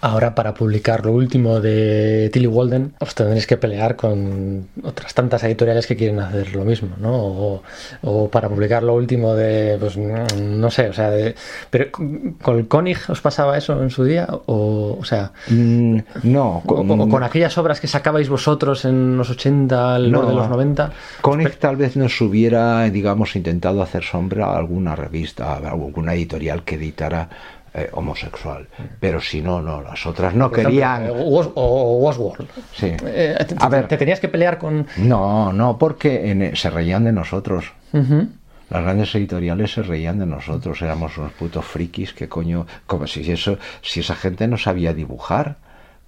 ahora 0.00 0.34
para 0.34 0.54
publicar 0.54 1.04
lo 1.04 1.12
último 1.12 1.60
de 1.60 2.30
Tilly 2.32 2.46
Walden 2.46 2.94
os 3.00 3.14
tendréis 3.14 3.46
que 3.46 3.56
pelear 3.56 3.96
con 3.96 4.66
otras 4.82 5.14
tantas 5.14 5.42
editoriales 5.44 5.86
que 5.86 5.96
quieren 5.96 6.20
hacer 6.20 6.54
lo 6.54 6.64
mismo, 6.64 6.90
¿no? 6.98 7.12
O, 7.14 7.62
o 8.02 8.28
para 8.30 8.48
publicar 8.48 8.82
lo 8.82 8.94
último 8.94 9.34
de, 9.34 9.76
pues 9.78 9.96
no 9.96 10.70
sé, 10.70 10.88
o 10.88 10.92
sea, 10.92 11.10
de, 11.10 11.34
pero 11.70 11.86
con 11.90 12.58
el 12.58 12.66
Koenig 12.68 12.98
os 13.08 13.20
pasaba 13.20 13.56
eso 13.58 13.80
en 13.82 13.90
su 13.90 14.04
día, 14.04 14.26
o, 14.46 14.96
o 15.00 15.04
sea, 15.04 15.32
Mm, 15.48 15.98
no, 16.24 16.62
o, 16.66 16.74
o 16.80 17.08
con 17.08 17.22
aquellas 17.22 17.56
obras 17.58 17.80
que 17.80 17.86
sacabais 17.86 18.28
vosotros 18.28 18.84
en 18.84 19.16
los 19.16 19.30
80, 19.30 19.94
al 19.94 20.10
No. 20.10 20.26
de 20.26 20.34
los 20.34 20.48
90. 20.48 20.92
Koenig 21.20 21.56
tal 21.56 21.76
vez 21.76 21.96
nos 21.96 22.20
hubiera, 22.20 22.82
digamos, 22.90 23.36
intentado 23.36 23.82
hacer 23.82 24.02
sombra 24.04 24.46
a 24.46 24.56
alguna 24.58 24.94
revista, 24.96 25.54
a 25.54 25.70
alguna 25.70 26.14
editorial 26.14 26.62
que 26.64 26.76
editara 26.76 27.28
eh, 27.74 27.88
homosexual. 27.92 28.66
Pero 28.98 29.20
si 29.20 29.42
no, 29.42 29.60
no, 29.62 29.82
las 29.82 30.04
otras 30.06 30.34
no 30.34 30.50
Por 30.50 30.58
querían. 30.62 31.06
eh, 31.06 31.10
o 31.12 32.08
Oswald. 32.08 32.48
Sí. 32.74 32.92
Eh, 33.06 33.36
te, 33.48 33.54
A 33.58 33.68
ver. 33.68 33.86
te 33.88 33.96
tenías 33.96 34.20
que 34.20 34.28
pelear 34.28 34.58
con. 34.58 34.86
No, 34.98 35.52
no, 35.52 35.78
porque 35.78 36.30
en- 36.30 36.56
se 36.56 36.70
reían 36.70 37.04
de 37.04 37.12
nosotros. 37.12 37.72
Las 37.92 38.82
grandes 38.84 39.12
editoriales 39.16 39.72
se 39.72 39.82
reían 39.82 40.20
de 40.20 40.26
nosotros, 40.26 40.80
éramos 40.80 41.18
unos 41.18 41.32
putos 41.32 41.64
frikis, 41.64 42.12
que 42.12 42.28
coño, 42.28 42.66
como 42.86 43.06
si 43.08 43.28
eso, 43.30 43.58
si 43.82 43.98
esa 44.00 44.14
gente 44.14 44.46
no 44.46 44.56
sabía 44.56 44.94
dibujar, 44.94 45.56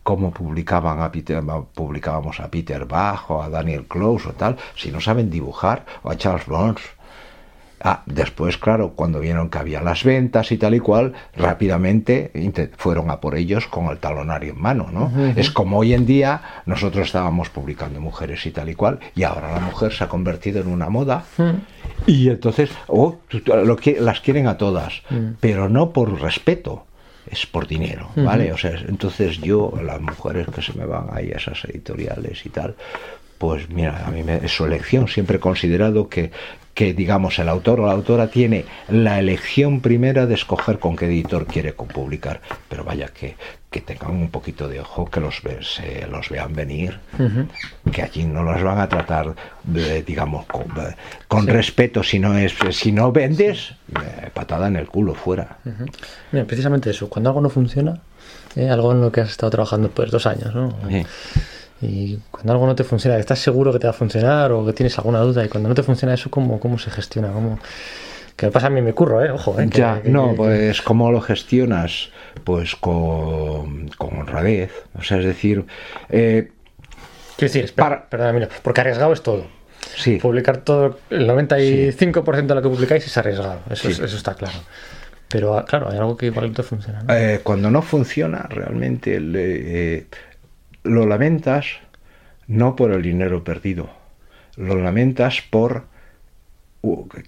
cómo 0.04 0.30
publicaban 0.32 1.00
a 1.00 1.10
Peter, 1.10 1.42
publicábamos 1.74 2.38
a 2.38 2.48
Peter 2.48 2.84
Bach 2.86 3.28
o 3.30 3.42
a 3.42 3.48
Daniel 3.48 3.86
Close 3.86 4.28
o 4.28 4.32
tal, 4.32 4.56
si 4.76 4.92
no 4.92 5.00
saben 5.00 5.28
dibujar, 5.28 5.84
o 6.04 6.10
a 6.10 6.16
Charles 6.16 6.46
Burns. 6.46 6.82
Ah, 7.84 8.02
después, 8.06 8.58
claro, 8.58 8.92
cuando 8.94 9.18
vieron 9.18 9.50
que 9.50 9.58
había 9.58 9.80
las 9.82 10.04
ventas 10.04 10.52
y 10.52 10.56
tal 10.56 10.74
y 10.74 10.80
cual, 10.80 11.14
rápidamente 11.36 12.30
fueron 12.76 13.10
a 13.10 13.20
por 13.20 13.34
ellos 13.34 13.66
con 13.66 13.86
el 13.86 13.98
talonario 13.98 14.52
en 14.52 14.60
mano, 14.60 14.88
¿no? 14.92 15.10
Es 15.36 15.50
como 15.50 15.78
hoy 15.78 15.92
en 15.94 16.06
día 16.06 16.42
nosotros 16.66 17.06
estábamos 17.06 17.48
publicando 17.50 18.00
mujeres 18.00 18.46
y 18.46 18.50
tal 18.52 18.68
y 18.68 18.74
cual, 18.74 19.00
y 19.14 19.24
ahora 19.24 19.52
la 19.52 19.60
mujer 19.60 19.92
se 19.92 20.04
ha 20.04 20.08
convertido 20.08 20.60
en 20.60 20.68
una 20.68 20.88
moda, 20.90 21.24
y 22.06 22.28
entonces, 22.28 22.70
oh, 22.86 23.16
lo 23.64 23.76
que- 23.76 24.00
las 24.00 24.20
quieren 24.20 24.46
a 24.46 24.56
todas, 24.58 25.02
pero 25.40 25.68
no 25.68 25.90
por 25.92 26.20
respeto, 26.20 26.86
es 27.30 27.46
por 27.46 27.66
dinero, 27.68 28.10
¿vale? 28.16 28.52
O 28.52 28.58
sea, 28.58 28.72
entonces 28.88 29.38
yo, 29.40 29.72
las 29.82 30.00
mujeres 30.00 30.46
que 30.54 30.60
se 30.62 30.72
me 30.74 30.84
van 30.86 31.06
ahí 31.12 31.30
a 31.32 31.36
esas 31.36 31.64
editoriales 31.64 32.44
y 32.44 32.48
tal, 32.48 32.74
pues 33.42 33.68
mira, 33.70 34.06
a 34.06 34.10
mí 34.12 34.22
me- 34.22 34.36
es 34.36 34.52
su 34.54 34.64
elección. 34.64 35.08
Siempre 35.08 35.38
he 35.38 35.40
considerado 35.40 36.08
que, 36.08 36.30
que, 36.74 36.94
digamos, 36.94 37.40
el 37.40 37.48
autor 37.48 37.80
o 37.80 37.86
la 37.86 37.92
autora 37.92 38.28
tiene 38.28 38.64
la 38.88 39.18
elección 39.18 39.80
primera 39.80 40.26
de 40.26 40.34
escoger 40.34 40.78
con 40.78 40.94
qué 40.94 41.06
editor 41.06 41.46
quiere 41.46 41.72
publicar. 41.72 42.40
Pero 42.68 42.84
vaya, 42.84 43.08
que, 43.08 43.34
que 43.68 43.80
tengan 43.80 44.12
un 44.12 44.28
poquito 44.30 44.68
de 44.68 44.78
ojo, 44.78 45.10
que 45.10 45.18
los, 45.18 45.42
ve- 45.42 45.58
se 45.60 46.06
los 46.06 46.28
vean 46.30 46.52
venir, 46.54 47.00
que 47.90 48.02
allí 48.02 48.22
no 48.24 48.44
los 48.44 48.62
van 48.62 48.78
a 48.78 48.88
tratar, 48.88 49.34
digamos, 50.06 50.46
con, 50.46 50.66
con 51.26 51.48
respeto. 51.48 52.04
Si 52.04 52.20
no, 52.20 52.38
es, 52.38 52.54
si 52.70 52.92
no 52.92 53.10
vendes, 53.10 53.74
eh, 53.96 54.30
patada 54.32 54.68
en 54.68 54.76
el 54.76 54.86
culo, 54.86 55.14
fuera. 55.14 55.58
Mira, 56.30 56.44
precisamente 56.46 56.90
eso, 56.90 57.08
cuando 57.08 57.30
algo 57.30 57.40
no 57.40 57.50
funciona, 57.50 57.98
eh, 58.54 58.68
algo 58.70 58.92
en 58.92 59.00
lo 59.00 59.10
que 59.10 59.20
has 59.22 59.30
estado 59.30 59.50
trabajando 59.50 59.90
pues 59.90 60.12
dos 60.12 60.26
años, 60.26 60.54
¿no? 60.54 60.76
Sí. 60.88 61.04
Y 61.82 62.18
cuando 62.30 62.52
algo 62.52 62.66
no 62.66 62.74
te 62.76 62.84
funciona, 62.84 63.18
estás 63.18 63.40
seguro 63.40 63.72
que 63.72 63.78
te 63.80 63.86
va 63.86 63.90
a 63.90 63.94
funcionar 63.94 64.52
o 64.52 64.64
que 64.64 64.72
tienes 64.72 64.96
alguna 64.98 65.18
duda 65.20 65.44
y 65.44 65.48
cuando 65.48 65.68
no 65.68 65.74
te 65.74 65.82
funciona 65.82 66.14
eso, 66.14 66.30
¿cómo, 66.30 66.60
cómo 66.60 66.78
se 66.78 66.90
gestiona? 66.90 67.32
¿Cómo... 67.32 67.58
Que 68.36 68.50
pasa 68.50 68.68
a 68.68 68.70
mí 68.70 68.80
me 68.80 68.94
curro, 68.94 69.22
¿eh? 69.22 69.30
Ojo, 69.30 69.60
¿eh? 69.60 69.68
Que- 69.68 69.78
Ya, 69.78 70.00
que- 70.00 70.08
no, 70.08 70.30
que- 70.30 70.36
pues 70.36 70.80
cómo 70.82 71.12
lo 71.12 71.20
gestionas, 71.20 72.08
pues 72.44 72.74
con, 72.76 73.88
con 73.98 74.16
honradez. 74.20 74.72
O 74.98 75.02
sea, 75.02 75.18
es 75.18 75.24
decir, 75.26 75.66
eh, 76.08 76.50
Quiero 77.36 77.52
decir, 77.52 77.64
espera, 77.64 77.88
para- 77.88 78.08
perdona, 78.08 78.32
mira, 78.32 78.48
porque 78.62 78.80
arriesgado 78.80 79.12
es 79.12 79.22
todo. 79.22 79.46
sí, 79.96 80.16
Publicar 80.16 80.58
todo, 80.58 80.98
el 81.10 81.26
95% 81.28 82.46
de 82.46 82.54
lo 82.54 82.62
que 82.62 82.68
publicáis 82.68 83.06
es 83.06 83.16
arriesgado, 83.18 83.60
eso, 83.70 83.88
es- 83.88 83.96
Sí. 83.96 84.02
eso 84.04 84.16
está 84.16 84.34
claro. 84.34 84.54
Pero 85.28 85.56
ah, 85.58 85.64
claro, 85.64 85.90
hay 85.90 85.98
algo 85.98 86.16
que 86.16 86.26
igual 86.26 86.48
no 86.48 86.54
te 86.54 86.62
funciona. 86.62 87.02
¿no? 87.02 87.14
eh, 87.14 87.40
cuando 87.42 87.70
no 87.70 87.82
funciona, 87.82 88.46
realmente 88.48 89.18
le- 89.20 89.94
eh, 89.96 90.06
lo 90.82 91.06
lamentas 91.06 91.66
no 92.46 92.76
por 92.76 92.92
el 92.92 93.02
dinero 93.02 93.44
perdido, 93.44 93.90
lo 94.56 94.74
lamentas 94.74 95.42
por 95.42 95.86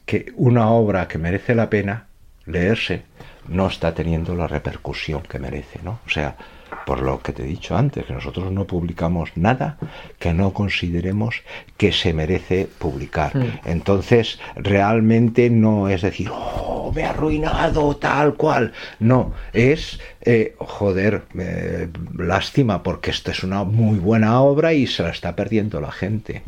que 0.05 0.33
una 0.37 0.71
obra 0.71 1.07
que 1.07 1.19
merece 1.19 1.55
la 1.55 1.71
pena 1.71 2.09
leerse 2.45 3.05
no 3.49 3.69
está 3.69 3.95
teniendo 3.95 4.35
la 4.35 4.47
repercusión 4.47 5.23
que 5.23 5.39
merece, 5.39 5.81
¿no? 5.83 6.01
O 6.07 6.11
sea, 6.11 6.37
por 6.87 7.01
lo 7.01 7.21
que 7.21 7.33
te 7.33 7.43
he 7.43 7.47
dicho 7.47 7.77
antes, 7.77 8.05
que 8.05 8.13
nosotros 8.13 8.53
no 8.53 8.67
publicamos 8.67 9.31
nada 9.37 9.79
que 10.19 10.35
no 10.35 10.53
consideremos 10.53 11.43
que 11.77 11.93
se 11.93 12.13
merece 12.13 12.69
publicar. 12.79 13.33
Entonces, 13.65 14.39
realmente 14.57 15.49
no 15.51 15.89
es 15.89 16.03
decir, 16.03 16.29
oh, 16.31 16.93
me 16.95 17.05
ha 17.05 17.11
arruinado 17.11 17.97
tal 17.97 18.35
cual. 18.35 18.73
No, 19.01 19.33
es, 19.53 19.99
eh, 20.23 20.55
joder, 20.59 21.23
eh, 21.39 21.89
lástima, 22.19 22.83
porque 22.83 23.11
esta 23.11 23.31
es 23.33 23.43
una 23.43 23.65
muy 23.65 23.99
buena 23.99 24.41
obra 24.43 24.73
y 24.75 24.87
se 24.87 25.03
la 25.03 25.11
está 25.11 25.35
perdiendo 25.35 25.81
la 25.81 25.91
gente. 25.93 26.43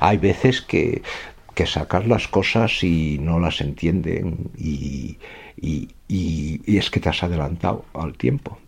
Hay 0.00 0.16
veces 0.18 0.62
que, 0.62 1.02
que 1.54 1.66
sacas 1.66 2.06
las 2.06 2.26
cosas 2.28 2.82
y 2.82 3.18
no 3.20 3.38
las 3.38 3.60
entienden 3.60 4.50
y, 4.56 5.18
y- 5.60 5.88
y- 6.08 6.60
y 6.66 6.78
es 6.78 6.90
que 6.90 7.00
te 7.00 7.08
has 7.10 7.22
adelantado 7.22 7.84
al 7.94 8.14
tiempo. 8.14 8.58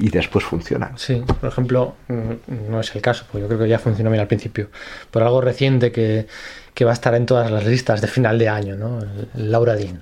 Y 0.00 0.08
después 0.08 0.44
funciona. 0.44 0.92
Sí, 0.96 1.22
por 1.40 1.50
ejemplo, 1.50 1.94
mm, 2.08 2.70
no 2.70 2.80
es 2.80 2.94
el 2.96 3.02
caso, 3.02 3.26
porque 3.30 3.42
yo 3.42 3.48
creo 3.48 3.60
que 3.60 3.68
ya 3.68 3.78
funcionó 3.78 4.10
bien 4.10 4.20
al 4.20 4.26
principio. 4.26 4.68
Por 5.10 5.22
algo 5.22 5.40
reciente 5.42 5.92
que, 5.92 6.26
que 6.72 6.84
va 6.86 6.92
a 6.92 6.94
estar 6.94 7.14
en 7.14 7.26
todas 7.26 7.50
las 7.50 7.66
listas 7.66 8.00
de 8.00 8.08
final 8.08 8.38
de 8.38 8.48
año, 8.48 8.76
¿no? 8.76 9.00
El, 9.00 9.50
Laura 9.52 9.74
Dean. 9.76 10.00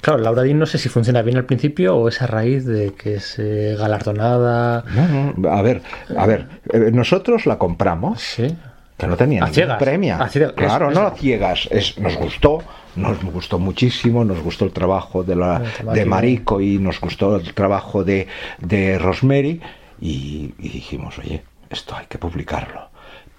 Claro, 0.00 0.20
Laura 0.20 0.42
Dean 0.42 0.58
no 0.58 0.66
sé 0.66 0.78
si 0.78 0.88
funciona 0.88 1.22
bien 1.22 1.36
al 1.36 1.46
principio 1.46 1.96
o 1.96 2.08
es 2.08 2.20
a 2.22 2.26
raíz 2.26 2.64
de 2.66 2.92
que 2.94 3.14
es 3.14 3.38
eh, 3.38 3.76
galardonada. 3.78 4.84
No, 4.94 5.34
no, 5.36 5.48
a 5.50 5.62
ver, 5.62 5.82
a 6.16 6.26
ver, 6.26 6.46
eh, 6.72 6.90
nosotros 6.92 7.46
la 7.46 7.58
compramos, 7.58 8.20
Sí. 8.20 8.56
Que 8.96 9.06
no 9.06 9.16
tenía 9.16 9.44
ningún 9.74 9.78
premio. 9.78 10.16
Claro, 10.54 10.90
es- 10.90 10.94
no 10.96 11.06
a 11.06 11.10
ciegas, 11.12 11.68
es, 11.70 11.98
nos 11.98 12.16
gustó, 12.16 12.62
nos 12.96 13.22
gustó 13.24 13.58
muchísimo, 13.58 14.24
nos 14.24 14.40
gustó 14.40 14.64
el 14.64 14.72
trabajo 14.72 15.22
de, 15.22 15.36
la, 15.36 15.58
De 15.58 15.64
Marico. 15.82 15.92
de 15.92 16.04
Marico 16.06 16.60
y 16.60 16.78
nos 16.78 17.00
gustó 17.00 17.36
el 17.36 17.52
trabajo 17.54 18.04
de, 18.04 18.26
de 18.58 18.98
Rosemary 18.98 19.60
y, 20.00 20.54
y 20.58 20.68
dijimos, 20.70 21.18
oye, 21.18 21.42
esto 21.68 21.94
hay 21.96 22.06
que 22.06 22.18
publicarlo. 22.18 22.88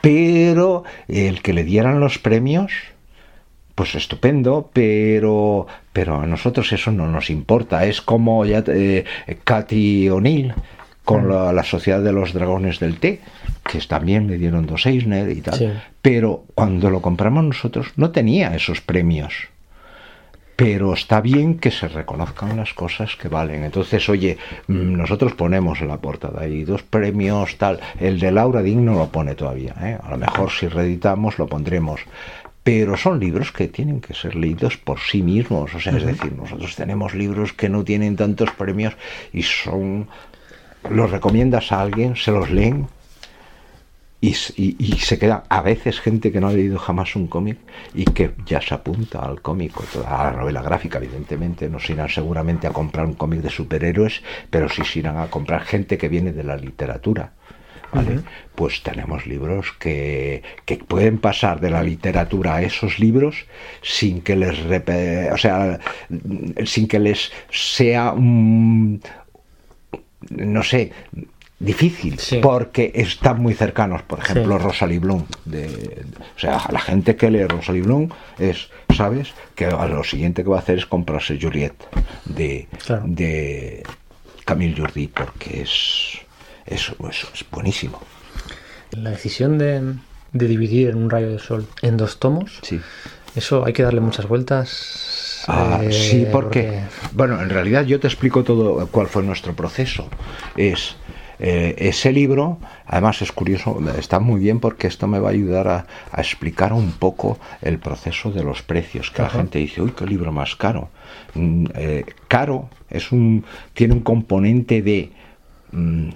Pero 0.01 0.83
el 1.07 1.41
que 1.41 1.53
le 1.53 1.63
dieran 1.63 1.99
los 1.99 2.19
premios, 2.19 2.71
pues 3.73 3.95
estupendo, 3.95 4.69
pero, 4.73 5.65
pero 5.93 6.19
a 6.21 6.27
nosotros 6.27 6.71
eso 6.71 6.91
no 6.91 7.07
nos 7.07 7.29
importa. 7.31 7.85
Es 7.85 8.01
como 8.01 8.45
ya 8.45 8.63
eh, 8.67 9.05
Katy 9.43 10.09
O'Neill 10.09 10.53
con 11.07 11.29
la, 11.29 11.53
la 11.53 11.63
Sociedad 11.63 12.01
de 12.01 12.11
los 12.11 12.33
Dragones 12.33 12.81
del 12.81 12.99
Té, 12.99 13.21
que 13.63 13.79
también 13.79 14.27
le 14.27 14.37
dieron 14.37 14.65
dos 14.65 14.85
Eisner 14.85 15.31
y 15.31 15.39
tal. 15.39 15.57
Sí. 15.57 15.69
Pero 16.01 16.43
cuando 16.53 16.89
lo 16.89 17.01
compramos 17.01 17.45
nosotros 17.45 17.93
no 17.95 18.11
tenía 18.11 18.53
esos 18.53 18.81
premios. 18.81 19.47
Pero 20.57 20.93
está 20.93 21.21
bien 21.21 21.59
que 21.59 21.71
se 21.71 21.87
reconozcan 21.87 22.57
las 22.57 22.73
cosas 22.73 23.15
que 23.15 23.29
valen. 23.29 23.63
Entonces, 23.63 24.09
oye, 24.09 24.37
mm, 24.67 24.97
nosotros 24.97 25.33
ponemos 25.33 25.79
en 25.79 25.87
la 25.87 25.97
portada 25.97 26.41
ahí 26.41 26.65
dos 26.65 26.83
premios, 26.83 27.57
tal. 27.57 27.79
El 28.01 28.19
de 28.19 28.33
Laura 28.33 28.61
Dean 28.61 28.83
no 28.83 28.95
lo 28.95 29.07
pone 29.07 29.33
todavía. 29.33 29.75
¿eh? 29.81 29.97
A 30.03 30.09
lo 30.09 30.17
mejor 30.17 30.51
si 30.51 30.67
reeditamos 30.67 31.39
lo 31.39 31.47
pondremos. 31.47 32.01
Pero 32.63 32.97
son 32.97 33.17
libros 33.21 33.53
que 33.53 33.69
tienen 33.69 34.01
que 34.01 34.13
ser 34.13 34.35
leídos 34.35 34.75
por 34.75 34.99
sí 34.99 35.21
mismos. 35.21 35.73
O 35.73 35.79
sea, 35.79 35.95
es 35.95 36.05
decir, 36.05 36.33
nosotros 36.33 36.75
tenemos 36.75 37.13
libros 37.13 37.53
que 37.53 37.69
no 37.69 37.85
tienen 37.85 38.17
tantos 38.17 38.51
premios 38.51 38.93
y 39.31 39.43
son. 39.43 40.09
Los 40.89 41.11
recomiendas 41.11 41.71
a 41.71 41.81
alguien, 41.81 42.15
se 42.15 42.31
los 42.31 42.49
leen 42.49 42.87
y, 44.19 44.31
s- 44.31 44.53
y- 44.57 44.75
y 44.79 44.93
se 44.97 45.19
queda 45.19 45.43
a 45.47 45.61
veces 45.61 45.99
gente 45.99 46.31
que 46.31 46.39
no 46.41 46.47
ha 46.47 46.53
leído 46.53 46.79
jamás 46.79 47.15
un 47.15 47.27
cómic 47.27 47.57
y 47.93 48.05
que 48.05 48.31
ya 48.45 48.59
se 48.61 48.73
apunta 48.73 49.19
al 49.19 49.41
cómic 49.41 49.79
o 49.79 49.83
toda 49.83 50.21
a 50.27 50.31
la 50.31 50.37
novela 50.37 50.61
gráfica, 50.63 50.97
evidentemente. 50.97 51.69
No 51.69 51.79
se 51.79 51.93
irán 51.93 52.09
seguramente 52.09 52.65
a 52.67 52.71
comprar 52.71 53.05
un 53.05 53.13
cómic 53.13 53.41
de 53.41 53.49
superhéroes, 53.51 54.23
pero 54.49 54.69
sí 54.69 54.83
se 54.83 54.99
irán 54.99 55.17
a 55.17 55.27
comprar 55.27 55.61
gente 55.65 55.97
que 55.97 56.09
viene 56.09 56.33
de 56.33 56.43
la 56.43 56.57
literatura. 56.57 57.33
¿vale? 57.93 58.19
Pues 58.53 58.83
tenemos 58.83 59.25
libros 59.27 59.71
que, 59.79 60.43
que 60.65 60.75
pueden 60.75 61.19
pasar 61.19 61.61
de 61.61 61.69
la 61.69 61.81
literatura 61.83 62.55
a 62.55 62.61
esos 62.61 62.99
libros 62.99 63.45
sin 63.81 64.21
que 64.21 64.35
les 64.35 64.59
o 65.31 65.37
sea 65.37 65.79
sin 66.65 66.87
que 66.89 66.99
les 66.99 67.31
sea 67.49 68.11
un, 68.11 69.01
no 70.29 70.63
sé 70.63 70.91
difícil 71.59 72.19
Sí. 72.19 72.37
porque 72.41 72.91
están 72.93 73.41
muy 73.41 73.53
cercanos 73.55 74.03
por 74.03 74.19
ejemplo 74.19 74.57
Sí. 74.57 74.63
Rosalie 74.63 74.99
Blum 74.99 75.25
de- 75.45 76.05
o 76.35 76.39
sea 76.39 76.57
a 76.57 76.71
la 76.71 76.79
gente 76.79 77.15
que 77.15 77.31
lee 77.31 77.45
Rosalie 77.45 77.81
Blum 77.81 78.09
es 78.37 78.69
sabes 78.95 79.33
que 79.55 79.67
lo 79.67 80.03
siguiente 80.03 80.43
que 80.43 80.49
va 80.49 80.57
a 80.57 80.59
hacer 80.59 80.77
es 80.77 80.85
comprarse 80.85 81.39
Juliet 81.41 81.73
de, 82.25 82.67
Claro. 82.85 83.03
de 83.07 83.83
Camille 84.45 84.75
Jordi 84.79 85.07
porque 85.07 85.61
es 85.61 86.19
es, 86.67 86.89
es- 87.09 87.27
es 87.33 87.45
buenísimo 87.49 87.99
La 88.91 89.09
decisión 89.11 89.57
de, 89.57 89.95
de 90.33 90.47
dividir 90.47 90.89
en 90.89 90.97
un 90.97 91.09
rayo 91.09 91.31
de 91.31 91.39
sol 91.39 91.65
en 91.81 91.97
dos 91.97 92.19
tomos, 92.19 92.59
sí 92.61 92.79
eso 93.35 93.65
hay 93.65 93.73
que 93.73 93.83
darle 93.83 93.99
muchas 94.01 94.27
vueltas. 94.27 95.06
Ah, 95.47 95.79
eh, 95.81 95.91
sí, 95.91 96.27
porque, 96.31 96.81
bueno, 97.13 97.41
en 97.41 97.49
realidad 97.49 97.85
yo 97.85 97.99
te 97.99 98.07
explico 98.07 98.43
todo 98.43 98.87
cuál 98.87 99.07
fue 99.07 99.23
nuestro 99.23 99.55
proceso. 99.55 100.09
Es 100.55 100.97
eh, 101.39 101.75
ese 101.77 102.11
libro, 102.11 102.57
además 102.85 103.21
es 103.21 103.31
curioso, 103.31 103.79
está 103.97 104.19
muy 104.19 104.39
bien 104.39 104.59
porque 104.59 104.87
esto 104.87 105.07
me 105.07 105.19
va 105.19 105.29
a 105.29 105.31
ayudar 105.31 105.67
a, 105.67 105.85
a 106.11 106.21
explicar 106.21 106.73
un 106.73 106.91
poco 106.91 107.39
el 107.61 107.79
proceso 107.79 108.31
de 108.31 108.43
los 108.43 108.61
precios. 108.61 109.11
Que 109.11 109.21
Ajá. 109.21 109.37
la 109.37 109.43
gente 109.43 109.59
dice, 109.59 109.81
uy, 109.81 109.91
qué 109.91 110.05
libro 110.05 110.31
más 110.31 110.55
caro. 110.55 110.89
Mm, 111.35 111.65
eh, 111.75 112.05
caro 112.27 112.69
es 112.89 113.11
un, 113.11 113.45
tiene 113.73 113.93
un 113.93 114.01
componente 114.01 114.81
de 114.81 115.11
mm, 115.71 116.09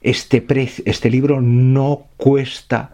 este 0.00 0.40
precio, 0.40 0.84
este 0.86 1.10
libro 1.10 1.40
no 1.40 2.06
cuesta, 2.16 2.92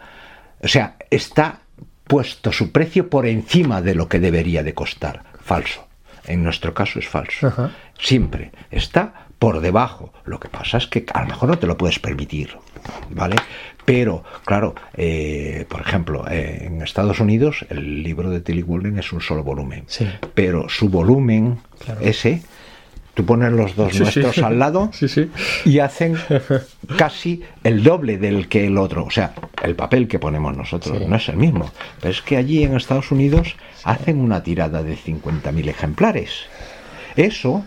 o 0.63 0.69
sea, 0.69 0.97
está 1.11 1.61
puesto 2.05 2.53
su 2.53 2.73
precio 2.73 3.09
por 3.11 3.27
encima 3.27 3.83
de 3.83 3.95
lo 3.95 4.09
que 4.09 4.21
debería 4.21 4.63
de 4.63 4.75
costar. 4.75 5.34
Falso. 5.45 5.87
En 6.27 6.43
nuestro 6.43 6.73
caso 6.73 6.99
es 6.99 7.07
falso. 7.09 7.47
Ajá. 7.49 7.71
Siempre 7.99 8.51
está 8.71 9.27
por 9.39 9.61
debajo. 9.61 10.13
Lo 10.25 10.41
que 10.41 10.49
pasa 10.49 10.79
es 10.79 10.87
que 10.87 11.05
a 11.13 11.21
lo 11.23 11.27
mejor 11.29 11.51
no 11.51 11.59
te 11.59 11.67
lo 11.67 11.77
puedes 11.77 11.99
permitir, 11.99 12.57
¿vale? 13.11 13.37
Pero, 13.85 14.25
claro, 14.47 14.75
eh, 14.95 15.67
por 15.69 15.83
ejemplo, 15.83 16.25
eh, 16.31 16.63
en 16.65 16.81
Estados 16.81 17.21
Unidos 17.21 17.67
el 17.69 18.03
libro 18.03 18.31
de 18.31 18.41
Tilly 18.41 18.63
Walden 18.63 18.99
es 18.99 19.13
un 19.13 19.21
solo 19.21 19.45
volumen. 19.45 19.85
Sí. 19.87 20.09
Pero 20.35 20.71
su 20.71 20.89
volumen, 20.89 21.59
Claro. 21.85 22.01
ese, 22.01 22.43
tú 23.15 23.25
pones 23.25 23.53
los 23.53 23.75
dos 23.77 23.93
Sí, 23.93 24.01
nuestros 24.01 24.35
sí. 24.35 24.41
al 24.43 24.59
lado 24.59 24.91
Sí, 24.93 25.31
y 25.65 25.79
hacen 25.79 26.17
casi 26.97 27.43
el 27.63 27.83
doble 27.83 28.19
del 28.19 28.49
que 28.49 28.67
el 28.67 28.77
otro. 28.79 29.05
O 29.05 29.11
sea, 29.11 29.35
el 29.63 29.75
papel 29.75 30.09
que 30.09 30.19
ponemos 30.19 30.57
nosotros 30.57 31.01
no 31.09 31.17
es 31.17 31.29
el 31.29 31.37
mismo. 31.37 31.71
Pero 32.01 32.11
es 32.13 32.23
que 32.23 32.37
allí 32.37 32.63
en 32.65 32.75
Estados 32.77 33.11
Unidos 33.11 33.57
hacen 33.85 34.21
una 34.21 34.43
tirada 34.43 34.83
de 34.83 34.97
50.000 34.97 35.69
ejemplares. 35.69 36.31
Eso, 37.17 37.65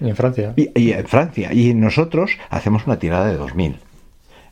Y 0.00 0.08
en 0.10 0.16
Francia. 0.16 0.52
y, 0.56 0.70
y 0.78 0.92
en 0.92 1.06
Francia, 1.06 1.52
y 1.52 1.72
nosotros 1.74 2.32
hacemos 2.50 2.86
una 2.86 2.98
tirada 2.98 3.26
de 3.32 3.38
2.000. 3.38 3.76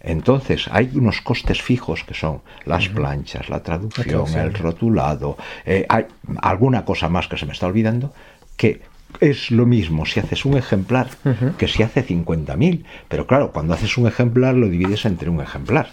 Entonces, 0.00 0.68
hay 0.70 0.90
unos 0.94 1.20
costes 1.20 1.60
fijos 1.60 2.04
que 2.04 2.14
son 2.14 2.40
las 2.64 2.88
planchas, 2.88 3.48
la 3.48 3.62
traducción, 3.62 4.06
traducción. 4.06 4.46
el 4.46 4.54
rotulado, 4.54 5.36
eh, 5.66 5.86
hay 5.88 6.04
alguna 6.40 6.84
cosa 6.84 7.08
más 7.08 7.26
que 7.26 7.36
se 7.36 7.46
me 7.46 7.52
está 7.52 7.66
olvidando, 7.66 8.12
que 8.56 8.80
es 9.20 9.50
lo 9.50 9.66
mismo 9.66 10.06
si 10.06 10.20
haces 10.20 10.44
un 10.44 10.56
ejemplar 10.56 11.08
que 11.56 11.68
si 11.68 11.82
hace 11.82 12.06
50.000. 12.06 12.84
Pero 13.08 13.26
claro, 13.26 13.52
cuando 13.52 13.74
haces 13.74 13.96
un 13.98 14.06
ejemplar 14.06 14.54
lo 14.54 14.68
divides 14.68 15.04
entre 15.04 15.30
un 15.30 15.40
ejemplar. 15.40 15.90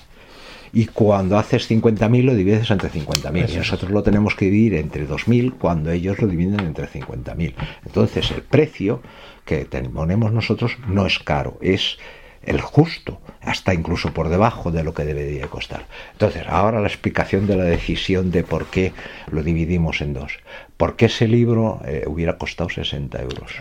Y 0.73 0.87
cuando 0.87 1.37
haces 1.37 1.69
50.000 1.71 2.23
lo 2.23 2.35
divides 2.35 2.69
entre 2.69 2.89
50.000. 2.89 3.43
Eso 3.43 3.53
Y 3.53 3.57
nosotros 3.57 3.91
lo 3.91 4.03
tenemos 4.03 4.35
que 4.35 4.45
dividir 4.45 4.75
entre 4.75 5.07
2.000 5.07 5.53
cuando 5.57 5.91
ellos 5.91 6.19
lo 6.19 6.27
dividen 6.27 6.59
entre 6.59 6.87
50.000. 6.87 7.53
Entonces 7.85 8.31
el 8.31 8.41
precio 8.41 9.01
que 9.45 9.65
ponemos 9.65 10.33
nosotros 10.33 10.77
no 10.87 11.05
es 11.05 11.19
caro, 11.19 11.57
es 11.61 11.97
el 12.45 12.61
justo, 12.61 13.19
hasta 13.41 13.73
incluso 13.73 14.13
por 14.13 14.29
debajo 14.29 14.71
de 14.71 14.83
lo 14.83 14.93
que 14.93 15.03
debería 15.05 15.47
costar. 15.47 15.85
Entonces, 16.13 16.43
ahora 16.47 16.79
la 16.81 16.87
explicación 16.87 17.47
de 17.47 17.57
la 17.57 17.63
decisión 17.63 18.31
de 18.31 18.43
por 18.43 18.67
qué 18.67 18.93
lo 19.31 19.43
dividimos 19.43 20.01
en 20.01 20.13
dos. 20.13 20.39
Porque 20.77 21.05
ese 21.05 21.27
libro 21.27 21.81
eh, 21.85 22.03
hubiera 22.07 22.37
costado 22.37 22.69
60 22.69 23.21
euros. 23.21 23.51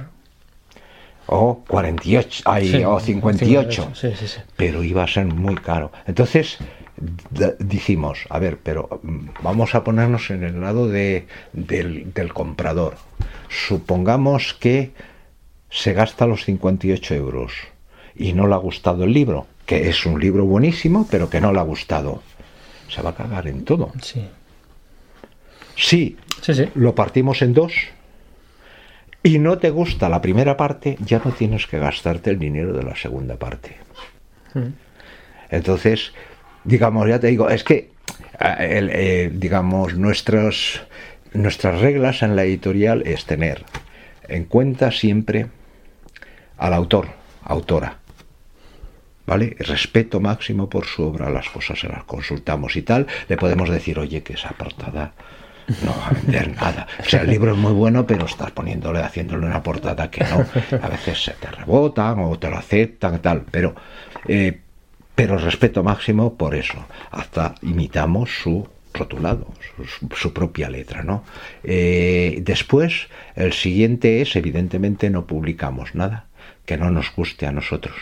O 1.26 1.64
48, 1.66 2.42
ay, 2.44 2.68
Sí, 2.68 2.84
o 2.84 3.00
58 3.00 3.90
Sí, 3.94 4.12
sí, 4.14 4.28
sí. 4.28 4.40
pero 4.56 4.82
iba 4.82 5.02
a 5.02 5.08
ser 5.08 5.24
muy 5.26 5.54
caro. 5.54 5.90
Entonces 6.06 6.58
dijimos, 7.58 8.26
a 8.28 8.38
ver, 8.38 8.58
pero 8.62 9.00
mm, 9.02 9.28
vamos 9.42 9.74
a 9.74 9.84
ponernos 9.84 10.30
en 10.30 10.44
el 10.44 10.60
lado 10.60 10.86
de, 10.88 11.26
del, 11.52 12.12
del 12.12 12.32
comprador. 12.34 12.96
Supongamos 13.48 14.54
que 14.54 14.92
se 15.70 15.92
gasta 15.92 16.26
los 16.26 16.44
58 16.44 17.14
euros 17.14 17.52
y 18.16 18.32
no 18.32 18.46
le 18.46 18.54
ha 18.54 18.58
gustado 18.58 19.04
el 19.04 19.12
libro, 19.12 19.46
que 19.66 19.88
es 19.88 20.06
un 20.06 20.20
libro 20.20 20.44
buenísimo, 20.44 21.06
pero 21.10 21.28
que 21.30 21.40
no 21.40 21.52
le 21.52 21.58
ha 21.60 21.64
gustado. 21.64 22.22
Se 22.88 23.02
va 23.02 23.10
a 23.10 23.14
cagar 23.14 23.46
en 23.48 23.64
todo. 23.64 23.92
Sí. 24.02 24.28
Sí, 25.76 26.16
Sí, 26.40 26.54
sí. 26.54 26.68
lo 26.74 26.94
partimos 26.94 27.42
en 27.42 27.52
dos 27.54 27.72
y 29.22 29.38
no 29.38 29.58
te 29.58 29.70
gusta 29.70 30.08
la 30.08 30.20
primera 30.20 30.56
parte, 30.56 30.96
ya 31.00 31.20
no 31.24 31.32
tienes 31.32 31.66
que 31.66 31.78
gastarte 31.78 32.30
el 32.30 32.38
dinero 32.38 32.72
de 32.72 32.82
la 32.82 32.94
segunda 32.94 33.36
parte. 33.36 33.76
Mm. 34.52 34.68
Entonces, 35.50 36.12
digamos, 36.64 37.08
ya 37.08 37.18
te 37.18 37.28
digo, 37.28 37.48
es 37.48 37.64
que, 37.64 37.90
eh, 38.40 38.68
el, 38.78 38.90
eh, 38.92 39.30
digamos, 39.32 39.94
nuestras, 39.96 40.82
nuestras 41.32 41.80
reglas 41.80 42.22
en 42.22 42.36
la 42.36 42.44
editorial 42.44 43.02
es 43.06 43.24
tener 43.24 43.64
en 44.28 44.44
cuenta 44.44 44.92
siempre 44.92 45.46
al 46.58 46.74
autor, 46.74 47.08
autora. 47.42 47.98
¿Vale? 49.26 49.56
Respeto 49.58 50.20
máximo 50.20 50.68
por 50.68 50.84
su 50.84 51.02
obra, 51.04 51.30
las 51.30 51.48
cosas 51.48 51.78
se 51.78 51.88
las 51.88 52.04
consultamos 52.04 52.76
y 52.76 52.82
tal. 52.82 53.06
Le 53.28 53.36
podemos 53.36 53.70
decir, 53.70 53.98
oye, 53.98 54.22
que 54.22 54.34
esa 54.34 54.50
portada 54.50 55.12
no 55.82 55.96
va 55.96 56.08
a 56.08 56.12
vender 56.12 56.54
nada. 56.54 56.86
O 57.00 57.08
sea, 57.08 57.22
el 57.22 57.30
libro 57.30 57.52
es 57.52 57.58
muy 57.58 57.72
bueno, 57.72 58.06
pero 58.06 58.26
estás 58.26 58.50
poniéndole, 58.50 59.00
haciéndole 59.00 59.46
una 59.46 59.62
portada 59.62 60.10
que 60.10 60.24
no. 60.24 60.44
A 60.82 60.88
veces 60.88 61.24
se 61.24 61.32
te 61.32 61.50
rebotan 61.50 62.18
o 62.20 62.38
te 62.38 62.50
lo 62.50 62.58
aceptan, 62.58 63.20
tal. 63.20 63.44
Pero, 63.50 63.74
eh, 64.28 64.60
pero 65.14 65.38
respeto 65.38 65.82
máximo 65.82 66.34
por 66.34 66.54
eso. 66.54 66.84
Hasta 67.10 67.54
imitamos 67.62 68.30
su 68.30 68.68
rotulado, 68.92 69.48
su, 69.76 70.08
su 70.14 70.32
propia 70.32 70.70
letra, 70.70 71.02
¿no? 71.02 71.24
Eh, 71.64 72.38
después, 72.42 73.08
el 73.34 73.52
siguiente 73.52 74.20
es, 74.22 74.36
evidentemente, 74.36 75.10
no 75.10 75.26
publicamos 75.26 75.94
nada 75.94 76.26
que 76.64 76.76
no 76.76 76.90
nos 76.90 77.14
guste 77.14 77.46
a 77.46 77.52
nosotros. 77.52 77.96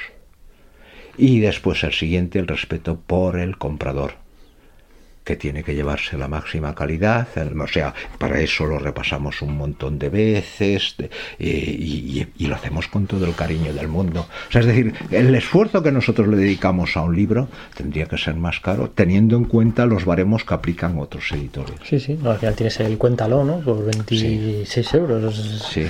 Y 1.18 1.40
después 1.40 1.82
el 1.84 1.92
siguiente, 1.92 2.38
el 2.38 2.46
respeto 2.48 2.98
por 3.06 3.38
el 3.38 3.58
comprador, 3.58 4.14
que 5.24 5.36
tiene 5.36 5.62
que 5.62 5.76
llevarse 5.76 6.18
la 6.18 6.26
máxima 6.26 6.74
calidad. 6.74 7.28
O 7.60 7.68
sea, 7.68 7.94
para 8.18 8.40
eso 8.40 8.66
lo 8.66 8.80
repasamos 8.80 9.40
un 9.40 9.56
montón 9.56 9.96
de 10.00 10.08
veces 10.08 10.96
eh, 10.98 11.08
y, 11.38 12.18
y- 12.20 12.26
y 12.38 12.46
lo 12.48 12.56
hacemos 12.56 12.88
con 12.88 13.06
todo 13.06 13.24
el 13.26 13.34
cariño 13.36 13.72
del 13.72 13.86
mundo. 13.86 14.26
O 14.48 14.50
sea, 14.50 14.62
es 14.62 14.66
decir, 14.66 14.92
el 15.12 15.32
esfuerzo 15.36 15.80
que 15.80 15.92
nosotros 15.92 16.26
le 16.26 16.36
dedicamos 16.38 16.96
a 16.96 17.02
un 17.02 17.14
libro 17.14 17.48
tendría 17.76 18.06
que 18.06 18.18
ser 18.18 18.34
más 18.34 18.58
caro, 18.58 18.90
teniendo 18.90 19.36
en 19.36 19.44
cuenta 19.44 19.86
los 19.86 20.04
baremos 20.04 20.44
que 20.44 20.54
aplican 20.54 20.98
otros 20.98 21.30
editores. 21.30 21.76
Sí, 21.84 22.00
sí. 22.00 22.18
No, 22.20 22.32
al 22.32 22.38
final 22.38 22.56
tienes 22.56 22.80
el 22.80 22.98
cuéntalo, 22.98 23.44
¿no? 23.44 23.60
Por 23.60 23.84
26 23.84 24.94
euros. 24.94 25.36
Sí. 25.70 25.86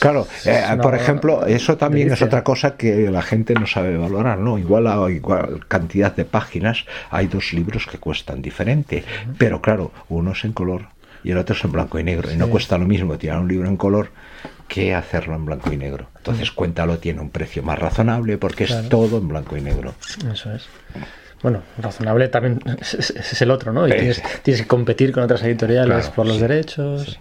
Claro, 0.00 0.26
eh, 0.44 0.62
por 0.82 0.94
ejemplo, 0.94 1.46
eso 1.46 1.76
también 1.76 2.10
es 2.12 2.22
otra 2.22 2.42
cosa 2.44 2.76
que 2.76 3.10
la 3.10 3.22
gente 3.22 3.54
no 3.54 3.66
sabe 3.66 3.96
valorar, 3.96 4.38
¿no? 4.38 4.58
Igual 4.58 4.86
a 4.86 5.10
igual 5.10 5.64
cantidad 5.68 6.14
de 6.14 6.24
páginas 6.24 6.84
hay 7.10 7.26
dos 7.26 7.52
libros 7.52 7.86
que 7.86 7.98
cuestan 7.98 8.42
diferente, 8.42 9.04
pero 9.38 9.60
claro, 9.60 9.92
uno 10.08 10.32
es 10.32 10.44
en 10.44 10.52
color 10.52 10.88
y 11.24 11.30
el 11.30 11.38
otro 11.38 11.56
es 11.56 11.64
en 11.64 11.72
blanco 11.72 11.98
y 11.98 12.04
negro 12.04 12.30
y 12.30 12.36
no 12.36 12.48
cuesta 12.48 12.78
lo 12.78 12.86
mismo 12.86 13.16
tirar 13.18 13.38
un 13.38 13.48
libro 13.48 13.68
en 13.68 13.76
color 13.76 14.10
que 14.68 14.94
hacerlo 14.94 15.34
en 15.36 15.44
blanco 15.44 15.72
y 15.72 15.76
negro. 15.76 16.08
Entonces, 16.16 16.50
cuéntalo 16.50 16.98
tiene 16.98 17.20
un 17.20 17.30
precio 17.30 17.62
más 17.62 17.78
razonable 17.78 18.36
porque 18.38 18.64
Claro. 18.66 18.82
es 18.82 18.88
todo 18.88 19.18
en 19.18 19.28
blanco 19.28 19.56
y 19.56 19.60
negro. 19.60 19.94
Eso 20.32 20.52
es. 20.52 20.66
Bueno, 21.42 21.62
razonable 21.78 22.28
también 22.28 22.60
es, 22.80 22.94
es- 22.94 23.10
es 23.10 23.42
el 23.42 23.50
otro, 23.52 23.72
¿no? 23.72 23.86
Y 23.86 23.92
tienes, 23.92 24.22
tienes 24.42 24.62
que 24.62 24.66
competir 24.68 25.12
con 25.12 25.22
otras 25.22 25.42
editoriales 25.44 25.98
Claro, 26.06 26.12
por 26.14 26.26
los 26.26 26.36
sí, 26.36 26.42
derechos. 26.42 27.20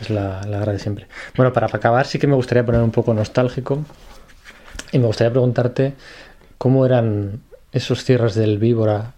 Es 0.00 0.10
la, 0.10 0.42
la 0.46 0.60
de 0.60 0.78
siempre. 0.78 1.06
Bueno, 1.36 1.52
para 1.52 1.66
acabar 1.66 2.06
sí 2.06 2.18
que 2.18 2.26
me 2.26 2.34
gustaría 2.34 2.64
poner 2.64 2.82
un 2.82 2.90
poco 2.90 3.14
nostálgico 3.14 3.84
y 4.92 4.98
me 4.98 5.06
gustaría 5.06 5.30
preguntarte 5.30 5.94
cómo 6.58 6.84
eran 6.86 7.40
esos 7.72 8.04
cierres 8.04 8.34
del 8.34 8.58
Víbora 8.58 9.14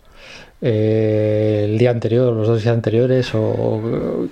eh, 0.61 1.67
el 1.71 1.79
día 1.79 1.91
anterior, 1.91 2.35
los 2.35 2.47
dos 2.49 2.63
días 2.63 2.75
anteriores, 2.75 3.31
o 3.35 4.29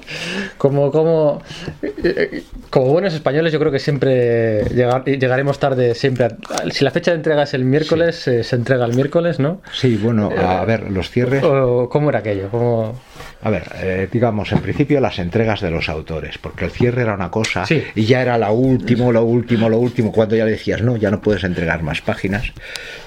como, 0.59 0.91
como, 0.91 1.41
eh, 1.83 2.43
como 2.71 2.87
buenos 2.87 3.15
españoles, 3.15 3.53
yo 3.53 3.59
creo 3.59 3.71
que 3.71 3.79
siempre 3.79 4.65
llegar- 4.75 5.05
llegaremos 5.05 5.59
tarde, 5.59 5.95
siempre. 5.95 6.27
a- 6.27 6.37
si 6.71 6.85
la 6.85 6.91
fecha 6.91 7.13
de 7.13 7.19
entrega 7.19 7.45
es 7.45 7.55
el 7.55 7.65
miércoles, 7.65 8.27
eh, 8.29 8.43
se 8.43 8.57
entrega 8.57 8.85
el 8.87 8.95
miércoles, 8.95 9.39
¿no? 9.39 9.61
Sí, 9.73 9.97
bueno, 9.97 10.31
a 10.37 10.65
ver, 10.65 10.91
los 10.91 11.11
cierres. 11.11 11.43
¿O 11.45 11.89
¿Cómo 11.89 12.11
era 12.11 12.19
aquello? 12.21 12.49
¿Cómo... 12.51 12.99
A 13.43 13.51
ver, 13.51 14.09
digamos, 14.11 14.51
en 14.51 14.59
principio 14.61 14.99
las 15.01 15.19
entregas 15.21 15.61
de 15.61 15.71
los 15.71 15.89
autores, 15.89 16.39
porque 16.39 16.65
el 16.65 16.71
cierre 16.73 17.03
era 17.03 17.15
una 17.15 17.31
cosa 17.31 17.65
Sí. 17.67 17.83
y 17.95 18.05
ya 18.07 18.23
era 18.23 18.39
la 18.39 18.51
último, 18.51 19.13
lo 19.13 19.23
último, 19.25 19.69
lo 19.69 19.79
último, 19.79 20.11
cuando 20.11 20.35
ya 20.35 20.45
le 20.45 20.53
decías, 20.53 20.83
no, 20.83 20.97
ya 20.97 21.11
no 21.11 21.21
puedes 21.21 21.45
entregar 21.45 21.83
más 21.83 22.01
páginas. 22.01 22.53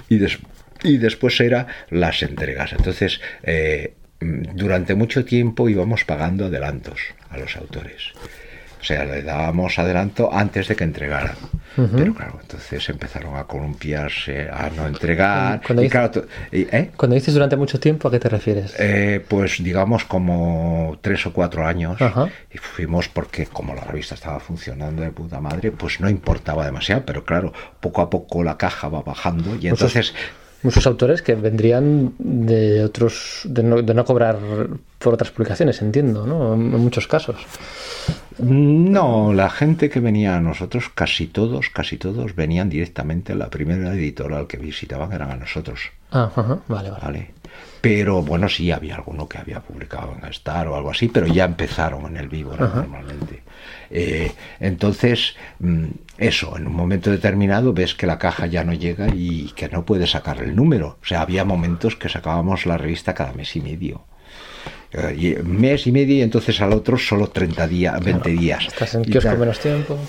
Y, 0.07 0.17
des- 0.19 0.39
y 0.83 0.97
después 0.97 1.39
era 1.41 1.67
las 1.89 2.21
entregas. 2.23 2.73
Entonces, 2.73 3.19
eh, 3.43 3.93
durante 4.21 4.95
mucho 4.95 5.23
tiempo 5.25 5.69
íbamos 5.69 6.03
pagando 6.05 6.45
adelantos 6.45 6.99
a 7.29 7.37
los 7.37 7.55
autores. 7.55 8.11
O 8.81 8.83
sea, 8.83 9.03
le 9.03 9.21
dábamos 9.23 9.77
adelanto 9.77 10.29
antes 10.33 10.69
de 10.69 10.75
que 10.77 10.85
entregaran. 10.85 11.35
Pero 11.95 12.13
claro, 12.13 12.39
entonces 12.41 12.87
empezaron 12.89 13.35
a 13.37 13.43
columpiarse, 13.45 14.49
a 14.49 14.69
no 14.69 14.87
entregar. 14.87 15.61
Cuando 15.65 15.81
y 15.81 15.85
dice- 15.85 15.91
claro, 15.91 16.11
to- 16.11 16.27
y- 16.51 16.61
¿eh? 16.75 16.91
Cuando 16.95 17.15
dices 17.15 17.33
durante 17.33 17.55
mucho 17.55 17.79
tiempo, 17.79 18.07
¿a 18.07 18.11
qué 18.11 18.19
te 18.19 18.27
refieres? 18.29 18.73
Eh, 18.79 19.23
pues 19.27 19.61
digamos 19.63 20.03
como 20.05 20.97
tres 21.01 21.25
o 21.25 21.33
cuatro 21.33 21.65
años 21.65 21.97
y 22.53 22.57
fuimos 22.57 23.07
porque 23.09 23.45
como 23.45 23.75
la 23.75 23.83
revista 23.83 24.15
estaba 24.15 24.39
funcionando 24.39 25.01
de 25.01 25.11
puta 25.11 25.39
madre 25.39 25.71
pues 25.71 25.99
no 26.01 26.09
importaba 26.09 26.65
demasiado 26.65 27.03
pero 27.05 27.23
claro 27.23 27.53
poco 27.79 28.01
a 28.01 28.09
poco 28.09 28.43
la 28.43 28.57
caja 28.57 28.87
va 28.89 29.01
bajando 29.01 29.55
y 29.55 29.67
entonces 29.67 30.13
Muchos 30.61 30.85
autores 30.87 31.21
que 31.21 31.35
vendrían 31.35 32.13
de 32.17 32.83
otros, 32.83 33.41
de 33.45 33.63
no, 33.63 33.81
de 33.81 33.93
no 33.93 34.03
cobrar 34.03 34.37
por 34.97 35.13
otras 35.13 35.31
publicaciones, 35.31 35.81
entiendo, 35.81 36.27
¿no? 36.27 36.53
En 36.53 36.71
muchos 36.71 37.07
casos. 37.07 37.37
no 38.39 39.33
la 39.33 39.49
gente 39.49 39.89
que 39.89 39.99
venía 39.99 40.37
a 40.37 40.41
nosotros 40.41 40.89
casi 40.93 41.27
todos 41.27 41.69
casi 41.69 41.97
todos 41.97 42.35
venían 42.35 42.69
directamente 42.69 43.33
a 43.33 43.35
la 43.35 43.49
primera 43.49 43.93
editorial 43.93 44.47
que 44.47 44.57
visitaban 44.57 45.11
eran 45.11 45.31
a 45.31 45.35
nosotros 45.35 45.91
Ah, 46.11 46.31
ajá, 46.35 46.59
vale, 46.67 46.89
vale. 46.89 47.03
Vale. 47.03 47.31
Pero 47.81 48.21
bueno, 48.21 48.49
sí, 48.49 48.71
había 48.71 48.95
alguno 48.95 49.27
que 49.27 49.37
había 49.37 49.59
publicado 49.61 50.15
en 50.17 50.27
Star 50.29 50.67
o 50.67 50.75
algo 50.75 50.91
así, 50.91 51.07
pero 51.07 51.27
ya 51.27 51.45
empezaron 51.45 52.05
en 52.07 52.17
el 52.17 52.27
Víbora 52.27 52.67
normalmente. 52.67 53.43
Eh, 53.91 54.31
entonces, 54.59 55.35
mm, 55.59 55.85
eso, 56.17 56.57
en 56.57 56.67
un 56.67 56.73
momento 56.75 57.11
determinado 57.11 57.73
ves 57.73 57.95
que 57.95 58.07
la 58.07 58.17
caja 58.19 58.45
ya 58.47 58.63
no 58.63 58.73
llega 58.73 59.07
y 59.13 59.51
que 59.55 59.69
no 59.69 59.85
puedes 59.85 60.11
sacar 60.11 60.41
el 60.41 60.55
número. 60.55 60.97
O 61.01 61.05
sea, 61.05 61.21
había 61.21 61.45
momentos 61.45 61.95
que 61.95 62.09
sacábamos 62.09 62.65
la 62.65 62.77
revista 62.77 63.13
cada 63.13 63.33
mes 63.33 63.55
y 63.55 63.61
medio. 63.61 64.03
Eh, 64.91 65.15
y 65.17 65.43
mes 65.43 65.85
y 65.87 65.91
medio 65.91 66.15
y 66.15 66.21
entonces 66.21 66.59
al 66.61 66.73
otro 66.73 66.97
solo 66.97 67.27
30 67.29 67.67
días, 67.67 68.03
20 68.03 68.29
días. 68.31 68.65
Estás 68.67 68.95
en 68.95 69.03
kiosco 69.03 69.35
menos 69.37 69.59
tiempo. 69.59 69.99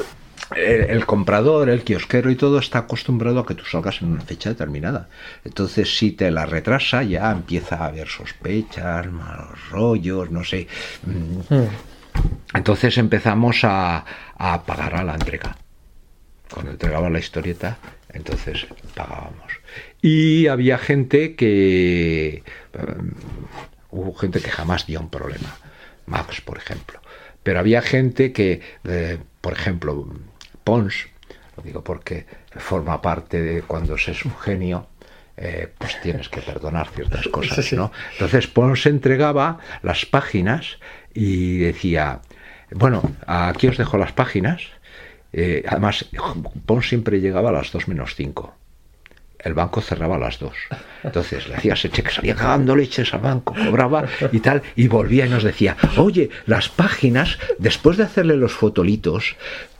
el, 0.56 0.80
el 0.90 1.06
comprador, 1.06 1.68
el 1.68 1.82
kiosquero 1.84 2.30
y 2.30 2.34
todo 2.36 2.58
está 2.58 2.78
acostumbrado 2.80 3.40
a 3.40 3.46
que 3.46 3.54
tú 3.54 3.64
salgas 3.66 4.00
en 4.02 4.12
una 4.12 4.22
fecha 4.22 4.48
determinada. 4.48 5.08
Entonces, 5.44 5.96
si 5.98 6.12
te 6.12 6.30
la 6.30 6.46
retrasa, 6.46 7.02
ya 7.02 7.30
empieza 7.30 7.76
a 7.76 7.86
haber 7.86 8.08
sospechas, 8.08 9.06
malos 9.12 9.58
rollos, 9.70 10.30
no 10.30 10.42
sé. 10.44 10.66
Mm, 11.06 11.54
Mm. 11.54 11.68
Entonces 12.54 12.98
empezamos 12.98 13.60
a, 13.64 14.04
a 14.36 14.62
pagar 14.64 14.94
a 14.96 15.04
la 15.04 15.14
entrega. 15.14 15.56
Cuando 16.52 16.72
entregaba 16.72 17.08
la 17.10 17.18
historieta, 17.20 17.78
entonces 18.12 18.66
pagábamos. 18.94 19.52
Y 20.02 20.48
había 20.48 20.78
gente 20.78 21.36
que... 21.36 22.42
eh, 22.72 22.84
hubo 23.90 24.14
gente 24.14 24.40
que 24.40 24.50
jamás 24.50 24.86
dio 24.86 25.00
un 25.00 25.10
problema. 25.10 25.56
Max, 26.06 26.40
por 26.40 26.58
ejemplo. 26.58 27.00
Pero 27.42 27.58
había 27.60 27.82
gente 27.82 28.32
que, 28.32 28.60
eh, 28.84 29.18
por 29.40 29.52
ejemplo, 29.52 30.08
Pons, 30.64 31.08
lo 31.56 31.62
digo 31.62 31.82
porque 31.84 32.26
forma 32.56 33.00
parte 33.00 33.40
de 33.40 33.62
cuando 33.62 33.96
se 33.96 34.12
es 34.12 34.24
un 34.24 34.36
genio, 34.36 34.88
eh, 35.36 35.72
pues 35.78 36.00
tienes 36.02 36.28
que 36.28 36.40
perdonar 36.42 36.88
ciertas 36.90 37.26
cosas. 37.32 37.72
¿no? 37.72 37.92
Entonces 38.12 38.46
Pons 38.46 38.86
entregaba 38.86 39.58
las 39.82 40.04
páginas 40.04 40.78
y 41.14 41.58
decía, 41.58 42.20
bueno, 42.72 43.02
aquí 43.26 43.68
os 43.68 43.76
dejo 43.76 43.98
las 43.98 44.12
páginas. 44.12 44.62
Eh, 45.32 45.64
además, 45.66 46.06
Pons 46.66 46.88
siempre 46.88 47.20
llegaba 47.20 47.50
a 47.50 47.52
las 47.52 47.72
2 47.72 47.88
menos 47.88 48.14
5 48.14 48.54
el 49.44 49.54
banco 49.54 49.80
cerraba 49.80 50.16
a 50.16 50.18
las 50.18 50.38
2. 50.38 50.52
Entonces 51.04 51.48
le 51.48 51.56
hacía 51.56 51.74
ese 51.74 51.90
cheque, 51.90 52.10
salía 52.10 52.34
cagando 52.34 52.76
leches 52.76 53.12
al 53.14 53.20
banco, 53.20 53.54
cobraba 53.54 54.04
y 54.32 54.40
tal, 54.40 54.62
y 54.76 54.88
volvía 54.88 55.26
y 55.26 55.30
nos 55.30 55.42
decía, 55.42 55.76
oye, 55.96 56.30
las 56.46 56.68
páginas, 56.68 57.38
después 57.58 57.96
de 57.96 58.04
hacerle 58.04 58.36
los 58.36 58.52
fotolitos, 58.52 59.36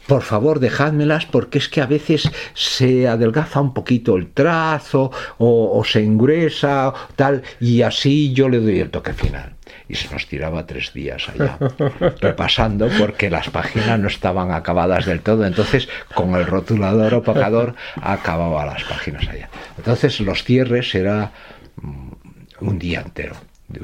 por 0.07 0.23
favor, 0.23 0.59
dejádmelas 0.59 1.27
porque 1.27 1.59
es 1.59 1.69
que 1.69 1.81
a 1.81 1.87
veces 1.87 2.31
se 2.55 3.07
adelgaza 3.07 3.61
un 3.61 3.75
poquito 3.75 4.17
el 4.17 4.33
trazo 4.33 5.13
o, 5.39 5.83
se 5.85 6.03
engruesa, 6.03 6.93
tal, 7.15 7.43
y 7.61 7.83
así 7.83 8.33
yo 8.33 8.49
le 8.49 8.59
doy 8.59 8.81
el 8.81 8.91
toque 8.91 9.13
final. 9.13 9.55
Y 9.91 9.97
se 9.97 10.13
nos 10.13 10.27
tiraba 10.27 10.67
tres 10.67 10.93
días 10.93 11.29
allá 11.29 11.59
repasando 12.21 12.89
porque 12.97 13.29
las 13.29 13.51
páginas 13.51 13.99
no 13.99 14.07
estaban 14.07 14.53
acabadas 14.53 15.05
del 15.05 15.21
todo. 15.21 15.45
Entonces, 15.45 15.89
con 16.15 16.35
el 16.37 16.47
rotulador 16.47 17.15
opacador 17.15 17.75
acababa 18.01 18.65
las 18.67 18.85
páginas 18.85 19.27
allá. 19.27 19.51
Entonces, 19.77 20.21
los 20.21 20.45
cierres 20.45 20.95
era 20.95 21.33
mm, 21.77 22.11
un 22.61 22.79
día 22.79 23.01
entero 23.01 23.35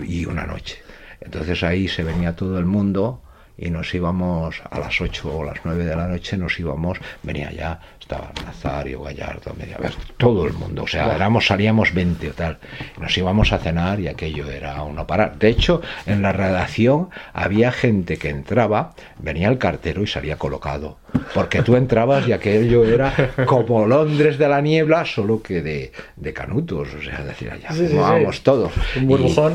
y 0.06 0.26
una 0.26 0.46
noche. 0.46 0.86
Entonces 1.20 1.62
ahí 1.64 1.88
se 1.88 2.04
venía 2.04 2.36
todo 2.36 2.58
el 2.58 2.66
mundo 2.66 3.20
y 3.58 3.70
nos 3.70 3.92
íbamos 3.94 4.62
a 4.70 4.78
las 4.78 5.00
8 5.00 5.36
o 5.36 5.44
las 5.44 5.58
9 5.64 5.84
de 5.84 5.96
la 5.96 6.06
noche, 6.06 6.36
nos 6.36 6.58
íbamos, 6.60 6.98
venía 7.22 7.50
ya, 7.50 7.80
estaba 8.06 8.30
Nazario, 8.44 9.02
Gallardo, 9.02 9.52
media 9.58 9.78
vez, 9.78 9.96
todo 10.16 10.46
el 10.46 10.52
mundo, 10.52 10.84
o 10.84 10.86
sea, 10.86 11.16
éramos, 11.16 11.46
salíamos 11.48 11.92
20 11.92 12.30
o 12.30 12.32
tal, 12.34 12.58
nos 13.00 13.18
íbamos 13.18 13.52
a 13.52 13.58
cenar 13.58 13.98
y 13.98 14.06
aquello 14.06 14.48
era 14.48 14.80
uno 14.84 15.04
parar. 15.08 15.36
De 15.40 15.48
hecho, 15.48 15.82
en 16.06 16.22
la 16.22 16.30
redacción 16.30 17.08
había 17.32 17.72
gente 17.72 18.16
que 18.16 18.28
entraba, 18.28 18.94
venía 19.18 19.48
el 19.48 19.58
cartero 19.58 20.04
y 20.04 20.06
salía 20.06 20.36
colocado, 20.36 20.98
porque 21.34 21.62
tú 21.62 21.74
entrabas 21.74 22.28
y 22.28 22.32
aquello 22.32 22.84
era 22.84 23.12
como 23.44 23.84
Londres 23.86 24.38
de 24.38 24.48
la 24.48 24.60
niebla, 24.60 25.04
solo 25.04 25.42
que 25.42 25.60
de, 25.62 25.90
de 26.14 26.32
canutos, 26.32 26.88
o 26.94 27.02
sea, 27.02 27.24
decir, 27.24 27.50
allá 27.50 27.70
Sí, 27.72 27.78
sí, 27.78 27.86
sí. 27.88 27.94
fumábamos 27.94 28.42
todos. 28.44 28.72
Un 29.02 29.08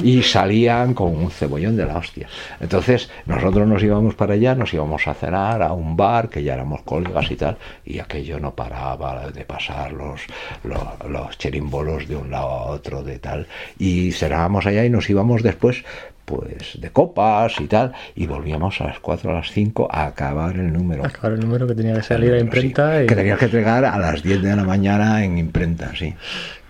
Y- 0.03 0.17
y 0.17 0.23
salían 0.23 0.93
con 0.93 1.15
un 1.15 1.31
cebollón 1.31 1.77
de 1.77 1.85
la 1.85 1.95
hostia. 1.97 2.27
Entonces 2.59 3.09
nosotros 3.25 3.65
nos 3.65 3.81
íbamos 3.81 4.15
para 4.15 4.33
allá, 4.33 4.55
nos 4.55 4.73
íbamos 4.73 5.07
a 5.07 5.13
cenar 5.13 5.61
a 5.63 5.71
un 5.71 5.95
bar, 5.95 6.27
que 6.27 6.43
ya 6.43 6.55
éramos 6.55 6.81
colegas 6.81 7.31
y 7.31 7.37
tal, 7.37 7.57
y 7.85 7.99
aquello 7.99 8.40
no 8.41 8.55
paraba 8.55 9.29
de 9.29 9.45
pasar 9.45 9.93
los, 9.93 10.21
los, 10.63 10.79
los 11.09 11.37
cherimbolos 11.37 12.07
de 12.07 12.15
un 12.15 12.31
lado 12.31 12.49
a 12.49 12.63
otro, 12.65 13.03
de 13.03 13.19
tal, 13.19 13.47
y 13.77 14.11
cenábamos 14.11 14.65
allá 14.65 14.83
y 14.83 14.89
nos 14.89 15.09
íbamos 15.09 15.43
después 15.43 15.83
pues 16.25 16.79
de 16.79 16.89
copas 16.91 17.59
y 17.59 17.67
tal, 17.67 17.91
y 18.15 18.25
volvíamos 18.25 18.79
a 18.79 18.85
las 18.85 18.99
4 18.99 19.31
a 19.31 19.33
las 19.33 19.51
5 19.51 19.87
a 19.91 20.05
acabar 20.05 20.55
el 20.55 20.71
número. 20.71 21.05
Acabar 21.05 21.33
el 21.33 21.39
número 21.41 21.67
que 21.67 21.75
tenía 21.75 21.93
que 21.95 22.03
salir 22.03 22.33
a 22.33 22.39
imprenta. 22.39 22.97
Sí, 22.99 23.03
y, 23.03 23.07
Que 23.07 23.15
tenías 23.15 23.37
que 23.37 23.45
entregar 23.45 23.83
a 23.83 23.97
las 23.97 24.23
10 24.23 24.41
de 24.41 24.55
la 24.55 24.63
mañana 24.63 25.25
en 25.25 25.37
imprenta, 25.37 25.91
sí. 25.95 26.13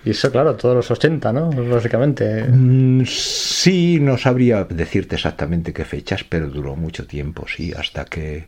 y 0.03 0.09
eso, 0.09 0.31
claro, 0.31 0.55
todos 0.55 0.75
los 0.75 0.89
80, 0.89 1.31
¿no? 1.33 1.51
Básicamente. 1.51 2.43
Mm, 2.45 3.03
Sí, 3.05 3.99
no 4.01 4.17
sabría 4.17 4.63
decirte 4.63 5.15
exactamente 5.15 5.73
qué 5.73 5.85
fechas, 5.85 6.23
pero 6.23 6.47
duró 6.47 6.75
mucho 6.75 7.05
tiempo, 7.05 7.45
sí, 7.47 7.71
hasta 7.77 8.05
que 8.05 8.47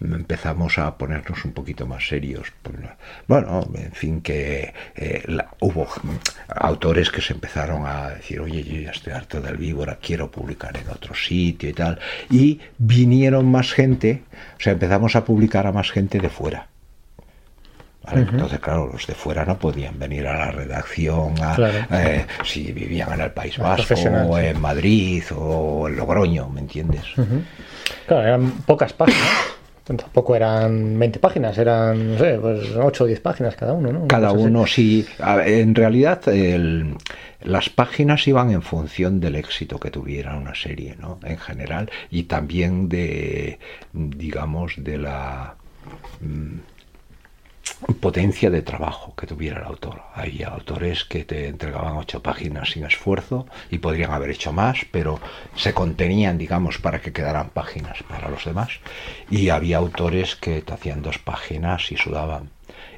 empezamos 0.00 0.78
a 0.78 0.96
ponernos 0.96 1.44
un 1.44 1.52
poquito 1.52 1.86
más 1.86 2.06
serios. 2.08 2.48
Bueno, 3.26 3.66
en 3.74 3.92
fin, 3.92 4.20
que 4.22 4.72
eh, 4.96 5.22
la- 5.26 5.48
hubo 5.60 5.86
autores 6.48 7.10
que 7.10 7.20
se 7.20 7.32
empezaron 7.34 7.86
a 7.86 8.10
decir, 8.10 8.40
oye, 8.40 8.62
yo 8.62 8.80
ya 8.80 8.90
estoy 8.90 9.12
harto 9.12 9.40
del 9.40 9.56
víbora, 9.56 9.98
quiero 10.00 10.30
publicar 10.30 10.76
en 10.76 10.88
otro 10.88 11.14
sitio 11.14 11.68
y 11.68 11.72
tal. 11.72 11.98
Y 12.30 12.60
vinieron 12.78 13.50
más 13.50 13.72
gente, 13.72 14.22
o 14.58 14.60
sea, 14.60 14.72
empezamos 14.72 15.16
a 15.16 15.24
publicar 15.24 15.66
a 15.66 15.72
más 15.72 15.90
gente 15.90 16.18
de 16.18 16.28
fuera. 16.30 16.66
¿vale? 18.02 18.22
Entonces, 18.22 18.58
claro, 18.60 18.88
los 18.90 19.06
de 19.06 19.14
fuera 19.14 19.44
no 19.44 19.58
podían 19.58 19.98
venir 19.98 20.26
a 20.26 20.32
la 20.38 20.50
redacción 20.50 21.34
a, 21.42 21.54
Claro. 21.54 21.78
eh, 21.90 22.24
si 22.44 22.72
vivían 22.72 23.12
en 23.12 23.20
el 23.20 23.30
País 23.32 23.58
Vasco 23.58 23.94
o 24.26 24.38
en 24.38 24.58
Madrid 24.60 25.22
o 25.36 25.86
en 25.86 25.96
Logroño, 25.96 26.48
¿me 26.48 26.60
entiendes? 26.60 27.04
Claro, 28.06 28.26
eran 28.26 28.50
pocas 28.62 28.94
páginas. 28.94 29.20
Tampoco 29.96 30.36
eran 30.36 30.98
20 30.98 31.18
páginas, 31.18 31.56
eran, 31.58 32.12
no 32.12 32.18
sé, 32.18 32.38
pues 32.40 32.70
8 32.76 33.04
o 33.04 33.06
10 33.06 33.20
páginas 33.20 33.56
cada 33.56 33.72
uno, 33.72 33.92
¿no? 33.92 34.06
Cada 34.08 34.32
uno 34.32 34.66
sí. 34.66 35.06
En 35.46 35.74
realidad, 35.74 36.26
el- 36.28 36.94
las 37.42 37.68
páginas 37.70 38.26
iban 38.28 38.50
en 38.50 38.62
función 38.62 39.18
del 39.20 39.34
éxito 39.36 39.78
que 39.80 39.90
tuviera 39.90 40.36
una 40.36 40.54
serie, 40.54 40.94
¿no? 41.00 41.18
En 41.24 41.38
general, 41.38 41.90
y 42.10 42.24
también 42.24 42.88
de, 42.88 43.58
digamos, 43.92 44.74
de 44.76 44.98
la 44.98 45.54
mm, 46.20 46.58
potencia 48.00 48.50
de 48.50 48.62
trabajo 48.62 49.14
que 49.16 49.26
tuviera 49.26 49.58
el 49.60 49.66
autor. 49.66 50.02
Hay 50.14 50.42
autores 50.42 51.04
que 51.04 51.24
te 51.24 51.48
entregaban 51.48 51.96
ocho 51.96 52.22
páginas 52.22 52.70
sin 52.70 52.84
esfuerzo 52.84 53.46
y 53.70 53.78
podrían 53.78 54.12
haber 54.12 54.30
hecho 54.30 54.52
más, 54.52 54.78
pero 54.90 55.18
se 55.56 55.72
contenían, 55.74 56.38
digamos, 56.38 56.78
para 56.78 57.00
que 57.00 57.12
quedaran 57.12 57.50
páginas 57.50 58.02
para 58.08 58.28
los 58.28 58.44
demás. 58.44 58.70
Y 59.30 59.48
había 59.48 59.78
autores 59.78 60.36
que 60.36 60.62
te 60.62 60.72
hacían 60.72 61.02
dos 61.02 61.18
páginas 61.18 61.90
y 61.92 61.96
sudaban. 61.96 62.50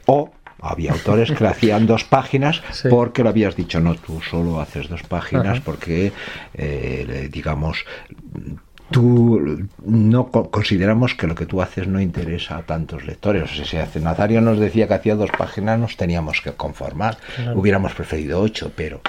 O 0.06 0.32
había 0.60 0.92
autores 0.92 1.30
que 1.32 1.42
le 1.44 1.50
hacían 1.50 1.86
dos 1.86 2.04
páginas 2.04 2.62
Sí. 2.72 2.88
porque 2.88 3.22
lo 3.22 3.30
habías 3.30 3.56
dicho, 3.56 3.80
no, 3.80 3.94
tú 3.96 4.20
solo 4.20 4.60
haces 4.60 4.88
dos 4.88 5.02
páginas 5.02 5.56
Ajá. 5.58 5.62
porque, 5.64 6.12
eh, 6.54 7.28
digamos, 7.32 7.84
tú 8.92 9.66
no 9.84 10.28
co- 10.30 10.50
consideramos 10.50 11.14
que 11.14 11.26
lo 11.26 11.34
que 11.34 11.46
tú 11.46 11.60
haces 11.60 11.88
no 11.88 12.00
interesa 12.00 12.58
a 12.58 12.62
tantos 12.62 13.04
lectores. 13.04 13.44
O 13.50 13.54
sea, 13.54 13.64
si 13.64 13.76
hace- 13.78 13.98
Nazario 14.00 14.40
nos 14.40 14.58
decía 14.60 14.86
que 14.86 14.94
hacía 14.94 15.16
dos 15.16 15.30
páginas, 15.36 15.78
nos 15.78 15.96
teníamos 15.96 16.40
que 16.40 16.52
conformar. 16.52 17.16
Claro. 17.34 17.58
Hubiéramos 17.58 17.92
preferido 17.94 18.40
ocho, 18.40 18.70
pero. 18.76 19.00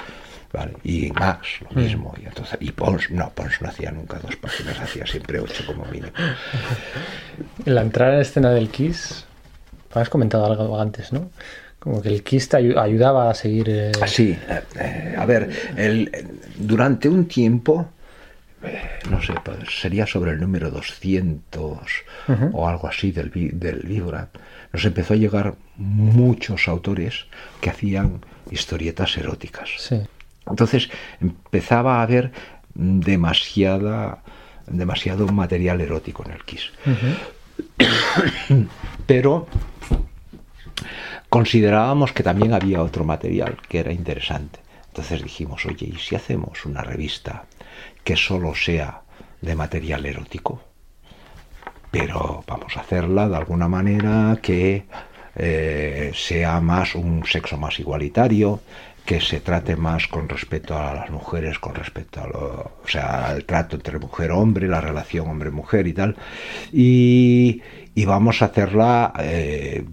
Vale, 0.52 0.72
y 0.84 1.10
más, 1.10 1.38
lo 1.62 1.70
Mm. 1.80 1.84
mismo. 1.84 2.14
Y, 2.22 2.26
entonces, 2.26 2.56
y 2.60 2.70
Pons, 2.70 3.10
no, 3.10 3.28
Pons 3.30 3.60
no 3.60 3.68
hacía 3.68 3.90
nunca 3.90 4.18
dos 4.20 4.36
páginas, 4.36 4.78
hacía 4.80 5.04
siempre 5.04 5.40
ocho 5.40 5.64
como 5.66 5.84
mínimo. 5.86 6.12
En 7.66 7.74
la 7.74 7.82
entrada 7.82 8.14
en 8.14 8.20
escena 8.20 8.50
del 8.50 8.68
Kiss, 8.68 9.24
has 9.94 10.08
comentado 10.08 10.46
algo 10.46 10.80
antes, 10.80 11.12
¿no? 11.12 11.30
Como 11.80 12.00
que 12.00 12.08
el 12.08 12.22
Kiss 12.22 12.48
te 12.48 12.58
ayu- 12.58 12.78
ayudaba 12.78 13.30
a 13.30 13.34
seguir. 13.34 13.66
eh, 13.68 13.92
Sí, 14.06 14.38
eh, 14.48 14.60
eh, 14.78 15.14
a 15.18 15.26
ver, 15.26 15.50
el, 15.76 16.10
durante 16.56 17.08
un 17.08 17.26
tiempo, 17.26 17.88
no 19.10 19.22
sé, 19.22 19.34
pues 19.44 19.58
sería 19.80 20.06
sobre 20.06 20.32
el 20.32 20.40
número 20.40 20.70
200 20.70 21.78
Ujú. 22.28 22.50
o 22.52 22.68
algo 22.68 22.88
así 22.88 23.12
del, 23.12 23.30
del 23.32 23.80
Víbora, 23.80 24.28
nos 24.72 24.84
empezó 24.84 25.14
a 25.14 25.16
llegar 25.16 25.54
muchos 25.76 26.68
autores 26.68 27.26
que 27.60 27.70
hacían 27.70 28.24
historietas 28.50 29.16
eróticas. 29.16 29.70
Sí. 29.78 30.00
Entonces 30.46 30.90
empezaba 31.20 31.98
a 31.98 32.02
haber 32.02 32.32
demasiada, 32.74 34.18
demasiado 34.66 35.26
material 35.28 35.80
erótico 35.80 36.24
en 36.26 36.32
el 36.32 36.44
Kiss. 36.44 36.70
Pero 39.06 39.46
considerábamos 41.28 42.12
que 42.12 42.22
también 42.22 42.52
había 42.52 42.82
otro 42.82 43.04
material 43.04 43.56
que 43.68 43.78
era 43.80 43.92
interesante. 43.92 44.60
Entonces 44.88 45.22
dijimos, 45.22 45.66
oye, 45.66 45.86
¿y 45.86 45.96
si 45.98 46.14
hacemos 46.14 46.64
una 46.66 46.82
revista 46.82 47.44
que 48.04 48.16
solo 48.16 48.54
sea 48.54 49.02
de 49.40 49.54
material 49.54 50.06
erótico? 50.06 50.62
Pero 51.90 52.42
vamos 52.46 52.76
a 52.76 52.80
hacerla 52.80 53.28
de 53.28 53.36
alguna 53.36 53.68
manera 53.68 54.38
que 54.42 54.84
eh, 55.36 56.10
sea 56.14 56.60
más 56.60 56.94
un 56.94 57.24
sexo 57.26 57.56
más 57.56 57.78
igualitario, 57.78 58.60
que 59.04 59.20
se 59.20 59.40
trate 59.40 59.76
más 59.76 60.08
con 60.08 60.28
respecto 60.28 60.76
a 60.78 60.94
las 60.94 61.10
mujeres, 61.10 61.58
con 61.58 61.74
respecto 61.74 62.20
a 62.22 62.26
lo, 62.26 62.72
o 62.84 62.88
sea, 62.88 63.26
al 63.26 63.44
trato 63.44 63.76
entre 63.76 63.98
mujer-hombre, 63.98 64.66
la 64.66 64.80
relación 64.80 65.28
hombre-mujer 65.28 65.86
y 65.86 65.92
tal. 65.92 66.16
Y, 66.72 67.60
y 67.94 68.04
vamos 68.06 68.40
a 68.42 68.46
hacerla, 68.46 69.12
eh, 69.20 69.84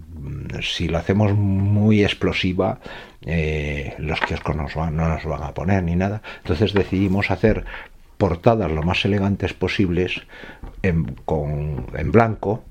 si 0.62 0.88
lo 0.88 0.98
hacemos 0.98 1.34
muy 1.34 2.02
explosiva, 2.02 2.80
eh, 3.24 3.94
los 3.98 4.18
kioscos 4.20 4.56
nos 4.56 4.74
van- 4.74 4.96
no 4.96 5.08
nos 5.08 5.24
van 5.24 5.42
a 5.42 5.52
poner 5.52 5.82
ni 5.84 5.94
nada. 5.94 6.22
Entonces 6.38 6.72
decidimos 6.72 7.30
hacer 7.30 7.64
portadas 8.22 8.70
lo 8.70 8.84
más 8.84 9.04
elegantes 9.04 9.52
posibles 9.52 10.22
en, 10.84 11.16
blanco. 12.12 12.62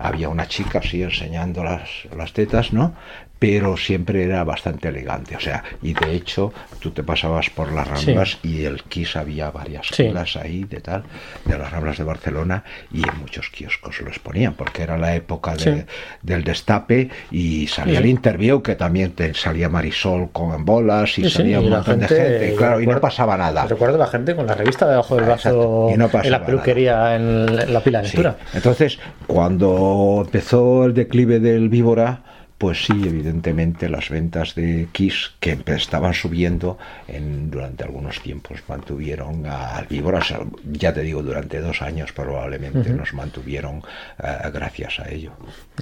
Había 0.00 0.28
una 0.28 0.48
chica 0.48 0.80
así 0.80 1.00
enseñando 1.00 1.62
las 1.62 2.32
tetas, 2.32 2.72
¿no? 2.72 2.92
Pero 3.38 3.76
siempre 3.76 4.24
era 4.24 4.42
bastante 4.44 4.88
elegante. 4.88 5.36
O 5.36 5.40
sea, 5.40 5.62
y 5.82 5.92
de 5.92 6.14
hecho, 6.14 6.54
tú 6.80 6.90
te 6.90 7.02
pasabas 7.02 7.50
por 7.50 7.70
las 7.70 7.86
ramblas 7.86 8.38
y 8.42 8.64
el 8.64 8.82
Kiss 8.84 9.14
había 9.16 9.50
varias 9.50 9.86
Sí. 9.88 10.04
filas 10.04 10.36
ahí 10.36 10.64
de 10.64 10.80
tal, 10.80 11.02
de 11.44 11.58
las 11.58 11.70
ramblas 11.70 11.98
de 11.98 12.04
Barcelona, 12.04 12.64
y 12.90 13.06
en 13.06 13.18
muchos 13.20 13.50
kioscos 13.50 14.00
lo 14.00 14.08
exponían, 14.08 14.54
porque 14.54 14.82
era 14.84 14.96
la 14.96 15.14
época 15.14 15.54
de- 15.54 15.58
Sí. 15.80 15.84
del 16.22 16.44
destape 16.44 17.10
y 17.30 17.66
salía 17.66 17.98
el 17.98 18.06
interview, 18.06 18.62
que 18.62 18.74
también 18.74 19.12
te 19.12 19.34
salía 19.34 19.68
Marisol 19.68 20.30
con 20.32 20.64
bolas 20.64 21.18
y 21.18 21.28
salía 21.28 21.60
un 21.60 21.66
y 21.66 21.70
montón 21.70 22.00
de 22.00 22.08
gente- 22.08 22.38
gente, 22.40 22.54
claro, 22.56 22.80
y 22.80 22.86
no 22.86 22.98
pasaba 23.00 23.36
nada. 23.36 23.66
Recuerdo 23.66 23.98
la 23.98 24.06
gente 24.06 24.34
con 24.34 24.46
la 24.46 24.54
revista 24.54 24.88
debajo 24.88 25.14
del 25.14 25.24
Ah, 25.24 25.28
brazo 25.28 25.90
y 25.92 25.96
no 25.98 26.08
en 26.10 26.30
la 26.30 26.44
peluquería, 26.46 27.14
en, 27.16 27.48
en 27.50 27.72
la 27.74 27.80
pila 27.80 28.00
de. 28.00 28.32
Entonces, 28.54 28.98
cuando 29.26 30.22
empezó 30.24 30.86
el 30.86 30.94
declive 30.94 31.38
del 31.38 31.68
víbora, 31.68 32.22
pues 32.58 32.86
sí, 32.86 32.92
evidentemente 33.04 33.88
las 33.90 34.08
ventas 34.08 34.54
de 34.54 34.88
Kiss, 34.92 35.32
que 35.40 35.58
estaban 35.66 36.14
subiendo 36.14 36.78
en, 37.06 37.50
durante 37.50 37.84
algunos 37.84 38.20
tiempos, 38.22 38.60
mantuvieron 38.66 39.44
al 39.46 39.86
víbora, 39.86 40.18
o 40.20 40.24
sea, 40.24 40.40
ya 40.72 40.94
te 40.94 41.02
digo, 41.02 41.22
durante 41.22 41.60
dos 41.60 41.82
años 41.82 42.12
probablemente 42.12 42.88
nos 42.90 43.12
mantuvieron 43.12 43.82
eh, 44.22 44.50
gracias 44.54 45.00
a 45.00 45.10
ello. 45.10 45.32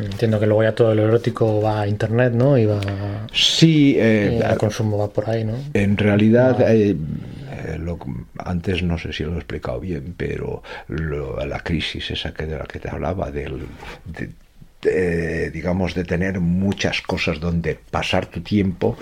Entiendo 0.01 0.41
que 0.41 0.47
luego 0.47 0.65
ya 0.65 0.75
todo 0.75 0.95
lo 0.97 1.05
erótico 1.05 1.63
va 1.63 1.83
a 1.83 1.87
internet, 1.87 2.33
¿no? 2.33 2.59
Y 2.59 2.67
va. 2.67 2.81
Sí, 3.33 3.95
eh, 3.99 4.39
y 4.41 4.43
el 4.53 4.59
consumo 4.59 4.99
va 4.99 5.09
por 5.09 5.31
ahí, 5.31 5.45
¿no? 5.45 5.55
En 5.75 5.97
realidad, 5.97 6.61
eh, 6.73 6.97
eh, 7.53 7.79
lo- 7.79 7.99
antes 8.39 8.83
no 8.83 8.99
sé 8.99 9.13
si 9.13 9.23
lo 9.23 9.35
he 9.35 9.37
explicado 9.37 9.79
bien, 9.79 10.15
pero 10.17 10.63
lo- 10.89 11.45
la 11.47 11.61
crisis 11.61 12.11
esa 12.11 12.35
que 12.35 12.47
de 12.47 12.59
la 12.59 12.65
que 12.65 12.81
te 12.81 12.91
hablaba, 12.91 13.31
del, 13.31 13.61
de- 14.07 14.31
de, 14.85 15.51
digamos, 15.51 15.95
de 15.95 16.05
tener 16.05 16.39
muchas 16.41 17.03
cosas 17.03 17.41
donde 17.41 17.75
pasar 17.91 18.27
tu 18.27 18.41
tiempo, 18.43 18.97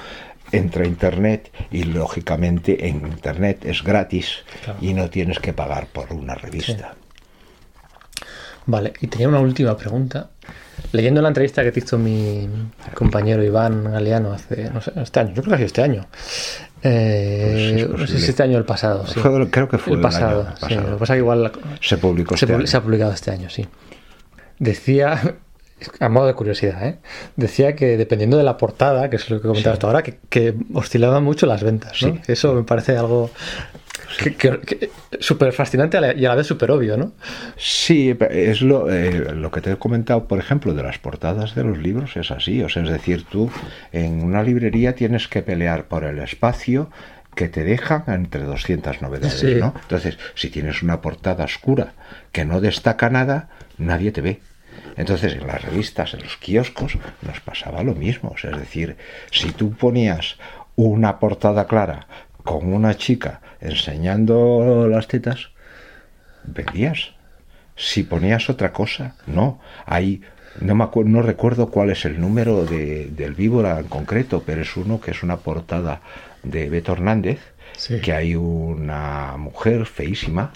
entra 0.50 0.84
a 0.84 0.86
Internet 0.86 1.50
y 1.70 1.82
lógicamente 1.84 2.86
en 2.88 3.06
Internet 3.06 3.64
es 3.64 3.82
gratis 3.82 4.38
Claro. 4.64 4.78
y 4.80 4.94
no 4.94 5.10
tienes 5.10 5.38
que 5.38 5.52
pagar 5.52 5.86
por 5.88 6.12
una 6.12 6.34
revista. 6.34 6.94
Vale, 8.64 8.92
y 9.00 9.08
tenía 9.08 9.28
una 9.28 9.40
última 9.40 9.76
pregunta. 9.76 10.30
Leyendo 10.92 11.20
la 11.20 11.28
entrevista 11.28 11.62
que 11.62 11.72
te 11.72 11.80
hizo 11.80 11.98
mi 11.98 12.48
compañero 12.94 13.42
Iván 13.42 13.84
Galeano 13.84 14.32
hace, 14.32 14.70
no 14.70 14.80
sé, 14.80 14.92
este 14.96 15.20
año, 15.20 15.34
yo 15.34 15.42
creo 15.42 15.50
que 15.50 15.54
ha 15.54 15.58
sido 15.58 15.66
este 15.66 15.82
año. 15.82 16.06
Eh, 16.82 17.48
Pues 17.50 17.82
es 17.82 18.00
no 18.00 18.06
sé 18.06 18.18
si 18.18 18.30
este 18.30 18.42
año 18.42 18.56
o 18.56 18.58
el 18.58 18.64
pasado, 18.64 19.06
sí. 19.06 19.18
Fue- 19.20 19.50
creo 19.50 19.68
que 19.68 19.78
fue 19.78 19.92
el 19.94 19.98
el 19.98 20.02
pasado. 20.02 20.52
sí. 20.68 20.74
Lo 20.74 20.90
que 20.92 20.96
pasa 20.96 21.14
que 21.14 21.18
igual 21.20 21.42
la- 21.44 21.52
Se 21.80 21.96
publicó 21.98 22.36
se, 22.36 22.44
este 22.44 22.66
se 22.66 22.76
ha 22.76 22.80
publicado 22.82 23.12
este 23.12 23.30
año, 23.30 23.48
sí. 23.50 23.66
Decía, 24.58 25.36
a 26.00 26.08
modo 26.08 26.26
de 26.26 26.34
curiosidad, 26.34 26.86
¿eh? 26.86 26.98
decía 27.36 27.74
que 27.76 27.96
dependiendo 27.96 28.36
de 28.38 28.44
la 28.44 28.56
portada, 28.56 29.10
que 29.10 29.16
es 29.16 29.28
lo 29.30 29.40
que 29.40 29.48
comentabas 29.48 29.74
hasta 29.76 29.86
ahora, 29.86 30.02
que, 30.02 30.18
que 30.28 30.54
oscilaban 30.74 31.22
mucho 31.24 31.46
las 31.46 31.62
ventas. 31.62 32.00
¿no? 32.02 32.14
Sí. 32.14 32.20
Eso 32.28 32.54
me 32.54 32.62
parece 32.62 32.96
algo 32.96 33.30
que- 34.18 34.34
que- 34.34 34.58
que- 34.60 34.90
súper 35.20 35.52
fascinante 35.52 35.98
y 36.16 36.24
a 36.24 36.28
la 36.28 36.34
vez 36.34 36.46
súper 36.46 36.70
obvio, 36.70 36.96
¿no? 36.96 37.12
Sí, 37.56 38.14
es 38.30 38.60
lo, 38.60 38.90
eh, 38.90 39.32
lo 39.34 39.50
que 39.50 39.60
te 39.60 39.72
he 39.72 39.76
comentado, 39.76 40.26
por 40.28 40.38
ejemplo, 40.38 40.74
de 40.74 40.82
las 40.82 40.98
portadas 40.98 41.54
de 41.54 41.64
los 41.64 41.78
libros, 41.78 42.16
es 42.16 42.30
así. 42.30 42.62
O 42.62 42.68
sea, 42.68 42.82
es 42.82 42.90
decir, 42.90 43.24
tú 43.24 43.50
en 43.92 44.22
una 44.22 44.42
librería 44.42 44.94
tienes 44.94 45.28
que 45.28 45.42
pelear 45.42 45.84
por 45.86 46.04
el 46.04 46.18
espacio 46.18 46.90
que 47.34 47.48
te 47.48 47.64
dejan 47.64 48.04
entre 48.08 48.42
200 48.42 49.00
novedades, 49.00 49.40
Sí. 49.40 49.54
¿no? 49.54 49.72
Entonces, 49.82 50.18
si 50.34 50.50
tienes 50.50 50.82
una 50.82 51.00
portada 51.00 51.44
oscura 51.44 51.94
que 52.32 52.44
no 52.44 52.60
destaca 52.60 53.08
nada, 53.08 53.48
nadie 53.78 54.12
te 54.12 54.20
ve. 54.20 54.40
Entonces, 54.96 55.34
en 55.34 55.46
las 55.46 55.62
revistas, 55.62 56.14
en 56.14 56.22
los 56.22 56.36
kioscos, 56.36 56.98
nos 57.22 57.40
pasaba 57.40 57.82
lo 57.82 57.94
mismo. 57.94 58.34
Es 58.42 58.58
decir, 58.58 58.96
si 59.30 59.50
tú 59.52 59.72
ponías 59.72 60.36
una 60.76 61.18
portada 61.18 61.66
clara 61.66 62.06
con 62.44 62.72
una 62.72 62.96
chica 62.96 63.40
enseñando 63.60 64.86
las 64.88 65.08
tetas, 65.08 65.50
vendías. 66.44 67.12
Si 67.76 68.02
ponías 68.02 68.50
otra 68.50 68.72
cosa, 68.72 69.16
no. 69.26 69.60
Hay, 69.86 70.22
no, 70.60 70.74
me 70.74 70.84
acuerdo, 70.84 71.10
no 71.10 71.22
recuerdo 71.22 71.70
cuál 71.70 71.90
es 71.90 72.04
el 72.04 72.20
número 72.20 72.64
de, 72.64 73.06
del 73.06 73.34
víbora 73.34 73.78
en 73.78 73.86
concreto, 73.86 74.42
pero 74.44 74.62
es 74.62 74.76
uno 74.76 75.00
que 75.00 75.12
es 75.12 75.22
una 75.22 75.38
portada 75.38 76.02
de 76.42 76.68
Beto 76.68 76.92
Hernández, 76.92 77.40
Sí. 77.76 78.00
que 78.00 78.12
hay 78.12 78.34
una 78.36 79.34
mujer 79.38 79.86
feísima, 79.86 80.52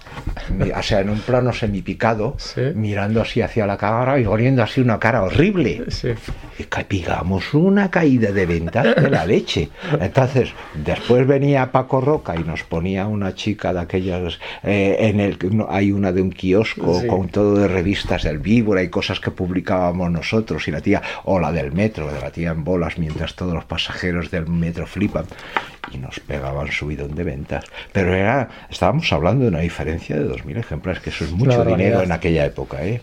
o 0.77 0.83
sea, 0.83 1.01
en 1.01 1.11
un 1.11 1.19
plano 1.21 1.53
semipicado, 1.53 2.35
Sí. 2.39 2.61
mirando 2.75 3.21
así 3.23 3.41
hacia 3.43 3.67
la 3.67 3.77
cámara 3.77 4.19
y 4.21 4.25
poniendo 4.25 4.63
así 4.63 4.81
una 4.81 4.99
cara 4.99 5.23
horrible. 5.23 5.85
Sí. 5.89 6.11
Y 6.59 6.65
pegamos 6.85 7.53
una 7.53 7.91
caída 7.91 8.33
de 8.33 8.47
ventas 8.47 8.95
de 8.97 9.11
la 9.11 9.27
leche. 9.27 9.69
Entonces, 10.01 10.51
después 10.75 11.27
venía 11.27 11.71
Paco 11.73 12.01
Roca 12.01 12.35
y 12.37 12.45
nos 12.45 12.63
ponía 12.63 13.07
una 13.07 13.35
chica 13.35 13.73
de 13.73 13.81
aquellas. 13.81 14.39
eh, 14.63 14.97
en 15.01 15.21
el 15.21 15.37
Hay 15.69 15.93
una 15.93 16.13
de 16.13 16.23
un 16.23 16.31
kiosco 16.31 17.07
con 17.07 17.29
todo 17.29 17.57
de 17.59 17.69
revistas 17.69 18.23
del 18.23 18.39
Víbora 18.39 18.83
y 18.83 18.89
cosas 18.89 19.21
que 19.21 19.31
publicábamos 19.31 20.11
nosotros. 20.11 20.67
Y 20.69 20.71
la 20.71 20.81
tía, 20.81 21.03
o 21.25 21.39
la 21.41 21.53
del 21.53 21.73
metro, 21.73 22.11
de 22.13 22.21
la 22.21 22.31
tía 22.31 22.51
en 22.53 22.65
bolas 22.65 22.99
mientras 22.99 23.35
todos 23.35 23.53
los 23.53 23.65
pasajeros 23.65 24.31
del 24.31 24.47
metro 24.47 24.87
flipan. 24.87 25.27
Y 25.93 25.99
nos 25.99 26.19
pegaban 26.21 26.71
subidón 26.73 27.15
de 27.15 27.25
ventas. 27.25 27.65
Pero 27.93 28.15
era 28.15 28.49
estábamos 28.71 29.13
hablando 29.13 29.43
de 29.45 29.49
una 29.51 29.61
diferencia 29.61 30.17
de 30.17 30.29
2.000 30.29 30.59
ejemplares, 30.59 31.03
que 31.03 31.11
eso 31.11 31.25
es 31.25 31.31
mucho 31.33 31.65
dinero 31.65 32.03
en 32.03 32.13
aquella 32.13 32.45
época. 32.45 32.85
¿eh? 32.85 33.01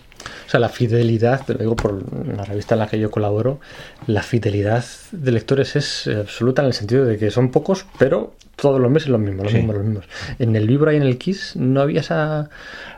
O 0.48 0.50
sea, 0.50 0.60
la 0.60 0.70
fidelidad, 0.70 1.46
te 1.46 1.54
lo 1.54 1.60
digo 1.60 1.76
por 1.76 2.04
la 2.28 2.44
revista 2.46 2.76
en 2.76 2.80
la 2.80 2.88
que 2.88 3.00
yo 3.00 3.12
colaboro, 3.12 3.60
la 4.08 4.22
fidelidad 4.24 4.84
de 5.12 5.32
lectores 5.32 5.76
es 5.76 6.08
absoluta 6.08 6.62
en 6.62 6.68
el 6.68 6.74
sentido 6.74 7.06
de 7.06 7.18
que 7.18 7.30
son 7.32 7.52
pocos, 7.52 7.86
pero 7.98 8.34
todos 8.56 8.80
los 8.80 8.90
meses 8.92 9.10
los 9.10 9.20
mismos, 9.20 9.44
los 9.44 9.52
Sí. 9.52 9.58
mismos, 9.58 9.76
los 9.76 9.86
mismos. 9.86 10.06
En 10.40 10.56
el 10.56 10.68
Víbora 10.68 10.94
y 10.94 10.98
en 10.98 11.04
el 11.04 11.18
Kiss 11.18 11.56
no 11.56 11.82
había 11.82 12.02
esa... 12.02 12.50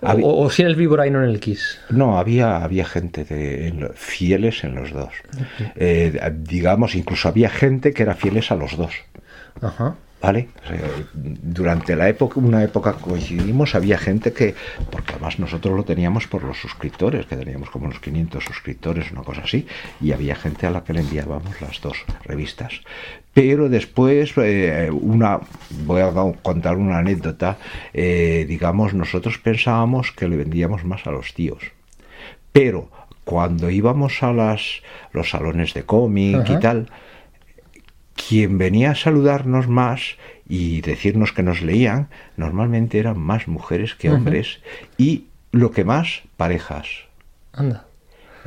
Había- 0.01 0.25
O, 0.25 0.43
o 0.43 0.49
sí 0.51 0.61
en 0.63 0.67
el 0.67 0.75
Víbora 0.75 1.07
y 1.07 1.11
no 1.11 1.23
en 1.23 1.29
el 1.29 1.39
Kiss. 1.39 1.79
No, 1.89 2.19
había, 2.19 2.57
había 2.63 2.85
gente 2.85 3.23
de, 3.23 3.69
en 3.69 3.79
lo- 3.79 3.93
fieles 3.93 4.63
en 4.63 4.75
los 4.75 4.91
dos. 4.91 5.13
Eh, 5.75 6.19
digamos, 6.41 6.93
incluso 6.95 7.29
había 7.29 7.49
gente 7.49 7.93
que 7.93 8.03
era 8.03 8.13
fieles 8.15 8.51
a 8.51 8.55
los 8.55 8.77
dos. 8.77 8.91
Ajá. 9.61 9.95
¿Vale? 10.21 10.47
Durante 11.13 11.95
la 11.95 12.09
época, 12.09 12.39
una 12.39 12.63
época 12.63 12.93
que 12.93 13.01
coincidimos, 13.01 13.75
había 13.75 13.99
gente 13.99 14.33
que, 14.33 14.55
porque 14.89 15.11
además 15.11 15.37
nosotros 15.37 15.75
lo 15.75 15.83
teníamos 15.83 16.25
por 16.25 16.43
los 16.43 16.57
suscriptores, 16.57 17.27
que 17.27 17.35
teníamos 17.35 17.69
como 17.69 17.85
unos 17.85 17.99
500 17.99 18.43
suscriptores, 18.43 19.11
una 19.11 19.21
cosa 19.21 19.41
así, 19.41 19.67
y 20.01 20.13
había 20.13 20.35
gente 20.35 20.65
a 20.65 20.71
la 20.71 20.83
que 20.83 20.93
le 20.93 21.01
enviábamos 21.01 21.61
las 21.61 21.79
dos 21.79 21.97
revistas. 22.23 22.81
Pero 23.35 23.69
después, 23.69 24.33
eh, 24.37 24.89
una, 24.91 25.41
voy 25.85 26.01
a 26.01 26.11
contar 26.41 26.77
una 26.77 26.97
anécdota, 26.97 27.57
eh, 27.93 28.45
digamos, 28.47 28.95
nosotros 28.95 29.37
pensábamos 29.37 30.11
que 30.11 30.27
le 30.27 30.37
vendíamos 30.37 30.85
más 30.85 31.05
a 31.05 31.11
los 31.11 31.35
tíos. 31.35 31.61
Pero 32.51 32.89
cuando 33.25 33.69
íbamos 33.69 34.23
a 34.23 34.31
las, 34.31 34.81
los 35.11 35.29
salones 35.29 35.73
de 35.73 35.83
cómic 35.83 36.37
Ajá. 36.37 36.53
y 36.53 36.59
tal, 36.59 36.89
quien 38.27 38.57
venía 38.57 38.91
a 38.91 38.95
saludarnos 38.95 39.67
más 39.67 40.17
y 40.47 40.81
decirnos 40.81 41.31
que 41.31 41.43
nos 41.43 41.61
leían, 41.61 42.09
normalmente 42.37 42.99
eran 42.99 43.19
más 43.19 43.47
mujeres 43.47 43.95
que 43.95 44.09
hombres 44.09 44.59
y 44.97 45.25
lo 45.51 45.71
que 45.71 45.83
más, 45.83 46.23
parejas. 46.37 46.87
Anda. 47.53 47.84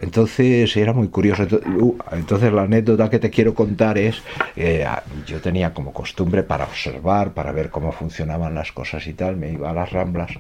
Entonces 0.01 0.77
era 0.77 0.93
muy 0.93 1.09
curioso. 1.09 1.44
Uh, 1.67 1.97
Entonces 2.12 2.52
la 2.52 2.62
anécdota 2.62 3.10
que 3.10 3.18
te 3.18 3.31
quiero 3.31 3.55
contar 3.55 3.99
es, 3.99 4.23
eh, 4.57 4.86
yo 5.27 5.41
tenía 5.41 5.75
como 5.75 5.93
costumbre 5.93 6.43
para 6.43 6.65
observar, 6.65 7.33
para 7.33 7.52
ver 7.52 7.70
cómo 7.70 7.93
funcionaban 7.93 8.55
las 8.55 8.73
cosas 8.73 9.07
y 9.07 9.12
tal, 9.15 9.36
me 9.36 9.52
iba 9.52 9.70
a 9.70 9.75
las 9.75 9.91
ramblas 9.91 10.31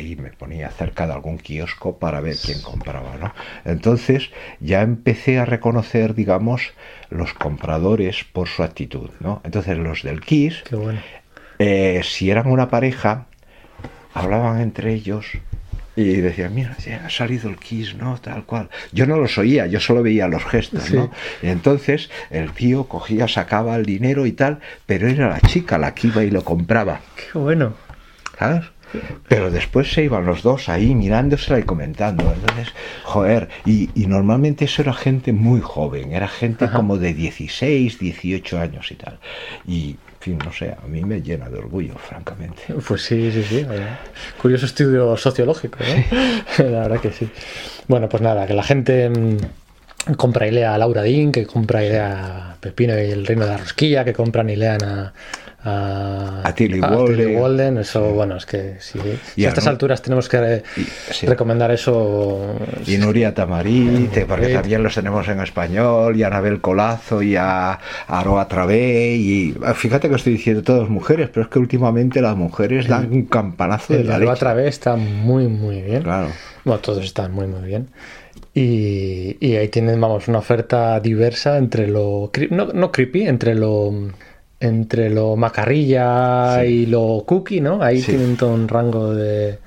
y 0.00 0.16
me 0.16 0.30
ponía 0.30 0.68
cerca 0.70 1.06
de 1.06 1.12
algún 1.12 1.38
kiosco 1.38 1.96
para 1.98 2.20
ver 2.20 2.36
quién 2.36 2.60
compraba. 2.62 3.16
¿no? 3.20 3.32
Entonces 3.64 4.30
ya 4.60 4.82
empecé 4.82 5.38
a 5.38 5.44
reconocer, 5.44 6.14
digamos, 6.14 6.72
los 7.10 7.34
compradores 7.34 8.24
por 8.24 8.48
su 8.48 8.62
actitud. 8.62 9.10
¿no? 9.20 9.40
Entonces 9.44 9.78
los 9.78 10.02
del 10.02 10.20
Kiss, 10.20 10.62
bueno. 10.70 11.00
eh, 11.58 12.00
si 12.04 12.30
eran 12.30 12.46
una 12.46 12.68
pareja, 12.68 13.26
hablaban 14.14 14.60
entre 14.60 14.92
ellos 14.92 15.26
y 15.96 16.04
decían, 16.04 16.54
mira, 16.54 16.76
ha 17.04 17.10
salido 17.10 17.50
el 17.50 17.56
Kiss, 17.58 17.94
¿no? 17.94 18.16
Tal 18.18 18.44
cual. 18.44 18.70
Yo 18.92 19.06
no 19.06 19.18
los 19.18 19.36
oía, 19.38 19.66
yo 19.66 19.78
solo 19.80 20.02
veía 20.02 20.26
los 20.28 20.44
gestos, 20.44 20.84
Sí. 20.84 20.94
¿no? 20.94 21.10
Y 21.42 21.48
entonces 21.48 22.08
el 22.30 22.50
tío 22.52 22.84
cogía, 22.84 23.28
sacaba 23.28 23.76
el 23.76 23.84
dinero 23.84 24.24
y 24.26 24.32
tal, 24.32 24.60
pero 24.86 25.08
era 25.08 25.28
la 25.28 25.40
chica 25.40 25.76
la 25.78 25.94
que 25.94 26.06
iba 26.08 26.24
y 26.24 26.30
lo 26.30 26.42
compraba, 26.44 27.00
Qué 27.32 27.38
bueno. 27.38 27.74
¿sabes? 28.38 28.64
Pero 29.26 29.50
después 29.50 29.90
se 29.90 30.04
iban 30.04 30.26
los 30.26 30.42
dos 30.42 30.68
ahí 30.68 30.94
mirándosela 30.94 31.58
y 31.58 31.62
comentando. 31.62 32.30
Entonces, 32.30 32.74
joder, 33.04 33.48
y, 33.64 33.88
y 33.94 34.06
normalmente 34.06 34.66
eso 34.66 34.82
era 34.82 34.92
gente 34.92 35.32
muy 35.32 35.60
joven, 35.62 36.12
era 36.12 36.28
gente 36.28 36.66
Ajá. 36.66 36.76
como 36.76 36.98
de 36.98 37.14
16, 37.14 37.98
18 37.98 38.58
años 38.60 38.90
y 38.90 38.94
tal. 38.96 39.18
Y, 39.66 39.96
fin, 40.22 40.38
no 40.44 40.52
sé, 40.52 40.70
a 40.70 40.86
mí 40.86 41.02
me 41.04 41.20
llena 41.20 41.48
de 41.48 41.58
orgullo, 41.58 41.94
francamente. 41.96 42.62
Pues 42.86 43.02
sí, 43.02 43.32
sí, 43.32 43.42
sí. 43.42 43.64
vaya. 43.64 43.98
Curioso 44.40 44.66
estudio 44.66 45.16
sociológico, 45.16 45.78
¿no? 45.80 46.64
la 46.70 46.80
verdad 46.82 47.00
que 47.00 47.10
sí. 47.10 47.28
Bueno, 47.88 48.08
pues 48.08 48.22
nada, 48.22 48.46
que 48.46 48.54
la 48.54 48.62
gente 48.62 49.10
mm, 49.10 50.14
compra 50.16 50.46
y 50.46 50.52
lea 50.52 50.74
a 50.74 50.78
Laura 50.78 51.02
Dean, 51.02 51.32
que 51.32 51.44
compra 51.44 51.84
y 51.84 51.88
lea 51.88 52.52
a 52.52 52.56
Pepino 52.60 52.94
y 52.94 53.10
el 53.10 53.26
Reino 53.26 53.44
de 53.46 53.50
la 53.50 53.56
Rosquilla, 53.58 54.04
que 54.04 54.12
compran 54.12 54.48
y 54.48 54.56
lean 54.56 54.84
a. 54.84 55.12
A, 55.64 56.40
A 56.44 56.54
Tilly 56.54 56.80
Walden. 56.80 57.36
Walden. 57.36 57.78
Eso, 57.78 58.12
bueno, 58.12 58.36
es 58.36 58.46
que 58.46 58.76
sí. 58.80 58.98
Si 59.34 59.42
Y 59.42 59.44
a 59.44 59.48
a 59.48 59.50
estas 59.50 59.66
alturas 59.68 60.02
tenemos 60.02 60.28
que 60.28 60.36
eh, 60.38 60.62
Y- 60.76 60.82
sí. 61.12 61.26
recomendar 61.26 61.70
eso. 61.70 62.56
Y 62.86 62.96
Nuria 62.98 63.32
Tamarite, 63.32 64.26
porque 64.26 64.46
Sí. 64.48 64.52
también 64.54 64.82
los 64.82 64.94
tenemos 64.94 65.28
en 65.28 65.40
español, 65.40 66.16
y 66.16 66.22
a 66.24 66.26
Anabel 66.26 66.60
Colazo, 66.60 67.22
y 67.22 67.36
a 67.36 67.78
Aroa 68.08 68.48
Travé, 68.48 69.14
y 69.16 69.54
ah, 69.64 69.74
fíjate 69.74 70.08
que 70.08 70.16
estoy 70.16 70.32
diciendo 70.32 70.62
todas 70.62 70.88
mujeres, 70.88 71.28
pero 71.32 71.44
es 71.44 71.48
que 71.48 71.58
últimamente 71.60 72.20
las 72.20 72.36
mujeres 72.36 72.88
dan 72.88 73.12
un 73.12 73.26
campanazo 73.26 73.92
de 73.94 74.00
El 74.00 74.08
la 74.08 74.18
de 74.18 74.26
otra 74.26 74.54
vez 74.54 74.66
está 74.68 74.96
muy, 74.96 75.46
muy 75.46 75.80
bien. 75.82 76.02
Claro. 76.02 76.28
Bueno, 76.64 76.80
todos 76.80 77.04
están 77.04 77.32
muy, 77.32 77.46
muy 77.46 77.62
bien. 77.62 77.88
Y, 78.54 79.36
y 79.40 79.56
ahí 79.56 79.68
tienen, 79.68 80.00
vamos, 80.00 80.28
una 80.28 80.38
oferta 80.38 81.00
diversa 81.00 81.56
entre 81.56 81.86
lo. 81.88 82.30
No, 82.50 82.66
no 82.66 82.92
creepy, 82.92 83.26
entre 83.26 83.54
lo. 83.54 83.92
Entre 84.62 85.10
lo 85.10 85.34
macarrilla 85.36 86.60
Sí. 86.62 86.66
y 86.68 86.86
lo 86.86 87.24
cookie, 87.26 87.60
¿no? 87.60 87.82
Ahí 87.82 88.00
Sí. 88.00 88.12
tienen 88.12 88.36
todo 88.36 88.54
un 88.54 88.68
rango 88.68 89.14
de. 89.14 89.58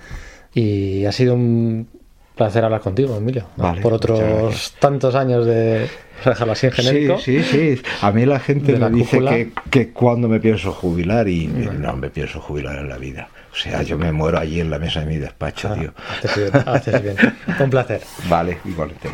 Y 0.53 1.05
ha 1.05 1.11
sido 1.11 1.33
un 1.35 1.87
placer 2.35 2.63
hablar 2.63 2.79
contigo, 2.81 3.15
Emilio. 3.17 3.45
¿no? 3.57 3.63
Vale, 3.65 3.81
Por 3.81 3.93
otros 3.93 4.73
tantos 4.79 5.15
años 5.15 5.45
de. 5.45 5.87
Dejarlo 6.23 6.53
así 6.53 6.67
en 6.67 6.71
genérico. 6.71 7.17
Sí, 7.19 7.43
sí, 7.43 7.75
sí. 7.75 7.81
A 8.01 8.11
mí 8.11 8.25
la 8.25 8.39
gente 8.39 8.77
me 8.77 8.89
dice 8.89 9.19
que, 9.19 9.51
que 9.69 9.89
cuando 9.91 10.29
me 10.29 10.39
pienso 10.39 10.71
jubilar 10.71 11.27
y 11.27 11.47
no 11.47 11.95
me 11.97 12.09
pienso 12.09 12.39
jubilar 12.39 12.77
en 12.77 12.87
la 12.89 12.97
vida. 12.97 13.27
O 13.51 13.55
sea, 13.57 13.83
yo 13.83 13.97
me 13.97 14.11
muero 14.11 14.37
allí 14.39 14.59
en 14.61 14.69
la 14.69 14.79
mesa 14.79 15.01
de 15.01 15.05
mi 15.07 15.17
despacho, 15.17 15.69
Ah, 15.71 15.75
tío. 15.79 15.93
haces 16.23 16.35
bien, 16.51 16.63
haces 16.67 17.01
bien. 17.03 17.15
Un 17.59 17.69
placer. 17.69 18.01
Vale, 18.29 18.57
igualmente. 18.65 19.09